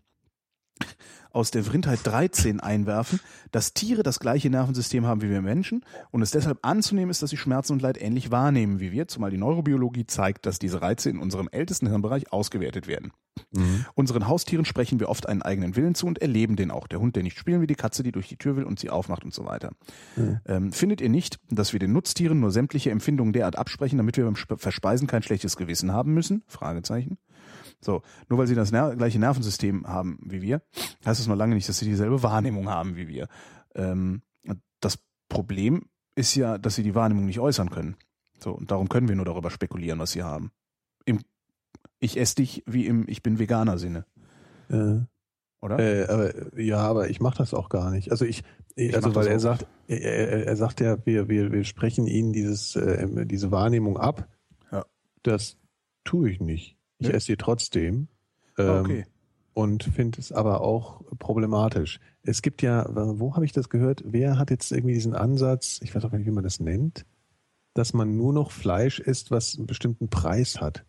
aus 1.31 1.49
der 1.49 1.64
Vrindheit 1.64 1.99
13 2.03 2.60
einwerfen, 2.60 3.19
dass 3.51 3.73
Tiere 3.73 4.03
das 4.03 4.19
gleiche 4.19 4.49
Nervensystem 4.51 5.05
haben 5.07 5.22
wie 5.22 5.30
wir 5.30 5.41
Menschen 5.41 5.84
und 6.11 6.22
es 6.22 6.30
deshalb 6.31 6.60
anzunehmen 6.61 7.10
ist, 7.10 7.23
dass 7.23 7.31
sie 7.31 7.38
Schmerzen 7.38 7.73
und 7.73 7.81
Leid 7.81 7.99
ähnlich 7.99 8.30
wahrnehmen 8.30 8.80
wie 8.80 8.91
wir, 8.91 9.07
zumal 9.07 9.31
die 9.31 9.38
Neurobiologie 9.38 10.05
zeigt, 10.05 10.45
dass 10.45 10.60
diese 10.60 10.81
Reize 10.81 11.10
in 11.10 11.18
unserem 11.19 11.49
ältesten 11.51 11.88
Hirnbereich 11.88 12.31
ausgewertet 12.31 12.88
werden. 12.88 13.11
Mhm. 13.51 13.85
Unseren 13.95 14.27
Haustieren 14.27 14.64
sprechen 14.65 14.99
wir 14.99 15.10
oft 15.10 15.27
einen 15.27 15.41
eigenen 15.41 15.76
Willen 15.76 15.95
zu 15.95 16.05
und 16.05 16.19
erleben 16.19 16.55
den 16.55 16.69
auch. 16.69 16.88
Der 16.88 16.99
Hund, 16.99 17.15
der 17.15 17.23
nicht 17.23 17.38
spielen 17.39 17.61
will, 17.61 17.68
die 17.68 17.73
Katze, 17.73 18.03
die 18.03 18.11
durch 18.11 18.27
die 18.27 18.38
Tür 18.38 18.55
will 18.55 18.64
und 18.64 18.77
sie 18.80 18.91
aufmacht 18.91 19.23
und 19.23 19.34
so 19.34 19.43
weiter. 19.45 19.72
Mhm. 20.15 20.39
Ähm, 20.45 20.72
findet 20.72 21.01
ihr 21.01 21.10
nicht, 21.10 21.39
dass 21.49 21.73
wir 21.73 21.80
den 21.80 21.93
Nutztieren 21.93 22.39
nur 22.39 22.51
sämtliche 22.51 22.91
Empfindungen 22.91 23.34
derart 23.34 23.57
absprechen, 23.57 23.97
damit 23.97 24.18
wir 24.18 24.26
beim 24.26 24.35
Sp- 24.38 24.57
Verspeisen 24.57 25.07
kein 25.07 25.23
schlechtes 25.23 25.57
Gewissen 25.57 25.91
haben 25.91 26.14
müssen? 26.14 26.43
Fragezeichen. 26.47 27.18
So, 27.84 28.01
nur 28.30 28.39
weil 28.39 28.47
sie 28.47 28.55
das 28.55 28.72
ner 28.72 28.95
gleiche 28.95 29.19
Nervensystem 29.19 29.85
haben 29.88 30.18
wie 30.23 30.41
wir, 30.41 30.61
heißt 31.05 31.19
das 31.19 31.27
noch 31.27 31.35
lange 31.35 31.55
nicht, 31.55 31.68
dass 31.68 31.80
sie 31.80 31.85
dieselbe 31.85 32.23
Wahrnehmung 32.23 32.69
haben 32.69 32.95
wie 32.95 33.07
wir. 33.07 33.27
Ähm, 33.76 34.22
das 34.80 34.99
Problem 35.30 35.85
ist 36.15 36.35
ja, 36.35 36.57
dass 36.57 36.76
sie 36.76 36.84
die 36.84 36.95
Wahrnehmung 36.95 37.26
nicht 37.26 37.39
äußern 37.39 37.69
können. 37.69 37.95
So, 38.39 38.51
und 38.51 38.72
darum 38.72 38.89
können 38.89 39.07
wir 39.07 39.15
nur 39.15 39.26
darüber 39.26 39.49
spekulieren, 39.49 39.99
was 39.99 40.11
sie 40.11 40.23
haben. 40.23 40.51
Im 41.05 41.19
Ich 41.99 42.18
esse 42.19 42.35
dich 42.35 42.64
wie 42.65 42.85
im 42.85 43.07
Ich 43.07 43.23
bin 43.23 43.39
Veganer 43.39 43.77
Sinne, 43.77 44.05
Äh, 44.69 44.99
oder? 45.61 45.80
äh, 45.80 46.05
aber, 46.07 46.60
ja, 46.60 46.77
aber 46.80 47.10
ich 47.10 47.19
mache 47.22 47.38
das 47.38 47.53
auch 47.53 47.69
gar 47.69 47.89
nicht. 47.91 48.11
Also 48.11 48.26
ich, 48.26 48.43
Ich 48.76 48.95
also 48.95 49.15
weil 49.15 49.27
er 49.27 49.39
sagt, 49.39 49.65
er, 49.88 50.01
er, 50.01 50.45
er 50.47 50.55
sagt 50.55 50.81
ja, 50.81 50.97
wir, 51.05 51.30
wir, 51.30 51.51
wir 51.51 51.64
sprechen 51.64 52.05
ihnen 52.07 52.34
dieses, 52.34 52.76
äh, 52.76 53.26
diese 53.26 53.51
Wahrnehmung 53.51 53.97
ab. 53.97 54.27
Ja. 54.72 54.85
Das 55.23 55.57
tue 56.03 56.30
ich 56.30 56.39
nicht. 56.41 56.77
Ich 56.99 57.07
Nee. 57.07 57.14
esse 57.14 57.28
sie 57.28 57.38
trotzdem. 57.38 58.07
Ah, 58.57 58.61
Ähm, 58.80 58.86
okay. 58.86 59.06
und 59.53 59.84
finde 59.84 60.20
es 60.20 60.32
aber 60.32 60.61
auch 60.61 61.02
problematisch. 61.20 61.99
Es 62.24 62.41
gibt 62.41 62.61
ja, 62.61 62.86
wo 63.20 63.36
habe 63.36 63.45
ich 63.45 63.52
das 63.52 63.70
gehört? 63.70 64.03
Wer 64.06 64.38
hat 64.38 64.49
jetzt 64.52 64.72
irgendwie 64.72 64.94
diesen 64.94 65.15
Ansatz, 65.15 65.80
ich 65.84 65.94
weiß 65.94 66.06
auch 66.06 66.11
gar 66.11 66.18
nicht, 66.18 66.28
wie 66.28 66.32
man 66.32 66.44
das 66.44 66.60
nennt, 66.60 67.06
dass 67.74 67.94
man 67.94 68.15
nur 68.15 68.32
noch 68.34 68.52
Fleisch 68.52 68.99
isst, 68.99 69.32
was 69.32 69.57
einen 69.57 69.65
bestimmten 69.68 70.10
Preis 70.10 70.61
hat. 70.61 70.86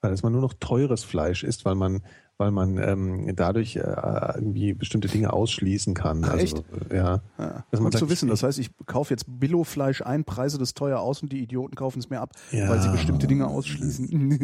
Dass 0.00 0.22
man 0.24 0.32
nur 0.32 0.40
noch 0.42 0.54
teures 0.54 1.04
Fleisch 1.04 1.44
isst, 1.44 1.64
weil 1.64 1.74
man, 1.76 2.02
weil 2.38 2.50
man 2.50 2.78
ähm, 2.78 3.36
dadurch 3.36 3.76
äh, 3.76 3.80
irgendwie 3.80 4.74
bestimmte 4.74 5.08
Dinge 5.08 5.32
ausschließen 5.32 5.94
kann. 5.94 6.24
Also, 6.24 6.64
äh, 6.90 6.96
Ja. 6.96 7.20
Ja. 7.38 7.64
dass 7.70 7.80
man 7.80 7.84
Gut 7.90 7.92
zu 7.94 7.98
sagt, 8.00 8.10
wissen. 8.10 8.28
Das 8.28 8.42
heißt, 8.42 8.58
ich 8.58 8.70
kaufe 8.86 9.12
jetzt 9.14 9.24
Billo-Fleisch 9.28 10.02
ein, 10.02 10.24
preise 10.24 10.58
das 10.58 10.74
teuer 10.74 10.98
aus 11.00 11.22
und 11.22 11.32
die 11.32 11.42
Idioten 11.42 11.74
kaufen 11.74 11.98
es 12.00 12.10
mir 12.10 12.20
ab, 12.20 12.30
Ja. 12.50 12.68
weil 12.68 12.80
sie 12.82 12.88
bestimmte 12.90 13.26
Dinge 13.26 13.46
ausschließen. 13.46 14.38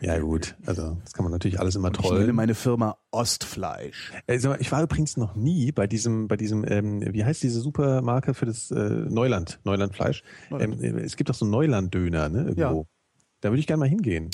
Ja 0.00 0.18
gut, 0.20 0.56
also 0.66 0.96
das 1.04 1.12
kann 1.12 1.24
man 1.24 1.32
natürlich 1.32 1.60
alles 1.60 1.74
immer 1.76 1.90
Ich 1.92 1.98
nenne 1.98 2.08
trollen. 2.08 2.34
meine 2.36 2.54
Firma 2.54 2.96
Ostfleisch. 3.10 4.12
Mal, 4.28 4.56
Ich 4.60 4.72
war 4.72 4.82
übrigens 4.82 5.16
noch 5.16 5.34
nie 5.34 5.72
bei 5.72 5.86
diesem, 5.86 6.28
bei 6.28 6.36
diesem, 6.36 6.64
ähm, 6.66 7.02
wie 7.12 7.24
heißt 7.24 7.42
diese 7.42 7.60
Supermarke 7.60 8.34
für 8.34 8.46
das 8.46 8.70
äh, 8.70 8.76
Neuland, 9.08 9.60
Neulandfleisch? 9.64 10.22
Neuland. 10.50 10.82
Ähm, 10.82 10.98
äh, 10.98 11.00
es 11.02 11.16
gibt 11.16 11.28
doch 11.30 11.34
so 11.34 11.44
Neuland-Döner, 11.46 12.28
ne? 12.28 12.38
Irgendwo. 12.44 12.80
Ja. 12.82 12.84
Da 13.42 13.48
würde 13.50 13.60
ich 13.60 13.66
gerne 13.66 13.80
mal 13.80 13.88
hingehen. 13.88 14.30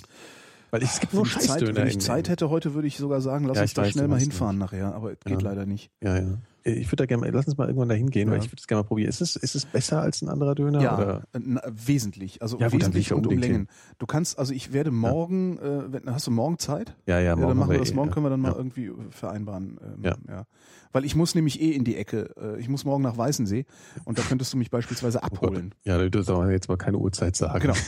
Weil 0.70 0.82
ich, 0.82 0.90
es 0.90 1.00
gibt 1.00 1.14
nur 1.14 1.24
Wenn 1.24 1.28
ich 1.30 1.38
Zeit, 1.38 1.46
Scheißdöner. 1.46 1.74
wenn 1.76 1.86
ich 1.88 2.00
Zeit 2.00 2.28
hätte 2.28 2.50
heute, 2.50 2.74
würde 2.74 2.88
ich 2.88 2.96
sogar 2.96 3.20
sagen, 3.20 3.46
lass 3.46 3.56
Ja, 3.56 3.62
uns 3.62 3.74
da 3.74 3.84
schnell 3.84 4.08
mal 4.08 4.18
hinfahren 4.18 4.58
nachher, 4.58 4.94
aber 4.94 5.12
es 5.12 5.18
geht 5.24 5.42
leider 5.42 5.64
nicht. 5.66 5.90
Ja, 6.02 6.16
ja. 6.16 6.38
Äh, 6.66 6.72
Ich 6.72 6.86
würde 6.88 6.96
da 6.96 7.06
gerne 7.06 7.20
mal, 7.22 7.30
lass 7.32 7.46
uns 7.46 7.56
mal 7.56 7.66
irgendwann 7.68 7.88
da 7.88 7.94
hingehen, 7.94 8.28
weil 8.30 8.38
Ja. 8.38 8.44
ich 8.44 8.50
würde 8.50 8.60
es 8.60 8.66
gerne 8.66 8.82
mal 8.82 8.86
probieren. 8.88 9.08
Ist 9.08 9.20
es, 9.20 9.36
ist 9.36 9.54
es 9.54 9.64
besser 9.64 10.00
als 10.02 10.20
ein 10.22 10.28
anderer 10.28 10.54
Döner? 10.54 10.80
Ja, 10.82 10.94
Oder? 10.96 11.22
äh, 11.32 11.38
na, 11.42 11.60
wesentlich. 11.70 12.42
Also 12.42 12.58
Ja, 12.58 12.68
gut, 12.68 12.80
wesentlich 12.80 13.10
ja 13.10 13.16
und 13.16 13.26
um 13.26 13.36
Längen. 13.38 13.68
Du 13.98 14.06
kannst, 14.06 14.38
also 14.38 14.52
ich 14.52 14.72
werde 14.72 14.90
morgen, 14.90 15.58
äh, 15.58 15.92
wenn, 15.92 16.12
hast 16.12 16.26
du 16.26 16.30
morgen 16.30 16.58
Zeit? 16.58 16.96
Ja, 17.06 17.18
ja, 17.18 17.24
Ja, 17.30 17.36
morgen 17.36 17.48
dann 17.48 17.56
machen 17.58 17.70
wir 17.72 17.78
das 17.78 17.90
eh, 17.90 17.94
morgen, 17.94 18.08
ja. 18.08 18.14
können 18.14 18.26
wir 18.26 18.30
dann 18.30 18.40
mal 18.40 18.50
Ja. 18.52 18.56
irgendwie 18.56 18.90
vereinbaren. 19.10 19.78
Ähm, 19.82 20.02
Ja. 20.04 20.16
ja. 20.28 20.44
Weil 20.92 21.04
ich 21.04 21.14
muss 21.14 21.34
nämlich 21.34 21.60
eh 21.60 21.72
in 21.72 21.84
die 21.84 21.96
Ecke. 21.96 22.30
Äh, 22.40 22.60
Ich 22.60 22.68
muss 22.68 22.84
morgen 22.84 23.02
nach 23.02 23.16
Weißensee 23.18 23.66
und 24.04 24.18
da 24.18 24.22
könntest 24.22 24.52
du 24.52 24.56
mich 24.56 24.70
beispielsweise 24.70 25.18
Oh 25.22 25.26
abholen. 25.26 25.74
Ja, 25.84 25.98
du 25.98 26.10
darfst 26.10 26.30
aber 26.30 26.50
jetzt 26.50 26.68
mal 26.68 26.76
keine 26.78 26.96
Uhrzeit 26.98 27.36
sagen. 27.36 27.60
Genau. 27.60 27.74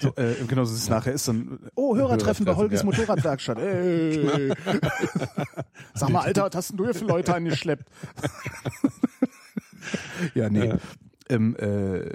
So, 0.00 0.14
äh, 0.16 0.34
genau, 0.46 0.64
so 0.64 0.74
ist 0.74 0.82
es 0.82 0.88
nachher 0.88 1.12
ist 1.12 1.26
dann, 1.26 1.58
oh, 1.74 1.96
Hörertreffen 1.96 2.44
bei 2.46 2.54
Holgis 2.54 2.80
ja. 2.80 2.86
Motorradwerkstatt. 2.86 3.58
Ey. 3.58 4.52
Sag 5.94 6.10
mal, 6.10 6.20
Alter, 6.20 6.44
was 6.44 6.54
hast 6.54 6.70
denn 6.70 6.76
du 6.76 6.84
hier 6.84 6.94
für 6.94 7.04
Leute 7.04 7.34
angeschleppt? 7.34 7.77
ja, 10.34 10.50
nee. 10.50 10.68
Ja. 10.68 10.78
Ähm, 11.30 11.56
äh, 11.56 12.06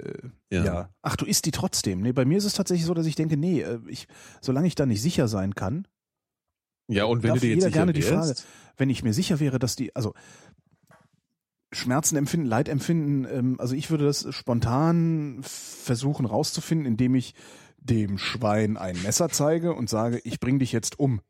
ja. 0.50 0.64
Ja. 0.64 0.88
Ach, 1.02 1.16
du 1.16 1.24
isst 1.24 1.46
die 1.46 1.52
trotzdem. 1.52 2.00
Nee, 2.00 2.12
bei 2.12 2.24
mir 2.24 2.38
ist 2.38 2.44
es 2.44 2.54
tatsächlich 2.54 2.86
so, 2.86 2.94
dass 2.94 3.06
ich 3.06 3.14
denke, 3.14 3.36
nee, 3.36 3.62
äh, 3.62 3.78
ich, 3.86 4.08
solange 4.40 4.66
ich 4.66 4.74
da 4.74 4.86
nicht 4.86 5.02
sicher 5.02 5.28
sein 5.28 5.54
kann, 5.54 5.86
Ja, 6.88 7.04
und 7.04 7.22
wenn 7.22 7.30
darf 7.30 7.40
du 7.40 7.46
dir 7.46 7.54
jetzt 7.54 7.64
sicher 7.64 7.72
gerne 7.72 7.92
die 7.92 8.02
Frage, 8.02 8.34
wenn 8.76 8.90
ich 8.90 9.04
mir 9.04 9.12
sicher 9.12 9.40
wäre, 9.40 9.58
dass 9.58 9.76
die, 9.76 9.94
also 9.94 10.14
Schmerzen 11.72 12.16
empfinden, 12.16 12.46
Leid 12.46 12.68
empfinden, 12.68 13.26
ähm, 13.30 13.60
also 13.60 13.74
ich 13.74 13.90
würde 13.90 14.04
das 14.04 14.32
spontan 14.34 15.40
versuchen 15.42 16.26
rauszufinden, 16.26 16.86
indem 16.86 17.14
ich 17.14 17.34
dem 17.78 18.18
Schwein 18.18 18.76
ein 18.76 19.00
Messer 19.02 19.28
zeige 19.28 19.74
und 19.74 19.90
sage, 19.90 20.20
ich 20.24 20.40
bring 20.40 20.58
dich 20.58 20.72
jetzt 20.72 20.98
um. 20.98 21.20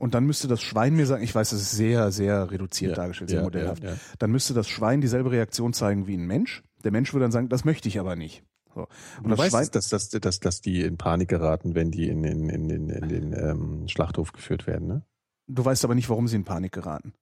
Und 0.00 0.14
dann 0.14 0.24
müsste 0.24 0.48
das 0.48 0.60
Schwein 0.62 0.94
mir 0.94 1.06
sagen, 1.06 1.22
ich 1.22 1.34
weiß, 1.34 1.50
das 1.50 1.60
ist 1.60 1.72
sehr, 1.72 2.10
sehr 2.12 2.50
reduziert 2.50 2.90
Ja, 2.90 2.96
dargestellt, 2.96 3.30
sehr 3.30 3.38
ja, 3.40 3.44
modellhaft. 3.44 3.82
ja, 3.82 3.90
ja. 3.90 3.96
Dann 4.18 4.30
müsste 4.30 4.54
das 4.54 4.68
Schwein 4.68 5.00
dieselbe 5.00 5.30
Reaktion 5.30 5.72
zeigen 5.72 6.06
wie 6.06 6.16
ein 6.16 6.26
Mensch. 6.26 6.62
Der 6.84 6.92
Mensch 6.92 7.12
würde 7.12 7.24
dann 7.24 7.32
sagen, 7.32 7.48
das 7.48 7.64
möchte 7.64 7.88
ich 7.88 7.98
aber 7.98 8.16
nicht. 8.16 8.44
So. 8.74 8.82
Und 9.18 9.24
du 9.24 9.30
das 9.30 9.38
weißt, 9.38 9.50
Schwein, 9.52 9.68
dass, 9.72 9.88
dass, 9.88 10.08
dass, 10.10 10.40
dass 10.40 10.60
die 10.60 10.82
in 10.82 10.96
Panik 10.98 11.28
geraten, 11.28 11.74
wenn 11.74 11.90
die 11.90 12.08
in, 12.08 12.24
in, 12.24 12.48
in, 12.48 12.70
in, 12.70 12.90
in 12.90 13.08
den 13.08 13.32
ähm, 13.32 13.88
Schlachthof 13.88 14.32
geführt 14.32 14.66
werden, 14.66 14.86
ne? 14.86 15.02
du 15.48 15.64
weißt 15.64 15.84
aber 15.84 15.94
nicht, 15.94 16.08
warum 16.10 16.28
sie 16.28 16.36
in 16.36 16.44
Panik 16.44 16.72
geraten. 16.72 17.14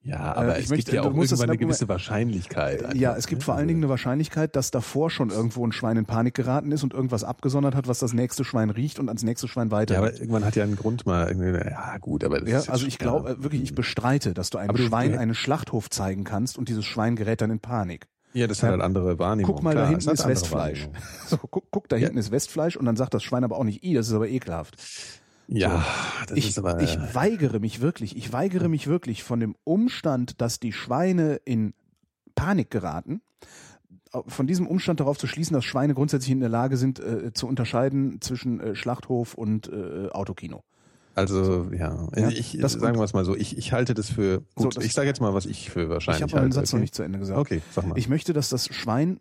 Ja, 0.00 0.20
aber 0.20 0.36
aber 0.40 0.58
ich 0.58 0.64
es 0.64 0.70
möchte- 0.70 0.84
gibt 0.92 0.94
ja 0.94 1.00
auch 1.02 1.14
irgendwann 1.14 1.50
eine 1.50 1.58
gewisse 1.58 1.88
Wahrscheinlichkeit. 1.88 2.82
einfach, 2.84 2.94
Ja, 2.96 3.16
es 3.16 3.26
gibt 3.26 3.42
ne? 3.42 3.44
vor 3.44 3.54
allen 3.56 3.68
Dingen 3.68 3.80
eine 3.80 3.88
Wahrscheinlichkeit, 3.90 4.54
dass 4.56 4.70
davor 4.70 5.10
schon 5.10 5.30
irgendwo 5.30 5.66
ein 5.66 5.72
Schwein 5.72 5.96
in 5.96 6.06
Panik 6.06 6.34
geraten 6.34 6.70
ist 6.72 6.82
und 6.84 6.94
irgendwas 6.94 7.24
abgesondert 7.24 7.74
hat, 7.74 7.88
was 7.88 7.98
das 7.98 8.12
nächste 8.12 8.44
Schwein 8.44 8.70
riecht 8.70 8.98
und 9.00 9.08
ans 9.08 9.22
nächste 9.24 9.48
Schwein 9.48 9.70
weiter. 9.70 9.94
Ja, 9.94 10.00
aber 10.00 10.12
irgendwann 10.14 10.44
hat 10.44 10.56
ja 10.56 10.62
einen 10.64 10.76
Grund 10.76 11.04
mal. 11.04 11.28
irgendwie- 11.28 11.68
Ja, 11.68 11.98
gut, 11.98 12.22
aber 12.24 12.40
das 12.40 12.48
Ja, 12.48 12.58
ist 12.60 12.70
also 12.70 12.86
ich 12.86 12.98
glaube 12.98 13.30
ja. 13.30 13.42
wirklich, 13.42 13.62
ich 13.62 13.74
bestreite, 13.74 14.34
dass 14.34 14.50
du 14.50 14.58
einem 14.58 14.70
Aber 14.70 14.78
Schwein 14.78 15.12
du- 15.12 15.18
einen 15.18 15.34
Schlachthof 15.34 15.90
zeigen 15.90 16.24
kannst 16.24 16.56
und 16.58 16.68
dieses 16.68 16.84
Schwein 16.86 17.16
gerät 17.16 17.40
dann 17.40 17.50
in 17.50 17.58
Panik. 17.60 18.06
Ja, 18.34 18.46
das 18.46 18.62
hat 18.62 18.70
halt 18.70 18.82
andere 18.82 19.18
Wahrnehmung. 19.18 19.52
Guck 19.56 19.64
mal, 19.64 19.72
Klar, 19.72 19.84
da 19.84 19.90
hinten 19.90 20.10
ist 20.10 20.26
Westfleisch. 20.28 20.88
So, 21.26 21.38
guck, 21.38 21.64
guck 21.70 21.88
da 21.88 21.96
Ja. 21.96 22.04
hinten 22.04 22.18
ist 22.18 22.30
Westfleisch 22.30 22.76
und 22.76 22.84
dann 22.86 22.94
sagt 22.96 23.14
das 23.14 23.22
Schwein 23.24 23.42
aber 23.42 23.56
auch 23.56 23.64
nicht, 23.64 23.82
i, 23.84 23.94
das 23.94 24.08
ist 24.08 24.14
aber 24.14 24.28
ekelhaft. 24.28 24.76
Ja, 25.50 25.84
das 26.28 26.36
Ich, 26.36 26.48
ist 26.50 26.58
aber. 26.58 26.80
ich 26.80 26.98
weigere 27.14 27.58
mich 27.58 27.80
wirklich, 27.80 28.16
ich 28.16 28.32
weigere 28.32 28.68
mich 28.68 28.86
wirklich 28.86 29.24
von 29.24 29.40
dem 29.40 29.56
Umstand, 29.64 30.40
dass 30.40 30.60
die 30.60 30.72
Schweine 30.72 31.36
in 31.44 31.72
Panik 32.34 32.70
geraten, 32.70 33.22
von 34.26 34.46
diesem 34.46 34.66
Umstand 34.66 35.00
darauf 35.00 35.18
zu 35.18 35.26
schließen, 35.26 35.54
dass 35.54 35.64
Schweine 35.64 35.94
grundsätzlich 35.94 36.30
in 36.32 36.40
der 36.40 36.48
Lage 36.48 36.76
sind, 36.76 36.98
äh, 37.00 37.32
zu 37.32 37.46
unterscheiden 37.46 38.20
zwischen 38.20 38.60
äh, 38.60 38.74
Schlachthof 38.74 39.34
und 39.34 39.70
äh, 39.72 40.08
Autokino. 40.10 40.64
also, 41.14 41.68
ja. 41.72 42.06
Ja, 42.16 42.28
ich, 42.28 42.56
das- 42.60 42.72
sagen 42.72 42.96
wir 42.98 43.04
es 43.04 43.12
mal 43.12 43.24
so, 43.24 43.34
ich, 43.36 43.56
ich 43.58 43.72
halte 43.72 43.94
das 43.94 44.10
für. 44.10 44.42
So, 44.56 44.64
Gut, 44.64 44.76
das- 44.76 44.84
ich 44.84 44.92
sage 44.92 45.08
jetzt 45.08 45.20
mal, 45.20 45.34
was 45.34 45.46
ich 45.46 45.70
für 45.70 45.82
Ich 45.84 45.88
wahrscheinlich 45.88 46.22
habe 46.22 46.36
meinen. 46.36 46.52
Satz 46.52 46.72
noch 46.72 46.76
okay? 46.78 46.82
nicht 46.82 46.94
zu 46.94 47.02
Ende 47.02 47.18
gesagt. 47.18 47.38
Okay, 47.38 47.60
sag 47.74 47.86
mal. 47.86 47.98
Ich 47.98 48.08
möchte, 48.08 48.32
dass 48.32 48.48
das 48.50 48.66
Schwein 48.66 49.18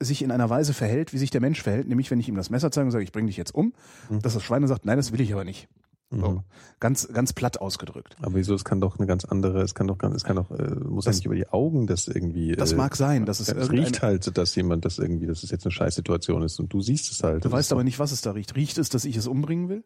sich 0.00 0.22
in 0.22 0.30
einer 0.30 0.48
Weise 0.50 0.74
verhält, 0.74 1.12
wie 1.12 1.18
sich 1.18 1.30
der 1.30 1.40
Mensch 1.40 1.62
verhält, 1.62 1.88
nämlich 1.88 2.10
wenn 2.10 2.20
ich 2.20 2.28
ihm 2.28 2.36
das 2.36 2.50
Messer 2.50 2.70
zeige 2.70 2.86
und 2.86 2.90
sage, 2.92 3.04
ich 3.04 3.12
bringe 3.12 3.26
dich 3.26 3.36
jetzt 3.36 3.54
um, 3.54 3.72
Mhm. 4.08 4.22
dass 4.22 4.34
das 4.34 4.42
Schwein 4.42 4.62
dann 4.62 4.68
sagt, 4.68 4.84
nein, 4.86 4.96
das 4.96 5.12
will 5.12 5.20
ich 5.20 5.32
aber 5.32 5.44
nicht. 5.44 5.68
So. 6.10 6.16
Mhm. 6.30 6.40
Ganz, 6.80 7.06
ganz 7.12 7.34
platt 7.34 7.60
ausgedrückt. 7.60 8.16
Aber 8.22 8.34
wieso? 8.34 8.54
Es 8.54 8.64
kann 8.64 8.80
doch 8.80 8.98
eine 8.98 9.06
ganz 9.06 9.26
andere, 9.26 9.60
es 9.60 9.74
kann 9.74 9.86
doch 9.88 9.98
ganz, 9.98 10.14
es 10.16 10.24
kann 10.24 10.36
doch, 10.36 10.50
äh, 10.50 10.74
muss 10.76 11.04
ja 11.04 11.10
Das- 11.10 11.16
nicht 11.16 11.26
über 11.26 11.34
die 11.34 11.48
Augen 11.48 11.86
das 11.86 12.08
irgendwie. 12.08 12.52
Das 12.56 12.72
äh, 12.72 12.76
mag 12.76 12.96
sein, 12.96 13.26
dass 13.26 13.40
es 13.40 13.48
es 13.50 13.70
riecht 13.70 14.00
halt, 14.00 14.38
dass 14.38 14.54
jemand 14.54 14.86
das 14.86 14.98
irgendwie, 14.98 15.26
dass 15.26 15.42
es 15.42 15.50
jetzt 15.50 15.66
eine 15.66 15.72
Scheißsituation 15.72 16.42
ist 16.42 16.58
und 16.60 16.72
du 16.72 16.80
siehst 16.80 17.12
es 17.12 17.22
halt. 17.22 17.44
Du 17.44 17.52
weißt 17.52 17.72
aber 17.72 17.84
nicht, 17.84 17.98
was 17.98 18.12
es 18.12 18.22
da 18.22 18.30
riecht. 18.30 18.56
Riecht 18.56 18.78
es, 18.78 18.88
dass 18.88 19.04
ich 19.04 19.16
es 19.16 19.26
umbringen 19.26 19.68
will? 19.68 19.84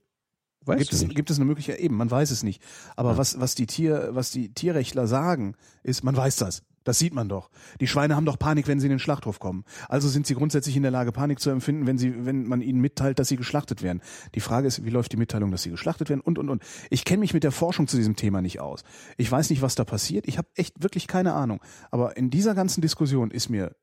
weißt 0.64 0.78
gibt, 0.78 0.92
du 0.92 0.96
es, 0.96 1.02
nicht. 1.02 1.16
gibt 1.16 1.28
es 1.30 1.38
eine 1.38 1.44
Möglichkeit? 1.46 1.80
Eben, 1.80 1.96
man 1.96 2.08
weiß 2.08 2.30
es 2.30 2.44
nicht. 2.44 2.62
Aber 2.94 3.12
Ja. 3.12 3.16
was, 3.18 3.40
was, 3.40 3.56
die 3.56 3.66
Tier, 3.66 4.10
was 4.12 4.30
die 4.30 4.54
Tierrechtler 4.54 5.08
sagen, 5.08 5.56
ist, 5.82 6.04
man 6.04 6.16
weiß 6.16 6.36
das. 6.36 6.62
Das 6.84 6.98
sieht 6.98 7.14
man 7.14 7.28
doch. 7.28 7.50
Die 7.80 7.86
Schweine 7.86 8.16
haben 8.16 8.24
doch 8.24 8.38
Panik, 8.38 8.68
wenn 8.68 8.80
sie 8.80 8.86
in 8.86 8.90
den 8.90 8.98
Schlachthof 8.98 9.38
kommen. 9.38 9.64
Also 9.88 10.08
sind 10.08 10.26
sie 10.26 10.34
grundsätzlich 10.34 10.76
in 10.76 10.82
der 10.82 10.90
Lage, 10.90 11.12
Panik 11.12 11.40
zu 11.40 11.50
empfinden, 11.50 11.86
wenn 11.86 11.98
sie, 11.98 12.26
wenn 12.26 12.46
man 12.46 12.60
ihnen 12.60 12.80
mitteilt, 12.80 13.18
dass 13.18 13.28
sie 13.28 13.36
geschlachtet 13.36 13.82
werden. 13.82 14.00
Die 14.34 14.40
Frage 14.40 14.66
ist, 14.66 14.84
wie 14.84 14.90
läuft 14.90 15.12
die 15.12 15.16
Mitteilung, 15.16 15.50
dass 15.50 15.62
sie 15.62 15.70
geschlachtet 15.70 16.08
werden 16.08 16.20
und 16.20 16.38
und 16.38 16.48
und. 16.48 16.62
Ich 16.90 17.04
kenne 17.04 17.20
mich 17.20 17.34
mit 17.34 17.44
der 17.44 17.52
Forschung 17.52 17.88
zu 17.88 17.96
diesem 17.96 18.16
Thema 18.16 18.42
nicht 18.42 18.60
aus. 18.60 18.82
Ich 19.16 19.30
weiß 19.30 19.50
nicht, 19.50 19.62
was 19.62 19.74
da 19.74 19.84
passiert. 19.84 20.26
Ich 20.26 20.38
habe 20.38 20.48
echt 20.54 20.82
wirklich 20.82 21.06
keine 21.06 21.34
Ahnung. 21.34 21.60
Aber 21.90 22.16
in 22.16 22.30
dieser 22.30 22.54
ganzen 22.54 22.80
Diskussion 22.80 23.30
ist 23.30 23.48
mir 23.48 23.74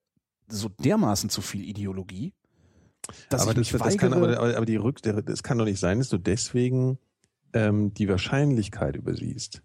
so 0.47 0.69
dermaßen 0.69 1.29
zu 1.29 1.41
viel 1.41 1.63
Ideologie, 1.63 2.33
dass 3.29 3.43
aber 3.43 3.51
ich 3.51 3.57
mich 3.57 3.71
das, 3.71 3.81
das 3.81 3.97
kann, 3.97 4.13
aber, 4.13 4.39
aber, 4.39 4.65
die 4.65 4.75
Rück, 4.75 5.01
das 5.01 5.43
kann 5.43 5.57
doch 5.57 5.65
nicht 5.65 5.79
sein, 5.79 5.99
dass 5.99 6.09
du 6.09 6.17
deswegen 6.17 6.99
ähm, 7.53 7.93
die 7.93 8.07
Wahrscheinlichkeit 8.07 8.95
übersiehst. 8.95 9.61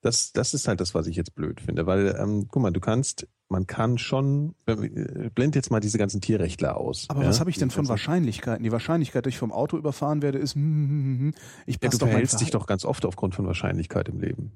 Das, 0.00 0.32
das 0.32 0.54
ist 0.54 0.68
halt 0.68 0.80
das, 0.80 0.94
was 0.94 1.08
ich 1.08 1.16
jetzt 1.16 1.34
blöd 1.34 1.60
finde, 1.60 1.86
weil, 1.86 2.16
ähm, 2.18 2.46
guck 2.48 2.62
mal, 2.62 2.70
du 2.70 2.78
kannst, 2.80 3.26
man 3.48 3.66
kann 3.66 3.98
schon, 3.98 4.54
äh, 4.66 5.30
blend 5.34 5.56
jetzt 5.56 5.70
mal 5.70 5.80
diese 5.80 5.98
ganzen 5.98 6.20
Tierrechtler 6.20 6.76
aus. 6.76 7.06
Aber 7.08 7.22
ja? 7.22 7.28
was 7.28 7.40
habe 7.40 7.50
ich 7.50 7.56
denn 7.56 7.70
von 7.70 7.88
Wahrscheinlichkeiten? 7.88 8.62
Die 8.62 8.70
Wahrscheinlichkeit, 8.70 9.26
dass 9.26 9.32
ich 9.32 9.38
vom 9.38 9.50
Auto 9.50 9.76
überfahren 9.76 10.22
werde, 10.22 10.38
ist, 10.38 10.54
hm, 10.54 10.62
hm, 10.62 10.88
hm, 10.88 11.18
hm. 11.18 11.34
ich 11.66 11.74
Ja, 11.74 11.80
passe 11.80 11.98
du 11.98 11.98
doch 11.98 12.06
mein 12.06 12.12
verhältst 12.12 12.40
dich 12.40 12.50
doch 12.50 12.66
ganz 12.66 12.84
oft 12.84 13.04
aufgrund 13.04 13.34
von 13.34 13.46
Wahrscheinlichkeit 13.46 14.08
im 14.08 14.20
Leben. 14.20 14.52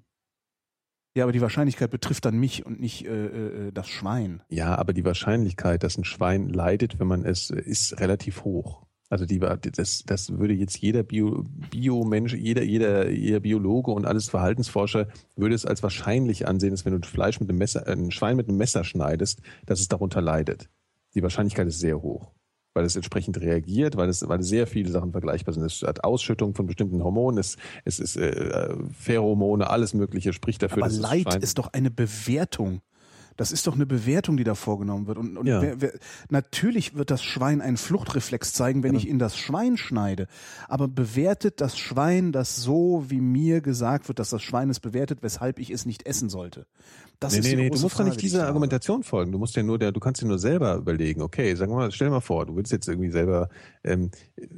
Ja, 1.14 1.24
aber 1.24 1.32
die 1.32 1.42
Wahrscheinlichkeit 1.42 1.90
betrifft 1.90 2.24
dann 2.24 2.38
mich 2.38 2.64
und 2.64 2.80
nicht 2.80 3.04
äh, 3.04 3.26
äh, 3.26 3.72
das 3.72 3.88
Schwein. 3.88 4.42
Ja, 4.48 4.76
aber 4.76 4.92
die 4.94 5.04
Wahrscheinlichkeit, 5.04 5.82
dass 5.82 5.98
ein 5.98 6.04
Schwein 6.04 6.48
leidet, 6.48 6.98
wenn 7.00 7.06
man 7.06 7.24
es, 7.24 7.50
ist 7.50 8.00
relativ 8.00 8.44
hoch. 8.44 8.86
Also 9.12 9.26
die, 9.26 9.40
das, 9.40 10.04
das 10.06 10.38
würde 10.38 10.54
jetzt 10.54 10.78
jeder 10.78 11.02
Bio, 11.02 11.44
Biomensch, 11.70 12.32
jeder, 12.32 12.62
jeder, 12.62 13.10
jeder 13.10 13.40
Biologe 13.40 13.90
und 13.90 14.06
alles 14.06 14.30
Verhaltensforscher 14.30 15.06
würde 15.36 15.54
es 15.54 15.66
als 15.66 15.82
wahrscheinlich 15.82 16.48
ansehen, 16.48 16.70
dass 16.70 16.86
wenn 16.86 16.98
du 16.98 17.06
Fleisch 17.06 17.38
mit 17.38 17.50
einem 17.50 17.58
Messer, 17.58 17.86
äh, 17.86 17.92
ein 17.92 18.10
Schwein 18.10 18.36
mit 18.36 18.48
einem 18.48 18.56
Messer 18.56 18.84
schneidest, 18.84 19.42
dass 19.66 19.80
es 19.80 19.88
darunter 19.88 20.22
leidet. 20.22 20.70
Die 21.14 21.22
Wahrscheinlichkeit 21.22 21.66
ist 21.66 21.78
sehr 21.78 22.00
hoch, 22.00 22.32
weil 22.72 22.86
es 22.86 22.96
entsprechend 22.96 23.38
reagiert, 23.38 23.98
weil 23.98 24.08
es, 24.08 24.26
weil 24.26 24.42
sehr 24.42 24.66
viele 24.66 24.90
Sachen 24.90 25.12
vergleichbar 25.12 25.52
sind. 25.52 25.64
Es 25.64 25.82
hat 25.82 26.04
Ausschüttung 26.04 26.54
von 26.54 26.64
bestimmten 26.64 27.04
Hormonen, 27.04 27.38
es, 27.38 27.58
es 27.84 28.00
ist 28.00 28.16
äh, 28.16 28.74
Pheromone, 28.98 29.68
alles 29.68 29.92
Mögliche 29.92 30.32
spricht 30.32 30.62
dafür, 30.62 30.84
aber 30.84 30.90
Leid 30.90 31.34
ist 31.34 31.58
doch 31.58 31.74
eine 31.74 31.90
Bewertung. 31.90 32.80
Das 33.36 33.52
ist 33.52 33.66
doch 33.66 33.74
eine 33.74 33.86
Bewertung, 33.86 34.36
die 34.36 34.44
da 34.44 34.54
vorgenommen 34.54 35.06
wird. 35.06 35.18
Und, 35.18 35.36
und 35.36 35.46
Ja. 35.46 35.62
wer, 35.62 35.80
wer, 35.80 35.92
natürlich 36.30 36.94
wird 36.94 37.10
das 37.10 37.22
Schwein 37.22 37.60
einen 37.60 37.76
Fluchtreflex 37.76 38.52
zeigen, 38.52 38.82
wenn 38.82 38.94
ich 38.94 39.08
in 39.08 39.18
das 39.18 39.36
Schwein 39.36 39.76
schneide. 39.76 40.26
Aber 40.68 40.88
bewertet 40.88 41.60
das 41.60 41.78
Schwein 41.78 42.32
das 42.32 42.56
so, 42.56 43.04
wie 43.08 43.20
mir 43.20 43.60
gesagt 43.60 44.08
wird, 44.08 44.18
dass 44.18 44.30
das 44.30 44.42
Schwein 44.42 44.70
es 44.70 44.80
bewertet, 44.80 45.18
weshalb 45.22 45.58
ich 45.58 45.70
es 45.70 45.86
nicht 45.86 46.06
essen 46.06 46.28
sollte? 46.28 46.66
Das 47.22 47.32
nee, 47.32 47.38
ist 47.38 47.44
nee, 47.44 47.54
nee, 47.54 47.68
du 47.68 47.74
musst 47.74 47.84
doch 47.84 47.90
Frage, 47.90 48.08
nicht 48.08 48.20
die 48.20 48.26
ich 48.26 48.32
dieser. 48.32 48.46
Argumentation 48.48 49.04
folgen. 49.04 49.30
Du 49.30 49.38
musst 49.38 49.54
ja 49.54 49.62
nur 49.62 49.78
der, 49.78 49.92
du 49.92 50.00
kannst 50.00 50.20
dir 50.20 50.26
nur 50.26 50.40
selber 50.40 50.74
überlegen, 50.74 51.22
okay, 51.22 51.54
sagen 51.54 51.70
wir 51.70 51.76
mal, 51.76 51.92
stell 51.92 52.08
dir 52.08 52.14
mal 52.14 52.20
vor, 52.20 52.46
du 52.46 52.56
willst 52.56 52.72
jetzt 52.72 52.88
irgendwie 52.88 53.10
selber, 53.10 53.48
ähm, 53.84 54.10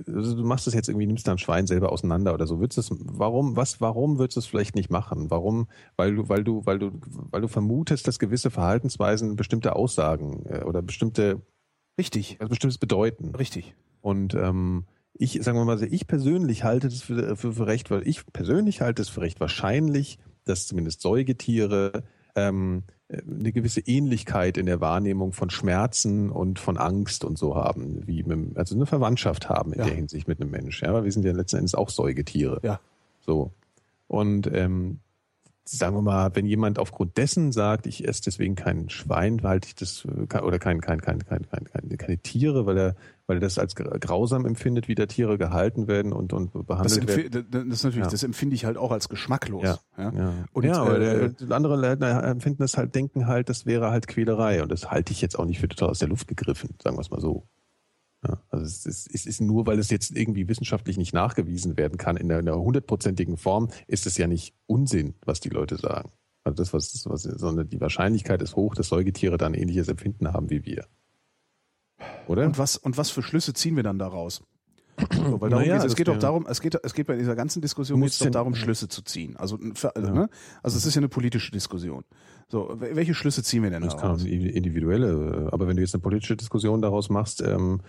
also 0.06 0.36
du 0.36 0.44
machst 0.44 0.66
das 0.66 0.72
jetzt 0.72 0.88
irgendwie, 0.88 1.06
nimmst 1.06 1.28
da 1.28 1.32
ein 1.32 1.38
Schwein 1.38 1.66
selber 1.66 1.92
auseinander 1.92 2.32
oder 2.32 2.46
so. 2.46 2.60
Würdest 2.60 2.78
du 2.90 2.94
es, 2.94 3.00
warum, 3.04 3.56
was, 3.56 3.82
warum 3.82 4.18
würdest 4.18 4.36
du 4.36 4.40
es 4.40 4.46
vielleicht 4.46 4.76
nicht 4.76 4.90
machen? 4.90 5.30
Warum? 5.30 5.68
Weil 5.96 6.16
du, 6.16 6.28
weil 6.30 6.42
du, 6.42 6.64
weil 6.64 6.78
du, 6.78 6.92
weil 7.30 7.42
du 7.42 7.48
vermutest, 7.48 8.08
dass 8.08 8.18
gewisse 8.18 8.50
Verhaltensweisen 8.64 9.36
bestimmte 9.36 9.76
Aussagen 9.76 10.46
äh, 10.48 10.62
oder 10.64 10.80
bestimmte, 10.82 11.42
Richtig, 11.98 12.38
also 12.40 12.48
bestimmtes 12.48 12.78
bedeuten. 12.78 13.34
richtig. 13.36 13.74
Und 14.00 14.34
ähm, 14.34 14.84
ich, 15.12 15.38
sagen 15.42 15.56
wir 15.58 15.64
mal, 15.64 15.78
so, 15.78 15.84
ich 15.84 16.06
persönlich 16.06 16.64
halte 16.64 16.88
das 16.88 17.02
für, 17.02 17.36
für, 17.36 17.52
für 17.52 17.66
recht, 17.66 17.90
weil 17.90 18.06
ich 18.08 18.24
persönlich 18.32 18.80
halte 18.80 19.02
es 19.02 19.08
für 19.10 19.20
recht 19.20 19.38
wahrscheinlich, 19.38 20.18
dass 20.44 20.66
zumindest 20.66 21.02
Säugetiere 21.02 22.02
ähm, 22.34 22.82
eine 23.08 23.52
gewisse 23.52 23.80
Ähnlichkeit 23.80 24.56
in 24.58 24.66
der 24.66 24.80
Wahrnehmung 24.80 25.32
von 25.32 25.50
Schmerzen 25.50 26.30
und 26.30 26.58
von 26.58 26.78
Angst 26.78 27.24
und 27.24 27.38
so 27.38 27.54
haben, 27.54 28.06
wie 28.08 28.24
mit, 28.24 28.56
also 28.56 28.74
eine 28.74 28.86
Verwandtschaft 28.86 29.48
haben 29.48 29.72
in 29.72 29.78
Ja. 29.80 29.84
der 29.86 29.94
Hinsicht 29.94 30.26
mit 30.26 30.40
einem 30.40 30.50
Mensch. 30.50 30.82
Ja, 30.82 30.92
weil 30.92 31.04
wir 31.04 31.12
sind 31.12 31.24
ja 31.24 31.32
letzten 31.32 31.58
Endes 31.58 31.74
auch 31.76 31.90
Säugetiere. 31.90 32.60
Ja. 32.64 32.80
So. 33.20 33.52
Und 34.08 34.48
ähm, 34.52 34.98
sagen 35.66 35.96
wir 35.96 36.02
mal, 36.02 36.30
wenn 36.34 36.46
jemand 36.46 36.78
aufgrund 36.78 37.16
dessen 37.16 37.50
sagt, 37.52 37.86
ich 37.86 38.06
esse 38.06 38.22
deswegen 38.22 38.54
kein 38.54 38.90
Schwein, 38.90 39.42
halte 39.42 39.68
ich 39.68 39.74
das 39.74 40.04
äh, 40.04 40.38
oder 40.40 40.58
kein, 40.58 40.80
kein, 40.80 41.00
kein, 41.00 41.24
kein, 41.24 41.46
kein, 41.48 41.64
keine, 41.64 41.96
keine 41.96 42.18
Tiere, 42.18 42.66
weil 42.66 42.76
er, 42.76 42.94
weil 43.26 43.38
er 43.38 43.40
das 43.40 43.58
als 43.58 43.74
gra- 43.74 43.98
grausam 43.98 44.44
empfindet, 44.44 44.88
wie 44.88 44.94
da 44.94 45.06
Tiere 45.06 45.38
gehalten 45.38 45.86
werden 45.88 46.12
und, 46.12 46.32
und 46.34 46.54
Das, 46.54 46.64
behandelt 46.66 47.08
werden. 47.08 47.46
das, 47.50 47.62
das 47.64 47.78
ist 47.78 47.84
natürlich, 47.84 48.04
Ja. 48.06 48.10
das 48.10 48.22
empfinde 48.22 48.54
ich 48.54 48.64
halt 48.66 48.76
auch 48.76 48.90
als 48.92 49.08
geschmacklos. 49.08 49.62
Ja. 49.62 49.78
Ja. 49.96 50.12
Ja, 50.12 50.32
Und, 50.52 50.64
ja 50.64 50.74
aber 50.74 51.00
äh, 51.00 51.30
der, 51.32 51.50
andere 51.56 51.76
Leute 51.76 52.04
empfinden 52.06 52.58
das 52.62 52.76
halt, 52.76 52.94
denken 52.94 53.26
halt, 53.26 53.48
das 53.48 53.64
wäre 53.64 53.90
halt 53.90 54.06
Quälerei. 54.06 54.62
Und 54.62 54.70
das 54.70 54.90
halte 54.90 55.12
ich 55.12 55.20
jetzt 55.22 55.38
auch 55.38 55.46
nicht 55.46 55.60
für 55.60 55.68
total 55.68 55.88
aus 55.90 55.98
der 55.98 56.08
Luft 56.08 56.28
gegriffen, 56.28 56.70
sagen 56.82 56.96
wir 56.96 57.00
es 57.00 57.10
mal 57.10 57.20
so. 57.20 57.44
Also 58.50 58.64
es 58.64 58.86
ist, 58.86 59.14
es 59.14 59.26
ist 59.26 59.40
nur, 59.40 59.66
weil 59.66 59.78
es 59.78 59.90
jetzt 59.90 60.16
irgendwie 60.16 60.48
wissenschaftlich 60.48 60.96
nicht 60.96 61.12
nachgewiesen 61.12 61.76
werden 61.76 61.98
kann, 61.98 62.16
in 62.16 62.28
der 62.28 62.40
in 62.40 62.46
der 62.46 62.58
hundertprozentigen 62.58 63.36
Form, 63.36 63.68
ist 63.86 64.06
es 64.06 64.16
ja 64.18 64.26
nicht 64.26 64.54
Unsinn, 64.66 65.14
was 65.24 65.40
die 65.40 65.50
Leute 65.50 65.76
sagen. 65.76 66.10
Also 66.44 66.56
das, 66.56 66.72
was, 66.72 67.08
was, 67.08 67.22
sondern 67.22 67.68
die 67.68 67.80
Wahrscheinlichkeit 67.80 68.42
ist 68.42 68.56
hoch, 68.56 68.74
dass 68.74 68.88
Säugetiere 68.88 69.38
dann 69.38 69.54
ähnliches 69.54 69.88
Empfinden 69.88 70.32
haben 70.32 70.50
wie 70.50 70.64
wir. 70.64 70.86
Oder? 72.26 72.44
Und 72.44 72.58
was, 72.58 72.76
und 72.76 72.96
was 72.96 73.10
für 73.10 73.22
Schlüsse 73.22 73.54
ziehen 73.54 73.76
wir 73.76 73.82
dann 73.82 73.98
daraus? 73.98 74.42
So, 75.12 75.40
weil 75.40 75.50
darum 75.50 75.64
Naja, 75.66 75.74
geht's. 75.78 75.84
es 75.86 75.96
geht 75.96 76.08
doch 76.08 76.18
darum, 76.18 76.46
es 76.48 76.60
geht, 76.60 76.78
es 76.82 76.94
geht 76.94 77.06
bei 77.06 77.16
dieser 77.16 77.34
ganzen 77.34 77.60
Diskussion 77.62 78.00
geht's 78.00 78.18
doch 78.18 78.30
darum, 78.30 78.54
Schlüsse 78.54 78.88
zu 78.88 79.02
ziehen. 79.02 79.36
Also, 79.36 79.58
für- 79.74 79.94
also, 79.96 80.08
Ja. 80.08 80.14
ne? 80.14 80.28
also 80.62 80.76
es 80.76 80.86
ist 80.86 80.94
ja 80.94 81.00
eine 81.00 81.08
politische 81.08 81.50
Diskussion. 81.50 82.04
So, 82.48 82.68
wel- 82.80 82.94
welche 82.94 83.14
Schlüsse 83.14 83.42
ziehen 83.42 83.62
wir 83.62 83.70
denn 83.70 83.82
Das 83.82 83.94
kann 83.96 84.02
daraus? 84.18 84.24
eine 84.24 84.50
individuelle, 84.50 85.48
aber 85.52 85.66
wenn 85.66 85.76
du 85.76 85.82
jetzt 85.82 85.94
eine 85.94 86.02
politische 86.02 86.36
Diskussion 86.36 86.80
daraus 86.82 87.08
machst, 87.10 87.40
ähm, 87.42 87.80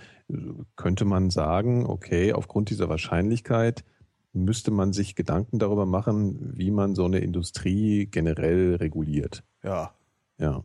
könnte 0.76 1.06
man 1.06 1.30
sagen, 1.30 1.86
okay, 1.86 2.34
aufgrund 2.34 2.70
dieser 2.70 2.90
Wahrscheinlichkeit 2.90 3.84
müsste 4.34 4.72
man 4.72 4.92
sich 4.92 5.16
Gedanken 5.16 5.60
darüber 5.60 5.86
machen, 5.86 6.52
wie 6.56 6.72
man 6.72 6.96
so 6.96 7.06
eine 7.06 7.20
Industrie 7.20 8.08
generell 8.08 8.76
reguliert. 8.76 9.44
Ja. 9.64 9.92
Ja. 10.40 10.64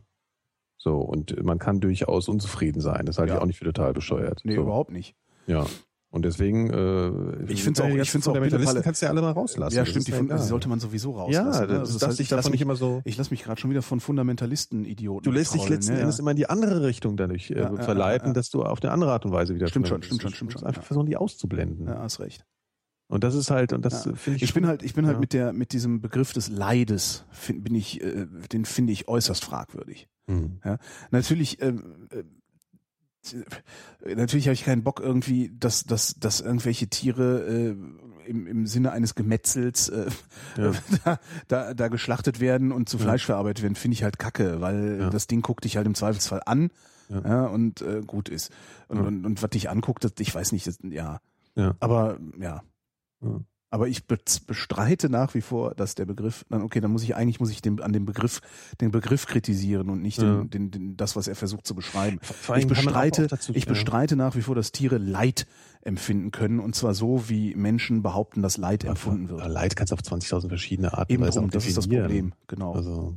So, 0.77 0.97
und 0.97 1.41
man 1.43 1.59
kann 1.59 1.79
durchaus 1.79 2.27
unzufrieden 2.27 2.81
sein. 2.81 3.05
Das 3.05 3.19
halte 3.19 3.31
Ja. 3.33 3.37
ich 3.37 3.41
auch 3.43 3.47
nicht 3.47 3.59
für 3.59 3.65
total 3.65 3.93
bescheuert. 3.93 4.41
Nee, 4.43 4.55
so, 4.55 4.61
überhaupt 4.63 4.91
nicht. 4.91 5.15
Ja. 5.47 5.65
Und 6.13 6.25
deswegen, 6.25 6.69
äh, 6.69 7.45
Ich 7.51 7.63
find's 7.63 7.79
auch- 7.79 7.85
die 7.85 7.91
ich 7.91 7.97
ganzen 7.97 8.11
find's 8.11 8.27
auch 8.27 8.33
Fundamentalisten 8.33 8.81
kannst 8.83 9.01
du 9.01 9.05
ja 9.05 9.11
alle 9.11 9.21
mal 9.21 9.31
rauslassen. 9.31 9.73
ja, 9.75 9.81
Das 9.83 9.89
stimmt, 9.91 10.07
die, 10.07 10.11
egal. 10.11 10.37
die 10.39 10.43
sollte 10.43 10.67
man 10.67 10.79
sowieso 10.81 11.13
Ja, 11.13 11.19
rauslassen. 11.21 11.45
das, 11.45 11.59
ne? 11.61 11.67
das 11.67 11.79
Also 11.79 11.99
darf 11.99 12.09
heißt, 12.09 12.19
dich 12.19 12.25
ich 12.25 12.31
lass 12.31 12.37
davon 12.39 12.51
mich, 12.51 12.59
nicht 12.59 12.61
immer 12.65 12.75
so. 12.75 13.01
ich 13.05 13.17
lass 13.17 13.31
mich 13.31 13.43
gerade 13.43 13.61
schon 13.61 13.69
wieder 13.69 13.81
von 13.81 14.01
Fundamentalisten-Idioten 14.01 15.23
Du 15.23 15.31
lässt 15.31 15.53
dich 15.53 15.69
letzten 15.69 15.93
ja, 15.93 15.99
Endes 15.99 16.17
ja. 16.17 16.21
immer 16.21 16.31
in 16.31 16.37
die 16.37 16.49
andere 16.49 16.83
Richtung 16.83 17.15
dadurch 17.15 17.49
äh, 17.51 17.55
Ja, 17.59 17.73
ja, 17.73 17.81
verleiten, 17.83 18.27
ja, 18.27 18.31
ja. 18.31 18.33
dass 18.33 18.49
du 18.49 18.63
auf 18.63 18.81
eine 18.83 18.91
andere 18.91 19.13
Art 19.13 19.25
und 19.25 19.31
Weise 19.31 19.55
wieder 19.55 19.67
Stimmt 19.67 19.87
schon, 19.87 20.03
stimmt 20.03 20.21
schon, 20.21 20.33
stimmt 20.33 20.51
schon, 20.51 20.63
Einfach 20.65 20.81
ja. 20.81 20.85
versuchen, 20.87 21.05
die 21.05 21.15
auszublenden. 21.17 21.87
Ja, 21.87 21.99
hast 21.99 22.19
recht. 22.19 22.43
Und 23.07 23.23
das 23.23 23.35
ist 23.35 23.49
halt, 23.51 23.73
und 23.73 23.83
das 23.85 24.05
Ja. 24.05 24.13
finde 24.13 24.37
ich. 24.37 24.43
Ich 24.43 24.53
bin 24.53 24.67
halt, 24.67 24.83
ich 24.83 24.93
bin 24.93 25.05
halt 25.05 25.15
Ja. 25.15 25.19
mit 25.21 25.33
der, 25.33 25.53
mit 25.53 25.71
diesem 25.73 26.01
Begriff 26.01 26.33
des 26.33 26.49
Leides, 26.49 27.25
find, 27.31 27.63
bin 27.63 27.75
ich, 27.75 28.01
äh, 28.01 28.25
den 28.51 28.65
finde 28.65 28.93
ich 28.93 29.07
äußerst 29.07 29.43
fragwürdig. 29.43 30.07
Hm. 30.29 30.59
Ja, 30.63 30.77
natürlich, 31.09 31.61
ähm, 31.61 32.07
äh, 32.11 32.23
natürlich 34.15 34.47
habe 34.47 34.53
ich 34.53 34.63
keinen 34.63 34.83
Bock 34.83 34.99
irgendwie, 34.99 35.51
dass, 35.57 35.83
dass, 35.83 36.15
dass 36.15 36.41
irgendwelche 36.41 36.87
Tiere 36.87 37.45
äh, 37.47 37.75
im, 38.27 38.47
im 38.47 38.67
Sinne 38.67 38.91
eines 38.91 39.15
Gemetzels 39.15 39.89
äh, 39.89 40.07
Ja. 40.57 40.71
da, 41.03 41.19
da, 41.47 41.73
da 41.73 41.87
geschlachtet 41.87 42.39
werden 42.39 42.71
und 42.71 42.89
zu 42.89 42.97
Ja. 42.97 43.03
Fleisch 43.03 43.25
verarbeitet 43.25 43.63
werden, 43.63 43.75
finde 43.75 43.93
ich 43.93 44.03
halt 44.03 44.19
kacke, 44.19 44.61
weil 44.61 44.99
Ja. 45.01 45.09
das 45.09 45.27
Ding 45.27 45.41
guckt 45.41 45.63
dich 45.63 45.77
halt 45.77 45.87
im 45.87 45.95
Zweifelsfall 45.95 46.41
an 46.45 46.69
Ja. 47.09 47.21
ja. 47.21 47.45
und 47.47 47.81
äh, 47.81 48.01
gut 48.05 48.29
ist. 48.29 48.51
Und, 48.87 48.97
Ja. 48.97 49.03
und, 49.03 49.25
und 49.25 49.41
was 49.43 49.49
dich 49.51 49.69
anguckt, 49.69 50.03
das, 50.03 50.13
ich 50.19 50.33
weiß 50.33 50.51
nicht, 50.51 50.67
das, 50.67 50.79
ja. 50.83 51.19
Ja. 51.55 51.75
Aber 51.79 52.17
ja. 52.39 52.61
Aber 53.73 53.87
ich 53.87 54.05
be- 54.05 54.19
bestreite 54.47 55.09
nach 55.09 55.33
wie 55.33 55.39
vor, 55.39 55.73
dass 55.73 55.95
der 55.95 56.05
Begriff, 56.05 56.45
dann 56.49 56.61
okay, 56.61 56.81
dann 56.81 56.91
muss 56.91 57.03
ich 57.03 57.15
eigentlich 57.15 57.39
muss 57.39 57.49
ich 57.51 57.61
den, 57.61 57.81
an 57.81 57.93
dem 57.93 58.05
Begriff 58.05 58.41
den 58.81 58.91
Begriff 58.91 59.25
kritisieren 59.25 59.89
und 59.89 60.01
nicht 60.01 60.17
Ja. 60.21 60.43
den, 60.43 60.49
den, 60.49 60.71
den, 60.71 60.97
das, 60.97 61.15
was 61.15 61.27
er 61.29 61.35
versucht 61.35 61.65
zu 61.65 61.73
beschreiben. 61.73 62.19
Ich 62.57 62.67
bestreite, 62.67 63.27
dazu- 63.27 63.53
ich 63.55 63.65
bestreite 63.65 64.17
nach 64.17 64.35
wie 64.35 64.41
vor, 64.41 64.55
dass 64.55 64.73
Tiere 64.73 64.97
Leid 64.97 65.47
empfinden 65.83 66.31
können 66.31 66.59
und 66.59 66.75
zwar 66.75 66.93
so, 66.93 67.29
wie 67.29 67.55
Menschen 67.55 68.03
behaupten, 68.03 68.41
dass 68.41 68.57
Leid 68.57 68.83
empfunden 68.83 69.29
Aber 69.29 69.39
wird. 69.43 69.49
Leid 69.51 69.75
kannst 69.77 69.91
du 69.91 69.95
auf 69.95 70.01
20.000 70.01 70.49
verschiedene 70.49 70.93
Arten 70.95 71.11
Eben 71.13 71.23
drum, 71.25 71.49
das 71.49 71.65
ist 71.65 71.77
das. 71.77 71.87
Problem, 71.87 72.33
genau. 72.47 72.73
Also, 72.73 73.15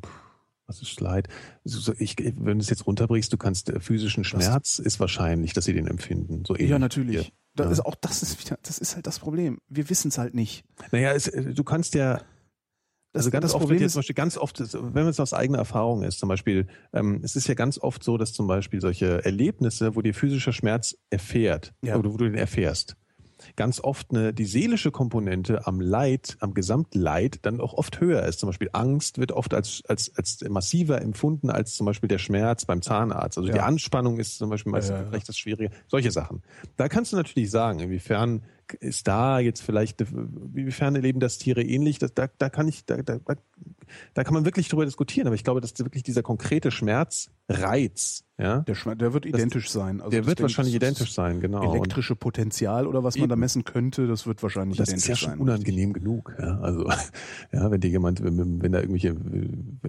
Was 0.66 0.81
ist 0.81 0.98
Leid? 1.01 1.28
Ich, 1.98 2.16
wenn 2.18 2.59
du 2.59 2.62
es 2.62 2.70
jetzt 2.70 2.86
runterbrichst, 2.86 3.32
du 3.32 3.36
kannst 3.36 3.70
äh, 3.70 3.81
physischen 3.81 4.22
Schmerz 4.24 4.78
ist 4.78 5.01
wahrscheinlich, 5.01 5.52
dass 5.52 5.64
sie 5.64 5.74
den 5.74 5.89
empfinden. 5.89 6.44
So 6.47 6.55
ähnlich 6.55 6.70
Ja, 6.70 6.78
natürlich. 6.78 7.16
wir. 7.16 7.26
Das 7.56 7.66
Ja. 7.66 7.72
ist 7.72 7.81
auch 7.81 7.94
das 7.94 8.22
ist 8.22 8.44
wieder, 8.44 8.59
das 8.62 8.78
ist 8.78 8.94
halt 8.97 9.06
das 9.06 9.18
Problem. 9.18 9.59
Wir 9.68 9.89
wissen 9.90 10.09
es 10.09 10.18
halt 10.18 10.35
nicht. 10.35 10.64
Naja, 10.93 11.12
es, 11.12 11.28
äh, 11.28 11.55
du 11.55 11.62
kannst 11.64 11.94
ja, 11.94 12.14
Das, 13.12 13.26
also 13.26 13.31
ganz 13.31 13.55
oft 13.55 13.60
Problem 13.62 13.81
jetzt 13.81 13.93
zum 13.93 14.01
Beispiel 14.01 14.14
ganz 14.14 14.36
oft, 14.36 14.59
wenn 14.72 14.93
man 15.05 15.09
es 15.09 15.20
aus 15.20 15.32
eigener 15.32 15.59
Erfahrung 15.59 16.02
ist, 16.02 16.18
zum 16.18 16.28
Beispiel, 16.28 16.66
ähm, 16.93 17.20
es 17.22 17.36
ist 17.36 17.47
ja 17.47 17.55
ganz 17.55 17.78
oft 17.78 18.02
so, 18.02 18.18
dass 18.18 18.32
zum 18.32 18.48
Beispiel 18.48 18.81
solche 18.81 19.24
Erlebnisse, 19.24 19.94
wo 19.94 20.02
dir 20.02 20.14
physischer 20.14 20.52
Schmerz 20.52 20.97
erfährt, 21.10 21.72
Ja. 21.82 21.97
oder 21.97 22.12
wo 22.12 22.16
du 22.16 22.24
den 22.24 22.35
erfährst, 22.35 22.97
ganz 23.56 23.80
oft 23.80 24.10
eine, 24.10 24.32
die 24.32 24.44
seelische 24.44 24.90
Komponente 24.90 25.66
am 25.66 25.80
Leid, 25.80 26.36
am 26.40 26.54
Gesamtleid 26.54 27.40
dann 27.42 27.60
auch 27.60 27.74
oft 27.74 28.00
höher 28.00 28.22
ist. 28.24 28.40
Zum 28.40 28.48
Beispiel 28.48 28.70
Angst 28.72 29.18
wird 29.18 29.32
oft 29.32 29.54
als, 29.54 29.82
als, 29.88 30.12
als 30.16 30.44
massiver 30.48 31.00
empfunden 31.00 31.50
als 31.50 31.74
zum 31.74 31.86
Beispiel 31.86 32.08
der 32.08 32.18
Schmerz 32.18 32.64
beim 32.64 32.82
Zahnarzt. 32.82 33.38
Also 33.38 33.50
die 33.50 33.56
Ja. 33.58 33.64
Anspannung 33.64 34.18
ist 34.18 34.38
zum 34.38 34.50
Beispiel 34.50 34.72
meistens 34.72 34.96
Ja, 34.96 35.02
ja. 35.02 35.08
vielleicht 35.08 35.28
das 35.28 35.38
Schwierige. 35.38 35.70
Solche 35.86 36.10
Sachen. 36.10 36.42
Da 36.76 36.88
kannst 36.88 37.12
du 37.12 37.16
natürlich 37.16 37.50
sagen, 37.50 37.80
inwiefern 37.80 38.42
ist 38.80 39.06
da 39.06 39.38
jetzt 39.38 39.62
vielleicht, 39.62 40.00
inwiefern 40.00 40.94
erleben 40.96 41.20
das 41.20 41.38
Tiere 41.38 41.62
ähnlich? 41.62 41.98
Das, 41.98 42.14
da, 42.14 42.28
da 42.38 42.48
kann 42.48 42.68
ich, 42.68 42.84
da, 42.84 43.02
da, 43.02 43.18
da 44.14 44.24
kann 44.24 44.34
man 44.34 44.44
wirklich 44.44 44.68
drüber 44.68 44.84
diskutieren, 44.84 45.26
aber 45.26 45.34
ich 45.34 45.44
glaube, 45.44 45.60
dass 45.60 45.78
wirklich 45.78 46.02
dieser 46.02 46.22
konkrete 46.22 46.70
Schmerzreiz, 46.70 48.24
ja, 48.38 48.60
der, 48.60 48.74
Schmerz, 48.74 48.98
der 48.98 49.12
wird 49.12 49.26
identisch 49.26 49.70
sein. 49.70 50.00
Also 50.00 50.10
der 50.10 50.20
das 50.20 50.28
wird 50.28 50.42
wahrscheinlich 50.42 50.74
das 50.78 50.88
identisch 50.88 51.12
sein, 51.12 51.40
genau. 51.40 51.74
Elektrische 51.74 52.16
Potenzial 52.16 52.86
oder 52.86 53.04
was 53.04 53.16
man 53.16 53.28
da 53.28 53.36
messen 53.36 53.64
könnte, 53.64 54.06
das 54.06 54.26
wird 54.26 54.42
wahrscheinlich 54.42 54.78
das 54.78 54.88
ist 54.88 55.04
identisch 55.04 55.08
ja 55.08 55.16
schon 55.16 55.30
sein. 55.30 55.38
unangenehm 55.38 55.92
genug, 55.92 56.34
ja. 56.38 56.58
Also, 56.60 56.88
ja, 57.52 57.70
wenn 57.70 57.80
dir 57.80 57.90
jemand, 57.90 58.22
wenn, 58.24 58.62
wenn 58.62 58.72
da 58.72 58.80
irgendwelche, 58.80 59.16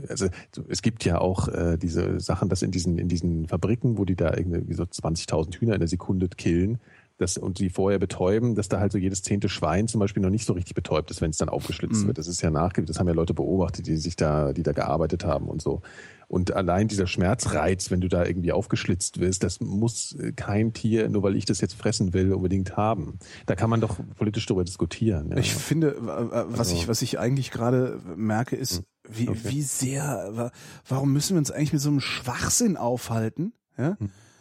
also 0.10 0.28
es 0.68 0.82
gibt 0.82 1.06
ja 1.06 1.20
auch 1.20 1.48
äh, 1.48 1.78
diese 1.78 2.20
Sachen, 2.20 2.50
dass 2.50 2.62
in 2.62 2.72
diesen, 2.72 2.98
in 2.98 3.08
diesen 3.08 3.48
Fabriken, 3.48 3.98
wo 3.98 4.06
die 4.06 4.16
da 4.16 4.36
irgendwie 4.36 4.74
so 4.74 4.84
20.000 4.84 5.60
Hühner 5.60 5.74
in 5.74 5.80
der 5.80 5.90
Sekunde 5.90 6.28
killen, 6.30 6.80
das, 7.18 7.38
und 7.38 7.58
sie 7.58 7.70
vorher 7.70 7.98
betäuben, 8.00 8.56
dass 8.56 8.68
da 8.68 8.80
halt 8.80 8.92
so 8.92 8.98
jedes 8.98 9.22
zehnte 9.22 9.48
Schwein 9.48 9.88
zum 9.88 10.00
Beispiel 10.00 10.22
noch 10.22 10.30
nicht 10.30 10.46
so 10.46 10.54
richtig 10.54 10.74
betäubt 10.76 11.12
ist, 11.12 11.22
wenn 11.22 11.30
es 11.32 11.38
dann 11.38 11.48
aufgeschlitzt 11.50 12.04
Mhm. 12.04 12.08
wird. 12.08 12.18
Das 12.18 12.28
ist 12.28 12.42
ja 12.42 12.50
nachgewiesen, 12.52 12.88
das 12.88 13.00
haben 13.00 13.08
ja 13.08 13.14
Leute 13.14 13.34
beobachtet, 13.34 13.88
die 13.88 13.96
sich 13.98 14.16
da, 14.16 14.52
die 14.54 14.64
da 14.64 14.74
gearbeitet 14.74 15.24
haben 15.26 15.48
und 15.48 15.62
so. 15.62 15.82
Und 16.28 16.54
allein 16.56 16.88
dieser 16.88 17.06
Schmerzreiz, 17.08 17.92
wenn 17.92 18.02
du 18.02 18.08
da 18.10 18.26
irgendwie 18.26 18.52
aufgeschlitzt 18.52 19.20
wirst, 19.20 19.44
das 19.44 19.60
muss 19.62 20.18
kein 20.36 20.74
Tier, 20.74 21.08
nur 21.08 21.22
weil 21.24 21.36
ich 21.36 21.46
das 21.46 21.62
jetzt 21.62 21.76
fressen 21.76 22.14
will, 22.14 22.34
unbedingt 22.34 22.76
haben. 22.76 23.20
Da 23.46 23.56
kann 23.56 23.70
man 23.70 23.80
doch 23.80 23.98
politisch 24.18 24.46
darüber 24.48 24.64
diskutieren. 24.64 25.30
Ja. 25.32 25.38
Ich 25.38 25.54
finde, 25.54 25.96
was 26.00 26.60
Also- 26.60 26.76
ich, 26.76 26.88
was 26.88 27.02
ich 27.02 27.20
eigentlich 27.20 27.52
gerade 27.52 28.02
merke, 28.16 28.56
ist, 28.56 28.84
wie, 29.08 29.30
Okay. 29.30 29.40
wie 29.44 29.62
sehr, 29.62 30.30
wa- 30.32 30.52
warum 30.90 31.14
müssen 31.14 31.36
wir 31.36 31.38
uns 31.40 31.52
eigentlich 31.52 31.74
mit 31.74 31.82
so 31.82 31.90
einem 31.90 32.00
Schwachsinn 32.02 32.76
aufhalten? 32.76 33.54
Ja? 33.78 33.96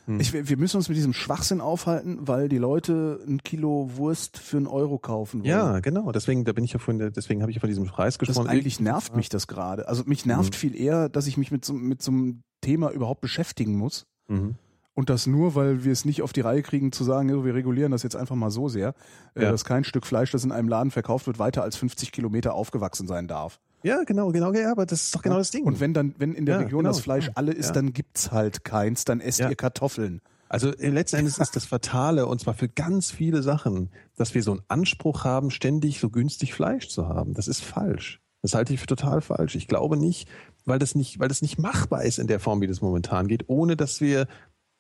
Hm. 0.06 0.20
Ich, 0.20 0.32
wir 0.32 0.56
müssen 0.58 0.76
uns 0.76 0.88
mit 0.88 0.96
diesem 0.98 1.12
Schwachsinn 1.14 1.60
aufhalten, 1.60 2.18
weil 2.28 2.48
die 2.48 2.58
Leute 2.58 3.20
ein 3.26 3.42
Kilo 3.42 3.90
Wurst 3.96 4.38
für 4.38 4.58
einen 4.58 4.66
Euro 4.66 4.98
kaufen 4.98 5.40
wollen. 5.40 5.48
ja, 5.50 5.80
genau. 5.80 6.12
Deswegen, 6.12 6.44
da 6.44 6.52
bin 6.52 6.64
ich 6.64 6.72
ja 6.74 6.78
von, 6.78 6.98
deswegen 6.98 7.40
habe 7.40 7.50
ich 7.50 7.56
ja 7.56 7.60
von 7.60 7.68
diesem 7.70 7.86
Preis 7.86 8.14
Das 8.18 8.26
gesprochen. 8.28 8.48
eigentlich 8.48 8.80
nervt 8.80 9.16
mich 9.16 9.28
das 9.30 9.46
gerade. 9.46 9.88
Also 9.88 10.02
mich 10.06 10.26
nervt 10.26 10.52
Mhm. 10.52 10.56
viel 10.58 10.76
eher, 10.76 11.08
dass 11.08 11.26
ich 11.26 11.36
mich 11.38 11.50
mit 11.50 11.64
so, 11.64 11.72
mit 11.72 12.02
so 12.02 12.10
einem 12.10 12.42
Thema 12.60 12.90
überhaupt 12.90 13.20
beschäftigen 13.22 13.76
muss. 13.76 14.04
Mhm. 14.28 14.56
Und 14.96 15.10
das 15.10 15.26
nur, 15.26 15.54
weil 15.56 15.84
wir 15.84 15.90
es 15.92 16.04
nicht 16.04 16.22
auf 16.22 16.32
die 16.32 16.40
Reihe 16.42 16.62
kriegen 16.62 16.92
zu 16.92 17.02
sagen, 17.02 17.44
wir 17.44 17.54
regulieren 17.54 17.90
das 17.90 18.02
jetzt 18.04 18.14
einfach 18.14 18.36
mal 18.36 18.50
so 18.50 18.68
sehr, 18.68 18.94
äh, 19.34 19.42
Ja. 19.42 19.50
dass 19.50 19.64
kein 19.64 19.82
Stück 19.84 20.06
Fleisch, 20.06 20.30
das 20.30 20.44
in 20.44 20.52
einem 20.52 20.68
Laden 20.68 20.90
verkauft 20.92 21.26
wird, 21.26 21.38
weiter 21.40 21.62
als 21.62 21.76
50 21.76 22.12
Kilometer 22.12 22.54
aufgewachsen 22.54 23.08
sein 23.08 23.26
darf. 23.26 23.58
Ja, 23.84 24.02
genau, 24.04 24.30
genau, 24.32 24.52
ja, 24.54 24.70
aber 24.70 24.86
das 24.86 25.02
ist 25.04 25.14
doch 25.14 25.22
genau 25.22 25.36
das 25.36 25.50
Ding. 25.50 25.64
Und 25.64 25.78
wenn 25.78 25.92
dann, 25.92 26.14
wenn 26.18 26.34
in 26.34 26.46
der 26.46 26.56
Ja, 26.56 26.60
Region 26.62 26.80
genau, 26.84 26.90
das 26.90 27.00
Fleisch 27.00 27.26
ja, 27.26 27.32
alle 27.34 27.52
ist, 27.52 27.66
ja. 27.66 27.72
dann 27.72 27.92
gibt's 27.92 28.32
halt 28.32 28.64
keins, 28.64 29.04
dann 29.04 29.20
esst 29.20 29.40
Ja. 29.40 29.50
ihr 29.50 29.56
Kartoffeln. 29.56 30.20
Also 30.48 30.70
äh, 30.74 30.88
letzten 30.88 31.16
Endes 31.16 31.38
ist 31.38 31.54
das 31.54 31.66
Fatale, 31.66 32.26
und 32.26 32.40
zwar 32.40 32.54
für 32.54 32.68
ganz 32.68 33.10
viele 33.10 33.42
Sachen, 33.42 33.90
dass 34.16 34.34
wir 34.34 34.42
so 34.42 34.52
einen 34.52 34.62
Anspruch 34.68 35.24
haben, 35.24 35.50
ständig 35.50 36.00
so 36.00 36.08
günstig 36.10 36.54
Fleisch 36.54 36.88
zu 36.88 37.08
haben. 37.08 37.34
Das 37.34 37.46
ist 37.46 37.62
falsch. 37.62 38.20
Das 38.42 38.54
halte 38.54 38.72
ich 38.74 38.80
für 38.80 38.86
total 38.86 39.20
falsch. 39.20 39.54
Ich 39.54 39.68
glaube 39.68 39.96
nicht, 39.96 40.28
weil 40.64 40.78
das 40.78 40.94
nicht, 40.94 41.18
weil 41.18 41.28
das 41.28 41.42
nicht 41.42 41.58
machbar 41.58 42.04
ist 42.04 42.18
in 42.18 42.26
der 42.26 42.40
Form, 42.40 42.60
wie 42.60 42.66
das 42.66 42.80
momentan 42.80 43.26
geht, 43.28 43.44
ohne 43.48 43.76
dass 43.76 44.00
wir 44.00 44.26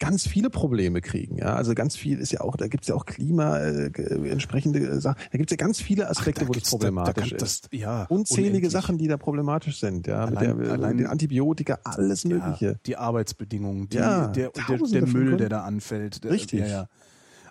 ganz 0.06 0.26
viele 0.26 0.50
Probleme 0.50 1.00
kriegen. 1.00 1.36
Ja, 1.38 1.54
also 1.54 1.74
ganz 1.74 1.96
viel 1.96 2.18
ist 2.18 2.32
ja 2.32 2.40
auch, 2.40 2.56
da 2.56 2.68
gibt's 2.68 2.88
ja 2.88 2.94
auch 2.94 3.06
Klima 3.06 3.58
äh, 3.60 3.90
ge- 3.90 4.28
entsprechende 4.30 4.78
äh, 4.80 5.00
Sachen. 5.00 5.18
Da 5.32 5.38
gibt's 5.38 5.50
ja 5.50 5.56
ganz 5.56 5.80
viele 5.80 6.08
Aspekte, 6.08 6.42
da 6.42 6.48
wo 6.48 6.52
das 6.52 6.62
da- 6.64 6.70
problematisch 6.70 7.14
da 7.30 7.36
kann 7.36 7.46
ist. 7.46 7.62
das- 7.64 7.78
ja, 7.78 8.04
Unzählige 8.08 8.48
unendlich. 8.50 8.72
Sachen, 8.72 8.98
die 8.98 9.08
da 9.08 9.16
problematisch 9.16 9.80
sind. 9.80 10.06
Ja, 10.06 10.24
Allein- 10.24 10.56
mit 10.56 10.66
der, 10.66 10.72
allein- 10.72 10.96
den 10.98 11.06
Antibiotika, 11.06 11.78
alles 11.84 12.24
Mögliche. 12.24 12.66
Ja, 12.66 12.74
die 12.86 12.96
Arbeitsbedingungen, 12.96 13.88
die, 13.88 13.96
Ja, 13.96 14.28
der, 14.28 14.50
der, 14.50 14.78
der 14.78 15.06
Müll, 15.06 15.36
der 15.36 15.48
da 15.48 15.62
anfällt. 15.64 16.24
Der, 16.24 16.30
Richtig. 16.32 16.60
Ja, 16.60 16.66
ja. 16.66 16.88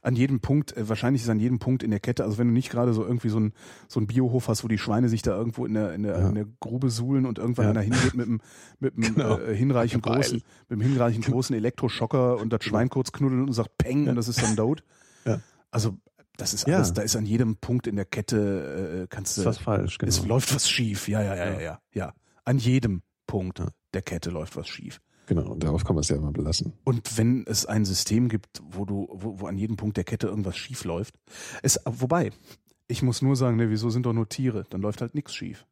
An 0.04 0.16
jedem 0.18 0.42
Punkt, 0.42 0.76
äh, 0.76 0.88
wahrscheinlich 0.90 1.24
ist 1.24 1.30
an 1.30 1.40
jedem 1.40 1.60
Punkt 1.60 1.82
in 1.82 1.90
der 1.90 2.00
Kette, 2.02 2.24
also 2.26 2.38
wenn 2.38 2.48
du 2.48 2.54
nicht 2.54 2.70
gerade 2.70 2.94
so 2.94 3.04
irgendwie 3.04 3.30
so 3.30 3.40
ein, 3.40 3.54
so 3.88 4.00
ein 4.02 4.06
Biohof 4.08 4.50
hast, 4.50 4.64
wo 4.64 4.68
die 4.68 4.78
Schweine 4.78 5.08
sich 5.10 5.22
da 5.22 5.32
irgendwo 5.36 5.66
in 5.66 5.74
der, 5.74 5.94
in 5.94 6.04
der, 6.04 6.20
Ja. 6.20 6.28
in 6.30 6.36
der 6.36 6.46
Grube 6.60 6.90
suhlen 6.90 7.26
und 7.26 7.40
irgendwann 7.40 7.66
Ja. 7.66 7.72
einer 7.72 7.82
hingeht 7.82 8.14
mit 8.14 8.28
einem, 8.28 8.42
mit 8.80 8.96
einem 8.98 9.04
Genau. 9.16 9.40
äh, 9.40 9.56
hinreichend 9.56 10.04
Geil. 10.04 10.16
großen, 10.16 10.44
mit 10.68 10.72
einem 10.72 10.82
hinreichend 10.82 11.26
großen 11.26 11.56
Elektroschocker 11.56 12.38
und 12.38 12.52
das 12.52 12.64
Schwein 12.64 12.90
kurz 12.90 13.12
knuddelt 13.14 13.48
und 13.48 13.54
sagt 13.54 13.78
Peng 13.78 14.08
und 14.10 14.16
das 14.16 14.28
ist 14.28 14.44
dann 14.44 14.56
tot. 14.58 14.84
Ja. 15.26 15.40
Also 15.72 15.98
das 16.36 16.54
ist 16.54 16.68
Ja. 16.68 16.76
alles, 16.78 16.92
da 16.92 17.02
ist 17.02 17.16
an 17.16 17.26
jedem 17.26 17.56
Punkt 17.56 17.88
in 17.88 17.96
der 17.96 18.04
Kette, 18.06 19.04
äh, 19.04 19.08
kannst 19.10 19.38
du, 19.38 19.42
ist 19.42 19.46
was 19.46 19.58
falsch, 19.58 19.98
genau. 20.00 20.10
es 20.10 20.26
läuft 20.26 20.54
was 20.54 20.70
schief. 20.70 21.08
Ja, 21.08 21.22
ja, 21.22 21.34
ja, 21.36 21.52
ja, 21.54 21.60
ja. 21.62 21.80
ja. 21.94 22.14
An 22.44 22.58
jedem 22.58 23.04
Punkt 23.26 23.60
Ja. 23.60 23.70
der 23.94 24.02
Kette 24.02 24.32
läuft 24.32 24.58
was 24.58 24.68
schief. 24.68 25.00
Genau, 25.26 25.52
und 25.52 25.64
darauf 25.64 25.86
kann 25.86 25.96
man 25.96 26.02
es 26.02 26.10
ja 26.10 26.18
immer 26.18 26.32
belassen. 26.32 26.74
Und 26.84 27.18
wenn 27.18 27.46
es 27.48 27.66
ein 27.66 27.86
System 27.86 28.28
gibt, 28.28 28.62
wo 28.72 28.86
du, 28.86 29.08
wo, 29.12 29.40
wo 29.40 29.48
an 29.48 29.58
jedem 29.58 29.78
Punkt 29.78 29.98
der 29.98 30.04
Kette 30.04 30.28
irgendwas 30.28 30.58
schief 30.58 30.84
läuft, 30.84 31.16
es, 31.62 31.80
wobei, 31.86 32.32
ich 32.88 33.02
muss 33.04 33.22
nur 33.22 33.36
sagen, 33.36 33.58
ne, 33.58 33.70
wieso 33.70 33.90
sind 33.90 34.06
doch 34.06 34.14
nur 34.14 34.28
Tiere? 34.28 34.66
Dann 34.70 34.82
läuft 34.82 35.02
halt 35.02 35.16
nichts 35.16 35.34
schief. 35.34 35.66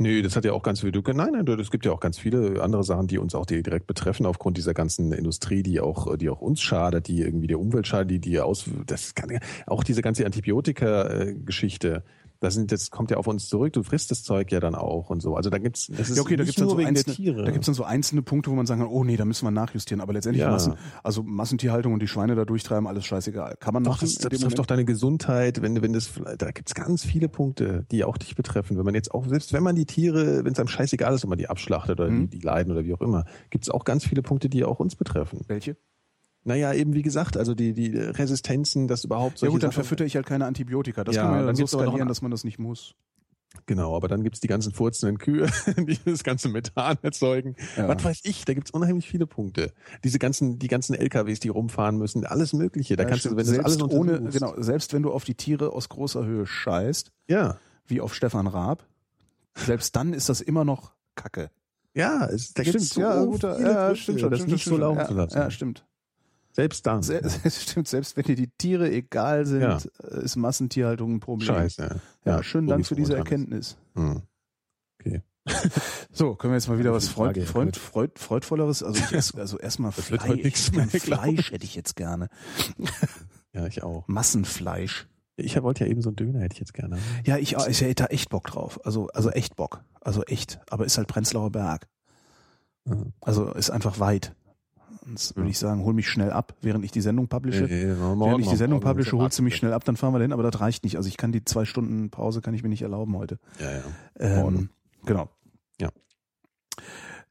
Nö, 0.00 0.22
das 0.22 0.36
hat 0.36 0.44
ja 0.44 0.52
auch 0.52 0.62
ganz 0.62 0.80
viel. 0.80 0.92
Du, 0.92 1.00
nein, 1.00 1.32
nein, 1.32 1.46
es 1.58 1.72
gibt 1.72 1.84
ja 1.84 1.90
auch 1.90 1.98
ganz 1.98 2.18
viele 2.18 2.62
andere 2.62 2.84
Sachen, 2.84 3.08
die 3.08 3.18
uns 3.18 3.34
auch 3.34 3.46
direkt 3.46 3.88
betreffen 3.88 4.26
aufgrund 4.26 4.56
dieser 4.56 4.72
ganzen 4.72 5.10
Industrie, 5.10 5.64
die 5.64 5.80
auch, 5.80 6.16
die 6.16 6.30
auch 6.30 6.40
uns 6.40 6.60
schadet, 6.60 7.08
die 7.08 7.22
irgendwie 7.22 7.48
der 7.48 7.58
Umwelt 7.58 7.88
schadet, 7.88 8.10
die, 8.12 8.20
die 8.20 8.38
aus, 8.38 8.66
das 8.86 9.16
kann 9.16 9.40
auch 9.66 9.82
diese 9.82 10.00
ganze 10.00 10.24
Antibiotika-Geschichte. 10.24 12.04
Das 12.40 12.54
sind, 12.54 12.70
das 12.70 12.90
kommt 12.90 13.10
ja 13.10 13.16
auf 13.16 13.26
uns 13.26 13.48
zurück. 13.48 13.72
Du 13.72 13.82
frisst 13.82 14.12
das 14.12 14.22
Zeug 14.22 14.52
ja 14.52 14.60
dann 14.60 14.76
auch 14.76 15.10
und 15.10 15.20
so. 15.20 15.34
Also 15.34 15.50
da 15.50 15.58
gibt's, 15.58 15.88
das 15.88 16.08
ist 16.10 16.16
Ja, 16.16 16.22
okay, 16.22 16.36
da 16.36 16.44
gibt's 16.44 16.60
dann 16.60 16.68
so 16.68 16.76
einzelne, 16.76 17.16
Tiere. 17.16 17.44
da 17.44 17.50
gibt's 17.50 17.66
dann 17.66 17.74
so 17.74 17.82
einzelne 17.82 18.22
Punkte, 18.22 18.50
wo 18.50 18.54
man 18.54 18.64
sagen 18.64 18.80
kann, 18.80 18.90
oh 18.90 19.02
nee, 19.02 19.16
da 19.16 19.24
müssen 19.24 19.44
wir 19.44 19.50
nachjustieren. 19.50 20.00
Aber 20.00 20.12
letztendlich 20.12 20.42
Ja. 20.42 20.50
Massen, 20.50 20.74
also 21.02 21.24
Massentierhaltung 21.24 21.92
und 21.94 22.00
die 22.00 22.06
Schweine 22.06 22.36
da 22.36 22.44
durchtreiben, 22.44 22.86
alles 22.86 23.04
scheißegal. 23.06 23.56
Kann 23.58 23.74
man 23.74 23.82
Doch, 23.82 23.92
machen. 23.94 24.02
das, 24.02 24.14
das 24.14 24.22
betrifft 24.24 24.42
Moment? 24.42 24.58
doch 24.60 24.66
deine 24.66 24.84
Gesundheit, 24.84 25.62
wenn, 25.62 25.82
wenn 25.82 25.92
das, 25.92 26.10
da 26.38 26.52
gibt's 26.52 26.74
ganz 26.76 27.04
viele 27.04 27.28
Punkte, 27.28 27.86
die 27.90 28.04
auch 28.04 28.16
dich 28.16 28.36
betreffen. 28.36 28.76
Wenn 28.78 28.84
man 28.84 28.94
jetzt 28.94 29.12
auch, 29.12 29.26
selbst 29.26 29.52
wenn 29.52 29.64
man 29.64 29.74
die 29.74 29.86
Tiere, 29.86 30.44
wenn 30.44 30.52
es 30.52 30.60
einem 30.60 30.68
scheißegal 30.68 31.14
ist, 31.14 31.24
ob 31.24 31.30
man 31.30 31.38
die 31.38 31.48
abschlachtet 31.48 31.98
oder 31.98 32.08
Mhm. 32.08 32.30
die, 32.30 32.38
die 32.38 32.44
leiden 32.46 32.70
oder 32.72 32.84
wie 32.84 32.94
auch 32.94 33.00
immer, 33.00 33.24
gibt's 33.50 33.68
auch 33.68 33.84
ganz 33.84 34.04
viele 34.06 34.22
Punkte, 34.22 34.48
die 34.48 34.64
auch 34.64 34.78
uns 34.78 34.94
betreffen. 34.94 35.40
Welche? 35.48 35.76
Naja, 36.48 36.72
eben 36.72 36.94
wie 36.94 37.02
gesagt, 37.02 37.36
also 37.36 37.54
die, 37.54 37.72
die 37.74 37.96
Resistenzen, 37.96 38.88
das 38.88 39.04
überhaupt 39.04 39.34
Ja 39.36 39.38
solche 39.40 39.52
gut, 39.52 39.62
dann 39.62 39.70
Sachen- 39.70 39.74
verfütter 39.84 40.04
ich 40.04 40.16
halt 40.16 40.26
keine 40.26 40.46
Antibiotika. 40.46 41.04
Das 41.04 41.14
Ja, 41.14 41.22
kann 41.22 41.30
man 41.30 41.40
ja 41.40 41.46
dann 41.46 41.54
dann 41.56 41.66
so 41.66 41.78
skalieren, 41.78 42.08
dass 42.08 42.22
man 42.22 42.30
das 42.30 42.42
nicht 42.44 42.58
muss. 42.58 42.94
Genau, 43.66 43.96
aber 43.96 44.08
dann 44.08 44.22
gibt's 44.22 44.40
die 44.40 44.46
ganzen 44.46 44.72
furzenden 44.72 45.18
Kühe, 45.18 45.46
die 45.78 45.98
das 46.04 46.22
ganze 46.22 46.48
Methan 46.48 46.98
erzeugen. 47.02 47.56
Ja. 47.76 47.88
Was 47.88 48.04
weiß 48.04 48.20
ich, 48.24 48.44
da 48.44 48.52
gibt's 48.54 48.70
unheimlich 48.70 49.08
viele 49.08 49.26
Punkte. 49.26 49.72
Diese 50.04 50.18
ganzen, 50.18 50.58
die 50.58 50.68
ganzen 50.68 50.94
LKWs, 50.94 51.40
die 51.40 51.48
rumfahren 51.48 51.96
müssen, 51.96 52.24
alles 52.26 52.52
Mögliche. 52.52 52.96
Da 52.96 53.02
Ja, 53.04 53.08
kannst 53.08 53.24
du, 53.24 53.28
stimmt. 53.30 53.38
wenn 53.38 53.44
selbst 53.46 53.64
alles 53.66 53.82
ohne, 53.82 54.20
genau, 54.30 54.54
selbst 54.60 54.92
wenn 54.92 55.02
du 55.02 55.12
auf 55.12 55.24
die 55.24 55.34
Tiere 55.34 55.72
aus 55.72 55.88
großer 55.88 56.24
Höhe 56.24 56.46
scheißt, 56.46 57.10
Ja, 57.28 57.56
wie 57.86 58.00
auf 58.00 58.14
Stefan 58.14 58.46
Raab, 58.46 58.86
selbst 59.54 59.96
dann 59.96 60.12
ist 60.12 60.28
das 60.28 60.40
immer 60.40 60.64
noch 60.64 60.92
Kacke. 61.14 61.50
ja, 61.94 62.26
es, 62.26 62.52
da 62.54 62.62
gibt's 62.62 62.90
so 62.90 63.00
ja, 63.00 63.24
gut, 63.24 63.40
viele 63.40 63.60
ja, 63.62 63.94
stimmt 63.96 64.20
schon. 64.20 64.30
das 64.30 64.38
stimmt 64.40 64.52
nicht 64.52 64.62
schon, 64.64 64.72
so 64.74 64.78
laufen 64.78 64.98
ja, 65.00 65.06
zu 65.08 65.14
lassen. 65.14 65.36
Ja, 65.38 65.50
stimmt. 65.50 65.86
Selbst 66.58 66.84
dann. 66.86 67.04
Se 67.04 67.22
stimmt, 67.50 67.86
selbst 67.86 68.16
wenn 68.16 68.24
dir 68.24 68.34
die 68.34 68.48
Tiere 68.58 68.90
egal 68.90 69.46
sind, 69.46 69.60
Ja. 69.62 69.78
äh, 70.02 70.24
ist 70.24 70.34
Massentierhaltung 70.34 71.14
ein 71.14 71.20
Problem. 71.20 71.46
Scheiße. 71.46 72.00
Ja, 72.24 72.42
schönen 72.42 72.66
so 72.66 72.72
Dank 72.74 72.84
für 72.84 72.96
diese. 72.96 73.16
Erkenntnis. 73.16 73.76
Hm. 73.94 74.22
Okay. 75.00 75.22
So, 76.10 76.34
können 76.34 76.52
wir 76.52 76.56
jetzt 76.56 76.66
mal 76.68 76.80
wieder 76.80 76.92
was 76.92 77.06
Frage, 77.08 77.42
Freud, 77.46 77.66
Fritz. 77.76 77.78
Freud, 77.78 78.12
Freudvolleres? 78.18 78.82
Also, 78.82 79.00
also 79.38 79.56
erstmal 79.58 79.92
Fleisch. 79.92 80.72
mehr, 80.72 80.88
Fleisch 80.88 81.52
hätte 81.52 81.64
ich 81.64 81.76
jetzt 81.76 81.94
gerne. 81.94 82.28
Ja, 83.52 83.66
ich 83.68 83.84
auch. 83.84 84.02
Massenfleisch. 84.08 85.06
Ich 85.36 85.62
wollte 85.62 85.84
ja 85.84 85.90
eben 85.92 86.02
so 86.02 86.08
einen 86.08 86.16
Döner, 86.16 86.40
hätte 86.40 86.54
ich 86.54 86.58
jetzt 86.60 86.74
gerne. 86.74 86.98
Ja, 87.24 87.36
ich, 87.38 87.54
ich 87.56 87.80
hätte 87.82 87.94
da 87.94 88.06
echt 88.06 88.30
Bock 88.30 88.48
drauf. 88.48 88.84
Also, 88.84 89.06
also 89.14 89.30
echt 89.30 89.54
Bock. 89.54 89.84
Also 90.00 90.24
echt. 90.24 90.58
Aber 90.70 90.84
ist 90.84 90.98
halt 90.98 91.06
Prenzlauer 91.06 91.52
Berg. 91.52 91.86
Mhm. 92.84 93.12
Also 93.20 93.52
ist 93.52 93.70
einfach 93.70 94.00
weit. 94.00 94.34
Sonst 95.08 95.36
würde 95.36 95.46
Ja. 95.48 95.50
ich 95.50 95.58
sagen, 95.58 95.82
hol 95.84 95.94
mich 95.94 96.06
schnell 96.08 96.30
ab, 96.30 96.54
während 96.60 96.84
ich 96.84 96.90
die 96.90 97.00
Sendung 97.00 97.28
publische. 97.28 97.62
Morgen, 97.62 98.20
Während 98.20 98.40
ich 98.44 98.50
die 98.50 98.56
Sendung 98.56 98.80
morgen, 98.80 98.90
publische, 98.90 99.16
holst 99.16 99.38
du 99.38 99.42
mich 99.42 99.56
schnell 99.56 99.72
ab, 99.72 99.82
dann 99.84 99.96
fahren 99.96 100.12
wir 100.12 100.18
dahin, 100.18 100.32
aber 100.34 100.42
das 100.42 100.60
reicht 100.60 100.84
nicht. 100.84 100.96
Also 100.96 101.08
ich 101.08 101.16
kann 101.16 101.32
die 101.32 101.42
zwei 101.44 101.64
Stunden 101.64 102.10
Pause 102.10 102.42
kann 102.42 102.52
ich 102.52 102.62
mir 102.62 102.68
nicht 102.68 102.82
erlauben 102.82 103.16
heute. 103.16 103.38
Ja, 103.58 103.72
ja. 103.78 104.46
Ähm, 104.46 104.68
genau. 105.06 105.30
Ja. 105.80 105.88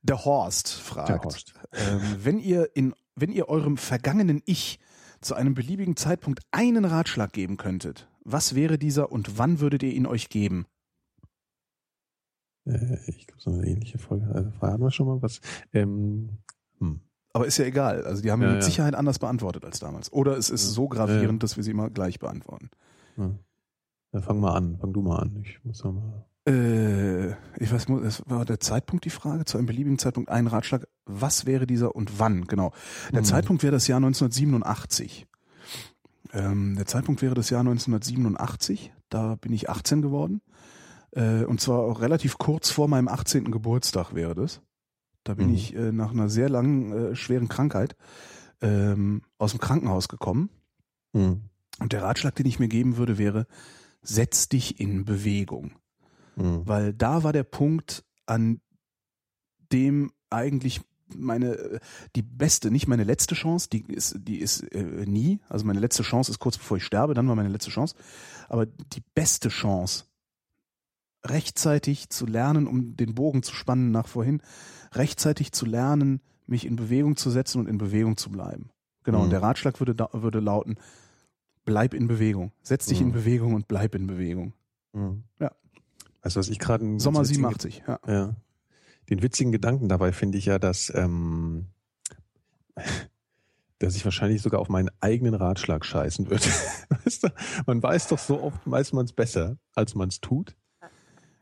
Der 0.02 0.26
Horst 0.26 0.74
fragt, 0.74 1.10
Der 1.10 1.20
Horst. 1.22 1.54
Ähm, 1.72 2.02
wenn 2.24 2.40
ihr 2.40 2.76
in, 2.76 2.96
wenn 3.16 3.32
ihr 3.32 3.48
eurem 3.48 3.78
vergangenen 3.78 4.42
Ich 4.46 4.80
zu 5.22 5.36
einem 5.36 5.54
beliebigen 5.54 5.96
Zeitpunkt 5.96 6.42
einen 6.52 6.84
Ratschlag 6.86 7.32
geben 7.32 7.58
könntet, 7.58 8.08
was 8.24 8.56
wäre 8.56 8.80
dieser 8.80 9.12
und 9.12 9.38
wann 9.38 9.60
würdet 9.60 9.84
ihr 9.84 9.94
ihn 9.94 10.08
euch 10.08 10.30
geben? 10.30 10.66
Äh, 12.66 12.98
ich 13.08 13.28
glaube, 13.28 13.42
so 13.42 13.52
eine 13.52 13.68
ähnliche 13.68 13.98
Folge. 14.00 14.28
Also, 14.34 14.50
fragen 14.52 14.82
wir 14.82 14.92
schon 14.92 15.08
mal 15.08 15.22
was. 15.22 15.42
Ähm, 15.74 15.90
hm. 15.90 16.30
Aber 17.34 17.46
ist 17.46 17.58
ja 17.58 17.66
egal. 17.66 18.04
Also 18.06 18.22
die 18.22 18.32
haben 18.32 18.42
Ja, 18.42 18.48
mit 18.48 18.58
ja. 18.58 18.62
Sicherheit 18.62 18.96
anders 18.96 19.20
beantwortet 19.20 19.64
als 19.66 19.80
damals. 19.80 20.12
Oder 20.12 20.38
es 20.38 20.50
ist 20.50 20.66
Ja. 20.68 20.72
so 20.74 20.88
gravierend, 20.88 21.24
Ja, 21.24 21.32
ja. 21.32 21.38
dass 21.38 21.56
wir 21.58 21.64
sie 21.64 21.72
immer 21.72 21.90
gleich 21.90 22.20
beantworten. 22.20 22.70
Ja. 23.18 23.32
Dann 24.12 24.24
fang 24.24 24.40
mal 24.40 24.54
an. 24.56 24.78
Fang 24.80 24.94
du 24.94 25.02
mal 25.02 25.18
an. 25.20 25.44
Ich 25.44 25.60
muss 25.64 25.84
noch 25.84 25.94
mal. 25.94 26.26
Äh, 26.48 27.32
ich 27.62 27.72
weiß, 27.72 27.88
es 28.06 28.24
war 28.26 28.46
der 28.46 28.60
Zeitpunkt 28.62 29.04
die 29.04 29.10
Frage, 29.10 29.44
zu 29.46 29.58
einem 29.58 29.68
beliebigen 29.68 30.00
Zeitpunkt 30.00 30.30
einen 30.30 30.48
Ratschlag. 30.48 30.88
Was 31.06 31.46
wäre 31.46 31.68
dieser 31.68 31.94
und 31.96 32.20
wann? 32.20 32.46
Genau. 32.46 32.72
Der 33.12 33.20
Mhm. 33.22 33.26
Zeitpunkt 33.26 33.64
wäre 33.64 33.74
das 33.74 33.88
Jahr 33.88 34.00
1987. 34.00 35.28
Ähm, 36.34 36.76
der 36.78 36.86
Zeitpunkt 36.86 37.22
wäre 37.22 37.36
das 37.36 37.50
Jahr 37.50 37.64
1987. 37.64 38.94
Da 39.10 39.36
bin 39.36 39.52
ich 39.54 39.70
18 39.70 40.02
geworden. 40.02 40.42
Äh, 41.12 41.44
und 41.46 41.60
zwar 41.62 41.80
auch 41.80 42.02
relativ 42.02 42.38
kurz 42.38 42.70
vor 42.70 42.88
meinem 42.88 43.08
18. 43.08 43.52
Geburtstag 43.52 44.14
wäre 44.14 44.36
das. 44.36 44.62
Da 45.28 45.34
bin 45.36 45.48
Mhm. 45.48 45.54
ich 45.56 45.76
äh, 45.76 45.92
nach 45.92 46.12
einer 46.12 46.30
sehr 46.30 46.50
langen, 46.50 46.92
äh, 47.12 47.16
schweren 47.16 47.48
Krankheit 47.48 47.96
ähm, 48.62 49.22
aus 49.38 49.52
dem 49.52 49.60
Krankenhaus 49.60 50.08
gekommen. 50.08 50.50
Hm. 51.14 51.42
Und 51.80 51.94
der 51.94 52.02
Ratschlag, 52.02 52.34
den 52.36 52.46
ich 52.48 52.60
mir 52.60 52.68
geben 52.70 52.98
würde, 52.98 53.18
wäre, 53.18 53.46
setz 54.02 54.48
dich 54.50 54.80
in 54.80 55.06
Bewegung 55.06 55.72
Hm. 56.38 56.62
weil 56.68 56.94
da 56.94 57.24
war 57.24 57.34
der 57.34 57.44
Punkt, 57.44 58.06
an 58.28 58.62
dem 59.72 60.12
eigentlich 60.30 60.82
meine 61.16 61.54
äh, 61.56 61.80
die 62.16 62.22
beste, 62.22 62.70
nicht 62.70 62.88
meine 62.88 63.04
letzte 63.04 63.34
Chance, 63.36 63.70
die 63.72 63.82
ist 63.84 64.16
die 64.20 64.38
ist 64.40 64.62
äh, 64.74 65.06
nie, 65.06 65.40
also 65.50 65.66
meine 65.66 65.80
letzte 65.80 66.04
Chance 66.04 66.32
ist 66.32 66.40
kurz 66.40 66.58
bevor 66.58 66.78
ich 66.78 66.84
sterbe, 66.84 67.14
dann 67.14 67.28
war 67.28 67.36
meine 67.36 67.50
letzte 67.50 67.72
Chance, 67.72 67.96
aber 68.50 68.66
die 68.66 69.02
beste 69.16 69.50
Chance 69.50 70.06
rechtzeitig 71.30 72.10
zu 72.10 72.26
lernen, 72.26 72.68
um 72.68 72.96
den 72.98 73.16
Bogen 73.16 73.44
zu 73.44 73.54
spannen 73.54 73.92
nach 73.92 74.08
vorhin, 74.08 74.42
rechtzeitig 74.94 75.52
zu 75.52 75.66
lernen, 75.66 76.22
mich 76.48 76.66
in 76.66 76.76
Bewegung 76.76 77.16
zu 77.18 77.30
setzen 77.30 77.60
und 77.60 77.68
in 77.68 77.78
Bewegung 77.78 78.18
zu 78.18 78.30
bleiben. 78.32 78.70
Genau, 79.04 79.20
Mhm. 79.20 79.24
und 79.26 79.30
der 79.32 79.42
Ratschlag 79.42 79.80
würde 79.80 79.96
da, 79.96 80.10
würde 80.14 80.40
lauten, 80.40 80.76
bleib 81.66 81.94
in 81.94 82.08
Bewegung, 82.08 82.52
setz 82.62 82.86
dich 82.88 83.02
in 83.02 83.08
Mhm. 83.08 83.14
Bewegung 83.14 83.54
und 83.54 83.68
bleib 83.68 83.96
in 83.96 84.08
Bewegung. 84.08 84.54
Hm. 84.94 85.24
Ja. 85.40 85.52
Du, 86.24 86.36
was 86.36 86.50
ich 86.50 86.60
gerade 86.60 86.84
Sommer 87.00 87.20
ganz 87.20 87.30
witzigen- 87.30 87.36
87, 87.36 87.84
ja. 87.88 88.00
Ja. 88.08 88.36
Den 89.10 89.22
witzigen 89.22 89.52
Gedanken 89.54 89.88
dabei 89.88 90.12
finde 90.12 90.38
ich 90.38 90.46
ja, 90.46 90.60
dass, 90.60 90.92
ähm, 90.94 91.68
dass 93.80 93.96
ich 93.96 94.04
wahrscheinlich 94.06 94.42
sogar 94.42 94.60
auf 94.60 94.70
meinen 94.70 94.90
eigenen 95.02 95.34
Ratschlag 95.36 95.86
scheißen 95.86 96.30
würde. 96.30 96.44
Weißt 97.06 97.24
du, 97.24 97.30
man 97.66 97.82
weiß 97.82 98.08
doch 98.08 98.18
so 98.20 98.42
oft, 98.42 98.60
weiß 98.66 98.94
man 98.94 99.06
es 99.06 99.14
besser, 99.14 99.58
als 99.76 99.96
man 99.96 100.10
es 100.10 100.20
tut. 100.20 100.56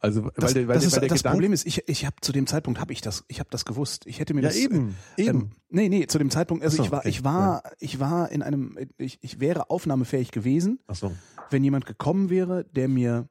Also, 0.06 0.23
weil 0.26 0.32
Das, 0.36 0.53
der, 0.53 0.68
weil 0.68 0.73
das, 0.76 0.84
der, 0.84 0.88
ist, 0.88 0.94
weil 0.94 0.99
der 1.02 1.10
das 1.10 1.19
Gedanke, 1.19 1.36
Problem 1.36 1.53
ist, 1.53 1.65
ich, 1.65 1.88
ich 1.88 2.06
habe 2.06 2.15
zu 2.22 2.32
dem 2.32 2.48
Zeitpunkt 2.48 2.80
habe 2.80 2.94
ich 2.94 3.02
das, 3.02 3.23
ich 3.27 3.40
habe 3.40 3.49
das 3.52 3.65
gewusst. 3.65 4.06
Ich 4.07 4.19
hätte 4.19 4.34
mir 4.34 4.41
ja 4.41 4.49
das 4.49 4.57
eben, 4.57 4.95
eben. 5.18 5.40
Ähm, 5.41 5.49
nee, 5.69 5.90
nee, 5.90 6.07
zu 6.07 6.18
dem 6.18 6.30
Zeitpunkt, 6.30 6.64
also 6.64 6.77
so, 6.77 6.84
ich 6.84 6.91
war, 6.91 6.99
okay, 6.99 7.10
ich 7.10 7.23
war, 7.23 7.64
ich 7.80 7.99
war 7.99 8.32
in 8.32 8.41
einem, 8.44 8.77
ich, 8.98 9.18
ich 9.22 9.40
wäre 9.40 9.69
aufnahmefähig 9.69 10.32
gewesen, 10.32 10.80
Ach 10.88 10.95
so. 10.95 11.11
wenn 11.49 11.64
jemand 11.64 11.86
gekommen 11.86 12.30
wäre, 12.30 12.64
der 12.65 12.88
mir 12.88 13.27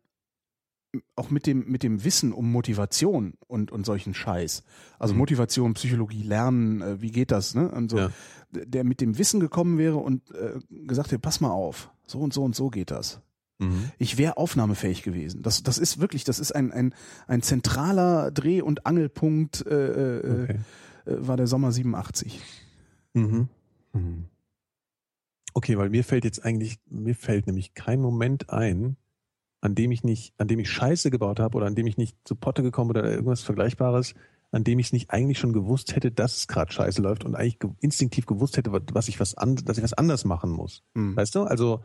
auch 1.16 1.30
mit 1.30 1.46
dem, 1.46 1.66
mit 1.68 1.82
dem 1.82 2.04
Wissen 2.04 2.32
um 2.32 2.52
Motivation 2.52 3.34
und, 3.48 3.72
und 3.72 3.84
solchen 3.84 4.14
Scheiß, 4.14 4.62
also 4.98 5.12
Mhm. 5.14 5.18
Motivation, 5.18 5.74
Psychologie, 5.74 6.22
Lernen, 6.22 6.82
äh, 6.82 7.00
wie 7.00 7.10
geht 7.10 7.32
das, 7.32 7.54
ne? 7.56 7.68
Und 7.68 7.90
so, 7.90 7.98
Ja. 7.98 8.10
der 8.52 8.84
mit 8.84 9.00
dem 9.00 9.18
Wissen 9.18 9.40
gekommen 9.40 9.76
wäre 9.78 9.96
und 9.96 10.30
äh, 10.30 10.58
gesagt 10.86 11.08
hätte, 11.10 11.18
pass 11.18 11.40
mal 11.40 11.50
auf, 11.50 11.90
so 12.06 12.20
und 12.20 12.32
so 12.32 12.44
und 12.44 12.54
so 12.54 12.70
geht 12.70 12.92
das. 12.92 13.20
Mhm. 13.70 13.90
Ich 13.98 14.18
wäre 14.18 14.36
aufnahmefähig 14.36 15.02
gewesen. 15.02 15.42
Das, 15.42 15.62
das 15.62 15.78
ist 15.78 16.00
wirklich, 16.00 16.24
das 16.24 16.38
ist 16.38 16.52
ein, 16.52 16.72
ein, 16.72 16.94
ein 17.26 17.42
zentraler 17.42 18.30
Dreh- 18.30 18.62
und 18.62 18.86
Angelpunkt, 18.86 19.66
äh, 19.66 20.18
äh, 20.18 20.42
Okay. 20.44 20.58
äh, 21.06 21.26
war 21.26 21.36
der 21.36 21.46
Sommer 21.46 21.72
87. 21.72 22.40
Mhm. 23.14 23.48
Mhm. 23.92 24.24
Okay, 25.52 25.78
weil 25.78 25.90
mir 25.90 26.02
fällt 26.04 26.24
jetzt 26.24 26.44
eigentlich, 26.44 26.78
mir 26.90 27.14
fällt 27.14 27.46
nämlich 27.46 27.74
kein 27.74 28.00
Moment 28.00 28.50
ein, 28.50 28.96
an 29.60 29.74
dem 29.74 29.92
ich 29.92 30.02
nicht, 30.02 30.34
an 30.38 30.48
dem 30.48 30.58
ich 30.58 30.68
Scheiße 30.70 31.10
gebaut 31.10 31.38
habe 31.40 31.56
oder 31.56 31.66
an 31.66 31.74
dem 31.74 31.86
ich 31.86 31.96
nicht 31.96 32.16
zu 32.24 32.34
Potte 32.34 32.62
gekommen 32.62 32.90
oder 32.90 33.04
irgendwas 33.08 33.42
Vergleichbares, 33.42 34.14
an 34.50 34.64
dem 34.64 34.78
ich 34.78 34.86
es 34.86 34.92
nicht 34.92 35.10
eigentlich 35.10 35.38
schon 35.38 35.52
gewusst 35.52 35.96
hätte, 35.96 36.10
dass 36.10 36.36
es 36.36 36.48
gerade 36.48 36.72
Scheiße 36.72 37.00
läuft 37.00 37.24
und 37.24 37.34
eigentlich 37.34 37.58
ge 37.60 37.70
instinktiv 37.80 38.26
gewusst 38.26 38.56
hätte, 38.56 38.72
was- 38.72 39.08
ich 39.08 39.20
was 39.20 39.34
an, 39.36 39.56
dass 39.56 39.78
ich 39.78 39.84
was 39.84 39.94
anders 39.94 40.24
machen 40.24 40.50
muss. 40.50 40.82
Hm. 40.94 41.16
Weißt 41.16 41.34
du? 41.34 41.42
Also 41.44 41.82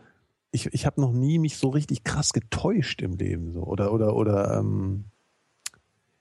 ich, 0.52 0.68
ich 0.74 0.86
habe 0.86 1.00
noch 1.02 1.12
nie 1.14 1.40
mich 1.40 1.58
so 1.58 1.70
richtig 1.70 2.04
krass 2.04 2.34
getäuscht 2.34 3.02
im 3.02 3.18
Leben 3.18 3.54
so 3.54 3.64
oder 3.64 3.94
oder 3.94 4.16
oder 4.16 4.58
ähm, 4.60 5.06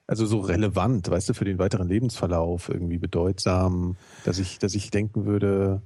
also 0.06 0.24
so 0.26 0.40
relevant, 0.40 1.10
weißt 1.10 1.28
du, 1.28 1.34
für 1.34 1.44
den 1.44 1.58
weiteren 1.58 1.88
Lebensverlauf 1.88 2.68
irgendwie 2.68 2.98
bedeutsam, 2.98 3.96
dass 4.24 4.38
ich 4.38 4.58
dass 4.58 4.74
ich 4.74 4.90
denken 4.90 5.24
würde 5.26 5.82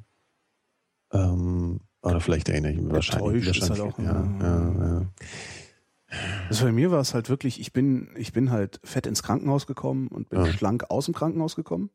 ähm, 1.13 1.81
oder 2.03 2.21
vielleicht 2.21 2.49
erinnere 2.49 2.73
ich 2.73 2.81
mich 2.81 2.93
wahrscheinlich, 2.93 3.45
Getäuscht 3.45 3.63
ist 3.63 3.71
halt 3.71 3.81
wahrscheinlich 3.81 3.95
auch, 3.95 3.99
ja, 3.99 4.39
ja, 4.41 5.01
ja. 5.01 5.07
Also 6.49 6.65
bei 6.67 6.73
mir 6.73 6.91
war 6.91 7.01
es 7.01 7.15
halt 7.15 7.31
wirklich, 7.31 7.61
ich 7.61 7.73
bin, 7.73 8.11
ich 8.17 8.33
bin 8.33 8.51
halt 8.51 8.81
fett 8.85 9.07
ins 9.07 9.23
Krankenhaus 9.23 9.67
gekommen 9.67 10.09
und 10.09 10.29
bin 10.29 10.41
Ja. 10.41 10.53
schlank 10.53 10.91
aus 10.91 11.07
dem 11.07 11.15
Krankenhaus 11.15 11.57
gekommen. 11.57 11.91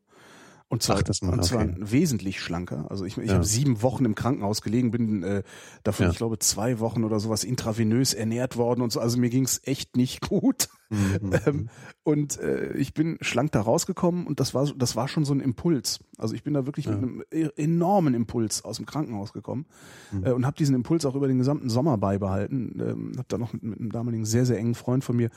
Und 0.70 0.82
zwar, 0.82 0.96
Ach, 0.98 1.02
das 1.02 1.22
mal, 1.22 1.32
und 1.32 1.44
zwar 1.44 1.62
okay. 1.64 1.74
wesentlich 1.78 2.40
schlanker. 2.40 2.86
Also 2.90 3.06
ich, 3.06 3.16
ich 3.16 3.28
Ja. 3.28 3.34
habe 3.36 3.44
sieben 3.44 3.80
Wochen 3.82 4.04
im 4.04 4.14
Krankenhaus 4.14 4.60
gelegen, 4.60 4.90
bin 4.90 5.22
äh, 5.22 5.42
davon, 5.82 6.06
Ja. 6.06 6.12
ich 6.12 6.18
glaube, 6.18 6.38
zwei 6.38 6.78
Wochen 6.78 7.04
oder 7.04 7.20
sowas 7.20 7.42
intravenös 7.42 8.12
ernährt 8.12 8.56
worden 8.58 8.82
und 8.82 8.92
so. 8.92 9.00
Also 9.00 9.18
mir 9.18 9.30
ging's 9.30 9.60
echt 9.64 9.96
nicht 9.96 10.20
gut. 10.28 10.68
Mhm. 10.90 11.18
Ähm, 11.46 11.68
und 12.02 12.38
äh, 12.40 12.72
ich 12.78 12.94
bin 12.94 13.18
schlank 13.20 13.52
da 13.52 13.60
rausgekommen 13.60 14.26
und 14.26 14.40
das 14.40 14.54
war, 14.54 14.64
so- 14.64 14.72
das 14.74 14.96
war 14.96 15.08
schon 15.08 15.26
so 15.26 15.34
ein 15.34 15.40
Impuls. 15.40 16.00
Also 16.16 16.34
ich 16.34 16.42
bin 16.42 16.54
da 16.54 16.64
wirklich 16.64 16.86
Ja. 16.86 16.92
mit 16.92 17.02
einem 17.02 17.22
e- 17.30 17.50
enormen 17.62 18.14
Impuls 18.14 18.64
aus 18.64 18.76
dem 18.78 18.86
Krankenhaus 18.86 19.34
gekommen 19.34 19.66
Mhm. 20.12 20.24
äh, 20.24 20.30
und 20.32 20.46
habe 20.46 20.56
diesen 20.56 20.74
Impuls 20.74 21.04
auch 21.04 21.14
über 21.14 21.28
den 21.28 21.36
gesamten 21.38 21.68
Sommer 21.68 21.98
beibehalten. 21.98 22.80
Ähm, 22.80 23.12
habe 23.18 23.26
da 23.28 23.36
noch 23.36 23.52
mit, 23.52 23.62
mit 23.62 23.78
einem 23.80 23.92
damaligen 23.92 24.24
sehr, 24.24 24.46
sehr 24.46 24.56
engen 24.58 24.74
Freund 24.74 25.04
von 25.04 25.16
mir, 25.16 25.28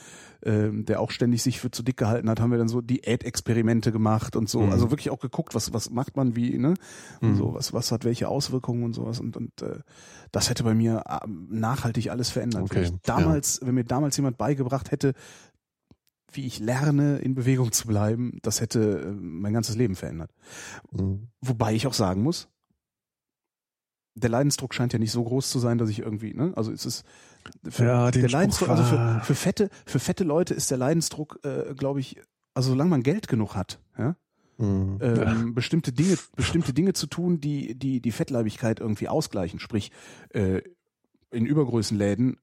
ähm, 0.42 0.86
der 0.86 1.00
auch 1.00 1.10
ständig 1.10 1.42
sich 1.42 1.60
für 1.60 1.70
zu 1.70 1.82
dick 1.82 1.98
gehalten 1.98 2.30
hat, 2.30 2.40
haben 2.40 2.50
wir 2.50 2.58
dann 2.58 2.68
so 2.68 2.80
Diätexperimente 2.80 3.92
gemacht 3.92 4.34
und 4.36 4.48
so. 4.48 4.62
Mhm. 4.62 4.72
Also 4.72 4.90
wirklich 4.90 5.10
auch 5.10 5.20
geguckt, 5.20 5.54
was, 5.54 5.72
was 5.74 5.90
macht 5.90 6.16
man 6.16 6.34
wie, 6.36 6.56
ne? 6.58 6.74
Und 7.20 7.32
Mhm. 7.32 7.36
so, 7.36 7.54
was, 7.54 7.72
was 7.74 7.92
hat 7.92 8.04
welche 8.04 8.28
Auswirkungen 8.28 8.84
und 8.84 8.94
sowas. 8.94 9.20
Und, 9.20 9.36
und 9.36 9.60
äh, 9.62 9.80
das 10.30 10.48
hätte 10.48 10.64
bei 10.64 10.74
mir 10.74 11.02
äh, 11.06 11.18
nachhaltig 11.50 12.10
alles 12.10 12.30
verändert. 12.30 12.62
Okay, 12.62 12.90
damals, 13.04 13.60
wenn 13.62 13.74
mir 13.74 13.84
damals 13.84 14.16
jemand 14.16 14.38
beigebracht 14.38 14.90
hätte, 14.90 15.12
wie 16.32 16.46
ich 16.46 16.58
lerne, 16.60 17.18
in 17.18 17.34
Bewegung 17.34 17.72
zu 17.72 17.86
bleiben, 17.86 18.38
das 18.42 18.60
hätte 18.60 19.00
äh, 19.00 19.10
mein 19.12 19.52
ganzes 19.52 19.76
Leben 19.76 19.96
verändert. 19.96 20.30
Mhm. 20.90 21.28
Wobei 21.40 21.74
ich 21.74 21.86
auch 21.86 21.94
sagen 21.94 22.22
muss, 22.22 22.48
der 24.14 24.30
Leidensdruck 24.30 24.74
scheint 24.74 24.92
ja 24.92 24.98
nicht 24.98 25.12
so 25.12 25.24
groß 25.24 25.48
zu 25.50 25.58
sein, 25.58 25.78
dass 25.78 25.88
ich 25.88 26.00
irgendwie, 26.00 26.34
ne, 26.34 26.52
also 26.54 26.70
es 26.70 26.84
ist 26.84 27.04
für, 27.68 27.84
Ja, 27.84 28.10
den 28.10 28.22
der 28.22 28.30
Leidensdruck, 28.30 28.68
also 28.68 28.84
für, 28.84 28.96
war- 28.96 29.20
für 29.24 29.34
fette, 29.34 29.70
für 29.86 29.98
fette 29.98 30.24
Leute 30.24 30.52
ist 30.54 30.70
der 30.70 30.78
Leidensdruck, 30.78 31.40
äh, 31.44 31.74
glaube 31.74 32.00
ich, 32.00 32.20
also 32.54 32.70
solange 32.70 32.90
man 32.90 33.02
Geld 33.02 33.28
genug 33.28 33.54
hat, 33.54 33.80
ja, 33.98 34.16
Mhm. 34.58 34.98
ähm, 35.00 35.54
bestimmte 35.54 35.92
Dinge, 35.92 36.16
bestimmte 36.36 36.74
Dinge 36.74 36.92
zu 36.92 37.06
tun, 37.06 37.40
die 37.40 37.74
die 37.74 38.00
die 38.02 38.12
Fettleibigkeit 38.12 38.80
irgendwie 38.80 39.08
ausgleichen, 39.08 39.58
sprich 39.58 39.90
äh, 40.34 40.60
in 41.30 41.46
Übergrößenläden 41.46 42.36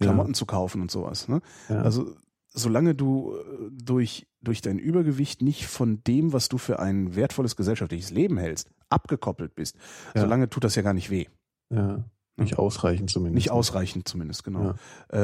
Klamotten 0.00 0.34
zu 0.34 0.44
kaufen 0.44 0.82
und 0.82 0.90
sowas. 0.90 1.28
Ne? 1.28 1.40
ja. 1.68 1.80
Also 1.82 2.16
solange 2.52 2.94
du 2.94 3.34
äh, 3.36 3.70
durch 3.72 4.26
durch 4.40 4.60
dein 4.60 4.78
Übergewicht 4.78 5.40
nicht 5.40 5.66
von 5.66 6.02
dem, 6.04 6.32
was 6.32 6.48
du 6.48 6.58
für 6.58 6.80
ein 6.80 7.14
wertvolles 7.14 7.54
gesellschaftliches 7.56 8.10
Leben 8.10 8.38
hältst, 8.38 8.68
abgekoppelt 8.88 9.54
bist, 9.54 9.76
Ja. 10.14 10.22
solange 10.22 10.50
tut 10.50 10.64
das 10.64 10.74
ja 10.74 10.82
gar 10.82 10.94
nicht 10.94 11.10
weh. 11.10 11.26
ja. 11.70 12.04
Nicht 12.38 12.58
ausreichend 12.58 13.10
zumindest. 13.10 13.34
Nicht 13.34 13.50
ausreichend 13.50 14.08
zumindest, 14.08 14.42
genau. 14.42 14.62
Ja. 14.64 14.74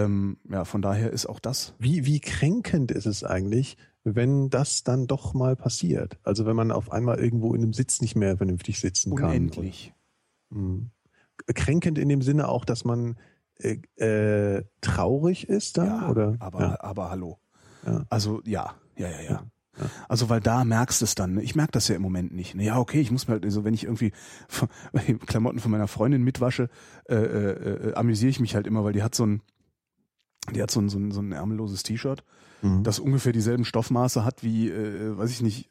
Ähm, 0.05 0.37
ja, 0.49 0.67
von 0.67 0.83
daher 0.83 1.11
ist 1.11 1.25
auch 1.25 1.41
das. 1.41 1.75
Wie, 1.79 2.05
wie 2.05 2.21
kränkend 2.21 2.91
ist 2.93 3.07
es 3.07 3.25
eigentlich, 3.25 3.79
wenn 4.05 4.51
das 4.51 4.85
dann 4.85 5.07
doch 5.07 5.33
mal 5.33 5.57
passiert? 5.57 6.19
Also 6.23 6.45
wenn 6.45 6.55
man 6.55 6.71
auf 6.71 6.93
einmal 6.93 7.19
irgendwo 7.19 7.55
in 7.55 7.63
einem 7.63 7.73
Sitz 7.73 8.03
nicht 8.03 8.15
mehr 8.15 8.37
vernünftig 8.37 8.79
sitzen 8.79 9.17
kann. 9.17 9.31
Unendlich. 9.31 9.95
Mhm. 10.51 10.91
Kränkend 11.55 11.97
in 11.99 12.11
dem 12.11 12.21
Sinne 12.21 12.47
auch, 12.47 12.67
dass 12.67 12.85
man 12.85 13.17
äh, 13.59 13.78
äh, 13.97 14.64
traurig 14.80 15.48
ist 15.48 15.78
da? 15.78 15.85
Ja, 15.85 16.09
oder? 16.09 16.36
aber, 16.40 16.60
ja. 16.60 16.76
aber 16.80 17.10
hallo. 17.10 17.39
Ja. 17.86 18.05
Also 18.10 18.40
ja, 18.44 18.74
ja, 18.97 19.09
ja, 19.09 19.20
ja. 19.22 19.43
Also 20.09 20.28
weil 20.28 20.40
da 20.40 20.64
merkst 20.64 21.01
du 21.01 21.05
es 21.05 21.14
dann. 21.14 21.39
Ich 21.39 21.55
merke 21.55 21.70
das 21.72 21.86
ja 21.86 21.94
im 21.94 22.02
Moment 22.02 22.35
nicht. 22.35 22.55
Ja, 22.56 22.78
okay, 22.78 23.01
ich 23.01 23.12
muss 23.12 23.28
mir 23.28 23.35
halt, 23.35 23.44
also 23.44 23.62
wenn 23.64 23.74
ich 23.74 23.85
irgendwie 23.85 24.12
Klamotten 25.26 25.60
von 25.60 25.70
meiner 25.70 25.86
Freundin 25.86 26.22
mitwasche, 26.24 26.68
äh, 27.09 27.14
äh, 27.14 27.89
äh, 27.90 27.94
amüsiere 27.94 28.30
ich 28.30 28.40
mich 28.40 28.56
halt 28.56 28.66
immer, 28.66 28.82
weil 28.82 28.93
die 28.93 29.02
hat 29.05 29.14
so 29.14 29.24
ein 29.24 29.43
Die 30.52 30.62
hat 30.62 30.70
so 30.70 30.80
ein, 30.80 30.89
so 30.89 30.98
ein, 30.98 31.10
so 31.12 31.20
ein 31.20 31.32
ärmelloses 31.32 31.82
T-Shirt, 31.82 32.24
Mhm. 32.60 32.82
das 32.82 32.98
ungefähr 32.98 33.32
dieselben 33.32 33.64
Stoffmaße 33.64 34.24
hat 34.24 34.43
wie, 34.43 34.68
äh, 34.68 35.16
weiß 35.16 35.30
ich 35.30 35.43
nicht, 35.43 35.68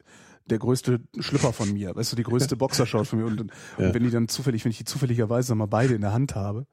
der 0.50 0.58
größte 0.58 1.00
Schlüpper 1.18 1.52
von 1.52 1.72
mir, 1.72 1.94
weißt 1.94 2.12
du, 2.12 2.16
die 2.16 2.22
größte 2.22 2.56
Boxershort 2.56 3.06
von 3.06 3.18
mir. 3.20 3.26
Und, 3.26 3.40
und 3.40 3.52
Ja. 3.78 3.94
wenn 3.94 4.02
die 4.02 4.10
dann 4.10 4.28
zufällig, 4.28 4.64
wenn 4.64 4.70
ich 4.70 4.78
die 4.78 4.84
zufälligerweise 4.84 5.54
mal 5.54 5.66
beide 5.66 5.94
in 5.94 6.00
der 6.00 6.12
Hand 6.12 6.34
habe, 6.34 6.66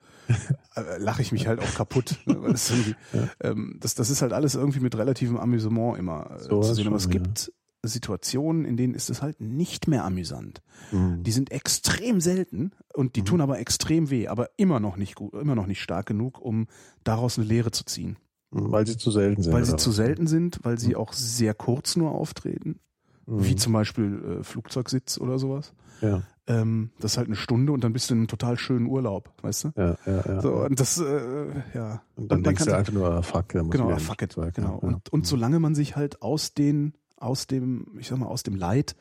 äh, 0.75 0.97
lache 0.97 1.21
ich 1.21 1.31
mich 1.31 1.47
halt 1.47 1.59
auch 1.59 1.73
kaputt. 1.75 2.17
Das, 2.25 2.69
irgendwie, 2.69 2.95
ähm, 3.41 3.77
das, 3.79 3.95
das 3.95 4.09
ist 4.09 4.21
halt 4.21 4.31
alles 4.33 4.55
irgendwie 4.55 4.79
mit 4.79 4.95
relativem 4.97 5.37
Amüsement 5.37 5.97
immer 5.97 6.31
äh, 6.31 6.43
So 6.43 6.61
zu 6.61 6.73
sehen. 6.73 6.87
Aber 6.87 6.95
es 6.95 7.05
ja. 7.05 7.11
gibt 7.11 7.51
Situationen, 7.87 8.65
in 8.65 8.77
denen 8.77 8.93
ist 8.93 9.09
es 9.09 9.21
halt 9.21 9.41
nicht 9.41 9.87
mehr 9.87 10.05
amüsant. 10.05 10.61
Mhm. 10.91 11.23
Die 11.23 11.31
sind 11.31 11.51
extrem 11.51 12.21
selten 12.21 12.71
und 12.93 13.15
die 13.15 13.23
tun 13.23 13.41
aber 13.41 13.59
extrem 13.59 14.09
weh, 14.09 14.27
aber 14.27 14.49
immer 14.57 14.79
noch 14.79 14.97
nicht 14.97 15.15
gut, 15.15 15.33
immer 15.33 15.55
noch 15.55 15.67
nicht 15.67 15.81
stark 15.81 16.05
genug, 16.07 16.39
um 16.39 16.67
daraus 17.03 17.37
eine 17.37 17.47
Lehre 17.47 17.71
zu 17.71 17.85
ziehen. 17.85 18.17
Mhm. 18.51 18.71
Weil 18.71 18.87
sie 18.87 18.97
zu 18.97 19.11
selten 19.11 19.43
sind. 19.43 19.53
Weil 19.53 19.65
sie 19.65 19.75
zu 19.77 19.91
selten 19.91 20.27
sind, 20.27 20.59
weil 20.63 20.79
sie 20.79 20.95
auch 20.95 21.13
sehr 21.13 21.53
kurz 21.53 21.95
nur 21.95 22.11
auftreten, 22.11 22.79
Mhm. 23.27 23.43
wie 23.45 23.55
zum 23.55 23.73
Beispiel 23.73 24.39
äh, 24.39 24.43
Flugzeugsitz 24.43 25.17
oder 25.19 25.39
sowas. 25.39 25.73
Ja, 26.01 26.23
Ähm, 26.47 26.91
das 26.99 27.13
ist 27.13 27.17
halt 27.17 27.27
eine 27.27 27.35
Stunde 27.35 27.71
und 27.71 27.83
dann 27.83 27.93
bist 27.93 28.09
du 28.09 28.13
in 28.13 28.19
einem 28.19 28.27
total 28.27 28.57
schönen 28.59 28.85
Urlaub, 28.85 29.31
weißt 29.41 29.63
du? 29.63 29.71
ja, 29.75 29.97
ja. 30.05 30.23
ja. 30.27 30.41
So, 30.41 30.53
und 30.53 30.79
das, 30.79 30.99
äh, 30.99 31.47
ja. 31.73 32.01
und 32.15 32.31
dann 32.31 32.41
man 32.41 32.43
denkst 32.43 32.65
du 32.65 32.75
einfach 32.75 32.93
nur, 32.93 33.09
ah, 33.09 33.21
fuck, 33.21 33.55
muss 33.55 33.71
Genau, 33.71 33.89
ah, 33.89 33.97
fuck 33.97 34.21
it, 34.21 34.33
Flugzeug, 34.33 34.53
genau. 34.53 34.79
ja, 34.83 34.89
ja. 34.89 34.95
Und, 34.95 35.09
und 35.13 35.25
solange 35.25 35.59
man 35.59 35.73
sich 35.73 35.95
halt 35.95 36.21
aus 36.21 36.53
den, 36.53 36.93
aus 37.17 37.47
dem, 37.47 37.97
ich 37.97 38.07
sag 38.09 38.19
mal, 38.19 38.27
aus 38.27 38.43
dem 38.43 38.55
Leid, 38.55 38.95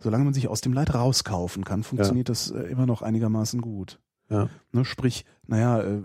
solange 0.00 0.24
man 0.24 0.34
sich 0.34 0.48
aus 0.48 0.60
dem 0.60 0.72
Leid 0.72 0.92
rauskaufen 0.94 1.64
kann, 1.64 1.82
funktioniert 1.84 2.28
das 2.28 2.50
äh, 2.50 2.62
immer 2.64 2.86
noch 2.86 3.00
einigermaßen 3.02 3.60
gut. 3.60 4.00
Ja. 4.28 4.48
Ne, 4.72 4.84
sprich, 4.84 5.24
naja, 5.46 5.80
äh, 5.80 6.02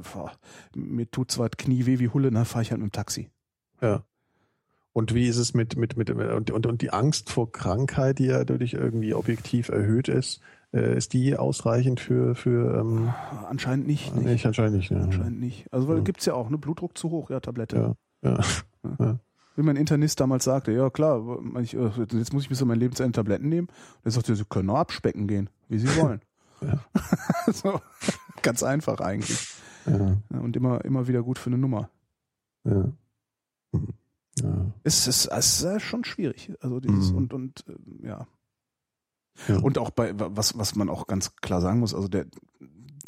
mir 0.75 1.09
tut 1.09 1.31
zwar 1.31 1.49
das 1.49 1.57
Knie 1.57 1.85
weh 1.85 1.99
wie 1.99 2.09
Hulle, 2.09 2.29
na, 2.31 2.45
fahre 2.45 2.63
ich 2.63 2.71
halt 2.71 2.81
mit 2.81 2.91
dem 2.91 2.93
Taxi. 2.93 3.29
Ja. 3.81 4.03
Und 4.97 5.13
wie 5.13 5.27
ist 5.27 5.35
es 5.35 5.53
mit, 5.53 5.75
mit, 5.75 5.97
mit, 5.97 6.09
und, 6.09 6.51
und, 6.51 6.65
und 6.65 6.81
die 6.81 6.91
Angst 6.91 7.29
vor 7.29 7.51
Krankheit, 7.51 8.17
die 8.17 8.27
ja 8.27 8.45
dadurch 8.45 8.71
irgendwie 8.75 9.13
objektiv 9.13 9.67
erhöht 9.67 10.07
ist, 10.07 10.39
äh, 10.73 10.95
ist 10.95 11.11
die 11.11 11.35
ausreichend 11.35 11.99
für, 11.99 12.33
für, 12.33 12.79
ähm, 12.79 13.13
Anscheinend 13.49 13.87
nicht. 13.87 14.15
nicht. 14.15 14.25
nicht, 14.25 14.45
anscheinend 14.45 14.77
nicht, 14.77 14.91
ne? 14.91 15.01
Anscheinend 15.01 15.41
nicht. 15.41 15.67
Also, 15.73 15.89
weil 15.89 15.97
Ja. 15.97 16.03
gibt's 16.03 16.25
ja 16.25 16.33
auch, 16.33 16.49
ne, 16.49 16.57
Blutdruck 16.57 16.97
zu 16.97 17.09
hoch, 17.09 17.29
ja, 17.29 17.41
Tablette. 17.41 17.95
Ja, 18.23 18.39
ja. 18.99 19.19
Wie 19.57 19.63
mein 19.63 19.75
Internist 19.75 20.21
damals 20.21 20.45
sagte, 20.45 20.71
ja 20.71 20.89
klar, 20.89 21.19
mein 21.41 21.65
ich, 21.65 21.73
äh, 21.75 21.89
jetzt 22.13 22.31
muss 22.31 22.43
ich 22.43 22.49
bis 22.49 22.59
zu 22.59 22.65
meinem 22.65 22.79
Lebensende 22.79 23.11
Tabletten 23.11 23.49
nehmen. 23.49 23.67
Und 23.67 24.05
er 24.05 24.11
sagte, 24.11 24.33
Sie 24.33 24.45
können 24.45 24.69
auch 24.69 24.77
abspecken 24.77 25.27
gehen, 25.27 25.49
wie 25.67 25.77
Sie 25.77 25.93
wollen. 26.01 26.21
Ja. 26.61 26.79
so, 27.53 27.81
ganz 28.41 28.63
einfach 28.63 29.01
eigentlich. 29.01 29.45
ja, 29.85 30.17
Ja, 30.31 30.39
Und 30.39 30.55
immer, 30.55 30.83
immer 30.85 31.05
wieder 31.09 31.21
gut 31.21 31.37
für 31.37 31.49
eine 31.49 31.57
Nummer. 31.57 31.89
ja. 32.63 32.85
Mhm. 33.73 33.89
Ja. 34.41 34.71
Es 34.83 35.07
ist, 35.07 35.27
es 35.27 35.61
ist 35.61 35.81
schon 35.81 36.03
schwierig. 36.03 36.51
Also 36.61 36.79
dieses 36.79 37.11
Mhm. 37.11 37.17
und, 37.17 37.33
und 37.33 37.65
äh, 37.67 38.07
ja. 38.07 38.27
Ja. 39.47 39.57
Und 39.59 39.77
auch 39.77 39.89
bei, 39.89 40.13
was, 40.15 40.57
was 40.57 40.75
man 40.75 40.89
auch 40.89 41.07
ganz 41.07 41.35
klar 41.35 41.59
sagen 41.61 41.79
muss, 41.79 41.93
also 41.93 42.07
der, 42.07 42.25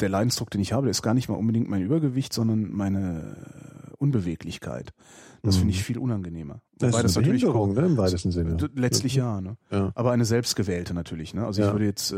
der 0.00 0.08
Leidensdruck, 0.08 0.50
den 0.50 0.60
ich 0.60 0.72
habe, 0.72 0.84
der 0.86 0.90
ist 0.90 1.02
gar 1.02 1.14
nicht 1.14 1.28
mal 1.28 1.36
unbedingt 1.36 1.68
mein 1.68 1.82
Übergewicht, 1.82 2.32
sondern 2.32 2.70
meine 2.70 3.94
Unbeweglichkeit. 3.98 4.92
Das 5.42 5.54
Mhm. 5.56 5.60
finde 5.60 5.74
ich 5.74 5.84
viel 5.84 5.98
unangenehmer. 5.98 6.60
Das 6.78 6.92
Wobei 6.92 7.04
ist 7.04 7.16
eine 7.16 7.24
natürlich 7.26 7.42
Behinderung, 7.42 7.74
ne, 7.74 7.80
im 7.86 7.96
weitesten 7.96 8.30
Sinne. 8.30 8.56
Letztlich 8.74 9.14
ja, 9.16 9.40
ne? 9.40 9.56
Ja. 9.70 9.90
Aber 9.94 10.12
eine 10.12 10.24
selbstgewählte 10.24 10.94
natürlich, 10.94 11.34
ne? 11.34 11.44
Also 11.46 11.60
ich 11.60 11.66
Ja. 11.66 11.72
würde 11.72 11.86
jetzt 11.86 12.12
äh, 12.12 12.16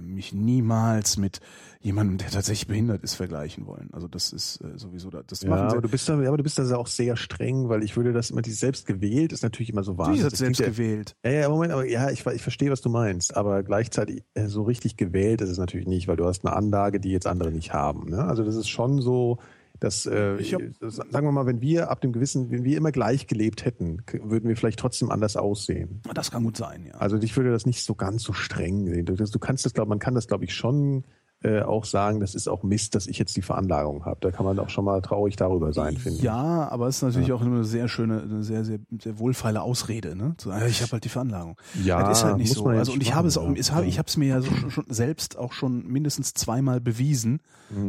mich 0.00 0.32
niemals 0.32 1.16
mit 1.18 1.40
jemandem, 1.80 2.18
der 2.18 2.30
tatsächlich 2.30 2.66
behindert 2.66 3.02
ist, 3.02 3.14
vergleichen 3.14 3.66
wollen. 3.66 3.88
Also 3.92 4.08
das 4.08 4.32
ist 4.32 4.60
äh, 4.62 4.78
sowieso 4.78 5.10
da. 5.10 5.22
Das 5.26 5.42
Ja, 5.42 5.50
machen 5.50 5.68
aber 5.68 5.80
du 5.82 5.88
bist 5.88 6.08
da, 6.08 6.20
ja, 6.20 6.28
aber 6.28 6.36
du 6.38 6.42
bist 6.42 6.58
da 6.58 6.76
auch 6.76 6.86
sehr 6.86 7.16
streng, 7.16 7.68
weil 7.68 7.82
ich 7.82 7.96
würde 7.96 8.12
das 8.12 8.30
immer, 8.30 8.42
die 8.42 8.50
selbst 8.52 8.86
gewählt 8.86 9.32
ist 9.32 9.42
natürlich 9.42 9.70
immer 9.70 9.82
so 9.84 9.98
wahnsinnig. 9.98 10.24
ist 10.24 10.32
das 10.32 10.38
selbst 10.38 10.60
Das 10.60 10.64
klingt 10.66 10.76
gewählt. 10.78 11.16
Ja, 11.24 11.30
ja, 11.32 11.48
Moment, 11.48 11.72
aber 11.72 11.86
ja, 11.86 12.10
ich, 12.10 12.24
ich 12.26 12.42
verstehe, 12.42 12.70
was 12.70 12.80
du 12.80 12.88
meinst, 12.88 13.36
aber 13.36 13.62
gleichzeitig 13.62 14.24
äh, 14.34 14.46
so 14.46 14.62
richtig 14.62 14.96
gewählt 14.96 15.40
ist 15.42 15.50
es 15.50 15.58
natürlich 15.58 15.86
nicht, 15.86 16.08
weil 16.08 16.16
du 16.16 16.24
hast 16.24 16.44
eine 16.46 16.56
Anlage, 16.56 16.98
die 17.00 17.10
jetzt 17.10 17.26
andere 17.26 17.50
nicht 17.52 17.72
haben. 17.72 18.08
Ne? 18.10 18.24
Also 18.24 18.42
das 18.44 18.56
ist 18.56 18.68
schon 18.68 19.00
so, 19.00 19.38
dass, 19.80 20.06
äh, 20.06 20.36
Ich 20.36 20.54
hab- 20.54 20.62
das- 20.80 20.96
sagen 20.96 21.26
wir 21.26 21.32
mal, 21.32 21.46
wenn 21.46 21.60
wir 21.60 21.90
ab 21.90 22.00
dem 22.00 22.12
gewissen, 22.12 22.50
wenn 22.50 22.64
wir 22.64 22.76
immer 22.76 22.92
gleich 22.92 23.26
gelebt 23.26 23.64
hätten, 23.64 24.02
würden 24.22 24.48
wir 24.48 24.56
vielleicht 24.56 24.78
trotzdem 24.78 25.10
anders 25.10 25.36
aussehen. 25.36 26.00
Das 26.14 26.30
kann 26.30 26.44
gut 26.44 26.56
sein, 26.56 26.86
ja. 26.86 26.94
Also 26.94 27.16
ich 27.18 27.36
würde 27.36 27.50
das 27.50 27.66
nicht 27.66 27.84
so 27.84 27.94
ganz 27.94 28.22
so 28.22 28.32
streng 28.32 28.86
sehen. 28.86 29.04
Du, 29.06 29.14
das- 29.14 29.30
du 29.30 29.38
kannst 29.38 29.64
das, 29.66 29.74
glaube 29.74 29.88
man 29.88 29.98
kann 29.98 30.14
das, 30.14 30.26
glaube 30.28 30.44
ich, 30.44 30.54
schon 30.54 31.04
äh, 31.46 31.62
auch 31.62 31.84
sagen, 31.84 32.20
das 32.20 32.34
ist 32.34 32.48
auch 32.48 32.62
Mist, 32.62 32.94
dass 32.94 33.06
ich 33.06 33.18
jetzt 33.18 33.36
die 33.36 33.42
Veranlagung 33.42 34.04
habe. 34.04 34.18
Da 34.20 34.30
kann 34.30 34.44
man 34.44 34.58
auch 34.58 34.68
schon 34.70 34.84
mal 34.84 35.00
traurig 35.02 35.36
darüber 35.36 35.72
sein, 35.72 35.96
finde 35.96 36.18
ich. 36.18 36.24
ja, 36.24 36.68
aber 36.68 36.88
es 36.88 36.96
ist 36.96 37.02
natürlich 37.02 37.32
auch 37.32 37.40
eine 37.42 37.64
sehr 37.64 37.88
schöne, 37.88 38.22
eine 38.22 38.42
sehr, 38.42 38.64
sehr, 38.64 38.78
sehr 39.00 39.18
wohlfeile 39.18 39.62
Ausrede, 39.62 40.16
ne? 40.16 40.34
Zu 40.38 40.48
sagen, 40.48 40.62
ja, 40.62 40.66
ich 40.68 40.82
habe 40.82 40.92
halt 40.92 41.04
die 41.04 41.08
Veranlagung. 41.08 41.58
Ja, 41.82 42.02
das 42.08 42.18
ist 42.18 42.24
halt 42.24 42.36
nicht 42.38 42.52
so. 42.52 42.70
ja 42.70 42.78
Also 42.78 42.92
und 42.92 43.02
ich 43.02 43.14
habe 43.14 43.28
es 43.28 43.38
auch, 43.38 43.50
es 43.54 43.68
ja. 43.68 43.82
ich 43.82 43.98
habe 43.98 44.08
es 44.08 44.16
mir 44.16 44.28
ja 44.28 44.40
so 44.40 44.50
schon, 44.70 44.84
selbst 44.88 45.36
auch 45.38 45.52
schon 45.52 45.86
mindestens 45.86 46.34
zweimal 46.34 46.80
bewiesen, 46.80 47.40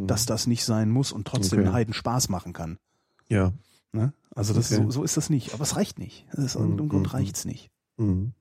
dass 0.05 0.25
das 0.25 0.47
nicht 0.47 0.63
sein 0.65 0.89
muss 0.89 1.11
und 1.11 1.25
trotzdem 1.27 1.59
Mhm. 1.59 1.65
Okay. 1.67 1.73
Heiden 1.73 1.93
Spaß 1.93 2.29
machen 2.29 2.53
kann. 2.53 2.77
Ja. 3.29 3.53
Ne? 3.93 4.13
Also 4.35 4.53
das 4.53 4.71
Okay. 4.71 4.83
so, 4.83 4.91
so 4.91 5.03
ist 5.03 5.17
das 5.17 5.29
nicht. 5.29 5.53
Aber 5.53 5.63
es 5.63 5.75
reicht 5.75 5.97
nicht. 5.99 6.25
Ist, 6.33 6.55
Im 6.55 6.71
Mhm, 6.75 6.89
Grund 6.89 7.07
mhm. 7.07 7.11
reicht's 7.11 7.45
nicht. 7.45 7.69
Mhm. 7.97 8.33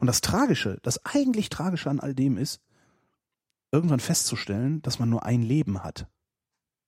Und 0.00 0.06
das 0.06 0.20
Tragische, 0.20 0.78
das 0.82 1.04
eigentlich 1.04 1.48
Tragische 1.50 1.90
an 1.90 2.00
all 2.00 2.14
dem 2.14 2.36
ist, 2.38 2.60
irgendwann 3.74 4.00
festzustellen, 4.00 4.80
dass 4.82 4.98
man 4.98 5.10
nur 5.10 5.24
ein 5.24 5.42
Leben 5.42 5.82
hat. 5.84 6.06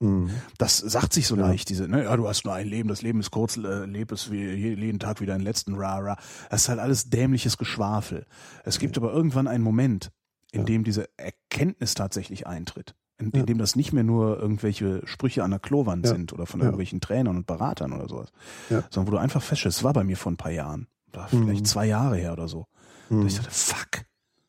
Mhm. 0.00 0.30
Das 0.58 0.76
sagt 0.78 1.12
sich 1.14 1.26
so 1.26 1.36
Ja. 1.36 1.46
leicht, 1.48 1.68
diese, 1.70 1.88
ne, 1.88 2.04
ja, 2.04 2.16
du 2.16 2.28
hast 2.28 2.44
nur 2.44 2.52
ein 2.54 2.66
Leben, 2.66 2.88
das 2.88 3.02
Leben 3.02 3.18
ist 3.20 3.30
kurz, 3.30 3.56
äh, 3.56 3.86
leb 3.86 4.12
es 4.12 4.30
wie 4.30 4.44
je- 4.44 4.74
jeden 4.74 4.98
Tag 4.98 5.20
wie 5.20 5.26
deinen 5.26 5.40
letzten 5.40 5.74
Rara. 5.74 6.16
Das 6.50 6.62
ist 6.62 6.68
halt 6.68 6.78
alles 6.80 7.08
dämliches 7.10 7.56
Geschwafel. 7.56 8.26
Es 8.64 8.78
gibt 8.78 8.96
aber 8.98 9.12
irgendwann 9.12 9.48
einen 9.48 9.64
Moment, 9.64 10.10
in 10.52 10.60
Ja. 10.60 10.66
dem 10.66 10.84
diese 10.84 11.08
Erkenntnis 11.16 11.94
tatsächlich 11.94 12.46
eintritt. 12.46 12.94
In, 13.18 13.30
Ja. 13.32 13.40
in 13.40 13.46
dem 13.46 13.56
das 13.58 13.74
nicht 13.74 13.94
mehr 13.94 14.04
nur 14.04 14.38
irgendwelche 14.38 15.00
Sprüche 15.06 15.42
an 15.42 15.50
der 15.50 15.60
Klowand 15.60 16.04
Ja. 16.04 16.12
sind 16.12 16.34
oder 16.34 16.44
von 16.44 16.60
Ja. 16.60 16.66
irgendwelchen 16.66 17.00
Trainern 17.00 17.36
und 17.38 17.46
Beratern 17.46 17.94
oder 17.94 18.06
sowas. 18.08 18.28
Ja. 18.68 18.84
Sondern 18.90 19.06
wo 19.06 19.10
du 19.12 19.16
einfach 19.18 19.42
feststellst, 19.42 19.78
es 19.78 19.84
war 19.84 19.94
bei 19.94 20.04
mir 20.04 20.18
vor 20.18 20.30
ein 20.32 20.36
paar 20.36 20.52
Jahren, 20.52 20.86
oder 21.08 21.26
vielleicht 21.28 21.60
Mhm. 21.62 21.64
zwei 21.64 21.86
Jahre 21.86 22.16
her 22.16 22.32
oder 22.34 22.48
so. 22.48 22.66
Mhm. 23.08 23.22
dass 23.22 23.32
ich 23.32 23.38
dachte, 23.38 23.50
fuck, 23.50 24.04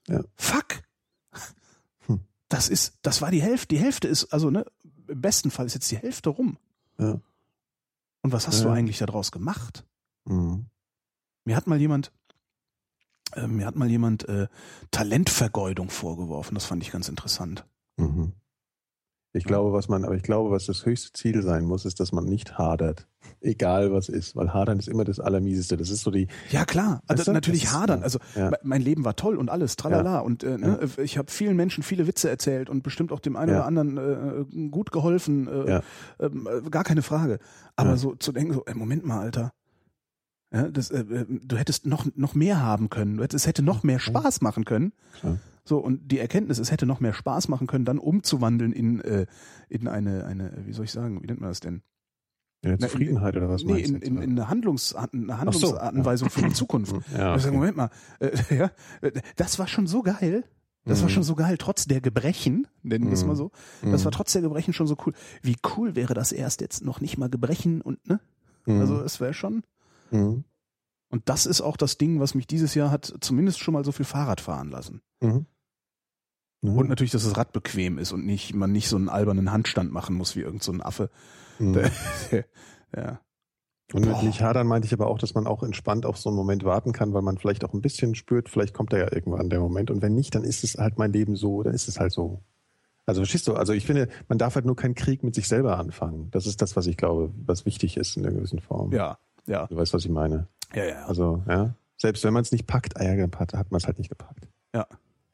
Ja. 0.10 0.22
fuck. 0.36 0.66
Das 2.50 2.70
ist, 2.70 2.98
das 3.02 3.22
war 3.22 3.32
die 3.32 3.42
Hälfte. 3.42 3.68
Die 3.76 3.80
Hälfte 3.80 4.08
ist, 4.08 4.26
also 4.34 4.50
ne, 4.50 4.66
im 5.08 5.22
besten 5.22 5.52
Fall 5.52 5.66
ist 5.66 5.74
jetzt 5.74 5.92
die 5.92 5.98
Hälfte 5.98 6.30
rum. 6.30 6.58
Ja. 6.98 7.20
Und 8.22 8.32
was 8.32 8.48
hast 8.48 8.60
Ja. 8.60 8.66
du 8.68 8.72
eigentlich 8.72 8.98
daraus 8.98 9.32
gemacht? 9.32 9.86
Mhm. 10.26 10.66
Mir 11.46 11.56
hat 11.56 11.68
mal 11.68 11.80
jemand, 11.80 12.12
äh, 13.34 13.48
mir 13.48 13.66
hat 13.66 13.76
mal 13.76 13.90
jemand 13.90 14.28
äh, 14.28 14.48
Talentvergeudung 14.92 15.90
vorgeworfen. 15.90 16.56
Das 16.56 16.66
fand 16.66 16.84
ich 16.84 16.92
ganz 16.92 17.10
interessant. 17.10 17.66
Mhm. 17.98 18.34
Ich 19.38 19.44
glaube, 19.46 19.72
was 19.74 19.88
man, 19.88 20.04
aber 20.04 20.16
ich 20.16 20.24
glaube, 20.24 20.52
was 20.52 20.66
das 20.66 20.86
höchste 20.86 21.14
Ziel 21.14 21.42
sein 21.44 21.64
muss, 21.66 21.86
ist, 21.86 22.00
dass 22.00 22.12
man 22.12 22.26
nicht 22.26 22.58
hadert. 22.58 23.08
Egal 23.42 23.92
was 23.92 24.10
ist, 24.10 24.36
weil 24.36 24.54
hadern 24.54 24.80
ist 24.80 24.88
immer 24.88 25.04
das 25.04 25.20
Allermieseste. 25.20 25.78
Das 25.78 25.90
ist 25.90 26.02
so 26.02 26.12
die, 26.12 26.28
Ja 26.50 26.66
klar, 26.66 27.02
also 27.08 27.20
Weißt 27.22 27.28
du? 27.28 27.34
natürlich 27.34 27.72
hadern. 27.72 28.00
ja. 28.00 28.04
Also 28.04 28.20
Ja. 28.36 28.50
me- 28.52 28.60
mein 28.64 28.82
Leben 28.82 29.06
war 29.06 29.16
toll 29.16 29.38
und 29.38 29.50
alles, 29.50 29.76
tralala. 29.76 30.20
Und 30.20 30.44
äh, 30.44 30.58
ne, 30.58 30.80
ich 31.04 31.18
habe 31.18 31.32
vielen 31.32 31.56
Menschen 31.56 31.84
viele 31.84 32.08
Witze 32.08 32.30
erzählt 32.30 32.70
und 32.70 32.84
bestimmt 32.84 33.12
auch 33.12 33.20
dem 33.20 33.36
einen 33.36 33.52
Ja. 33.52 33.58
oder 33.58 33.66
anderen 33.66 33.98
äh, 33.98 34.70
gut 34.70 34.92
geholfen. 34.92 35.48
Äh, 35.48 35.70
Ja. 35.70 35.82
ähm, 36.20 36.48
äh, 36.66 36.70
gar 36.70 36.84
keine 36.84 37.02
Frage. 37.04 37.40
Aber 37.76 37.92
Ja. 37.92 37.98
so 37.98 38.16
zu 38.16 38.32
denken, 38.32 38.54
so, 38.54 38.64
ey, 38.66 38.74
Moment 38.76 39.06
mal, 39.06 39.20
Alter. 39.20 39.52
Ja, 40.54 40.70
das, 40.70 40.92
äh, 40.92 41.00
äh, 41.02 41.26
du 41.28 41.58
hättest 41.58 41.86
noch, 41.86 42.08
noch 42.16 42.34
mehr 42.34 42.62
haben 42.62 42.90
können. 42.90 43.20
Es 43.20 43.46
hätte 43.46 43.62
noch 43.64 43.84
mehr 43.84 44.00
Spaß 44.00 44.40
machen 44.42 44.64
können. 44.64 44.94
Klar. 45.20 45.38
So, 45.68 45.80
und 45.80 46.12
die 46.12 46.20
Erkenntnis, 46.20 46.60
es 46.60 46.72
hätte 46.72 46.86
noch 46.86 47.02
mehr 47.02 47.14
Spaß 47.14 47.50
machen 47.50 47.68
können, 47.68 47.84
dann 47.84 48.00
umzuwandeln 48.00 48.72
in, 48.72 49.02
äh, 49.02 49.26
in 49.68 49.88
eine, 49.90 50.26
eine, 50.26 50.54
wie 50.66 50.72
soll 50.72 50.86
ich 50.86 50.92
sagen, 50.94 51.22
wie 51.22 51.28
nennt 51.28 51.42
man 51.42 51.50
das 51.50 51.60
denn? 51.60 51.82
ja, 52.64 52.72
Na, 52.80 52.88
Zufriedenheit 52.88 53.36
oder 53.36 53.50
was 53.50 53.64
nee, 53.64 53.74
meinst 53.74 53.86
in, 53.90 53.94
du 53.96 54.00
jetzt? 54.00 54.08
in, 54.08 54.22
in 54.22 54.32
eine, 54.32 54.50
Handlungs, 54.50 54.96
eine 54.96 55.10
so, 55.14 55.28
ja. 55.28 55.38
Handlungsanweisung 55.40 56.30
für 56.30 56.42
die 56.44 56.54
Zukunft. 56.54 56.96
ja, 57.18 57.36
okay. 57.36 57.52
Moment 57.52 57.76
mal, 57.78 57.90
äh, 58.20 58.32
ja, 58.56 58.72
das 59.36 59.60
war 59.60 59.68
schon 59.68 59.88
so 59.88 60.02
geil. 60.04 60.46
Das 60.86 61.02
war 61.02 61.10
Mhm. 61.10 61.14
schon 61.16 61.24
so 61.24 61.36
geil, 61.36 61.58
trotz 61.58 61.86
der 61.86 62.00
Gebrechen, 62.00 62.66
nennen 62.82 63.08
wir 63.08 63.12
es 63.14 63.24
Mhm. 63.24 63.28
mal 63.28 63.36
so. 63.36 63.52
Das 63.82 64.02
Mhm. 64.02 64.06
war 64.06 64.12
trotz 64.14 64.32
der 64.32 64.42
Gebrechen 64.42 64.72
schon 64.74 64.88
so 64.88 64.96
cool. 65.06 65.12
Wie 65.42 65.58
cool 65.76 65.98
wäre 65.98 66.14
das 66.14 66.32
erst 66.32 66.62
jetzt 66.62 66.82
noch 66.86 67.02
nicht 67.02 67.18
mal 67.18 67.30
Gebrechen 67.30 67.82
und, 67.82 68.08
ne? 68.08 68.22
Also, 68.66 69.02
es 69.02 69.20
wäre 69.20 69.34
schon. 69.34 69.64
Mhm. 70.12 70.46
Und 71.10 71.30
das 71.30 71.46
ist 71.46 71.60
auch 71.62 71.76
das 71.78 71.98
Ding, 71.98 72.20
was 72.22 72.36
mich 72.36 72.48
dieses 72.48 72.74
Jahr 72.74 72.90
hat 72.92 73.14
zumindest 73.22 73.60
schon 73.60 73.74
mal 73.74 73.84
so 73.86 73.92
viel 73.92 74.06
Fahrrad 74.06 74.40
fahren 74.42 74.70
lassen. 74.70 75.02
Mhm. 75.22 75.46
Ja. 76.62 76.72
Und 76.72 76.90
natürlich, 76.90 77.12
dass 77.12 77.24
das 77.24 77.38
Rad 77.38 77.52
bequem 77.54 77.98
ist 77.98 78.12
und 78.12 78.26
nicht, 78.26 78.54
man 78.56 78.72
nicht 78.72 78.90
so 78.90 78.96
einen 78.96 79.10
albernen 79.10 79.52
Handstand 79.52 79.92
machen 79.92 80.16
muss 80.16 80.36
wie 80.36 80.42
irgend 80.42 80.64
so 80.64 80.72
ein 80.72 80.82
Affe. 80.82 81.10
Mhm. 81.60 81.90
Ja. 82.96 83.20
Und 83.94 84.06
mit 84.06 84.16
Boah. 84.16 84.24
nicht 84.24 84.42
hadern 84.42 84.68
meinte 84.68 84.86
ich 84.86 84.94
aber 84.94 85.08
auch, 85.08 85.18
dass 85.18 85.34
man 85.34 85.48
auch 85.48 85.64
entspannt 85.64 86.06
auf 86.06 86.18
so 86.18 86.30
einen 86.30 86.36
Moment 86.36 86.66
warten 86.66 86.92
kann, 86.92 87.14
weil 87.14 87.22
man 87.22 87.38
vielleicht 87.38 87.64
auch 87.64 87.74
ein 87.74 87.82
bisschen 87.82 88.16
spürt, 88.16 88.50
vielleicht 88.50 88.74
kommt 88.74 88.92
da 88.92 88.98
ja 88.98 89.12
irgendwann 89.12 89.50
der 89.50 89.60
Moment. 89.62 89.92
Und 89.92 90.02
wenn 90.02 90.14
nicht, 90.14 90.36
dann 90.36 90.44
ist 90.44 90.64
es 90.64 90.76
halt 90.76 90.98
mein 90.98 91.14
Leben 91.14 91.36
so, 91.36 91.64
dann 91.64 91.74
ist 91.74 91.88
es 91.88 92.00
halt 92.00 92.12
so. 92.12 92.42
Also 93.06 93.22
verstehst 93.22 93.48
du, 93.48 93.54
also 93.54 93.72
ich 93.72 93.86
finde, 93.86 94.10
man 94.28 94.38
darf 94.38 94.56
halt 94.56 94.66
nur 94.66 94.76
keinen 94.76 94.96
Krieg 94.96 95.24
mit 95.24 95.36
sich 95.36 95.48
selber 95.48 95.78
anfangen. 95.78 96.30
Das 96.32 96.46
ist 96.46 96.62
das, 96.62 96.76
was 96.76 96.88
ich 96.88 96.98
glaube, 96.98 97.32
was 97.46 97.66
wichtig 97.66 97.96
ist 97.96 98.18
in 98.18 98.26
einer 98.26 98.36
gewissen 98.36 98.60
Form. 98.60 98.92
Ja, 98.92 99.20
ja. 99.46 99.68
Du 99.68 99.78
weißt, 99.78 99.94
was 99.94 100.04
ich 100.04 100.12
meine. 100.12 100.48
Ja, 100.74 100.84
ja. 100.84 101.06
Also, 101.06 101.44
ja. 101.48 101.74
Selbst 101.96 102.26
wenn 102.26 102.34
man 102.34 102.42
es 102.42 102.52
nicht 102.52 102.68
packt, 102.68 102.98
ah 102.98 103.04
ja, 103.04 103.24
hat 103.24 103.72
man 103.72 103.78
es 103.80 103.88
halt 103.88 104.00
nicht 104.00 104.10
gepackt. 104.10 104.50
Ja. 104.76 104.86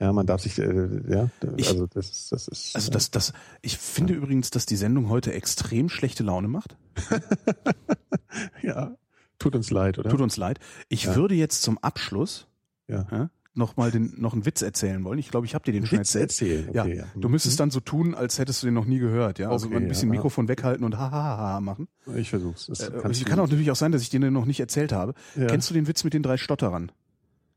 Ja, 0.04 0.12
man 0.12 0.26
darf 0.26 0.42
sich, 0.42 0.60
äh, 0.60 1.02
ja, 1.08 1.30
Ich- 1.56 1.70
also 1.70 1.88
das 1.88 2.10
ist, 2.10 2.32
das 2.34 2.48
ist. 2.50 2.76
Also 2.76 2.92
das, 2.92 3.10
das, 3.10 3.32
ich 3.62 3.78
finde 3.78 4.14
übrigens, 4.14 4.50
dass 4.52 4.66
die 4.66 4.76
Sendung 4.76 5.08
heute 5.08 5.32
extrem 5.32 5.88
schlechte 5.88 6.24
Laune 6.24 6.50
macht. 6.50 6.76
ja, 8.62 8.96
tut 9.40 9.56
uns 9.56 9.72
leid, 9.72 10.00
oder? 10.00 10.10
Tut 10.10 10.20
uns 10.22 10.38
leid. 10.38 10.60
Ich 10.90 11.06
Ja. 11.06 11.16
würde 11.16 11.36
jetzt 11.36 11.62
zum 11.62 11.78
Abschluss 11.78 12.48
ja. 12.90 13.08
ja, 13.12 13.30
noch 13.54 13.78
mal 13.78 13.92
den, 13.92 14.14
noch 14.18 14.34
einen 14.34 14.46
Witz 14.46 14.62
erzählen 14.62 15.04
wollen. 15.06 15.20
Ich 15.20 15.30
glaube, 15.30 15.46
ich 15.46 15.56
habe 15.56 15.64
dir 15.64 15.72
den 15.72 15.86
schon 15.86 16.00
Witz 16.00 16.16
erzählt. 16.16 16.74
Ja, 16.74 16.84
Okay, 16.84 16.98
ja. 16.98 17.06
du 17.16 17.30
müsstest 17.30 17.60
dann 17.60 17.72
so 17.72 17.80
tun, 17.80 18.14
als 18.14 18.40
hättest 18.40 18.62
du 18.62 18.68
den 18.68 18.74
noch 18.74 18.86
nie 18.86 19.00
gehört. 19.00 19.40
Ja, 19.40 19.52
also 19.52 19.68
Okay, 19.68 19.78
ein 19.78 19.88
bisschen 19.88 20.10
ja. 20.10 20.16
Mikrofon 20.16 20.48
weghalten 20.50 20.84
und 20.84 20.98
ha 20.98 21.12
ha 21.12 21.24
ha, 21.24 21.38
ha 21.54 21.62
machen. 21.62 21.88
Ich 22.16 22.30
versuch's. 22.30 22.66
Das 22.68 22.82
Äh, 22.82 22.92
es 23.10 23.20
du- 23.20 23.26
kann 23.26 23.40
auch 23.40 23.46
natürlich 23.48 23.72
auch 23.72 23.76
sein, 23.78 23.92
dass 23.94 24.02
ich 24.02 24.10
den 24.10 24.34
noch 24.34 24.46
nicht 24.46 24.60
erzählt 24.60 24.92
habe. 24.92 25.14
Ja. 25.36 25.48
Kennst 25.48 25.70
du 25.70 25.74
den 25.74 25.88
Witz 25.88 26.04
mit 26.04 26.14
den 26.14 26.24
drei 26.24 26.36
Stotterern? 26.38 26.92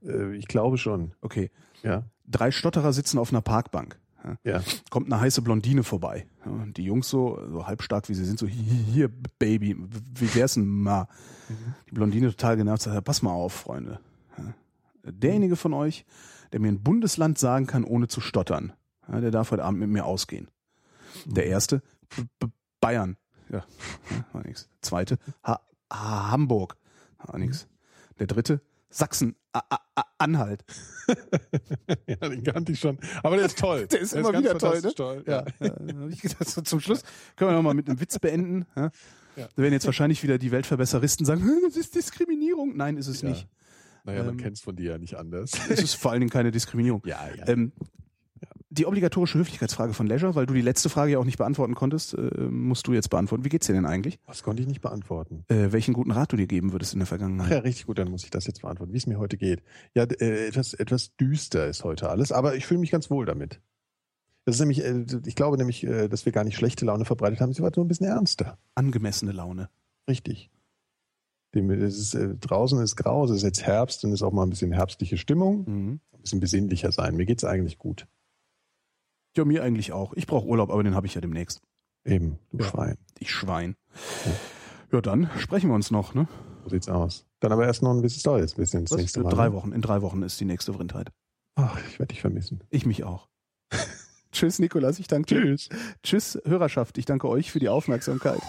Äh, 0.05 0.37
ich 0.37 0.47
glaube 0.47 0.79
schon. 0.79 1.13
Okay. 1.23 1.51
Ja. 1.83 2.05
Drei 2.29 2.51
Stotterer 2.51 2.93
sitzen 2.93 3.19
auf 3.19 3.31
einer 3.31 3.43
Parkbank. 3.43 3.99
Ja. 4.43 4.61
Kommt 4.91 5.13
eine 5.13 5.21
heiße 5.21 5.41
Blondine 5.43 5.85
vorbei. 5.85 6.27
Und 6.45 6.77
die 6.77 6.85
Jungs 6.85 7.09
so, 7.09 7.41
so 7.49 7.67
halbstark 7.67 8.09
wie 8.09 8.15
sie 8.15 8.25
sind, 8.25 8.39
so 8.39 8.47
hier, 8.47 9.09
Baby, 9.39 9.77
wie 9.79 10.35
wär's 10.35 10.55
denn 10.55 10.67
mal? 10.67 11.07
Die 11.89 11.95
Blondine 11.95 12.31
total 12.31 12.57
genervt 12.57 12.83
sagt, 12.83 13.05
pass 13.05 13.23
mal 13.23 13.31
auf, 13.31 13.53
Freunde. 13.53 14.01
Derjenige 15.05 15.55
von 15.55 15.73
euch, 15.73 16.05
der 16.53 16.59
mir 16.59 16.69
ein 16.69 16.83
Bundesland 16.83 17.39
sagen 17.39 17.69
kann, 17.69 17.85
ohne 17.85 18.09
zu 18.09 18.21
stottern, 18.21 18.73
der 19.07 19.31
darf 19.31 19.53
heute 19.53 19.63
Abend 19.63 19.79
mit 19.79 19.91
mir 19.91 20.05
ausgehen. 20.05 20.49
Der 21.25 21.47
erste, 21.47 21.83
B 22.17 22.25
B 22.41 22.49
Bayern. 22.81 23.17
Ja, 23.49 23.65
war 24.33 24.43
nix. 24.43 24.69
Zweite, 24.81 25.19
ha 25.45 25.61
ha 25.93 26.31
Hamburg. 26.33 26.77
War 27.19 27.39
nix. 27.39 27.69
Der 28.19 28.27
dritte, 28.27 28.61
Sachsen, 28.91 29.37
A 29.53 29.61
A 29.71 29.79
A 29.97 30.05
Anhalt. 30.19 30.65
ja, 32.07 32.17
den 32.29 32.43
kannte 32.43 32.73
ich 32.73 32.81
schon. 32.81 32.99
Aber 33.23 33.37
der 33.37 33.47
ist 33.47 33.59
toll. 33.59 33.87
Der 33.91 34.01
ist 34.01 34.13
immer 34.15 34.33
ganz 34.33 34.45
wieder 34.45 34.59
toll, 34.59 34.81
ne? 34.81 34.95
toll. 34.95 35.25
Ja, 35.27 35.45
ja. 35.61 35.71
hab 35.71 36.09
ich 36.11 36.21
gedacht, 36.23 36.49
so 36.49 36.61
zum 36.63 36.81
Schluss 36.81 37.03
können 37.37 37.51
wir 37.51 37.55
noch 37.57 37.63
mal 37.63 37.75
mit 37.75 37.89
einem 37.89 38.01
Witz 38.01 38.19
beenden. 38.21 38.67
Ja? 38.77 38.91
Ja. 39.37 39.49
Da 39.55 39.63
werden 39.63 39.73
jetzt 39.75 39.87
wahrscheinlich 39.87 40.23
wieder 40.23 40.39
die 40.39 40.51
Weltverbesseristen 40.51 41.27
sagen, 41.27 41.43
"Hm, 41.43 41.61
das 41.67 41.77
ist 41.77 41.95
Diskriminierung. 41.95 42.77
Nein, 42.77 42.97
ist 42.97 43.09
es 43.09 43.23
Ja. 43.23 43.29
nicht. 43.31 43.47
Naja, 44.05 44.21
man 44.23 44.31
Ähm, 44.35 44.37
kennt's 44.39 44.61
von 44.61 44.77
dir 44.77 44.93
ja 44.93 44.99
nicht 44.99 45.17
anders. 45.17 45.51
Es 45.69 45.83
ist 45.83 45.95
vor 45.95 46.13
allen 46.13 46.21
Dingen 46.21 46.31
keine 46.31 46.51
Diskriminierung. 46.53 47.03
ja, 47.05 47.19
ja. 47.37 47.47
Ähm, 47.49 47.73
die 48.77 48.87
obligatorische 48.87 49.39
Höflichkeitsfrage 49.39 49.93
von 49.95 50.07
Leisure, 50.07 50.35
weil 50.35 50.47
du 50.47 50.55
die 50.55 50.61
letzte 50.61 50.89
Frage 50.89 51.13
ja 51.13 51.19
auch 51.19 51.25
nicht 51.25 51.39
beantworten 51.39 51.75
konntest, 51.75 52.15
äh, 52.15 52.21
musst 52.51 52.87
du 52.87 52.93
jetzt 52.93 53.11
beantworten. 53.11 53.45
Wie 53.45 53.49
geht's 53.49 53.67
dir 53.67 53.73
denn 53.73 53.87
eigentlich? 53.87 54.19
Was 54.27 54.43
konnte 54.43 54.63
ich 54.63 54.69
nicht 54.69 54.81
beantworten? 54.81 55.45
Äh, 55.49 55.73
welchen 55.73 55.95
guten 55.95 56.11
Rat 56.11 56.33
du 56.33 56.37
dir 56.37 56.47
geben 56.47 56.73
würdest 56.73 56.93
in 56.93 57.01
der 57.01 57.07
Vergangenheit? 57.07 57.51
ja, 57.51 57.59
richtig 57.59 57.87
gut, 57.87 57.99
dann 57.99 58.11
muss 58.11 58.25
ich 58.25 58.31
das 58.31 58.47
jetzt 58.47 58.63
beantworten, 58.63 58.93
wie 58.93 58.99
es 58.99 59.07
mir 59.07 59.19
heute 59.19 59.37
geht. 59.37 59.63
Ja, 59.95 60.05
äh, 60.05 60.47
etwas, 60.49 60.75
etwas 60.75 61.17
düster 61.17 61.67
ist 61.67 61.85
heute 61.85 62.09
alles, 62.11 62.33
aber 62.33 62.55
ich 62.57 62.67
fühle 62.67 62.81
mich 62.81 62.91
ganz 62.91 63.11
wohl 63.11 63.27
damit. 63.27 63.61
Das 64.45 64.55
ist 64.57 64.61
nämlich, 64.61 64.85
äh, 64.85 65.05
ich 65.27 65.35
glaube 65.35 65.57
nämlich, 65.57 65.85
äh, 65.85 66.09
dass 66.09 66.25
wir 66.25 66.33
gar 66.33 66.45
nicht 66.45 66.57
schlechte 66.57 66.85
Laune 66.85 67.05
verbreitet 67.05 67.41
haben, 67.41 67.53
sie 67.53 67.63
war 67.63 67.73
nur 67.75 67.85
ein 67.85 67.89
bisschen 67.89 68.07
ernster. 68.07 68.59
Angemessene 68.75 69.33
Laune. 69.33 69.69
Richtig. 70.09 70.51
Dem, 71.55 71.71
es 71.71 71.97
ist, 71.99 72.15
äh, 72.15 72.35
draußen 72.35 72.81
ist 72.81 72.97
grau, 72.97 73.25
es 73.25 73.31
ist 73.31 73.43
jetzt 73.43 73.63
Herbst 73.65 74.05
und 74.05 74.13
ist 74.13 74.23
auch 74.23 74.33
mal 74.33 74.43
ein 74.43 74.51
bisschen 74.51 74.73
herbstliche 74.73 75.17
Stimmung, 75.17 75.65
Mhm. 75.67 76.01
ein 76.13 76.21
bisschen 76.21 76.41
besinnlicher 76.41 76.93
sein. 76.93 77.17
Mir 77.17 77.25
geht's 77.27 77.45
eigentlich 77.45 77.79
gut. 77.79 78.07
Ja, 79.37 79.45
mir 79.45 79.63
eigentlich 79.63 79.93
auch. 79.93 80.15
Ich 80.15 80.27
brauche 80.27 80.47
Urlaub, 80.47 80.71
aber 80.71 80.83
den 80.83 80.95
habe 80.95 81.07
ich 81.07 81.15
ja 81.15 81.21
demnächst. 81.21 81.61
Eben, 82.05 82.39
du 82.53 82.65
Ja. 82.65 82.71
Schwein. 82.71 82.99
Ich 83.19 83.31
Schwein. 83.31 83.77
Ja, 84.93 85.01
dann 85.01 85.31
sprechen 85.39 85.69
wir 85.69 85.75
uns 85.75 85.91
noch, 85.91 86.15
ne? 86.15 86.29
So 86.65 86.71
sieht's 86.71 86.89
aus. 86.89 87.27
Dann 87.41 87.53
aber 87.53 87.67
erst 87.67 87.83
noch 87.83 87.91
ein 87.91 88.01
bisschen 88.03 88.33
Neues, 88.33 88.55
bis 88.55 88.73
ins 88.75 88.91
Was? 88.91 88.99
nächste 88.99 89.21
Mal. 89.21 89.31
Drei 89.31 89.49
ne? 89.49 89.55
Wochen. 89.55 89.73
In 89.73 89.83
drei 89.83 90.03
Wochen 90.03 90.23
ist 90.23 90.41
die 90.41 90.45
nächste 90.45 90.73
Vrindheit. 90.73 91.11
Ach, 91.57 91.79
ich 91.89 91.99
werde 91.99 92.13
dich 92.13 92.21
vermissen. 92.21 92.63
Ich 92.71 92.87
mich 92.87 93.05
auch. 93.05 93.29
Tschüss, 94.33 94.59
Nikolas. 94.59 94.99
Ich 94.99 95.07
danke 95.07 95.35
dir. 95.35 95.41
Tschüss. 95.43 95.69
Tschüss, 96.03 96.39
Hörerschaft. 96.45 96.99
Ich 96.99 97.05
danke 97.05 97.29
euch 97.29 97.51
für 97.51 97.59
die 97.59 97.69
Aufmerksamkeit. 97.69 98.41